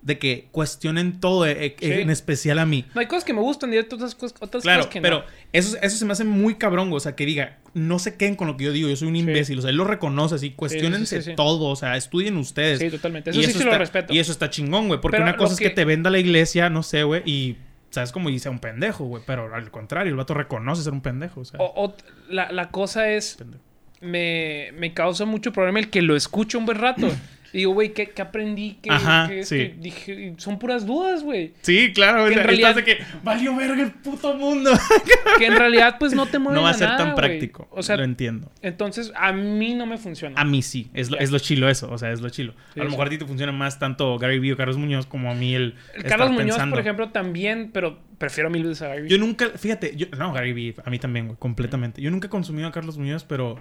de 0.02 0.18
que 0.18 0.48
cuestionen 0.50 1.20
todo, 1.20 1.44
eh, 1.46 1.52
eh, 1.60 1.76
Sí. 1.78 1.92
en 1.92 2.08
especial 2.08 2.58
a 2.58 2.64
mí. 2.64 2.86
No 2.94 3.02
hay 3.02 3.06
cosas 3.06 3.22
que 3.22 3.34
me 3.34 3.42
gustan 3.42 3.70
y 3.70 3.76
hay 3.76 3.80
otras 3.82 4.14
cosas, 4.14 4.34
otras 4.40 4.62
Claro, 4.62 4.78
cosas 4.80 4.92
que 4.94 5.00
no. 5.00 5.02
pero 5.02 5.24
eso, 5.52 5.76
eso 5.82 5.96
se 5.98 6.04
me 6.06 6.12
hace 6.12 6.24
muy 6.24 6.54
cabrón, 6.54 6.88
güey, 6.88 6.96
o 6.96 7.00
sea, 7.00 7.14
que 7.14 7.26
diga, 7.26 7.58
no 7.74 7.98
se 7.98 8.16
queden 8.16 8.34
con 8.34 8.46
lo 8.48 8.56
que 8.56 8.64
yo 8.64 8.72
digo, 8.72 8.88
yo 8.88 8.96
soy 8.96 9.08
un 9.08 9.16
imbécil, 9.16 9.58
o 9.58 9.60
sea, 9.60 9.68
él 9.68 9.76
lo 9.76 9.84
reconoce 9.84 10.36
así, 10.36 10.52
cuestionense 10.52 11.20
sí, 11.20 11.32
todo, 11.36 11.66
o 11.66 11.76
sea, 11.76 11.98
estudien 11.98 12.38
ustedes. 12.38 12.78
Sí, 12.78 12.88
totalmente. 12.88 13.30
Y 13.34 13.40
Eso 13.44 13.58
sí 13.58 13.64
lo 13.64 13.76
respeto. 13.76 14.14
Y 14.14 14.18
eso 14.20 14.32
está 14.32 14.48
chingón, 14.48 14.88
güey, 14.88 15.02
porque 15.02 15.16
Pero 15.18 15.24
una 15.28 15.36
cosa 15.36 15.52
es 15.52 15.58
que 15.58 15.68
que- 15.68 15.74
te 15.74 15.84
venda 15.84 16.08
la 16.08 16.18
iglesia, 16.18 16.70
no 16.70 16.82
sé, 16.82 17.02
güey, 17.02 17.20
y 17.26 17.56
sabes 17.90 18.12
como 18.12 18.28
dice 18.30 18.48
un 18.48 18.58
pendejo, 18.58 19.04
güey, 19.04 19.22
pero 19.26 19.54
al 19.54 19.70
contrario, 19.70 20.10
el 20.10 20.16
vato 20.16 20.34
reconoce 20.34 20.82
ser 20.82 20.92
un 20.92 21.00
pendejo, 21.00 21.40
o. 21.40 21.58
O- 21.58 21.84
o- 21.86 21.94
la, 22.28 22.50
la 22.52 22.70
cosa 22.70 23.08
es, 23.10 23.34
pendejo. 23.36 23.62
me, 24.00 24.70
me 24.78 24.94
causa 24.94 25.24
mucho 25.24 25.52
problema 25.52 25.78
el 25.80 25.90
que 25.90 26.02
lo 26.02 26.16
escucho 26.16 26.58
un 26.58 26.66
buen 26.66 26.78
rato. 26.78 27.06
Y 27.52 27.58
digo, 27.58 27.72
güey, 27.72 27.92
¿qué, 27.92 28.10
qué 28.10 28.22
aprendí? 28.22 28.78
¿Qué, 28.82 28.90
Ajá, 28.90 29.26
qué 29.28 29.42
sí. 29.44 29.56
que 29.56 29.76
dije? 29.80 30.34
Son 30.36 30.58
puras 30.58 30.86
dudas, 30.86 31.22
güey. 31.24 31.52
Sí, 31.62 31.92
claro, 31.92 32.26
Que 32.26 32.34
en 32.34 32.44
realidad- 32.44 32.74
de 32.76 32.84
que 32.84 32.98
valió 33.24 33.56
verga 33.56 33.82
el 33.82 33.90
puto 33.92 34.34
mundo. 34.34 34.70
Que 35.38 35.46
en 35.46 35.56
realidad, 35.56 35.96
pues, 35.98 36.12
no 36.14 36.26
te 36.26 36.38
mueven 36.38 36.56
no 36.56 36.62
va 36.64 36.70
a 36.70 36.74
ser 36.74 36.88
nada, 36.88 36.98
tan 37.06 37.14
práctico. 37.14 37.66
O 37.70 37.82
sea, 37.82 37.96
lo 37.96 38.04
entiendo. 38.04 38.50
entonces, 38.62 39.12
a 39.16 39.32
mí 39.32 39.74
no 39.74 39.86
me 39.86 39.96
funciona. 39.98 40.40
A 40.40 40.44
mí 40.44 40.60
sí, 40.62 40.90
es 40.92 41.10
lo, 41.10 41.18
es 41.18 41.30
lo 41.30 41.38
chilo 41.38 41.68
eso, 41.68 41.90
o 41.90 41.98
sea, 41.98 42.12
es 42.12 42.20
lo 42.20 42.28
chilo. 42.28 42.54
Sí, 42.74 42.80
a 42.80 42.84
lo 42.84 42.90
mejor 42.90 43.06
a 43.06 43.10
ti 43.10 43.18
te 43.18 43.24
funciona 43.26 43.50
más 43.52 43.78
tanto 43.78 44.18
Gary 44.18 44.38
Vee 44.38 44.52
o 44.52 44.56
Carlos 44.56 44.76
Muñoz 44.76 45.06
como 45.06 45.30
a 45.30 45.34
mí 45.34 45.54
el. 45.54 45.74
El 45.94 46.02
estar 46.02 46.18
Carlos 46.18 46.30
Muñoz, 46.32 46.56
pensando. 46.56 46.74
por 46.74 46.80
ejemplo, 46.80 47.08
también, 47.10 47.70
pero 47.72 47.98
prefiero 48.18 48.50
mil 48.50 48.62
veces 48.64 48.82
a 48.82 48.88
Gary. 48.88 49.08
Yo 49.08 49.18
nunca, 49.18 49.48
fíjate, 49.56 49.96
yo, 49.96 50.06
no, 50.18 50.32
Gary 50.32 50.52
Vee, 50.52 50.74
a 50.84 50.90
mí 50.90 50.98
también, 50.98 51.26
güey, 51.26 51.38
completamente. 51.38 52.02
Yo 52.02 52.10
nunca 52.10 52.26
he 52.26 52.30
consumido 52.30 52.68
a 52.68 52.72
Carlos 52.72 52.98
Muñoz, 52.98 53.24
pero 53.24 53.58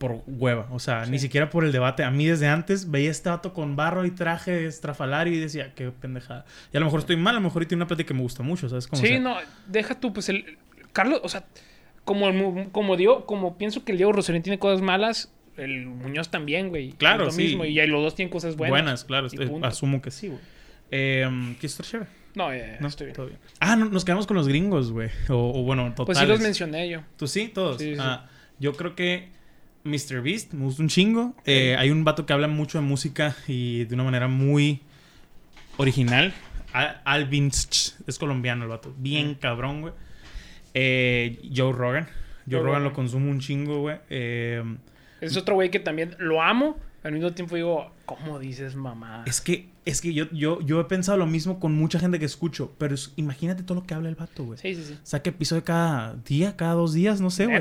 por 0.00 0.22
hueva, 0.26 0.66
o 0.70 0.78
sea, 0.78 1.04
Sí. 1.04 1.10
ni 1.10 1.18
siquiera 1.18 1.50
por 1.50 1.62
el 1.62 1.72
debate. 1.72 2.04
A 2.04 2.10
mí 2.10 2.24
desde 2.24 2.48
antes 2.48 2.90
veía 2.90 3.10
este 3.10 3.28
vato 3.28 3.52
con 3.52 3.76
barro 3.76 4.06
y 4.06 4.10
traje 4.10 4.64
estrafalario 4.64 5.34
y 5.34 5.38
decía, 5.38 5.74
qué 5.74 5.90
pendejada. 5.90 6.46
Y 6.72 6.78
a 6.78 6.80
lo 6.80 6.86
mejor 6.86 7.00
estoy 7.00 7.16
mal, 7.16 7.34
a 7.34 7.38
lo 7.38 7.44
mejor 7.44 7.62
y 7.62 7.66
tiene 7.66 7.80
una 7.82 7.86
plática 7.86 8.08
que 8.08 8.14
me 8.14 8.22
gusta 8.22 8.42
mucho, 8.42 8.66
¿sabes? 8.70 8.86
Como 8.86 9.02
Sí, 9.02 9.08
sea. 9.08 9.20
no, 9.20 9.36
deja 9.66 10.00
tú, 10.00 10.14
pues 10.14 10.30
el 10.30 10.56
Carlos, 10.94 11.20
o 11.22 11.28
sea, 11.28 11.44
como, 12.06 12.72
como 12.72 12.96
Diego, 12.96 13.26
como 13.26 13.58
pienso 13.58 13.84
que 13.84 13.92
el 13.92 13.98
Diego 13.98 14.12
Rosarín 14.12 14.42
tiene 14.42 14.58
cosas 14.58 14.80
malas, 14.80 15.34
el 15.58 15.84
Muñoz 15.84 16.30
también, 16.30 16.70
güey. 16.70 16.92
Claro, 16.92 17.26
lo 17.26 17.30
sí. 17.30 17.42
mismo, 17.42 17.66
y 17.66 17.74
los 17.86 18.02
dos 18.02 18.14
tienen 18.14 18.32
cosas 18.32 18.56
buenas. 18.56 18.70
Buenas, 18.72 19.04
claro, 19.04 19.26
y 19.30 19.36
punto. 19.46 19.66
asumo 19.66 20.00
que 20.00 20.10
sí, 20.10 20.28
güey. 20.28 20.40
Eh, 20.90 21.28
¿Quieres 21.60 21.72
estar 21.78 21.84
chévere? 21.86 22.10
No, 22.34 22.50
ya, 22.54 22.66
ya, 22.74 22.80
No, 22.80 22.88
estoy 22.88 23.08
bien. 23.08 23.16
todo 23.16 23.26
bien. 23.26 23.38
Ah, 23.60 23.76
no, 23.76 23.84
nos 23.84 24.06
quedamos 24.06 24.26
con 24.26 24.36
los 24.38 24.48
gringos, 24.48 24.92
güey. 24.92 25.10
O, 25.28 25.60
o 25.60 25.62
bueno, 25.62 25.82
totales. 25.94 26.06
Pues 26.06 26.18
sí 26.18 26.26
los 26.26 26.40
mencioné 26.40 26.88
yo. 26.88 27.00
¿Tú 27.18 27.26
sí? 27.26 27.48
¿Todos? 27.52 27.78
Sí, 27.78 27.94
sí. 27.94 28.00
Ah, 28.00 28.28
yo 28.58 28.72
creo 28.72 28.94
que 28.94 29.28
Mr. 29.84 30.20
Beast 30.22 30.52
me 30.52 30.64
gusta 30.64 30.82
un 30.82 30.88
chingo. 30.88 31.34
Eh, 31.46 31.76
hay 31.78 31.90
un 31.90 32.04
vato 32.04 32.26
que 32.26 32.32
habla 32.32 32.48
mucho 32.48 32.78
de 32.78 32.84
música 32.84 33.34
y 33.48 33.84
de 33.84 33.94
una 33.94 34.04
manera 34.04 34.28
muy 34.28 34.80
original. 35.78 36.32
Al- 36.72 37.00
Alvin 37.04 37.48
es 37.48 38.18
colombiano 38.18 38.64
el 38.64 38.70
vato. 38.70 38.94
Bien 38.98 39.34
cabrón, 39.34 39.80
güey. 39.82 39.94
Eh, 40.74 41.40
Joe 41.54 41.72
Rogan. 41.72 42.04
Joe, 42.04 42.12
Joe 42.46 42.58
Rogan, 42.60 42.66
Rogan. 42.66 42.84
lo 42.84 42.92
consumo 42.92 43.30
un 43.30 43.40
chingo, 43.40 43.80
güey. 43.80 43.96
Eh, 44.10 44.62
Es 45.20 45.36
otro 45.36 45.54
güey 45.54 45.70
que 45.70 45.80
también 45.80 46.14
lo 46.18 46.42
amo, 46.42 46.78
al 47.02 47.12
mismo 47.12 47.32
tiempo 47.32 47.56
digo, 47.56 47.90
¿cómo 48.06 48.38
dices 48.38 48.74
mamá? 48.76 49.24
es 49.26 49.40
que, 49.40 49.68
es 49.90 50.00
que 50.00 50.12
yo, 50.14 50.24
yo, 50.32 50.60
yo 50.62 50.80
he 50.80 50.84
pensado 50.84 51.18
lo 51.18 51.26
mismo 51.26 51.58
con 51.60 51.74
mucha 51.74 51.98
gente 51.98 52.18
que 52.18 52.24
escucho. 52.24 52.74
Pero 52.78 52.94
es- 52.94 53.12
imagínate 53.16 53.62
todo 53.62 53.76
lo 53.76 53.86
que 53.86 53.94
habla 53.94 54.08
el 54.08 54.14
vato, 54.14 54.44
güey. 54.44 54.58
Sí, 54.58 54.74
sí, 54.74 54.82
sí. 54.88 54.98
Saca 55.02 55.30
episodio 55.30 55.64
cada 55.64 56.14
día, 56.26 56.56
cada 56.56 56.74
dos 56.74 56.92
días, 56.92 57.20
no 57.20 57.30
sé, 57.30 57.46
güey. 57.46 57.56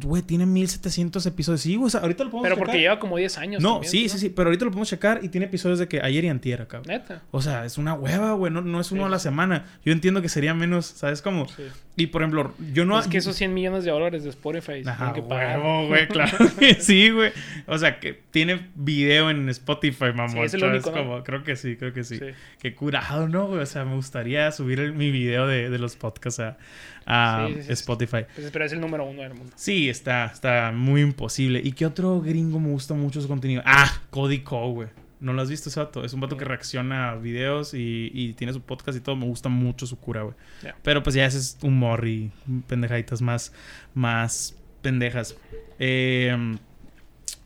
Güey, 0.00 0.22
tiene 0.22 0.46
1700 0.46 1.24
episodios. 1.26 1.60
Sí, 1.60 1.76
güey. 1.76 1.86
o 1.86 1.90
sea, 1.90 2.00
ahorita 2.00 2.24
lo 2.24 2.30
podemos 2.30 2.44
Pero 2.44 2.54
checar. 2.56 2.66
porque 2.66 2.80
lleva 2.80 2.98
como 2.98 3.16
10 3.16 3.38
años. 3.38 3.62
No, 3.62 3.74
también, 3.74 3.90
sí, 3.90 4.08
sí, 4.08 4.18
sí. 4.18 4.28
Pero 4.28 4.48
ahorita 4.48 4.64
lo 4.64 4.70
podemos 4.70 4.88
checar 4.88 5.20
y 5.22 5.28
tiene 5.28 5.46
episodios 5.46 5.78
de 5.78 5.88
que 5.88 6.00
ayer 6.00 6.24
y 6.24 6.28
antier, 6.28 6.66
cabrón. 6.66 6.88
Neta. 6.88 7.22
O 7.30 7.40
sea, 7.42 7.64
es 7.64 7.78
una 7.78 7.94
hueva, 7.94 8.32
güey. 8.32 8.52
No, 8.52 8.60
no 8.60 8.80
es 8.80 8.90
uno 8.92 9.02
Sí, 9.02 9.06
a 9.06 9.10
la 9.10 9.18
semana. 9.18 9.66
Yo 9.84 9.92
entiendo 9.92 10.22
que 10.22 10.28
sería 10.28 10.54
menos, 10.54 10.86
¿sabes 10.86 11.22
cómo? 11.22 11.46
Sí. 11.48 11.62
Y 11.98 12.08
por 12.08 12.20
ejemplo, 12.20 12.52
yo 12.74 12.84
no. 12.84 12.98
es 13.00 13.08
que 13.08 13.16
esos 13.16 13.34
100 13.36 13.54
millones 13.54 13.84
de 13.84 13.90
dólares 13.90 14.22
de 14.22 14.28
Spotify 14.30 14.82
Ajá, 14.86 15.12
tienen 15.12 15.14
que 15.14 15.22
pagar. 15.22 15.58
huevo, 15.60 15.86
güey, 15.88 16.06
claro. 16.08 16.36
que 16.58 16.74
sí, 16.80 17.08
güey. 17.08 17.32
O 17.66 17.78
sea, 17.78 17.98
que 18.00 18.12
tiene 18.30 18.66
video 18.74 19.30
en 19.30 19.48
Spotify, 19.48 20.12
mamón. 20.14 20.30
Sí, 20.32 20.38
es 20.40 20.54
el 20.54 20.60
¿sabes 20.60 20.84
único, 20.84 20.90
¿no? 20.98 21.04
cómo? 21.10 21.24
Creo 21.24 21.42
que 21.42 21.56
sí, 21.56 21.76
creo 21.76 21.94
que 21.94 22.04
sí. 22.04 22.18
Sí. 22.18 22.26
Qué 22.60 22.74
curado, 22.74 23.28
¿no, 23.28 23.46
güey? 23.46 23.60
O 23.60 23.66
sea, 23.66 23.84
me 23.86 23.94
gustaría 23.94 24.52
subir 24.52 24.78
el- 24.80 24.92
mi 24.92 25.10
video 25.10 25.46
de, 25.46 25.70
de 25.70 25.78
los 25.78 25.96
podcasts 25.96 26.40
a, 26.40 26.58
a 27.06 27.46
Sí, 27.48 27.54
sí, 27.54 27.62
sí. 27.62 27.72
Spotify. 27.72 28.26
Pues, 28.34 28.50
pero 28.52 28.66
es 28.66 28.72
el 28.72 28.80
número 28.80 29.04
uno 29.06 29.22
del 29.22 29.32
mundo. 29.32 29.52
Sí, 29.56 29.88
está, 29.88 30.26
está 30.26 30.72
muy 30.74 31.00
imposible. 31.00 31.62
¿Y 31.64 31.72
qué 31.72 31.86
otro 31.86 32.20
gringo 32.20 32.60
me 32.60 32.68
gusta 32.68 32.92
mucho 32.92 33.22
su 33.22 33.28
contenido? 33.28 33.62
Ah, 33.64 33.90
Cody 34.10 34.40
Co, 34.40 34.68
güey. 34.72 34.88
¿No 35.18 35.32
lo 35.32 35.42
has 35.42 35.48
visto 35.48 35.68
ese 35.68 35.80
vato? 35.80 36.04
Es 36.04 36.12
un 36.12 36.20
vato 36.20 36.36
que 36.36 36.44
reacciona 36.44 37.10
a 37.10 37.16
videos 37.16 37.72
y, 37.74 38.10
y 38.12 38.34
tiene 38.34 38.52
su 38.52 38.60
podcast 38.60 38.98
y 38.98 39.00
todo. 39.00 39.16
Me 39.16 39.26
gusta 39.26 39.48
mucho 39.48 39.86
su 39.86 39.98
cura, 39.98 40.22
güey. 40.22 40.34
Pero 40.82 41.02
pues 41.02 41.14
ya 41.14 41.24
ese 41.24 41.38
es 41.38 41.58
humor 41.62 42.06
y 42.06 42.30
pendejaditas 42.66 43.22
más, 43.22 43.52
más 43.94 44.54
pendejas. 44.82 45.36
Eh, 45.78 46.56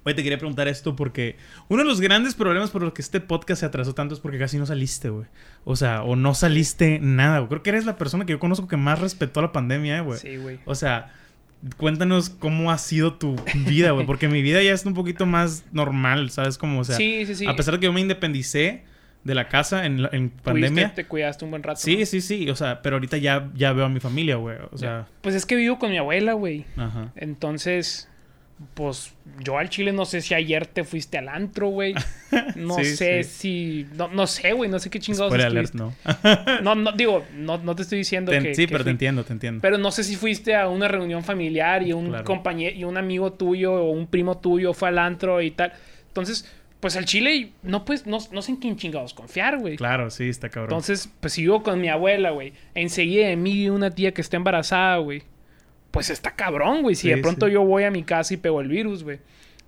Oye, 0.03 0.15
te 0.15 0.23
quería 0.23 0.39
preguntar 0.39 0.67
esto 0.67 0.97
porque 0.97 1.37
uno 1.69 1.83
de 1.83 1.89
los 1.89 2.01
grandes 2.01 2.35
problemas 2.35 2.71
por 2.71 2.83
los 2.83 2.95
que 2.95 3.03
este 3.03 3.21
podcast 3.21 3.61
se 3.61 3.67
atrasó 3.67 3.95
tanto 3.95 4.15
es 4.15 4.21
porque 4.21 4.39
casi 4.39 4.57
no 4.57 4.65
saliste, 4.65 5.11
güey. 5.11 5.27
O 5.65 5.77
sea, 5.77 6.05
o 6.05 6.17
no 6.17 6.33
saliste 6.35 6.99
nada, 7.01 7.39
güey. 7.41 7.49
Creo 7.49 7.63
que 7.63 7.71
eres 7.71 7.85
la 7.85 7.99
persona 7.99 8.25
que 8.25 8.33
yo 8.33 8.39
conozco 8.39 8.67
que 8.67 8.79
más 8.79 8.99
respetó 8.99 9.43
la 9.43 9.53
pandemia, 9.53 9.99
eh, 9.99 10.01
güey. 10.01 10.19
Sí, 10.19 10.37
güey. 10.39 10.59
O 10.65 10.75
sea, 10.75 11.13
cuéntanos 11.77 12.31
cómo 12.31 12.71
ha 12.71 12.79
sido 12.79 13.15
tu 13.15 13.37
vida, 13.67 13.91
güey. 13.93 14.07
Porque 14.07 14.29
mi 14.29 14.43
vida 14.43 14.63
ya 14.63 14.73
es 14.73 14.85
un 14.85 14.95
poquito 14.95 15.27
más 15.27 15.65
normal, 15.73 16.31
¿sabes? 16.31 16.59
Como, 16.59 16.81
o 16.81 16.85
sea, 16.85 16.97
sí, 16.97 17.27
sí, 17.27 17.35
sí. 17.35 17.47
a 17.47 17.57
pesar 17.57 17.75
de 17.75 17.81
que 17.81 17.87
yo 17.87 17.93
me 17.93 18.01
independicé 18.01 18.85
de 19.25 19.35
la 19.35 19.49
casa 19.49 19.85
en, 19.85 20.09
en 20.13 20.31
pandemia. 20.31 20.95
Te 20.95 21.07
cuidaste 21.07 21.45
un 21.45 21.51
buen 21.51 21.63
rato. 21.63 21.81
Sí, 21.81 21.99
¿no? 21.99 22.07
sí, 22.07 22.21
sí. 22.21 22.49
O 22.49 22.57
sea, 22.57 22.81
pero 22.83 22.97
ahorita 22.97 23.19
ya, 23.19 23.51
ya 23.55 23.73
veo 23.73 23.85
a 23.85 23.89
mi 23.89 24.01
familia, 24.01 24.37
güey. 24.37 24.57
O 24.73 24.79
sea, 24.79 25.07
Pues 25.21 25.35
es 25.35 25.45
que 25.45 25.57
vivo 25.57 25.79
con 25.79 25.91
mi 25.91 25.99
abuela, 25.99 26.33
güey. 26.33 26.65
ajá. 26.77 27.13
Entonces, 27.17 28.09
pues 28.75 29.15
yo 29.43 29.57
al 29.57 29.71
chile 29.71 29.91
no 29.93 30.05
sé 30.05 30.21
si 30.21 30.35
ayer 30.35 30.67
te 30.67 30.85
fuiste 30.85 31.17
al 31.19 31.29
antro, 31.29 31.69
güey. 31.69 31.95
No 32.57 32.75
Sí, 32.77 32.85
sé 32.85 33.25
sí. 33.25 33.31
si. 33.87 33.97
No, 33.97 34.09
no 34.09 34.27
sé, 34.27 34.53
güey. 34.53 34.71
No 34.71 34.79
sé 34.79 34.89
qué 34.91 34.99
chingados 35.01 35.33
alert, 35.33 35.75
no. 35.75 35.95
No, 36.63 36.75
no, 36.75 36.93
digo, 36.93 37.25
no, 37.35 37.59
no 37.59 37.75
te 37.75 37.83
estoy 37.83 37.99
diciendo 37.99 38.31
Te- 38.33 38.41
que. 38.41 38.55
sí, 38.55 38.67
que 38.67 38.73
pero 38.73 38.85
te 38.85 38.91
entiendo, 38.91 39.25
te 39.25 39.33
entiendo. 39.33 39.61
Pero 39.63 39.79
no 39.79 39.91
sé 39.91 40.05
si 40.05 40.15
fuiste 40.17 40.55
a 40.55 40.69
una 40.69 40.89
reunión 40.89 41.25
familiar 41.25 41.83
y 41.83 41.93
un 41.93 42.09
Claro. 42.09 42.25
compañero 42.25 42.77
y 42.77 42.85
un 42.85 42.97
amigo 42.99 43.33
tuyo 43.33 43.73
o 43.73 43.91
un 43.91 44.07
primo 44.07 44.39
tuyo 44.39 44.73
fue 44.75 44.89
al 44.89 44.99
antro 44.99 45.41
y 45.43 45.51
tal. 45.51 45.73
Entonces, 46.09 46.49
pues 46.81 46.97
al 46.97 47.05
chile 47.05 47.51
no 47.63 47.85
pues 47.85 48.07
no, 48.07 48.19
no 48.33 48.43
sé 48.43 48.53
en 48.53 48.57
quién 48.59 48.77
chingados 48.77 49.13
confiar, 49.15 49.59
güey. 49.59 49.77
Claro, 49.77 50.11
sí, 50.11 50.29
está 50.29 50.49
cabrón. 50.51 50.71
Entonces, 50.71 51.11
pues 51.21 51.33
si 51.33 51.43
vivo 51.43 51.63
con 51.63 51.81
mi 51.81 51.89
abuela, 51.89 52.31
güey. 52.31 52.53
Enseguida 52.75 53.27
de 53.29 53.37
mí 53.37 53.53
y 53.65 53.69
una 53.71 53.91
tía 53.91 54.13
que 54.13 54.21
está 54.21 54.37
embarazada, 54.37 54.99
güey. 54.99 55.23
Pues 55.91 56.11
está 56.11 56.33
cabrón, 56.37 56.83
güey. 56.83 56.95
Si 56.95 57.03
Sí, 57.03 57.09
de 57.11 57.19
pronto 57.19 57.47
sí. 57.47 57.53
yo 57.53 57.63
voy 57.63 57.85
a 57.85 57.91
mi 57.91 58.03
casa 58.05 58.35
y 58.35 58.37
pego 58.37 58.61
el 58.61 58.69
virus, 58.69 59.03
güey. 59.03 59.19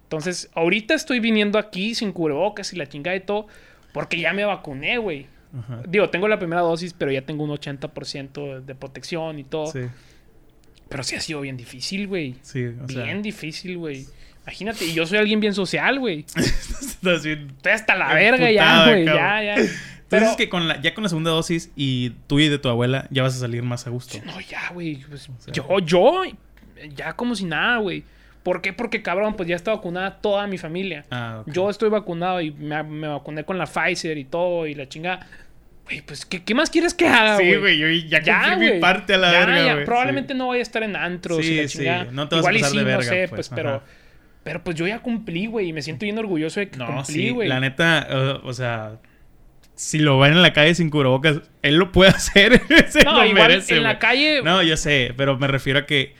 Entonces, 0.05 0.51
ahorita 0.55 0.95
estoy 0.95 1.21
viniendo 1.21 1.59
aquí 1.59 1.95
sin 1.95 2.13
cubrebocas 2.13 2.73
y 2.73 2.77
la 2.77 2.87
chingada 2.87 3.17
y 3.17 3.21
todo. 3.21 3.47
Porque 3.93 4.19
ya 4.21 4.33
me 4.33 4.45
vacuné, 4.45 4.99
güey. 4.99 5.27
Ajá. 5.59 5.83
Digo, 5.89 6.09
tengo 6.11 6.29
la 6.29 6.39
primera 6.39 6.63
dosis, 6.63 6.93
pero 6.95 7.11
ya 7.11 7.23
tengo 7.23 7.45
un 7.45 7.51
80% 7.51 8.61
de 8.65 8.75
protección 8.75 9.39
y 9.39 9.45
todo. 9.45 9.67
Sí, 9.67 9.81
Pero 10.89 11.03
sí 11.03 11.15
ha 11.17 11.21
sido 11.21 11.41
bien 11.41 11.57
difícil, 11.57 12.07
güey. 12.07 12.37
sí, 12.43 12.67
o 12.67 12.89
sea. 12.89 13.05
Bien 13.05 13.23
difícil, 13.23 13.79
güey. 13.79 14.07
Imagínate, 14.45 14.85
y 14.87 14.93
yo 14.95 15.07
soy 15.07 15.19
alguien 15.19 15.41
bien 15.41 15.55
social, 15.55 15.99
güey. 15.99 16.25
Estás 16.37 17.25
bien. 17.25 17.49
Estoy 17.57 17.73
hasta 17.73 17.97
la 17.97 18.13
verga 18.15 18.51
ya, 18.51 18.87
güey. 18.89 19.05
Ya, 19.05 19.43
ya. 19.43 19.57
Pero, 20.13 20.27
es 20.31 20.37
que 20.37 20.49
con 20.49 20.69
la, 20.69 20.81
ya 20.81 20.95
con 20.95 21.03
la 21.03 21.09
segunda 21.09 21.31
dosis 21.31 21.71
y 21.77 22.11
tú 22.29 22.39
y 22.39 22.49
de 22.49 22.59
tu 22.59 22.69
abuela 22.69 23.07
ya 23.11 23.23
vas 23.23 23.35
a 23.37 23.39
salir 23.41 23.63
más 23.63 23.87
a 23.87 23.91
gusto. 23.91 24.19
no, 24.25 24.41
ya, 24.41 24.71
güey. 24.73 24.97
Pues, 25.09 25.29
sea- 25.39 25.53
yo, 25.53 25.79
yo, 25.81 26.23
ya 26.95 27.15
como 27.15 27.35
si 27.35 27.45
nada, 27.45 27.79
güey. 27.79 28.05
¿Por 28.43 28.61
qué? 28.61 28.73
Porque, 28.73 29.03
cabrón, 29.03 29.35
pues 29.35 29.49
ya 29.49 29.55
está 29.57 29.71
vacunada 29.73 30.17
toda 30.21 30.47
mi 30.49 30.59
familia. 30.59 31.05
Ah. 31.11 31.43
Yo 31.47 31.71
estoy 31.71 31.91
vacunado 31.91 32.41
y 32.41 32.51
me, 32.51 32.83
me 32.83 33.07
vacuné 33.09 33.45
con 33.45 33.57
la 33.57 33.67
Pfizer 33.67 34.19
y 34.19 34.25
todo 34.25 34.67
y 34.67 34.75
la 34.75 34.89
chingada. 34.89 35.27
Güey, 35.85 36.01
pues, 36.03 36.27
¿qué, 36.27 36.43
qué 36.43 36.55
más 36.55 36.69
quieres 36.71 36.93
que 36.95 37.07
haga, 37.07 37.35
güey? 37.37 37.53
Sí, 37.53 37.57
güey, 37.59 37.79
yo 37.79 37.89
ya 38.09 38.21
Ya, 38.21 38.51
cumplí 38.51 38.73
mi 38.73 38.79
parte 38.81 39.15
a 39.15 39.19
la 39.19 39.33
Ya, 39.33 39.39
verga, 39.41 39.65
ya. 39.65 39.73
güey. 39.75 39.85
Probablemente 39.85 40.33
sí. 40.33 40.39
no 40.39 40.49
vaya 40.49 40.61
a 40.61 40.63
estar 40.63 40.83
en 40.83 40.97
antros 40.97 41.39
Sí, 41.45 41.53
y 41.53 41.63
la 41.63 41.69
sí. 41.69 41.79
chingada. 41.79 42.05
No 42.11 42.29
te 42.29 42.35
vas 42.37 42.45
a 42.47 42.53
Igual 42.53 42.57
y 42.57 42.61
pasar 42.61 42.71
sí, 42.73 42.77
de 42.79 42.83
no 42.83 42.89
verga, 42.99 43.03
sé, 43.13 43.19
pues, 43.29 43.31
pues, 43.31 43.49
pero... 43.51 43.83
Pero 44.45 44.65
pues 44.65 44.75
yo 44.75 44.89
ya 44.89 44.99
cumplí, 44.99 45.47
güey, 45.47 45.69
y 45.69 45.73
me 45.73 45.83
siento 45.83 46.05
bien 46.05 46.19
orgulloso 46.19 46.59
de 46.59 46.69
que 46.69 46.77
No, 46.77 46.87
cumplí, 46.87 47.15
sí, 47.15 47.31
güey. 47.31 47.49
la 47.49 47.61
neta, 47.61 48.09
o 48.43 48.53
sea, 48.53 48.97
si 49.83 49.99
lo 49.99 50.19
ven 50.19 50.33
en 50.35 50.43
la 50.43 50.53
calle 50.53 50.75
sin 50.75 50.91
cubrebocas, 50.91 51.41
él 51.63 51.77
lo 51.77 51.91
puede 51.93 52.11
hacer. 52.17 52.61
Se 52.89 53.03
No, 53.05 53.15
lo 53.19 53.27
igual 53.27 53.49
merece, 53.49 53.77
en 53.77 53.83
la 53.83 53.99
calle- 53.99 54.41
No, 54.43 54.63
yo 54.63 54.77
sé, 54.77 55.13
pero 55.17 55.37
me 55.39 55.49
refiero 55.49 55.81
a 55.81 55.87
que 55.87 56.15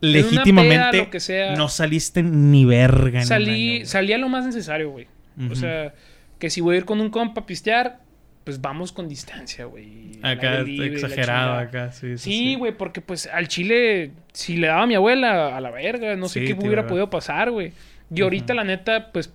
legítimamente 0.00 1.04
peda, 1.06 1.20
sea. 1.20 1.56
no 1.56 1.68
saliste 1.68 2.22
ni 2.22 2.64
verga. 2.64 3.20
en 3.20 3.26
Salí, 3.26 3.50
año, 3.50 3.74
güey. 3.78 3.86
salí 3.86 4.12
a 4.12 4.18
lo 4.18 4.28
más 4.28 4.44
necesario, 4.46 4.90
güey. 4.90 5.06
O 5.50 5.54
sea, 5.54 5.92
que 6.38 6.48
si 6.50 6.60
voy 6.60 6.76
a 6.76 6.78
ir 6.78 6.84
con 6.84 7.00
un 7.00 7.10
compa 7.10 7.42
a 7.42 7.46
pistear, 7.46 8.00
pues 8.44 8.60
vamos 8.60 8.92
con 8.92 9.08
distancia, 9.08 9.64
güey. 9.66 10.12
Acá 10.22 10.60
libre, 10.60 10.92
exagerado, 10.94 11.54
acá, 11.58 11.92
sí. 11.92 12.16
Sí, 12.16 12.54
güey, 12.54 12.72
porque 12.76 13.00
pues 13.00 13.26
al 13.26 13.48
chile, 13.48 14.12
si 14.32 14.56
le 14.56 14.68
daba 14.68 14.82
a 14.82 14.86
mi 14.86 14.94
abuela 14.94 15.56
a 15.56 15.60
la 15.60 15.70
verga, 15.70 16.16
no 16.16 16.28
sé 16.28 16.40
Sí, 16.40 16.46
qué 16.46 16.52
hubiera 16.54 16.86
podido 16.86 17.10
pasar, 17.10 17.50
güey. 17.50 17.72
Y 18.14 18.22
ahorita, 18.22 18.54
la 18.54 18.64
neta, 18.64 19.10
pues, 19.12 19.32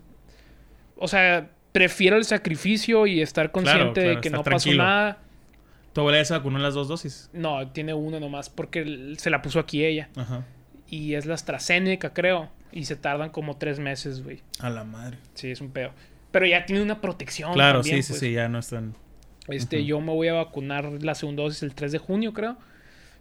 o 0.96 1.08
sea, 1.08 1.50
prefiero 1.72 2.18
el 2.18 2.26
sacrificio 2.26 3.08
y 3.08 3.22
estar 3.22 3.52
consciente 3.52 4.02
claro, 4.02 4.16
de 4.16 4.22
que 4.22 4.30
no 4.30 4.44
tranquilo. 4.44 4.78
pasó 4.78 4.90
nada. 4.90 5.20
¿Tu 5.94 6.02
abuela 6.02 6.20
ya 6.20 6.26
se 6.26 6.34
vacunó 6.34 6.58
en 6.58 6.64
las 6.64 6.74
dos 6.74 6.88
dosis? 6.88 7.30
No, 7.34 7.68
tiene 7.70 7.94
uno 7.94 8.20
nomás 8.20 8.50
porque 8.50 9.14
se 9.18 9.30
la 9.30 9.42
puso 9.42 9.60
aquí 9.60 9.84
ella. 9.84 10.10
Ajá. 10.16 10.46
Y 10.88 11.16
es 11.16 11.26
la 11.26 11.34
AstraZeneca, 11.34 12.14
creo. 12.14 12.50
Y 12.72 12.86
se 12.86 12.96
tardan 12.96 13.30
como 13.30 13.58
tres 13.58 13.80
meses, 13.80 14.24
güey. 14.24 14.42
A 14.60 14.70
la 14.70 14.84
madre. 14.84 15.18
Sí, 15.34 15.52
es 15.52 15.60
un 15.60 15.72
pedo. 15.72 15.92
Pero 16.32 16.46
ya 16.46 16.66
tiene 16.66 16.82
una 16.82 17.02
protección. 17.02 17.54
Claro, 17.54 17.82
también, 17.82 17.98
sí, 17.98 18.04
sí, 18.04 18.12
pues. 18.14 18.20
sí, 18.22 18.32
ya 18.34 18.48
no 18.48 18.60
están. 18.60 18.96
Este, 19.48 19.84
yo 19.84 20.00
me 20.00 20.14
voy 20.14 20.30
a 20.30 20.34
vacunar 20.34 20.86
la 21.02 21.16
segunda 21.16 21.44
dosis 21.44 21.64
el 21.64 21.76
3 21.76 21.92
de 21.92 21.98
junio, 21.98 22.34
creo. 22.34 22.58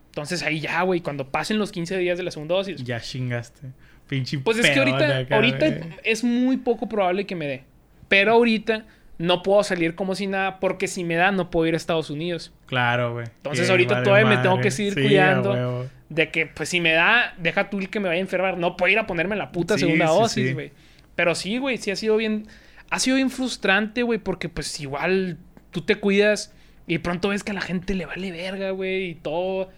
Entonces 0.07 0.42
ahí 0.42 0.61
ya, 0.61 0.82
güey, 0.82 1.01
cuando 1.01 1.28
pasen 1.28 1.59
los 1.59 1.72
15 1.72 1.98
días 1.98 2.18
de 2.18 2.24
la 2.24 2.30
segunda 2.30 2.55
dosis. 2.55 2.82
Ya 2.82 3.01
chingaste. 3.01 3.68
Pinche 4.09 4.38
Pues 4.40 4.59
es 4.59 4.70
que 4.70 4.78
ahorita, 4.78 5.18
acá, 5.18 5.36
ahorita 5.36 5.66
es 6.03 6.24
muy 6.24 6.57
poco 6.57 6.88
probable 6.88 7.26
que 7.26 7.36
me 7.36 7.46
dé. 7.46 7.64
Pero 8.11 8.33
ahorita 8.33 8.87
no 9.19 9.43
puedo 9.43 9.63
salir 9.63 9.95
como 9.95 10.17
si 10.17 10.27
nada 10.27 10.59
porque 10.59 10.89
si 10.89 11.05
me 11.05 11.15
da 11.15 11.31
no 11.31 11.49
puedo 11.49 11.69
ir 11.69 11.75
a 11.75 11.77
Estados 11.77 12.11
Unidos. 12.11 12.53
Claro, 12.67 13.13
güey. 13.13 13.27
Entonces, 13.37 13.67
Qué 13.67 13.71
ahorita 13.71 14.03
todavía 14.03 14.27
me 14.27 14.39
tengo 14.39 14.61
que 14.61 14.73
seguir 14.73 14.95
Sí, 14.95 15.03
cuidando. 15.03 15.89
De 16.09 16.31
que, 16.31 16.47
pues, 16.47 16.69
si 16.69 16.81
me 16.81 16.91
da, 16.93 17.35
deja 17.39 17.71
tú 17.71 17.79
el 17.79 17.89
que 17.89 18.01
me 18.01 18.09
vaya 18.09 18.19
a 18.19 18.21
enfermar. 18.21 18.59
No 18.59 18.77
puedo 18.77 18.91
ir 18.91 18.99
a 18.99 19.07
ponerme 19.07 19.37
la 19.37 19.53
puta 19.53 19.75
Sí, 19.75 19.81
segunda 19.85 20.09
sí, 20.09 20.13
dosis, 20.13 20.55
güey. 20.55 20.73
Pero 21.15 21.37
sí, 21.37 21.59
güey, 21.59 21.77
sí 21.79 21.93
ha 21.93 21.97
sido 21.97 22.17
bien. 22.17 22.49
Ha 22.91 22.99
sido 22.99 23.15
bien 23.15 23.31
frustrante, 23.31 24.03
güey, 24.03 24.19
porque, 24.19 24.49
pues, 24.49 24.81
igual 24.81 25.39
tú 25.71 25.83
te 25.83 25.95
cuidas 25.95 26.53
y 26.89 26.99
pronto 26.99 27.29
ves 27.29 27.45
que 27.45 27.53
a 27.53 27.55
la 27.55 27.61
gente 27.61 27.95
le 27.95 28.07
vale 28.07 28.33
verga, 28.33 28.73
güey, 28.73 29.11
y 29.11 29.15
todo. 29.15 29.71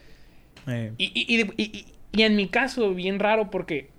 Eh, 0.66 0.92
y 0.96 2.22
en 2.22 2.36
mi 2.36 2.48
caso, 2.48 2.94
bien 2.94 3.18
raro, 3.18 3.50
porque, 3.50 3.90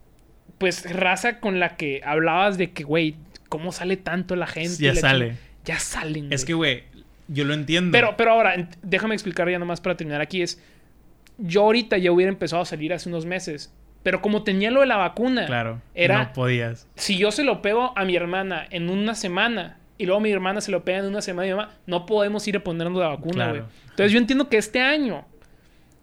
pues, 0.58 0.92
raza 0.92 1.40
con 1.40 1.60
la 1.60 1.76
que 1.76 2.02
hablabas 2.04 2.58
de 2.58 2.72
que, 2.72 2.84
güey, 2.84 3.16
¿cómo 3.54 3.72
sale 3.72 3.98
tanto 3.98 4.36
la 4.36 4.48
gente? 4.48 4.82
Ya 4.84 4.94
la 4.96 5.00
sale. 5.00 5.30
ching- 5.34 5.38
Ya 5.66 5.80
salen. 5.80 6.34
Es 6.34 6.44
que, 6.44 6.56
güey, 6.56 6.86
yo 7.28 7.46
lo 7.46 7.54
entiendo. 7.54 7.92
Pero, 7.92 8.16
pero 8.18 8.32
ahora, 8.32 8.68
déjame 8.82 9.14
explicar 9.14 9.48
ya 9.48 9.60
nomás 9.60 9.80
para 9.80 9.96
terminar 9.96 10.22
aquí. 10.22 10.42
Es. 10.42 10.60
Yo 11.38 11.62
ahorita 11.62 12.00
ya 12.00 12.12
hubiera 12.12 12.32
empezado 12.32 12.64
a 12.64 12.66
salir 12.66 12.92
hace 12.94 13.10
unos 13.10 13.28
meses. 13.28 13.72
Pero 14.02 14.22
como 14.24 14.44
tenía 14.44 14.72
lo 14.72 14.80
de 14.82 14.88
la 14.88 14.98
vacuna, 14.98 15.46
Claro. 15.46 15.82
era. 15.94 16.24
No 16.24 16.34
podías. 16.34 16.88
Si 16.96 17.18
yo 17.20 17.32
se 17.32 17.44
lo 17.44 17.62
pego 17.62 17.94
a 17.96 18.04
mi 18.06 18.16
hermana 18.16 18.66
en 18.72 18.90
una 18.90 19.14
semana 19.14 19.78
y 20.00 20.06
luego 20.08 20.20
mi 20.20 20.32
hermana 20.32 20.60
se 20.60 20.72
lo 20.72 20.84
pega 20.84 20.98
en 20.98 21.06
una 21.06 21.22
semana 21.22 21.48
y 21.48 21.52
mi 21.52 21.56
mamá, 21.58 21.72
no 21.86 22.06
podemos 22.08 22.48
ir 22.48 22.58
a 22.58 22.64
ponernos 22.64 23.00
la 23.00 23.10
vacuna, 23.10 23.34
Claro. 23.36 23.52
güey. 23.52 23.64
Entonces 23.92 24.12
yo 24.12 24.18
entiendo 24.18 24.50
que 24.50 24.58
este 24.58 24.82
año 24.82 25.26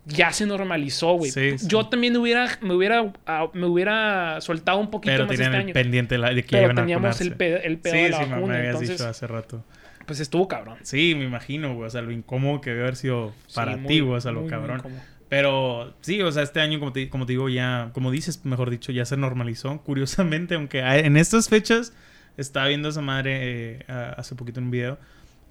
ya 0.07 0.33
se 0.33 0.47
normalizó, 0.47 1.15
güey. 1.15 1.31
Sí, 1.31 1.59
sí. 1.59 1.67
Yo 1.69 1.87
también 1.89 2.17
hubiera, 2.17 2.49
me 2.63 2.75
hubiera, 2.75 3.13
ah, 3.27 3.49
me 3.53 3.67
hubiera 3.67 4.41
soltado 4.41 4.79
un 4.79 4.91
poquito 4.91 5.13
Pero 5.13 5.27
más 5.27 5.39
este 5.39 5.57
el 5.57 5.73
pendiente 5.73 6.19
la- 6.19 6.31
de 6.35 6.43
que 6.43 6.51
Pero 6.53 6.65
iban 6.65 6.79
a 6.79 6.83
teníamos 6.83 7.21
el 7.21 7.33
pedo, 7.35 7.59
el 7.59 7.79
pedo 7.79 7.95
sí, 7.95 8.01
de 8.03 8.09
la 8.11 8.19
vacuna. 8.19 8.47
me 8.47 8.57
habías 8.57 8.67
entonces, 8.75 8.99
dicho 8.99 9.09
hace 9.09 9.27
rato. 9.27 9.65
pues 10.07 10.19
estuvo 10.21 10.49
cabrón. 10.49 10.79
Sí, 10.83 11.15
me 11.17 11.25
imagino, 11.25 11.75
güey. 11.75 11.87
O 11.87 11.91
sea, 11.91 12.03
lo 12.03 12.11
incómodo 12.11 12.61
que 12.61 12.71
debe 12.71 12.83
haber 12.83 12.97
sido 12.97 13.33
para 13.55 13.77
ti, 13.85 14.01
güey. 14.01 14.17
O 14.17 14.21
sea, 14.21 14.33
lo 14.33 14.41
muy, 14.41 14.51
cabrón. 14.51 14.83
Pero 15.29 15.95
sí, 16.01 16.21
o 16.23 16.33
sea, 16.33 16.43
este 16.43 16.61
año, 16.61 16.81
como 16.81 16.93
te, 16.93 17.09
como 17.09 17.25
te 17.27 17.33
digo, 17.35 17.49
ya, 17.49 17.91
como 17.93 18.11
dices, 18.11 18.45
mejor 18.45 18.71
dicho, 18.71 18.91
ya 18.91 19.05
se 19.05 19.17
normalizó. 19.17 19.81
Curiosamente, 19.83 20.57
aunque 20.57 20.83
hay- 20.83 21.07
en 21.07 21.17
estas 21.17 21.49
fechas, 21.49 21.93
estaba 22.37 22.67
viendo 22.67 22.89
esa 22.89 23.01
madre 23.03 23.39
eh, 23.41 23.85
a- 23.87 24.15
hace 24.19 24.35
poquito 24.35 24.59
en 24.59 24.65
un 24.67 24.71
video. 24.73 24.99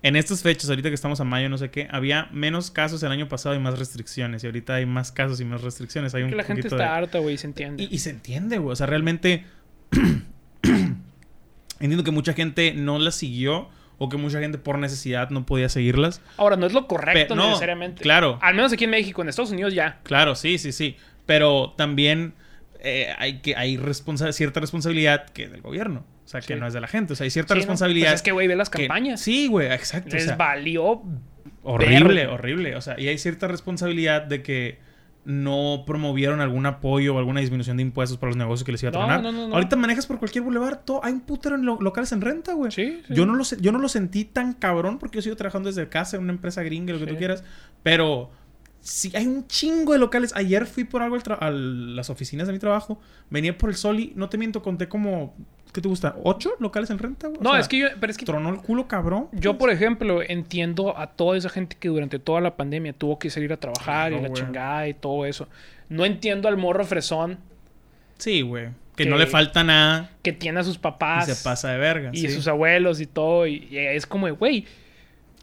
En 0.01 0.15
estas 0.15 0.41
fechas, 0.43 0.69
ahorita 0.69 0.87
que 0.89 0.95
estamos 0.95 1.19
a 1.19 1.25
mayo, 1.25 1.49
no 1.49 1.57
sé 1.57 1.71
qué, 1.71 1.87
había 1.91 2.29
menos 2.31 2.71
casos 2.71 3.03
el 3.03 3.11
año 3.11 3.27
pasado 3.27 3.53
y 3.55 3.59
más 3.59 3.77
restricciones. 3.77 4.43
Y 4.43 4.47
ahorita 4.47 4.75
hay 4.75 4.85
más 4.85 5.11
casos 5.11 5.41
y 5.41 5.45
más 5.45 5.61
restricciones. 5.61 6.15
Hay 6.15 6.23
un 6.23 6.29
Que 6.29 6.35
la 6.37 6.43
gente 6.45 6.61
está 6.67 6.77
de- 6.77 6.83
harta, 6.83 7.19
güey, 7.19 7.37
se 7.37 7.47
entiende. 7.47 7.83
y, 7.83 7.93
y 7.93 7.99
se 7.99 8.11
entiende, 8.11 8.57
güey. 8.59 8.71
O 8.71 8.75
sea, 8.75 8.87
realmente. 8.87 9.43
Entiendo 11.81 12.03
que 12.03 12.11
mucha 12.11 12.33
gente 12.33 12.73
no 12.73 12.99
las 12.99 13.15
siguió 13.15 13.69
o 13.97 14.09
que 14.09 14.17
mucha 14.17 14.39
gente 14.39 14.57
por 14.57 14.77
necesidad 14.77 15.29
no 15.29 15.45
podía 15.45 15.69
seguirlas. 15.69 16.21
Ahora, 16.37 16.55
no 16.57 16.65
es 16.65 16.73
lo 16.73 16.87
correcto 16.87 17.35
no, 17.35 17.47
necesariamente. 17.47 18.01
claro. 18.01 18.37
Al 18.41 18.55
menos 18.55 18.71
aquí 18.73 18.83
en 18.85 18.89
México, 18.89 19.21
en 19.21 19.29
Estados 19.29 19.51
Unidos 19.51 19.73
ya. 19.73 19.99
Claro, 20.03 20.35
sí, 20.35 20.57
sí, 20.57 20.71
sí. 20.71 20.97
Pero 21.25 21.73
también 21.77 22.33
eh, 22.81 23.13
hay, 23.17 23.39
que, 23.39 23.55
hay 23.55 23.77
responsa- 23.77 24.31
cierta 24.33 24.59
responsabilidad 24.59 25.25
que 25.29 25.43
es 25.43 25.51
del 25.51 25.61
gobierno. 25.61 26.05
O 26.29 26.31
sea, 26.31 26.41
que 26.41 26.55
no 26.55 26.67
es 26.67 26.73
de 26.73 26.79
la 26.79 26.85
gente. 26.87 27.13
O 27.13 27.15
sea, 27.15 27.23
hay 27.23 27.31
cierta 27.31 27.55
Sí, 27.55 27.57
¿no? 27.57 27.61
responsabilidad. 27.61 28.09
Pues 28.09 28.19
es 28.19 28.21
que, 28.21 28.31
güey, 28.31 28.47
ve 28.47 28.55
las 28.55 28.69
que- 28.69 28.85
campañas. 28.85 29.19
Sí, 29.19 29.47
güey, 29.47 29.71
exacto. 29.71 30.09
o 30.11 30.13
Les 30.13 30.25
sea, 30.25 30.35
valió. 30.35 31.01
horrible, 31.63 32.27
horrible. 32.27 32.75
O 32.75 32.81
sea, 32.81 32.99
y 32.99 33.07
hay 33.07 33.17
cierta 33.17 33.47
responsabilidad 33.47 34.21
de 34.21 34.43
que 34.43 34.77
no 35.25 35.83
promovieron 35.87 36.39
algún 36.39 36.65
apoyo 36.67 37.15
o 37.15 37.17
alguna 37.19 37.39
disminución 37.41 37.77
de 37.77 37.83
impuestos 37.83 38.17
para 38.19 38.29
los 38.29 38.37
negocios 38.37 38.63
que 38.63 38.71
les 38.71 38.81
iba 38.83 38.89
a 38.89 38.93
tronar. 38.93 39.21
no, 39.23 39.31
no, 39.31 39.47
no. 39.47 39.55
Ahorita 39.55 39.75
manejas 39.75 40.05
por 40.07 40.17
cualquier 40.19 40.43
boulevard, 40.43 40.77
todo- 40.85 41.03
hay 41.03 41.13
un 41.13 41.21
putero 41.21 41.55
en 41.55 41.65
lo- 41.65 41.79
locales 41.81 42.11
en 42.11 42.21
renta, 42.21 42.53
güey. 42.53 42.71
Sí, 42.71 43.01
sí. 43.07 43.13
Yo 43.13 43.25
no, 43.25 43.33
lo, 43.35 43.43
yo 43.43 43.71
no 43.71 43.79
lo 43.79 43.89
sentí 43.89 44.23
tan 44.25 44.53
cabrón 44.53 44.99
porque 44.99 45.17
yo 45.17 45.21
sigo 45.23 45.35
trabajando 45.35 45.67
desde 45.69 45.89
casa 45.89 46.17
en 46.17 46.23
una 46.23 46.31
empresa 46.33 46.61
gringa, 46.63 46.93
lo 46.93 46.99
que 46.99 47.05
Sí. 47.05 47.11
tú 47.11 47.17
quieras. 47.17 47.43
Pero 47.83 48.29
sí, 48.81 49.11
hay 49.15 49.27
un 49.27 49.47
chingo 49.47 49.93
de 49.93 49.99
locales. 49.99 50.33
Ayer 50.35 50.65
fui 50.65 50.83
por 50.83 51.01
algo 51.01 51.17
a 51.39 51.49
las 51.51 52.09
oficinas 52.09 52.47
de 52.47 52.53
mi 52.53 52.59
trabajo. 52.59 52.99
Venía 53.29 53.57
por 53.57 53.69
el 53.69 53.75
sol 53.75 53.99
y 53.99 54.13
no 54.15 54.29
te 54.29 54.37
miento, 54.37 54.61
conté 54.61 54.87
como. 54.87 55.35
¿Qué 55.73 55.81
te 55.81 55.87
gusta? 55.87 56.15
¿Ocho 56.23 56.53
locales 56.59 56.89
en 56.89 56.97
renta? 56.97 57.27
O 57.27 57.33
No, 57.41 57.51
sea, 57.51 57.59
es 57.59 57.67
que 57.67 57.77
yo, 57.77 57.87
pero 57.99 58.09
es 58.11 58.17
que 58.17 58.25
Tronó 58.25 58.49
el 58.49 58.57
culo, 58.57 58.87
cabrón. 58.87 59.27
yo, 59.33 59.59
por 59.59 59.69
ejemplo, 59.69 60.23
entiendo 60.23 60.97
a 60.97 61.07
toda 61.11 61.37
esa 61.37 61.49
gente 61.49 61.77
que 61.79 61.89
durante 61.89 62.17
toda 62.17 62.41
la 62.41 62.57
pandemia 62.57 62.91
tuvo 62.93 63.19
que 63.19 63.29
salir 63.29 63.53
a 63.53 63.57
trabajar 63.57 64.11
y 64.11 64.15
la 64.19 64.29
güey. 64.29 64.33
chingada 64.33 64.87
y 64.87 64.95
todo 64.95 65.27
eso. 65.27 65.47
No 65.87 66.05
entiendo 66.05 66.47
al 66.47 66.57
morro 66.57 66.83
fresón 66.85 67.37
Sí, 68.17 68.41
güey. 68.41 68.69
Que, 68.95 69.03
Que- 69.03 69.09
no 69.11 69.17
le 69.17 69.27
falta 69.27 69.63
nada 69.63 70.09
que 70.23 70.33
tiene 70.33 70.59
a 70.59 70.63
sus 70.63 70.75
y 70.75 70.79
papás 70.79 71.27
se 71.27 71.43
pasa 71.43 71.71
de 71.71 71.77
verga. 71.77 72.09
y 72.13 72.17
sí, 72.17 72.29
sus 72.29 72.47
abuelos 72.47 72.99
y 72.99 73.05
todo. 73.05 73.45
Y, 73.45 73.67
y 73.69 73.77
es 73.77 74.05
como, 74.07 74.27
güey, 74.35 74.65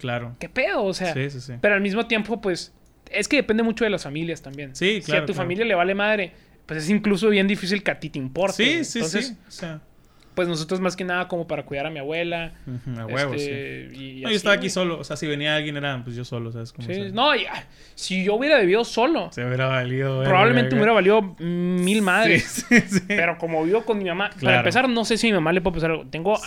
Claro. 0.00 0.34
¿qué 0.38 0.48
pedo? 0.48 0.82
O 0.84 0.92
sea, 0.92 1.14
Sí, 1.14 1.30
sí, 1.30 1.40
sí. 1.40 1.52
pero 1.60 1.74
al 1.74 1.80
mismo 1.80 2.06
tiempo, 2.06 2.40
pues, 2.40 2.72
es 3.10 3.28
que 3.28 3.36
depende 3.36 3.62
mucho 3.62 3.84
de 3.84 3.90
las 3.90 4.02
familias 4.04 4.42
también. 4.42 4.74
Sí, 4.76 5.00
Si 5.02 5.12
a 5.12 5.20
tu 5.20 5.26
claro. 5.26 5.34
familia 5.34 5.64
le 5.64 5.74
vale 5.74 5.94
madre, 5.94 6.32
pues 6.66 6.82
es 6.84 6.90
incluso 6.90 7.28
bien 7.28 7.46
difícil 7.48 7.82
que 7.82 7.90
a 7.90 8.00
ti 8.00 8.10
te 8.10 8.18
importe. 8.18 8.64
Sí, 8.64 8.72
güey. 8.72 8.84
sí, 8.84 8.98
Entonces, 8.98 9.26
sí. 9.28 9.36
O 9.46 9.50
sea, 9.50 9.80
pues 10.34 10.48
nosotros 10.48 10.80
más 10.80 10.96
que 10.96 11.04
nada 11.04 11.28
como 11.28 11.46
para 11.46 11.64
cuidar 11.64 11.86
a 11.86 11.90
mi 11.90 11.98
abuela. 11.98 12.52
a 12.66 13.06
este, 13.32 13.88
sí. 13.90 13.96
y- 13.96 14.18
y 14.18 14.20
No, 14.20 14.28
yo 14.28 14.36
estaba 14.36 14.54
aquí 14.56 14.64
güey. 14.64 14.70
solo. 14.70 14.98
O 14.98 15.04
sea, 15.04 15.16
si 15.16 15.26
venía 15.26 15.56
alguien 15.56 15.78
era 15.78 16.02
pues 16.04 16.14
yo 16.14 16.26
solo, 16.26 16.52
¿sabes? 16.52 16.74
Cómo 16.74 16.86
Sí, 16.86 16.92
sea. 16.94 17.08
no, 17.08 17.34
ya, 17.34 17.66
si 17.94 18.22
yo 18.22 18.34
hubiera 18.34 18.58
vivido 18.60 18.84
solo, 18.84 19.30
Se 19.32 19.42
hubiera 19.46 19.66
valido. 19.68 20.22
probablemente 20.24 20.74
me 20.74 20.82
hubiera 20.82 20.92
valido 20.92 21.22
mil 21.38 22.02
madres. 22.02 22.66
Sí, 22.68 22.80
sí, 22.80 22.98
sí. 22.98 23.00
Pero 23.08 23.38
como 23.38 23.64
vivo 23.64 23.82
con 23.86 23.96
mi 23.96 24.04
mamá, 24.04 24.28
para 24.42 24.58
empezar, 24.58 24.86
no 24.90 25.06
sé 25.06 25.16
si 25.16 25.28
mi 25.28 25.32
mamá 25.32 25.54
le 25.54 25.62
puede 25.62 25.76
pasar 25.76 25.92
algo. 25.92 26.04
Tengo, 26.06 26.38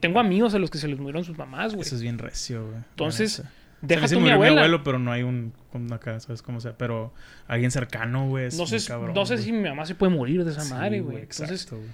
tengo 0.00 0.20
amigos 0.20 0.52
a 0.52 0.58
los 0.58 0.68
que 0.70 0.76
se 0.76 0.86
les 0.86 0.98
murieron 0.98 1.24
sus 1.24 1.38
mamás, 1.38 1.72
güey. 1.74 1.86
Eso 1.86 1.94
es 1.94 2.02
bien 2.02 2.18
recio, 2.18 2.66
güey. 2.66 2.76
Entonces. 2.90 3.42
Deja 3.80 4.08
Se 4.08 4.14
tú 4.16 4.20
mi 4.20 4.30
abuela. 4.30 4.52
mi 4.52 4.58
abuelo, 4.58 4.82
pero 4.84 4.98
no 4.98 5.12
hay 5.12 5.22
un 5.22 5.52
acá, 5.92 6.18
¿sabes 6.20 6.42
cómo 6.42 6.60
sea? 6.60 6.76
Pero 6.76 7.12
alguien 7.46 7.70
cercano, 7.70 8.28
güey. 8.28 8.48
no 8.56 8.66
sé, 8.66 8.78
cabrón, 8.86 9.14
no 9.14 9.26
sé 9.26 9.34
güey. 9.34 9.44
si 9.44 9.52
mi 9.52 9.62
mamá 9.68 9.86
se 9.86 9.94
puede 9.94 10.12
morir 10.14 10.44
de 10.44 10.50
esa 10.52 10.62
Sí, 10.62 10.72
madre, 10.74 11.00
güey. 11.00 11.18
exacto, 11.18 11.52
Entonces, 11.54 11.70
güey. 11.70 11.90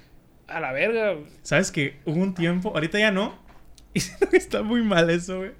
a 0.48 0.60
la 0.60 0.72
verga. 0.72 1.16
¿Sabes 1.42 1.70
que 1.70 1.96
Hubo 2.04 2.20
un 2.22 2.34
tiempo, 2.34 2.70
ahorita 2.74 2.98
ya 2.98 3.10
no. 3.10 3.38
Y 3.94 4.00
está 4.36 4.62
muy 4.62 4.82
mal 4.82 5.08
eso, 5.10 5.38
güey. 5.38 5.52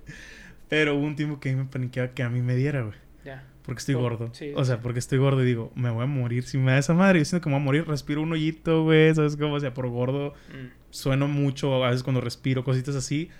Pero 0.69 0.97
hubo 0.97 1.07
un 1.07 1.15
tiempo 1.17 1.39
que 1.41 1.51
a 1.51 1.53
mí 1.53 1.59
me 1.59 1.67
paniqueaba 1.67 2.11
que 2.13 2.23
a 2.23 2.29
mí 2.31 2.41
me 2.43 2.57
diera, 2.57 2.83
güey. 2.83 2.97
Ya. 3.25 3.45
Porque 3.63 3.79
estoy 3.79 3.95
Oh, 3.95 4.01
gordo. 4.01 4.31
sí, 4.35 4.53
o 4.57 4.65
sea, 4.65 4.81
porque 4.81 4.99
estoy 4.99 5.19
gordo 5.19 5.43
y 5.43 5.47
digo, 5.47 5.73
me 5.75 5.89
voy 5.91 6.03
a 6.03 6.07
morir 6.07 6.43
si 6.45 6.59
me 6.59 6.73
da 6.73 6.79
esa 6.79 6.95
madre. 6.95 7.19
Yo 7.21 7.25
siento 7.25 7.45
que 7.45 7.49
me 7.51 7.55
voy 7.57 7.63
a 7.63 7.65
morir, 7.65 7.87
respiro 7.87 8.21
un 8.23 8.33
hoyito, 8.33 8.83
güey. 8.83 9.15
¿Sabes 9.15 9.37
cómo? 9.37 9.55
O 9.55 9.61
sea, 9.61 9.73
por 9.73 9.89
gordo 9.89 10.35
Mm, 10.53 10.67
sueno 10.91 11.29
mucho 11.29 11.83
a 11.85 11.89
veces 11.91 12.03
cuando 12.03 12.21
respiro, 12.21 12.65
cositas 12.65 12.95
así. 12.97 13.31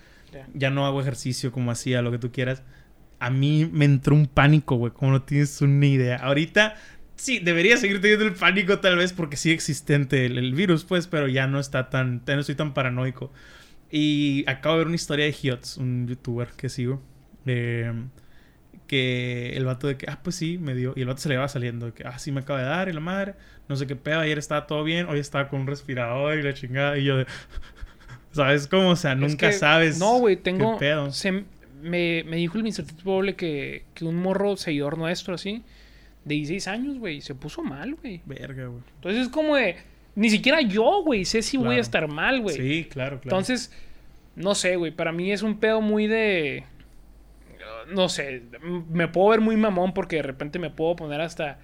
Ya. 0.53 0.69
No 0.69 0.85
hago 0.85 1.01
ejercicio 1.01 1.51
como 1.51 1.71
hacía, 1.71 2.01
lo 2.01 2.11
que 2.11 2.19
tú 2.19 2.31
quieras. 2.31 2.63
A 3.19 3.29
mí 3.29 3.69
me 3.71 3.85
entró 3.85 4.15
un 4.15 4.27
pánico, 4.27 4.75
güey, 4.75 4.91
como 4.93 5.11
no 5.11 5.23
tienes 5.23 5.61
una 5.61 5.85
idea. 5.85 6.17
Ahorita 6.17 6.75
sí, 7.15 7.39
debería 7.39 7.77
seguir 7.77 8.01
teniendo 8.01 8.25
el 8.25 8.33
pánico 8.33 8.79
tal 8.79 8.97
vez 8.97 9.13
porque 9.13 9.37
sigue 9.37 9.55
existente 9.55 10.25
el, 10.25 10.37
el 10.37 10.53
virus, 10.53 10.85
pues, 10.85 11.07
pero 11.07 11.27
ya 11.27 11.47
no 11.47 11.59
está 11.59 11.89
tan, 11.89 12.23
ya 12.25 12.35
no 12.35 12.41
estoy 12.41 12.55
tan 12.55 12.73
paranoico. 12.73 13.31
Y 13.91 14.43
acabo 14.49 14.75
de 14.75 14.79
ver 14.79 14.87
una 14.87 14.95
historia 14.95 15.25
de 15.25 15.31
Hiots, 15.41 15.77
un 15.77 16.07
youtuber 16.07 16.49
que 16.57 16.69
sigo. 16.69 17.01
eh, 17.45 17.93
que 18.87 19.55
el 19.57 19.65
vato 19.65 19.87
de 19.87 19.97
que, 19.97 20.05
ah, 20.09 20.19
pues 20.23 20.35
sí, 20.35 20.57
me 20.59 20.75
dio. 20.75 20.93
Y 20.95 21.01
el 21.01 21.07
vato 21.07 21.19
se 21.21 21.29
le 21.29 21.37
va 21.37 21.47
saliendo 21.47 21.87
de 21.87 21.93
que, 21.93 22.03
ah, 22.05 22.19
sí, 22.19 22.31
me 22.31 22.41
acaba 22.41 22.59
de 22.59 22.65
dar 22.65 22.89
y 22.89 22.93
la 22.93 22.99
madre. 22.99 23.35
No 23.67 23.75
sé 23.75 23.87
qué 23.87 23.95
pedo. 23.95 24.19
Ayer 24.19 24.37
estaba 24.37 24.67
todo 24.67 24.83
bien. 24.83 25.07
Hoy 25.07 25.19
estaba 25.19 25.49
con 25.49 25.61
un 25.61 25.67
respirador 25.67 26.37
y 26.37 26.43
la 26.43 26.53
chingada. 26.53 26.97
Y 26.97 27.05
yo 27.05 27.17
de. 27.17 27.25
¿Sabes 28.35 28.67
cómo? 28.67 28.89
O 28.89 28.95
sea, 28.95 29.13
Es 29.13 29.17
nunca 29.17 29.47
que- 29.47 29.53
sabes. 29.53 29.97
No, 29.99 30.19
güey, 30.19 30.35
qué 30.37 30.41
tengo. 30.43 30.77
pedo. 30.77 31.11
se- 31.11 31.31
me, 31.81 32.23
me 32.23 32.37
dijo 32.37 32.57
el 32.57 32.63
Mr. 32.63 32.83
Poble 33.03 33.35
que, 33.35 33.83
que 33.93 34.05
un 34.05 34.15
morro 34.15 34.57
seguidor 34.57 34.97
nuestro, 34.97 35.35
así, 35.35 35.61
de 36.23 36.35
16 36.35 36.67
años, 36.67 36.97
güey, 36.97 37.21
se 37.21 37.35
puso 37.35 37.61
mal, 37.61 37.93
güey. 37.95 38.21
Verga, 38.25 38.65
güey. 38.67 38.81
Entonces 38.95 39.21
es 39.23 39.29
como 39.29 39.55
de. 39.55 39.75
Ni 40.15 40.29
siquiera 40.29 40.61
yo, 40.61 41.03
güey, 41.03 41.25
sé 41.25 41.41
si 41.41 41.57
voy 41.57 41.75
a 41.75 41.81
estar 41.81 42.07
mal, 42.07 42.41
güey. 42.41 42.55
Sí, 42.55 42.87
claro, 42.89 43.19
claro. 43.19 43.23
Entonces, 43.35 43.71
no 44.35 44.55
sé, 44.55 44.77
güey. 44.77 44.91
Para 44.91 45.11
mí 45.11 45.31
es 45.31 45.41
un 45.43 45.59
pedo 45.59 45.81
muy 45.81 46.07
de. 46.07 46.63
No 47.93 48.09
sé. 48.09 48.41
Me 48.89 49.07
puedo 49.07 49.29
ver 49.29 49.41
muy 49.41 49.57
mamón 49.57 49.93
porque 49.93 50.15
de 50.17 50.23
repente 50.23 50.57
me 50.57 50.69
puedo 50.71 50.95
poner 50.95 51.21
hasta 51.21 51.59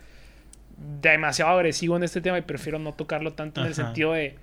demasiado 1.01 1.51
agresivo 1.51 1.95
en 1.97 2.03
este 2.03 2.21
tema 2.21 2.37
y 2.37 2.41
prefiero 2.41 2.77
no 2.79 2.93
tocarlo 2.93 3.33
tanto 3.33 3.61
en 3.61 3.67
el 3.67 3.73
sentido 3.73 4.13
de. 4.13 4.35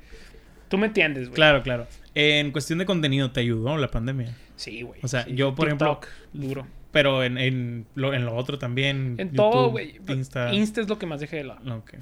Tú 0.69 0.79
me 0.79 0.87
entiendes, 0.89 1.29
güey. 1.29 1.35
Claro, 1.37 1.63
claro. 1.63 1.87
En 2.20 2.51
cuestión 2.51 2.81
de 2.81 2.85
contenido, 2.86 3.31
¿te 3.31 3.40
ayudó 3.40 3.77
la 3.77 3.89
pandemia? 3.89 4.35
Sí, 4.57 4.82
güey. 4.82 4.99
O 5.05 5.09
sea, 5.09 5.23
sí. 5.24 5.35
yo, 5.35 5.55
por 5.55 5.69
ejemplo, 5.69 5.99
TikTok, 6.01 6.09
duro. 6.32 6.66
Pero 6.90 7.23
en, 7.23 7.39
en, 7.39 7.86
lo, 7.95 8.12
en 8.15 8.24
lo 8.24 8.35
otro 8.35 8.59
también. 8.59 9.15
En 9.19 9.28
YouTube, 9.28 9.36
todo, 9.36 9.70
güey. 9.70 10.01
Insta. 10.09 10.53
Insta 10.53 10.81
es 10.81 10.89
lo 10.89 10.99
que 10.99 11.07
más 11.07 11.20
dejé 11.20 11.36
de 11.36 11.45
lado. 11.45 11.77
Ok. 11.77 11.95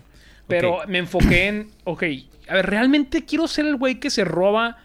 Pero 0.48 0.78
me 0.86 0.98
enfoqué 0.98 1.48
en, 1.48 1.68
ok, 1.84 2.05
a 2.48 2.55
ver, 2.55 2.66
realmente 2.66 3.24
quiero 3.24 3.48
ser 3.48 3.66
el 3.66 3.76
güey 3.76 3.98
que 4.01 4.10
se 4.10 4.24
roba 4.24 4.78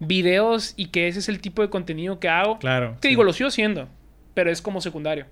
videos 0.00 0.74
y 0.76 0.86
que 0.88 1.06
ese 1.08 1.20
es 1.20 1.28
el 1.28 1.40
tipo 1.40 1.62
de 1.62 1.70
contenido 1.70 2.18
que 2.18 2.28
hago. 2.28 2.58
Claro. 2.58 2.96
Te 3.00 3.08
sí. 3.08 3.10
digo, 3.10 3.22
lo 3.24 3.32
sigo 3.32 3.48
haciendo, 3.48 3.88
pero 4.34 4.50
es 4.50 4.60
como 4.60 4.80
secundario. 4.80 5.26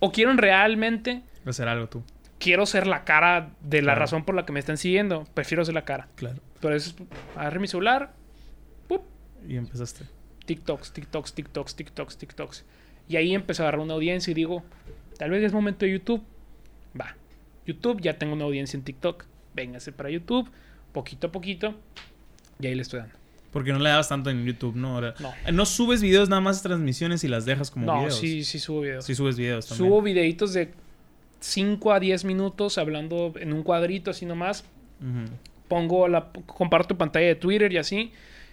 O 0.00 0.10
quiero 0.12 0.32
realmente, 0.34 1.22
Hacer 1.46 1.68
algo 1.68 1.88
tú. 1.88 2.02
quiero 2.38 2.66
ser 2.66 2.86
la 2.88 3.04
cara 3.04 3.50
de 3.60 3.82
la 3.82 3.92
Claro. 3.92 4.00
razón 4.00 4.24
por 4.24 4.34
la 4.34 4.44
que 4.44 4.52
me 4.52 4.58
están 4.60 4.76
siguiendo, 4.76 5.24
prefiero 5.32 5.64
ser 5.64 5.74
la 5.74 5.84
cara. 5.84 6.08
Claro. 6.16 6.40
Pero 6.60 6.74
es, 6.74 6.96
agarré 7.36 7.60
mi 7.60 7.68
celular. 7.68 8.12
Y 9.46 9.56
empezaste. 9.56 10.04
TikToks, 10.46 10.92
TikToks, 10.92 11.32
TikToks, 11.34 11.74
TikToks, 11.76 12.16
TikToks. 12.18 12.64
Y 13.08 13.16
ahí 13.16 13.34
empecé 13.34 13.62
a 13.62 13.66
agarrar 13.66 13.80
una 13.80 13.94
audiencia 13.94 14.30
y 14.30 14.34
digo, 14.34 14.62
tal 15.18 15.30
vez 15.30 15.42
es 15.42 15.52
momento 15.52 15.84
de 15.84 15.92
YouTube. 15.92 16.22
Va. 16.98 17.16
YouTube, 17.66 18.00
ya 18.00 18.18
tengo 18.18 18.34
una 18.34 18.44
audiencia 18.44 18.76
en 18.76 18.82
TikTok. 18.84 19.24
Véngase 19.54 19.92
para 19.92 20.10
YouTube, 20.10 20.48
poquito 20.92 21.28
a 21.28 21.32
poquito. 21.32 21.74
Y 22.60 22.66
ahí 22.66 22.74
le 22.74 22.82
estoy 22.82 23.00
dando. 23.00 23.14
Porque 23.52 23.72
no 23.72 23.80
le 23.80 23.88
dabas 23.88 24.08
tanto 24.08 24.30
en 24.30 24.44
YouTube, 24.44 24.76
¿no? 24.76 24.94
Ahora, 24.94 25.14
No. 25.18 25.32
No 25.52 25.66
subes 25.66 26.02
videos, 26.02 26.28
nada 26.28 26.40
más 26.40 26.62
transmisiones 26.62 27.24
y 27.24 27.28
las 27.28 27.44
dejas 27.44 27.70
como 27.70 27.86
No, 27.86 27.98
videos. 27.98 28.16
sí, 28.18 28.44
sí 28.44 28.58
subo 28.60 28.82
videos. 28.82 29.04
Sí 29.04 29.14
subes 29.16 29.36
videos 29.36 29.66
también. 29.66 29.88
subo 29.88 30.02
videitos 30.02 30.52
de 30.52 30.70
5 31.40 31.92
a 31.92 31.98
10 32.00 32.24
minutos 32.24 32.78
hablando 32.78 33.32
en 33.40 33.52
un 33.52 33.62
cuadrito 33.64 34.12
así 34.12 34.24
nomás. 34.24 34.64
Ujú. 35.00 35.32
Pongo 35.66 36.06
la 36.08 36.30
comparto 36.46 36.96
pantalla 36.96 37.26
de 37.26 37.34
Twitter 37.34 37.72
y 37.72 37.78
así 37.78 38.12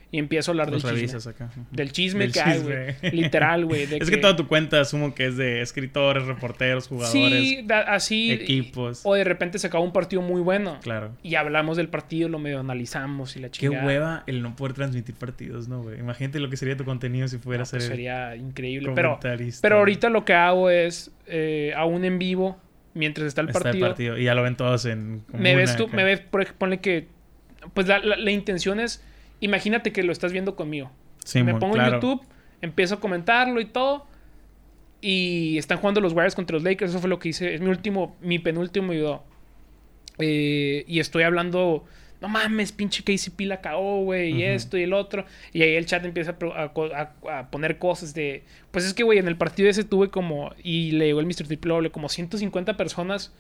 y 0.10 0.20
empiezo 0.20 0.50
a 0.50 0.54
hablar 0.54 0.70
Los 0.72 0.84
del 0.84 1.00
chisme. 1.02 1.30
acá. 1.32 1.50
Del 1.70 1.92
chisme 1.92 2.20
Del 2.22 2.32
que 2.32 2.40
hay, 2.40 2.60
güey. 2.62 2.96
Literal, 3.12 3.66
güey. 3.66 3.84
Es 4.00 4.10
que... 4.10 4.16
toda 4.18 4.38
tu 4.38 4.48
cuenta 4.48 4.80
asumo 4.80 5.14
que 5.14 5.26
es 5.26 5.36
de 5.36 5.62
escritores, 5.62 6.26
reporteros, 6.26 6.88
jugadores, 6.88 7.12
Sí, 7.12 7.60
da- 7.66 7.82
así. 7.82 8.32
equipos. 8.32 9.02
O 9.04 9.16
de 9.16 9.26
repente 9.26 9.60
se 9.60 9.68
acaba 9.68 9.84
un 9.84 9.92
partido 9.92 10.22
muy 10.22 10.40
bueno. 10.40 10.80
Claro. 10.82 11.12
Y 11.24 11.36
hablamos 11.36 11.76
del 11.76 11.90
partido, 11.90 12.30
lo 12.30 12.40
medio 12.40 12.60
analizamos 12.60 13.36
y 13.36 13.40
la 13.42 13.48
Qué 13.50 13.60
chingada. 13.60 13.86
hueva 13.86 14.24
el 14.28 14.42
no 14.42 14.56
poder 14.56 14.74
transmitir 14.74 15.16
partidos, 15.16 15.68
¿no, 15.68 15.84
güey? 15.84 16.00
Imagínate 16.00 16.40
lo 16.40 16.50
que 16.50 16.56
sería 16.56 16.78
tu 16.78 16.86
contenido 16.86 17.28
si 17.28 17.36
No, 17.36 17.42
pudieras 17.42 17.70
pues 17.70 17.84
ser 17.84 17.92
sería 17.92 18.36
increíble. 18.38 18.92
Pero, 18.96 19.20
pero 19.62 19.78
ahorita 19.80 20.10
lo 20.10 20.24
que 20.24 20.34
hago 20.34 20.70
es, 20.70 21.12
eh, 21.26 21.74
aún 21.76 22.06
en 22.06 22.18
vivo, 22.18 22.58
mientras 22.94 23.28
está 23.28 23.42
el 23.42 23.50
Está 23.50 23.60
partido, 23.60 23.86
el 23.88 23.92
partido. 23.92 24.18
Y 24.18 24.24
ya 24.24 24.34
lo 24.36 24.42
ven 24.44 24.56
todos 24.56 24.86
en... 24.86 25.24
me 25.34 25.54
ves 25.56 25.76
tú, 25.76 25.84
acá. 25.88 25.96
me 25.98 26.04
ves, 26.06 26.22
por 26.22 26.42
ejemplo, 26.42 26.60
ponle 26.60 26.80
que, 26.80 27.08
pues 27.74 27.88
la, 27.88 28.00
la- 28.00 28.16
la 28.16 28.32
intención 28.32 28.80
es, 28.80 29.04
imagínate 29.40 29.92
que 29.92 30.04
lo 30.04 30.12
estás 30.12 30.32
viendo 30.32 30.56
conmigo. 30.56 30.92
Sí, 31.24 31.44
me 31.44 31.56
pongo 31.56 31.74
claro. 31.74 31.96
en 31.96 32.02
YouTube, 32.02 32.26
empiezo 32.62 32.96
a 32.96 33.00
comentarlo 33.00 33.60
y 33.60 33.66
todo. 33.66 34.08
Y 35.02 35.58
están 35.58 35.78
jugando 35.78 36.02
los 36.02 36.14
Warriors 36.14 36.36
contra 36.36 36.56
los 36.56 36.64
Lakers. 36.64 36.92
Eso 36.92 37.00
fue 37.00 37.10
lo 37.10 37.20
que 37.20 37.30
hice. 37.30 37.54
Es 37.54 37.62
mi 37.62 37.68
último, 37.68 38.16
mi 38.22 38.40
penúltimo 38.40 38.92
video. 38.92 39.24
Eh, 40.20 40.84
y 40.88 41.00
estoy 41.00 41.24
hablando. 41.24 41.86
No 42.20 42.30
mames, 42.30 42.72
pinche 42.72 43.04
KCP 43.04 43.42
la 43.42 43.62
cagó, 43.62 44.04
güey. 44.04 44.32
Y 44.32 44.44
esto 44.44 44.76
y 44.78 44.84
el 44.84 44.94
otro. 44.94 45.26
Y 45.54 45.62
ahí 45.62 45.76
el 45.76 45.86
chat 45.86 46.04
empieza 46.04 46.36
a, 46.56 47.52
poner 47.52 47.78
cosas 47.78 48.16
de. 48.16 48.44
Pues 48.72 48.86
es 48.86 48.94
que, 48.96 49.04
güey, 49.04 49.20
en 49.20 49.28
el 49.28 49.38
partido 49.38 49.70
ese 49.70 49.84
tuve 49.84 50.10
como. 50.10 50.52
Y 50.64 50.92
le 50.92 51.06
llegó 51.06 51.20
el 51.20 51.28
Mr. 51.28 51.46
Triple 51.46 51.92
como 51.92 52.10
150 52.10 52.76
personas 52.76 53.36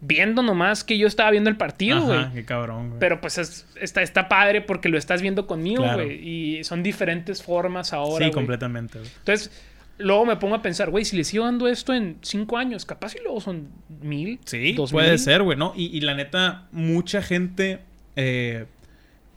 viendo 0.00 0.42
nomás 0.42 0.84
que 0.84 0.98
yo 0.98 1.06
estaba 1.06 1.30
viendo 1.30 1.48
el 1.50 1.56
partido, 1.56 2.02
güey. 2.02 2.30
Qué 2.32 2.44
cabrón, 2.44 2.88
güey. 2.88 3.00
Pero 3.00 3.20
pues 3.20 3.38
es- 3.38 3.66
está, 3.80 4.02
está 4.02 4.28
padre 4.28 4.60
porque 4.60 4.88
lo 4.88 4.98
estás 4.98 5.22
viendo 5.22 5.46
conmigo, 5.46 5.82
Claro. 5.82 6.04
güey. 6.04 6.28
Y 6.58 6.64
son 6.64 6.82
diferentes 6.82 7.42
formas 7.42 7.92
ahora. 7.92 8.26
sí, 8.26 8.30
completamente, 8.32 8.98
güey. 8.98 9.10
Entonces, 9.18 9.50
luego 9.98 10.26
me 10.26 10.36
pongo 10.36 10.54
a 10.54 10.60
pensar, 10.62 10.90
güey, 10.90 11.04
si 11.06 11.16
le 11.16 11.24
sigo 11.24 11.44
dando 11.46 11.66
esto 11.68 11.94
en 11.94 12.18
cinco 12.20 12.58
años, 12.58 12.84
capaz 12.84 13.14
y 13.16 13.22
luego 13.22 13.40
son 13.40 13.68
mil. 14.02 14.38
Sí, 14.44 14.74
dos 14.74 14.92
puede 14.92 15.10
mil. 15.10 15.18
ser, 15.18 15.42
güey, 15.42 15.56
¿no? 15.56 15.72
Y, 15.74 15.86
y 15.96 16.00
la 16.02 16.14
neta, 16.14 16.66
mucha 16.72 17.22
gente 17.22 17.80
eh, 18.16 18.66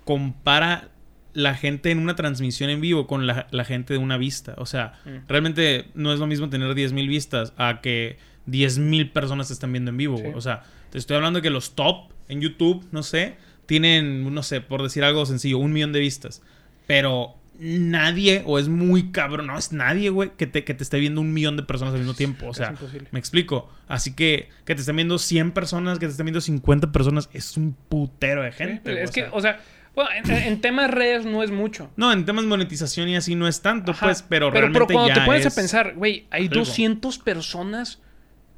compara 0.06 0.90
la 1.34 1.54
gente 1.54 1.92
en 1.92 2.00
una 2.00 2.16
transmisión 2.16 2.70
en 2.70 2.82
vivo 2.82 3.08
con 3.08 3.28
la, 3.28 3.48
la 3.52 3.64
gente 3.64 3.94
de 3.94 4.00
una 4.00 4.18
vista. 4.18 4.56
O 4.58 4.66
sea, 4.66 5.00
Mm. 5.06 5.28
realmente 5.28 5.86
no 5.94 6.12
es 6.12 6.20
lo 6.20 6.28
mismo 6.28 6.50
tener 6.50 6.74
10.000 6.74 7.08
vistas 7.08 7.54
a 7.58 7.82
que 7.82 8.18
10.000 8.52 9.12
personas 9.12 9.48
te 9.48 9.54
están 9.54 9.72
viendo 9.72 9.92
en 9.92 9.98
vivo, 9.98 10.18
güey. 10.18 10.32
Sí. 10.32 10.38
O 10.38 10.42
sea, 10.42 10.64
te 10.90 10.98
estoy 10.98 11.16
hablando 11.16 11.40
de 11.40 11.44
que 11.44 11.50
los 11.50 11.76
top 11.76 12.12
en 12.28 12.42
YouTube, 12.42 12.86
no 12.92 13.04
sé, 13.04 13.36
tienen, 13.66 14.34
no 14.34 14.44
sé, 14.44 14.62
por 14.62 14.84
decir 14.84 15.04
algo 15.04 15.26
sencillo, 15.26 15.58
un 15.60 15.72
millón 15.74 15.92
de 15.92 16.00
vistas. 16.00 16.42
Pero 16.88 17.36
nadie, 17.60 18.42
o 18.46 18.58
es 18.58 18.70
muy 18.70 19.12
cabrón, 19.12 19.48
no 19.48 19.58
es 19.58 19.74
nadie, 19.74 20.10
güey, 20.10 20.32
que 20.38 20.48
te, 20.48 20.64
que 20.64 20.74
te 20.74 20.84
esté 20.84 20.98
viendo 21.00 21.22
un 21.22 21.34
millón 21.34 21.58
de 21.58 21.64
personas 21.64 21.94
al 21.94 22.00
mismo 22.00 22.14
tiempo. 22.14 22.48
O 22.48 22.54
sea, 22.54 22.74
me 23.12 23.20
explico. 23.20 23.70
Así 23.88 24.16
que 24.16 24.50
que 24.66 24.76
te 24.76 24.82
estén 24.82 24.96
viendo 24.96 25.18
100 25.20 25.52
personas, 25.52 26.00
que 26.00 26.06
te 26.06 26.12
estén 26.12 26.26
viendo 26.26 26.42
50 26.42 26.92
personas, 26.92 27.30
es 27.34 27.58
un 27.58 27.74
putero 27.90 28.44
de 28.44 28.52
gente. 28.52 29.04
es 29.04 29.10
o 29.10 29.14
que, 29.14 29.22
sea. 29.22 29.30
o 29.34 29.42
sea, 29.42 29.60
bueno, 29.94 30.10
en, 30.16 30.32
en 30.32 30.62
temas 30.62 30.90
redes 30.90 31.26
no 31.26 31.44
es 31.44 31.52
mucho. 31.52 31.92
No, 31.98 32.12
en 32.14 32.24
temas 32.26 32.46
monetización 32.46 33.10
y 33.10 33.16
así 33.18 33.36
no 33.36 33.48
es 33.48 33.62
tanto, 33.62 33.92
Ajá. 33.92 34.06
pues, 34.06 34.22
pero, 34.22 34.50
pero, 34.52 34.68
realmente 34.68 34.94
cuando 34.94 35.14
te 35.14 35.22
pones 35.22 35.46
es- 35.46 35.54
a 35.54 35.56
pensar, 35.56 35.96
güey, 35.96 36.28
hay 36.32 36.44
algo. 36.44 36.60
200 36.60 37.20
personas 37.20 38.02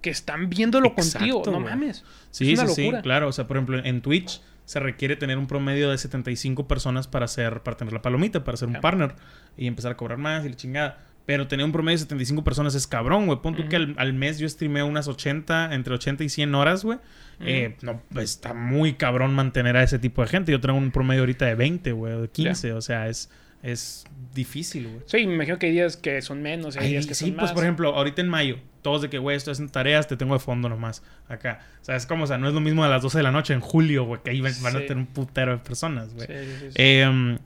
que 0.02 0.10
están 0.10 0.50
viéndolo 0.50 0.88
Exacto, 0.90 1.20
contigo. 1.20 1.44
No 1.46 1.62
güey. 1.62 1.74
mames. 1.74 2.04
Sí, 2.32 2.52
es 2.52 2.60
una 2.60 2.68
sí, 2.70 2.82
locura. 2.84 3.00
sí, 3.00 3.04
claro. 3.04 3.28
O 3.28 3.32
sea, 3.32 3.48
por 3.48 3.58
ejemplo, 3.58 3.84
en 3.84 4.02
Twitch 4.02 4.42
se 4.66 4.80
requiere 4.80 5.16
tener 5.16 5.38
un 5.38 5.48
promedio 5.48 5.90
de 5.90 5.98
75 5.98 6.68
personas 6.68 7.08
para 7.08 7.26
hacer, 7.26 7.62
para 7.62 7.78
tener 7.78 7.94
la 7.94 8.02
palomita, 8.02 8.44
para 8.44 8.58
ser 8.58 8.68
un 8.68 8.76
partner 8.76 9.16
y 9.58 9.68
empezar 9.68 9.92
a 9.92 9.98
cobrar 9.98 10.18
más 10.18 10.46
y 10.46 10.50
la 10.50 10.56
chingada. 10.56 11.06
Pero 11.26 11.48
tener 11.48 11.66
un 11.66 11.72
promedio 11.72 11.98
de 11.98 12.04
75 12.04 12.44
personas 12.44 12.74
es 12.74 12.88
cabrón, 12.88 13.28
güey. 13.28 13.40
Pon 13.42 13.56
tú 13.56 13.68
que 13.70 13.76
al, 13.76 13.96
al 13.98 14.14
mes 14.14 14.40
yo 14.40 14.50
streameo 14.50 14.86
unas 14.88 15.08
80, 15.08 15.74
entre 15.74 15.94
80 15.94 16.24
y 16.24 16.30
100 16.30 16.56
horas, 16.56 16.84
güey. 16.84 16.98
Eh, 17.40 17.76
no, 17.82 18.02
pues, 18.12 18.32
está 18.32 18.54
muy 18.54 18.94
cabrón 18.94 19.34
mantener 19.34 19.78
a 19.78 19.84
ese 19.84 20.00
tipo 20.00 20.22
de 20.22 20.28
gente. 20.28 20.52
Yo 20.52 20.60
tengo 20.62 20.78
un 20.78 20.92
promedio 20.92 21.22
ahorita 21.22 21.46
de 21.46 21.56
20, 21.56 21.92
güey, 21.92 22.14
o 22.14 22.22
de 22.24 22.30
15. 22.30 22.74
O 22.74 22.82
sea, 22.82 23.08
es, 23.08 23.30
es 23.64 24.06
difícil, 24.34 24.88
güey. 24.88 25.02
Sí, 25.06 25.26
me 25.28 25.36
imagino 25.36 25.60
que 25.60 25.68
hay 25.68 25.72
días 25.74 25.98
que 25.98 26.22
son 26.22 26.42
menos, 26.42 26.78
hay 26.78 26.86
Ay, 26.86 26.92
días 26.94 27.06
que 27.08 27.14
sí, 27.16 27.26
son 27.26 27.34
pues 27.36 27.44
más. 27.44 27.52
por 27.54 27.64
ejemplo, 27.64 27.94
ahorita 27.96 28.22
en 28.22 28.30
mayo, 28.30 28.58
todos 28.82 29.02
de 29.04 29.10
que, 29.10 29.18
güey, 29.20 29.38
estoy 29.38 29.52
haciendo 29.54 29.72
tareas, 29.72 30.08
te 30.08 30.18
tengo 30.18 30.34
de 30.34 30.40
fondo 30.40 30.68
nomás, 30.70 31.04
acá. 31.28 31.60
O 31.82 31.86
sea, 31.86 31.96
es 31.96 32.06
como, 32.06 32.24
o 32.24 32.28
sea, 32.28 32.38
no 32.38 32.48
es 32.48 32.54
lo 32.54 32.60
mismo 32.62 32.84
a 32.84 32.90
las 32.90 33.02
12 33.04 33.20
de 33.20 33.24
la 33.24 33.32
noche 33.32 33.54
en 33.54 33.60
julio, 33.60 34.06
güey, 34.06 34.22
que 34.24 34.32
ahí 34.32 34.42
van 34.42 34.54
van 34.62 34.76
a 34.76 34.80
tener 34.80 34.98
un 34.98 35.08
putero 35.08 35.52
de 35.52 35.58
personas, 35.60 36.14
güey. 36.14 36.28
Sí, 36.28 36.34
sí. 36.62 36.68
Eh, 36.76 37.38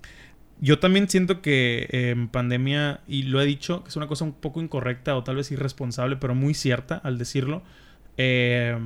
yo 0.62 0.80
también 0.80 1.10
siento 1.10 1.42
que 1.42 1.88
eh, 1.92 2.12
en 2.12 2.30
pandemia, 2.30 3.02
y 3.08 3.24
lo 3.24 3.42
he 3.42 3.46
dicho, 3.46 3.84
que 3.84 3.90
es 3.90 3.96
una 3.98 4.08
cosa 4.08 4.24
un 4.24 4.32
poco 4.34 4.62
incorrecta 4.62 5.16
o 5.18 5.24
tal 5.24 5.36
vez 5.36 5.52
irresponsable, 5.52 6.16
pero 6.16 6.34
muy 6.34 6.54
cierta 6.54 6.96
al 6.98 7.18
decirlo. 7.18 7.62
eh, 8.18 8.78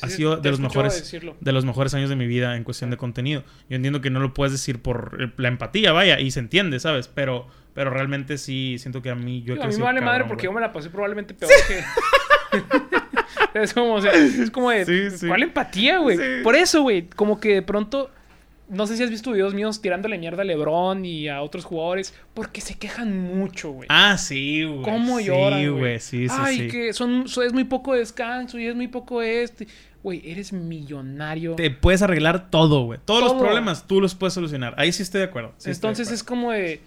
ha 0.00 0.08
Sí, 0.08 0.16
sido 0.16 0.36
de 0.36 0.50
los 0.50 0.60
mejores 0.60 0.94
decirlo. 0.94 1.36
de 1.40 1.52
los 1.52 1.64
mejores 1.64 1.94
años 1.94 2.08
de 2.10 2.16
mi 2.16 2.26
vida 2.26 2.56
en 2.56 2.64
cuestión 2.64 2.90
de 2.90 2.96
contenido. 2.96 3.42
Yo 3.68 3.76
entiendo 3.76 4.00
que 4.00 4.10
no 4.10 4.20
lo 4.20 4.34
puedes 4.34 4.52
decir 4.52 4.80
por 4.80 5.18
eh, 5.20 5.32
la 5.36 5.48
empatía, 5.48 5.92
vaya, 5.92 6.20
y 6.20 6.30
se 6.30 6.40
entiende, 6.40 6.78
¿sabes? 6.80 7.08
Pero, 7.08 7.46
pero 7.74 7.90
realmente 7.90 8.38
sí 8.38 8.76
siento 8.78 9.02
que 9.02 9.10
a 9.10 9.14
mí 9.14 9.42
yo 9.42 9.54
he 9.54 9.62
a 9.62 9.66
mí 9.66 9.76
me 9.76 9.82
vale 9.82 10.00
madre 10.00 10.18
cabrón, 10.20 10.28
porque 10.28 10.44
yo 10.44 10.52
me 10.52 10.60
la 10.60 10.72
pasé 10.72 10.90
probablemente 10.90 11.34
peor 11.34 11.50
que. 11.66 11.82
es 13.54 13.74
como, 13.74 13.94
o 13.94 14.00
sea, 14.00 14.12
es 14.12 14.50
como 14.50 14.70
de. 14.70 14.84
Sí, 14.84 15.18
sí. 15.18 15.26
¿Cuál 15.26 15.42
empatía, 15.42 15.98
güey? 15.98 16.16
Sí. 16.16 16.22
Por 16.42 16.54
eso, 16.56 16.82
güey. 16.82 17.08
Como 17.08 17.40
que 17.40 17.54
de 17.54 17.62
pronto. 17.62 18.10
No 18.68 18.86
sé 18.86 18.96
si 18.96 19.02
has 19.02 19.10
visto 19.10 19.32
videos 19.32 19.54
míos 19.54 19.80
tirándole 19.80 20.18
mierda 20.18 20.42
a 20.42 20.44
LeBron 20.44 21.04
y 21.04 21.28
a 21.28 21.40
otros 21.42 21.64
jugadores. 21.64 22.14
Porque 22.34 22.60
se 22.60 22.74
quejan 22.76 23.18
mucho, 23.18 23.70
güey. 23.70 23.86
Ah, 23.90 24.18
sí, 24.18 24.64
güey. 24.64 24.82
¿Cómo 24.82 25.18
sí, 25.18 25.24
lloran, 25.24 25.78
güey? 25.78 26.00
Sí, 26.00 26.28
sí, 26.28 26.34
Ay, 26.38 26.56
sí. 26.58 26.68
que 26.68 26.92
son, 26.92 27.28
so- 27.28 27.42
es 27.42 27.52
muy 27.52 27.64
poco 27.64 27.94
descanso 27.94 28.58
y 28.58 28.66
es 28.66 28.74
muy 28.74 28.88
poco 28.88 29.22
este. 29.22 29.66
Güey, 30.02 30.22
eres 30.30 30.52
millonario. 30.52 31.54
Te 31.56 31.70
puedes 31.70 32.02
arreglar 32.02 32.50
todo, 32.50 32.84
güey. 32.84 33.00
Todos 33.04 33.22
los 33.24 33.34
problemas 33.34 33.86
tú 33.86 34.00
los 34.00 34.14
puedes 34.14 34.34
solucionar. 34.34 34.74
Ahí 34.76 34.92
sí 34.92 35.02
estoy 35.02 35.20
de 35.20 35.26
acuerdo. 35.26 35.54
sí 35.56 35.70
estoy 35.70 35.88
de 35.88 35.92
Entonces 35.92 36.06
acuerdo. 36.08 36.14
es 36.14 36.22
como 36.24 36.52
de. 36.52 36.80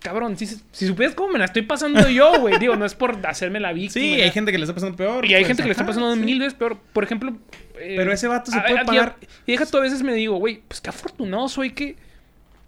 Cabrón, 0.00 0.36
si, 0.38 0.46
si 0.46 0.86
supieras 0.86 1.16
cómo 1.16 1.32
me 1.32 1.40
la 1.40 1.46
estoy 1.46 1.62
pasando 1.62 2.08
yo, 2.08 2.38
güey. 2.40 2.58
Digo, 2.60 2.76
no 2.76 2.84
es 2.84 2.94
por 2.94 3.18
hacerme 3.26 3.58
la 3.58 3.72
víctima. 3.72 4.04
Sí, 4.04 4.20
hay 4.20 4.30
gente 4.30 4.52
que 4.52 4.58
le 4.58 4.64
está 4.64 4.74
pasando 4.74 4.96
peor. 4.96 5.26
Y 5.26 5.34
hay 5.34 5.40
pues, 5.42 5.48
gente 5.48 5.62
que 5.62 5.68
le 5.68 5.72
está 5.72 5.82
ajá, 5.82 5.90
pasando 5.90 6.14
sí. 6.14 6.20
mil 6.20 6.38
veces 6.38 6.54
peor. 6.54 6.76
Por 6.92 7.02
ejemplo. 7.02 7.32
Eh, 7.80 7.94
Pero 7.96 8.12
ese 8.12 8.26
vato 8.28 8.50
se 8.50 8.58
a- 8.58 8.62
puede 8.62 8.74
a- 8.74 8.82
y 8.82 8.82
a- 8.82 8.86
pagar. 8.86 9.16
Y 9.46 9.52
deja 9.52 9.66
tú 9.66 9.76
a 9.78 9.80
veces 9.80 10.02
me 10.02 10.14
digo, 10.14 10.36
güey, 10.36 10.62
pues 10.68 10.80
qué 10.80 10.90
afortunado 10.90 11.48
soy 11.48 11.70
que, 11.70 11.96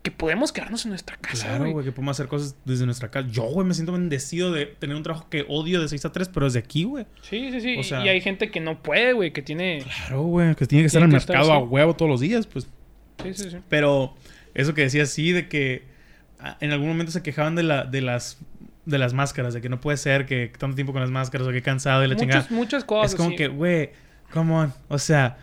que 0.03 0.11
podemos 0.11 0.51
quedarnos 0.53 0.85
en 0.87 0.91
nuestra 0.91 1.17
casa, 1.17 1.47
Claro, 1.49 1.71
güey. 1.73 1.85
que 1.85 1.93
podemos 1.93 2.17
hacer 2.17 2.27
cosas 2.29 2.57
desde 2.65 2.87
nuestra 2.87 3.11
casa. 3.11 3.29
Yo, 3.31 3.43
güey, 3.45 3.67
me 3.67 3.75
siento 3.75 3.93
bendecido 3.93 4.51
de 4.51 4.65
tener 4.67 4.97
un 4.97 5.03
trabajo 5.03 5.29
que 5.29 5.45
odio 5.49 5.81
de 5.81 5.89
6 5.89 6.05
a 6.07 6.13
3, 6.13 6.29
pero 6.29 6.47
desde 6.47 6.59
aquí, 6.61 6.85
güey. 6.85 7.05
Sí, 7.23 7.51
sí, 7.53 7.61
sí. 7.61 7.77
O 7.79 7.83
sea- 7.83 8.05
y 8.05 8.09
hay 8.09 8.21
gente 8.23 8.51
que 8.51 8.61
no 8.61 8.83
puede, 8.83 9.13
güey, 9.13 9.33
que 9.33 9.43
tiene. 9.43 9.83
Claro, 9.85 10.23
güey, 10.23 10.55
que 10.55 10.67
tiene 10.67 10.85
que 10.85 10.87
estar 10.87 11.03
en 11.03 11.11
el 11.11 11.17
estar 11.19 11.37
mercado 11.37 11.53
a 11.53 11.59
huevo 11.63 11.95
todos 11.95 12.11
los 12.11 12.21
días, 12.21 12.47
pues. 12.47 12.67
Sí, 13.23 13.35
sí, 13.35 13.51
sí. 13.51 13.57
Pero 13.69 14.15
eso 14.55 14.73
que 14.73 14.81
decía 14.83 15.05
sí, 15.05 15.33
de 15.33 15.49
que 15.49 15.85
ah, 16.39 16.57
en 16.61 16.73
algún 16.73 16.89
momento 16.89 17.13
se 17.13 17.23
quejaban 17.23 17.55
de, 17.55 17.63
la, 17.65 17.85
de 17.85 18.01
las 18.01 18.39
de 18.87 18.97
las 18.97 19.13
máscaras, 19.13 19.53
de 19.53 19.61
que 19.61 19.69
no 19.69 19.79
puede 19.81 19.99
ser 19.99 20.25
que 20.25 20.51
tanto 20.59 20.75
tiempo 20.75 20.93
con 20.95 21.03
las 21.03 21.11
máscaras 21.11 21.47
o 21.47 21.53
que 21.53 21.61
cansado 21.61 22.03
y 22.03 22.09
la 22.09 22.17
chingada. 22.17 22.41
Muchas, 22.41 22.51
muchas 22.51 22.85
cosas. 22.85 23.13
Es 23.13 23.17
como 23.17 23.37
que, 23.37 23.47
güey, 23.49 23.91
come 24.33 24.53
on. 24.53 24.73
O 24.89 24.99
sea, 24.99 25.39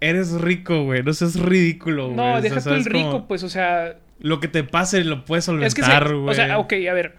eres 0.00 0.32
rico, 0.32 0.84
güey. 0.84 1.02
No 1.02 1.12
seas 1.12 1.38
ridículo, 1.38 2.06
güey. 2.06 2.16
No, 2.16 2.24
O 2.24 2.32
sea, 2.32 2.40
deja 2.40 2.60
tú 2.60 2.70
el 2.70 2.84
rico, 2.84 3.10
Como 3.10 3.28
pues, 3.28 3.42
o 3.42 3.48
sea. 3.48 3.96
Lo 4.18 4.40
que 4.40 4.48
te 4.48 4.64
pase 4.64 5.04
lo 5.04 5.24
puedes 5.24 5.46
Es 5.48 5.74
que 5.74 5.82
se- 5.82 5.88
solventar, 5.88 6.14
güey. 6.14 6.30
O 6.30 6.34
sea, 6.34 6.58
ok, 6.58 6.72
a 6.90 6.92
ver. 6.94 7.16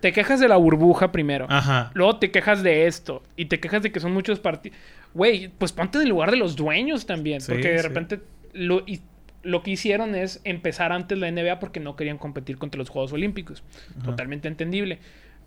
Te 0.00 0.12
quejas 0.12 0.38
de 0.40 0.46
la 0.48 0.56
burbuja 0.56 1.10
primero. 1.10 1.46
Ajá. 1.48 1.90
Luego 1.94 2.18
te 2.18 2.30
quejas 2.30 2.62
de 2.62 2.86
esto. 2.86 3.22
Y 3.36 3.46
te 3.46 3.58
quejas 3.58 3.82
de 3.82 3.90
que 3.90 3.98
son 3.98 4.12
muchos 4.12 4.38
partidos. 4.38 4.78
Güey, 5.14 5.48
pues 5.48 5.72
ponte 5.72 5.98
en 5.98 6.02
el 6.04 6.10
lugar 6.10 6.30
de 6.30 6.36
los 6.36 6.54
dueños 6.54 7.06
también. 7.06 7.40
Sí, 7.40 7.50
porque 7.50 7.70
de 7.70 7.78
sí. 7.78 7.88
repente 7.88 8.20
lo, 8.52 8.80
y- 8.86 9.00
lo 9.42 9.62
que 9.62 9.70
hicieron 9.72 10.14
es 10.14 10.40
empezar 10.44 10.92
antes 10.92 11.18
la 11.18 11.28
NBA 11.30 11.58
porque 11.58 11.80
no 11.80 11.96
querían 11.96 12.18
competir 12.18 12.58
contra 12.58 12.78
los 12.78 12.90
Juegos 12.90 13.12
Olímpicos. 13.12 13.64
Ajá. 13.96 14.04
Totalmente 14.10 14.46
entendible. 14.48 14.98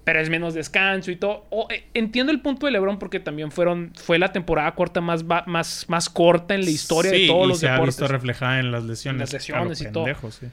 Pero 0.10 0.22
es 0.22 0.30
menos 0.32 0.56
descanso 0.56 1.12
y 1.12 1.18
todo. 1.18 1.46
O, 1.52 1.68
eh, 1.70 1.84
entiendo 1.94 2.32
el 2.32 2.42
punto 2.42 2.66
de 2.66 2.72
LeBron 2.72 2.98
porque 2.98 3.20
también 3.20 3.52
fueron 3.52 3.92
fue 3.96 4.18
la 4.18 4.32
temporada 4.32 4.74
corta 4.74 5.02
más, 5.02 5.24
más, 5.46 5.86
más 5.88 6.10
corta 6.10 6.56
en 6.56 6.66
la 6.66 6.72
historia 6.72 7.12
Sí, 7.12 7.22
de 7.22 7.28
todos 7.28 7.46
y 7.46 7.50
los 7.50 7.60
se 7.60 7.68
deportes. 7.68 7.84
ha 7.84 8.02
visto 8.02 8.08
reflejada 8.08 8.60
en 8.60 8.72
las 8.72 8.84
lesiones. 8.86 9.16
En 9.18 9.20
las 9.20 9.34
lesiones 9.34 9.82
y 9.82 9.92
todo. 9.92 10.06
sí. 10.32 10.48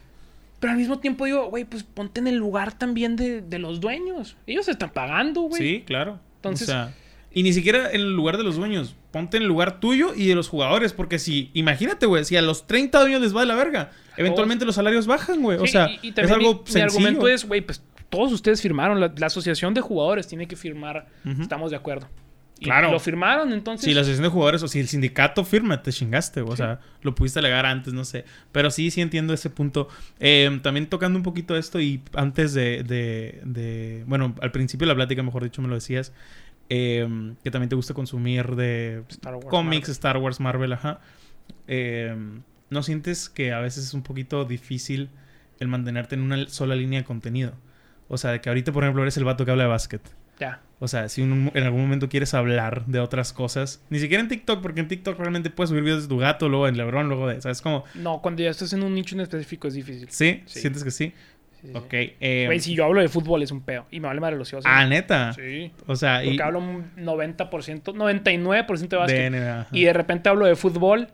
Pero 0.60 0.72
al 0.72 0.76
mismo 0.78 0.98
tiempo 0.98 1.24
digo, 1.24 1.48
güey, 1.48 1.64
pues 1.64 1.84
ponte 1.84 2.20
en 2.20 2.26
el 2.26 2.36
lugar 2.36 2.76
también 2.76 3.16
de, 3.16 3.40
de 3.40 3.58
los 3.58 3.80
dueños. 3.80 4.36
Ellos 4.46 4.66
se 4.66 4.72
están 4.72 4.90
pagando, 4.90 5.40
güey. 5.42 5.62
Sí, 5.62 5.84
claro. 5.86 6.18
Entonces- 6.36 6.68
O 6.68 6.72
sea, 6.72 6.92
y 7.32 7.42
ni 7.42 7.54
siquiera 7.54 7.90
en 7.92 8.00
el 8.02 8.12
lugar 8.12 8.36
de 8.36 8.44
los 8.44 8.56
dueños. 8.56 8.94
Ponte 9.10 9.38
en 9.38 9.44
el 9.44 9.48
lugar 9.48 9.80
tuyo 9.80 10.12
y 10.14 10.26
de 10.26 10.34
los 10.34 10.48
jugadores. 10.48 10.92
Porque 10.92 11.18
si, 11.18 11.50
imagínate, 11.54 12.04
güey, 12.04 12.24
si 12.26 12.36
a 12.36 12.42
los 12.42 12.66
30 12.66 13.00
dueños 13.00 13.22
les 13.22 13.34
va 13.34 13.40
de 13.40 13.46
la 13.46 13.54
verga, 13.54 13.90
eventualmente 14.18 14.66
los 14.66 14.74
salarios 14.74 15.06
bajan, 15.06 15.40
güey. 15.42 15.56
o 15.58 15.62
Sí, 15.66 15.72
sea, 15.72 15.88
y- 15.90 15.98
y 16.02 16.08
es 16.08 16.14
también 16.14 16.34
algo 16.40 16.52
mi, 16.54 16.58
mi 16.60 16.66
sencillo. 16.66 16.84
argumento 16.84 17.28
es, 17.28 17.46
güey, 17.46 17.60
pues 17.62 17.82
todos 18.10 18.32
ustedes 18.32 18.60
firmaron, 18.62 19.00
la, 19.00 19.12
la 19.16 19.26
asociación 19.26 19.74
de 19.74 19.80
jugadores 19.80 20.26
tiene 20.26 20.46
que 20.48 20.56
firmar, 20.56 21.06
estamos 21.40 21.70
de 21.70 21.76
acuerdo. 21.76 22.08
Y 22.58 22.64
Claro. 22.64 22.90
Lo 22.90 22.98
firmaron, 22.98 23.52
entonces. 23.52 23.84
Si 23.84 23.92
la 23.92 24.00
asociación 24.00 24.22
de 24.24 24.30
jugadores 24.30 24.62
o 24.62 24.68
si 24.68 24.80
el 24.80 24.88
sindicato 24.88 25.44
firma, 25.44 25.82
te 25.82 25.92
chingaste. 25.92 26.40
O 26.40 26.56
sea, 26.56 26.80
lo 27.02 27.14
pudiste 27.14 27.38
alegar 27.38 27.66
antes, 27.66 27.92
no 27.92 28.02
sé. 28.02 28.24
Pero 28.50 28.70
sí, 28.70 28.90
sí 28.90 29.02
entiendo 29.02 29.34
ese 29.34 29.50
punto. 29.50 29.88
Eh, 30.20 30.58
también 30.62 30.86
tocando 30.86 31.18
un 31.18 31.22
poquito 31.22 31.54
esto 31.54 31.80
y 31.82 32.00
antes 32.14 32.54
de, 32.54 32.82
de- 32.82 33.42
de- 33.44 34.04
Bueno, 34.06 34.34
al 34.40 34.52
principio 34.52 34.86
de 34.86 34.92
la 34.92 34.96
plática, 34.96 35.22
mejor 35.22 35.44
dicho, 35.44 35.60
me 35.60 35.68
lo 35.68 35.74
decías. 35.74 36.14
eh, 36.70 37.06
que 37.44 37.50
también 37.50 37.68
te 37.68 37.76
gusta 37.76 37.92
consumir 37.92 38.56
de 38.56 39.02
cómics. 39.50 39.90
Star 39.90 40.16
Wars, 40.16 40.40
Marvel, 40.40 40.72
ajá. 40.72 41.00
Eh, 41.68 42.16
¿No 42.70 42.82
sientes 42.82 43.28
que 43.28 43.52
a 43.52 43.60
veces 43.60 43.84
es 43.84 43.92
un 43.94 44.02
poquito 44.02 44.44
difícil 44.46 45.10
el 45.60 45.68
mantenerte 45.68 46.14
en 46.14 46.22
una 46.22 46.48
sola 46.48 46.74
línea 46.74 47.00
de 47.00 47.04
contenido? 47.04 47.52
O 48.08 48.18
sea, 48.18 48.30
de 48.32 48.40
que 48.40 48.48
ahorita, 48.48 48.72
por 48.72 48.84
ejemplo, 48.84 49.02
eres 49.02 49.16
el 49.16 49.24
vato 49.24 49.44
que 49.44 49.50
habla 49.50 49.64
de 49.64 49.68
básquet. 49.70 50.00
Ya. 50.38 50.60
O 50.78 50.86
sea, 50.88 51.08
si 51.08 51.22
un- 51.22 51.50
en 51.54 51.62
algún 51.64 51.80
momento 51.80 52.08
quieres 52.08 52.34
hablar 52.34 52.84
de 52.86 53.00
otras 53.00 53.32
cosas, 53.32 53.82
ni 53.90 53.98
siquiera 53.98 54.20
en 54.22 54.28
TikTok, 54.28 54.60
porque 54.62 54.80
en 54.80 54.88
TikTok 54.88 55.18
realmente 55.18 55.48
puedes 55.50 55.70
subir 55.70 55.82
videos 55.82 56.02
de 56.02 56.08
tu 56.08 56.18
gato, 56.18 56.48
luego 56.48 56.68
en 56.68 56.76
Lebron, 56.76 57.08
luego 57.08 57.26
de, 57.28 57.40
¿sabes? 57.40 57.62
Como, 57.62 57.84
No, 57.94 58.20
cuando 58.20 58.42
ya 58.42 58.50
estás 58.50 58.72
en 58.74 58.82
un 58.82 58.94
nicho 58.94 59.14
en 59.14 59.22
específico 59.22 59.66
es 59.68 59.74
difícil. 59.74 60.08
¿sí? 60.10 60.42
Sí. 60.46 60.60
¿Sientes 60.60 60.84
que 60.84 60.90
sí? 60.90 61.14
Sí, 61.62 61.68
sí. 61.68 61.72
Ok. 61.74 61.92
eh, 61.94 62.42
Güey, 62.46 62.60
si 62.60 62.74
yo 62.74 62.84
hablo 62.84 63.00
de 63.00 63.08
fútbol 63.08 63.42
es 63.42 63.50
un 63.50 63.62
peo. 63.62 63.86
Y 63.90 63.98
me 64.00 64.08
vale 64.08 64.20
madre 64.20 64.36
los 64.36 64.52
hijos. 64.52 64.64
ah, 64.68 64.84
neta. 64.86 65.32
Sí. 65.32 65.72
O 65.86 65.96
sea, 65.96 66.16
Porque 66.22 66.34
y... 66.36 66.40
hablo 66.40 66.58
un 66.58 66.90
90%, 66.96 67.94
99% 67.94 68.88
de 68.88 68.96
básquet. 68.96 69.32
de 69.32 69.64
y 69.72 69.84
de 69.84 69.92
repente 69.94 70.28
hablo 70.28 70.44
de 70.46 70.54
fútbol. 70.54 71.08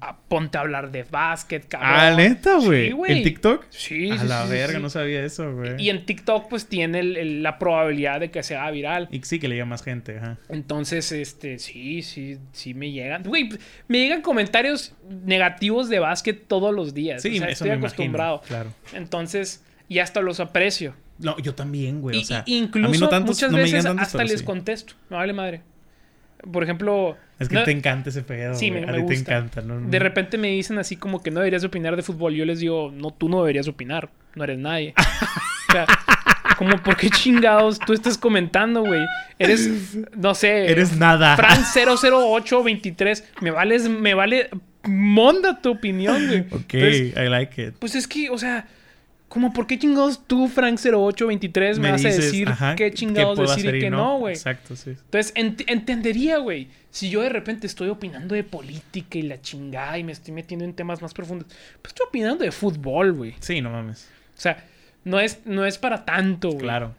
Ah, 0.00 0.16
ponte 0.28 0.58
a 0.58 0.60
hablar 0.60 0.92
de 0.92 1.02
básquet, 1.02 1.66
cabrón. 1.66 1.90
Ah, 1.92 2.14
neta, 2.16 2.58
güey. 2.58 2.92
Sí. 2.92 2.96
¿En 3.08 3.22
TikTok? 3.24 3.64
Sí, 3.70 4.10
a 4.12 4.18
sí, 4.18 4.28
la 4.28 4.44
sí, 4.44 4.50
verga, 4.50 4.78
no 4.78 4.88
sabía 4.90 5.24
eso, 5.24 5.52
güey. 5.54 5.74
Y 5.82 5.90
en 5.90 6.06
TikTok, 6.06 6.48
pues 6.48 6.66
tiene 6.68 7.00
el- 7.00 7.16
el- 7.16 7.42
la 7.42 7.58
probabilidad 7.58 8.20
de 8.20 8.30
que 8.30 8.42
se 8.44 8.54
haga 8.56 8.70
viral. 8.70 9.08
Y 9.10 9.20
sí 9.22 9.40
que 9.40 9.48
le 9.48 9.56
llega 9.56 9.64
más 9.64 9.82
gente, 9.82 10.18
ajá. 10.18 10.38
Entonces, 10.48 11.10
este, 11.10 11.58
sí, 11.58 12.02
sí, 12.02 12.38
sí 12.52 12.74
me 12.74 12.92
llegan. 12.92 13.24
Güey, 13.24 13.48
me 13.88 13.98
llegan 13.98 14.22
comentarios 14.22 14.94
negativos 15.24 15.88
de 15.88 15.98
básquet 15.98 16.46
todos 16.46 16.72
los 16.74 16.94
días. 16.94 17.22
Sí, 17.22 17.30
o 17.30 17.38
sea, 17.38 17.46
eso 17.48 17.52
estoy 17.64 17.70
me 17.70 17.74
imagino, 17.74 17.86
acostumbrado. 17.88 18.40
claro. 18.46 18.72
Entonces, 18.92 19.64
y 19.88 19.98
hasta 19.98 20.20
los 20.20 20.38
aprecio. 20.40 20.94
No, 21.18 21.38
yo 21.38 21.54
también, 21.54 22.00
güey. 22.02 22.20
O 22.20 22.24
sea, 22.24 22.42
incluso 22.46 22.88
a 22.88 22.90
mí 22.92 22.98
no 22.98 23.08
tantos, 23.08 23.36
muchas 23.36 23.50
no 23.50 23.56
veces 23.58 23.84
tantos, 23.84 24.06
hasta 24.06 24.22
les 24.22 24.40
sí. 24.40 24.44
contesto. 24.44 24.94
Me 25.08 25.16
vale 25.16 25.32
madre. 25.32 25.62
Por 26.52 26.62
ejemplo, 26.62 27.16
Es 27.38 27.48
que 27.48 27.54
no- 27.56 27.64
te 27.64 27.70
encanta 27.72 28.10
ese 28.10 28.22
pedo, 28.22 28.54
Sí, 28.54 28.70
me- 28.70 28.84
A 28.84 28.92
me 28.92 29.02
te 29.02 29.14
encanta, 29.14 29.60
¿no? 29.62 29.80
de 29.80 29.98
repente 29.98 30.38
me 30.38 30.48
dicen 30.48 30.78
así 30.78 30.96
como 30.96 31.22
que 31.22 31.30
no 31.30 31.40
deberías 31.40 31.64
opinar 31.64 31.96
de 31.96 32.02
fútbol. 32.02 32.34
Yo 32.34 32.44
les 32.44 32.60
digo, 32.60 32.92
no, 32.94 33.10
tú 33.10 33.28
no 33.28 33.40
deberías 33.40 33.68
opinar. 33.68 34.10
No 34.34 34.44
eres 34.44 34.58
nadie. 34.58 34.94
o 35.68 35.72
sea, 35.72 35.86
como, 36.56 36.76
¿por 36.82 36.96
qué 36.96 37.10
chingados 37.10 37.78
tú 37.80 37.92
estás 37.92 38.16
comentando, 38.16 38.82
güey? 38.82 39.02
Eres, 39.38 39.96
no 40.16 40.34
sé. 40.34 40.70
Eres 40.70 40.96
nada. 40.96 41.36
Fran 41.36 41.64
00823. 41.74 43.24
Me 43.40 43.50
vales, 43.50 43.88
me 43.88 44.14
vale 44.14 44.48
monda 44.84 45.60
tu 45.60 45.70
opinión, 45.72 46.26
güey. 46.28 46.40
Ok, 46.52 46.74
Entonces, 46.74 47.14
I 47.16 47.28
like 47.28 47.62
it. 47.62 47.74
pues 47.78 47.94
es 47.96 48.06
que, 48.06 48.30
o 48.30 48.38
sea, 48.38 48.66
como, 49.28 49.52
¿por 49.52 49.66
qué 49.66 49.78
chingados 49.78 50.26
tú, 50.26 50.48
Frank 50.48 50.78
0823, 50.78 51.78
me, 51.78 51.90
vas 51.90 52.04
a 52.04 52.08
decir 52.08 52.48
ajá, 52.48 52.76
qué 52.76 52.92
chingados 52.92 53.38
decir 53.38 53.74
y 53.74 53.80
que 53.80 53.90
no, 53.90 54.18
güey? 54.18 54.34
Exacto, 54.34 54.76
sí. 54.76 54.90
Entonces, 54.90 55.34
ent- 55.34 55.64
entendería, 55.66 56.38
güey. 56.38 56.68
Si 56.90 57.10
yo 57.10 57.20
de 57.22 57.28
repente 57.28 57.66
estoy 57.66 57.88
opinando 57.88 58.34
de 58.34 58.44
política 58.44 59.18
y 59.18 59.22
la 59.22 59.40
chingada 59.40 59.98
y 59.98 60.04
me 60.04 60.12
estoy 60.12 60.32
metiendo 60.32 60.64
en 60.64 60.72
temas 60.74 61.02
más 61.02 61.12
profundos, 61.12 61.48
pues 61.82 61.92
estoy 61.92 62.06
opinando 62.08 62.44
de 62.44 62.52
fútbol, 62.52 63.12
güey. 63.12 63.34
Sí, 63.40 63.60
no 63.60 63.70
mames. 63.70 64.08
O 64.36 64.40
sea, 64.40 64.64
no 65.04 65.20
es, 65.20 65.40
no 65.44 65.64
es 65.66 65.76
para 65.78 66.04
tanto, 66.04 66.48
güey. 66.48 66.60
Claro. 66.60 66.94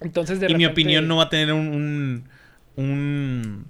Entonces, 0.00 0.40
de 0.40 0.50
y 0.50 0.54
mi 0.56 0.66
opinión 0.66 1.06
no 1.08 1.16
va 1.18 1.24
a 1.24 1.28
tener 1.30 1.52
un... 1.52 1.68
un, 1.68 2.24
un- 2.76 3.66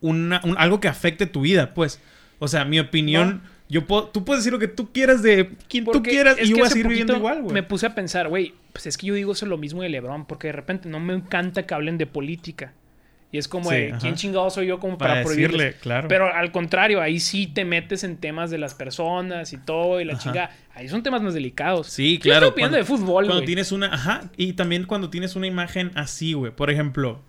una- 0.00 0.40
un- 0.44 0.56
algo 0.58 0.80
que 0.80 0.88
afecte 0.88 1.26
tu 1.26 1.42
vida, 1.42 1.74
pues. 1.74 2.00
O 2.38 2.48
sea, 2.48 2.64
mi 2.64 2.78
opinión... 2.80 3.42
Yo 3.70 3.86
puedo, 3.86 4.08
tú 4.08 4.24
puedes 4.24 4.42
decir 4.42 4.52
lo 4.52 4.58
que 4.58 4.68
tú 4.68 4.92
quieras 4.92 5.22
de 5.22 5.50
quien 5.68 5.84
tú 5.84 6.02
quieras 6.02 6.36
y 6.42 6.48
yo 6.48 6.56
voy 6.56 6.66
a 6.66 6.70
seguir 6.70 6.88
viviendo 6.88 7.16
igual, 7.16 7.42
güey. 7.42 7.54
Me 7.54 7.62
puse 7.62 7.86
a 7.86 7.94
pensar, 7.94 8.28
güey, 8.28 8.52
pues 8.72 8.86
es 8.86 8.98
que 8.98 9.06
yo 9.06 9.14
digo 9.14 9.32
eso 9.32 9.46
lo 9.46 9.56
mismo 9.58 9.82
de 9.82 9.88
LeBron, 9.88 10.26
porque 10.26 10.48
de 10.48 10.52
repente 10.52 10.88
no 10.88 10.98
me 11.00 11.14
encanta 11.14 11.62
que 11.64 11.72
hablen 11.74 11.96
de 11.96 12.06
política. 12.06 12.72
Y 13.32 13.38
es 13.38 13.46
como 13.46 13.70
Sí, 13.70 13.76
de. 13.76 13.94
¿quién 14.00 14.16
chingado 14.16 14.50
soy 14.50 14.66
yo 14.66 14.80
como 14.80 14.98
para, 14.98 15.12
Para 15.14 15.24
prohibirles? 15.24 15.58
decirle, 15.58 15.80
claro. 15.80 16.08
Pero 16.08 16.34
al 16.34 16.50
contrario, 16.50 17.00
ahí 17.00 17.20
sí 17.20 17.46
te 17.46 17.64
metes 17.64 18.02
en 18.02 18.16
temas 18.16 18.50
de 18.50 18.58
las 18.58 18.74
personas 18.74 19.52
y 19.52 19.58
todo 19.58 20.00
y 20.00 20.04
la 20.04 20.14
Ajá. 20.14 20.22
chingada. 20.22 20.50
Ahí 20.74 20.88
son 20.88 21.04
temas 21.04 21.22
más 21.22 21.32
delicados. 21.34 21.86
Sí, 21.86 22.16
Yo 22.16 22.22
claro. 22.22 22.46
estoy 22.48 22.50
opinando 22.54 22.76
de 22.76 22.82
fútbol, 22.84 23.26
Cuando 23.26 23.44
tienes 23.44 23.70
una. 23.70 23.94
Ajá. 23.94 24.22
Y 24.36 24.54
también 24.54 24.84
cuando 24.84 25.10
tienes 25.10 25.36
una 25.36 25.46
imagen 25.46 25.92
así, 25.94 26.32
güey. 26.32 26.50
Por 26.50 26.70
ejemplo, 26.72 27.20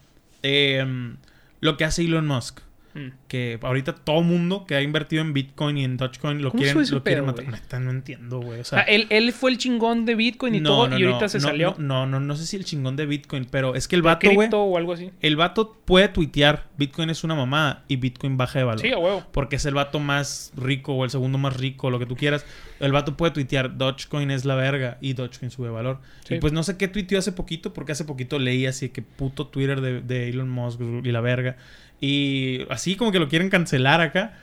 em, 0.42 1.18
lo 1.60 1.78
que 1.78 1.86
hace 1.86 2.02
Elon 2.02 2.26
Musk. 2.26 2.62
Mm. 2.94 3.08
Que 3.28 3.60
ahorita 3.62 3.96
todo 3.96 4.22
mundo 4.22 4.66
que 4.66 4.76
ha 4.76 4.82
invertido 4.82 5.22
en 5.22 5.34
Bitcoin 5.34 5.78
y 5.78 5.84
en 5.84 5.98
Dogecoin 5.98 6.42
lo 6.42 6.52
¿Cómo 6.52 6.62
quieren, 6.64 6.92
lo 6.92 7.04
quieren 7.04 7.26
matar. 7.26 7.82
no 7.82 7.92
entiendo, 7.92 8.40
güey. 8.40 8.60
O 8.60 8.64
sea, 8.64 8.84
sea, 8.84 8.94
él, 8.94 9.08
él 9.10 9.32
fue 9.34 9.52
el 9.52 9.58
chingón 9.58 10.06
de 10.06 10.16
Bitcoin 10.16 10.56
y 10.56 10.64
todo, 10.64 10.88
y 10.98 11.04
ahorita 11.04 11.30
se 11.30 11.40
salió. 11.40 11.76
No, 11.78 12.06
no, 12.06 12.20
no, 12.20 12.36
sé 12.36 12.46
si 12.46 12.58
el 12.58 12.66
chingón 12.66 12.96
de 12.96 13.06
Bitcoin, 13.06 13.48
pero 13.50 13.76
es 13.76 13.88
que 13.88 13.96
el 13.96 14.02
vato, 14.02 14.28
güey. 14.28 14.38
cripto 14.38 14.62
o 14.62 14.78
algo 14.78 14.94
así. 14.94 15.12
El 15.22 15.36
vato 15.36 15.78
puede 15.86 16.08
tuitear. 16.08 16.68
Bitcoin 16.78 17.10
es 17.10 17.24
una 17.24 17.36
mamada 17.36 17.84
y 17.88 17.96
Bitcoin 17.96 18.38
baja 18.38 18.60
de 18.60 18.66
valor. 18.66 18.82
Sí, 18.82 18.90
huevo. 18.90 19.24
Porque 19.32 19.56
es 19.56 19.66
el 19.66 19.74
vato 19.74 20.00
más 20.00 20.52
rico 20.56 20.94
o 20.94 21.04
el 21.04 21.10
segundo 21.10 21.38
más 21.38 21.58
rico, 21.58 21.90
lo 21.90 22.00
que 22.00 22.06
tú 22.06 22.16
quieras. 22.16 22.46
El 22.80 22.92
vato 22.92 23.16
puede 23.16 23.32
tuitear, 23.32 23.78
Dogecoin 23.78 24.32
es 24.32 24.44
la 24.44 24.56
verga 24.56 24.98
y 25.02 25.14
Dogecoin 25.14 25.52
sube 25.52 25.70
valor. 25.70 26.00
Sí. 26.26 26.36
Y 26.36 26.40
pues 26.40 26.52
no 26.52 26.64
sé 26.64 26.78
qué 26.78 26.88
tuiteó 26.88 27.20
hace 27.20 27.32
poquito, 27.32 27.74
porque 27.74 27.92
hace 27.92 28.06
poquito 28.06 28.40
leí 28.40 28.66
así 28.66 28.90
que 28.90 29.02
puto 29.04 29.48
Twitter 29.48 29.82
de, 29.82 30.02
de 30.02 30.30
Elon 30.30 30.50
Musk 30.50 30.82
y 30.82 31.12
la 31.12 31.22
verga. 31.22 31.58
Y 32.02 32.65
así 32.69 32.95
como 32.95 33.11
que 33.11 33.19
lo 33.19 33.30
quieren 33.30 33.49
cancelar 33.49 34.02
acá. 34.02 34.34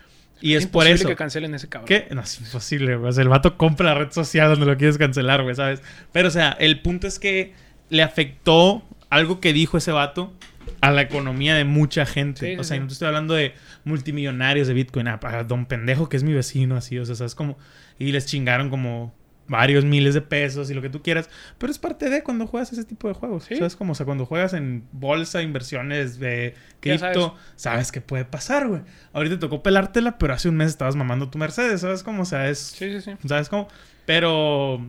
Y 0.41 0.55
es, 0.55 0.69
por 0.69 0.87
eso. 0.87 1.09
que 1.09 1.17
cancelen 1.17 1.53
ese 1.55 1.69
cabrón. 1.69 1.89
¿Qué? 1.89 2.07
No, 2.15 2.21
es 2.21 2.41
imposible, 2.41 2.97
güey. 2.97 3.11
O 3.11 3.13
sea, 3.13 3.23
el 3.23 3.29
vato 3.29 3.59
compra 3.59 3.87
la 3.87 3.95
red 3.97 4.13
social 4.13 4.49
donde 4.49 4.67
lo 4.67 4.77
quieres 4.79 4.97
cancelar, 4.97 5.43
güey, 5.43 5.57
¿sabes? 5.57 5.83
Pero, 6.13 6.29
o 6.29 6.31
sea, 6.31 6.57
el 6.61 6.81
punto 6.81 7.09
es 7.09 7.19
que 7.19 7.53
le 7.91 8.05
afectó 8.05 8.85
algo 9.11 9.41
que 9.41 9.53
dijo 9.53 9.79
ese 9.79 9.91
vato 9.91 10.33
a 10.81 10.93
la 10.93 11.03
economía 11.03 11.57
de 11.57 11.65
mucha 11.65 12.07
gente. 12.07 12.55
Sí, 12.55 12.61
o 12.61 12.63
sea, 12.63 12.77
sí. 12.77 12.81
no 12.81 12.87
te 12.87 12.93
estoy 12.93 13.09
hablando 13.09 13.35
de 13.35 13.55
multimillonarios 13.85 14.69
de 14.69 14.75
Bitcoin. 14.75 15.09
Ah, 15.09 15.19
para 15.19 15.43
don 15.43 15.67
pendejo 15.67 16.09
que 16.09 16.17
es 16.17 16.23
mi 16.23 16.33
vecino, 16.33 16.77
así. 16.77 16.99
O 16.99 17.05
sea, 17.05 17.17
¿sabes? 17.17 17.35
Como... 17.35 17.59
Y 17.99 18.13
les 18.13 18.27
chingaron 18.27 18.71
como 18.71 19.13
varios 19.49 19.85
miles 19.85 20.15
de 20.15 20.21
pesos 20.21 20.71
y 20.71 20.75
lo 20.75 20.83
que 20.83 20.91
tú 20.91 21.03
quieras. 21.03 21.29
Pero 21.59 21.71
es 21.71 21.79
parte 21.79 22.09
de 22.11 22.23
cuando 22.23 22.47
juegas 22.47 22.73
ese 22.73 22.85
tipo 22.85 23.09
de 23.09 23.15
juegos. 23.15 23.45
Sí. 23.45 23.57
¿Sabes? 23.57 23.75
Como, 23.77 23.93
o 23.93 23.95
sea, 23.95 24.07
cuando 24.07 24.27
juegas 24.27 24.53
en 24.53 24.85
bolsa, 24.93 25.43
inversiones 25.43 26.19
de 26.19 26.55
cripto, 26.81 27.35
sabes. 27.57 27.91
qué 27.91 28.01
puede 28.01 28.25
pasar, 28.25 28.69
güey. 28.69 28.83
Ahorita 29.13 29.37
te 29.37 29.41
tocó 29.41 29.63
pelártela, 29.63 30.19
pero 30.19 30.35
hace 30.35 30.49
un 30.49 30.57
mes 30.57 30.69
estabas 30.69 30.95
mamando 30.97 31.31
tu 31.31 31.39
Mercedes, 31.39 31.81
¿sabes? 31.81 32.03
Como, 32.03 32.23
o 32.23 32.27
sea, 32.27 32.49
es... 32.49 32.59
Sí, 32.59 32.93
sí, 32.93 33.01
sí. 33.01 33.29
¿Sabes 33.29 33.49
cómo? 33.49 33.69
Pero. 34.07 34.81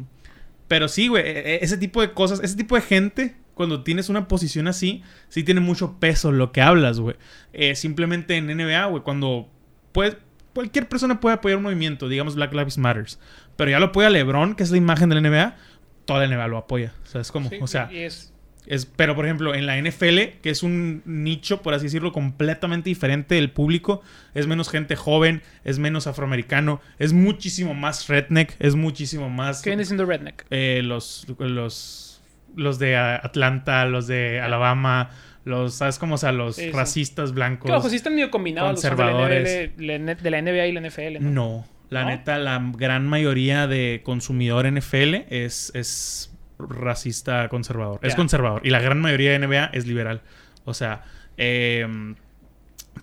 Pero 0.67 0.87
sí, 0.87 1.07
güey. 1.07 1.23
e- 1.25 1.55
e- 1.55 1.59
Ese 1.63 1.77
tipo 1.77 2.01
de 2.01 2.13
cosas, 2.13 2.39
ese 2.43 2.55
tipo 2.55 2.75
de 2.75 2.81
gente, 2.81 3.35
cuando 3.53 3.83
tienes 3.83 4.09
una 4.09 4.27
posición 4.27 4.67
así, 4.67 5.03
sí 5.29 5.43
tiene 5.43 5.61
mucho 5.61 5.99
peso 5.99 6.31
lo 6.31 6.51
que 6.51 6.61
hablas, 6.61 6.99
güey. 6.99 7.15
Eh, 7.53 7.75
simplemente 7.75 8.35
en 8.37 8.47
NBA, 8.47 8.85
güey, 8.85 9.03
cuando. 9.03 9.49
Puede, 9.91 10.17
cualquier 10.59 10.89
persona 10.89 11.21
puede 11.21 11.35
apoyar 11.35 11.57
un 11.57 11.63
movimiento, 11.63 12.09
digamos 12.09 12.35
Black 12.35 12.51
Lives 12.51 12.77
Matters. 12.77 13.17
Pero 13.55 13.71
ya 13.71 13.79
lo 13.79 13.85
apoya 13.85 14.09
LeBron, 14.09 14.55
que 14.55 14.63
es 14.63 14.71
la 14.71 14.77
imagen 14.77 15.07
de 15.07 15.15
la 15.15 15.21
NBA. 15.21 15.55
Toda 16.03 16.27
la 16.27 16.35
NBA 16.35 16.47
lo 16.49 16.57
apoya. 16.57 16.91
¿Sabes 17.05 17.31
cómo? 17.31 17.47
Sí, 17.47 17.59
o 17.61 17.67
sea, 17.67 17.89
es, 17.89 18.33
es, 18.65 18.85
pero, 18.85 19.15
por 19.15 19.23
ejemplo, 19.23 19.55
en 19.55 19.65
la 19.65 19.81
NFL, 19.81 20.41
que 20.41 20.49
es 20.49 20.61
un 20.61 21.01
nicho, 21.05 21.61
por 21.61 21.73
así 21.73 21.85
decirlo, 21.85 22.11
completamente 22.11 22.89
diferente 22.89 23.35
del 23.35 23.51
público, 23.51 24.01
es 24.33 24.47
menos 24.47 24.69
gente 24.69 24.97
joven, 24.97 25.43
es 25.63 25.79
menos 25.79 26.07
afroamericano, 26.07 26.81
es 26.97 27.13
muchísimo 27.13 27.73
más 27.73 28.09
redneck, 28.09 28.57
es 28.59 28.75
muchísimo 28.75 29.29
más... 29.29 29.61
¿Qué 29.61 29.69
viene 29.69 29.85
siendo 29.85 30.05
Redneck? 30.05 30.45
eh, 30.49 30.81
los, 30.83 31.25
los, 31.39 32.21
los 32.57 32.79
de 32.79 32.97
Atlanta, 32.97 33.85
los 33.85 34.07
de 34.07 34.41
Alabama, 34.41 35.11
los, 35.45 35.73
¿sabes 35.75 35.97
cómo? 35.99 36.15
O 36.15 36.17
sea, 36.17 36.31
los 36.31 36.55
Sí, 36.57 36.63
sí. 36.65 36.71
racistas 36.71 37.33
blancos. 37.33 37.69
Que 37.69 37.75
ojo, 37.75 37.89
sí 37.89 37.95
están 37.95 38.13
medio 38.15 38.29
combinados 38.31 38.71
los 38.71 38.81
fans 38.81 38.97
de 38.97 39.03
la, 39.03 39.11
conservadores. 39.11 39.69
NFL, 39.71 40.23
de 40.23 40.31
la 40.31 40.41
NBA 40.41 40.67
y 40.67 40.71
la 40.73 40.81
NFL, 40.81 41.19
¿no? 41.23 41.29
No, 41.31 41.67
la 41.89 42.03
¿No? 42.03 42.09
neta, 42.09 42.37
la 42.37 42.61
gran 42.75 43.07
mayoría 43.07 43.65
de 43.67 44.01
consumidor 44.03 44.65
NFL 44.71 45.15
es, 45.29 45.71
es 45.73 46.31
racista 46.59 47.47
conservador. 47.49 47.99
Es 48.03 48.15
conservador. 48.15 48.61
Y 48.65 48.69
la 48.69 48.79
gran 48.81 48.99
mayoría 49.01 49.31
de 49.31 49.39
NBA 49.47 49.65
es 49.73 49.87
liberal. 49.87 50.21
O 50.65 50.73
sea, 50.73 51.03
em, 51.37 52.15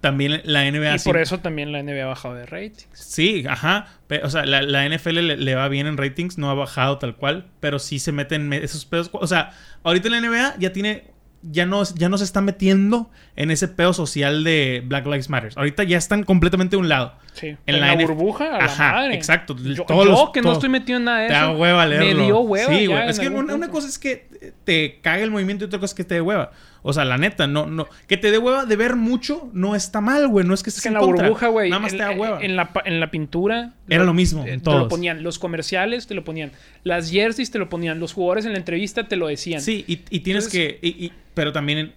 también 0.02 0.42
la 0.44 0.70
NBA... 0.70 0.94
Y 0.96 0.98
sí- 0.98 1.08
por 1.08 1.16
eso 1.16 1.38
también 1.40 1.72
la 1.72 1.82
NBA 1.82 2.02
ha 2.04 2.06
bajado 2.06 2.34
de 2.34 2.44
ratings. 2.46 2.86
Sí, 2.92 3.44
ajá. 3.48 3.88
O 4.22 4.28
sea, 4.30 4.44
la, 4.44 4.60
la 4.62 4.86
NFL 4.88 5.14
le, 5.26 5.36
le 5.38 5.54
va 5.54 5.68
bien 5.68 5.86
en 5.86 5.96
ratings, 5.96 6.36
no 6.38 6.50
ha 6.50 6.54
bajado 6.54 6.98
tal 6.98 7.16
cual, 7.16 7.46
pero 7.60 7.78
sí 7.78 7.98
se 7.98 8.12
meten 8.12 8.46
me- 8.48 8.58
esos 8.62 8.84
pedos. 8.84 9.08
O 9.12 9.26
sea, 9.26 9.52
ahorita 9.84 10.10
la 10.10 10.20
NBA 10.20 10.56
ya 10.58 10.72
tiene. 10.72 11.04
Ya 11.42 11.64
no, 11.66 11.82
ya 11.94 12.08
no 12.08 12.18
se 12.18 12.24
está 12.24 12.40
metiendo 12.40 13.08
en 13.36 13.50
ese 13.52 13.68
pedo 13.68 13.92
social 13.92 14.42
de 14.42 14.82
Black 14.84 15.06
Lives 15.06 15.30
Matter. 15.30 15.52
Ahorita 15.54 15.84
ya 15.84 15.96
están 15.98 16.24
completamente 16.24 16.74
a 16.76 16.78
un 16.80 16.88
lado. 16.88 17.14
Sí. 17.34 17.48
En 17.66 17.74
En, 17.76 17.80
la 17.82 17.94
burbuja, 17.94 18.56
a 18.56 18.58
la 18.58 18.64
Ajá, 18.64 18.92
madre. 18.94 19.14
exacto. 19.14 19.54
Yo, 19.56 19.84
Todos 19.84 20.06
yo 20.06 20.10
los- 20.10 20.30
que 20.30 20.40
no 20.42 20.52
estoy 20.52 20.70
metido 20.70 20.98
en 20.98 21.04
nada 21.04 21.18
de 21.20 21.28
Te 21.28 21.34
eso. 21.34 21.42
da 21.42 21.50
hueva 21.52 21.86
leerlo. 21.86 22.16
Me 22.20 22.24
dio 22.24 22.40
hueva. 22.40 22.72
Sí, 22.74 22.86
güey. 22.86 23.08
Es 23.08 23.20
que 23.20 23.28
una, 23.28 23.68
cosa 23.68 23.86
es 23.86 23.98
que 23.98 24.26
te 24.64 24.98
caga 25.02 25.22
el 25.22 25.30
movimiento 25.30 25.64
y 25.64 25.66
otra 25.66 25.78
cosa 25.78 25.92
es 25.92 25.94
que 25.94 26.04
te 26.04 26.14
dé 26.14 26.20
hueva. 26.20 26.50
O 26.82 26.92
sea, 26.92 27.04
la 27.04 27.18
neta, 27.18 27.46
no, 27.46 27.66
no. 27.66 27.86
Que 28.06 28.16
te 28.16 28.30
dé 28.30 28.38
hueva 28.38 28.64
de 28.64 28.74
ver 28.76 28.96
mucho 28.96 29.50
no 29.52 29.74
está 29.76 30.00
mal, 30.00 30.26
güey. 30.28 30.46
No 30.46 30.54
es 30.54 30.62
que 30.62 30.70
Es 30.70 30.76
estés 30.78 30.84
que 30.84 30.88
en 30.88 30.94
en 30.94 31.00
la 31.00 31.06
contra. 31.06 31.26
burbuja, 31.28 31.48
güey. 31.48 31.68
Nada 31.68 31.82
más 31.82 31.92
en- 31.92 31.98
te 31.98 32.04
da 32.04 32.10
hueva. 32.12 32.40
En 32.42 32.56
la, 32.56 32.70
en 32.86 32.98
la 33.00 33.10
pintura. 33.10 33.74
Era 33.88 34.02
lo 34.04 34.14
mismo, 34.14 34.44
eh, 34.46 34.58
Te 34.62 34.70
lo 34.70 34.88
ponían. 34.88 35.22
Los 35.22 35.38
comerciales 35.38 36.06
te 36.06 36.14
lo 36.14 36.24
ponían. 36.24 36.52
Las 36.82 37.10
jerseys 37.10 37.50
te 37.50 37.58
lo 37.58 37.68
ponían. 37.68 38.00
Los 38.00 38.14
jugadores 38.14 38.46
en 38.46 38.52
la 38.52 38.58
entrevista 38.58 39.06
te 39.06 39.16
lo 39.16 39.26
decían. 39.28 39.60
Sí, 39.60 39.84
y, 39.86 40.00
y 40.10 40.20
tienes 40.20 40.44
Entonces- 40.46 40.78
que. 40.80 40.86
y- 40.86 41.04
y- 41.06 41.12
pero 41.36 41.52
también. 41.52 41.92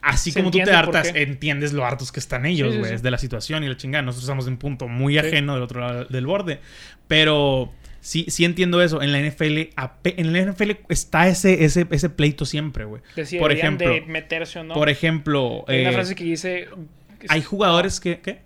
así 0.00 0.32
como 0.32 0.50
tú 0.50 0.58
te 0.58 0.70
hartas, 0.72 1.12
entiendes 1.14 1.74
lo 1.74 1.84
hartos 1.84 2.10
que 2.10 2.18
están 2.18 2.46
ellos, 2.46 2.74
güey. 2.78 2.92
sí, 2.92 2.96
sí. 2.96 3.02
De 3.02 3.10
la 3.10 3.18
situación 3.18 3.62
y 3.62 3.68
la 3.68 3.76
chingada. 3.76 4.00
Nosotros 4.00 4.24
estamos 4.24 4.46
en 4.46 4.54
un 4.54 4.58
punto 4.58 4.88
muy 4.88 5.18
ajeno 5.18 5.52
del 5.52 5.62
otro 5.62 5.80
lado 5.82 6.06
del 6.06 6.26
borde. 6.26 6.60
Pero 7.08 7.74
sí, 8.00 8.24
sí 8.28 8.46
entiendo 8.46 8.80
eso. 8.80 9.02
En 9.02 9.12
la 9.12 9.20
NFL, 9.20 9.68
en 10.04 10.32
la 10.32 10.50
NFL 10.50 10.70
está 10.88 11.28
ese, 11.28 11.62
ese, 11.62 11.86
ese 11.90 12.08
pleito 12.08 12.46
siempre, 12.46 12.86
güey. 12.86 13.02
Por 13.38 13.52
ejemplo, 13.52 13.90
de 13.90 14.00
meterse 14.00 14.60
o 14.60 14.64
no. 14.64 14.72
por 14.72 14.88
ejemplo, 14.88 15.66
Hay 15.68 15.82
una 15.82 15.90
eh, 15.90 15.92
frase 15.92 16.14
que 16.14 16.24
dice. 16.24 16.68
hay 17.28 17.42
jugadores 17.42 18.00
que. 18.00 18.20
¿Qué? 18.20 18.40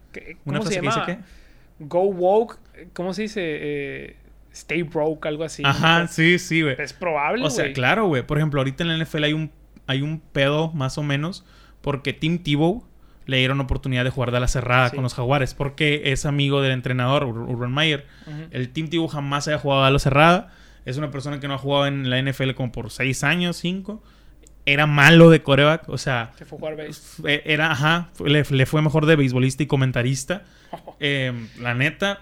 Una 0.45 0.59
¿Cómo 0.59 0.69
se 0.69 0.81
frase 0.83 1.01
que 1.07 1.13
dice 1.13 1.23
qué? 1.23 1.85
Go 1.85 2.03
woke. 2.03 2.59
¿Cómo 2.93 3.15
se 3.15 3.23
dice? 3.23 3.41
Eh, 3.45 4.17
stay 4.53 4.83
broke, 4.83 5.27
algo 5.27 5.45
así. 5.45 5.63
Ajá, 5.65 6.07
sí, 6.09 6.39
sí, 6.39 6.63
güey. 6.63 6.77
Es 6.79 6.93
probable, 6.93 7.45
O 7.45 7.51
sea, 7.51 7.65
güey. 7.65 7.75
claro, 7.75 8.07
güey. 8.07 8.23
Por 8.23 8.39
ejemplo, 8.39 8.61
ahorita 8.61 8.83
en 8.83 8.99
la 8.99 9.05
NFL 9.05 9.25
hay 9.25 9.33
un, 9.33 9.51
hay 9.91 10.03
un 10.03 10.21
pedo 10.21 10.71
más 10.73 10.97
o 10.99 11.03
menos 11.03 11.45
porque 11.83 12.13
Tim 12.13 12.39
Tebow 12.43 12.85
le 13.27 13.37
dieron 13.39 13.61
oportunidad 13.61 14.05
de 14.05 14.11
jugar 14.11 14.33
de 14.33 14.41
la 14.41 14.49
cerrada 14.49 14.89
Sí. 14.91 14.97
con 14.97 15.03
los 15.03 15.15
Jaguares 15.15 15.55
porque 15.55 16.03
es 16.07 16.27
amigo 16.27 16.63
del 16.63 16.73
entrenador 16.73 17.25
Ur- 17.25 17.49
Urban 17.49 17.73
Meyer. 17.73 18.07
El 18.51 18.71
Tim 18.71 18.89
Tebow 18.89 19.07
jamás 19.09 19.47
había 19.49 19.59
jugado 19.59 19.85
a 19.85 19.91
la 19.91 19.99
cerrada. 19.99 20.53
Es 20.85 20.97
una 20.97 21.11
persona 21.11 21.39
que 21.41 21.47
no 21.49 21.55
ha 21.55 21.59
jugado 21.59 21.87
en 21.87 22.09
la 22.11 22.19
NFL 22.19 22.53
como 22.55 22.73
por 22.73 22.91
seis 22.91 23.23
años, 23.23 23.57
cinco. 23.57 24.03
Era 24.67 24.87
malo 24.87 25.31
de 25.31 25.43
coreback, 25.43 25.89
o 25.89 25.97
sea, 25.99 26.33
Se 26.37 26.45
fue 26.45 26.57
a 26.57 26.61
jugar 26.61 26.77
base. 26.77 27.43
era, 27.45 27.71
ajá, 27.71 28.09
le, 28.25 28.45
le 28.51 28.67
fue 28.67 28.83
mejor 28.83 29.07
de 29.07 29.17
beisbolista 29.17 29.63
y 29.63 29.67
comentarista. 29.67 30.43
Eh, 31.01 31.33
la 31.61 31.75
neta. 31.75 32.21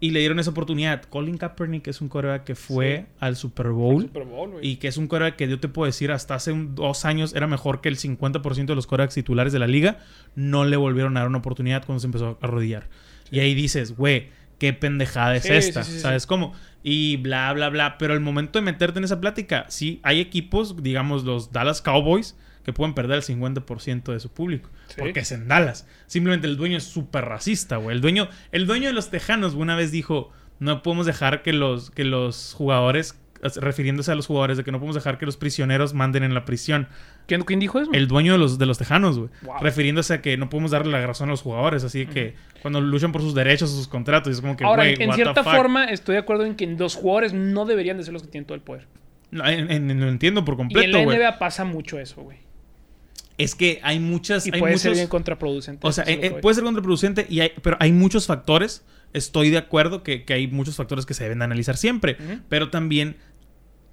Y 0.00 0.10
le 0.10 0.20
dieron 0.20 0.38
esa 0.38 0.50
oportunidad. 0.50 1.02
Colin 1.04 1.38
Kaepernick 1.38 1.86
es 1.88 2.00
un 2.00 2.08
coreback 2.08 2.44
que 2.44 2.54
fue 2.54 3.06
Sí. 3.08 3.12
al 3.20 3.36
Super 3.36 3.68
Bowl. 3.68 4.02
Super 4.02 4.24
Bowl. 4.24 4.52
Y 4.60 4.76
que 4.76 4.88
es 4.88 4.96
un 4.98 5.06
coreback 5.06 5.36
que 5.36 5.48
yo 5.48 5.60
te 5.60 5.68
puedo 5.68 5.86
decir, 5.86 6.10
hasta 6.12 6.34
hace 6.34 6.52
un- 6.52 6.74
dos 6.74 7.04
años 7.04 7.34
era 7.34 7.46
mejor 7.46 7.80
que 7.80 7.88
el 7.88 7.96
50% 7.96 8.72
de 8.72 8.76
los 8.76 8.86
corebacks 8.86 9.14
titulares 9.14 9.52
de 9.52 9.58
la 9.60 9.66
liga. 9.66 9.98
No 10.34 10.64
le 10.64 10.76
volvieron 10.76 11.16
a 11.16 11.20
dar 11.20 11.28
una 11.28 11.38
oportunidad 11.38 11.84
cuando 11.86 12.00
se 12.00 12.06
empezó 12.06 12.38
a 12.40 12.44
arrodillar. 12.46 12.88
Y 13.30 13.38
ahí 13.38 13.54
dices, 13.54 13.96
güey, 13.96 14.28
qué 14.58 14.72
pendejada 14.72 15.36
es 15.36 15.44
Sí, 15.44 15.52
esta, 15.52 15.82
sí, 15.84 15.90
sí, 15.92 15.96
sí. 15.96 16.02
¿sabes 16.02 16.26
cómo? 16.26 16.52
Y 16.82 17.16
bla, 17.16 17.52
bla, 17.54 17.70
bla. 17.70 17.96
Pero 17.96 18.12
el 18.14 18.20
momento 18.20 18.58
de 18.58 18.64
meterte 18.64 18.98
en 18.98 19.04
esa 19.04 19.20
plática, 19.20 19.64
sí, 19.68 20.00
hay 20.02 20.20
equipos, 20.20 20.82
digamos 20.82 21.24
los 21.24 21.50
Dallas 21.52 21.80
Cowboys, 21.80 22.36
que 22.64 22.72
pueden 22.72 22.94
perder 22.94 23.18
el 23.18 23.22
50% 23.22 24.12
de 24.12 24.20
su 24.20 24.30
público. 24.32 24.70
Sí. 24.88 24.96
Porque 24.98 25.20
es 25.20 25.32
en 25.32 25.48
Dallas. 25.48 25.86
Simplemente 26.06 26.46
el 26.46 26.56
dueño 26.56 26.76
es 26.78 26.84
súper 26.84 27.24
racista, 27.26 27.76
güey. 27.76 27.94
El 27.96 28.00
dueño, 28.00 28.28
el 28.52 28.66
dueño 28.66 28.88
de 28.88 28.94
los 28.94 29.10
Tejanos 29.10 29.54
una 29.54 29.76
vez 29.76 29.90
dijo, 29.92 30.30
no 30.60 30.82
podemos 30.82 31.06
dejar 31.06 31.42
que 31.42 31.52
los, 31.52 31.90
que 31.90 32.04
los 32.04 32.54
jugadores, 32.56 33.20
refiriéndose 33.56 34.10
a 34.10 34.14
los 34.14 34.26
jugadores, 34.26 34.56
de 34.56 34.64
que 34.64 34.72
no 34.72 34.78
podemos 34.78 34.94
dejar 34.94 35.18
que 35.18 35.26
los 35.26 35.36
prisioneros 35.36 35.92
manden 35.92 36.22
en 36.22 36.32
la 36.32 36.44
prisión. 36.46 36.88
¿Quién, 37.26 37.42
quién 37.42 37.60
dijo 37.60 37.78
eso? 37.78 37.90
El 37.92 38.08
dueño 38.08 38.32
de 38.32 38.38
los, 38.38 38.58
de 38.58 38.64
los 38.66 38.78
Tejanos, 38.78 39.18
güey. 39.18 39.30
Wow. 39.42 39.56
Refiriéndose 39.60 40.14
a 40.14 40.22
que 40.22 40.36
no 40.38 40.48
podemos 40.48 40.70
darle 40.70 40.92
la 40.92 41.06
razón 41.06 41.28
a 41.28 41.32
los 41.32 41.42
jugadores. 41.42 41.84
Así 41.84 42.06
que 42.06 42.34
cuando 42.62 42.80
luchan 42.80 43.12
por 43.12 43.20
sus 43.20 43.34
derechos, 43.34 43.70
sus 43.70 43.88
contratos, 43.88 44.32
es 44.32 44.40
como 44.40 44.56
que, 44.56 44.64
Ahora, 44.64 44.86
en, 44.88 44.96
the 44.96 45.12
cierta 45.12 45.44
fuck. 45.44 45.52
forma, 45.54 45.84
estoy 45.84 46.14
de 46.14 46.20
acuerdo 46.20 46.46
en 46.46 46.54
que 46.54 46.66
los 46.66 46.94
jugadores 46.94 47.34
no 47.34 47.66
deberían 47.66 47.98
de 47.98 48.04
ser 48.04 48.14
los 48.14 48.22
que 48.22 48.28
tienen 48.28 48.46
todo 48.46 48.54
el 48.54 48.62
poder. 48.62 48.86
No, 49.30 49.44
en- 49.46 49.70
en- 49.70 50.00
lo 50.00 50.08
entiendo 50.08 50.44
por 50.44 50.52
y 50.52 50.54
en 50.54 50.58
completo, 50.58 50.98
la. 50.98 51.04
NBA 51.04 51.38
pasa 51.38 51.64
mucho 51.64 51.98
eso, 51.98 52.22
güey. 52.22 52.38
Es 53.38 53.54
que 53.54 53.80
hay 53.82 53.98
muchas... 54.00 54.46
Y 54.46 54.50
hay 54.54 54.60
puede 54.60 54.78
ser 54.78 54.92
bien 54.92 55.08
contraproducente. 55.08 55.86
O 55.86 55.90
sea, 55.92 56.04
eh, 56.06 56.30
voy. 56.30 56.40
puede 56.40 56.54
ser 56.54 56.64
contraproducente, 56.64 57.26
y 57.28 57.40
hay- 57.40 57.52
pero 57.62 57.76
hay 57.80 57.92
muchos 57.92 58.26
factores. 58.26 58.84
Estoy 59.12 59.50
de 59.50 59.58
acuerdo 59.58 60.02
que, 60.02 60.24
que 60.24 60.34
hay 60.34 60.46
muchos 60.48 60.76
factores 60.76 61.04
que 61.06 61.14
se 61.14 61.24
deben 61.24 61.38
de 61.40 61.44
analizar 61.44 61.76
siempre. 61.76 62.16
Pero 62.48 62.70
también 62.70 63.16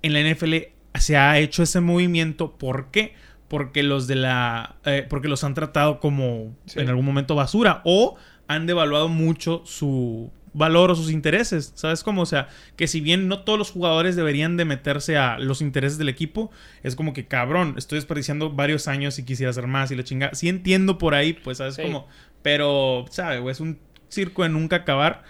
en 0.01 0.13
la 0.13 0.19
NFL 0.21 0.55
se 0.95 1.17
ha 1.17 1.37
hecho 1.39 1.63
ese 1.63 1.79
movimiento. 1.79 2.57
¿Por 2.57 2.89
qué? 2.91 3.13
Porque 3.47 3.83
los 3.83 4.07
de 4.07 4.15
la. 4.15 4.77
eh, 4.85 5.05
porque 5.09 5.27
los 5.27 5.43
han 5.43 5.53
tratado 5.53 5.99
como 5.99 6.55
Sí. 6.65 6.79
en 6.79 6.89
algún 6.89 7.05
momento 7.05 7.35
basura. 7.35 7.81
O 7.83 8.15
han 8.47 8.65
devaluado 8.65 9.09
mucho 9.09 9.61
su 9.65 10.31
valor 10.53 10.91
o 10.91 10.95
sus 10.95 11.11
intereses. 11.11 11.71
¿Sabes 11.75 12.03
cómo? 12.03 12.21
O 12.23 12.25
sea, 12.25 12.47
que 12.75 12.87
si 12.87 12.99
bien 13.01 13.27
no 13.27 13.43
todos 13.43 13.57
los 13.57 13.71
jugadores 13.71 14.15
deberían 14.15 14.57
de 14.57 14.65
meterse 14.65 15.17
a 15.17 15.39
los 15.39 15.61
intereses 15.61 15.97
del 15.97 16.09
equipo, 16.09 16.51
es 16.83 16.95
como 16.95 17.13
que 17.13 17.25
cabrón, 17.25 17.75
estoy 17.77 17.97
desperdiciando 17.97 18.49
varios 18.51 18.87
años 18.87 19.17
y 19.19 19.23
quisiera 19.23 19.49
hacer 19.51 19.67
más 19.67 19.91
y 19.91 19.95
la 19.95 20.03
chingada. 20.03 20.33
Sí 20.35 20.49
entiendo 20.49 20.97
por 20.97 21.15
ahí, 21.15 21.33
pues, 21.33 21.59
¿sabes 21.59 21.75
Sí. 21.75 21.81
cómo? 21.83 22.07
Pero, 22.41 23.05
¿sabes? 23.11 23.41
Es 23.49 23.59
un 23.59 23.79
circo 24.09 24.43
de 24.43 24.49
nunca 24.49 24.77
acabar. 24.77 25.23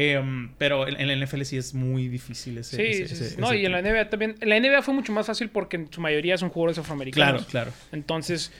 Em, 0.00 0.52
pero 0.58 0.86
en, 0.86 1.00
en 1.00 1.08
la 1.08 1.14
NFL 1.26 1.42
sí 1.42 1.56
es 1.56 1.74
muy 1.74 2.06
difícil 2.06 2.56
ese. 2.58 2.76
Sí, 2.76 3.02
ese- 3.02 3.16
sí, 3.16 3.24
ese-. 3.24 3.40
No, 3.40 3.48
ese 3.48 3.56
y 3.62 3.66
en 3.66 3.72
la. 3.72 3.82
NBA 3.82 4.10
también. 4.10 4.36
En 4.40 4.48
la 4.50 4.56
NBA 4.60 4.82
fue 4.82 4.94
mucho 4.94 5.12
más 5.12 5.26
fácil 5.26 5.48
porque 5.48 5.76
en 5.76 5.92
su 5.92 6.00
mayoría 6.00 6.38
son 6.38 6.50
jugadores 6.50 6.78
afroamericanos. 6.78 7.46
Claro, 7.46 7.70
claro. 7.72 7.72
Entonces, 7.90 8.52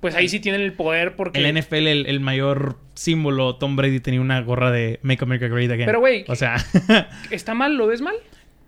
pues 0.00 0.14
ahí 0.14 0.28
sí 0.28 0.40
tienen 0.40 0.60
el 0.60 0.72
poder 0.72 1.16
porque. 1.16 1.38
En 1.44 1.54
la 1.54 1.60
NFL, 1.60 1.86
el, 1.86 2.06
el 2.06 2.20
mayor 2.20 2.78
símbolo, 2.94 3.56
Tom 3.56 3.76
Brady 3.76 4.00
tenía 4.00 4.20
una 4.20 4.40
gorra 4.42 4.70
de 4.70 5.00
Make 5.02 5.24
America 5.24 5.48
Great 5.48 5.70
Again. 5.70 5.86
Pero, 5.86 6.00
güey, 6.00 6.24
O 6.28 6.34
sea, 6.34 6.56
¿Está 7.30 7.54
mal? 7.54 7.76
¿Lo 7.76 7.86
ves 7.86 8.00
mal? 8.00 8.14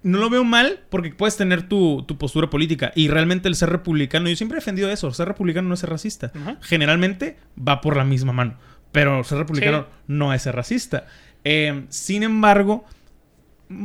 no 0.00 0.18
lo 0.18 0.30
veo 0.30 0.44
mal 0.44 0.78
porque 0.90 1.10
puedes 1.10 1.36
tener 1.36 1.68
tu, 1.68 2.04
tu 2.06 2.16
postura 2.18 2.48
política. 2.48 2.92
Y 2.94 3.08
realmente 3.08 3.48
el 3.48 3.56
ser 3.56 3.68
republicano, 3.70 4.28
yo 4.28 4.36
siempre 4.36 4.56
he 4.56 4.60
defendido 4.60 4.90
eso. 4.90 5.10
Ser 5.12 5.26
republicano 5.26 5.66
no 5.68 5.74
es 5.74 5.80
ser 5.80 5.90
racista. 5.90 6.32
Generalmente 6.62 7.36
va 7.58 7.80
por 7.80 7.96
la 7.96 8.04
misma 8.04 8.32
mano. 8.32 8.56
Pero 8.92 9.22
ser 9.24 9.38
republicano 9.38 9.82
Sí. 9.82 10.04
no 10.06 10.32
es 10.32 10.42
ser 10.42 10.54
racista. 10.54 11.06
Eh, 11.44 11.84
sin 11.88 12.22
embargo, 12.22 12.84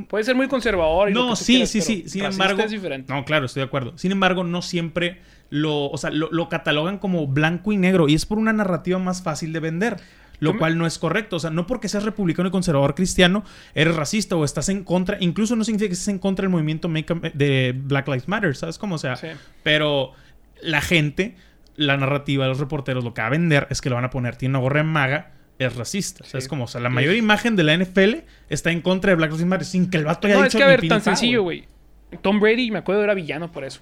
Puede 0.07 0.23
ser 0.23 0.35
muy 0.35 0.47
conservador. 0.47 1.09
Y 1.09 1.13
No, 1.13 1.35
sí, 1.35 1.53
quieras, 1.53 1.69
sí, 1.69 1.81
sí. 1.81 2.05
Sin 2.07 2.23
embargo. 2.23 2.61
Es 2.61 2.71
diferente. 2.71 3.11
No, 3.13 3.25
claro, 3.25 3.47
estoy 3.47 3.61
de 3.61 3.65
acuerdo. 3.65 3.97
Sin 3.97 4.13
embargo, 4.13 4.45
no 4.45 4.61
siempre 4.61 5.19
lo. 5.53 5.85
O 5.91 5.97
sea, 5.97 6.09
lo, 6.09 6.29
lo 6.31 6.49
catalogan 6.49 6.97
como 6.97 7.27
blanco 7.27 7.71
y 7.71 7.77
negro. 7.77 8.09
Y 8.09 8.15
es 8.15 8.25
por 8.25 8.37
una 8.39 8.53
narrativa 8.53 8.97
más 8.99 9.21
fácil 9.21 9.53
de 9.53 9.59
vender. 9.59 9.97
Lo 10.39 10.57
cual 10.57 10.77
no 10.77 10.85
es 10.85 10.97
correcto. 10.99 11.37
O 11.37 11.39
sea, 11.39 11.51
no 11.51 11.67
porque 11.67 11.87
seas 11.87 12.03
republicano 12.03 12.49
y 12.49 12.51
conservador 12.51 12.95
cristiano, 12.95 13.45
eres 13.75 13.95
racista 13.95 14.35
o 14.35 14.43
estás 14.43 14.67
en 14.67 14.83
contra. 14.83 15.15
Incluso 15.21 15.55
no 15.55 15.63
significa 15.63 15.87
que 15.87 15.93
estés 15.93 16.09
en 16.09 16.19
contra 16.19 16.43
del 16.43 16.49
movimiento 16.49 16.89
de 16.89 17.73
Black 17.77 18.07
Lives 18.07 18.27
Matter. 18.27 18.53
¿Sabes 18.55 18.77
cómo? 18.77 18.95
O 18.95 18.97
sea, 18.97 19.15
Sí. 19.15 19.27
pero 19.61 20.11
la 20.61 20.81
gente, 20.81 21.35
la 21.77 21.95
narrativa, 21.95 22.45
los 22.47 22.59
reporteros, 22.59 23.05
lo 23.05 23.13
que 23.13 23.21
va 23.21 23.27
a 23.27 23.29
vender 23.29 23.67
es 23.69 23.79
que 23.79 23.89
lo 23.89 23.95
van 23.95 24.03
a 24.05 24.09
poner. 24.09 24.35
Tiene 24.35 24.53
una 24.53 24.59
gorra 24.59 24.81
en 24.81 24.87
maga. 24.87 25.31
Es 25.59 25.75
racista. 25.77 26.25
¿Sabes 26.25 26.45
Sí. 26.45 26.49
cómo? 26.49 26.65
O 26.65 26.67
sea, 26.67 26.81
la 26.81 26.89
Sí. 26.89 26.95
mayor 26.95 27.15
imagen 27.15 27.55
de 27.55 27.63
la 27.63 27.73
NFL 27.75 28.25
está 28.49 28.71
en 28.71 28.81
contra 28.81 29.11
de 29.11 29.15
Black 29.15 29.31
Lives 29.31 29.45
Matter 29.45 29.65
sin 29.65 29.89
que 29.89 29.97
el 29.97 30.03
vato 30.05 30.27
haya 30.27 30.35
No, 30.35 30.41
es 30.43 30.47
dicho 30.51 30.57
que 30.57 30.63
a 30.65 30.67
ver, 30.67 30.85
tan 30.89 31.01
sencillo, 31.01 31.43
güey. 31.43 31.65
Tom 32.21 32.41
Brady, 32.41 32.69
me 32.71 32.79
acuerdo, 32.79 33.01
era 33.03 33.13
villano 33.13 33.49
por 33.51 33.63
eso. 33.63 33.79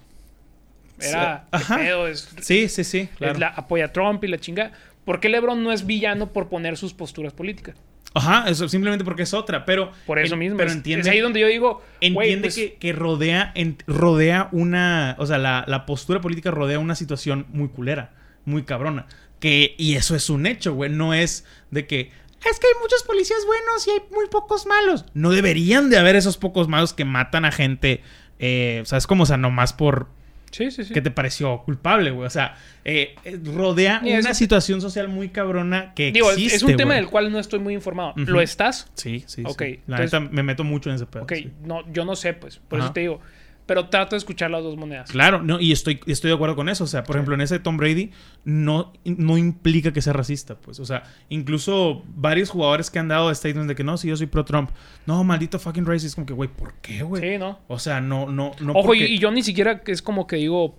Era. 1.00 1.44
Sí, 1.44 1.48
¿qué 1.50 1.56
ajá. 1.56 1.76
pedo? 1.78 2.06
Es, 2.08 2.28
Sí, 2.40 2.68
sí, 2.68 2.84
sí, 2.84 3.08
claro. 3.16 3.32
es 3.34 3.38
la, 3.38 3.48
apoya 3.48 3.86
a 3.86 3.92
Trump 3.92 4.22
y 4.24 4.28
la 4.28 4.38
chinga. 4.38 4.72
¿Por 5.04 5.18
qué 5.20 5.28
LeBron 5.28 5.62
no 5.64 5.72
es 5.72 5.84
villano 5.86 6.32
por 6.32 6.48
poner 6.48 6.76
sus 6.76 6.94
posturas 6.94 7.32
políticas? 7.32 7.74
Ajá, 8.14 8.44
eso 8.48 8.68
simplemente 8.68 9.04
porque 9.04 9.22
es 9.22 9.32
otra, 9.32 9.64
pero... 9.64 9.90
Por 10.06 10.18
eso 10.18 10.34
en- 10.34 10.38
mismo. 10.40 10.56
Pero 10.58 10.68
es, 10.70 10.76
entiende, 10.76 11.00
es 11.00 11.08
ahí 11.08 11.20
donde 11.20 11.40
yo 11.40 11.46
digo. 11.46 11.82
entiende 12.00 12.42
pues, 12.48 12.54
que, 12.54 12.74
que 12.74 12.92
rodea, 12.92 13.50
en- 13.54 13.78
rodea 13.86 14.48
una... 14.52 15.16
O 15.18 15.24
sea, 15.26 15.38
la, 15.38 15.64
la 15.66 15.86
postura 15.86 16.20
política 16.20 16.50
rodea 16.50 16.78
una 16.78 16.94
situación 16.94 17.46
muy 17.52 17.68
culera, 17.68 18.12
muy 18.44 18.64
cabrona. 18.64 19.06
Que, 19.40 19.74
y 19.78 19.94
eso 19.96 20.14
es 20.14 20.28
un 20.30 20.46
hecho, 20.46 20.74
güey. 20.74 20.90
No 20.90 21.14
es 21.14 21.46
de 21.70 21.86
que... 21.86 22.00
Es 22.44 22.58
que 22.60 22.66
hay 22.66 22.80
muchos 22.82 23.02
policías 23.04 23.38
buenos 23.46 23.86
y 23.88 23.90
hay 23.92 24.00
muy 24.14 24.26
pocos 24.28 24.66
malos. 24.66 25.06
No 25.14 25.30
deberían 25.30 25.88
de 25.90 25.96
haber 25.96 26.14
esos 26.14 26.36
pocos 26.36 26.68
malos 26.68 26.92
que 26.92 27.04
matan 27.06 27.44
a 27.46 27.50
gente... 27.50 28.02
Eh, 28.38 28.82
¿Sabes 28.84 29.06
cómo? 29.06 29.22
O 29.22 29.26
sea, 29.26 29.36
nomás 29.38 29.72
por... 29.72 30.08
Sí, 30.52 30.70
sí, 30.70 30.84
sí. 30.84 30.94
que 30.94 31.00
te 31.02 31.10
pareció 31.10 31.62
culpable, 31.64 32.10
güey. 32.12 32.26
O 32.26 32.30
sea, 32.30 32.56
eh, 32.84 33.14
eh, 33.24 33.40
rodea 33.42 34.00
una 34.04 34.34
situación 34.34 34.80
social 34.80 35.08
muy 35.08 35.30
cabrona 35.30 35.92
que 35.94 36.12
Digo, 36.12 36.30
existe, 36.30 36.56
es 36.56 36.62
un 36.62 36.76
tema 36.76 36.90
güey. 36.90 37.00
del 37.00 37.08
cual 37.10 37.32
no 37.32 37.38
estoy 37.40 37.58
muy 37.58 37.74
informado. 37.74 38.12
¿Lo 38.16 38.40
estás? 38.40 38.90
Sí, 38.94 39.24
sí, 39.26 39.42
Ok, 39.44 39.62
sí. 39.62 39.80
La 39.86 39.96
entonces- 39.96 40.20
neta 40.20 40.32
me 40.32 40.42
meto 40.42 40.62
mucho 40.62 40.90
en 40.90 40.96
ese 40.96 41.06
pedo. 41.06 41.22
Ok, 41.24 41.32
sí. 41.34 41.50
no, 41.64 41.90
yo 41.92 42.04
no 42.04 42.14
sé, 42.14 42.34
pues. 42.34 42.58
Por 42.68 42.78
Ajá. 42.78 42.86
eso 42.86 42.92
te 42.92 43.00
digo. 43.00 43.20
Pero 43.64 43.88
trato 43.88 44.16
de 44.16 44.18
escuchar 44.18 44.50
las 44.50 44.62
dos 44.62 44.76
monedas. 44.76 45.10
Claro, 45.10 45.40
no, 45.42 45.60
y 45.60 45.70
estoy, 45.72 46.00
estoy 46.06 46.30
de 46.30 46.34
acuerdo 46.34 46.56
con 46.56 46.68
eso. 46.68 46.82
O 46.84 46.86
sea, 46.88 47.04
por 47.04 47.14
ejemplo, 47.16 47.34
en 47.34 47.40
ese 47.42 47.58
Tom 47.60 47.76
Brady 47.76 48.10
no, 48.44 48.92
no 49.04 49.38
implica 49.38 49.92
que 49.92 50.02
sea 50.02 50.12
racista, 50.12 50.56
pues. 50.56 50.80
O 50.80 50.84
sea, 50.84 51.04
incluso 51.28 52.02
varios 52.16 52.50
jugadores 52.50 52.90
que 52.90 52.98
han 52.98 53.08
dado 53.08 53.32
statements 53.34 53.68
de 53.68 53.74
que 53.76 53.84
no, 53.84 53.96
si 53.96 54.08
yo 54.08 54.16
soy 54.16 54.26
pro 54.26 54.44
Trump. 54.44 54.70
No, 55.06 55.22
maldito 55.24 55.58
fucking 55.60 55.86
racist. 55.86 56.16
Como 56.16 56.26
que, 56.26 56.32
güey, 56.32 56.48
¿por 56.50 56.74
qué, 56.82 57.02
güey? 57.02 57.22
Sí, 57.22 57.38
¿no? 57.38 57.60
O 57.68 57.78
sea, 57.78 58.00
no, 58.00 58.26
no, 58.26 58.50
no. 58.60 58.72
Ojo, 58.72 58.86
porque- 58.88 59.06
y, 59.06 59.14
y 59.14 59.18
yo 59.18 59.30
ni 59.30 59.42
siquiera 59.42 59.80
es 59.86 60.02
como 60.02 60.26
que 60.26 60.36
digo, 60.36 60.76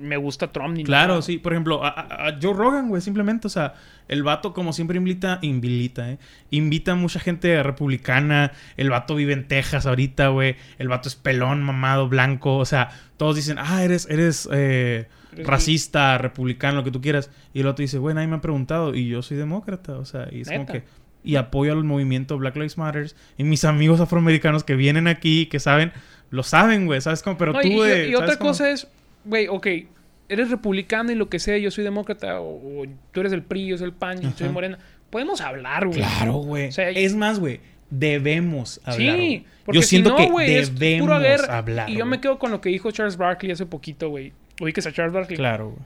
me 0.00 0.16
gusta 0.16 0.52
Trump 0.52 0.76
ni 0.76 0.84
Claro, 0.84 1.14
nada. 1.14 1.22
sí. 1.22 1.38
Por 1.38 1.52
ejemplo, 1.52 1.84
a 1.84 2.38
Joe 2.40 2.54
Rogan, 2.54 2.88
güey, 2.88 3.02
simplemente, 3.02 3.48
o 3.48 3.50
sea, 3.50 3.74
el 4.10 4.22
vato 4.22 4.52
como 4.52 4.72
siempre 4.74 4.98
invita, 4.98 5.38
invita, 5.40 6.10
¿eh? 6.10 6.18
Invita 6.50 6.92
a 6.92 6.94
mucha 6.96 7.20
gente 7.20 7.62
republicana. 7.62 8.52
El 8.76 8.90
vato 8.90 9.14
vive 9.14 9.32
en 9.32 9.48
Texas 9.48 9.86
ahorita, 9.86 10.28
güey. 10.28 10.56
El 10.78 10.88
vato 10.88 11.08
es 11.08 11.14
pelón, 11.14 11.62
mamado, 11.62 12.08
blanco. 12.08 12.56
O 12.58 12.64
sea, 12.66 12.90
todos 13.16 13.36
dicen, 13.36 13.56
ah, 13.58 13.82
eres, 13.82 14.06
eres, 14.10 14.48
eh, 14.52 15.06
racista, 15.44 16.18
republicano, 16.18 16.78
lo 16.78 16.84
que 16.84 16.90
tú 16.90 17.00
quieras. 17.00 17.30
Y 17.54 17.60
el 17.60 17.66
otro 17.66 17.82
dice, 17.82 17.98
güey, 17.98 18.14
nadie 18.14 18.26
me 18.28 18.36
ha 18.36 18.40
preguntado. 18.40 18.94
Y 18.94 19.08
yo 19.08 19.22
soy 19.22 19.36
demócrata, 19.36 19.96
o 19.96 20.04
sea, 20.04 20.28
y 20.30 20.42
es 20.42 20.48
como 20.50 20.66
que... 20.66 20.82
Y 21.22 21.36
apoyo 21.36 21.72
al 21.72 21.84
movimiento 21.84 22.38
Black 22.38 22.56
Lives 22.56 22.78
Matter. 22.78 23.12
Y 23.36 23.44
mis 23.44 23.64
amigos 23.64 24.00
afroamericanos 24.00 24.64
que 24.64 24.74
vienen 24.74 25.06
aquí, 25.06 25.46
que 25.46 25.60
saben, 25.60 25.92
lo 26.30 26.42
saben, 26.42 26.86
güey, 26.86 27.00
¿sabes 27.00 27.22
cómo? 27.22 27.36
Pero 27.36 27.52
No, 27.52 27.60
tú, 27.60 27.68
y, 27.68 27.72
y- 27.72 27.76
güey, 27.76 27.92
y 28.08 28.12
¿sabes 28.12 28.16
otra 28.22 28.36
cómo? 28.38 28.50
cosa 28.50 28.70
es, 28.70 28.88
güey, 29.24 29.46
ok, 29.46 29.66
eres 30.30 30.50
republicano 30.50 31.12
y 31.12 31.14
lo 31.14 31.28
que 31.28 31.38
sea, 31.38 31.58
yo 31.58 31.70
soy 31.70 31.84
demócrata, 31.84 32.40
o, 32.40 32.82
o 32.82 32.86
tú 33.12 33.20
eres 33.20 33.32
el 33.32 33.42
PRI, 33.42 33.66
yo 33.66 33.76
soy 33.78 33.86
el 33.88 33.92
PAN, 33.92 34.20
yo 34.20 34.30
soy 34.36 34.48
morena. 34.48 34.78
Podemos 35.10 35.40
hablar, 35.40 35.86
güey. 35.86 35.98
Claro, 35.98 36.34
güey. 36.34 36.68
O 36.68 36.72
sea, 36.72 36.88
es 36.90 37.14
más, 37.16 37.38
güey, 37.40 37.60
debemos 37.90 38.80
hablar. 38.84 39.16
Sí, 39.16 39.44
porque 39.64 39.76
Yo 39.78 39.82
si 39.82 39.88
siento 39.88 40.10
no, 40.10 40.16
que 40.16 40.58
es 40.60 40.78
debemos 40.78 41.06
puro 41.06 41.14
hablar. 41.14 41.90
Y 41.90 41.96
yo 41.96 42.06
me 42.06 42.20
quedo 42.20 42.38
con 42.38 42.50
lo 42.50 42.60
que 42.60 42.68
dijo 42.70 42.90
Charles 42.90 43.16
Barkley 43.16 43.52
hace 43.52 43.66
poquito, 43.66 44.08
güey. 44.08 44.32
Ubiques 44.60 44.86
a 44.86 44.92
Charles 44.92 45.12
Barkley. 45.12 45.36
Claro, 45.36 45.70
güey. 45.70 45.82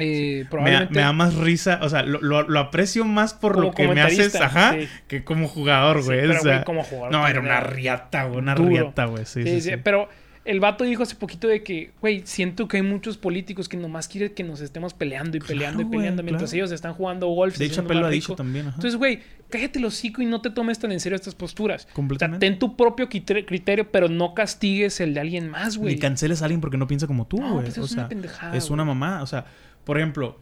Eh, 0.00 0.36
Me, 0.36 0.42
da- 0.44 0.50
probablemente. 0.50 0.94
me 0.94 1.00
da 1.00 1.12
más 1.12 1.34
risa, 1.34 1.80
o 1.82 1.88
sea, 1.88 2.02
lo, 2.04 2.20
lo- 2.20 2.48
lo 2.48 2.60
aprecio 2.60 3.04
más 3.04 3.34
por 3.34 3.54
Como 3.54 3.66
lo 3.68 3.74
que 3.74 3.88
me 3.88 4.00
haces, 4.00 4.34
ajá, 4.36 4.74
sí. 4.78 4.88
que 5.08 5.24
como 5.24 5.48
jugador, 5.48 6.00
Sí, 6.02 6.06
güey. 6.06 6.20
pero, 6.20 6.38
o 6.38 6.42
sea, 6.42 6.52
güey, 6.52 6.64
como 6.64 6.84
jugador 6.84 7.10
No, 7.12 7.26
era 7.26 7.40
una 7.40 7.58
riata, 7.60 8.24
güey, 8.24 8.38
una 8.38 8.54
duro. 8.54 8.68
riata, 8.68 9.06
güey. 9.06 9.24
Sí, 9.26 9.42
sí, 9.42 9.60
sí. 9.60 9.70
Pero 9.82 10.08
el 10.48 10.60
vato 10.60 10.84
dijo 10.84 11.02
hace 11.02 11.14
poquito 11.14 11.46
de 11.46 11.62
que, 11.62 11.92
güey, 12.00 12.22
siento 12.24 12.68
que 12.68 12.78
hay 12.78 12.82
muchos 12.82 13.18
políticos 13.18 13.68
que 13.68 13.76
nomás 13.76 14.08
quieren 14.08 14.32
que 14.34 14.42
nos 14.42 14.62
estemos 14.62 14.94
peleando 14.94 15.36
y 15.36 15.40
peleando 15.40 15.80
Claro, 15.80 15.88
y 15.94 15.96
peleando 15.98 16.22
mientras 16.22 16.50
claro. 16.50 16.64
ellos 16.64 16.72
están 16.72 16.94
jugando 16.94 17.26
golf. 17.28 17.58
De 17.58 17.66
hecho, 17.66 17.82
más 17.82 17.96
ha 17.96 18.08
dicho 18.08 18.34
también, 18.34 18.66
ajá. 18.68 18.76
Entonces, 18.76 18.96
güey, 18.96 19.20
cállate 19.50 19.78
el 19.78 19.84
hocico 19.84 20.22
y 20.22 20.26
no 20.26 20.40
te 20.40 20.48
tomes 20.48 20.78
tan 20.78 20.90
en 20.90 21.00
serio 21.00 21.16
estas 21.16 21.34
posturas. 21.34 21.82
O 21.82 21.86
sea, 21.88 21.94
Completamente. 21.94 22.46
ten 22.48 22.58
tu 22.58 22.76
propio 22.78 23.10
criterio, 23.10 23.90
pero 23.92 24.08
no 24.08 24.32
castigues 24.32 25.00
el 25.00 25.12
de 25.12 25.20
alguien 25.20 25.50
más, 25.50 25.76
güey. 25.76 25.94
Ni 25.94 26.00
canceles 26.00 26.40
a 26.40 26.46
alguien 26.46 26.62
porque 26.62 26.78
no 26.78 26.86
piensa 26.86 27.06
como 27.06 27.26
tú, 27.26 27.38
No, 27.38 27.52
güey. 27.52 27.64
pues 27.66 27.76
o 27.76 27.84
es 27.84 27.92
una 27.92 28.02
sea, 28.02 28.08
pendejada, 28.08 28.56
es 28.56 28.70
una 28.70 28.84
mamá. 28.86 29.22
O 29.22 29.26
sea, 29.26 29.44
por 29.84 29.98
ejemplo, 29.98 30.40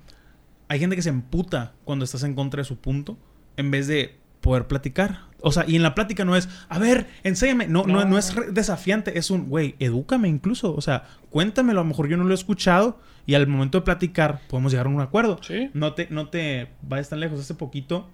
hay 0.68 0.78
gente 0.78 0.94
que 0.94 1.02
se 1.02 1.08
emputa 1.08 1.74
cuando 1.84 2.04
estás 2.04 2.22
en 2.22 2.34
contra 2.34 2.60
de 2.60 2.64
su 2.64 2.76
punto 2.78 3.18
en 3.56 3.72
vez 3.72 3.88
de 3.88 4.14
poder 4.40 4.68
platicar. 4.68 5.25
O 5.40 5.52
sea, 5.52 5.64
y 5.66 5.76
en 5.76 5.82
la 5.82 5.94
plática 5.94 6.24
no 6.24 6.34
es, 6.34 6.48
a 6.68 6.78
ver, 6.78 7.06
enséñame. 7.22 7.66
No, 7.68 7.84
no. 7.84 8.00
No. 8.00 8.04
no 8.04 8.18
es 8.18 8.34
desafiante, 8.52 9.18
es 9.18 9.30
un, 9.30 9.48
güey, 9.48 9.74
edúcame 9.78 10.28
incluso. 10.28 10.74
O 10.74 10.80
sea, 10.80 11.04
cuéntamelo, 11.30 11.80
a 11.80 11.84
lo 11.84 11.88
mejor 11.88 12.08
yo 12.08 12.16
no 12.16 12.24
lo 12.24 12.32
he 12.32 12.34
escuchado 12.34 12.98
y 13.26 13.34
al 13.34 13.46
momento 13.46 13.78
de 13.78 13.84
platicar 13.84 14.40
podemos 14.48 14.72
llegar 14.72 14.86
a 14.86 14.88
un 14.90 15.00
acuerdo. 15.00 15.38
Sí. 15.42 15.70
No 15.74 15.92
te, 15.94 16.08
no 16.10 16.28
te 16.28 16.68
vayas 16.82 17.08
tan 17.10 17.20
lejos. 17.20 17.40
Hace 17.40 17.54
poquito 17.54 18.08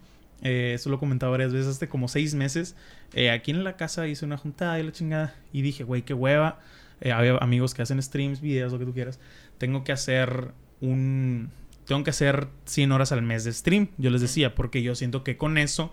Eh, 0.44 0.72
eso 0.74 0.90
lo 0.90 0.96
he 0.96 0.98
comentado 0.98 1.30
varias 1.30 1.52
veces, 1.52 1.76
hace 1.76 1.88
como 1.88 2.08
seis 2.08 2.34
meses. 2.34 2.74
Eh, 3.14 3.30
aquí 3.30 3.52
en 3.52 3.62
la 3.62 3.76
casa 3.76 4.08
hice 4.08 4.24
una 4.24 4.36
juntada 4.36 4.80
y 4.80 4.82
la 4.82 4.90
chingada. 4.90 5.34
Y 5.52 5.62
dije, 5.62 5.84
güey, 5.84 6.02
qué 6.02 6.14
hueva. 6.14 6.58
Eh, 7.00 7.12
había 7.12 7.36
amigos 7.36 7.74
que 7.74 7.82
hacen 7.82 8.02
streams, 8.02 8.40
videos, 8.40 8.72
lo 8.72 8.78
que 8.80 8.84
tú 8.84 8.92
quieras. 8.92 9.20
Tengo 9.58 9.84
que 9.84 9.92
hacer 9.92 10.50
un... 10.80 11.50
Tengo 11.86 12.02
que 12.04 12.10
hacer 12.10 12.48
100 12.64 12.90
horas 12.92 13.12
al 13.12 13.22
mes 13.22 13.44
de 13.44 13.52
stream. 13.52 13.88
Yo 13.98 14.10
les 14.10 14.20
decía, 14.20 14.54
porque 14.54 14.82
yo 14.82 14.94
siento 14.96 15.22
que 15.22 15.36
con 15.36 15.58
eso 15.58 15.92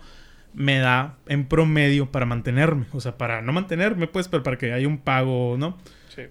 me 0.54 0.78
da 0.78 1.18
en 1.26 1.46
promedio 1.46 2.10
para 2.10 2.26
mantenerme. 2.26 2.86
O 2.92 3.00
sea, 3.00 3.16
para 3.16 3.42
no 3.42 3.52
mantenerme, 3.52 4.06
pues, 4.06 4.28
pero 4.28 4.42
para 4.42 4.58
que 4.58 4.72
haya 4.72 4.88
un 4.88 4.98
pago, 4.98 5.56
¿no? 5.58 5.78
Sí. 6.14 6.22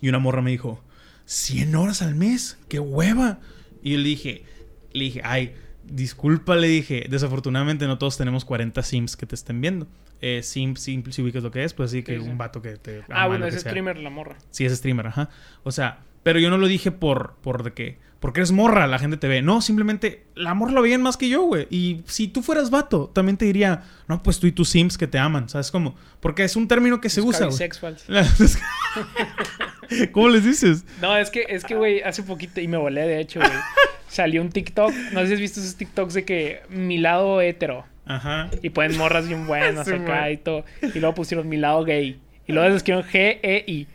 Y 0.00 0.08
una 0.08 0.18
morra 0.18 0.42
me 0.42 0.50
dijo, 0.50 0.82
100 1.26 1.74
horas 1.74 2.02
al 2.02 2.14
mes, 2.14 2.58
qué 2.68 2.78
hueva. 2.78 3.40
Y 3.82 3.92
yo 3.92 3.98
le 3.98 4.04
dije, 4.04 4.44
le 4.92 5.04
dije, 5.04 5.20
ay, 5.24 5.54
disculpa, 5.84 6.56
le 6.56 6.68
dije, 6.68 7.06
desafortunadamente 7.08 7.86
no 7.86 7.98
todos 7.98 8.16
tenemos 8.16 8.44
40 8.44 8.82
sims 8.82 9.16
que 9.16 9.26
te 9.26 9.34
estén 9.34 9.60
viendo. 9.60 9.86
Eh, 10.20 10.42
simp, 10.42 10.78
simp, 10.78 11.08
si 11.10 11.22
ubicas 11.22 11.42
lo 11.42 11.50
que 11.50 11.62
es, 11.64 11.74
pues 11.74 11.90
sí, 11.90 12.02
que 12.02 12.18
Sí, 12.18 12.26
un 12.26 12.38
vato 12.38 12.62
que 12.62 12.76
te... 12.76 13.02
Ah, 13.10 13.26
bueno, 13.26 13.46
es 13.46 13.54
streamer 13.60 13.98
la 13.98 14.10
morra. 14.10 14.36
Sí, 14.50 14.64
es 14.64 14.74
streamer, 14.76 15.08
ajá. 15.08 15.28
O 15.62 15.72
sea, 15.72 16.00
pero 16.22 16.38
yo 16.38 16.48
no 16.50 16.58
lo 16.58 16.66
dije 16.66 16.90
por, 16.90 17.36
por 17.42 17.62
de 17.62 17.72
que, 17.72 17.98
porque 18.20 18.40
eres 18.40 18.52
morra, 18.52 18.86
la 18.86 18.98
gente 18.98 19.16
te 19.16 19.28
ve. 19.28 19.42
No, 19.42 19.60
simplemente, 19.60 20.24
la 20.34 20.54
morra 20.54 20.72
lo 20.72 20.82
veían 20.82 21.02
más 21.02 21.16
que 21.16 21.28
yo, 21.28 21.42
güey. 21.42 21.66
Y 21.70 22.02
si 22.06 22.28
tú 22.28 22.42
fueras 22.42 22.70
vato, 22.70 23.10
también 23.12 23.36
te 23.36 23.44
diría, 23.44 23.82
no, 24.08 24.22
pues 24.22 24.40
tú 24.40 24.46
y 24.46 24.52
tus 24.52 24.70
sims 24.70 24.96
que 24.96 25.06
te 25.06 25.18
aman, 25.18 25.48
¿sabes 25.48 25.70
cómo? 25.70 25.94
Porque 26.20 26.44
es 26.44 26.56
un 26.56 26.66
término 26.66 27.00
que 27.00 27.10
se 27.10 27.20
usa, 27.20 27.46
güey. 27.46 27.58
¿Cómo 30.12 30.28
les 30.28 30.44
dices? 30.44 30.84
No, 31.00 31.16
es 31.16 31.30
que, 31.30 31.46
es 31.48 31.64
que, 31.64 31.74
güey, 31.74 32.02
hace 32.02 32.22
poquito, 32.22 32.60
y 32.60 32.68
me 32.68 32.76
volé 32.76 33.02
de 33.02 33.20
hecho, 33.20 33.40
güey. 33.40 33.52
Salió 34.08 34.40
un 34.40 34.50
TikTok, 34.50 34.92
no 35.12 35.20
sé 35.20 35.26
si 35.26 35.34
has 35.34 35.40
visto 35.40 35.60
esos 35.60 35.76
TikToks 35.76 36.14
de 36.14 36.24
que 36.24 36.62
mi 36.70 36.98
lado 36.98 37.40
hetero. 37.40 37.84
Ajá. 38.06 38.48
Y 38.62 38.70
ponen 38.70 38.96
morras 38.96 39.28
bien 39.28 39.46
buenas 39.46 39.86
Sí, 39.86 39.92
acá 39.92 40.30
y 40.30 40.36
todo. 40.36 40.64
Y 40.80 40.98
luego 41.00 41.14
pusieron 41.14 41.48
mi 41.48 41.56
lado 41.56 41.84
gay. 41.84 42.20
Y 42.46 42.52
luego 42.52 42.74
escribieron 42.74 43.10
G-E-I. 43.10 43.88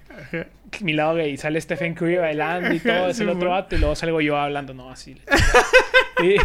Mi 0.81 0.93
lado 0.93 1.15
gay. 1.15 1.35
Sale 1.37 1.59
Stephen 1.61 1.93
Curry 1.93 2.17
bailando 2.17 2.73
y 2.73 2.79
todo. 2.81 3.09
Es 3.09 3.17
Sí, 3.17 3.23
el 3.23 3.29
otro 3.29 3.49
vato. 3.51 3.75
Y 3.75 3.79
luego 3.79 3.95
salgo 3.95 4.21
yo 4.21 4.37
hablando, 4.37 4.73
no, 4.73 4.89
así. 4.89 5.15
y, 6.23 6.35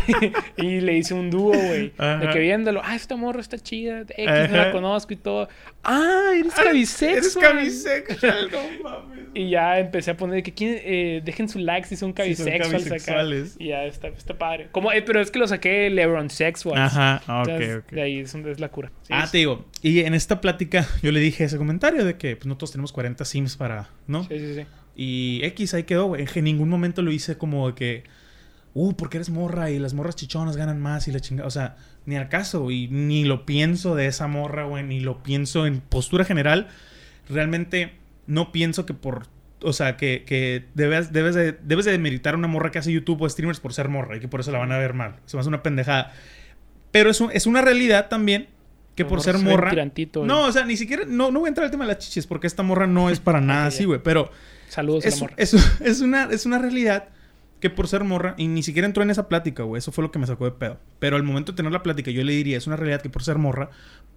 y 0.66 0.81
le 0.81 0.97
hice 0.98 1.15
un 1.15 1.31
dúo, 1.31 1.53
güey. 1.53 1.93
De 1.97 2.28
que 2.32 2.39
viéndolo, 2.39 2.81
ah, 2.85 2.94
esta 2.94 3.16
morra 3.16 3.40
está 3.40 3.59
chida. 3.59 4.01
X, 4.01 4.51
no 4.51 4.57
la 4.57 4.73
conozco 4.73 5.12
y 5.12 5.16
todo. 5.16 5.48
Ah, 5.85 6.32
eres 6.35 6.55
cabisexual. 6.55 7.12
Eres 7.19 7.36
cabisexual, 7.36 8.51
no 8.51 8.82
mames. 8.82 9.27
Y 9.35 9.51
ya 9.51 9.78
empecé 9.78 10.12
a 10.12 10.16
poner 10.16 10.43
que 10.43 10.55
¿quién, 10.55 10.78
eh, 10.82 11.20
dejen 11.24 11.48
su 11.48 11.59
like 11.59 11.86
si 11.86 11.97
son 11.97 12.12
cabisexuales. 12.12 13.53
acá. 13.53 13.62
Y 13.62 13.69
ya 13.69 13.85
está, 13.85 14.09
está 14.09 14.36
padre. 14.39 14.69
Como, 14.73 14.93
eh, 14.93 15.03
pero 15.03 15.20
es 15.20 15.31
que 15.31 15.39
lo 15.39 15.47
saqué 15.47 15.90
Lebron 15.90 16.31
Sexual. 16.31 16.81
Ajá, 16.81 17.23
ok, 17.27 17.48
Entonces, 17.48 17.77
ok. 17.77 17.93
De 17.93 18.03
ahí 18.03 18.19
es, 18.20 18.61
la 18.61 18.69
cura. 18.70 18.90
Sí, 19.03 19.12
ah, 19.12 19.24
es- 19.24 19.31
te 19.31 19.39
digo, 19.39 19.66
y 19.82 20.01
en 20.01 20.15
esta 20.15 20.40
plática 20.40 20.86
yo 21.03 21.12
le 21.12 21.20
dije 21.20 21.44
ese 21.44 21.59
comentario 21.59 22.05
de 22.05 22.16
que 22.16 22.36
pues, 22.36 22.47
no 22.47 22.57
todos 22.57 22.73
tenemos 22.73 22.93
40 22.93 23.24
sims 23.24 23.57
para, 23.57 23.90
¿no? 24.07 24.24
sí, 24.24 24.39
sí, 24.39 24.55
sí. 24.55 24.66
Y 24.98 25.40
X 25.44 25.74
ahí 25.74 25.82
quedó, 25.82 26.07
güey. 26.07 26.24
En 26.35 26.44
ningún 26.44 26.70
momento 26.70 27.03
lo 27.03 27.12
hice 27.12 27.36
como 27.36 27.69
de 27.69 27.74
que, 27.74 28.05
uh, 28.77 28.93
porque 28.94 29.16
eres 29.16 29.31
morra 29.31 29.70
y 29.70 29.78
las 29.78 29.94
morras 29.94 30.16
chichonas 30.16 30.57
ganan 30.57 30.81
más 30.81 31.09
y 31.09 31.12
la 31.12 31.20
chingada. 31.20 31.47
O 31.48 31.51
sea, 31.51 31.77
ni 32.05 32.16
al 32.16 32.28
caso, 32.28 32.70
y 32.70 32.89
ni 32.89 33.24
lo 33.24 33.47
pienso 33.47 33.94
de 33.94 34.07
esa 34.07 34.27
morra, 34.28 34.65
güey, 34.65 34.85
ni 34.85 35.01
lo 35.01 35.23
pienso 35.23 35.66
en 35.66 35.81
postura 35.81 36.24
general. 36.24 36.69
Realmente 37.28 37.93
no 38.27 38.53
pienso 38.53 38.86
que 38.86 38.94
por. 38.94 39.27
O 39.62 39.73
sea, 39.73 39.97
que, 39.97 40.24
que 40.24 40.66
debes, 40.74 41.12
debes, 41.12 41.35
de, 41.35 41.53
debes 41.53 41.85
de 41.86 41.93
demeritar 41.93 42.35
a 42.35 42.36
una 42.36 42.47
morra 42.47 42.70
que 42.70 42.78
hace 42.78 42.93
YouTube 42.93 43.23
o 43.23 43.28
streamers 43.28 43.59
por 43.59 43.73
ser 43.73 43.89
morra 43.89 44.16
y 44.16 44.20
que 44.20 44.28
por 44.28 44.40
eso 44.40 44.53
la 44.53 44.59
van 44.59 44.70
a 44.70 44.78
ver 44.78 44.93
mal. 44.93 45.16
Se 45.24 45.36
me 45.36 45.40
hace 45.40 45.48
una 45.48 45.62
pendejada. 45.62 46.12
Pero 46.93 47.11
es, 47.11 47.20
un- 47.20 47.31
es 47.32 47.47
una 47.47 47.62
realidad 47.62 48.09
también 48.09 48.48
que 48.94 49.05
por 49.05 49.20
ser 49.23 49.39
morra. 49.39 49.70
tirantito. 49.70 50.24
No, 50.24 50.44
o 50.44 50.53
sea, 50.53 50.65
ni 50.66 50.77
siquiera. 50.77 51.05
No, 51.07 51.31
no 51.31 51.40
voy 51.40 51.48
a 51.48 51.51
entrar 51.51 51.65
al 51.65 51.70
tema 51.70 51.85
de 51.85 51.94
las 51.94 51.98
chichis 51.98 52.27
porque 52.27 52.47
esta 52.47 52.62
morra 52.62 52.86
no 52.86 53.11
es 53.11 53.19
para 53.20 53.40
nada 53.43 53.66
así, 53.66 53.85
güey. 53.85 54.01
Pero 54.03 54.31
Saludos 54.69 55.05
a 55.05 55.09
la 55.09 55.15
es, 55.15 55.20
morra. 55.20 55.35
es, 55.39 55.55
es 55.81 56.01
una, 56.01 56.24
es 56.31 56.47
una 56.47 56.59
realidad 56.59 57.09
que 57.61 57.70
por 57.70 57.89
ser 57.89 58.05
morra, 58.05 58.35
y 58.37 58.49
ni 58.49 58.62
siquiera 58.62 58.87
entró 58.87 59.03
en 59.03 59.11
esa 59.11 59.28
plática, 59.28 59.62
güey, 59.62 59.78
eso 59.78 59.91
fue 59.93 60.03
lo 60.05 60.11
que 60.11 60.19
me 60.19 60.27
sacó 60.27 60.45
de 60.45 60.51
pedo. 60.53 60.78
Pero 60.99 61.16
al 61.16 61.23
momento 61.23 61.53
de 61.53 61.57
tener 61.57 61.73
la 61.73 61.83
plática, 61.83 62.11
yo 62.11 62.23
le 62.23 62.33
diría, 62.33 62.59
es 62.59 62.66
una 62.66 62.77
realidad 62.77 63.01
que 63.01 63.09
por 63.11 63.23
ser 63.23 63.39
morra, 63.39 63.70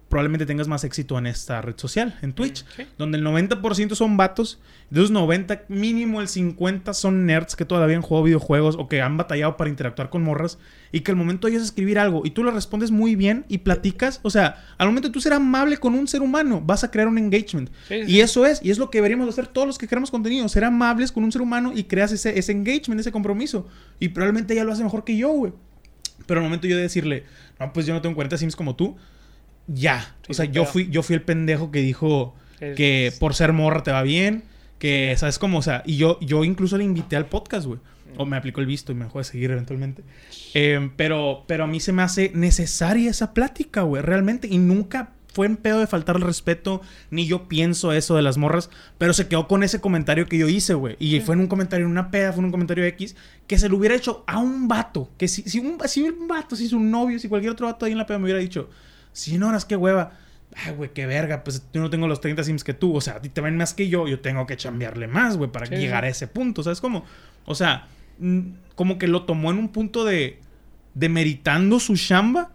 probablemente 0.08 0.44
tengas 0.44 0.66
más 0.68 0.84
éxito 0.84 1.16
en 1.18 1.26
esta 1.26 1.62
red 1.62 1.76
social, 1.76 2.18
en 2.22 2.32
Twitch, 2.32 2.64
Sí. 2.76 2.86
donde 2.98 3.16
el 3.18 3.24
90% 3.24 3.94
son 3.94 4.16
vatos, 4.16 4.60
de 4.90 5.00
esos 5.00 5.12
90, 5.12 5.62
mínimo 5.68 6.20
el 6.20 6.26
50 6.26 6.94
son 6.94 7.24
nerds 7.24 7.54
que 7.54 7.64
todavía 7.64 7.96
han 7.96 8.02
jugado 8.02 8.24
videojuegos 8.24 8.76
o 8.76 8.88
que 8.88 9.00
han 9.00 9.16
batallado 9.16 9.56
para 9.56 9.70
interactuar 9.70 10.10
con 10.10 10.22
morras, 10.22 10.58
y 10.90 11.00
que 11.00 11.12
al 11.12 11.16
momento 11.16 11.46
de 11.46 11.52
ellos 11.52 11.64
escribir 11.64 11.98
algo 12.00 12.22
y 12.24 12.30
tú 12.30 12.42
le 12.42 12.50
respondes 12.50 12.90
muy 12.90 13.14
bien 13.14 13.44
y 13.48 13.58
platicas, 13.58 14.18
o 14.22 14.30
sea, 14.30 14.64
al 14.78 14.88
momento 14.88 15.08
de 15.08 15.12
tú 15.12 15.20
ser 15.20 15.32
amable 15.32 15.76
con 15.76 15.94
un 15.94 16.08
ser 16.08 16.22
humano, 16.22 16.60
vas 16.64 16.82
a 16.82 16.90
crear 16.90 17.06
un 17.06 17.18
engagement. 17.18 17.70
Sí, 17.86 18.04
sí. 18.04 18.12
Y 18.12 18.20
eso 18.20 18.44
es, 18.44 18.60
y 18.64 18.70
es 18.70 18.78
lo 18.78 18.90
que 18.90 18.98
deberíamos 18.98 19.28
hacer 19.28 19.46
todos 19.46 19.68
los 19.68 19.78
que 19.78 19.86
creamos 19.86 20.10
contenido, 20.10 20.48
ser 20.48 20.64
amables 20.64 21.12
con 21.12 21.22
un 21.22 21.30
ser 21.30 21.42
humano 21.42 21.72
y 21.74 21.84
creas 21.84 22.10
ese, 22.10 22.36
ese 22.36 22.50
engagement, 22.50 23.00
ese 23.00 23.12
compromiso. 23.12 23.68
Y 24.00 24.08
probablemente 24.08 24.54
ella 24.54 24.64
lo 24.64 24.72
hace 24.72 24.82
mejor 24.82 25.04
que 25.04 25.16
yo, 25.16 25.30
güey. 25.30 25.52
Pero 26.26 26.40
al 26.40 26.44
momento 26.44 26.66
yo 26.66 26.76
de 26.76 26.82
decirle, 26.82 27.24
no, 27.60 27.72
pues 27.72 27.86
yo 27.86 27.94
no 27.94 28.02
tengo 28.02 28.16
40 28.16 28.36
sims 28.38 28.56
como 28.56 28.74
tú, 28.74 28.96
ya. 29.68 30.16
Sí, 30.22 30.32
o 30.32 30.34
sea, 30.34 30.44
yo 30.46 30.64
fui, 30.64 30.88
yo 30.90 31.02
fui 31.02 31.14
el 31.14 31.22
pendejo 31.22 31.70
que 31.70 31.80
dijo 31.80 32.34
que 32.58 33.12
por 33.20 33.34
ser 33.34 33.52
morra 33.52 33.82
te 33.82 33.90
va 33.90 34.02
bien, 34.02 34.42
que, 34.80 35.14
¿sabes 35.16 35.38
cómo? 35.38 35.58
O 35.58 35.62
sea, 35.62 35.84
y 35.86 35.96
yo, 35.96 36.18
yo 36.20 36.42
incluso 36.42 36.76
le 36.76 36.84
invité 36.84 37.14
al 37.14 37.26
podcast, 37.26 37.66
güey. 37.66 37.78
O 38.16 38.26
me 38.26 38.36
aplicó 38.36 38.60
el 38.60 38.66
visto 38.66 38.90
y 38.90 38.96
me 38.96 39.04
dejó 39.04 39.18
de 39.18 39.24
seguir 39.24 39.52
eventualmente. 39.52 40.02
Eh, 40.54 40.90
pero, 40.96 41.44
pero 41.46 41.64
a 41.64 41.66
mí 41.68 41.78
se 41.78 41.92
me 41.92 42.02
hace 42.02 42.32
necesaria 42.34 43.08
esa 43.08 43.32
plática, 43.32 43.82
güey, 43.82 44.02
realmente. 44.02 44.48
Y 44.48 44.58
nunca 44.58 45.12
fue 45.32 45.46
en 45.46 45.56
pedo 45.56 45.78
de 45.78 45.86
faltar 45.86 46.16
el 46.16 46.22
respeto, 46.22 46.80
ni 47.10 47.26
yo 47.26 47.46
pienso 47.46 47.92
eso 47.92 48.16
de 48.16 48.22
las 48.22 48.36
morras, 48.36 48.68
pero 48.98 49.12
se 49.12 49.28
quedó 49.28 49.46
con 49.46 49.62
ese 49.62 49.80
comentario 49.80 50.26
que 50.26 50.38
yo 50.38 50.48
hice, 50.48 50.74
güey. 50.74 50.96
Y 50.98 51.20
fue 51.20 51.36
en 51.36 51.42
un 51.42 51.46
comentario 51.46 51.86
en 51.86 51.92
una 51.92 52.10
peda, 52.10 52.32
fue 52.32 52.40
en 52.40 52.46
un 52.46 52.50
comentario 52.50 52.84
X, 52.84 53.14
que 53.46 53.58
se 53.58 53.68
lo 53.68 53.76
hubiera 53.76 53.94
hecho 53.94 54.24
a 54.26 54.38
un 54.38 54.66
vato. 54.66 55.10
Que 55.16 55.28
si, 55.28 55.42
si, 55.42 55.60
un, 55.60 55.78
si 55.86 56.02
un 56.02 56.26
vato, 56.26 56.56
si 56.56 56.68
su 56.68 56.80
novio, 56.80 57.18
si 57.18 57.28
cualquier 57.28 57.52
otro 57.52 57.66
vato 57.66 57.86
ahí 57.86 57.92
en 57.92 57.98
la 57.98 58.06
peda 58.06 58.18
me 58.18 58.24
hubiera 58.24 58.40
dicho, 58.40 58.70
100 59.12 59.42
horas, 59.42 59.64
qué 59.64 59.76
hueva. 59.76 60.12
Ay, 60.56 60.72
güey, 60.74 60.90
qué 60.92 61.06
verga, 61.06 61.44
pues 61.44 61.64
yo 61.72 61.80
no 61.80 61.90
tengo 61.90 62.08
los 62.08 62.20
30 62.20 62.42
sims 62.44 62.64
que 62.64 62.74
tú. 62.74 62.94
O 62.94 63.00
sea, 63.00 63.14
a 63.16 63.20
ti 63.22 63.28
te 63.28 63.40
ven 63.40 63.56
más 63.56 63.72
que 63.74 63.88
yo, 63.88 64.08
yo 64.08 64.20
tengo 64.20 64.46
que 64.46 64.56
chambearle 64.56 65.06
más, 65.06 65.36
güey, 65.36 65.50
para 65.50 65.66
Sí, 65.66 65.76
llegar 65.76 66.02
sí. 66.04 66.08
a 66.08 66.10
ese 66.10 66.26
punto. 66.28 66.62
¿Sabes 66.62 66.80
cómo? 66.80 67.04
O 67.46 67.54
sea, 67.54 67.86
como 68.74 68.98
que 68.98 69.06
lo 69.06 69.24
tomó 69.24 69.50
en 69.50 69.58
un 69.58 69.68
punto 69.68 70.04
de 70.04 70.40
demeritando 70.94 71.78
su 71.80 71.96
chamba. 71.96 72.50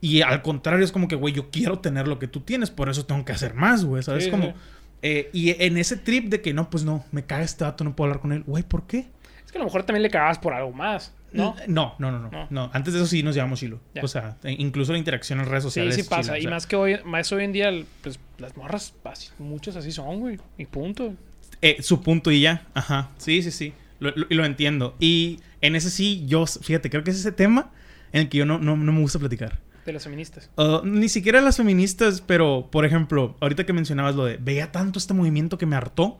Y 0.00 0.22
al 0.22 0.42
contrario, 0.42 0.84
es 0.84 0.92
como 0.92 1.08
que, 1.08 1.16
güey, 1.16 1.34
yo 1.34 1.50
quiero 1.50 1.80
tener 1.80 2.06
lo 2.06 2.18
que 2.20 2.28
tú 2.28 2.40
tienes, 2.40 2.70
por 2.70 2.88
eso 2.88 3.04
tengo 3.04 3.24
que 3.24 3.32
hacer 3.32 3.54
más, 3.54 3.84
güey. 3.84 4.02
¿Sabes 4.02 4.24
Sí, 4.24 4.30
cómo? 4.30 4.54
Eh, 5.02 5.30
y 5.32 5.50
en 5.62 5.76
ese 5.76 5.96
trip 5.96 6.28
de 6.28 6.40
que 6.40 6.52
no, 6.54 6.70
pues 6.70 6.84
no, 6.84 7.04
me 7.12 7.24
caga 7.24 7.42
este 7.42 7.64
vato, 7.64 7.82
no 7.82 7.96
puedo 7.96 8.08
hablar 8.10 8.20
con 8.20 8.32
él. 8.32 8.44
Güey, 8.46 8.62
¿por 8.62 8.86
qué? 8.86 9.06
Es 9.44 9.50
que 9.50 9.58
a 9.58 9.60
lo 9.60 9.64
mejor 9.64 9.82
también 9.84 10.02
le 10.02 10.10
cagabas 10.10 10.38
por 10.38 10.52
algo 10.52 10.72
más, 10.72 11.12
¿no? 11.32 11.54
No, 11.66 11.94
no, 11.98 12.10
no, 12.10 12.30
no. 12.50 12.70
Antes 12.72 12.94
de 12.94 13.00
eso 13.00 13.06
sí 13.08 13.22
nos 13.22 13.34
llevamos 13.34 13.60
chilo. 13.60 13.80
Ya. 13.94 14.02
O 14.02 14.08
sea, 14.08 14.36
e- 14.44 14.52
incluso 14.58 14.92
la 14.92 14.98
interacción 14.98 15.40
en 15.40 15.46
redes 15.46 15.64
sociales. 15.64 15.94
sí 15.94 16.02
pasa. 16.04 16.22
chila, 16.22 16.34
o 16.34 16.38
y 16.38 16.42
sea. 16.42 16.50
más 16.50 16.66
que 16.66 16.76
hoy, 16.76 16.96
más 17.04 17.30
hoy 17.32 17.44
en 17.44 17.52
día, 17.52 17.70
pues 18.02 18.18
las 18.38 18.56
morras, 18.56 18.94
así- 19.04 19.30
muchos 19.38 19.76
así 19.76 19.92
son, 19.92 20.20
güey. 20.20 20.38
Y 20.56 20.64
punto. 20.66 21.14
Eh, 21.60 21.78
su 21.82 22.02
punto 22.02 22.30
y 22.30 22.40
ya. 22.40 22.66
Ajá. 22.74 23.10
Sí, 23.18 23.42
sí, 23.42 23.50
sí. 23.50 23.72
Lo, 24.00 24.10
lo- 24.14 24.26
y 24.30 24.34
lo 24.34 24.44
entiendo. 24.44 24.96
Y 25.00 25.40
en 25.60 25.74
ese 25.76 25.90
sí, 25.90 26.24
yo, 26.26 26.46
fíjate, 26.46 26.88
creo 26.90 27.02
que 27.04 27.10
es 27.10 27.18
ese 27.18 27.32
tema 27.32 27.70
en 28.12 28.22
el 28.22 28.28
que 28.28 28.38
yo 28.38 28.46
no, 28.46 28.58
no, 28.58 28.76
no 28.76 28.92
me 28.92 29.00
gusta 29.00 29.18
platicar. 29.18 29.58
De 29.84 29.92
las 29.92 30.04
feministas. 30.04 30.50
Uh, 30.56 30.80
ni 30.84 31.08
siquiera 31.08 31.40
las 31.40 31.56
feministas, 31.56 32.20
pero 32.20 32.68
por 32.70 32.84
ejemplo, 32.84 33.36
ahorita 33.40 33.64
que 33.64 33.72
mencionabas 33.72 34.14
lo 34.14 34.24
de 34.26 34.36
veía 34.36 34.70
tanto 34.70 34.98
este 34.98 35.14
movimiento 35.14 35.56
que 35.58 35.66
me 35.66 35.76
hartó. 35.76 36.18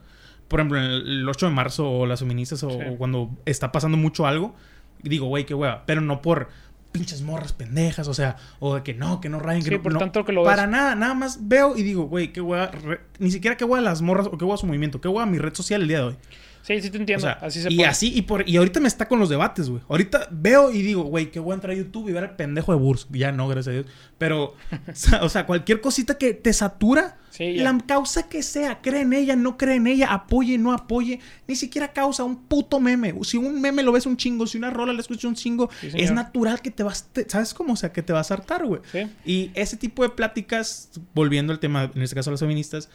Por 0.49 0.61
ejemplo, 0.61 0.79
el, 0.81 1.07
el 1.07 1.29
8 1.29 1.47
de 1.49 1.53
marzo 1.53 1.89
o 1.91 2.07
las 2.07 2.21
feministas 2.21 2.63
o, 2.63 2.71
Sí. 2.71 2.79
o 2.89 2.97
cuando 2.97 3.31
está 3.45 3.71
pasando 3.71 3.99
mucho 3.99 4.27
algo, 4.27 4.57
digo, 5.03 5.27
güey, 5.27 5.45
qué 5.47 5.55
hueva. 5.55 5.85
Pero 5.87 6.01
no 6.01 6.23
por 6.23 6.49
pinches 6.93 7.21
morras 7.23 7.53
pendejas, 7.53 8.09
o 8.09 8.15
sea, 8.15 8.37
o 8.61 8.75
de 8.77 8.83
que 8.83 8.95
no, 8.95 9.21
que 9.21 9.29
no 9.29 9.39
rayen, 9.39 9.63
que 9.63 9.69
Sí, 9.71 9.77
no. 9.77 9.83
por 9.83 9.93
no. 9.93 9.99
tanto 9.99 10.25
que 10.25 10.33
lo 10.33 10.43
Para 10.45 10.63
ves. 10.63 10.71
nada, 10.71 10.95
nada 10.95 11.15
más 11.15 11.39
veo 11.49 11.77
y 11.77 11.83
digo, 11.83 12.05
güey, 12.05 12.33
qué 12.33 12.41
hueva. 12.41 12.69
re- 12.69 13.01
Ni 13.19 13.31
siquiera 13.31 13.57
qué 13.57 13.65
hueva 13.65 13.83
las 13.83 14.01
morras 14.03 14.27
o 14.27 14.39
qué 14.39 14.45
hueva 14.45 14.57
su 14.57 14.67
movimiento, 14.67 15.01
qué 15.01 15.09
hueva 15.09 15.27
mi 15.27 15.39
red 15.39 15.55
social 15.55 15.83
el 15.83 15.89
día 15.89 15.99
de 15.99 16.05
hoy. 16.05 16.17
Sí, 16.63 16.81
sí 16.83 16.91
te 16.91 16.99
entiendo. 16.99 17.27
O 17.27 17.31
sea, 17.31 17.39
así 17.41 17.63
se 17.63 17.73
y 17.73 17.83
así, 17.83 18.13
y, 18.15 18.23
por, 18.23 18.49
y 18.49 18.57
ahorita 18.57 18.81
me 18.81 18.89
está 18.89 19.09
con 19.09 19.19
los 19.19 19.29
debates, 19.29 19.69
güey. 19.71 19.83
Ahorita 19.89 20.29
veo 20.31 20.71
y 20.71 20.83
digo, 20.83 21.03
güey, 21.05 21.31
qué 21.31 21.41
voy 21.41 21.53
a 21.53 21.55
entrar 21.55 21.73
a 21.73 21.77
YouTube 21.77 22.09
y 22.09 22.13
ver 22.13 22.25
al 22.25 22.37
pendejo 22.37 22.73
de 22.73 22.79
Burs. 22.79 23.07
Ya 23.11 23.33
no, 23.33 23.49
gracias 23.49 23.69
a 23.69 23.71
Dios. 23.73 23.87
Pero, 24.19 24.55
o 25.23 25.29
sea, 25.29 25.47
cualquier 25.47 25.81
cosita 25.81 26.19
que 26.19 26.35
te 26.35 26.53
satura, 26.53 27.17
Sí, 27.31 27.55
la 27.57 27.79
causa 27.87 28.29
que 28.29 28.43
sea, 28.43 28.81
cree 28.81 29.03
en 29.03 29.13
ella, 29.13 29.37
no 29.37 29.57
cree 29.59 29.77
en 29.77 29.87
ella, 29.87 30.13
apoye, 30.13 30.59
no 30.59 30.73
apoye, 30.73 31.21
ni 31.47 31.55
siquiera 31.55 31.93
causa 31.93 32.25
un 32.25 32.37
puto 32.47 32.81
meme. 32.81 33.15
Si 33.23 33.37
un 33.37 33.61
meme 33.61 33.83
lo 33.85 33.93
ves 33.93 34.07
un 34.07 34.17
chingo, 34.17 34.47
si 34.47 34.59
una 34.59 34.71
rola 34.71 34.93
le 34.93 35.01
escuchas 35.01 35.25
un 35.25 35.35
chingo, 35.37 35.71
Sí, 35.81 35.91
es 35.95 36.11
natural 36.11 36.61
que 36.63 36.71
te 36.73 36.83
vas, 36.83 37.05
te- 37.13 37.29
¿sabes 37.31 37.55
cómo? 37.55 37.75
O 37.75 37.77
sea, 37.77 37.93
que 37.93 38.03
te 38.03 38.13
vas 38.13 38.31
a 38.31 38.35
hartar, 38.35 38.67
güey. 38.67 38.81
Y 39.25 39.53
ese 39.55 39.77
tipo 39.77 40.03
de 40.03 40.09
pláticas, 40.09 40.91
volviendo 41.15 41.53
al 41.53 41.61
tema, 41.61 41.91
en 41.95 42.03
este 42.03 42.17
caso 42.17 42.31
las 42.33 42.41
feministas, 42.41 42.89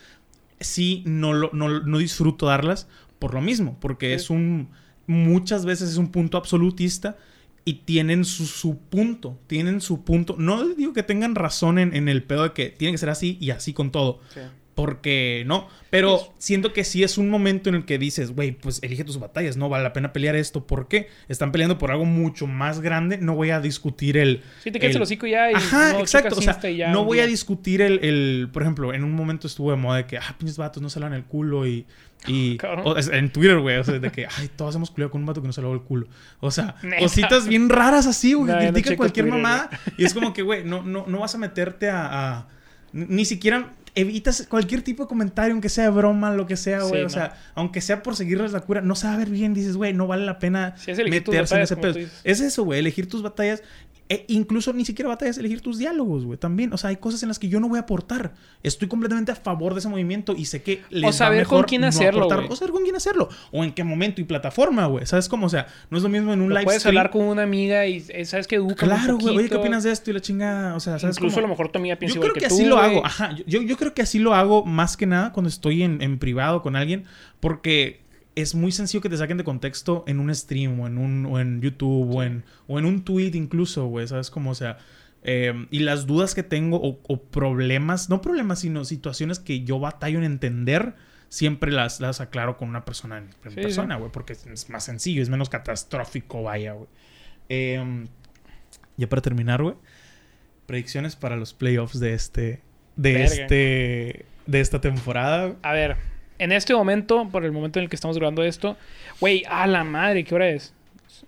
sí 0.60 1.04
no, 1.06 1.34
lo, 1.34 1.50
no, 1.54 1.70
no 1.82 1.98
disfruto 1.98 2.48
darlas 2.48 2.88
por 3.20 3.34
lo 3.34 3.42
mismo, 3.42 3.78
porque 3.80 4.08
Sí. 4.10 4.14
es 4.14 4.30
un, 4.30 4.70
muchas 5.08 5.66
veces 5.66 5.90
es 5.90 5.98
un 5.98 6.12
punto 6.12 6.38
absolutista 6.38 7.18
y 7.66 7.74
tienen 7.86 8.26
su, 8.26 8.46
su 8.46 8.78
punto. 8.78 9.40
Tienen 9.48 9.80
su 9.82 10.04
punto. 10.04 10.36
No 10.38 10.68
digo 10.68 10.94
que 10.94 11.04
tengan 11.04 11.36
razón 11.36 11.80
en, 11.80 11.96
en 11.96 12.10
el 12.10 12.24
pedo 12.24 12.44
de 12.44 12.52
que 12.54 12.70
tiene 12.70 12.92
que 12.94 12.98
ser 12.98 13.10
así 13.10 13.38
y 13.40 13.52
así 13.52 13.74
con 13.74 13.92
todo. 13.92 14.20
Sí. 14.34 14.40
Porque 14.76 15.44
no, 15.46 15.68
pero 15.92 16.34
siento 16.40 16.74
que 16.74 16.84
sí 16.84 17.04
es 17.04 17.20
un 17.20 17.30
momento 17.30 17.70
en 17.70 17.76
el 17.76 17.86
que 17.86 18.00
dices, 18.00 18.32
güey, 18.34 18.54
pues 18.54 18.82
elige 18.82 19.04
tus 19.04 19.20
batallas, 19.20 19.56
no 19.56 19.70
vale 19.70 19.84
la 19.84 19.94
pena 19.94 20.12
pelear 20.14 20.36
esto. 20.36 20.66
¿Por 20.66 20.88
qué? 20.88 21.10
Están 21.28 21.52
peleando 21.52 21.78
por 21.78 21.92
algo 21.92 22.06
mucho 22.06 22.48
más 22.48 22.82
grande. 22.82 23.20
No 23.20 23.36
voy 23.36 23.52
a 23.52 23.62
discutir 23.62 24.18
el. 24.18 24.42
Sí, 24.64 24.72
te 24.72 24.80
quedas 24.80 24.96
el- 24.96 25.04
hocico 25.04 25.28
ya 25.28 25.52
y 25.52 25.54
Ajá, 25.54 25.94
no 25.94 26.00
exacto. 26.00 26.36
O 26.40 26.42
sea, 26.42 26.60
no 26.92 27.06
voy 27.06 27.20
a 27.20 27.28
discutir 27.28 27.82
el, 27.84 28.04
el- 28.04 28.50
Por 28.52 28.64
ejemplo, 28.64 28.96
en 28.96 29.04
un 29.04 29.12
momento 29.12 29.46
estuvo 29.46 29.70
de 29.70 29.78
moda 29.78 29.98
de 29.98 30.06
que, 30.08 30.18
ah, 30.18 30.36
pinches 30.40 30.58
vatos 30.58 30.82
no 30.82 30.90
se 30.90 31.00
lavan 31.00 31.14
el 31.14 31.24
culo 31.26 31.68
y. 31.68 31.86
y 32.28 32.58
en 33.12 33.32
Twitter, 33.32 33.60
güey, 33.60 33.78
o 33.78 33.84
sea, 33.84 34.00
de 34.00 34.12
que, 34.12 34.28
ay, 34.38 34.50
todos 34.56 34.76
hemos 34.76 34.92
culiado 34.92 35.12
con 35.12 35.22
un 35.22 35.28
vato 35.28 35.42
que 35.42 35.48
no 35.48 35.54
se 35.54 35.62
lavó 35.62 35.74
el 35.74 35.82
culo. 35.82 36.08
O 36.40 36.52
sea, 36.52 36.76
Neta. 36.84 36.98
cositas 37.02 37.48
bien 37.48 37.70
raras 37.70 38.08
así, 38.08 38.34
güey, 38.34 38.52
No, 38.52 38.58
que 38.58 38.64
ya 38.64 38.68
no 38.70 38.74
critica 38.74 38.90
checo 38.92 38.98
cualquier 39.00 39.26
Twitter, 39.28 39.42
mamada. 39.42 39.70
Y 39.98 40.06
es 40.06 40.14
como 40.14 40.34
que, 40.34 40.42
güey, 40.42 40.64
no, 40.64 40.82
no, 40.84 41.06
no 41.08 41.20
vas 41.20 41.36
a 41.36 41.38
meterte 41.38 41.90
a. 41.90 42.38
a- 42.38 42.48
ni 42.94 43.26
siquiera. 43.26 43.74
Evitas 43.96 44.48
cualquier 44.50 44.82
tipo 44.82 45.04
de 45.04 45.08
comentario, 45.08 45.52
aunque 45.52 45.70
sea 45.70 45.92
broma, 45.92 46.34
lo 46.34 46.48
que 46.48 46.58
sea, 46.58 46.80
güey. 46.80 46.94
Sí, 46.94 47.00
o 47.00 47.04
no. 47.04 47.10
sea, 47.10 47.40
aunque 47.54 47.80
sea 47.80 48.02
por 48.02 48.16
seguirles 48.16 48.52
la 48.52 48.62
cura, 48.62 48.82
no 48.82 48.96
se 48.96 49.06
va 49.06 49.14
a 49.14 49.18
ver 49.18 49.30
bien. 49.30 49.54
Dices, 49.54 49.78
güey, 49.78 49.94
no 49.94 50.08
vale 50.08 50.26
la 50.26 50.40
pena 50.40 50.74
Sí, 50.78 50.92
meterse 50.94 51.04
en 51.04 51.44
batallas, 51.44 51.52
ese 51.72 51.76
como 51.76 51.88
tú 51.90 51.94
pedo. 52.00 52.08
Es 52.24 52.40
eso, 52.42 52.64
güey, 52.64 52.80
elegir 52.80 53.08
tus 53.08 53.22
batallas. 53.22 53.62
E 54.10 54.26
incluso 54.28 54.74
ni 54.74 54.84
siquiera 54.84 55.08
batallas, 55.08 55.38
elegir 55.38 55.62
tus 55.62 55.78
diálogos, 55.78 56.26
güey, 56.26 56.38
también. 56.38 56.74
O 56.74 56.78
sea, 56.78 56.90
hay 56.90 56.98
cosas 56.98 57.24
en 57.24 57.30
las 57.30 57.40
que 57.40 57.48
yo 57.48 57.60
no 57.60 57.70
voy 57.70 57.78
a 57.78 57.82
aportar. 57.84 58.34
Estoy 58.62 58.88
completamente 58.90 59.32
a 59.32 59.36
favor 59.36 59.74
de 59.74 59.80
ese 59.80 59.88
movimiento 59.88 60.36
y 60.36 60.46
sé 60.46 60.62
que 60.62 60.82
les 60.90 61.10
va 61.10 61.14
saber 61.14 61.40
mejor 61.40 61.62
con 61.62 61.70
quién 61.70 61.82
no 61.82 61.88
hacerlo, 61.88 62.26
aportar. 62.26 62.52
O 62.52 62.56
saber 62.56 62.74
con 62.74 62.84
quién 62.84 62.96
hacerlo. 62.96 63.30
O 63.52 63.64
en 63.64 63.72
qué 63.72 63.84
momento 63.84 64.20
y 64.20 64.26
plataforma, 64.26 64.88
güey. 64.88 65.06
¿Sabes 65.06 65.30
cómo? 65.30 65.46
O 65.46 65.50
sea, 65.50 65.68
no 65.90 65.98
es 65.98 66.04
lo 66.04 66.10
mismo 66.10 66.34
en 66.34 66.42
un 66.42 66.50
Lo 66.50 66.56
live 66.56 66.66
puedes 66.66 66.82
stream. 66.82 66.98
hablar 66.98 67.12
con 67.12 67.24
una 67.24 67.44
amiga 67.44 67.88
y 67.88 68.04
eh, 68.10 68.26
sabes 68.26 68.48
que 68.48 68.56
educa 68.56 68.86
Claro, 68.86 69.18
güey. 69.18 69.38
Oye, 69.38 69.50
¿qué 69.50 69.56
opinas 69.56 69.84
de 69.84 69.92
esto? 69.92 70.12
Y 70.12 70.14
la 70.14 70.20
chinga, 70.20 70.76
o 70.76 70.80
sea, 70.82 71.00
¿sabes 71.00 71.16
Incluso 71.16 71.36
cómo? 71.36 71.46
a 71.46 71.48
lo 71.48 71.54
mejor 71.54 71.70
tu 71.70 71.80
amiga 71.80 71.96
piensa 71.96 72.16
Yo 72.16 72.22
creo 72.22 72.34
que, 72.34 72.48
tú, 72.48 72.54
así 72.56 72.66
lo 72.66 72.78
hago. 72.80 73.06
Ajá. 73.06 73.36
Yo, 73.48 73.62
yo 73.62 73.78
creo 73.78 73.94
que 73.94 74.02
así 74.02 74.20
lo 74.20 74.34
hago 74.36 74.66
más 74.66 74.98
que 74.98 75.06
nada 75.06 75.32
cuando 75.32 75.48
estoy 75.48 75.82
en, 75.84 76.02
en 76.02 76.20
privado 76.20 76.62
con 76.62 76.76
alguien. 76.76 77.06
Porque 77.40 78.03
es 78.36 78.56
muy 78.56 78.72
sencillo 78.72 79.02
que 79.02 79.10
te 79.10 79.18
saquen 79.18 79.38
de 79.38 79.44
contexto 79.44 80.04
en 80.08 80.20
un 80.20 80.34
stream 80.34 80.80
o 80.80 80.88
en 80.88 80.98
un 80.98 81.26
o 81.26 81.40
en 81.40 81.62
YouTube 81.62 82.16
o, 82.16 82.24
en, 82.24 82.44
o 82.68 82.80
en 82.80 82.86
un 82.86 83.04
tweet 83.04 83.32
incluso, 83.36 83.88
güey. 83.88 84.08
¿Sabes 84.08 84.30
cómo? 84.30 84.52
O 84.52 84.56
sea. 84.56 84.78
eh, 85.24 85.68
y 85.72 85.80
las 85.80 86.06
dudas 86.08 86.36
que 86.36 86.44
tengo 86.44 86.78
o, 86.82 87.00
o 87.08 87.22
problemas, 87.24 88.10
no 88.10 88.22
problemas, 88.22 88.60
sino 88.60 88.84
situaciones 88.86 89.40
que 89.40 89.64
yo 89.64 89.80
batallo 89.80 90.18
en 90.18 90.26
entender, 90.26 90.96
siempre 91.30 91.72
las, 91.72 92.00
las 92.02 92.20
aclaro 92.22 92.58
con 92.58 92.70
una 92.70 92.84
persona 92.86 93.18
en, 93.20 93.30
en 93.46 93.52
Sí, 93.52 93.56
persona, 93.62 93.96
güey. 93.98 94.12
Porque 94.12 94.34
es, 94.34 94.46
es 94.48 94.70
más 94.70 94.84
sencillo, 94.84 95.22
es 95.22 95.30
menos 95.30 95.50
catastrófico, 95.50 96.44
vaya, 96.44 96.74
güey. 96.74 96.88
Eh, 97.50 98.06
ya 98.98 99.08
para 99.10 99.22
terminar, 99.22 99.62
güey. 99.64 99.76
Predicciones 100.66 101.16
para 101.16 101.36
los 101.38 101.54
playoffs 101.54 102.00
de 102.00 102.14
este. 102.14 102.62
De 102.96 103.14
Verga. 103.14 103.26
este. 103.34 104.26
De 104.46 104.60
esta 104.60 104.82
temporada. 104.82 105.56
A 105.62 105.74
ver, 105.74 105.96
en 106.40 106.52
este 106.52 106.74
momento, 106.74 107.28
por 107.30 107.46
el 107.46 107.52
momento 107.52 107.80
en 107.80 107.84
el 107.84 107.90
que 107.90 107.96
estamos 107.96 108.18
grabando 108.18 108.44
esto, 108.44 108.78
güey, 109.20 109.44
a 109.48 109.68
la 109.68 109.84
madre, 109.84 110.24
¿qué 110.24 110.36
hora 110.36 110.50
es? 110.50 110.74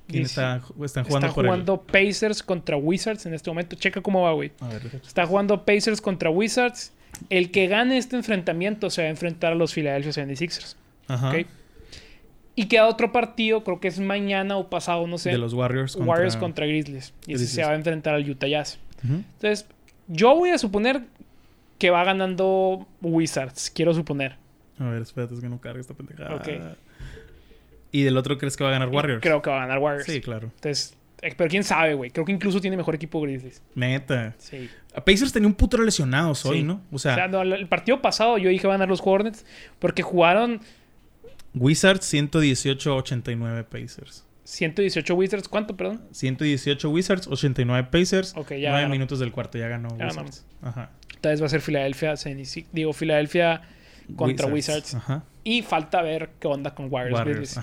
¿Quién 0.08 0.24
está, 0.24 0.62
están 0.84 1.04
jugando 1.04 1.28
Está 1.28 1.34
por 1.34 1.46
jugando 1.46 1.82
Pacers 1.82 2.44
contra 2.44 2.78
Wizards 2.78 3.26
en 3.26 3.34
este 3.34 3.50
momento. 3.50 3.76
Checa 3.76 4.02
cómo 4.02 4.24
va, 4.24 4.34
güey. 4.34 4.52
Está 5.06 5.26
jugando 5.26 5.66
Pacers 5.66 6.02
contra 6.02 6.30
Wizards. 6.30 6.92
El 7.30 7.52
que 7.52 7.68
gane 7.68 7.98
este 7.98 8.16
enfrentamiento 8.16 8.90
se 8.90 9.02
va 9.02 9.08
a 9.08 9.12
enfrentar 9.12 9.54
a 9.54 9.56
los 9.56 9.74
Philadelphia 9.74 10.12
76ers. 10.12 10.76
Ajá. 11.08 11.34
Y 12.56 12.66
queda 12.68 12.88
otro 12.88 13.12
partido, 13.12 13.64
creo 13.64 13.80
que 13.80 13.88
es 13.88 14.00
mañana 14.00 14.58
o 14.58 14.70
pasado, 14.70 15.08
no 15.08 15.18
sé. 15.18 15.32
De 15.32 15.38
los 15.38 15.54
Warriors 15.54 15.94
contra. 15.94 16.10
Warriors 16.10 16.38
contra 16.38 16.66
Grizzlies. 16.66 17.14
Y 17.28 17.34
ese 17.34 17.48
se 17.48 17.64
va 17.64 17.72
a 17.72 17.76
enfrentar 17.76 18.16
al 18.16 18.30
Utah 18.30 18.48
Jazz. 18.48 18.80
Entonces, 19.04 19.68
yo 20.08 20.36
voy 20.36 20.50
a 20.50 20.58
suponer 20.58 21.04
que 21.78 21.90
va 21.90 22.04
ganando 22.04 22.88
Wizards. 23.02 23.70
Quiero 23.70 23.94
suponer. 23.94 24.38
A 24.80 24.90
ver, 24.90 25.02
espérate, 25.02 25.34
es 25.36 25.40
que 25.40 25.50
no 25.50 25.60
carga 25.62 25.80
esta 25.82 25.94
pendejada. 25.94 26.36
Ok. 26.36 26.48
¿Y 27.92 28.04
del 28.04 28.18
otro 28.18 28.38
crees 28.38 28.58
que 28.58 28.64
va 28.64 28.72
a 28.72 28.74
ganar 28.74 28.90
Warriors? 28.90 29.22
Creo 29.22 29.42
que 29.42 29.50
va 29.50 29.58
a 29.58 29.60
ganar 29.62 29.80
Warriors. 29.80 30.06
Sí, 30.06 30.20
claro. 30.20 30.52
Entonces, 30.56 30.98
eh, 31.22 31.34
pero 31.38 31.50
quién 31.50 31.64
sabe, 31.64 31.94
güey. 31.94 32.12
Creo 32.12 32.26
que 32.26 32.34
incluso 32.34 32.60
tiene 32.60 32.76
mejor 32.76 32.94
equipo 32.96 33.22
Grizzlies. 33.22 33.62
Neta. 33.74 34.36
Sí. 34.38 34.70
Pacers 35.06 35.32
tenía 35.32 35.48
un 35.48 35.54
putero 35.56 35.84
lesionados 35.84 36.46
hoy. 36.46 36.62
¿no? 36.64 36.82
O 36.92 36.96
O 36.98 37.00
sea, 37.00 37.16
sea, 37.16 37.28
no, 37.28 37.42
el 37.42 37.68
partido 37.68 38.02
pasado 38.02 38.38
yo 38.38 38.50
dije 38.50 38.68
van 38.68 38.76
a 38.76 38.78
ganar 38.80 38.90
los 38.90 39.02
Hornets 39.04 39.46
porque 39.80 40.02
jugaron 40.04 40.60
Wizards 41.54 42.14
118-89 42.14 43.64
Pacers. 43.66 44.26
118 44.44 45.16
Wizards. 45.16 45.48
¿Cuánto, 45.48 45.76
perdón? 45.76 46.02
118 46.12 46.90
Wizards, 46.90 47.28
89 47.28 47.88
Pacers. 47.92 48.34
Ok, 48.36 48.50
ya 48.52 48.70
9 48.72 48.82
ganó. 48.82 48.90
minutos 48.90 49.20
del 49.20 49.32
cuarto, 49.32 49.58
ya 49.58 49.68
ganó 49.68 49.98
Ya 49.98 50.08
Wizards. 50.08 50.46
Ajá. 50.62 50.92
Entonces 51.16 51.42
va 51.42 51.46
a 51.48 51.50
ser 51.50 51.62
Filadelfia, 51.62 52.16
76 52.16 52.68
digo, 52.72 52.94
Filadelfia 52.94 53.62
contra 54.16 54.48
Wizards. 54.48 54.96
Ajá. 54.96 55.24
Y 55.44 55.62
falta 55.62 56.02
ver 56.02 56.30
qué 56.40 56.48
onda 56.48 56.74
con 56.74 56.88
Warriors. 56.92 57.20
Warriors. 57.20 57.60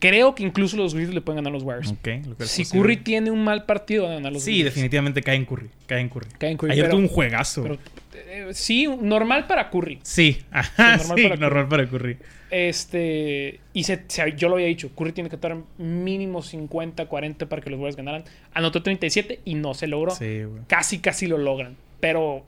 Creo 0.00 0.34
que 0.36 0.44
incluso 0.44 0.76
los 0.76 0.94
Grizzlies 0.94 1.14
le 1.14 1.20
pueden 1.20 1.38
ganar 1.42 1.50
a 1.52 1.54
los 1.54 1.64
Warriors. 1.64 1.92
Lo 1.92 2.46
Si 2.46 2.62
posible. 2.62 2.80
Curry 2.82 2.96
tiene 2.98 3.30
un 3.32 3.42
mal 3.42 3.64
partido, 3.66 4.04
van 4.04 4.12
a 4.12 4.14
ganar 4.16 4.32
los 4.32 4.42
Sí, 4.44 4.62
definitivamente 4.62 5.22
cae 5.22 5.34
en 5.34 5.44
Curry. 5.44 5.70
Cae 5.86 6.00
en 6.00 6.08
Curry. 6.08 6.28
Cae 6.38 6.50
en 6.52 6.56
Curry, 6.56 6.72
Ayer 6.72 6.84
pero- 6.84 6.92
tuvo 6.96 7.02
un 7.02 7.08
juegazo. 7.08 7.62
Pero, 7.64 7.78
eh, 8.14 8.48
sí, 8.52 8.86
normal 9.00 9.48
para 9.48 9.70
Curry. 9.70 9.98
Sí. 10.02 10.38
Ajá, 10.52 10.98
Sí, 10.98 11.04
sí, 11.04 11.08
normal 11.08 11.40
normal, 11.40 11.68
para 11.68 11.68
para, 11.68 11.88
Curry. 11.90 12.16
Este. 12.50 13.60
Y 13.72 13.84
se, 13.84 14.04
se- 14.06 14.34
yo 14.36 14.48
lo 14.48 14.54
había 14.54 14.66
dicho. 14.68 14.90
Curry 14.94 15.12
tiene 15.12 15.28
que 15.30 15.36
estar 15.36 15.56
mínimo 15.78 16.42
50, 16.42 17.06
40 17.06 17.46
para 17.48 17.60
que 17.60 17.70
los 17.70 17.78
Warriors 17.78 17.96
ganaran. 17.96 18.22
Anotó 18.54 18.82
37 18.82 19.40
y 19.44 19.54
no 19.54 19.74
se 19.74 19.88
logró. 19.88 20.12
Sí. 20.12 20.42
Casi, 20.68 21.00
casi 21.00 21.26
lo 21.26 21.38
logran. 21.38 21.76
Pero 22.00 22.46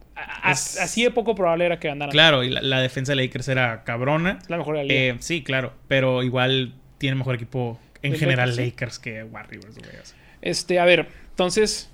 Es- 0.48 0.78
así 0.80 1.02
de 1.02 1.10
poco 1.10 1.34
probable 1.34 1.66
era 1.66 1.80
que 1.80 1.88
ganaran. 1.88 2.12
Claro, 2.12 2.44
y 2.44 2.50
la, 2.50 2.62
la 2.62 2.80
defensa 2.80 3.12
de 3.12 3.16
Lakers 3.22 3.48
era 3.48 3.82
cabrona. 3.84 4.38
Es 4.42 4.48
la 4.50 4.56
mejor 4.58 4.76
de 4.76 4.82
la 4.84 4.88
liga. 4.88 5.00
Eh, 5.00 5.16
sí, 5.20 5.42
claro. 5.42 5.72
Pero 5.88 6.22
igual 6.22 6.74
tiene 6.98 7.16
mejor 7.16 7.34
equipo 7.34 7.78
en 8.02 8.12
Los 8.12 8.20
general 8.20 8.50
Lakers, 8.50 8.56
sí. 8.64 8.70
Lakers 8.70 8.98
que 8.98 9.24
Warriors. 9.24 10.14
Este, 10.42 10.78
a 10.78 10.84
ver, 10.84 11.08
entonces, 11.30 11.90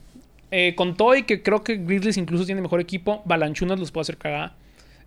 eh, 0.50 0.74
con 0.76 0.96
todo 0.96 1.14
y 1.16 1.22
que 1.24 1.42
creo 1.42 1.64
que 1.64 1.76
Grizzlies 1.76 2.16
incluso 2.16 2.44
tiene 2.44 2.60
mejor 2.60 2.80
equipo, 2.80 3.22
Balanchunas 3.24 3.78
los 3.80 3.90
puede 3.90 4.02
hacer 4.02 4.16
cagada. 4.18 4.54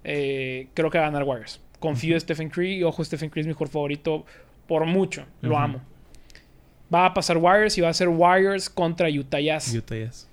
Eh, 0.04 0.68
creo 0.74 0.90
que 0.90 0.98
va 0.98 1.06
a 1.06 1.08
ganar 1.10 1.24
Warriors. 1.24 1.62
Confío 1.80 2.16
en 2.16 2.22
Stephen 2.22 2.50
Curry 2.50 2.76
y 2.78 2.84
ojo, 2.84 3.04
Stephen 3.06 3.30
Curry 3.30 3.42
es 3.42 3.48
mi 3.48 3.54
mejor 3.54 3.70
favorito 3.70 4.26
por 4.68 4.86
mucho. 4.86 5.26
Lo 5.42 5.58
amo. 5.58 5.82
Va 6.94 7.06
a 7.06 7.14
pasar 7.14 7.38
Warriors 7.38 7.78
y 7.78 7.82
va 7.82 7.90
a 7.90 7.94
ser 7.94 8.08
Warriors 8.10 8.70
contra 8.70 9.10
Utah 9.10 9.40
Jazz. 9.40 9.74
Utah 9.74 9.96
Jazz. 9.96 10.29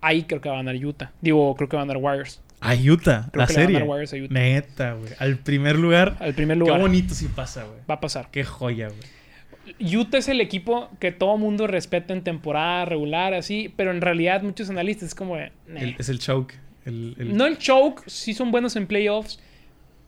Ahí 0.00 0.22
creo 0.24 0.40
que 0.40 0.48
va 0.48 0.56
a 0.56 0.58
ganar 0.62 0.76
Utah. 0.76 1.12
Digo, 1.20 1.54
creo 1.56 1.68
que 1.68 1.76
va 1.76 1.82
a 1.82 1.86
ganar 1.86 2.02
Warriors. 2.02 2.40
A 2.60 2.74
Utah, 2.74 3.28
Creo 3.32 3.40
la 3.42 3.46
que 3.46 3.52
le 3.52 3.58
va 3.58 3.62
a 3.62 3.64
serie. 3.64 3.72
ganar 3.74 3.88
Warriors 3.88 4.12
a 4.12 4.16
Utah. 4.16 4.34
Neta, 4.34 4.92
güey. 4.94 5.12
Al 5.18 5.38
primer 5.38 5.76
lugar. 5.78 6.16
Al 6.20 6.34
primer 6.34 6.56
Qué 6.56 6.60
lugar 6.60 6.80
bonito 6.80 7.14
si 7.14 7.26
pasa, 7.28 7.64
güey. 7.64 7.78
va 7.90 7.94
a 7.94 8.00
pasar. 8.00 8.28
Qué 8.30 8.44
joya, 8.44 8.88
güey. 8.88 9.94
Utah 9.96 10.18
es 10.18 10.28
el 10.28 10.40
equipo 10.40 10.90
que 10.98 11.12
todo 11.12 11.36
mundo 11.38 11.66
respeta 11.66 12.12
en 12.12 12.22
temporada 12.24 12.84
regular, 12.86 13.34
así, 13.34 13.72
pero 13.76 13.90
en 13.92 14.00
realidad 14.00 14.42
muchos 14.42 14.68
analistas 14.68 15.08
es 15.10 15.14
como 15.14 15.36
es 15.36 16.08
el 16.08 16.18
choke. 16.18 16.54
El, 16.84 17.14
el- 17.18 17.36
No 17.36 17.46
el 17.46 17.56
choke, 17.58 18.02
sí 18.08 18.34
son 18.34 18.50
buenos 18.50 18.74
en 18.76 18.86
playoffs, 18.86 19.38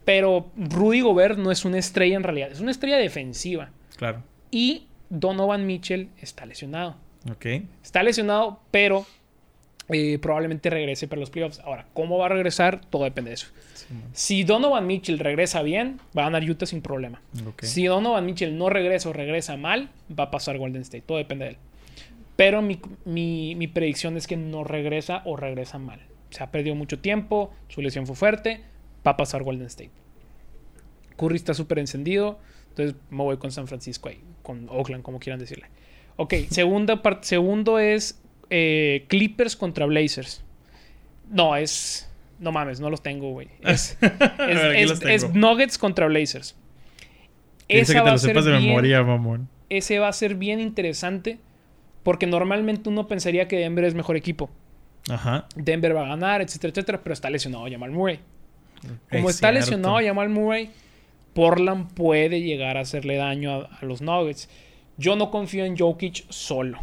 pero 0.05 0.51
Rudy 0.57 1.01
Gobert 1.03 1.39
no 1.39 1.51
es 1.53 1.65
una 1.65 1.79
estrella 1.79 2.17
en 2.17 2.23
realidad, 2.25 2.51
es 2.51 2.61
una 2.61 2.71
estrella 2.71 2.97
defensiva. 2.97 3.71
Claro. 3.97 4.23
Y 4.51 4.87
Donovan 5.11 5.65
Mitchell 5.67 6.09
está 6.21 6.45
lesionado. 6.45 6.97
Ok. 7.31 7.47
Está 7.85 8.03
lesionado, 8.03 8.61
pero 8.73 9.07
eh, 9.89 10.19
probablemente 10.19 10.71
regrese 10.71 11.09
para 11.09 11.21
los 11.21 11.31
playoffs. 11.31 11.59
Ahora, 11.61 11.87
¿cómo 11.95 12.19
va 12.19 12.27
a 12.27 12.29
regresar? 12.31 12.81
Todo 12.89 13.05
depende 13.05 13.31
de 13.31 13.35
eso. 13.35 13.49
Sí. 13.75 13.87
Si 14.13 14.45
Donovan 14.45 14.87
Mitchell 14.87 15.19
regresa 15.19 15.63
bien, 15.63 16.01
va 16.17 16.23
a 16.23 16.25
ganar 16.27 16.49
Utah 16.49 16.67
sin 16.67 16.81
problema. 16.83 17.21
Si 17.63 17.85
Donovan 17.87 18.25
Mitchell 18.25 18.57
no 18.57 18.71
regresa 18.71 19.09
o 19.09 19.13
regresa 19.13 19.57
mal, 19.57 19.91
va 20.19 20.25
a 20.25 20.31
pasar 20.31 20.57
Golden 20.59 20.83
State. 20.83 21.03
Todo 21.07 21.19
depende 21.19 21.45
de 21.47 21.51
él. 21.53 21.57
Pero 22.37 22.63
mi, 22.63 22.81
mi- 23.05 23.55
mi 23.57 23.67
predicción 23.69 24.17
es 24.17 24.27
que 24.27 24.37
no 24.37 24.65
regresa 24.65 25.23
o 25.27 25.37
regresa 25.37 25.79
mal. 25.79 26.01
Se 26.31 26.43
ha 26.43 26.51
perdido 26.51 26.75
mucho 26.75 26.99
tiempo, 26.99 27.53
su 27.69 27.83
lesión 27.83 28.07
fue 28.07 28.17
fuerte, 28.17 28.63
va 29.07 29.13
a 29.13 29.17
pasar 29.19 29.43
Golden 29.43 29.67
State. 29.67 29.91
Curry 31.17 31.37
está 31.37 31.53
súper 31.55 31.79
encendido, 31.79 32.39
entonces 32.71 32.97
me 33.11 33.23
voy 33.23 33.37
con 33.37 33.53
San 33.53 33.67
Francisco 33.69 34.09
ahí, 34.09 34.21
con 34.43 34.69
Oakland, 34.71 35.03
como 35.03 35.19
quieran 35.21 35.39
decirle. 35.39 35.67
Ok, 36.17 36.35
segunda 36.51 37.03
part- 37.03 37.23
segundo 37.23 37.79
es 37.79 38.22
eh, 38.55 39.07
Clippers 39.09 39.57
contra 39.57 39.87
Blazers. 39.87 40.43
No, 41.31 41.57
es... 41.57 42.09
No 42.39 42.51
mames, 42.53 42.81
no 42.81 42.91
los 42.91 43.03
tengo, 43.03 43.31
güey. 43.31 43.49
Es, 43.65 43.97
es- 44.01 45.33
Nuggets 45.33 45.79
contra 45.79 46.07
Blazers. 46.07 46.55
Dice 47.69 47.69
que 47.69 47.81
Esa 47.81 47.93
te 47.95 48.01
va 48.01 48.07
lo 48.11 48.13
a 48.15 48.19
ser 48.19 48.31
sepas 48.31 48.45
de 48.45 48.51
bien- 48.53 48.67
memoria, 48.67 49.03
mamón. 49.03 49.49
ese 49.71 49.99
va 49.99 50.09
a 50.09 50.13
ser 50.13 50.35
bien 50.35 50.61
interesante 50.61 51.39
porque 52.03 52.27
normalmente 52.27 52.89
uno 52.89 53.07
pensaría 53.09 53.47
que 53.49 53.57
Denver 53.59 53.85
es 53.85 53.95
mejor 53.95 54.17
equipo. 54.17 54.51
Ajá. 55.09 55.47
Denver 55.57 55.97
va 55.97 56.05
a 56.05 56.09
ganar, 56.09 56.43
etcétera, 56.43 56.71
etcétera, 56.73 57.01
pero 57.03 57.15
está 57.15 57.31
lesionado 57.31 57.65
Jamal 57.71 57.91
Murray. 57.93 58.19
Como 59.11 59.29
Es 59.29 59.37
está 59.37 59.49
cierto. 59.51 59.61
lesionado 59.61 59.99
Jamal 60.05 60.29
Murray, 60.29 60.71
Portland 61.33 61.93
puede 61.95 62.41
llegar 62.43 62.77
a 62.77 62.81
hacerle 62.81 63.17
daño 63.17 63.53
a, 63.53 63.79
a 63.81 63.85
los 63.87 64.03
Nuggets. 64.03 64.49
Yo 64.99 65.15
no 65.17 65.31
confío 65.31 65.65
en 65.65 65.79
Jokic 65.79 66.25
solo. 66.29 66.79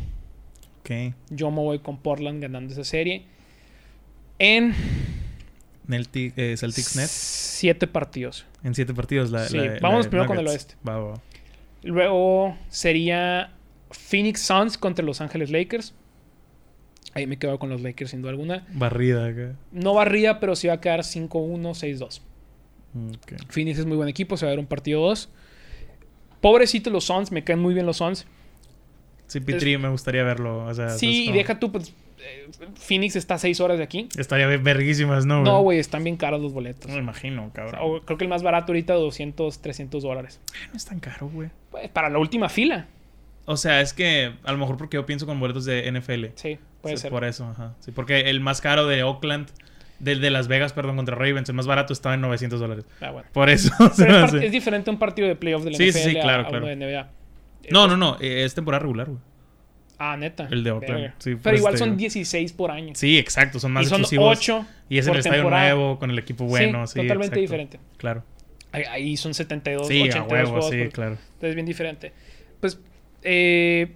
Yo 1.29 1.51
me 1.51 1.57
voy 1.57 1.79
con 1.79 1.97
Portland 1.97 2.41
ganando 2.41 2.73
esa 2.73 2.83
serie. 2.83 3.25
En 4.39 4.73
Celtic, 5.87 6.33
eh, 6.37 6.55
Celtics 6.57 6.95
Net. 6.95 7.07
siete 7.07 7.87
partidos. 7.87 8.45
En 8.63 8.73
siete 8.75 8.93
partidos. 8.93 9.31
La, 9.31 9.45
Sí, 9.47 9.57
la- 9.57 9.77
vamos 9.81 10.05
la 10.05 10.09
primero 10.09 10.27
con 10.27 10.37
el 10.39 10.47
oeste. 10.47 10.75
Va, 10.87 10.97
va, 10.97 11.11
va. 11.11 11.21
Luego 11.83 12.57
sería 12.69 13.53
Phoenix 13.91 14.41
Suns 14.41 14.77
contra 14.77 15.03
Los 15.05 15.21
Ángeles 15.21 15.49
Lakers. 15.51 15.93
Ahí 17.13 17.25
me 17.25 17.37
quedo 17.37 17.57
con 17.57 17.69
los 17.69 17.81
Lakers 17.81 18.11
sin 18.11 18.21
duda 18.21 18.31
alguna. 18.31 18.67
Barrida 18.73 19.25
acá. 19.27 19.55
No 19.71 19.93
barría, 19.93 20.39
pero 20.39 20.55
sí 20.55 20.67
va 20.67 20.73
a 20.75 20.81
quedar 20.81 21.03
5-1, 21.03 21.73
6-2. 21.73 22.21
Ok. 23.15 23.33
Phoenix 23.49 23.79
es 23.79 23.85
muy 23.85 23.97
buen 23.97 24.09
equipo, 24.09 24.37
se 24.37 24.45
va 24.45 24.51
a 24.51 24.53
ver 24.53 24.59
un 24.59 24.67
partido 24.67 25.01
2. 25.01 25.29
Pobrecitos 26.41 26.93
los 26.93 27.05
Suns, 27.05 27.31
me 27.31 27.43
caen 27.43 27.59
muy 27.59 27.73
bien 27.73 27.85
los 27.85 27.97
Suns. 27.97 28.25
Sí, 29.29 29.39
Pitri 29.39 29.77
me 29.77 29.87
gustaría 29.89 30.23
verlo. 30.23 30.65
O 30.65 30.73
sea, 30.73 30.89
Sí, 30.89 31.29
y 31.29 31.31
deja 31.31 31.59
tú, 31.59 31.71
pues, 31.71 31.93
eh, 32.21 32.49
Phoenix 32.75 33.15
está 33.15 33.35
a 33.35 33.37
6 33.37 33.59
horas 33.61 33.77
de 33.77 33.83
aquí. 33.85 34.09
Estaría 34.17 34.47
verguísimas, 34.47 35.25
¿no? 35.25 35.43
No, 35.43 35.61
güey, 35.61 35.79
están 35.79 36.03
bien 36.03 36.17
caros 36.17 36.41
los 36.41 36.51
boletos. 36.51 36.87
No 36.87 36.95
me 36.95 37.01
imagino, 37.01 37.45
O 37.45 37.53
cabrón. 37.53 37.71
sea, 37.79 38.05
creo 38.05 38.17
que 38.17 38.25
el 38.25 38.29
más 38.29 38.43
barato 38.43 38.71
ahorita 38.73 38.93
200, 38.95 39.61
300 39.61 40.03
dólares. 40.03 40.41
No 40.71 40.75
es 40.77 40.83
tan 40.85 40.99
caro, 40.99 41.29
güey. 41.29 41.49
Pues, 41.71 41.87
para 41.89 42.09
la 42.09 42.17
última 42.19 42.49
fila. 42.49 42.87
O 43.45 43.55
sea, 43.57 43.81
es 43.81 43.93
que 43.93 44.33
a 44.43 44.51
lo 44.51 44.57
mejor 44.57 44.77
porque 44.77 44.97
yo 44.97 45.05
pienso 45.05 45.25
con 45.25 45.39
boletos 45.39 45.65
de 45.65 45.87
NFL. 45.91 46.25
Sí, 46.35 46.59
puede 46.81 46.97
ser. 46.97 47.09
Por 47.11 47.23
eso, 47.23 47.45
ajá. 47.45 47.75
Sí, 47.79 47.91
porque 47.91 48.21
el 48.29 48.41
más 48.41 48.61
caro 48.61 48.85
de 48.87 49.03
Oakland, 49.03 49.47
del 49.99 50.21
de 50.21 50.29
Las 50.29 50.47
Vegas, 50.47 50.73
perdón, 50.73 50.95
contra 50.95 51.15
Ravens, 51.15 51.49
el 51.49 51.55
más 51.55 51.67
barato 51.67 51.93
estaba 51.93 52.15
en 52.15 52.21
900 52.21 52.59
dólares. 52.59 52.85
Ah, 53.01 53.11
bueno. 53.11 53.27
Por 53.33 53.49
eso. 53.49 53.71
es, 54.41 54.51
diferente 54.51 54.89
un 54.89 54.97
partido 54.99 55.27
de 55.27 55.35
playoff 55.35 55.63
de 55.63 55.71
la 55.71 55.77
Sí, 55.77 55.89
NFL 55.89 55.97
sí, 56.11 56.17
a- 56.17 56.21
claro, 56.21 56.43
a, 56.43 56.47
claro. 56.47 56.65
uno 56.65 56.75
de 56.75 56.75
NBA. 56.75 57.09
No, 57.71 57.87
no, 57.87 57.97
no. 57.97 58.17
eh, 58.19 58.43
Es 58.45 58.55
temporada 58.55 58.79
regular, 58.81 59.07
güey. 59.07 59.19
Ah, 60.01 60.15
neta. 60.15 60.47
El 60.49 60.63
de 60.63 60.71
Oakland, 60.71 61.13
sí, 61.17 61.35
Pero 61.35 61.55
eso 61.55 61.61
igual 61.61 61.77
son 61.77 61.89
digo. 61.89 61.97
16 61.99 62.53
por 62.53 62.71
año. 62.71 62.93
Sí, 62.95 63.17
exacto. 63.17 63.59
Son 63.59 63.71
más 63.73 63.85
y 63.85 63.89
son 63.89 63.99
exclusivos. 64.01 64.37
8 64.39 64.65
Y 64.87 64.97
es 64.97 65.07
en 65.07 65.13
el 65.13 65.19
estadio 65.19 65.49
nuevo, 65.49 65.99
con 65.99 66.09
el 66.09 66.17
equipo 66.19 66.45
bueno. 66.45 66.87
Sí, 66.87 66.93
totalmente 67.01 67.25
exacto. 67.25 67.39
diferente. 67.41 67.79
Claro. 67.97 68.23
Ahí, 68.71 68.83
ahí 68.89 69.17
son 69.17 69.33
72, 69.33 69.87
Sí, 69.87 69.99
a 70.01 70.03
82 70.05 70.31
huevo, 70.31 70.49
juegos. 70.51 70.69
sí, 70.69 70.77
por- 70.83 70.91
claro. 70.93 71.17
Entonces, 71.33 71.55
bien 71.55 71.65
diferente. 71.65 72.13
Pues, 72.61 72.79
eh, 73.23 73.93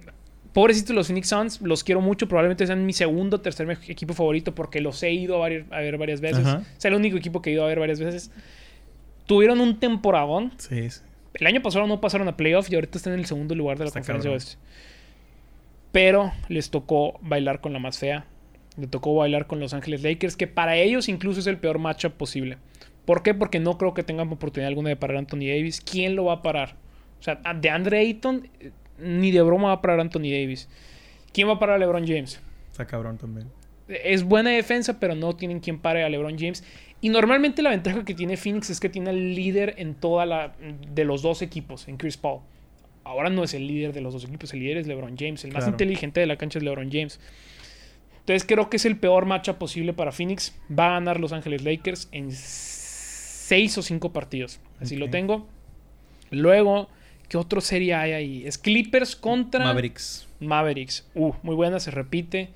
pobrecitos 0.52 0.94
los 0.94 1.06
Phoenix 1.06 1.28
Suns, 1.28 1.60
los 1.62 1.82
quiero 1.82 2.02
mucho. 2.02 2.28
Probablemente 2.28 2.66
sean 2.66 2.84
mi 2.84 2.92
segundo 2.92 3.36
o 3.36 3.40
tercer 3.40 3.66
equipo 3.88 4.12
favorito 4.12 4.54
porque 4.54 4.82
los 4.82 5.02
he 5.02 5.10
ido 5.12 5.36
a, 5.36 5.38
varios- 5.38 5.64
a 5.72 5.78
ver 5.78 5.96
varias 5.96 6.20
veces. 6.20 6.46
Ajá. 6.46 6.62
El 6.82 6.94
único 6.94 7.16
equipo 7.16 7.40
que 7.40 7.48
he 7.48 7.52
ido 7.54 7.64
a 7.64 7.68
ver 7.68 7.78
varias 7.80 7.98
veces. 8.00 8.30
Tuvieron 9.26 9.60
un 9.60 9.80
temporadón. 9.80 10.52
Sí, 10.58 10.90
sí. 10.90 11.00
El 11.34 11.46
año 11.46 11.62
pasado 11.62 11.86
no 11.86 12.00
pasaron 12.00 12.28
a 12.28 12.36
playoff 12.36 12.70
y 12.70 12.74
ahorita 12.76 12.98
están 12.98 13.12
en 13.14 13.18
el 13.20 13.26
segundo 13.26 13.54
lugar 13.54 13.76
de 13.78 13.84
la 13.84 13.88
Está 13.88 14.00
conferencia 14.00 14.30
cabrón. 14.30 14.36
oeste. 14.42 14.56
Pero 15.92 16.32
les 16.48 16.70
tocó 16.70 17.18
bailar 17.22 17.60
con 17.60 17.72
la 17.72 17.78
más 17.78 17.98
fea. 17.98 18.26
Le 18.76 18.86
tocó 18.86 19.14
bailar 19.14 19.46
con 19.46 19.60
Los 19.60 19.72
Ángeles 19.74 20.02
Lakers, 20.02 20.36
que 20.36 20.46
para 20.46 20.76
ellos 20.76 21.08
incluso 21.08 21.40
es 21.40 21.46
el 21.46 21.58
peor 21.58 21.78
matchup 21.78 22.12
posible. 22.14 22.58
¿Por 23.04 23.22
qué? 23.22 23.34
Porque 23.34 23.60
no 23.60 23.78
creo 23.78 23.94
que 23.94 24.02
tengan 24.02 24.32
oportunidad 24.32 24.68
alguna 24.68 24.88
de 24.88 24.96
parar 24.96 25.16
a 25.16 25.20
Anthony 25.20 25.46
Davis. 25.46 25.80
¿Quién 25.80 26.16
lo 26.16 26.24
va 26.24 26.34
a 26.34 26.42
parar? 26.42 26.76
O 27.20 27.22
sea, 27.22 27.36
de 27.36 27.70
Andre 27.70 27.98
Ayton, 28.00 28.48
eh, 28.60 28.70
ni 28.98 29.30
de 29.30 29.42
broma 29.42 29.68
va 29.68 29.74
a 29.74 29.82
parar 29.82 29.98
a 29.98 30.02
Anthony 30.02 30.30
Davis. 30.30 30.68
¿Quién 31.32 31.48
va 31.48 31.52
a 31.54 31.58
parar 31.58 31.76
a 31.76 31.78
LeBron 31.78 32.06
James? 32.06 32.40
Está 32.72 32.86
cabrón 32.86 33.18
también. 33.18 33.48
Es 33.88 34.24
buena 34.24 34.50
defensa, 34.50 34.98
pero 34.98 35.14
no 35.14 35.36
tienen 35.36 35.60
quien 35.60 35.78
pare 35.78 36.02
a 36.04 36.08
LeBron 36.08 36.38
James. 36.38 36.64
Y 37.04 37.10
normalmente 37.10 37.60
la 37.60 37.68
ventaja 37.68 38.02
que 38.02 38.14
tiene 38.14 38.38
Phoenix 38.38 38.70
es 38.70 38.80
que 38.80 38.88
tiene 38.88 39.10
el 39.10 39.34
líder 39.34 39.74
en 39.76 39.94
toda 39.94 40.24
la 40.24 40.54
de 40.90 41.04
los 41.04 41.20
dos 41.20 41.42
equipos, 41.42 41.86
en 41.86 41.98
Chris 41.98 42.16
Paul. 42.16 42.40
Ahora 43.04 43.28
no 43.28 43.44
es 43.44 43.52
el 43.52 43.66
líder 43.66 43.92
de 43.92 44.00
los 44.00 44.14
dos 44.14 44.24
equipos, 44.24 44.54
el 44.54 44.60
líder 44.60 44.78
es 44.78 44.86
LeBron 44.86 45.14
James. 45.18 45.44
El 45.44 45.52
más 45.52 45.68
inteligente 45.68 46.20
de 46.20 46.26
la 46.26 46.38
cancha 46.38 46.58
es 46.58 46.64
LeBron 46.64 46.90
James. 46.90 47.20
Entonces 48.20 48.46
creo 48.48 48.70
que 48.70 48.78
es 48.78 48.86
el 48.86 48.96
peor 48.96 49.26
matchup 49.26 49.58
posible 49.58 49.92
para 49.92 50.12
Phoenix. 50.12 50.58
Va 50.70 50.86
a 50.86 50.90
ganar 50.92 51.20
Los 51.20 51.34
Ángeles 51.34 51.62
Lakers 51.62 52.08
en 52.10 52.32
seis 52.32 53.76
o 53.76 53.82
cinco 53.82 54.14
partidos. 54.14 54.58
Así 54.80 54.96
lo 54.96 55.10
tengo. 55.10 55.46
Luego, 56.30 56.88
¿qué 57.28 57.36
otro 57.36 57.60
serie 57.60 57.92
hay 57.92 58.12
ahí? 58.12 58.46
Es 58.46 58.56
Clippers 58.56 59.14
contra 59.14 59.62
Mavericks. 59.62 60.26
Mavericks. 60.40 61.06
Uh, 61.14 61.34
muy 61.42 61.54
buena, 61.54 61.80
se 61.80 61.90
repite. 61.90 62.48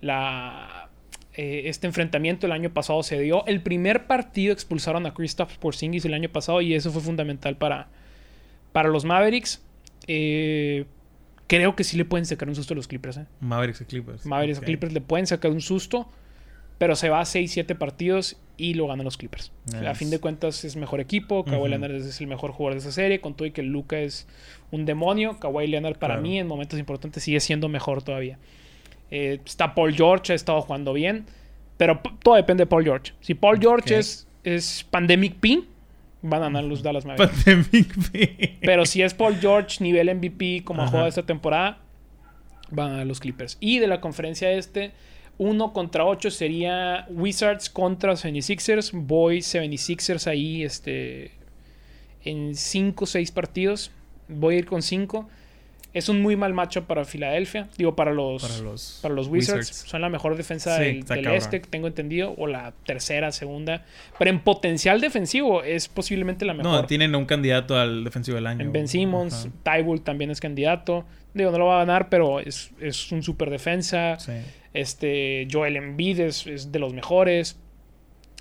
La, 0.00 0.88
eh, 1.34 1.62
este 1.66 1.86
enfrentamiento 1.86 2.46
el 2.46 2.52
año 2.52 2.70
pasado 2.70 3.02
se 3.02 3.18
dio. 3.20 3.46
El 3.46 3.62
primer 3.62 4.06
partido 4.06 4.52
expulsaron 4.52 5.06
a 5.06 5.14
Kristaps 5.14 5.56
Porzingis 5.58 6.04
el 6.04 6.14
año 6.14 6.28
pasado 6.28 6.60
y 6.60 6.74
eso 6.74 6.90
fue 6.90 7.02
fundamental 7.02 7.56
para, 7.56 7.88
para 8.72 8.88
los 8.88 9.04
Mavericks. 9.04 9.62
Eh, 10.06 10.84
creo 11.46 11.76
que 11.76 11.84
sí 11.84 11.96
le 11.96 12.04
pueden 12.04 12.26
sacar 12.26 12.48
un 12.48 12.54
susto 12.54 12.74
a 12.74 12.76
los 12.76 12.88
Clippers. 12.88 13.18
¿eh? 13.18 13.26
Mavericks 13.40 13.80
y 13.80 13.84
Clippers. 13.84 14.26
Mavericks 14.26 14.58
Ok. 14.58 14.64
a 14.64 14.66
Clippers 14.66 14.92
le 14.92 15.00
pueden 15.00 15.26
sacar 15.26 15.50
un 15.50 15.60
susto, 15.60 16.08
pero 16.78 16.96
se 16.96 17.08
va 17.10 17.20
a 17.20 17.24
6-7 17.24 17.76
partidos 17.76 18.36
y 18.56 18.74
lo 18.74 18.86
ganan 18.88 19.04
los 19.04 19.16
Clippers. 19.16 19.52
A 19.86 19.94
fin 19.94 20.10
de 20.10 20.18
cuentas 20.18 20.64
es 20.64 20.76
mejor 20.76 21.00
equipo. 21.00 21.44
Kawhi. 21.44 21.70
Leonard 21.70 21.92
es 21.94 22.20
el 22.20 22.26
mejor 22.26 22.50
jugador 22.52 22.74
de 22.74 22.80
esa 22.80 22.92
serie. 22.92 23.20
Con 23.20 23.34
todo 23.34 23.46
y 23.46 23.52
que 23.52 23.62
Luca 23.62 23.98
es 23.98 24.26
un 24.70 24.84
demonio. 24.84 25.38
Kawhi 25.38 25.66
Leonard 25.66 25.96
para 25.98 26.14
Claro. 26.14 26.22
mí 26.22 26.38
en 26.38 26.46
momentos 26.46 26.78
importantes 26.78 27.22
sigue 27.22 27.40
siendo 27.40 27.68
mejor 27.68 28.02
todavía. 28.02 28.38
Eh, 29.10 29.40
está 29.44 29.74
Paul 29.74 29.94
George, 29.94 30.32
ha 30.32 30.36
estado 30.36 30.60
jugando 30.62 30.92
bien. 30.92 31.26
Pero 31.76 32.02
p- 32.02 32.10
todo 32.22 32.34
depende 32.36 32.62
de 32.62 32.66
Paul 32.66 32.84
George. 32.84 33.12
Si 33.20 33.34
Paul 33.34 33.58
George 33.60 33.98
es, 33.98 34.28
es 34.44 34.84
Pandemic 34.90 35.36
Pin, 35.40 35.66
van 36.22 36.42
a 36.42 36.44
ganar 36.46 36.64
los 36.64 36.82
Dallas 36.82 37.04
Mavericks. 37.06 37.44
Pandemic 37.44 38.10
P. 38.12 38.58
Pero 38.60 38.84
si 38.86 39.02
es 39.02 39.14
Paul 39.14 39.36
George, 39.40 39.82
nivel 39.82 40.14
MVP, 40.14 40.62
como 40.64 40.82
ha 40.82 40.86
jugado 40.88 41.08
esta 41.08 41.24
temporada, 41.24 41.78
van 42.70 42.92
a 42.92 43.04
los 43.04 43.18
Clippers. 43.20 43.56
Y 43.60 43.78
de 43.78 43.86
la 43.86 44.00
conferencia 44.00 44.50
este, 44.52 44.92
1 45.38 45.72
contra 45.72 46.04
8 46.04 46.30
sería 46.30 47.06
Wizards 47.08 47.70
contra 47.70 48.12
76ers. 48.12 48.90
Voy 48.92 49.38
76ers 49.38 50.26
ahí 50.26 50.62
este, 50.62 51.32
en 52.24 52.54
5 52.54 53.04
o 53.04 53.06
6 53.06 53.32
partidos. 53.32 53.90
Voy 54.28 54.56
a 54.56 54.58
ir 54.58 54.66
con 54.66 54.82
5. 54.82 55.28
Es 55.92 56.08
un 56.08 56.22
muy 56.22 56.36
mal 56.36 56.54
macho 56.54 56.84
para 56.84 57.04
Filadelfia. 57.04 57.68
Digo, 57.76 57.96
para 57.96 58.12
los, 58.12 58.42
Para 58.42 58.58
los, 58.58 59.00
para 59.02 59.14
los 59.14 59.26
Wizards. 59.26 59.68
Son 59.68 60.00
la 60.00 60.08
mejor 60.08 60.36
defensa 60.36 60.76
Sí, 60.78 61.02
del, 61.02 61.26
este, 61.28 61.58
tengo 61.60 61.88
entendido. 61.88 62.34
O 62.38 62.46
la 62.46 62.72
tercera, 62.86 63.32
segunda. 63.32 63.84
Pero 64.18 64.30
en 64.30 64.40
potencial 64.40 65.00
defensivo 65.00 65.64
es 65.64 65.88
posiblemente 65.88 66.44
la 66.44 66.54
mejor. 66.54 66.72
No, 66.72 66.86
tienen 66.86 67.14
un 67.14 67.24
candidato 67.24 67.76
al 67.76 68.04
defensivo 68.04 68.36
del 68.36 68.46
año. 68.46 68.62
En 68.62 68.72
Ben 68.72 68.86
Simmons. 68.86 69.48
Tybull 69.64 70.02
también 70.02 70.30
es 70.30 70.40
candidato. 70.40 71.04
Digo, 71.34 71.50
no 71.50 71.58
lo 71.58 71.66
va 71.66 71.76
a 71.76 71.78
ganar, 71.84 72.08
pero 72.08 72.38
es, 72.38 72.70
es 72.80 73.10
un 73.10 73.22
super 73.22 73.50
defensa. 73.50 74.18
Sí. 74.18 74.32
Este, 74.72 75.48
Joel 75.50 75.76
Embiid 75.76 76.20
es, 76.20 76.46
es 76.46 76.70
de 76.70 76.78
los 76.78 76.94
mejores. 76.94 77.58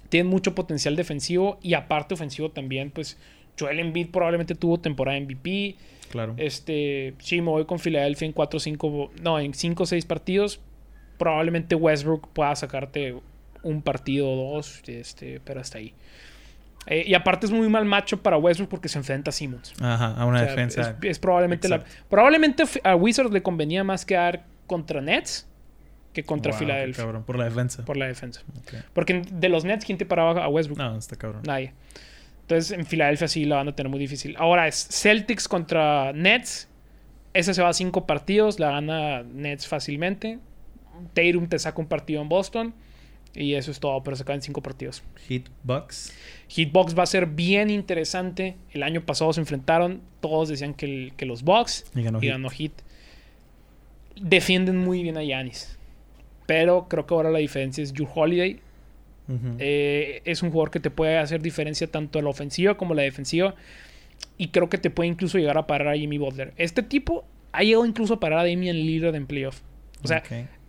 Tienen 0.09 0.29
mucho 0.29 0.53
potencial 0.55 0.95
defensivo 0.95 1.59
y 1.61 1.73
aparte 1.73 2.13
ofensivo 2.13 2.49
también, 2.51 2.91
pues 2.91 3.17
Joel 3.59 3.79
Embiid 3.79 4.09
probablemente 4.09 4.55
tuvo 4.55 4.79
temporada 4.79 5.19
MVP. 5.19 5.75
Claro. 6.09 6.33
Este, 6.37 7.13
sí, 7.19 7.41
me 7.41 7.49
voy 7.49 7.65
con 7.65 7.79
Filadelfia 7.79 8.25
en 8.25 8.33
4 8.33 8.59
5, 8.59 9.11
no, 9.21 9.39
en 9.39 9.53
5 9.53 9.83
o 9.83 9.85
6 9.85 10.05
partidos. 10.05 10.59
Probablemente 11.17 11.75
Westbrook 11.75 12.29
pueda 12.29 12.55
sacarte 12.55 13.15
un 13.61 13.81
partido 13.81 14.29
o 14.29 14.55
dos, 14.55 14.81
este, 14.87 15.41
pero 15.43 15.59
hasta 15.59 15.77
ahí. 15.77 15.93
Eh, 16.87 17.03
y 17.05 17.13
aparte 17.13 17.45
es 17.45 17.51
muy 17.51 17.67
mal 17.69 17.85
macho 17.85 18.21
para 18.21 18.37
Westbrook 18.37 18.69
porque 18.69 18.89
se 18.89 18.97
enfrenta 18.97 19.29
a 19.29 19.31
Simmons. 19.31 19.73
Ajá, 19.81 20.13
a 20.13 20.25
una 20.25 20.37
O 20.37 20.43
sea, 20.43 20.49
defensa. 20.49 20.97
Es, 21.01 21.11
es 21.11 21.19
probablemente 21.19 21.67
la. 21.67 21.83
Probablemente 22.09 22.63
a 22.83 22.95
Wizards 22.95 23.31
le 23.31 23.43
convenía 23.43 23.83
más 23.83 24.05
quedar 24.05 24.45
contra 24.65 25.01
Nets 25.01 25.47
que 26.13 26.23
contra 26.23 26.51
Wow, 26.51 26.59
Filadelfia. 26.59 27.03
Cabrón, 27.03 27.23
por 27.23 27.37
la 27.37 27.45
defensa. 27.45 27.85
Por 27.85 27.97
la 27.97 28.07
defensa. 28.07 28.41
Porque 28.93 29.21
de 29.29 29.49
los 29.49 29.65
Nets, 29.65 29.85
¿quién 29.85 29.97
te 29.97 30.05
paraba 30.05 30.43
a 30.43 30.47
Westbrook? 30.47 30.79
No, 30.79 30.97
está 30.97 31.15
cabrón. 31.15 31.43
Nadie. 31.45 31.73
Entonces 32.49 32.71
en 32.71 32.83
Filadelfia 32.87 33.27
sí 33.27 33.45
la 33.45 33.57
van 33.57 33.67
a 33.67 33.75
tener 33.75 33.91
muy 33.91 33.99
difícil. 33.99 34.35
Ahora 34.39 34.67
es 34.67 34.87
Celtics 34.89 35.47
contra 35.47 36.11
Nets. 36.13 36.67
Ese 37.31 37.53
se 37.53 37.61
va 37.61 37.69
a 37.69 37.73
cinco 37.73 38.07
partidos. 38.07 38.59
La 38.59 38.71
gana 38.71 39.21
Nets 39.21 39.67
fácilmente. 39.67 40.39
Tatum 41.13 41.47
te 41.47 41.59
saca 41.59 41.79
un 41.79 41.87
partido 41.87 42.23
en 42.23 42.27
Boston. 42.29 42.73
Y 43.35 43.53
eso 43.53 43.69
es 43.69 43.79
todo, 43.79 44.01
pero 44.01 44.15
se 44.17 44.25
caen 44.25 44.41
cinco 44.41 44.63
partidos. 44.63 45.03
Hit 45.27 45.47
Bucks. 45.63 46.11
Hitbox 46.47 46.97
va 46.97 47.03
a 47.03 47.05
ser 47.05 47.27
bien 47.27 47.69
interesante. 47.69 48.57
El 48.71 48.81
año 48.81 49.05
pasado 49.05 49.31
se 49.31 49.41
enfrentaron. 49.41 50.01
Todos 50.19 50.49
decían 50.49 50.73
que, 50.73 50.87
el- 50.87 51.13
que 51.15 51.27
los 51.27 51.43
Bucks. 51.43 51.85
Y 51.95 52.01
ganó 52.01 52.17
y 52.23 52.27
ganó 52.29 52.49
Hit. 52.49 52.73
Defienden 54.19 54.77
muy 54.77 55.03
bien 55.03 55.17
a 55.17 55.23
Yanis. 55.23 55.77
Pero 56.47 56.87
creo 56.89 57.05
que 57.05 57.13
ahora 57.13 57.29
la 57.29 57.37
diferencia 57.39 57.83
es 57.83 57.93
Drew 57.93 58.09
Holiday. 58.13 58.59
Eh, 59.59 60.21
es 60.25 60.41
un 60.41 60.49
jugador 60.51 60.71
que 60.71 60.79
te 60.79 60.89
puede 60.89 61.17
hacer 61.17 61.41
diferencia 61.41 61.87
tanto 61.87 62.19
en 62.19 62.25
la 62.25 62.31
ofensiva 62.31 62.75
como 62.77 62.93
en 62.93 62.97
la 62.97 63.03
defensiva. 63.03 63.55
Y 64.37 64.49
creo 64.49 64.69
que 64.69 64.77
te 64.77 64.89
puede 64.89 65.09
incluso 65.09 65.37
llegar 65.37 65.57
a 65.57 65.67
parar 65.67 65.89
a 65.89 65.95
Jimmy 65.97 66.17
Butler. 66.17 66.53
Este 66.57 66.81
tipo 66.83 67.25
ha 67.51 67.63
llegado 67.63 67.85
incluso 67.85 68.15
a 68.15 68.19
parar 68.19 68.39
a 68.39 68.43
Damian 68.49 68.75
Lillard 68.75 69.15
en 69.15 69.27
playoff. 69.27 69.61
O 70.03 70.07
sea, 70.07 70.23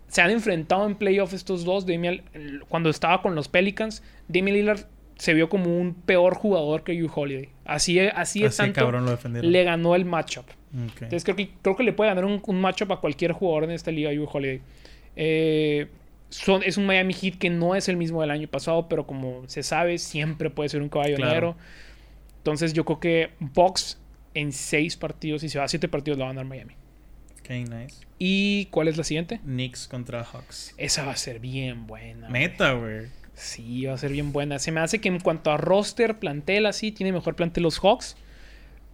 se 0.07 0.21
han 0.21 0.29
enfrentado 0.29 0.85
en 0.85 0.95
playoff 0.95 1.33
estos 1.33 1.63
dos. 1.63 1.85
Damian, 1.85 2.21
cuando 2.69 2.89
estaba 2.89 3.21
con 3.21 3.33
los 3.33 3.47
Pelicans, 3.47 4.03
Damian 4.27 4.57
Lillard 4.57 4.85
se 5.17 5.33
vio 5.33 5.49
como 5.49 5.77
un 5.77 5.93
peor 5.93 6.35
jugador 6.35 6.83
que 6.83 6.93
Drew 6.93 7.09
Holiday. 7.13 7.49
Así, 7.65 7.99
así 7.99 8.43
Así 8.43 8.57
tanto 8.57 8.81
cabrón 8.81 9.05
lo 9.05 9.11
defendieron. 9.11 9.51
le 9.51 9.63
ganó 9.63 9.95
el 9.95 10.05
matchup. 10.05 10.45
Entonces 10.73 11.23
creo 11.23 11.35
que, 11.35 11.49
creo 11.61 11.75
que 11.75 11.83
le 11.83 11.93
puede 11.93 12.09
ganar 12.09 12.25
un, 12.25 12.41
un 12.45 12.61
matchup 12.61 12.91
a 12.91 12.99
cualquier 12.99 13.31
jugador 13.33 13.65
en 13.65 13.71
esta 13.71 13.91
liga, 13.91 14.09
Drew 14.11 14.27
Holiday. 14.31 14.61
Eh, 15.15 15.87
son, 16.31 16.63
es 16.63 16.77
un 16.77 16.85
Miami 16.87 17.13
Heat 17.13 17.35
que 17.37 17.49
no 17.51 17.75
es 17.75 17.87
el 17.87 17.97
mismo 17.97 18.21
del 18.21 18.31
año 18.31 18.47
pasado, 18.47 18.89
pero 18.89 19.05
como 19.05 19.43
se 19.47 19.61
sabe, 19.61 19.99
siempre 19.99 20.49
puede 20.49 20.69
ser 20.69 20.81
un 20.81 20.89
caballo 20.89 21.15
Claro. 21.17 21.31
negro. 21.31 21.55
Entonces 22.37 22.73
yo 22.73 22.83
creo 22.85 22.99
que 22.99 23.29
Bucks 23.39 23.99
en 24.33 24.51
seis 24.51 24.95
partidos, 24.97 25.43
y 25.43 25.49
se 25.49 25.59
va 25.59 25.65
a 25.65 25.67
siete 25.67 25.87
partidos, 25.87 26.17
lo 26.17 26.23
va 26.25 26.31
a 26.31 26.33
ganar 26.33 26.45
Miami. 26.45 26.73
Ok, 27.41 27.49
nice. 27.49 28.05
¿Y 28.17 28.65
cuál 28.67 28.87
es 28.87 28.97
la 28.97 29.03
siguiente? 29.03 29.39
Knicks 29.43 29.87
contra 29.87 30.23
Hawks. 30.23 30.73
Esa 30.77 31.03
va 31.05 31.11
a 31.11 31.17
ser 31.17 31.39
bien 31.39 31.85
buena. 31.85 32.29
Meta, 32.29 32.71
güey. 32.73 33.07
Sí, 33.33 33.85
va 33.85 33.93
a 33.93 33.97
ser 33.97 34.11
bien 34.11 34.31
buena. 34.31 34.59
Se 34.59 34.71
me 34.71 34.79
hace 34.79 35.01
que 35.01 35.09
en 35.09 35.19
cuanto 35.19 35.51
a 35.51 35.57
roster, 35.57 36.17
plantel 36.19 36.65
así, 36.65 36.91
tiene 36.91 37.11
mejor 37.11 37.35
plantel 37.35 37.63
los 37.63 37.79
Hawks. 37.79 38.15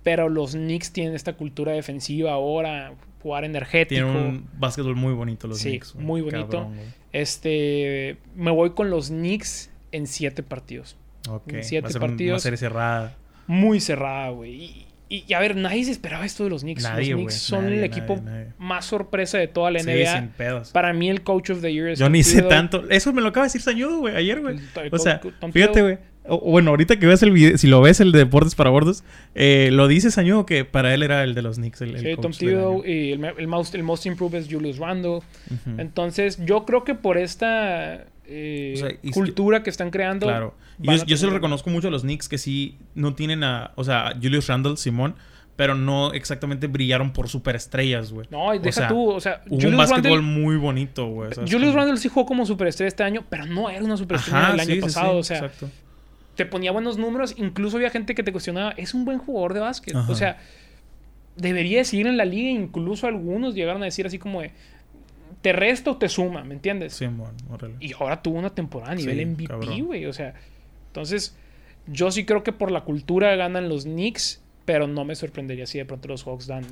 Pero 0.07 0.29
los 0.29 0.51
Knicks 0.53 0.93
tienen 0.93 1.15
esta 1.15 1.33
cultura 1.33 1.73
defensiva 1.73 2.31
ahora, 2.31 2.93
jugar 3.21 3.43
energético. 3.43 4.05
Tienen 4.05 4.15
un 4.15 4.49
básquetbol 4.57 4.95
muy 4.95 5.11
bonito 5.13 5.47
los 5.49 5.57
Sí, 5.59 5.69
Knicks. 5.71 5.93
güey. 5.95 6.05
muy 6.05 6.21
bonito. 6.21 6.47
Cabrón. 6.47 6.77
Este, 7.11 8.15
me 8.35 8.51
voy 8.51 8.69
con 8.69 8.89
los 8.89 9.09
Knicks 9.09 9.69
en 9.91 10.07
siete 10.07 10.43
partidos. 10.43 10.95
Ok. 11.29 11.51
En 11.53 11.63
siete 11.65 11.83
Va 11.83 11.89
a 11.89 11.91
ser 11.91 11.99
partidos. 12.01 12.41
cerrada. 12.41 13.15
Muy 13.47 13.81
cerrada, 13.81 14.29
güey. 14.29 14.53
Y, 14.53 14.85
y- 15.09 15.25
y 15.27 15.33
a 15.33 15.39
ver, 15.39 15.57
nadie 15.57 15.83
se 15.83 15.91
esperaba 15.91 16.25
esto 16.25 16.45
de 16.45 16.49
los 16.51 16.61
Knicks. 16.61 16.83
Nadie, 16.83 17.11
los. 17.11 17.17
Knicks 17.19 17.33
son 17.35 17.65
Nadie, 17.65 17.77
el 17.79 17.83
equipo 17.83 18.17
nadie. 18.23 18.47
más 18.59 18.85
sorpresa 18.85 19.37
de 19.37 19.47
toda 19.49 19.71
la 19.71 19.79
Sí, 19.79 19.89
NBA. 19.89 20.19
sin 20.19 20.27
pedos. 20.29 20.71
Para 20.71 20.93
mí 20.93 21.09
el 21.09 21.21
coach 21.23 21.49
of 21.49 21.59
the 21.61 21.73
year 21.73 21.89
es 21.89 21.99
Yo 21.99 22.09
ni 22.09 22.23
sé 22.23 22.41
tanto. 22.43 22.89
Eso 22.89 23.11
me 23.11 23.21
lo 23.21 23.27
acaba 23.29 23.43
de 23.45 23.47
decir 23.47 23.61
Sañudo, 23.61 23.99
güey, 23.99 24.15
ayer, 24.15 24.39
güey. 24.39 24.57
O 24.91 24.97
sea, 24.99 25.19
Tom- 25.19 25.51
fíjate, 25.51 25.81
güey. 25.81 25.97
O- 26.29 26.39
Bueno, 26.51 26.71
ahorita 26.71 26.97
que 26.99 27.05
veas 27.05 27.21
el 27.23 27.31
video, 27.31 27.57
si 27.57 27.67
lo 27.67 27.81
ves 27.81 27.99
el 27.99 28.11
de 28.11 28.19
Deportes 28.19 28.55
para 28.55 28.69
Bordos, 28.69 29.03
eh, 29.35 29.69
lo 29.71 29.87
dice 29.87 30.11
Sañudo 30.11 30.45
que 30.45 30.65
para 30.65 30.93
él 30.93 31.03
era 31.03 31.23
el 31.23 31.35
de 31.35 31.41
los 31.41 31.57
Knicks. 31.57 31.81
El, 31.81 31.95
el 31.95 31.99
Sí, 32.01 32.15
coach 32.15 32.21
Tom 32.21 32.31
Thibodeau 32.33 32.85
y 32.85 33.11
el, 33.13 33.47
most, 33.47 33.75
el 33.75 33.83
most 33.83 34.05
improved 34.05 34.35
es 34.37 34.47
Julius 34.51 34.77
Randle. 34.77 35.19
Entonces, 35.77 36.43
yo 36.45 36.65
creo 36.65 36.83
que 36.83 36.95
por 36.95 37.17
esta 37.17 38.05
eh, 38.25 38.73
O 38.75 38.79
sea, 38.79 38.89
y 39.01 39.09
es 39.09 39.13
cultura 39.13 39.63
que 39.63 39.69
están 39.69 39.89
creando. 39.89 40.27
Claro. 40.27 40.53
Yo, 40.79 40.93
yo 41.05 41.17
se 41.17 41.25
lo 41.25 41.31
reconozco 41.33 41.69
mucho 41.69 41.87
a 41.87 41.91
los 41.91 42.01
Knicks 42.03 42.29
que 42.29 42.37
sí 42.37 42.77
no 42.93 43.15
tienen 43.15 43.43
a. 43.43 43.71
O 43.75 43.83
sea, 43.83 44.09
a 44.09 44.13
Julius 44.15 44.47
Randle, 44.47 44.77
Simón, 44.77 45.15
pero 45.55 45.73
no 45.75 46.13
exactamente 46.13 46.67
brillaron 46.67 47.13
por 47.13 47.29
superestrellas, 47.29 48.11
güey. 48.11 48.27
No, 48.29 48.53
y 48.53 48.57
O 48.57 48.61
deja 48.61 48.81
sea, 48.81 48.87
tú. 48.89 49.09
O 49.09 49.19
sea, 49.19 49.41
Hubo 49.49 49.67
un 49.67 49.77
básquetbol 49.77 50.21
muy 50.21 50.55
bonito, 50.57 51.07
güey. 51.07 51.31
Julius 51.35 51.61
Como- 51.61 51.73
Randle 51.77 51.97
sí 51.97 52.09
jugó 52.09 52.25
como 52.27 52.45
superestrella 52.45 52.89
este 52.89 53.03
año, 53.03 53.23
pero 53.29 53.45
no 53.45 53.69
era 53.69 53.83
una 53.83 53.97
superestrella 53.97 54.39
Ajá, 54.39 54.53
el 54.53 54.59
año 54.59 54.67
sí, 54.69 54.75
sí, 54.75 54.81
pasado. 54.81 55.13
sí, 55.13 55.19
o 55.19 55.23
sea, 55.23 55.37
exacto. 55.37 55.69
Te 56.37 56.45
ponía 56.45 56.71
buenos 56.71 56.97
números. 56.97 57.33
Incluso 57.37 57.75
había 57.75 57.89
gente 57.89 58.15
que 58.15 58.23
te 58.23 58.31
cuestionaba, 58.31 58.71
es 58.77 58.93
un 58.93 59.03
buen 59.03 59.17
jugador 59.17 59.53
de 59.53 59.59
básquet. 59.59 59.95
Ajá. 59.95 60.09
O 60.09 60.15
sea, 60.15 60.37
debería 61.35 61.79
de 61.79 61.83
seguir 61.85 62.07
en 62.07 62.15
la 62.15 62.23
liga. 62.23 62.49
Incluso 62.49 63.07
algunos 63.07 63.55
llegaron 63.55 63.81
a 63.81 63.85
decir 63.85 64.05
así 64.07 64.17
como 64.19 64.41
de, 64.41 64.51
te 65.41 65.51
resta 65.51 65.91
o 65.91 65.97
te 65.97 66.07
suma, 66.07 66.43
¿me 66.43 66.53
entiendes? 66.53 66.93
Simón, 66.93 67.35
órale. 67.49 67.75
Y 67.79 67.91
ahora 67.93 68.21
tuvo 68.21 68.37
una 68.39 68.51
temporada 68.51 68.93
a 68.93 68.95
nivel 68.95 69.17
Sí, 69.17 69.25
MVP, 69.25 69.81
güey. 69.81 70.05
O 70.05 70.13
sea, 70.13 70.33
entonces, 70.87 71.35
yo 71.87 72.11
sí 72.11 72.23
creo 72.25 72.43
que 72.43 72.53
por 72.53 72.71
la 72.71 72.81
cultura 72.81 73.35
ganan 73.35 73.67
los 73.67 73.83
Knicks, 73.83 74.41
pero 74.65 74.87
no 74.87 75.03
me 75.05 75.15
sorprendería 75.15 75.65
si 75.65 75.77
de 75.77 75.85
pronto 75.85 76.07
los 76.07 76.23
Hawks 76.23 76.47
dan, 76.47 76.65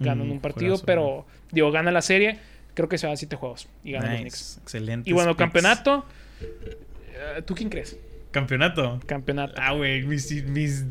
ganan 0.00 0.28
Mm, 0.28 0.32
un 0.32 0.40
partido, 0.40 0.78
pero, 0.84 1.26
digo, 1.52 1.70
gana 1.72 1.90
la 1.90 2.02
serie. 2.02 2.38
Creo 2.74 2.88
que 2.88 2.98
se 2.98 3.08
va 3.08 3.12
a 3.14 3.16
siete 3.16 3.34
juegos 3.34 3.68
y 3.82 3.92
ganan 3.92 4.12
los 4.12 4.20
Knicks. 4.20 4.58
Excelente. 4.62 5.10
Y 5.10 5.12
bueno, 5.12 5.30
picks. 5.30 5.38
campeonato. 5.38 6.04
eh, 6.40 7.42
¿Tú 7.44 7.54
quién 7.54 7.68
crees? 7.68 7.98
Campeonato. 8.30 9.00
Campeonato. 9.06 9.54
Ah, 9.56 9.72
güey, 9.72 10.02
mis, 10.02 10.30
mis 10.44 10.84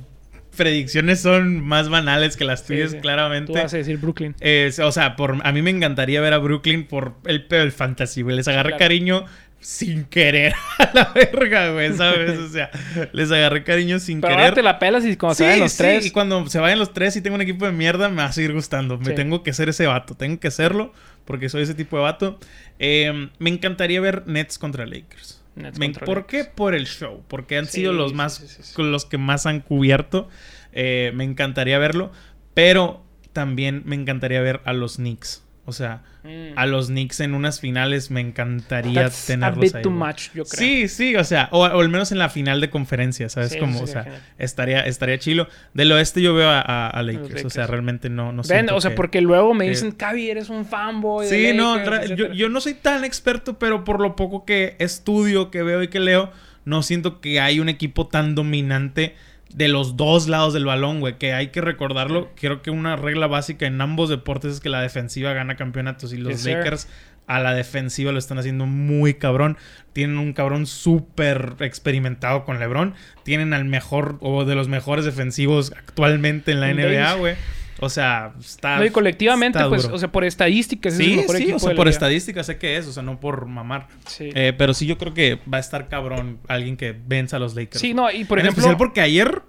predicciones 0.55 1.21
son 1.21 1.61
más 1.61 1.87
banales 1.87 2.35
que 2.35 2.43
las 2.43 2.65
tuyas, 2.65 2.91
sí. 2.91 2.97
claramente. 2.97 3.53
Tú 3.53 3.59
vas 3.59 3.73
a 3.73 3.77
decir 3.77 3.97
Brooklyn. 3.97 4.35
Eh, 4.41 4.71
o 4.83 4.91
sea, 4.91 5.15
por, 5.15 5.37
a 5.43 5.51
mí 5.51 5.61
me 5.61 5.69
encantaría 5.69 6.19
ver 6.19 6.33
a 6.33 6.39
Brooklyn 6.39 6.85
por 6.85 7.13
el 7.25 7.45
pedo 7.45 7.61
del 7.61 7.71
fantasy, 7.71 8.23
güey. 8.23 8.35
Les 8.35 8.47
agarré 8.47 8.71
claro. 8.71 8.79
cariño 8.79 9.25
sin 9.59 10.05
querer 10.05 10.53
a 10.79 10.91
la 10.93 11.11
verga, 11.13 11.71
güey, 11.71 11.93
¿sabes? 11.93 12.37
O 12.37 12.49
sea, 12.49 12.69
les 13.11 13.31
agarré 13.31 13.63
cariño 13.63 13.99
sin 13.99 14.21
Pero 14.21 14.35
querer. 14.35 14.53
te 14.53 14.63
la 14.63 14.79
pelas 14.79 15.05
y 15.05 15.15
cuando 15.15 15.35
se 15.35 15.45
vayan 15.45 15.59
los 15.59 15.71
sí, 15.71 15.77
tres. 15.77 16.05
y 16.05 16.11
cuando 16.11 16.47
se 16.47 16.59
vayan 16.59 16.79
los 16.79 16.93
tres 16.93 17.15
y 17.15 17.21
tengo 17.21 17.35
un 17.35 17.41
equipo 17.41 17.65
de 17.65 17.71
mierda, 17.71 18.09
me 18.09 18.17
va 18.17 18.25
a 18.25 18.31
seguir 18.31 18.53
gustando. 18.53 18.97
Me 18.97 19.13
tengo 19.13 19.43
que 19.43 19.53
ser 19.53 19.69
ese 19.69 19.85
vato. 19.85 20.15
Tengo 20.15 20.39
que 20.39 20.51
serlo 20.51 20.93
porque 21.25 21.49
soy 21.49 21.63
ese 21.63 21.73
tipo 21.73 21.97
de 21.97 22.03
vato. 22.03 22.39
Eh, 22.79 23.29
me 23.39 23.49
encantaría 23.49 24.01
ver 24.01 24.23
Nets 24.27 24.57
contra 24.57 24.85
Lakers. 24.85 25.36
Nets 25.57 25.79
Me- 25.79 25.87
contra 25.87 26.05
¿Por 26.05 26.25
qué? 26.27 26.45
Por 26.45 26.75
el 26.75 26.85
show. 26.87 27.23
Porque 27.27 27.57
han 27.57 27.65
Sí, 27.65 27.81
sido 27.81 27.93
los 27.93 28.13
más... 28.13 28.35
sí, 28.35 28.47
sí, 28.47 28.63
sí. 28.63 28.73
con 28.73 28.91
los 28.91 29.05
que 29.05 29.17
más 29.17 29.45
han 29.45 29.61
cubierto. 29.61 30.29
Eh, 30.73 31.11
me 31.15 31.23
encantaría 31.23 31.77
verlo. 31.79 32.11
Pero 32.53 33.03
también 33.33 33.83
me 33.85 33.95
encantaría 33.95 34.41
ver 34.41 34.61
a 34.65 34.73
los 34.73 34.95
Knicks. 34.97 35.43
O 35.69 35.73
sea, 35.73 36.01
Mm. 36.23 36.53
a 36.57 36.65
los 36.65 36.87
Knicks 36.87 37.19
en 37.19 37.33
unas 37.33 37.59
finales 37.59 38.09
me 38.09 38.21
encantaría 38.21 39.03
That's 39.03 39.25
a 39.25 39.27
tenerlos 39.33 39.59
bit 39.59 39.75
ahí. 39.75 39.81
too 39.81 39.91
much, 39.91 40.29
yo 40.33 40.45
creo. 40.45 40.59
Sí, 40.59 40.87
sí, 40.87 41.15
o 41.17 41.23
sea, 41.25 41.49
o, 41.51 41.59
o 41.65 41.79
al 41.81 41.89
menos 41.89 42.11
en 42.13 42.19
la 42.19 42.29
final 42.29 42.61
de 42.61 42.69
conferencia, 42.69 43.27
¿sabes? 43.27 43.51
Sí, 43.51 43.59
Como, 43.59 43.81
o 43.81 43.87
sea, 43.87 44.03
genial. 44.03 44.21
estaría, 44.37 44.79
estaría 44.81 45.19
chilo. 45.19 45.47
Del 45.73 45.91
oeste 45.91 46.21
yo 46.21 46.33
veo 46.33 46.49
a, 46.49 46.61
a- 46.61 46.87
a 46.89 47.03
Lakers, 47.03 47.23
Lakers. 47.29 47.45
o 47.45 47.49
sea, 47.49 47.67
realmente 47.67 48.09
no, 48.09 48.31
no 48.31 48.43
Ven, 48.43 48.45
siento 48.45 48.75
o 48.77 48.81
sea, 48.81 48.91
que- 48.91 48.95
porque 48.95 49.19
luego 49.21 49.53
me 49.53 49.65
que- 49.65 49.71
dicen, 49.71 49.91
Cavi, 49.91 50.29
eres 50.29 50.49
un 50.49 50.65
fanboy. 50.65 51.27
Sí, 51.27 51.51
no, 51.53 51.75
Lakers, 51.77 51.95
yo, 52.09 52.13
etcétera". 52.15 52.33
yo 52.33 52.49
no 52.49 52.61
soy 52.61 52.73
tan 52.75 53.03
experto, 53.03 53.59
pero 53.59 53.83
por 53.83 53.99
lo 53.99 54.15
poco 54.15 54.45
que 54.45 54.75
estudio, 54.79 55.51
que 55.51 55.63
veo 55.63 55.83
y 55.83 55.89
que 55.89 55.99
leo, 55.99 56.31
no 56.65 56.81
siento 56.81 57.19
que 57.21 57.39
hay 57.41 57.59
un 57.59 57.69
equipo 57.69 58.07
tan 58.07 58.35
dominante 58.35 59.15
de 59.53 59.67
los 59.67 59.97
dos 59.97 60.27
lados 60.27 60.53
del 60.53 60.65
balón, 60.65 60.99
güey, 60.99 61.17
que 61.17 61.33
hay 61.33 61.47
que 61.47 61.61
recordarlo. 61.61 62.31
Creo 62.35 62.61
que 62.61 62.71
una 62.71 62.95
regla 62.95 63.27
básica 63.27 63.65
en 63.65 63.79
ambos 63.81 64.09
deportes 64.09 64.53
es 64.53 64.59
que 64.59 64.69
la 64.69 64.81
defensiva 64.81 65.33
gana 65.33 65.55
campeonatos 65.55 66.13
y 66.13 66.17
los 66.17 66.41
sir. 66.41 66.57
Lakers 66.57 66.87
a 67.27 67.39
la 67.39 67.53
defensiva 67.53 68.11
lo 68.11 68.19
están 68.19 68.39
haciendo 68.39 68.65
muy 68.65 69.15
cabrón. 69.15 69.57
Tienen 69.93 70.17
un 70.17 70.33
cabrón 70.33 70.65
súper 70.65 71.55
experimentado 71.59 72.45
con 72.45 72.59
LeBron. 72.59 72.93
Tienen 73.23 73.53
al 73.53 73.65
mejor 73.65 74.17
o 74.21 74.45
de 74.45 74.55
los 74.55 74.69
mejores 74.69 75.03
defensivos 75.05 75.73
actualmente 75.77 76.53
en 76.53 76.61
la 76.61 76.73
NBA, 76.73 77.13
güey. 77.15 77.35
O 77.79 77.89
sea, 77.89 78.33
está 78.39 78.77
No, 78.77 78.85
y 78.85 78.89
colectivamente, 78.89 79.59
está 79.59 79.69
pues, 79.69 79.83
duro. 79.83 79.95
o 79.95 79.99
sea, 79.99 80.11
por 80.11 80.23
estadísticas, 80.23 80.93
es 80.95 80.99
el 80.99 81.05
Sí, 81.05 81.15
mejor 81.17 81.37
sí, 81.37 81.51
o 81.51 81.59
sea, 81.59 81.69
por 81.75 81.85
liga. 81.85 81.89
estadística 81.91 82.43
sé 82.43 82.57
que 82.57 82.77
es, 82.77 82.87
o 82.87 82.91
sea, 82.93 83.03
no 83.03 83.19
por 83.19 83.45
mamar. 83.45 83.87
Sí. 84.07 84.29
Eh, 84.33 84.53
pero 84.57 84.73
sí 84.73 84.85
yo 84.87 84.97
creo 84.97 85.13
que 85.13 85.39
va 85.51 85.57
a 85.57 85.59
estar 85.59 85.87
cabrón 85.87 86.39
alguien 86.47 86.75
que 86.77 86.95
venza 87.05 87.37
a 87.37 87.39
los 87.39 87.55
Lakers. 87.55 87.79
Sí, 87.79 87.93
no, 87.93 88.09
y 88.11 88.25
por 88.25 88.39
en 88.39 88.45
ejemplo, 88.45 88.61
especial 88.61 88.77
porque 88.77 89.01
ayer 89.01 89.41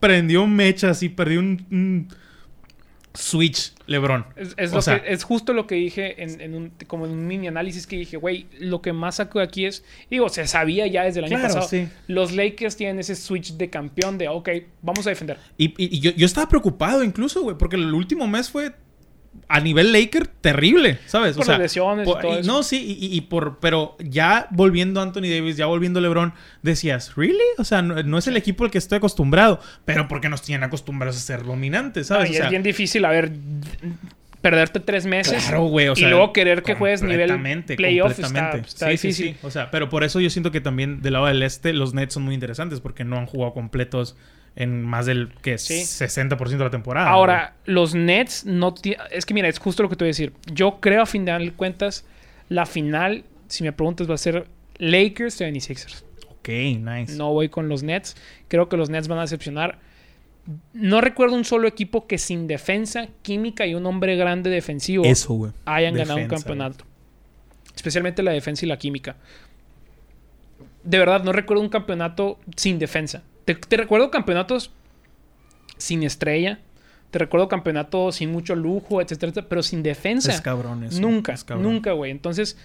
prendió 0.00 0.46
mecha 0.46 0.90
así, 0.90 1.08
perdió 1.08 1.40
un, 1.40 1.66
un 1.70 2.08
switch 3.14 3.72
LeBron. 3.86 4.26
es, 4.36 4.72
lo 4.72 4.82
sea- 4.82 5.02
que, 5.02 5.12
es 5.12 5.22
justo 5.24 5.52
lo 5.52 5.66
que 5.66 5.76
dije 5.76 6.22
en, 6.22 6.40
en 6.40 6.54
un, 6.54 6.72
como 6.86 7.06
en 7.06 7.12
un 7.12 7.26
mini 7.26 7.46
análisis 7.48 7.86
que 7.86 7.96
dije, 7.96 8.16
güey, 8.16 8.46
lo 8.58 8.82
que 8.82 8.92
más 8.92 9.16
saco 9.16 9.38
de 9.38 9.44
aquí 9.44 9.66
es, 9.66 9.84
digo, 10.10 10.28
se 10.28 10.46
sabía 10.46 10.86
ya 10.86 11.04
desde 11.04 11.20
el 11.20 11.26
año 11.26 11.36
Claro, 11.38 11.54
pasado, 11.54 11.68
sí. 11.68 11.88
los 12.08 12.32
Lakers 12.32 12.76
tienen 12.76 12.98
ese 12.98 13.14
switch 13.14 13.52
de 13.56 13.70
campeón 13.70 14.18
de, 14.18 14.28
ok, 14.28 14.48
vamos 14.82 15.06
a 15.06 15.10
defender. 15.10 15.38
Y, 15.56 15.66
y- 15.82 15.96
y 15.96 16.00
yo, 16.00 16.10
yo 16.12 16.26
estaba 16.26 16.48
preocupado 16.48 17.04
incluso, 17.04 17.42
güey, 17.42 17.56
porque 17.56 17.76
el 17.76 17.92
último 17.94 18.26
mes 18.26 18.50
fue 18.50 18.72
a 19.48 19.60
nivel 19.60 19.92
Laker 19.92 20.26
terrible, 20.26 20.98
¿sabes? 21.06 21.36
Por 21.36 21.46
las 21.46 21.58
lesiones 21.58 22.08
y 22.08 22.10
por- 22.10 22.20
todo 22.22 22.38
eso. 22.38 22.50
No, 22.50 22.62
sí, 22.62 22.96
y, 22.98 23.20
por, 23.22 23.58
pero 23.60 23.96
ya 23.98 24.46
volviendo 24.50 25.00
Anthony 25.02 25.28
Davis, 25.28 25.56
ya 25.56 25.66
volviendo 25.66 26.00
LeBron, 26.00 26.32
decías, 26.62 27.14
¿really? 27.16 27.38
O 27.58 27.64
sea, 27.64 27.82
no, 27.82 28.02
no 28.02 28.18
es 28.18 28.26
el 28.26 28.36
equipo 28.36 28.64
al 28.64 28.70
que 28.70 28.78
estoy 28.78 28.96
acostumbrado, 28.98 29.60
pero 29.84 30.08
porque 30.08 30.28
nos 30.28 30.42
tienen 30.42 30.64
acostumbrados 30.64 31.16
a 31.16 31.20
ser 31.20 31.44
dominantes, 31.44 32.06
¿sabes? 32.08 32.30
Y 32.30 32.32
O 32.32 32.36
sea, 32.36 32.44
es 32.46 32.50
bien 32.50 32.62
difícil, 32.62 33.04
a 33.04 33.10
ver, 33.10 33.32
perderte 34.40 34.78
tres 34.80 35.06
meses 35.06 35.42
Claro, 35.42 35.64
güey. 35.64 35.88
O 35.88 35.96
sea, 35.96 36.06
y 36.06 36.10
luego 36.10 36.32
querer 36.32 36.62
que 36.62 36.74
juegues 36.74 37.02
nivel 37.02 37.64
playoff 37.76 38.18
está, 38.18 38.62
Sí, 38.62 38.68
sí, 38.76 38.86
difícil. 39.08 39.26
sí. 39.32 39.36
O 39.42 39.50
sea, 39.50 39.70
pero 39.70 39.88
por 39.88 40.04
eso 40.04 40.20
yo 40.20 40.28
siento 40.30 40.50
que 40.50 40.60
también 40.60 41.00
del 41.00 41.14
lado 41.14 41.26
del 41.26 41.42
este 41.42 41.72
los 41.72 41.94
Nets 41.94 42.14
son 42.14 42.24
muy 42.24 42.34
interesantes 42.34 42.80
porque 42.80 43.04
no 43.04 43.16
han 43.16 43.26
jugado 43.26 43.54
completos 43.54 44.16
en 44.56 44.82
más 44.82 45.06
del 45.06 45.30
que 45.42 45.58
Sí. 45.58 45.82
60% 45.84 46.58
de 46.58 46.64
la 46.64 46.70
temporada. 46.70 47.08
Ahora, 47.10 47.54
los 47.64 47.94
Nets 47.94 48.44
no 48.46 48.74
Es 49.10 49.26
que 49.26 49.34
mira, 49.34 49.48
es 49.48 49.58
justo 49.58 49.82
lo 49.82 49.88
que 49.88 49.96
te 49.96 50.04
voy 50.04 50.08
a 50.08 50.10
decir. 50.10 50.32
Yo 50.52 50.78
creo, 50.80 51.02
a 51.02 51.06
fin 51.06 51.24
de 51.24 51.52
cuentas, 51.56 52.04
la 52.48 52.66
final, 52.66 53.24
si 53.48 53.64
me 53.64 53.72
preguntas, 53.72 54.08
va 54.08 54.14
a 54.14 54.18
ser 54.18 54.46
Lakers 54.78 55.40
76ers. 55.40 56.02
güey. 56.44 56.74
Ok, 56.74 56.78
nice. 56.80 57.16
No 57.16 57.32
voy 57.32 57.48
con 57.48 57.68
los 57.68 57.82
Nets. 57.82 58.16
Creo 58.48 58.68
que 58.68 58.76
los 58.76 58.90
Nets 58.90 59.08
van 59.08 59.18
a 59.18 59.22
decepcionar. 59.22 59.78
No 60.74 61.00
recuerdo 61.00 61.34
un 61.36 61.44
solo 61.44 61.66
equipo 61.66 62.06
que 62.06 62.18
sin 62.18 62.46
defensa, 62.46 63.08
química 63.22 63.66
y 63.66 63.74
un 63.74 63.86
hombre 63.86 64.14
grande 64.16 64.50
defensivo 64.50 65.04
Eso, 65.04 65.32
güey. 65.34 65.52
hayan 65.64 65.94
ganado 65.94 66.20
un 66.20 66.28
campeonato. 66.28 66.84
Especialmente 67.74 68.22
la 68.22 68.32
defensa 68.32 68.64
y 68.64 68.68
la 68.68 68.76
química. 68.76 69.16
De 70.82 70.98
verdad, 70.98 71.24
no 71.24 71.32
recuerdo 71.32 71.62
un 71.62 71.70
campeonato 71.70 72.38
sin 72.56 72.78
defensa. 72.78 73.22
Te, 73.44 73.54
te 73.54 73.76
recuerdo 73.76 74.10
campeonatos 74.10 74.70
sin 75.76 76.02
estrella. 76.02 76.60
Te 77.10 77.18
recuerdo 77.18 77.48
campeonatos 77.48 78.16
sin 78.16 78.32
mucho 78.32 78.56
lujo, 78.56 79.00
etcétera, 79.00 79.30
etcétera, 79.30 79.48
pero 79.48 79.62
sin 79.62 79.82
defensa. 79.82 80.32
Es 80.32 80.40
cabrón 80.40 80.82
eso. 80.84 81.00
Nunca, 81.00 81.32
Es 81.32 81.44
cabrón. 81.44 81.62
nunca, 81.72 81.92
güey. 81.92 82.10
Entonces, 82.10 82.58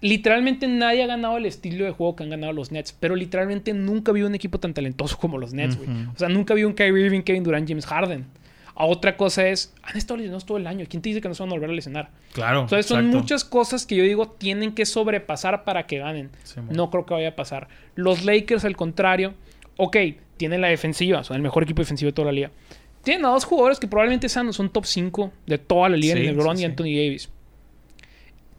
literalmente 0.00 0.66
nadie 0.66 1.04
ha 1.04 1.06
ganado 1.06 1.36
el 1.36 1.46
estilo 1.46 1.84
de 1.84 1.92
juego 1.92 2.16
que 2.16 2.24
han 2.24 2.30
ganado 2.30 2.52
los 2.52 2.72
Nets, 2.72 2.92
pero 2.92 3.14
literalmente 3.14 3.72
nunca 3.72 4.10
vi 4.10 4.22
un 4.22 4.34
equipo 4.34 4.58
tan 4.58 4.74
talentoso 4.74 5.16
como 5.18 5.38
los 5.38 5.54
Nets, 5.54 5.76
güey. 5.76 5.88
O 6.14 6.18
sea, 6.18 6.28
nunca 6.28 6.54
vi 6.54 6.64
un 6.64 6.72
Kyrie 6.74 7.04
Irving, 7.06 7.22
Kevin 7.22 7.44
Durant, 7.44 7.68
James 7.68 7.86
Harden. 7.86 8.26
A 8.74 8.86
otra 8.86 9.16
cosa 9.16 9.46
es, 9.46 9.72
han 9.82 9.96
estado 9.96 10.16
lesionados 10.16 10.46
todo 10.46 10.56
el 10.56 10.66
año. 10.66 10.86
¿Quién 10.88 11.02
te 11.02 11.10
dice 11.10 11.20
que 11.20 11.28
no 11.28 11.34
se 11.34 11.42
van 11.42 11.50
a 11.50 11.54
volver 11.54 11.70
a 11.70 11.74
lesionar? 11.74 12.10
Claro. 12.32 12.62
Entonces 12.62 12.86
son 12.86 13.00
exacto. 13.00 13.18
muchas 13.18 13.44
cosas 13.44 13.86
que 13.86 13.94
yo 13.94 14.02
digo 14.02 14.28
tienen 14.30 14.74
que 14.74 14.86
sobrepasar 14.86 15.62
para 15.62 15.86
que 15.86 15.98
ganen. 15.98 16.30
Sí, 16.42 16.58
no 16.70 16.90
creo 16.90 17.06
que 17.06 17.14
vaya 17.14 17.28
a 17.28 17.36
pasar. 17.36 17.68
Los 17.94 18.24
Lakers, 18.24 18.64
al 18.64 18.74
contrario, 18.74 19.34
ok, 19.84 19.96
tienen 20.36 20.60
la 20.60 20.68
defensiva, 20.68 21.24
son 21.24 21.36
el 21.36 21.42
mejor 21.42 21.64
equipo 21.64 21.82
defensivo 21.82 22.08
de 22.08 22.12
toda 22.12 22.26
la 22.26 22.32
liga. 22.32 22.50
Tienen 23.02 23.24
a 23.26 23.30
dos 23.30 23.44
jugadores 23.44 23.80
que 23.80 23.88
probablemente 23.88 24.28
sean 24.28 24.52
son 24.52 24.70
top 24.70 24.86
5 24.86 25.32
de 25.46 25.58
toda 25.58 25.88
la 25.88 25.96
liga, 25.96 26.14
Sí, 26.14 26.22
LeBron 26.22 26.56
sí, 26.56 26.62
y 26.62 26.64
sí. 26.64 26.70
Anthony 26.70 26.84
Davis. 26.84 27.30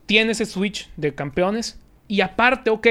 Tiene 0.05 0.33
ese 0.33 0.45
switch 0.45 0.89
de 0.97 1.15
campeones. 1.15 1.79
Y 2.09 2.19
aparte, 2.19 2.69
ok, 2.69 2.87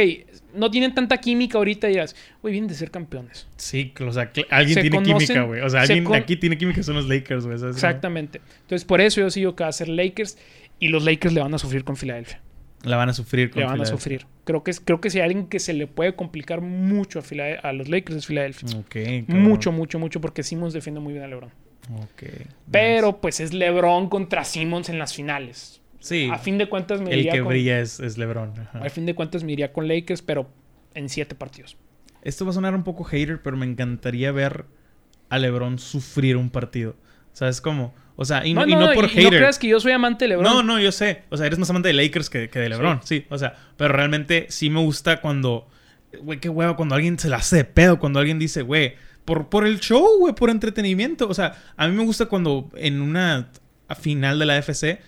no 0.54 0.70
tienen 0.70 0.94
tanta 0.94 1.18
química 1.18 1.58
ahorita 1.58 1.88
y 1.88 1.92
dirás, 1.92 2.16
güey, 2.40 2.52
vienen 2.52 2.68
de 2.68 2.74
ser 2.74 2.90
campeones. 2.90 3.46
Sí, 3.56 3.92
o 4.00 4.12
sea, 4.12 4.32
alguien 4.50 4.74
Se 4.74 4.80
tiene 4.80 4.96
conocen, 4.96 5.18
química, 5.18 5.42
güey. 5.42 5.60
O 5.60 5.68
sea, 5.68 5.84
se 5.86 5.92
alguien 5.92 6.10
de 6.10 6.18
aquí 6.18 6.36
tiene 6.36 6.56
química 6.56 6.82
son 6.82 6.94
los 6.94 7.06
Lakers, 7.06 7.44
güey. 7.46 7.58
Exactamente. 7.68 8.40
Entonces, 8.62 8.86
por 8.86 9.02
eso 9.02 9.20
yo 9.20 9.30
sigo 9.30 9.54
que 9.54 9.64
va 9.64 9.68
a 9.68 9.72
ser 9.72 9.90
Lakers. 9.90 10.38
Y 10.78 10.88
los 10.88 11.04
Lakers 11.04 11.34
le 11.34 11.42
van 11.42 11.52
a 11.52 11.58
sufrir 11.58 11.84
con 11.84 11.96
Filadelfia. 11.96 12.40
La 12.84 12.96
van 12.96 13.08
a 13.08 13.12
sufrir 13.12 13.50
con 13.50 13.60
Le 13.60 13.66
van 13.66 13.80
a 13.80 13.84
sufrir. 13.86 14.26
Creo 14.44 14.64
que, 14.64 14.72
creo 14.84 15.00
que 15.00 15.08
si 15.10 15.18
hay 15.18 15.26
alguien 15.26 15.46
que 15.46 15.58
se 15.60 15.72
le 15.72 15.86
puede 15.86 16.14
complicar 16.16 16.60
mucho 16.60 17.18
a, 17.20 17.22
Filade- 17.22 17.60
a 17.62 17.72
los 17.72 17.88
Lakers 17.88 18.18
es 18.18 18.26
Filadelfia. 18.26 18.76
Ok, 18.78 18.96
cabrón. 19.26 19.42
Mucho, 19.42 19.72
mucho, 19.72 19.98
mucho, 19.98 20.20
porque 20.20 20.42
Simmons 20.42 20.72
defiende 20.72 21.00
muy 21.00 21.12
bien 21.12 21.24
a 21.24 21.28
LeBron. 21.28 21.50
Ok. 21.96 22.22
Pero 22.70 23.20
pues 23.20 23.40
es 23.40 23.52
LeBron 23.52 24.08
contra 24.08 24.44
Simmons 24.44 24.88
en 24.88 24.98
las 24.98 25.14
finales. 25.14 25.80
Sí. 26.00 26.28
A 26.32 26.38
fin 26.38 26.58
de 26.58 26.68
cuentas 26.68 27.00
me 27.00 27.12
El 27.12 27.20
iría 27.20 27.32
que 27.32 27.38
con, 27.40 27.48
brilla 27.48 27.78
es, 27.80 28.00
es 28.00 28.18
LeBron. 28.18 28.52
ajá. 28.58 28.84
a 28.84 28.90
fin 28.90 29.06
de 29.06 29.14
cuentas 29.14 29.44
me 29.44 29.52
iría 29.52 29.72
con 29.72 29.86
Lakers, 29.86 30.22
pero 30.22 30.48
en 30.94 31.08
siete 31.08 31.34
partidos. 31.36 31.76
Esto 32.22 32.44
va 32.44 32.50
a 32.50 32.54
sonar 32.54 32.74
un 32.74 32.82
poco 32.84 33.04
hater, 33.04 33.40
pero 33.42 33.56
me 33.56 33.66
encantaría 33.66 34.32
ver 34.32 34.64
a 35.28 35.38
LeBron 35.38 35.78
sufrir 35.78 36.36
un 36.36 36.50
partido. 36.50 36.96
¿Sabes 37.32 37.60
cómo? 37.60 37.94
O 38.16 38.24
sea, 38.24 38.46
y 38.46 38.54
no, 38.54 38.66
y 38.66 38.74
no 38.74 38.92
por 38.92 39.06
y 39.06 39.08
hater. 39.08 39.24
no 39.24 39.38
creas 39.38 39.58
que 39.58 39.68
yo 39.68 39.80
soy 39.80 39.92
amante 39.92 40.24
de 40.24 40.30
LeBron. 40.30 40.44
No, 40.44 40.62
no, 40.62 40.78
yo 40.78 40.92
sé. 40.92 41.22
O 41.30 41.36
sea, 41.36 41.46
eres 41.46 41.58
más 41.58 41.70
amante 41.70 41.88
de 41.88 41.94
Lakers 41.94 42.28
que, 42.28 42.48
que 42.48 42.58
de 42.58 42.68
LeBron, 42.68 43.00
sí. 43.04 43.26
O 43.30 43.38
sea, 43.38 43.56
pero 43.76 43.94
realmente 43.94 44.46
sí 44.50 44.70
me 44.70 44.80
gusta 44.80 45.20
cuando. 45.20 45.68
Güey, 46.20 46.40
qué 46.40 46.48
huevo, 46.48 46.76
cuando 46.76 46.94
alguien 46.94 47.18
se 47.18 47.28
la 47.28 47.36
hace 47.36 47.56
de 47.56 47.64
pedo, 47.64 47.98
cuando 47.98 48.18
alguien 48.20 48.38
dice, 48.38 48.60
güey, 48.62 48.96
por, 49.24 49.48
por 49.48 49.66
el 49.66 49.80
show, 49.80 50.18
güey, 50.18 50.34
por 50.34 50.50
entretenimiento. 50.50 51.26
O 51.28 51.34
sea, 51.34 51.54
a 51.76 51.88
mí 51.88 51.96
me 51.96 52.04
gusta 52.04 52.26
cuando 52.26 52.70
en 52.76 53.00
una 53.00 53.48
final 53.98 54.38
de 54.38 54.46
la 54.46 54.58
FC 54.58 55.00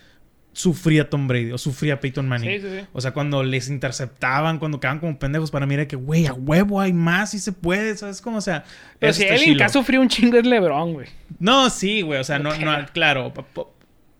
sufría 0.55 1.09
Tom 1.09 1.27
Brady 1.27 1.51
o 1.51 1.57
sufría 1.57 1.99
Peyton 1.99 2.27
Manning. 2.29 2.49
Sí, 2.49 2.67
sí, 2.67 2.79
sí. 2.79 2.85
O 2.93 3.01
sea, 3.01 3.11
cuando 3.11 3.43
les 3.43 3.67
interceptaban, 3.69 4.57
cuando 4.57 4.79
quedaban 4.79 4.99
como 4.99 5.19
pendejos, 5.19 5.51
para 5.51 5.65
mí 5.65 5.73
era 5.73 5.85
que, 5.85 5.97
güey, 5.97 6.27
a 6.27 6.33
huevo 6.33 6.79
hay 6.79 6.93
más 6.93 7.33
y 7.33 7.39
se 7.39 7.51
puede, 7.51 7.95
¿sabes 7.97 8.21
cómo? 8.21 8.37
O 8.37 8.41
sea, 8.41 8.63
Pero 8.97 9.11
si 9.13 9.23
alguien 9.23 9.39
que 9.39 9.45
chilo. 9.53 9.65
ha 9.65 9.69
sufrido 9.69 10.01
un 10.01 10.07
chingo 10.07 10.37
es 10.37 10.45
LeBron, 10.45 10.93
güey. 10.93 11.07
No, 11.39 11.69
sí, 11.69 12.01
güey. 12.01 12.19
O 12.19 12.23
sea, 12.23 12.39
no, 12.39 12.57
no, 12.57 12.73
claro. 12.93 13.33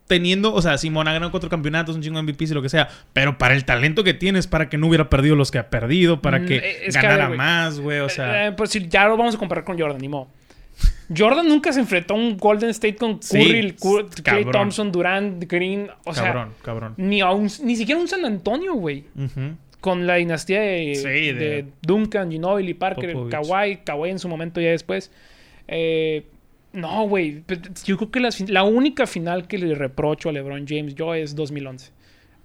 Teniendo, 0.08 0.54
o 0.54 0.62
sea, 0.62 0.78
Simón 0.78 1.08
ha 1.08 1.14
ganado 1.14 1.32
cuatro 1.32 1.50
campeonatos, 1.50 1.96
un 1.96 2.02
chingo 2.04 2.22
de 2.22 2.32
MVPs 2.32 2.52
y 2.52 2.54
lo 2.54 2.62
que 2.62 2.70
sea. 2.70 2.90
Pero 3.14 3.40
para 3.40 3.56
el 3.56 3.66
talento 3.66 4.04
que 4.04 4.14
tienes, 4.14 4.46
para 4.46 4.70
que 4.70 4.78
no 4.78 4.86
hubiera 4.88 5.10
perdido 5.10 5.36
los 5.36 5.50
que 5.50 5.58
ha 5.58 5.70
perdido, 5.72 6.22
para 6.22 6.38
Mm, 6.40 6.46
que 6.46 6.58
eh, 6.58 6.78
es 6.88 6.96
que, 6.96 7.06
a 7.06 7.10
ver, 7.10 7.18
ganara 7.18 7.36
más, 7.36 7.80
güey. 7.80 8.02
O 8.02 8.10
sea, 8.10 8.46
Eh, 8.48 8.52
pues 8.52 8.70
si 8.70 8.88
ya 8.88 9.08
lo 9.08 9.18
vamos 9.18 9.34
a 9.34 9.38
comparar 9.40 9.64
con 9.64 9.80
Jordan, 9.80 9.98
ni 10.00 10.08
modo. 10.10 10.28
Jordan 11.16 11.48
nunca 11.48 11.72
se 11.74 11.80
enfrentó 11.80 12.14
a 12.14 12.18
un 12.18 12.38
Golden 12.38 12.70
State 12.72 12.96
con 12.96 13.22
Sí, 13.22 13.38
Curry, 13.38 13.72
Cur- 13.74 14.10
Clay. 14.24 14.46
Thompson, 14.52 14.92
Durant, 14.92 15.44
Green. 15.48 15.88
O 16.06 16.14
sea, 16.14 16.24
cabrón, 16.24 16.50
cabrón. 16.64 16.94
ni, 16.98 17.22
a 17.22 17.32
un- 17.32 17.50
ni 17.64 17.76
siquiera 17.76 18.00
un 18.02 18.08
San 18.08 18.26
Antonio, 18.26 18.74
güey. 18.76 19.04
Con 19.82 20.08
la 20.08 20.16
dinastía 20.16 20.62
de, 20.62 20.96
Sí, 20.96 21.04
de... 21.04 21.34
de- 21.34 21.66
Duncan, 21.82 22.32
Ginobili, 22.32 22.74
Parker, 22.74 23.14
Popovich. 23.14 23.32
Kawhi, 23.32 23.78
Kawhi 23.86 24.10
en 24.10 24.20
su 24.20 24.28
momento 24.28 24.60
ya 24.60 24.70
después. 24.72 25.12
Eh, 25.68 26.26
no, 26.74 27.08
güey. 27.08 27.42
Pues, 27.46 27.60
Yo 27.84 27.96
creo 27.98 28.12
que 28.12 28.20
la 28.52 28.64
única 28.64 29.06
final 29.08 29.48
que 29.48 29.58
le 29.58 29.76
reprocho 29.76 30.30
a 30.30 30.32
LeBron 30.32 30.66
James 30.68 30.96
yo 30.96 31.14
es 31.14 31.36
2011. 31.36 31.92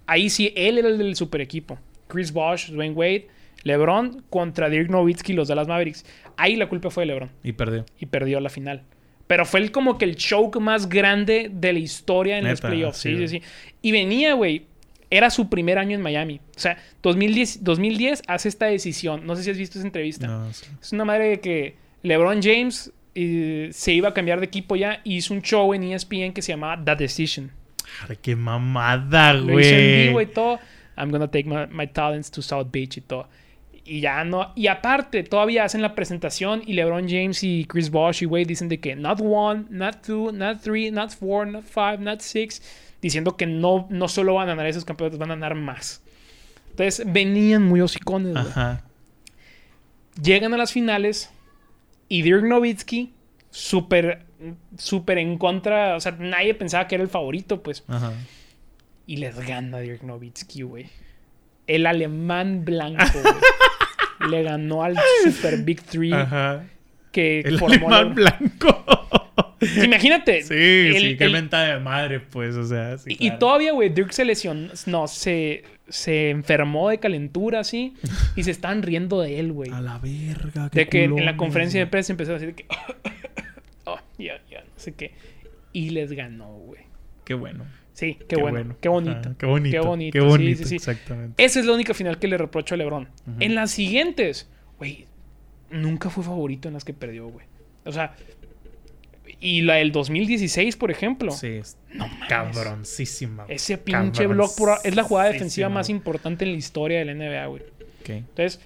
Ahí 0.05 0.29
sí, 0.29 0.53
él 0.55 0.77
era 0.77 0.87
el 0.89 0.97
del 0.97 1.15
super 1.15 1.41
equipo. 1.41 1.79
Chris 2.07 2.31
Bosh, 2.31 2.69
Dwayne 2.71 2.93
Wade, 2.93 3.27
LeBron 3.63 4.23
contra 4.29 4.69
Dirk 4.69 4.89
Nowitzki 4.89 5.33
y 5.33 5.35
los 5.35 5.47
Dallas 5.47 5.67
Mavericks. 5.67 6.05
Ahí 6.37 6.55
la 6.55 6.67
culpa 6.67 6.89
fue 6.89 7.03
de 7.03 7.07
LeBron 7.07 7.29
Y 7.43 7.51
perdió. 7.53 7.85
y 7.99 8.05
perdió 8.07 8.39
la 8.39 8.49
final. 8.49 8.83
Pero 9.27 9.45
fue 9.45 9.61
el, 9.61 9.71
como 9.71 9.97
que 9.97 10.05
el 10.05 10.15
choke 10.15 10.59
más 10.59 10.89
grande 10.89 11.49
de 11.53 11.73
la 11.73 11.79
historia 11.79 12.37
en 12.37 12.47
los 12.47 12.59
playoffs. 12.61 12.97
sí, 12.97 13.15
Sí, 13.17 13.27
sí, 13.27 13.37
güey. 13.39 13.49
Y 13.81 13.91
venía, 13.91 14.33
güey. 14.33 14.65
Era 15.09 15.29
su 15.29 15.49
primer 15.49 15.77
año 15.77 15.95
en 15.95 16.01
Miami. 16.01 16.39
O 16.55 16.59
sea, 16.59 16.77
2010, 17.03 17.63
2010 17.63 18.23
hace 18.27 18.47
esta 18.49 18.65
decisión. 18.67 19.25
No 19.25 19.35
sé 19.35 19.43
si 19.43 19.49
has 19.51 19.57
visto 19.57 19.77
esa 19.77 19.85
entrevista. 19.87 20.25
No, 20.27 20.51
sí. 20.53 20.65
Es 20.81 20.91
una 20.93 21.03
madre 21.05 21.29
de 21.29 21.39
que 21.41 21.75
LeBron 22.03 22.41
James 22.41 22.91
eh, 23.15 23.69
se 23.73 23.91
iba 23.93 24.09
a 24.09 24.13
cambiar 24.13 24.39
de 24.39 24.45
equipo 24.45 24.75
ya 24.77 25.01
y 25.03 25.15
hizo 25.17 25.33
un 25.33 25.41
show 25.41 25.73
en 25.73 25.83
ESPN 25.83 26.31
que 26.33 26.41
se 26.41 26.53
llamaba 26.53 26.81
The 26.83 26.95
Decision. 26.95 27.51
Ay, 28.07 28.17
qué 28.21 28.37
mamada, 28.37 29.33
Lo 29.33 29.59
hizo 29.59 29.69
en 29.75 30.07
vivo 30.07 30.09
y 30.21 30.25
güey. 30.25 30.33
todo. 30.33 30.59
I'm 30.97 31.09
gonna 31.11 31.29
take 31.29 31.45
my, 31.47 31.67
my 31.69 31.87
talents 31.87 32.31
to 32.31 32.41
South 32.41 32.67
Beach 32.71 32.97
y 32.97 33.01
todo. 33.01 33.27
Y 33.91 33.99
ya 33.99 34.23
no. 34.23 34.53
Y 34.55 34.67
aparte, 34.67 35.21
todavía 35.21 35.65
hacen 35.65 35.81
la 35.81 35.95
presentación 35.95 36.63
y 36.65 36.75
LeBron 36.75 37.09
James 37.09 37.43
y 37.43 37.65
Chris 37.65 37.89
Bosh 37.89 38.23
y 38.23 38.25
Wade 38.25 38.45
dicen 38.45 38.69
de 38.69 38.79
que 38.79 38.95
not 38.95 39.19
one, 39.21 39.65
not 39.69 39.97
two, 40.01 40.31
not 40.31 40.61
three, 40.61 40.89
not 40.89 41.11
four, 41.11 41.45
not 41.45 41.65
five, 41.65 41.97
not 41.97 42.21
six. 42.21 42.61
Diciendo 43.01 43.35
que 43.35 43.45
no, 43.47 43.87
no 43.89 44.07
solo 44.07 44.35
van 44.35 44.47
a 44.47 44.51
ganar 44.51 44.67
esos 44.67 44.85
campeonatos, 44.85 45.19
van 45.19 45.31
a 45.31 45.35
ganar 45.35 45.55
más. 45.55 46.01
Entonces 46.69 47.05
venían 47.05 47.63
muy 47.63 47.81
hocicones, 47.81 48.31
güey. 48.31 48.47
Ajá. 48.47 48.85
Llegan 50.23 50.53
a 50.53 50.57
las 50.57 50.71
finales 50.71 51.29
y 52.07 52.21
Dirk 52.21 52.45
Nowitzki, 52.45 53.11
súper, 53.49 54.23
súper 54.77 55.17
en 55.17 55.37
contra. 55.37 55.97
O 55.97 55.99
sea, 55.99 56.13
nadie 56.13 56.53
pensaba 56.53 56.87
que 56.87 56.95
era 56.95 57.03
el 57.03 57.09
favorito, 57.09 57.61
pues. 57.61 57.83
Ajá. 57.89 58.13
Y 59.05 59.17
les 59.17 59.37
gana 59.45 59.79
Dirk 59.79 60.03
Nowitzki, 60.03 60.61
güey. 60.61 60.85
El 61.67 61.85
alemán 61.85 62.63
blanco, 62.63 63.03
güey. 63.21 63.35
Le 64.29 64.43
ganó 64.43 64.83
al 64.83 64.95
Super 65.23 65.57
Big 65.63 65.81
Three 65.83 66.13
Ajá. 66.13 66.63
que 67.11 67.39
El 67.41 67.57
formó 67.59 67.89
la- 67.89 67.97
alemán 67.99 68.15
blanco. 68.15 68.85
Sí, 69.61 69.81
Imagínate. 69.85 70.41
Sí, 70.41 70.53
el- 70.55 70.97
sí, 71.01 71.17
qué 71.17 71.25
el- 71.25 71.31
mentada 71.33 71.75
de 71.75 71.79
madre, 71.79 72.19
pues, 72.19 72.55
o 72.55 72.65
sea, 72.65 72.97
sí, 72.97 73.15
y, 73.19 73.31
todavía, 73.37 73.73
güey, 73.73 73.89
Dirk 73.89 74.11
se 74.11 74.25
lesionó. 74.25 74.71
No, 74.87 75.07
se, 75.07 75.63
se 75.87 76.31
enfermó 76.31 76.89
de 76.89 76.97
calentura, 76.99 77.59
así. 77.59 77.93
Y 78.35 78.43
se 78.43 78.49
estaban 78.51 78.81
riendo 78.81 79.21
de 79.21 79.39
él, 79.39 79.51
güey. 79.53 79.69
A 79.71 79.79
la 79.81 79.99
verga, 79.99 80.69
qué 80.71 80.79
De 80.79 80.87
que 80.87 81.03
en 81.03 81.25
la 81.25 81.37
conferencia 81.37 81.79
de 81.79 81.85
prensa 81.87 82.11
empezó 82.13 82.31
a 82.31 82.39
decir 82.39 82.55
que. 82.55 82.65
oh, 83.85 83.99
ya, 84.17 84.41
ya, 84.49 84.61
no 84.61 84.71
sé 84.77 84.93
qué. 84.93 85.11
Y 85.73 85.91
les 85.91 86.11
ganó, 86.13 86.47
güey. 86.53 86.81
Qué 87.23 87.35
bueno. 87.35 87.63
Sí, 88.01 88.17
qué, 88.27 88.35
bueno, 88.35 88.75
Qué 88.81 88.89
bonito. 88.89 89.11
Ajá, 89.19 89.35
qué 89.37 89.45
bonito. 89.45 89.79
Qué 89.79 89.87
bonito. 89.87 90.13
Qué 90.13 90.21
sí, 90.21 90.27
bonito, 90.27 90.57
sí, 90.63 90.65
sí. 90.69 90.75
exactamente. 90.77 91.43
Esa 91.43 91.59
es 91.59 91.65
la 91.67 91.73
única 91.73 91.93
final 91.93 92.17
que 92.17 92.27
le 92.27 92.35
reprocho 92.37 92.73
a 92.73 92.77
LeBron. 92.79 93.07
En 93.39 93.53
las 93.53 93.69
siguientes, 93.69 94.49
güey, 94.79 95.05
nunca 95.69 96.09
fue 96.09 96.23
favorito 96.23 96.67
en 96.67 96.73
las 96.73 96.83
que 96.83 96.93
perdió, 96.93 97.27
güey. 97.27 97.45
O 97.85 97.91
sea, 97.91 98.15
y 99.39 99.61
la 99.61 99.75
del 99.75 99.91
2016, 99.91 100.75
por 100.77 100.89
ejemplo. 100.91 101.31
Sí, 101.31 101.47
es 101.47 101.77
No 101.93 102.07
cabroncísima. 102.27 103.43
güey. 103.45 103.55
Ese 103.55 103.77
pinche 103.77 104.25
block 104.27 104.55
por- 104.57 104.79
es 104.83 104.95
la 104.95 105.03
jugada 105.03 105.29
defensiva 105.31 105.69
más 105.69 105.89
importante 105.89 106.43
en 106.45 106.51
la 106.53 106.57
historia 106.57 106.99
de 106.99 107.05
la 107.05 107.11
NBA, 107.13 107.45
güey. 107.47 107.61
Ok. 108.01 108.09
Entonces, 108.09 108.59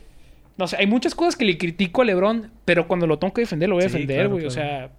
no 0.57 0.67
sé, 0.67 0.77
hay 0.77 0.87
muchas 0.87 1.13
cosas 1.13 1.35
que 1.35 1.43
le 1.43 1.57
critico 1.57 2.01
a 2.01 2.05
LeBron, 2.05 2.51
pero 2.63 2.87
cuando 2.87 3.05
lo 3.05 3.19
tengo 3.19 3.33
que 3.33 3.41
defender, 3.41 3.67
lo 3.67 3.75
voy 3.75 3.83
a 3.83 3.89
Sí, 3.89 3.93
defender, 3.93 4.15
claro, 4.17 4.29
güey. 4.31 4.45
O 4.45 4.49
sea, 4.51 4.91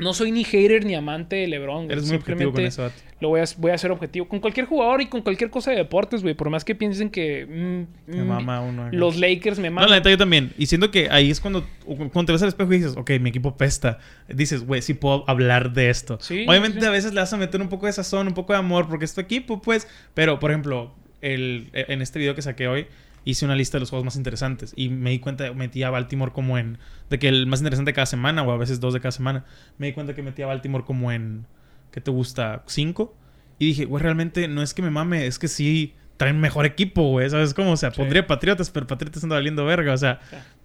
no 0.00 0.14
soy 0.14 0.32
ni 0.32 0.44
hater 0.44 0.84
ni 0.84 0.94
amante 0.94 1.36
de 1.36 1.46
LeBron. 1.46 1.84
güey. 1.84 1.92
Eres 1.92 2.06
muy 2.08 2.16
objetivo 2.16 2.52
con 2.52 2.64
eso. 2.64 2.90
Lo 3.20 3.28
voy 3.28 3.40
a, 3.40 3.44
voy 3.58 3.70
a 3.70 3.74
hacer 3.74 3.90
objetivo. 3.90 4.26
Con 4.28 4.40
cualquier 4.40 4.66
jugador 4.66 5.02
y 5.02 5.06
con 5.06 5.20
cualquier 5.22 5.50
cosa 5.50 5.70
de 5.72 5.76
deportes, 5.76 6.22
güey. 6.22 6.34
Por 6.34 6.48
más 6.50 6.64
que 6.64 6.74
piensen 6.74 7.10
que 7.10 7.44
mm, 7.46 8.10
Me 8.16 8.22
mm, 8.22 8.26
mama 8.26 8.60
uno. 8.62 8.84
acá. 8.86 8.96
los 8.96 9.16
Lakers 9.16 9.58
me 9.58 9.68
No, 9.68 9.74
maman. 9.76 9.90
la 9.90 9.96
neta 9.96 10.10
yo 10.10 10.16
también. 10.18 10.52
Y 10.56 10.66
siento 10.66 10.90
que 10.90 11.08
ahí 11.10 11.30
es 11.30 11.40
cuando, 11.40 11.66
cuando 11.84 12.24
te 12.24 12.32
ves 12.32 12.42
al 12.42 12.48
espejo 12.48 12.72
y 12.72 12.78
dices, 12.78 12.96
ok, 12.96 13.10
mi 13.20 13.28
equipo 13.30 13.56
pesta. 13.56 13.98
Dices, 14.28 14.64
güey, 14.66 14.80
sí 14.82 14.94
puedo 14.94 15.24
hablar 15.28 15.72
de 15.72 15.90
esto. 15.90 16.18
Sí, 16.20 16.46
Obviamente 16.48 16.80
sí. 16.80 16.86
a 16.86 16.90
veces 16.90 17.12
le 17.12 17.20
vas 17.20 17.32
a 17.32 17.36
meter 17.36 17.60
un 17.60 17.68
poco 17.68 17.86
de 17.86 17.92
sazón, 17.92 18.26
un 18.28 18.34
poco 18.34 18.52
de 18.54 18.58
amor, 18.58 18.88
porque 18.88 19.04
es 19.04 19.12
tu 19.14 19.20
equipo, 19.20 19.60
pues. 19.60 19.86
Pero, 20.14 20.38
por 20.40 20.50
ejemplo, 20.50 20.94
el, 21.20 21.68
en 21.74 22.00
este 22.00 22.18
video 22.18 22.34
que 22.34 22.40
saqué 22.42 22.68
hoy, 22.68 22.86
hice 23.24 23.44
una 23.44 23.54
lista 23.54 23.76
de 23.78 23.80
los 23.80 23.90
juegos 23.90 24.04
más 24.04 24.16
interesantes. 24.16 24.72
Y 24.76 24.88
me 24.88 25.10
di 25.10 25.18
cuenta, 25.18 25.52
metí 25.52 25.82
a 25.82 25.90
Baltimore 25.90 26.32
como 26.32 26.58
en... 26.58 26.78
De 27.10 27.18
que 27.18 27.28
el 27.28 27.46
más 27.46 27.60
interesante 27.60 27.92
cada 27.92 28.06
semana, 28.06 28.42
o 28.42 28.50
a 28.50 28.56
veces 28.56 28.80
dos 28.80 28.94
de 28.94 29.00
cada 29.00 29.12
semana. 29.12 29.44
Me 29.78 29.88
di 29.88 29.92
cuenta 29.92 30.14
que 30.14 30.22
metí 30.22 30.42
a 30.42 30.46
Baltimore 30.46 30.84
como 30.84 31.12
en... 31.12 31.46
¿Qué 31.90 32.00
te 32.00 32.10
gusta? 32.10 32.62
¿Cinco? 32.66 33.16
Y 33.58 33.66
dije, 33.66 33.84
güey, 33.84 34.02
realmente 34.02 34.48
no 34.48 34.62
es 34.62 34.72
que 34.74 34.80
me 34.82 34.90
mame, 34.90 35.26
es 35.26 35.38
que 35.38 35.48
sí 35.48 35.94
traen 36.16 36.38
mejor 36.38 36.66
equipo, 36.66 37.02
güey. 37.10 37.28
¿Sabes 37.30 37.52
cómo? 37.54 37.72
O 37.72 37.76
sea, 37.76 37.90
Sí. 37.90 37.96
pondría 37.98 38.26
Patriotas, 38.26 38.70
pero 38.70 38.86
Patriotas 38.86 39.24
anda 39.24 39.36
valiendo 39.36 39.64
verga. 39.64 39.92
O 39.94 39.98
sea, 39.98 40.20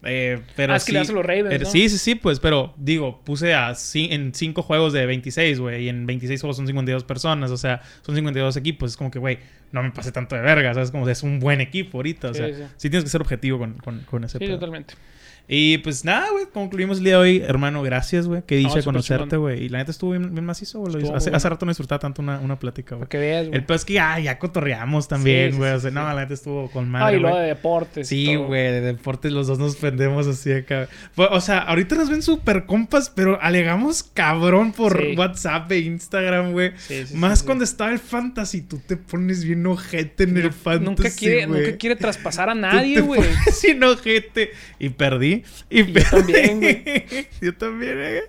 Eh, 0.07 0.40
pero 0.56 0.73
Ah, 0.73 0.76
es 0.76 0.86
que 0.86 0.91
le 0.91 0.99
a 0.99 1.03
los 1.03 1.26
Ravens, 1.26 1.48
pero 1.49 1.64
¿no? 1.64 1.69
Sí, 1.72 1.90
sí, 1.90 1.98
sí, 1.98 2.14
pues, 2.14 2.40
pero 2.40 2.76
digo, 2.77 3.22
puse 3.23 3.56
a 3.56 3.73
en 3.95 4.36
5 4.36 4.61
juegos 4.61 4.94
de 4.94 5.06
26, 5.07 5.60
güey, 5.60 5.86
y 5.86 5.90
en 5.90 6.06
26 6.06 6.41
juegos 6.41 6.57
son 6.57 6.68
52 6.68 7.03
personas, 7.06 7.49
o 7.49 7.57
sea, 7.57 7.82
son 8.03 8.14
52 8.14 8.56
equipos. 8.57 8.91
Es 8.91 8.98
como 8.98 9.10
que, 9.10 9.18
güey, 9.18 9.40
no 9.76 9.84
me 9.84 9.91
pasé 9.91 10.11
tanto 10.11 10.35
de 10.35 10.41
verga, 10.41 10.73
¿sabes? 10.73 10.89
Como 10.91 11.07
es 11.07 11.22
un 11.22 11.39
buen 11.39 11.61
equipo 11.61 11.99
ahorita, 11.99 12.30
o 12.30 12.34
Sí, 12.34 12.39
sea, 12.39 12.47
sí. 12.47 12.64
sí, 12.77 12.89
tienes 12.89 13.03
que 13.03 13.10
ser 13.10 13.22
objetivo 13.22 13.60
con, 13.60 13.73
con, 13.76 13.99
con 14.02 14.23
ese 14.23 14.39
Sí, 14.39 14.45
pedo. 14.45 14.56
totalmente. 14.56 14.95
Y 15.47 15.77
pues 15.80 16.03
nada, 16.03 16.30
güey, 16.31 16.45
concluimos 16.51 16.97
el 16.97 17.03
día 17.03 17.13
de 17.13 17.19
hoy. 17.19 17.43
Hermano, 17.45 17.84
gracias, 17.84 18.27
güey. 18.27 18.41
Qué 18.47 18.55
dicha 18.55 18.81
conocerte, 18.81 19.38
güey. 19.38 19.63
Y 19.63 19.69
la 19.69 19.77
neta 19.77 19.91
estuvo 19.91 20.11
bien, 20.11 20.34
bien 20.34 20.45
macizo, 20.45 20.80
güey. 20.80 21.01
Lo 21.03 21.15
Hace, 21.15 21.30
rato 21.49 21.65
no 21.65 21.69
disfrutaba 21.69 21.99
tanto 21.99 22.22
una, 22.22 22.39
una 22.39 22.57
plática, 22.57 22.95
güey. 22.95 23.07
Veas, 23.11 23.47
güey. 23.47 23.57
El 23.59 23.63
peor 23.65 23.76
es 23.76 23.85
que 23.85 23.93
ya, 23.93 24.19
ya 24.19 24.39
cotorreamos 24.39 25.07
también, 25.07 25.49
Sí, 25.49 25.51
sí, 25.53 25.57
güey. 25.59 25.72
sí, 25.72 25.76
o 25.77 25.80
sea, 25.81 25.89
sí. 25.91 25.95
no, 25.95 26.01
la 26.13 26.22
neta 26.22 26.34
estuvo 26.34 26.69
con 26.72 26.85
Ah, 26.85 26.99
madre, 26.99 27.17
y 27.17 27.19
luego 27.19 27.35
güey. 27.35 27.47
de 27.47 27.53
deportes. 27.55 28.07
Sí, 28.07 28.35
güey, 28.35 28.63
de 28.72 28.81
deportes 28.81 29.31
los 29.31 29.45
dos 29.47 29.59
nos 29.59 29.76
prendemos 29.76 30.26
así 30.27 30.51
acá. 30.51 30.88
O 31.15 31.39
sea, 31.41 31.59
ahorita 31.59 31.95
nos 31.95 32.09
ven 32.09 32.23
súper 32.23 32.65
compas, 32.65 33.09
pero 33.09 33.39
alegamos 33.41 34.01
cabrón 34.03 34.72
por 34.73 34.99
Sí. 34.99 35.15
WhatsApp 35.15 35.72
e 35.72 35.80
Instagram, 35.80 36.53
güey. 36.53 36.72
Sí, 36.77 37.05
sí, 37.05 37.15
Más 37.15 37.39
sí, 37.39 37.45
cuando 37.45 37.63
estaba 37.63 37.91
el 37.91 37.99
fantasy, 37.99 38.61
tú 38.61 38.80
te 38.85 38.97
pones 38.97 39.43
bien 39.43 39.65
ojete 39.67 40.23
en 40.23 40.38
el 40.38 40.51
sí. 40.51 40.59
fantasy, 40.63 40.85
Nunca 40.85 41.09
quiere, 41.15 41.47
nunca 41.47 41.77
quiere 41.77 41.95
traspasar 41.95 42.49
a 42.49 42.55
nadie, 42.55 43.01
güey. 43.01 43.22
bien 43.63 43.84
ojete. 43.84 44.51
Y 44.80 44.89
perdí. 44.89 45.34
Y, 45.69 45.91
yo 45.91 46.01
también, 46.11 46.59
güey. 46.59 46.83
yo 47.41 47.55
también, 47.57 47.95
güey. 47.95 48.21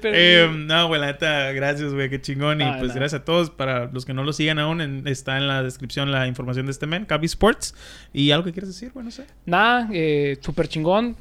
Pero- 0.00 0.14
Eh, 0.16 0.48
no, 0.54 0.88
güey, 0.88 1.00
la 1.00 1.06
neta, 1.08 1.52
gracias, 1.52 1.92
güey, 1.94 2.10
qué 2.10 2.20
chingón. 2.20 2.60
Y 2.60 2.64
Ah, 2.64 2.76
pues 2.78 2.94
gracias 2.94 3.20
a 3.22 3.24
todos. 3.24 3.50
Para 3.50 3.86
los 3.86 4.04
que 4.04 4.14
no 4.14 4.24
lo 4.24 4.32
sigan 4.32 4.58
aún, 4.58 4.80
en- 4.80 5.06
está 5.08 5.36
en 5.38 5.46
la 5.48 5.62
descripción 5.62 6.10
la 6.12 6.26
información 6.26 6.66
de 6.66 6.72
este 6.72 6.86
men, 6.86 7.04
Cavi 7.06 7.26
Sports. 7.26 7.74
¿Y 8.12 8.30
algo 8.30 8.44
que 8.44 8.52
quieres 8.52 8.68
decir? 8.68 8.90
Bueno, 8.92 9.06
no 9.06 9.10
sé. 9.10 9.24
Nada, 9.46 9.88
eh, 9.92 10.38
súper 10.40 10.68
chingón. 10.68 11.16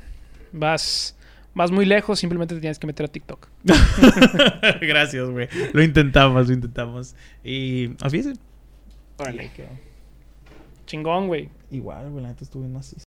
Vas, 0.51 1.18
vas 1.55 1.72
muy 1.72 1.85
lejos, 1.85 2.19
simplemente 2.19 2.53
te 2.55 2.61
tienes 2.61 2.77
que 2.80 2.85
meter 2.88 3.05
a 3.05 3.10
TikTok. 3.10 3.47
gracias, 4.81 5.30
güey. 5.30 5.47
Lo 5.73 5.81
intentamos, 5.84 6.47
lo 6.47 6.53
intentamos. 6.53 7.15
Y 7.43 7.91
así 8.01 8.18
es. 8.19 8.27
Órale. 9.18 9.49
Chingón, 10.85 11.27
güey. 11.27 11.49
Igual, 11.72 12.10
güey, 12.11 12.23
la 12.23 12.30
neta 12.30 12.43
estuvo 12.43 12.61
bien 12.64 12.73
macizo. 12.73 13.01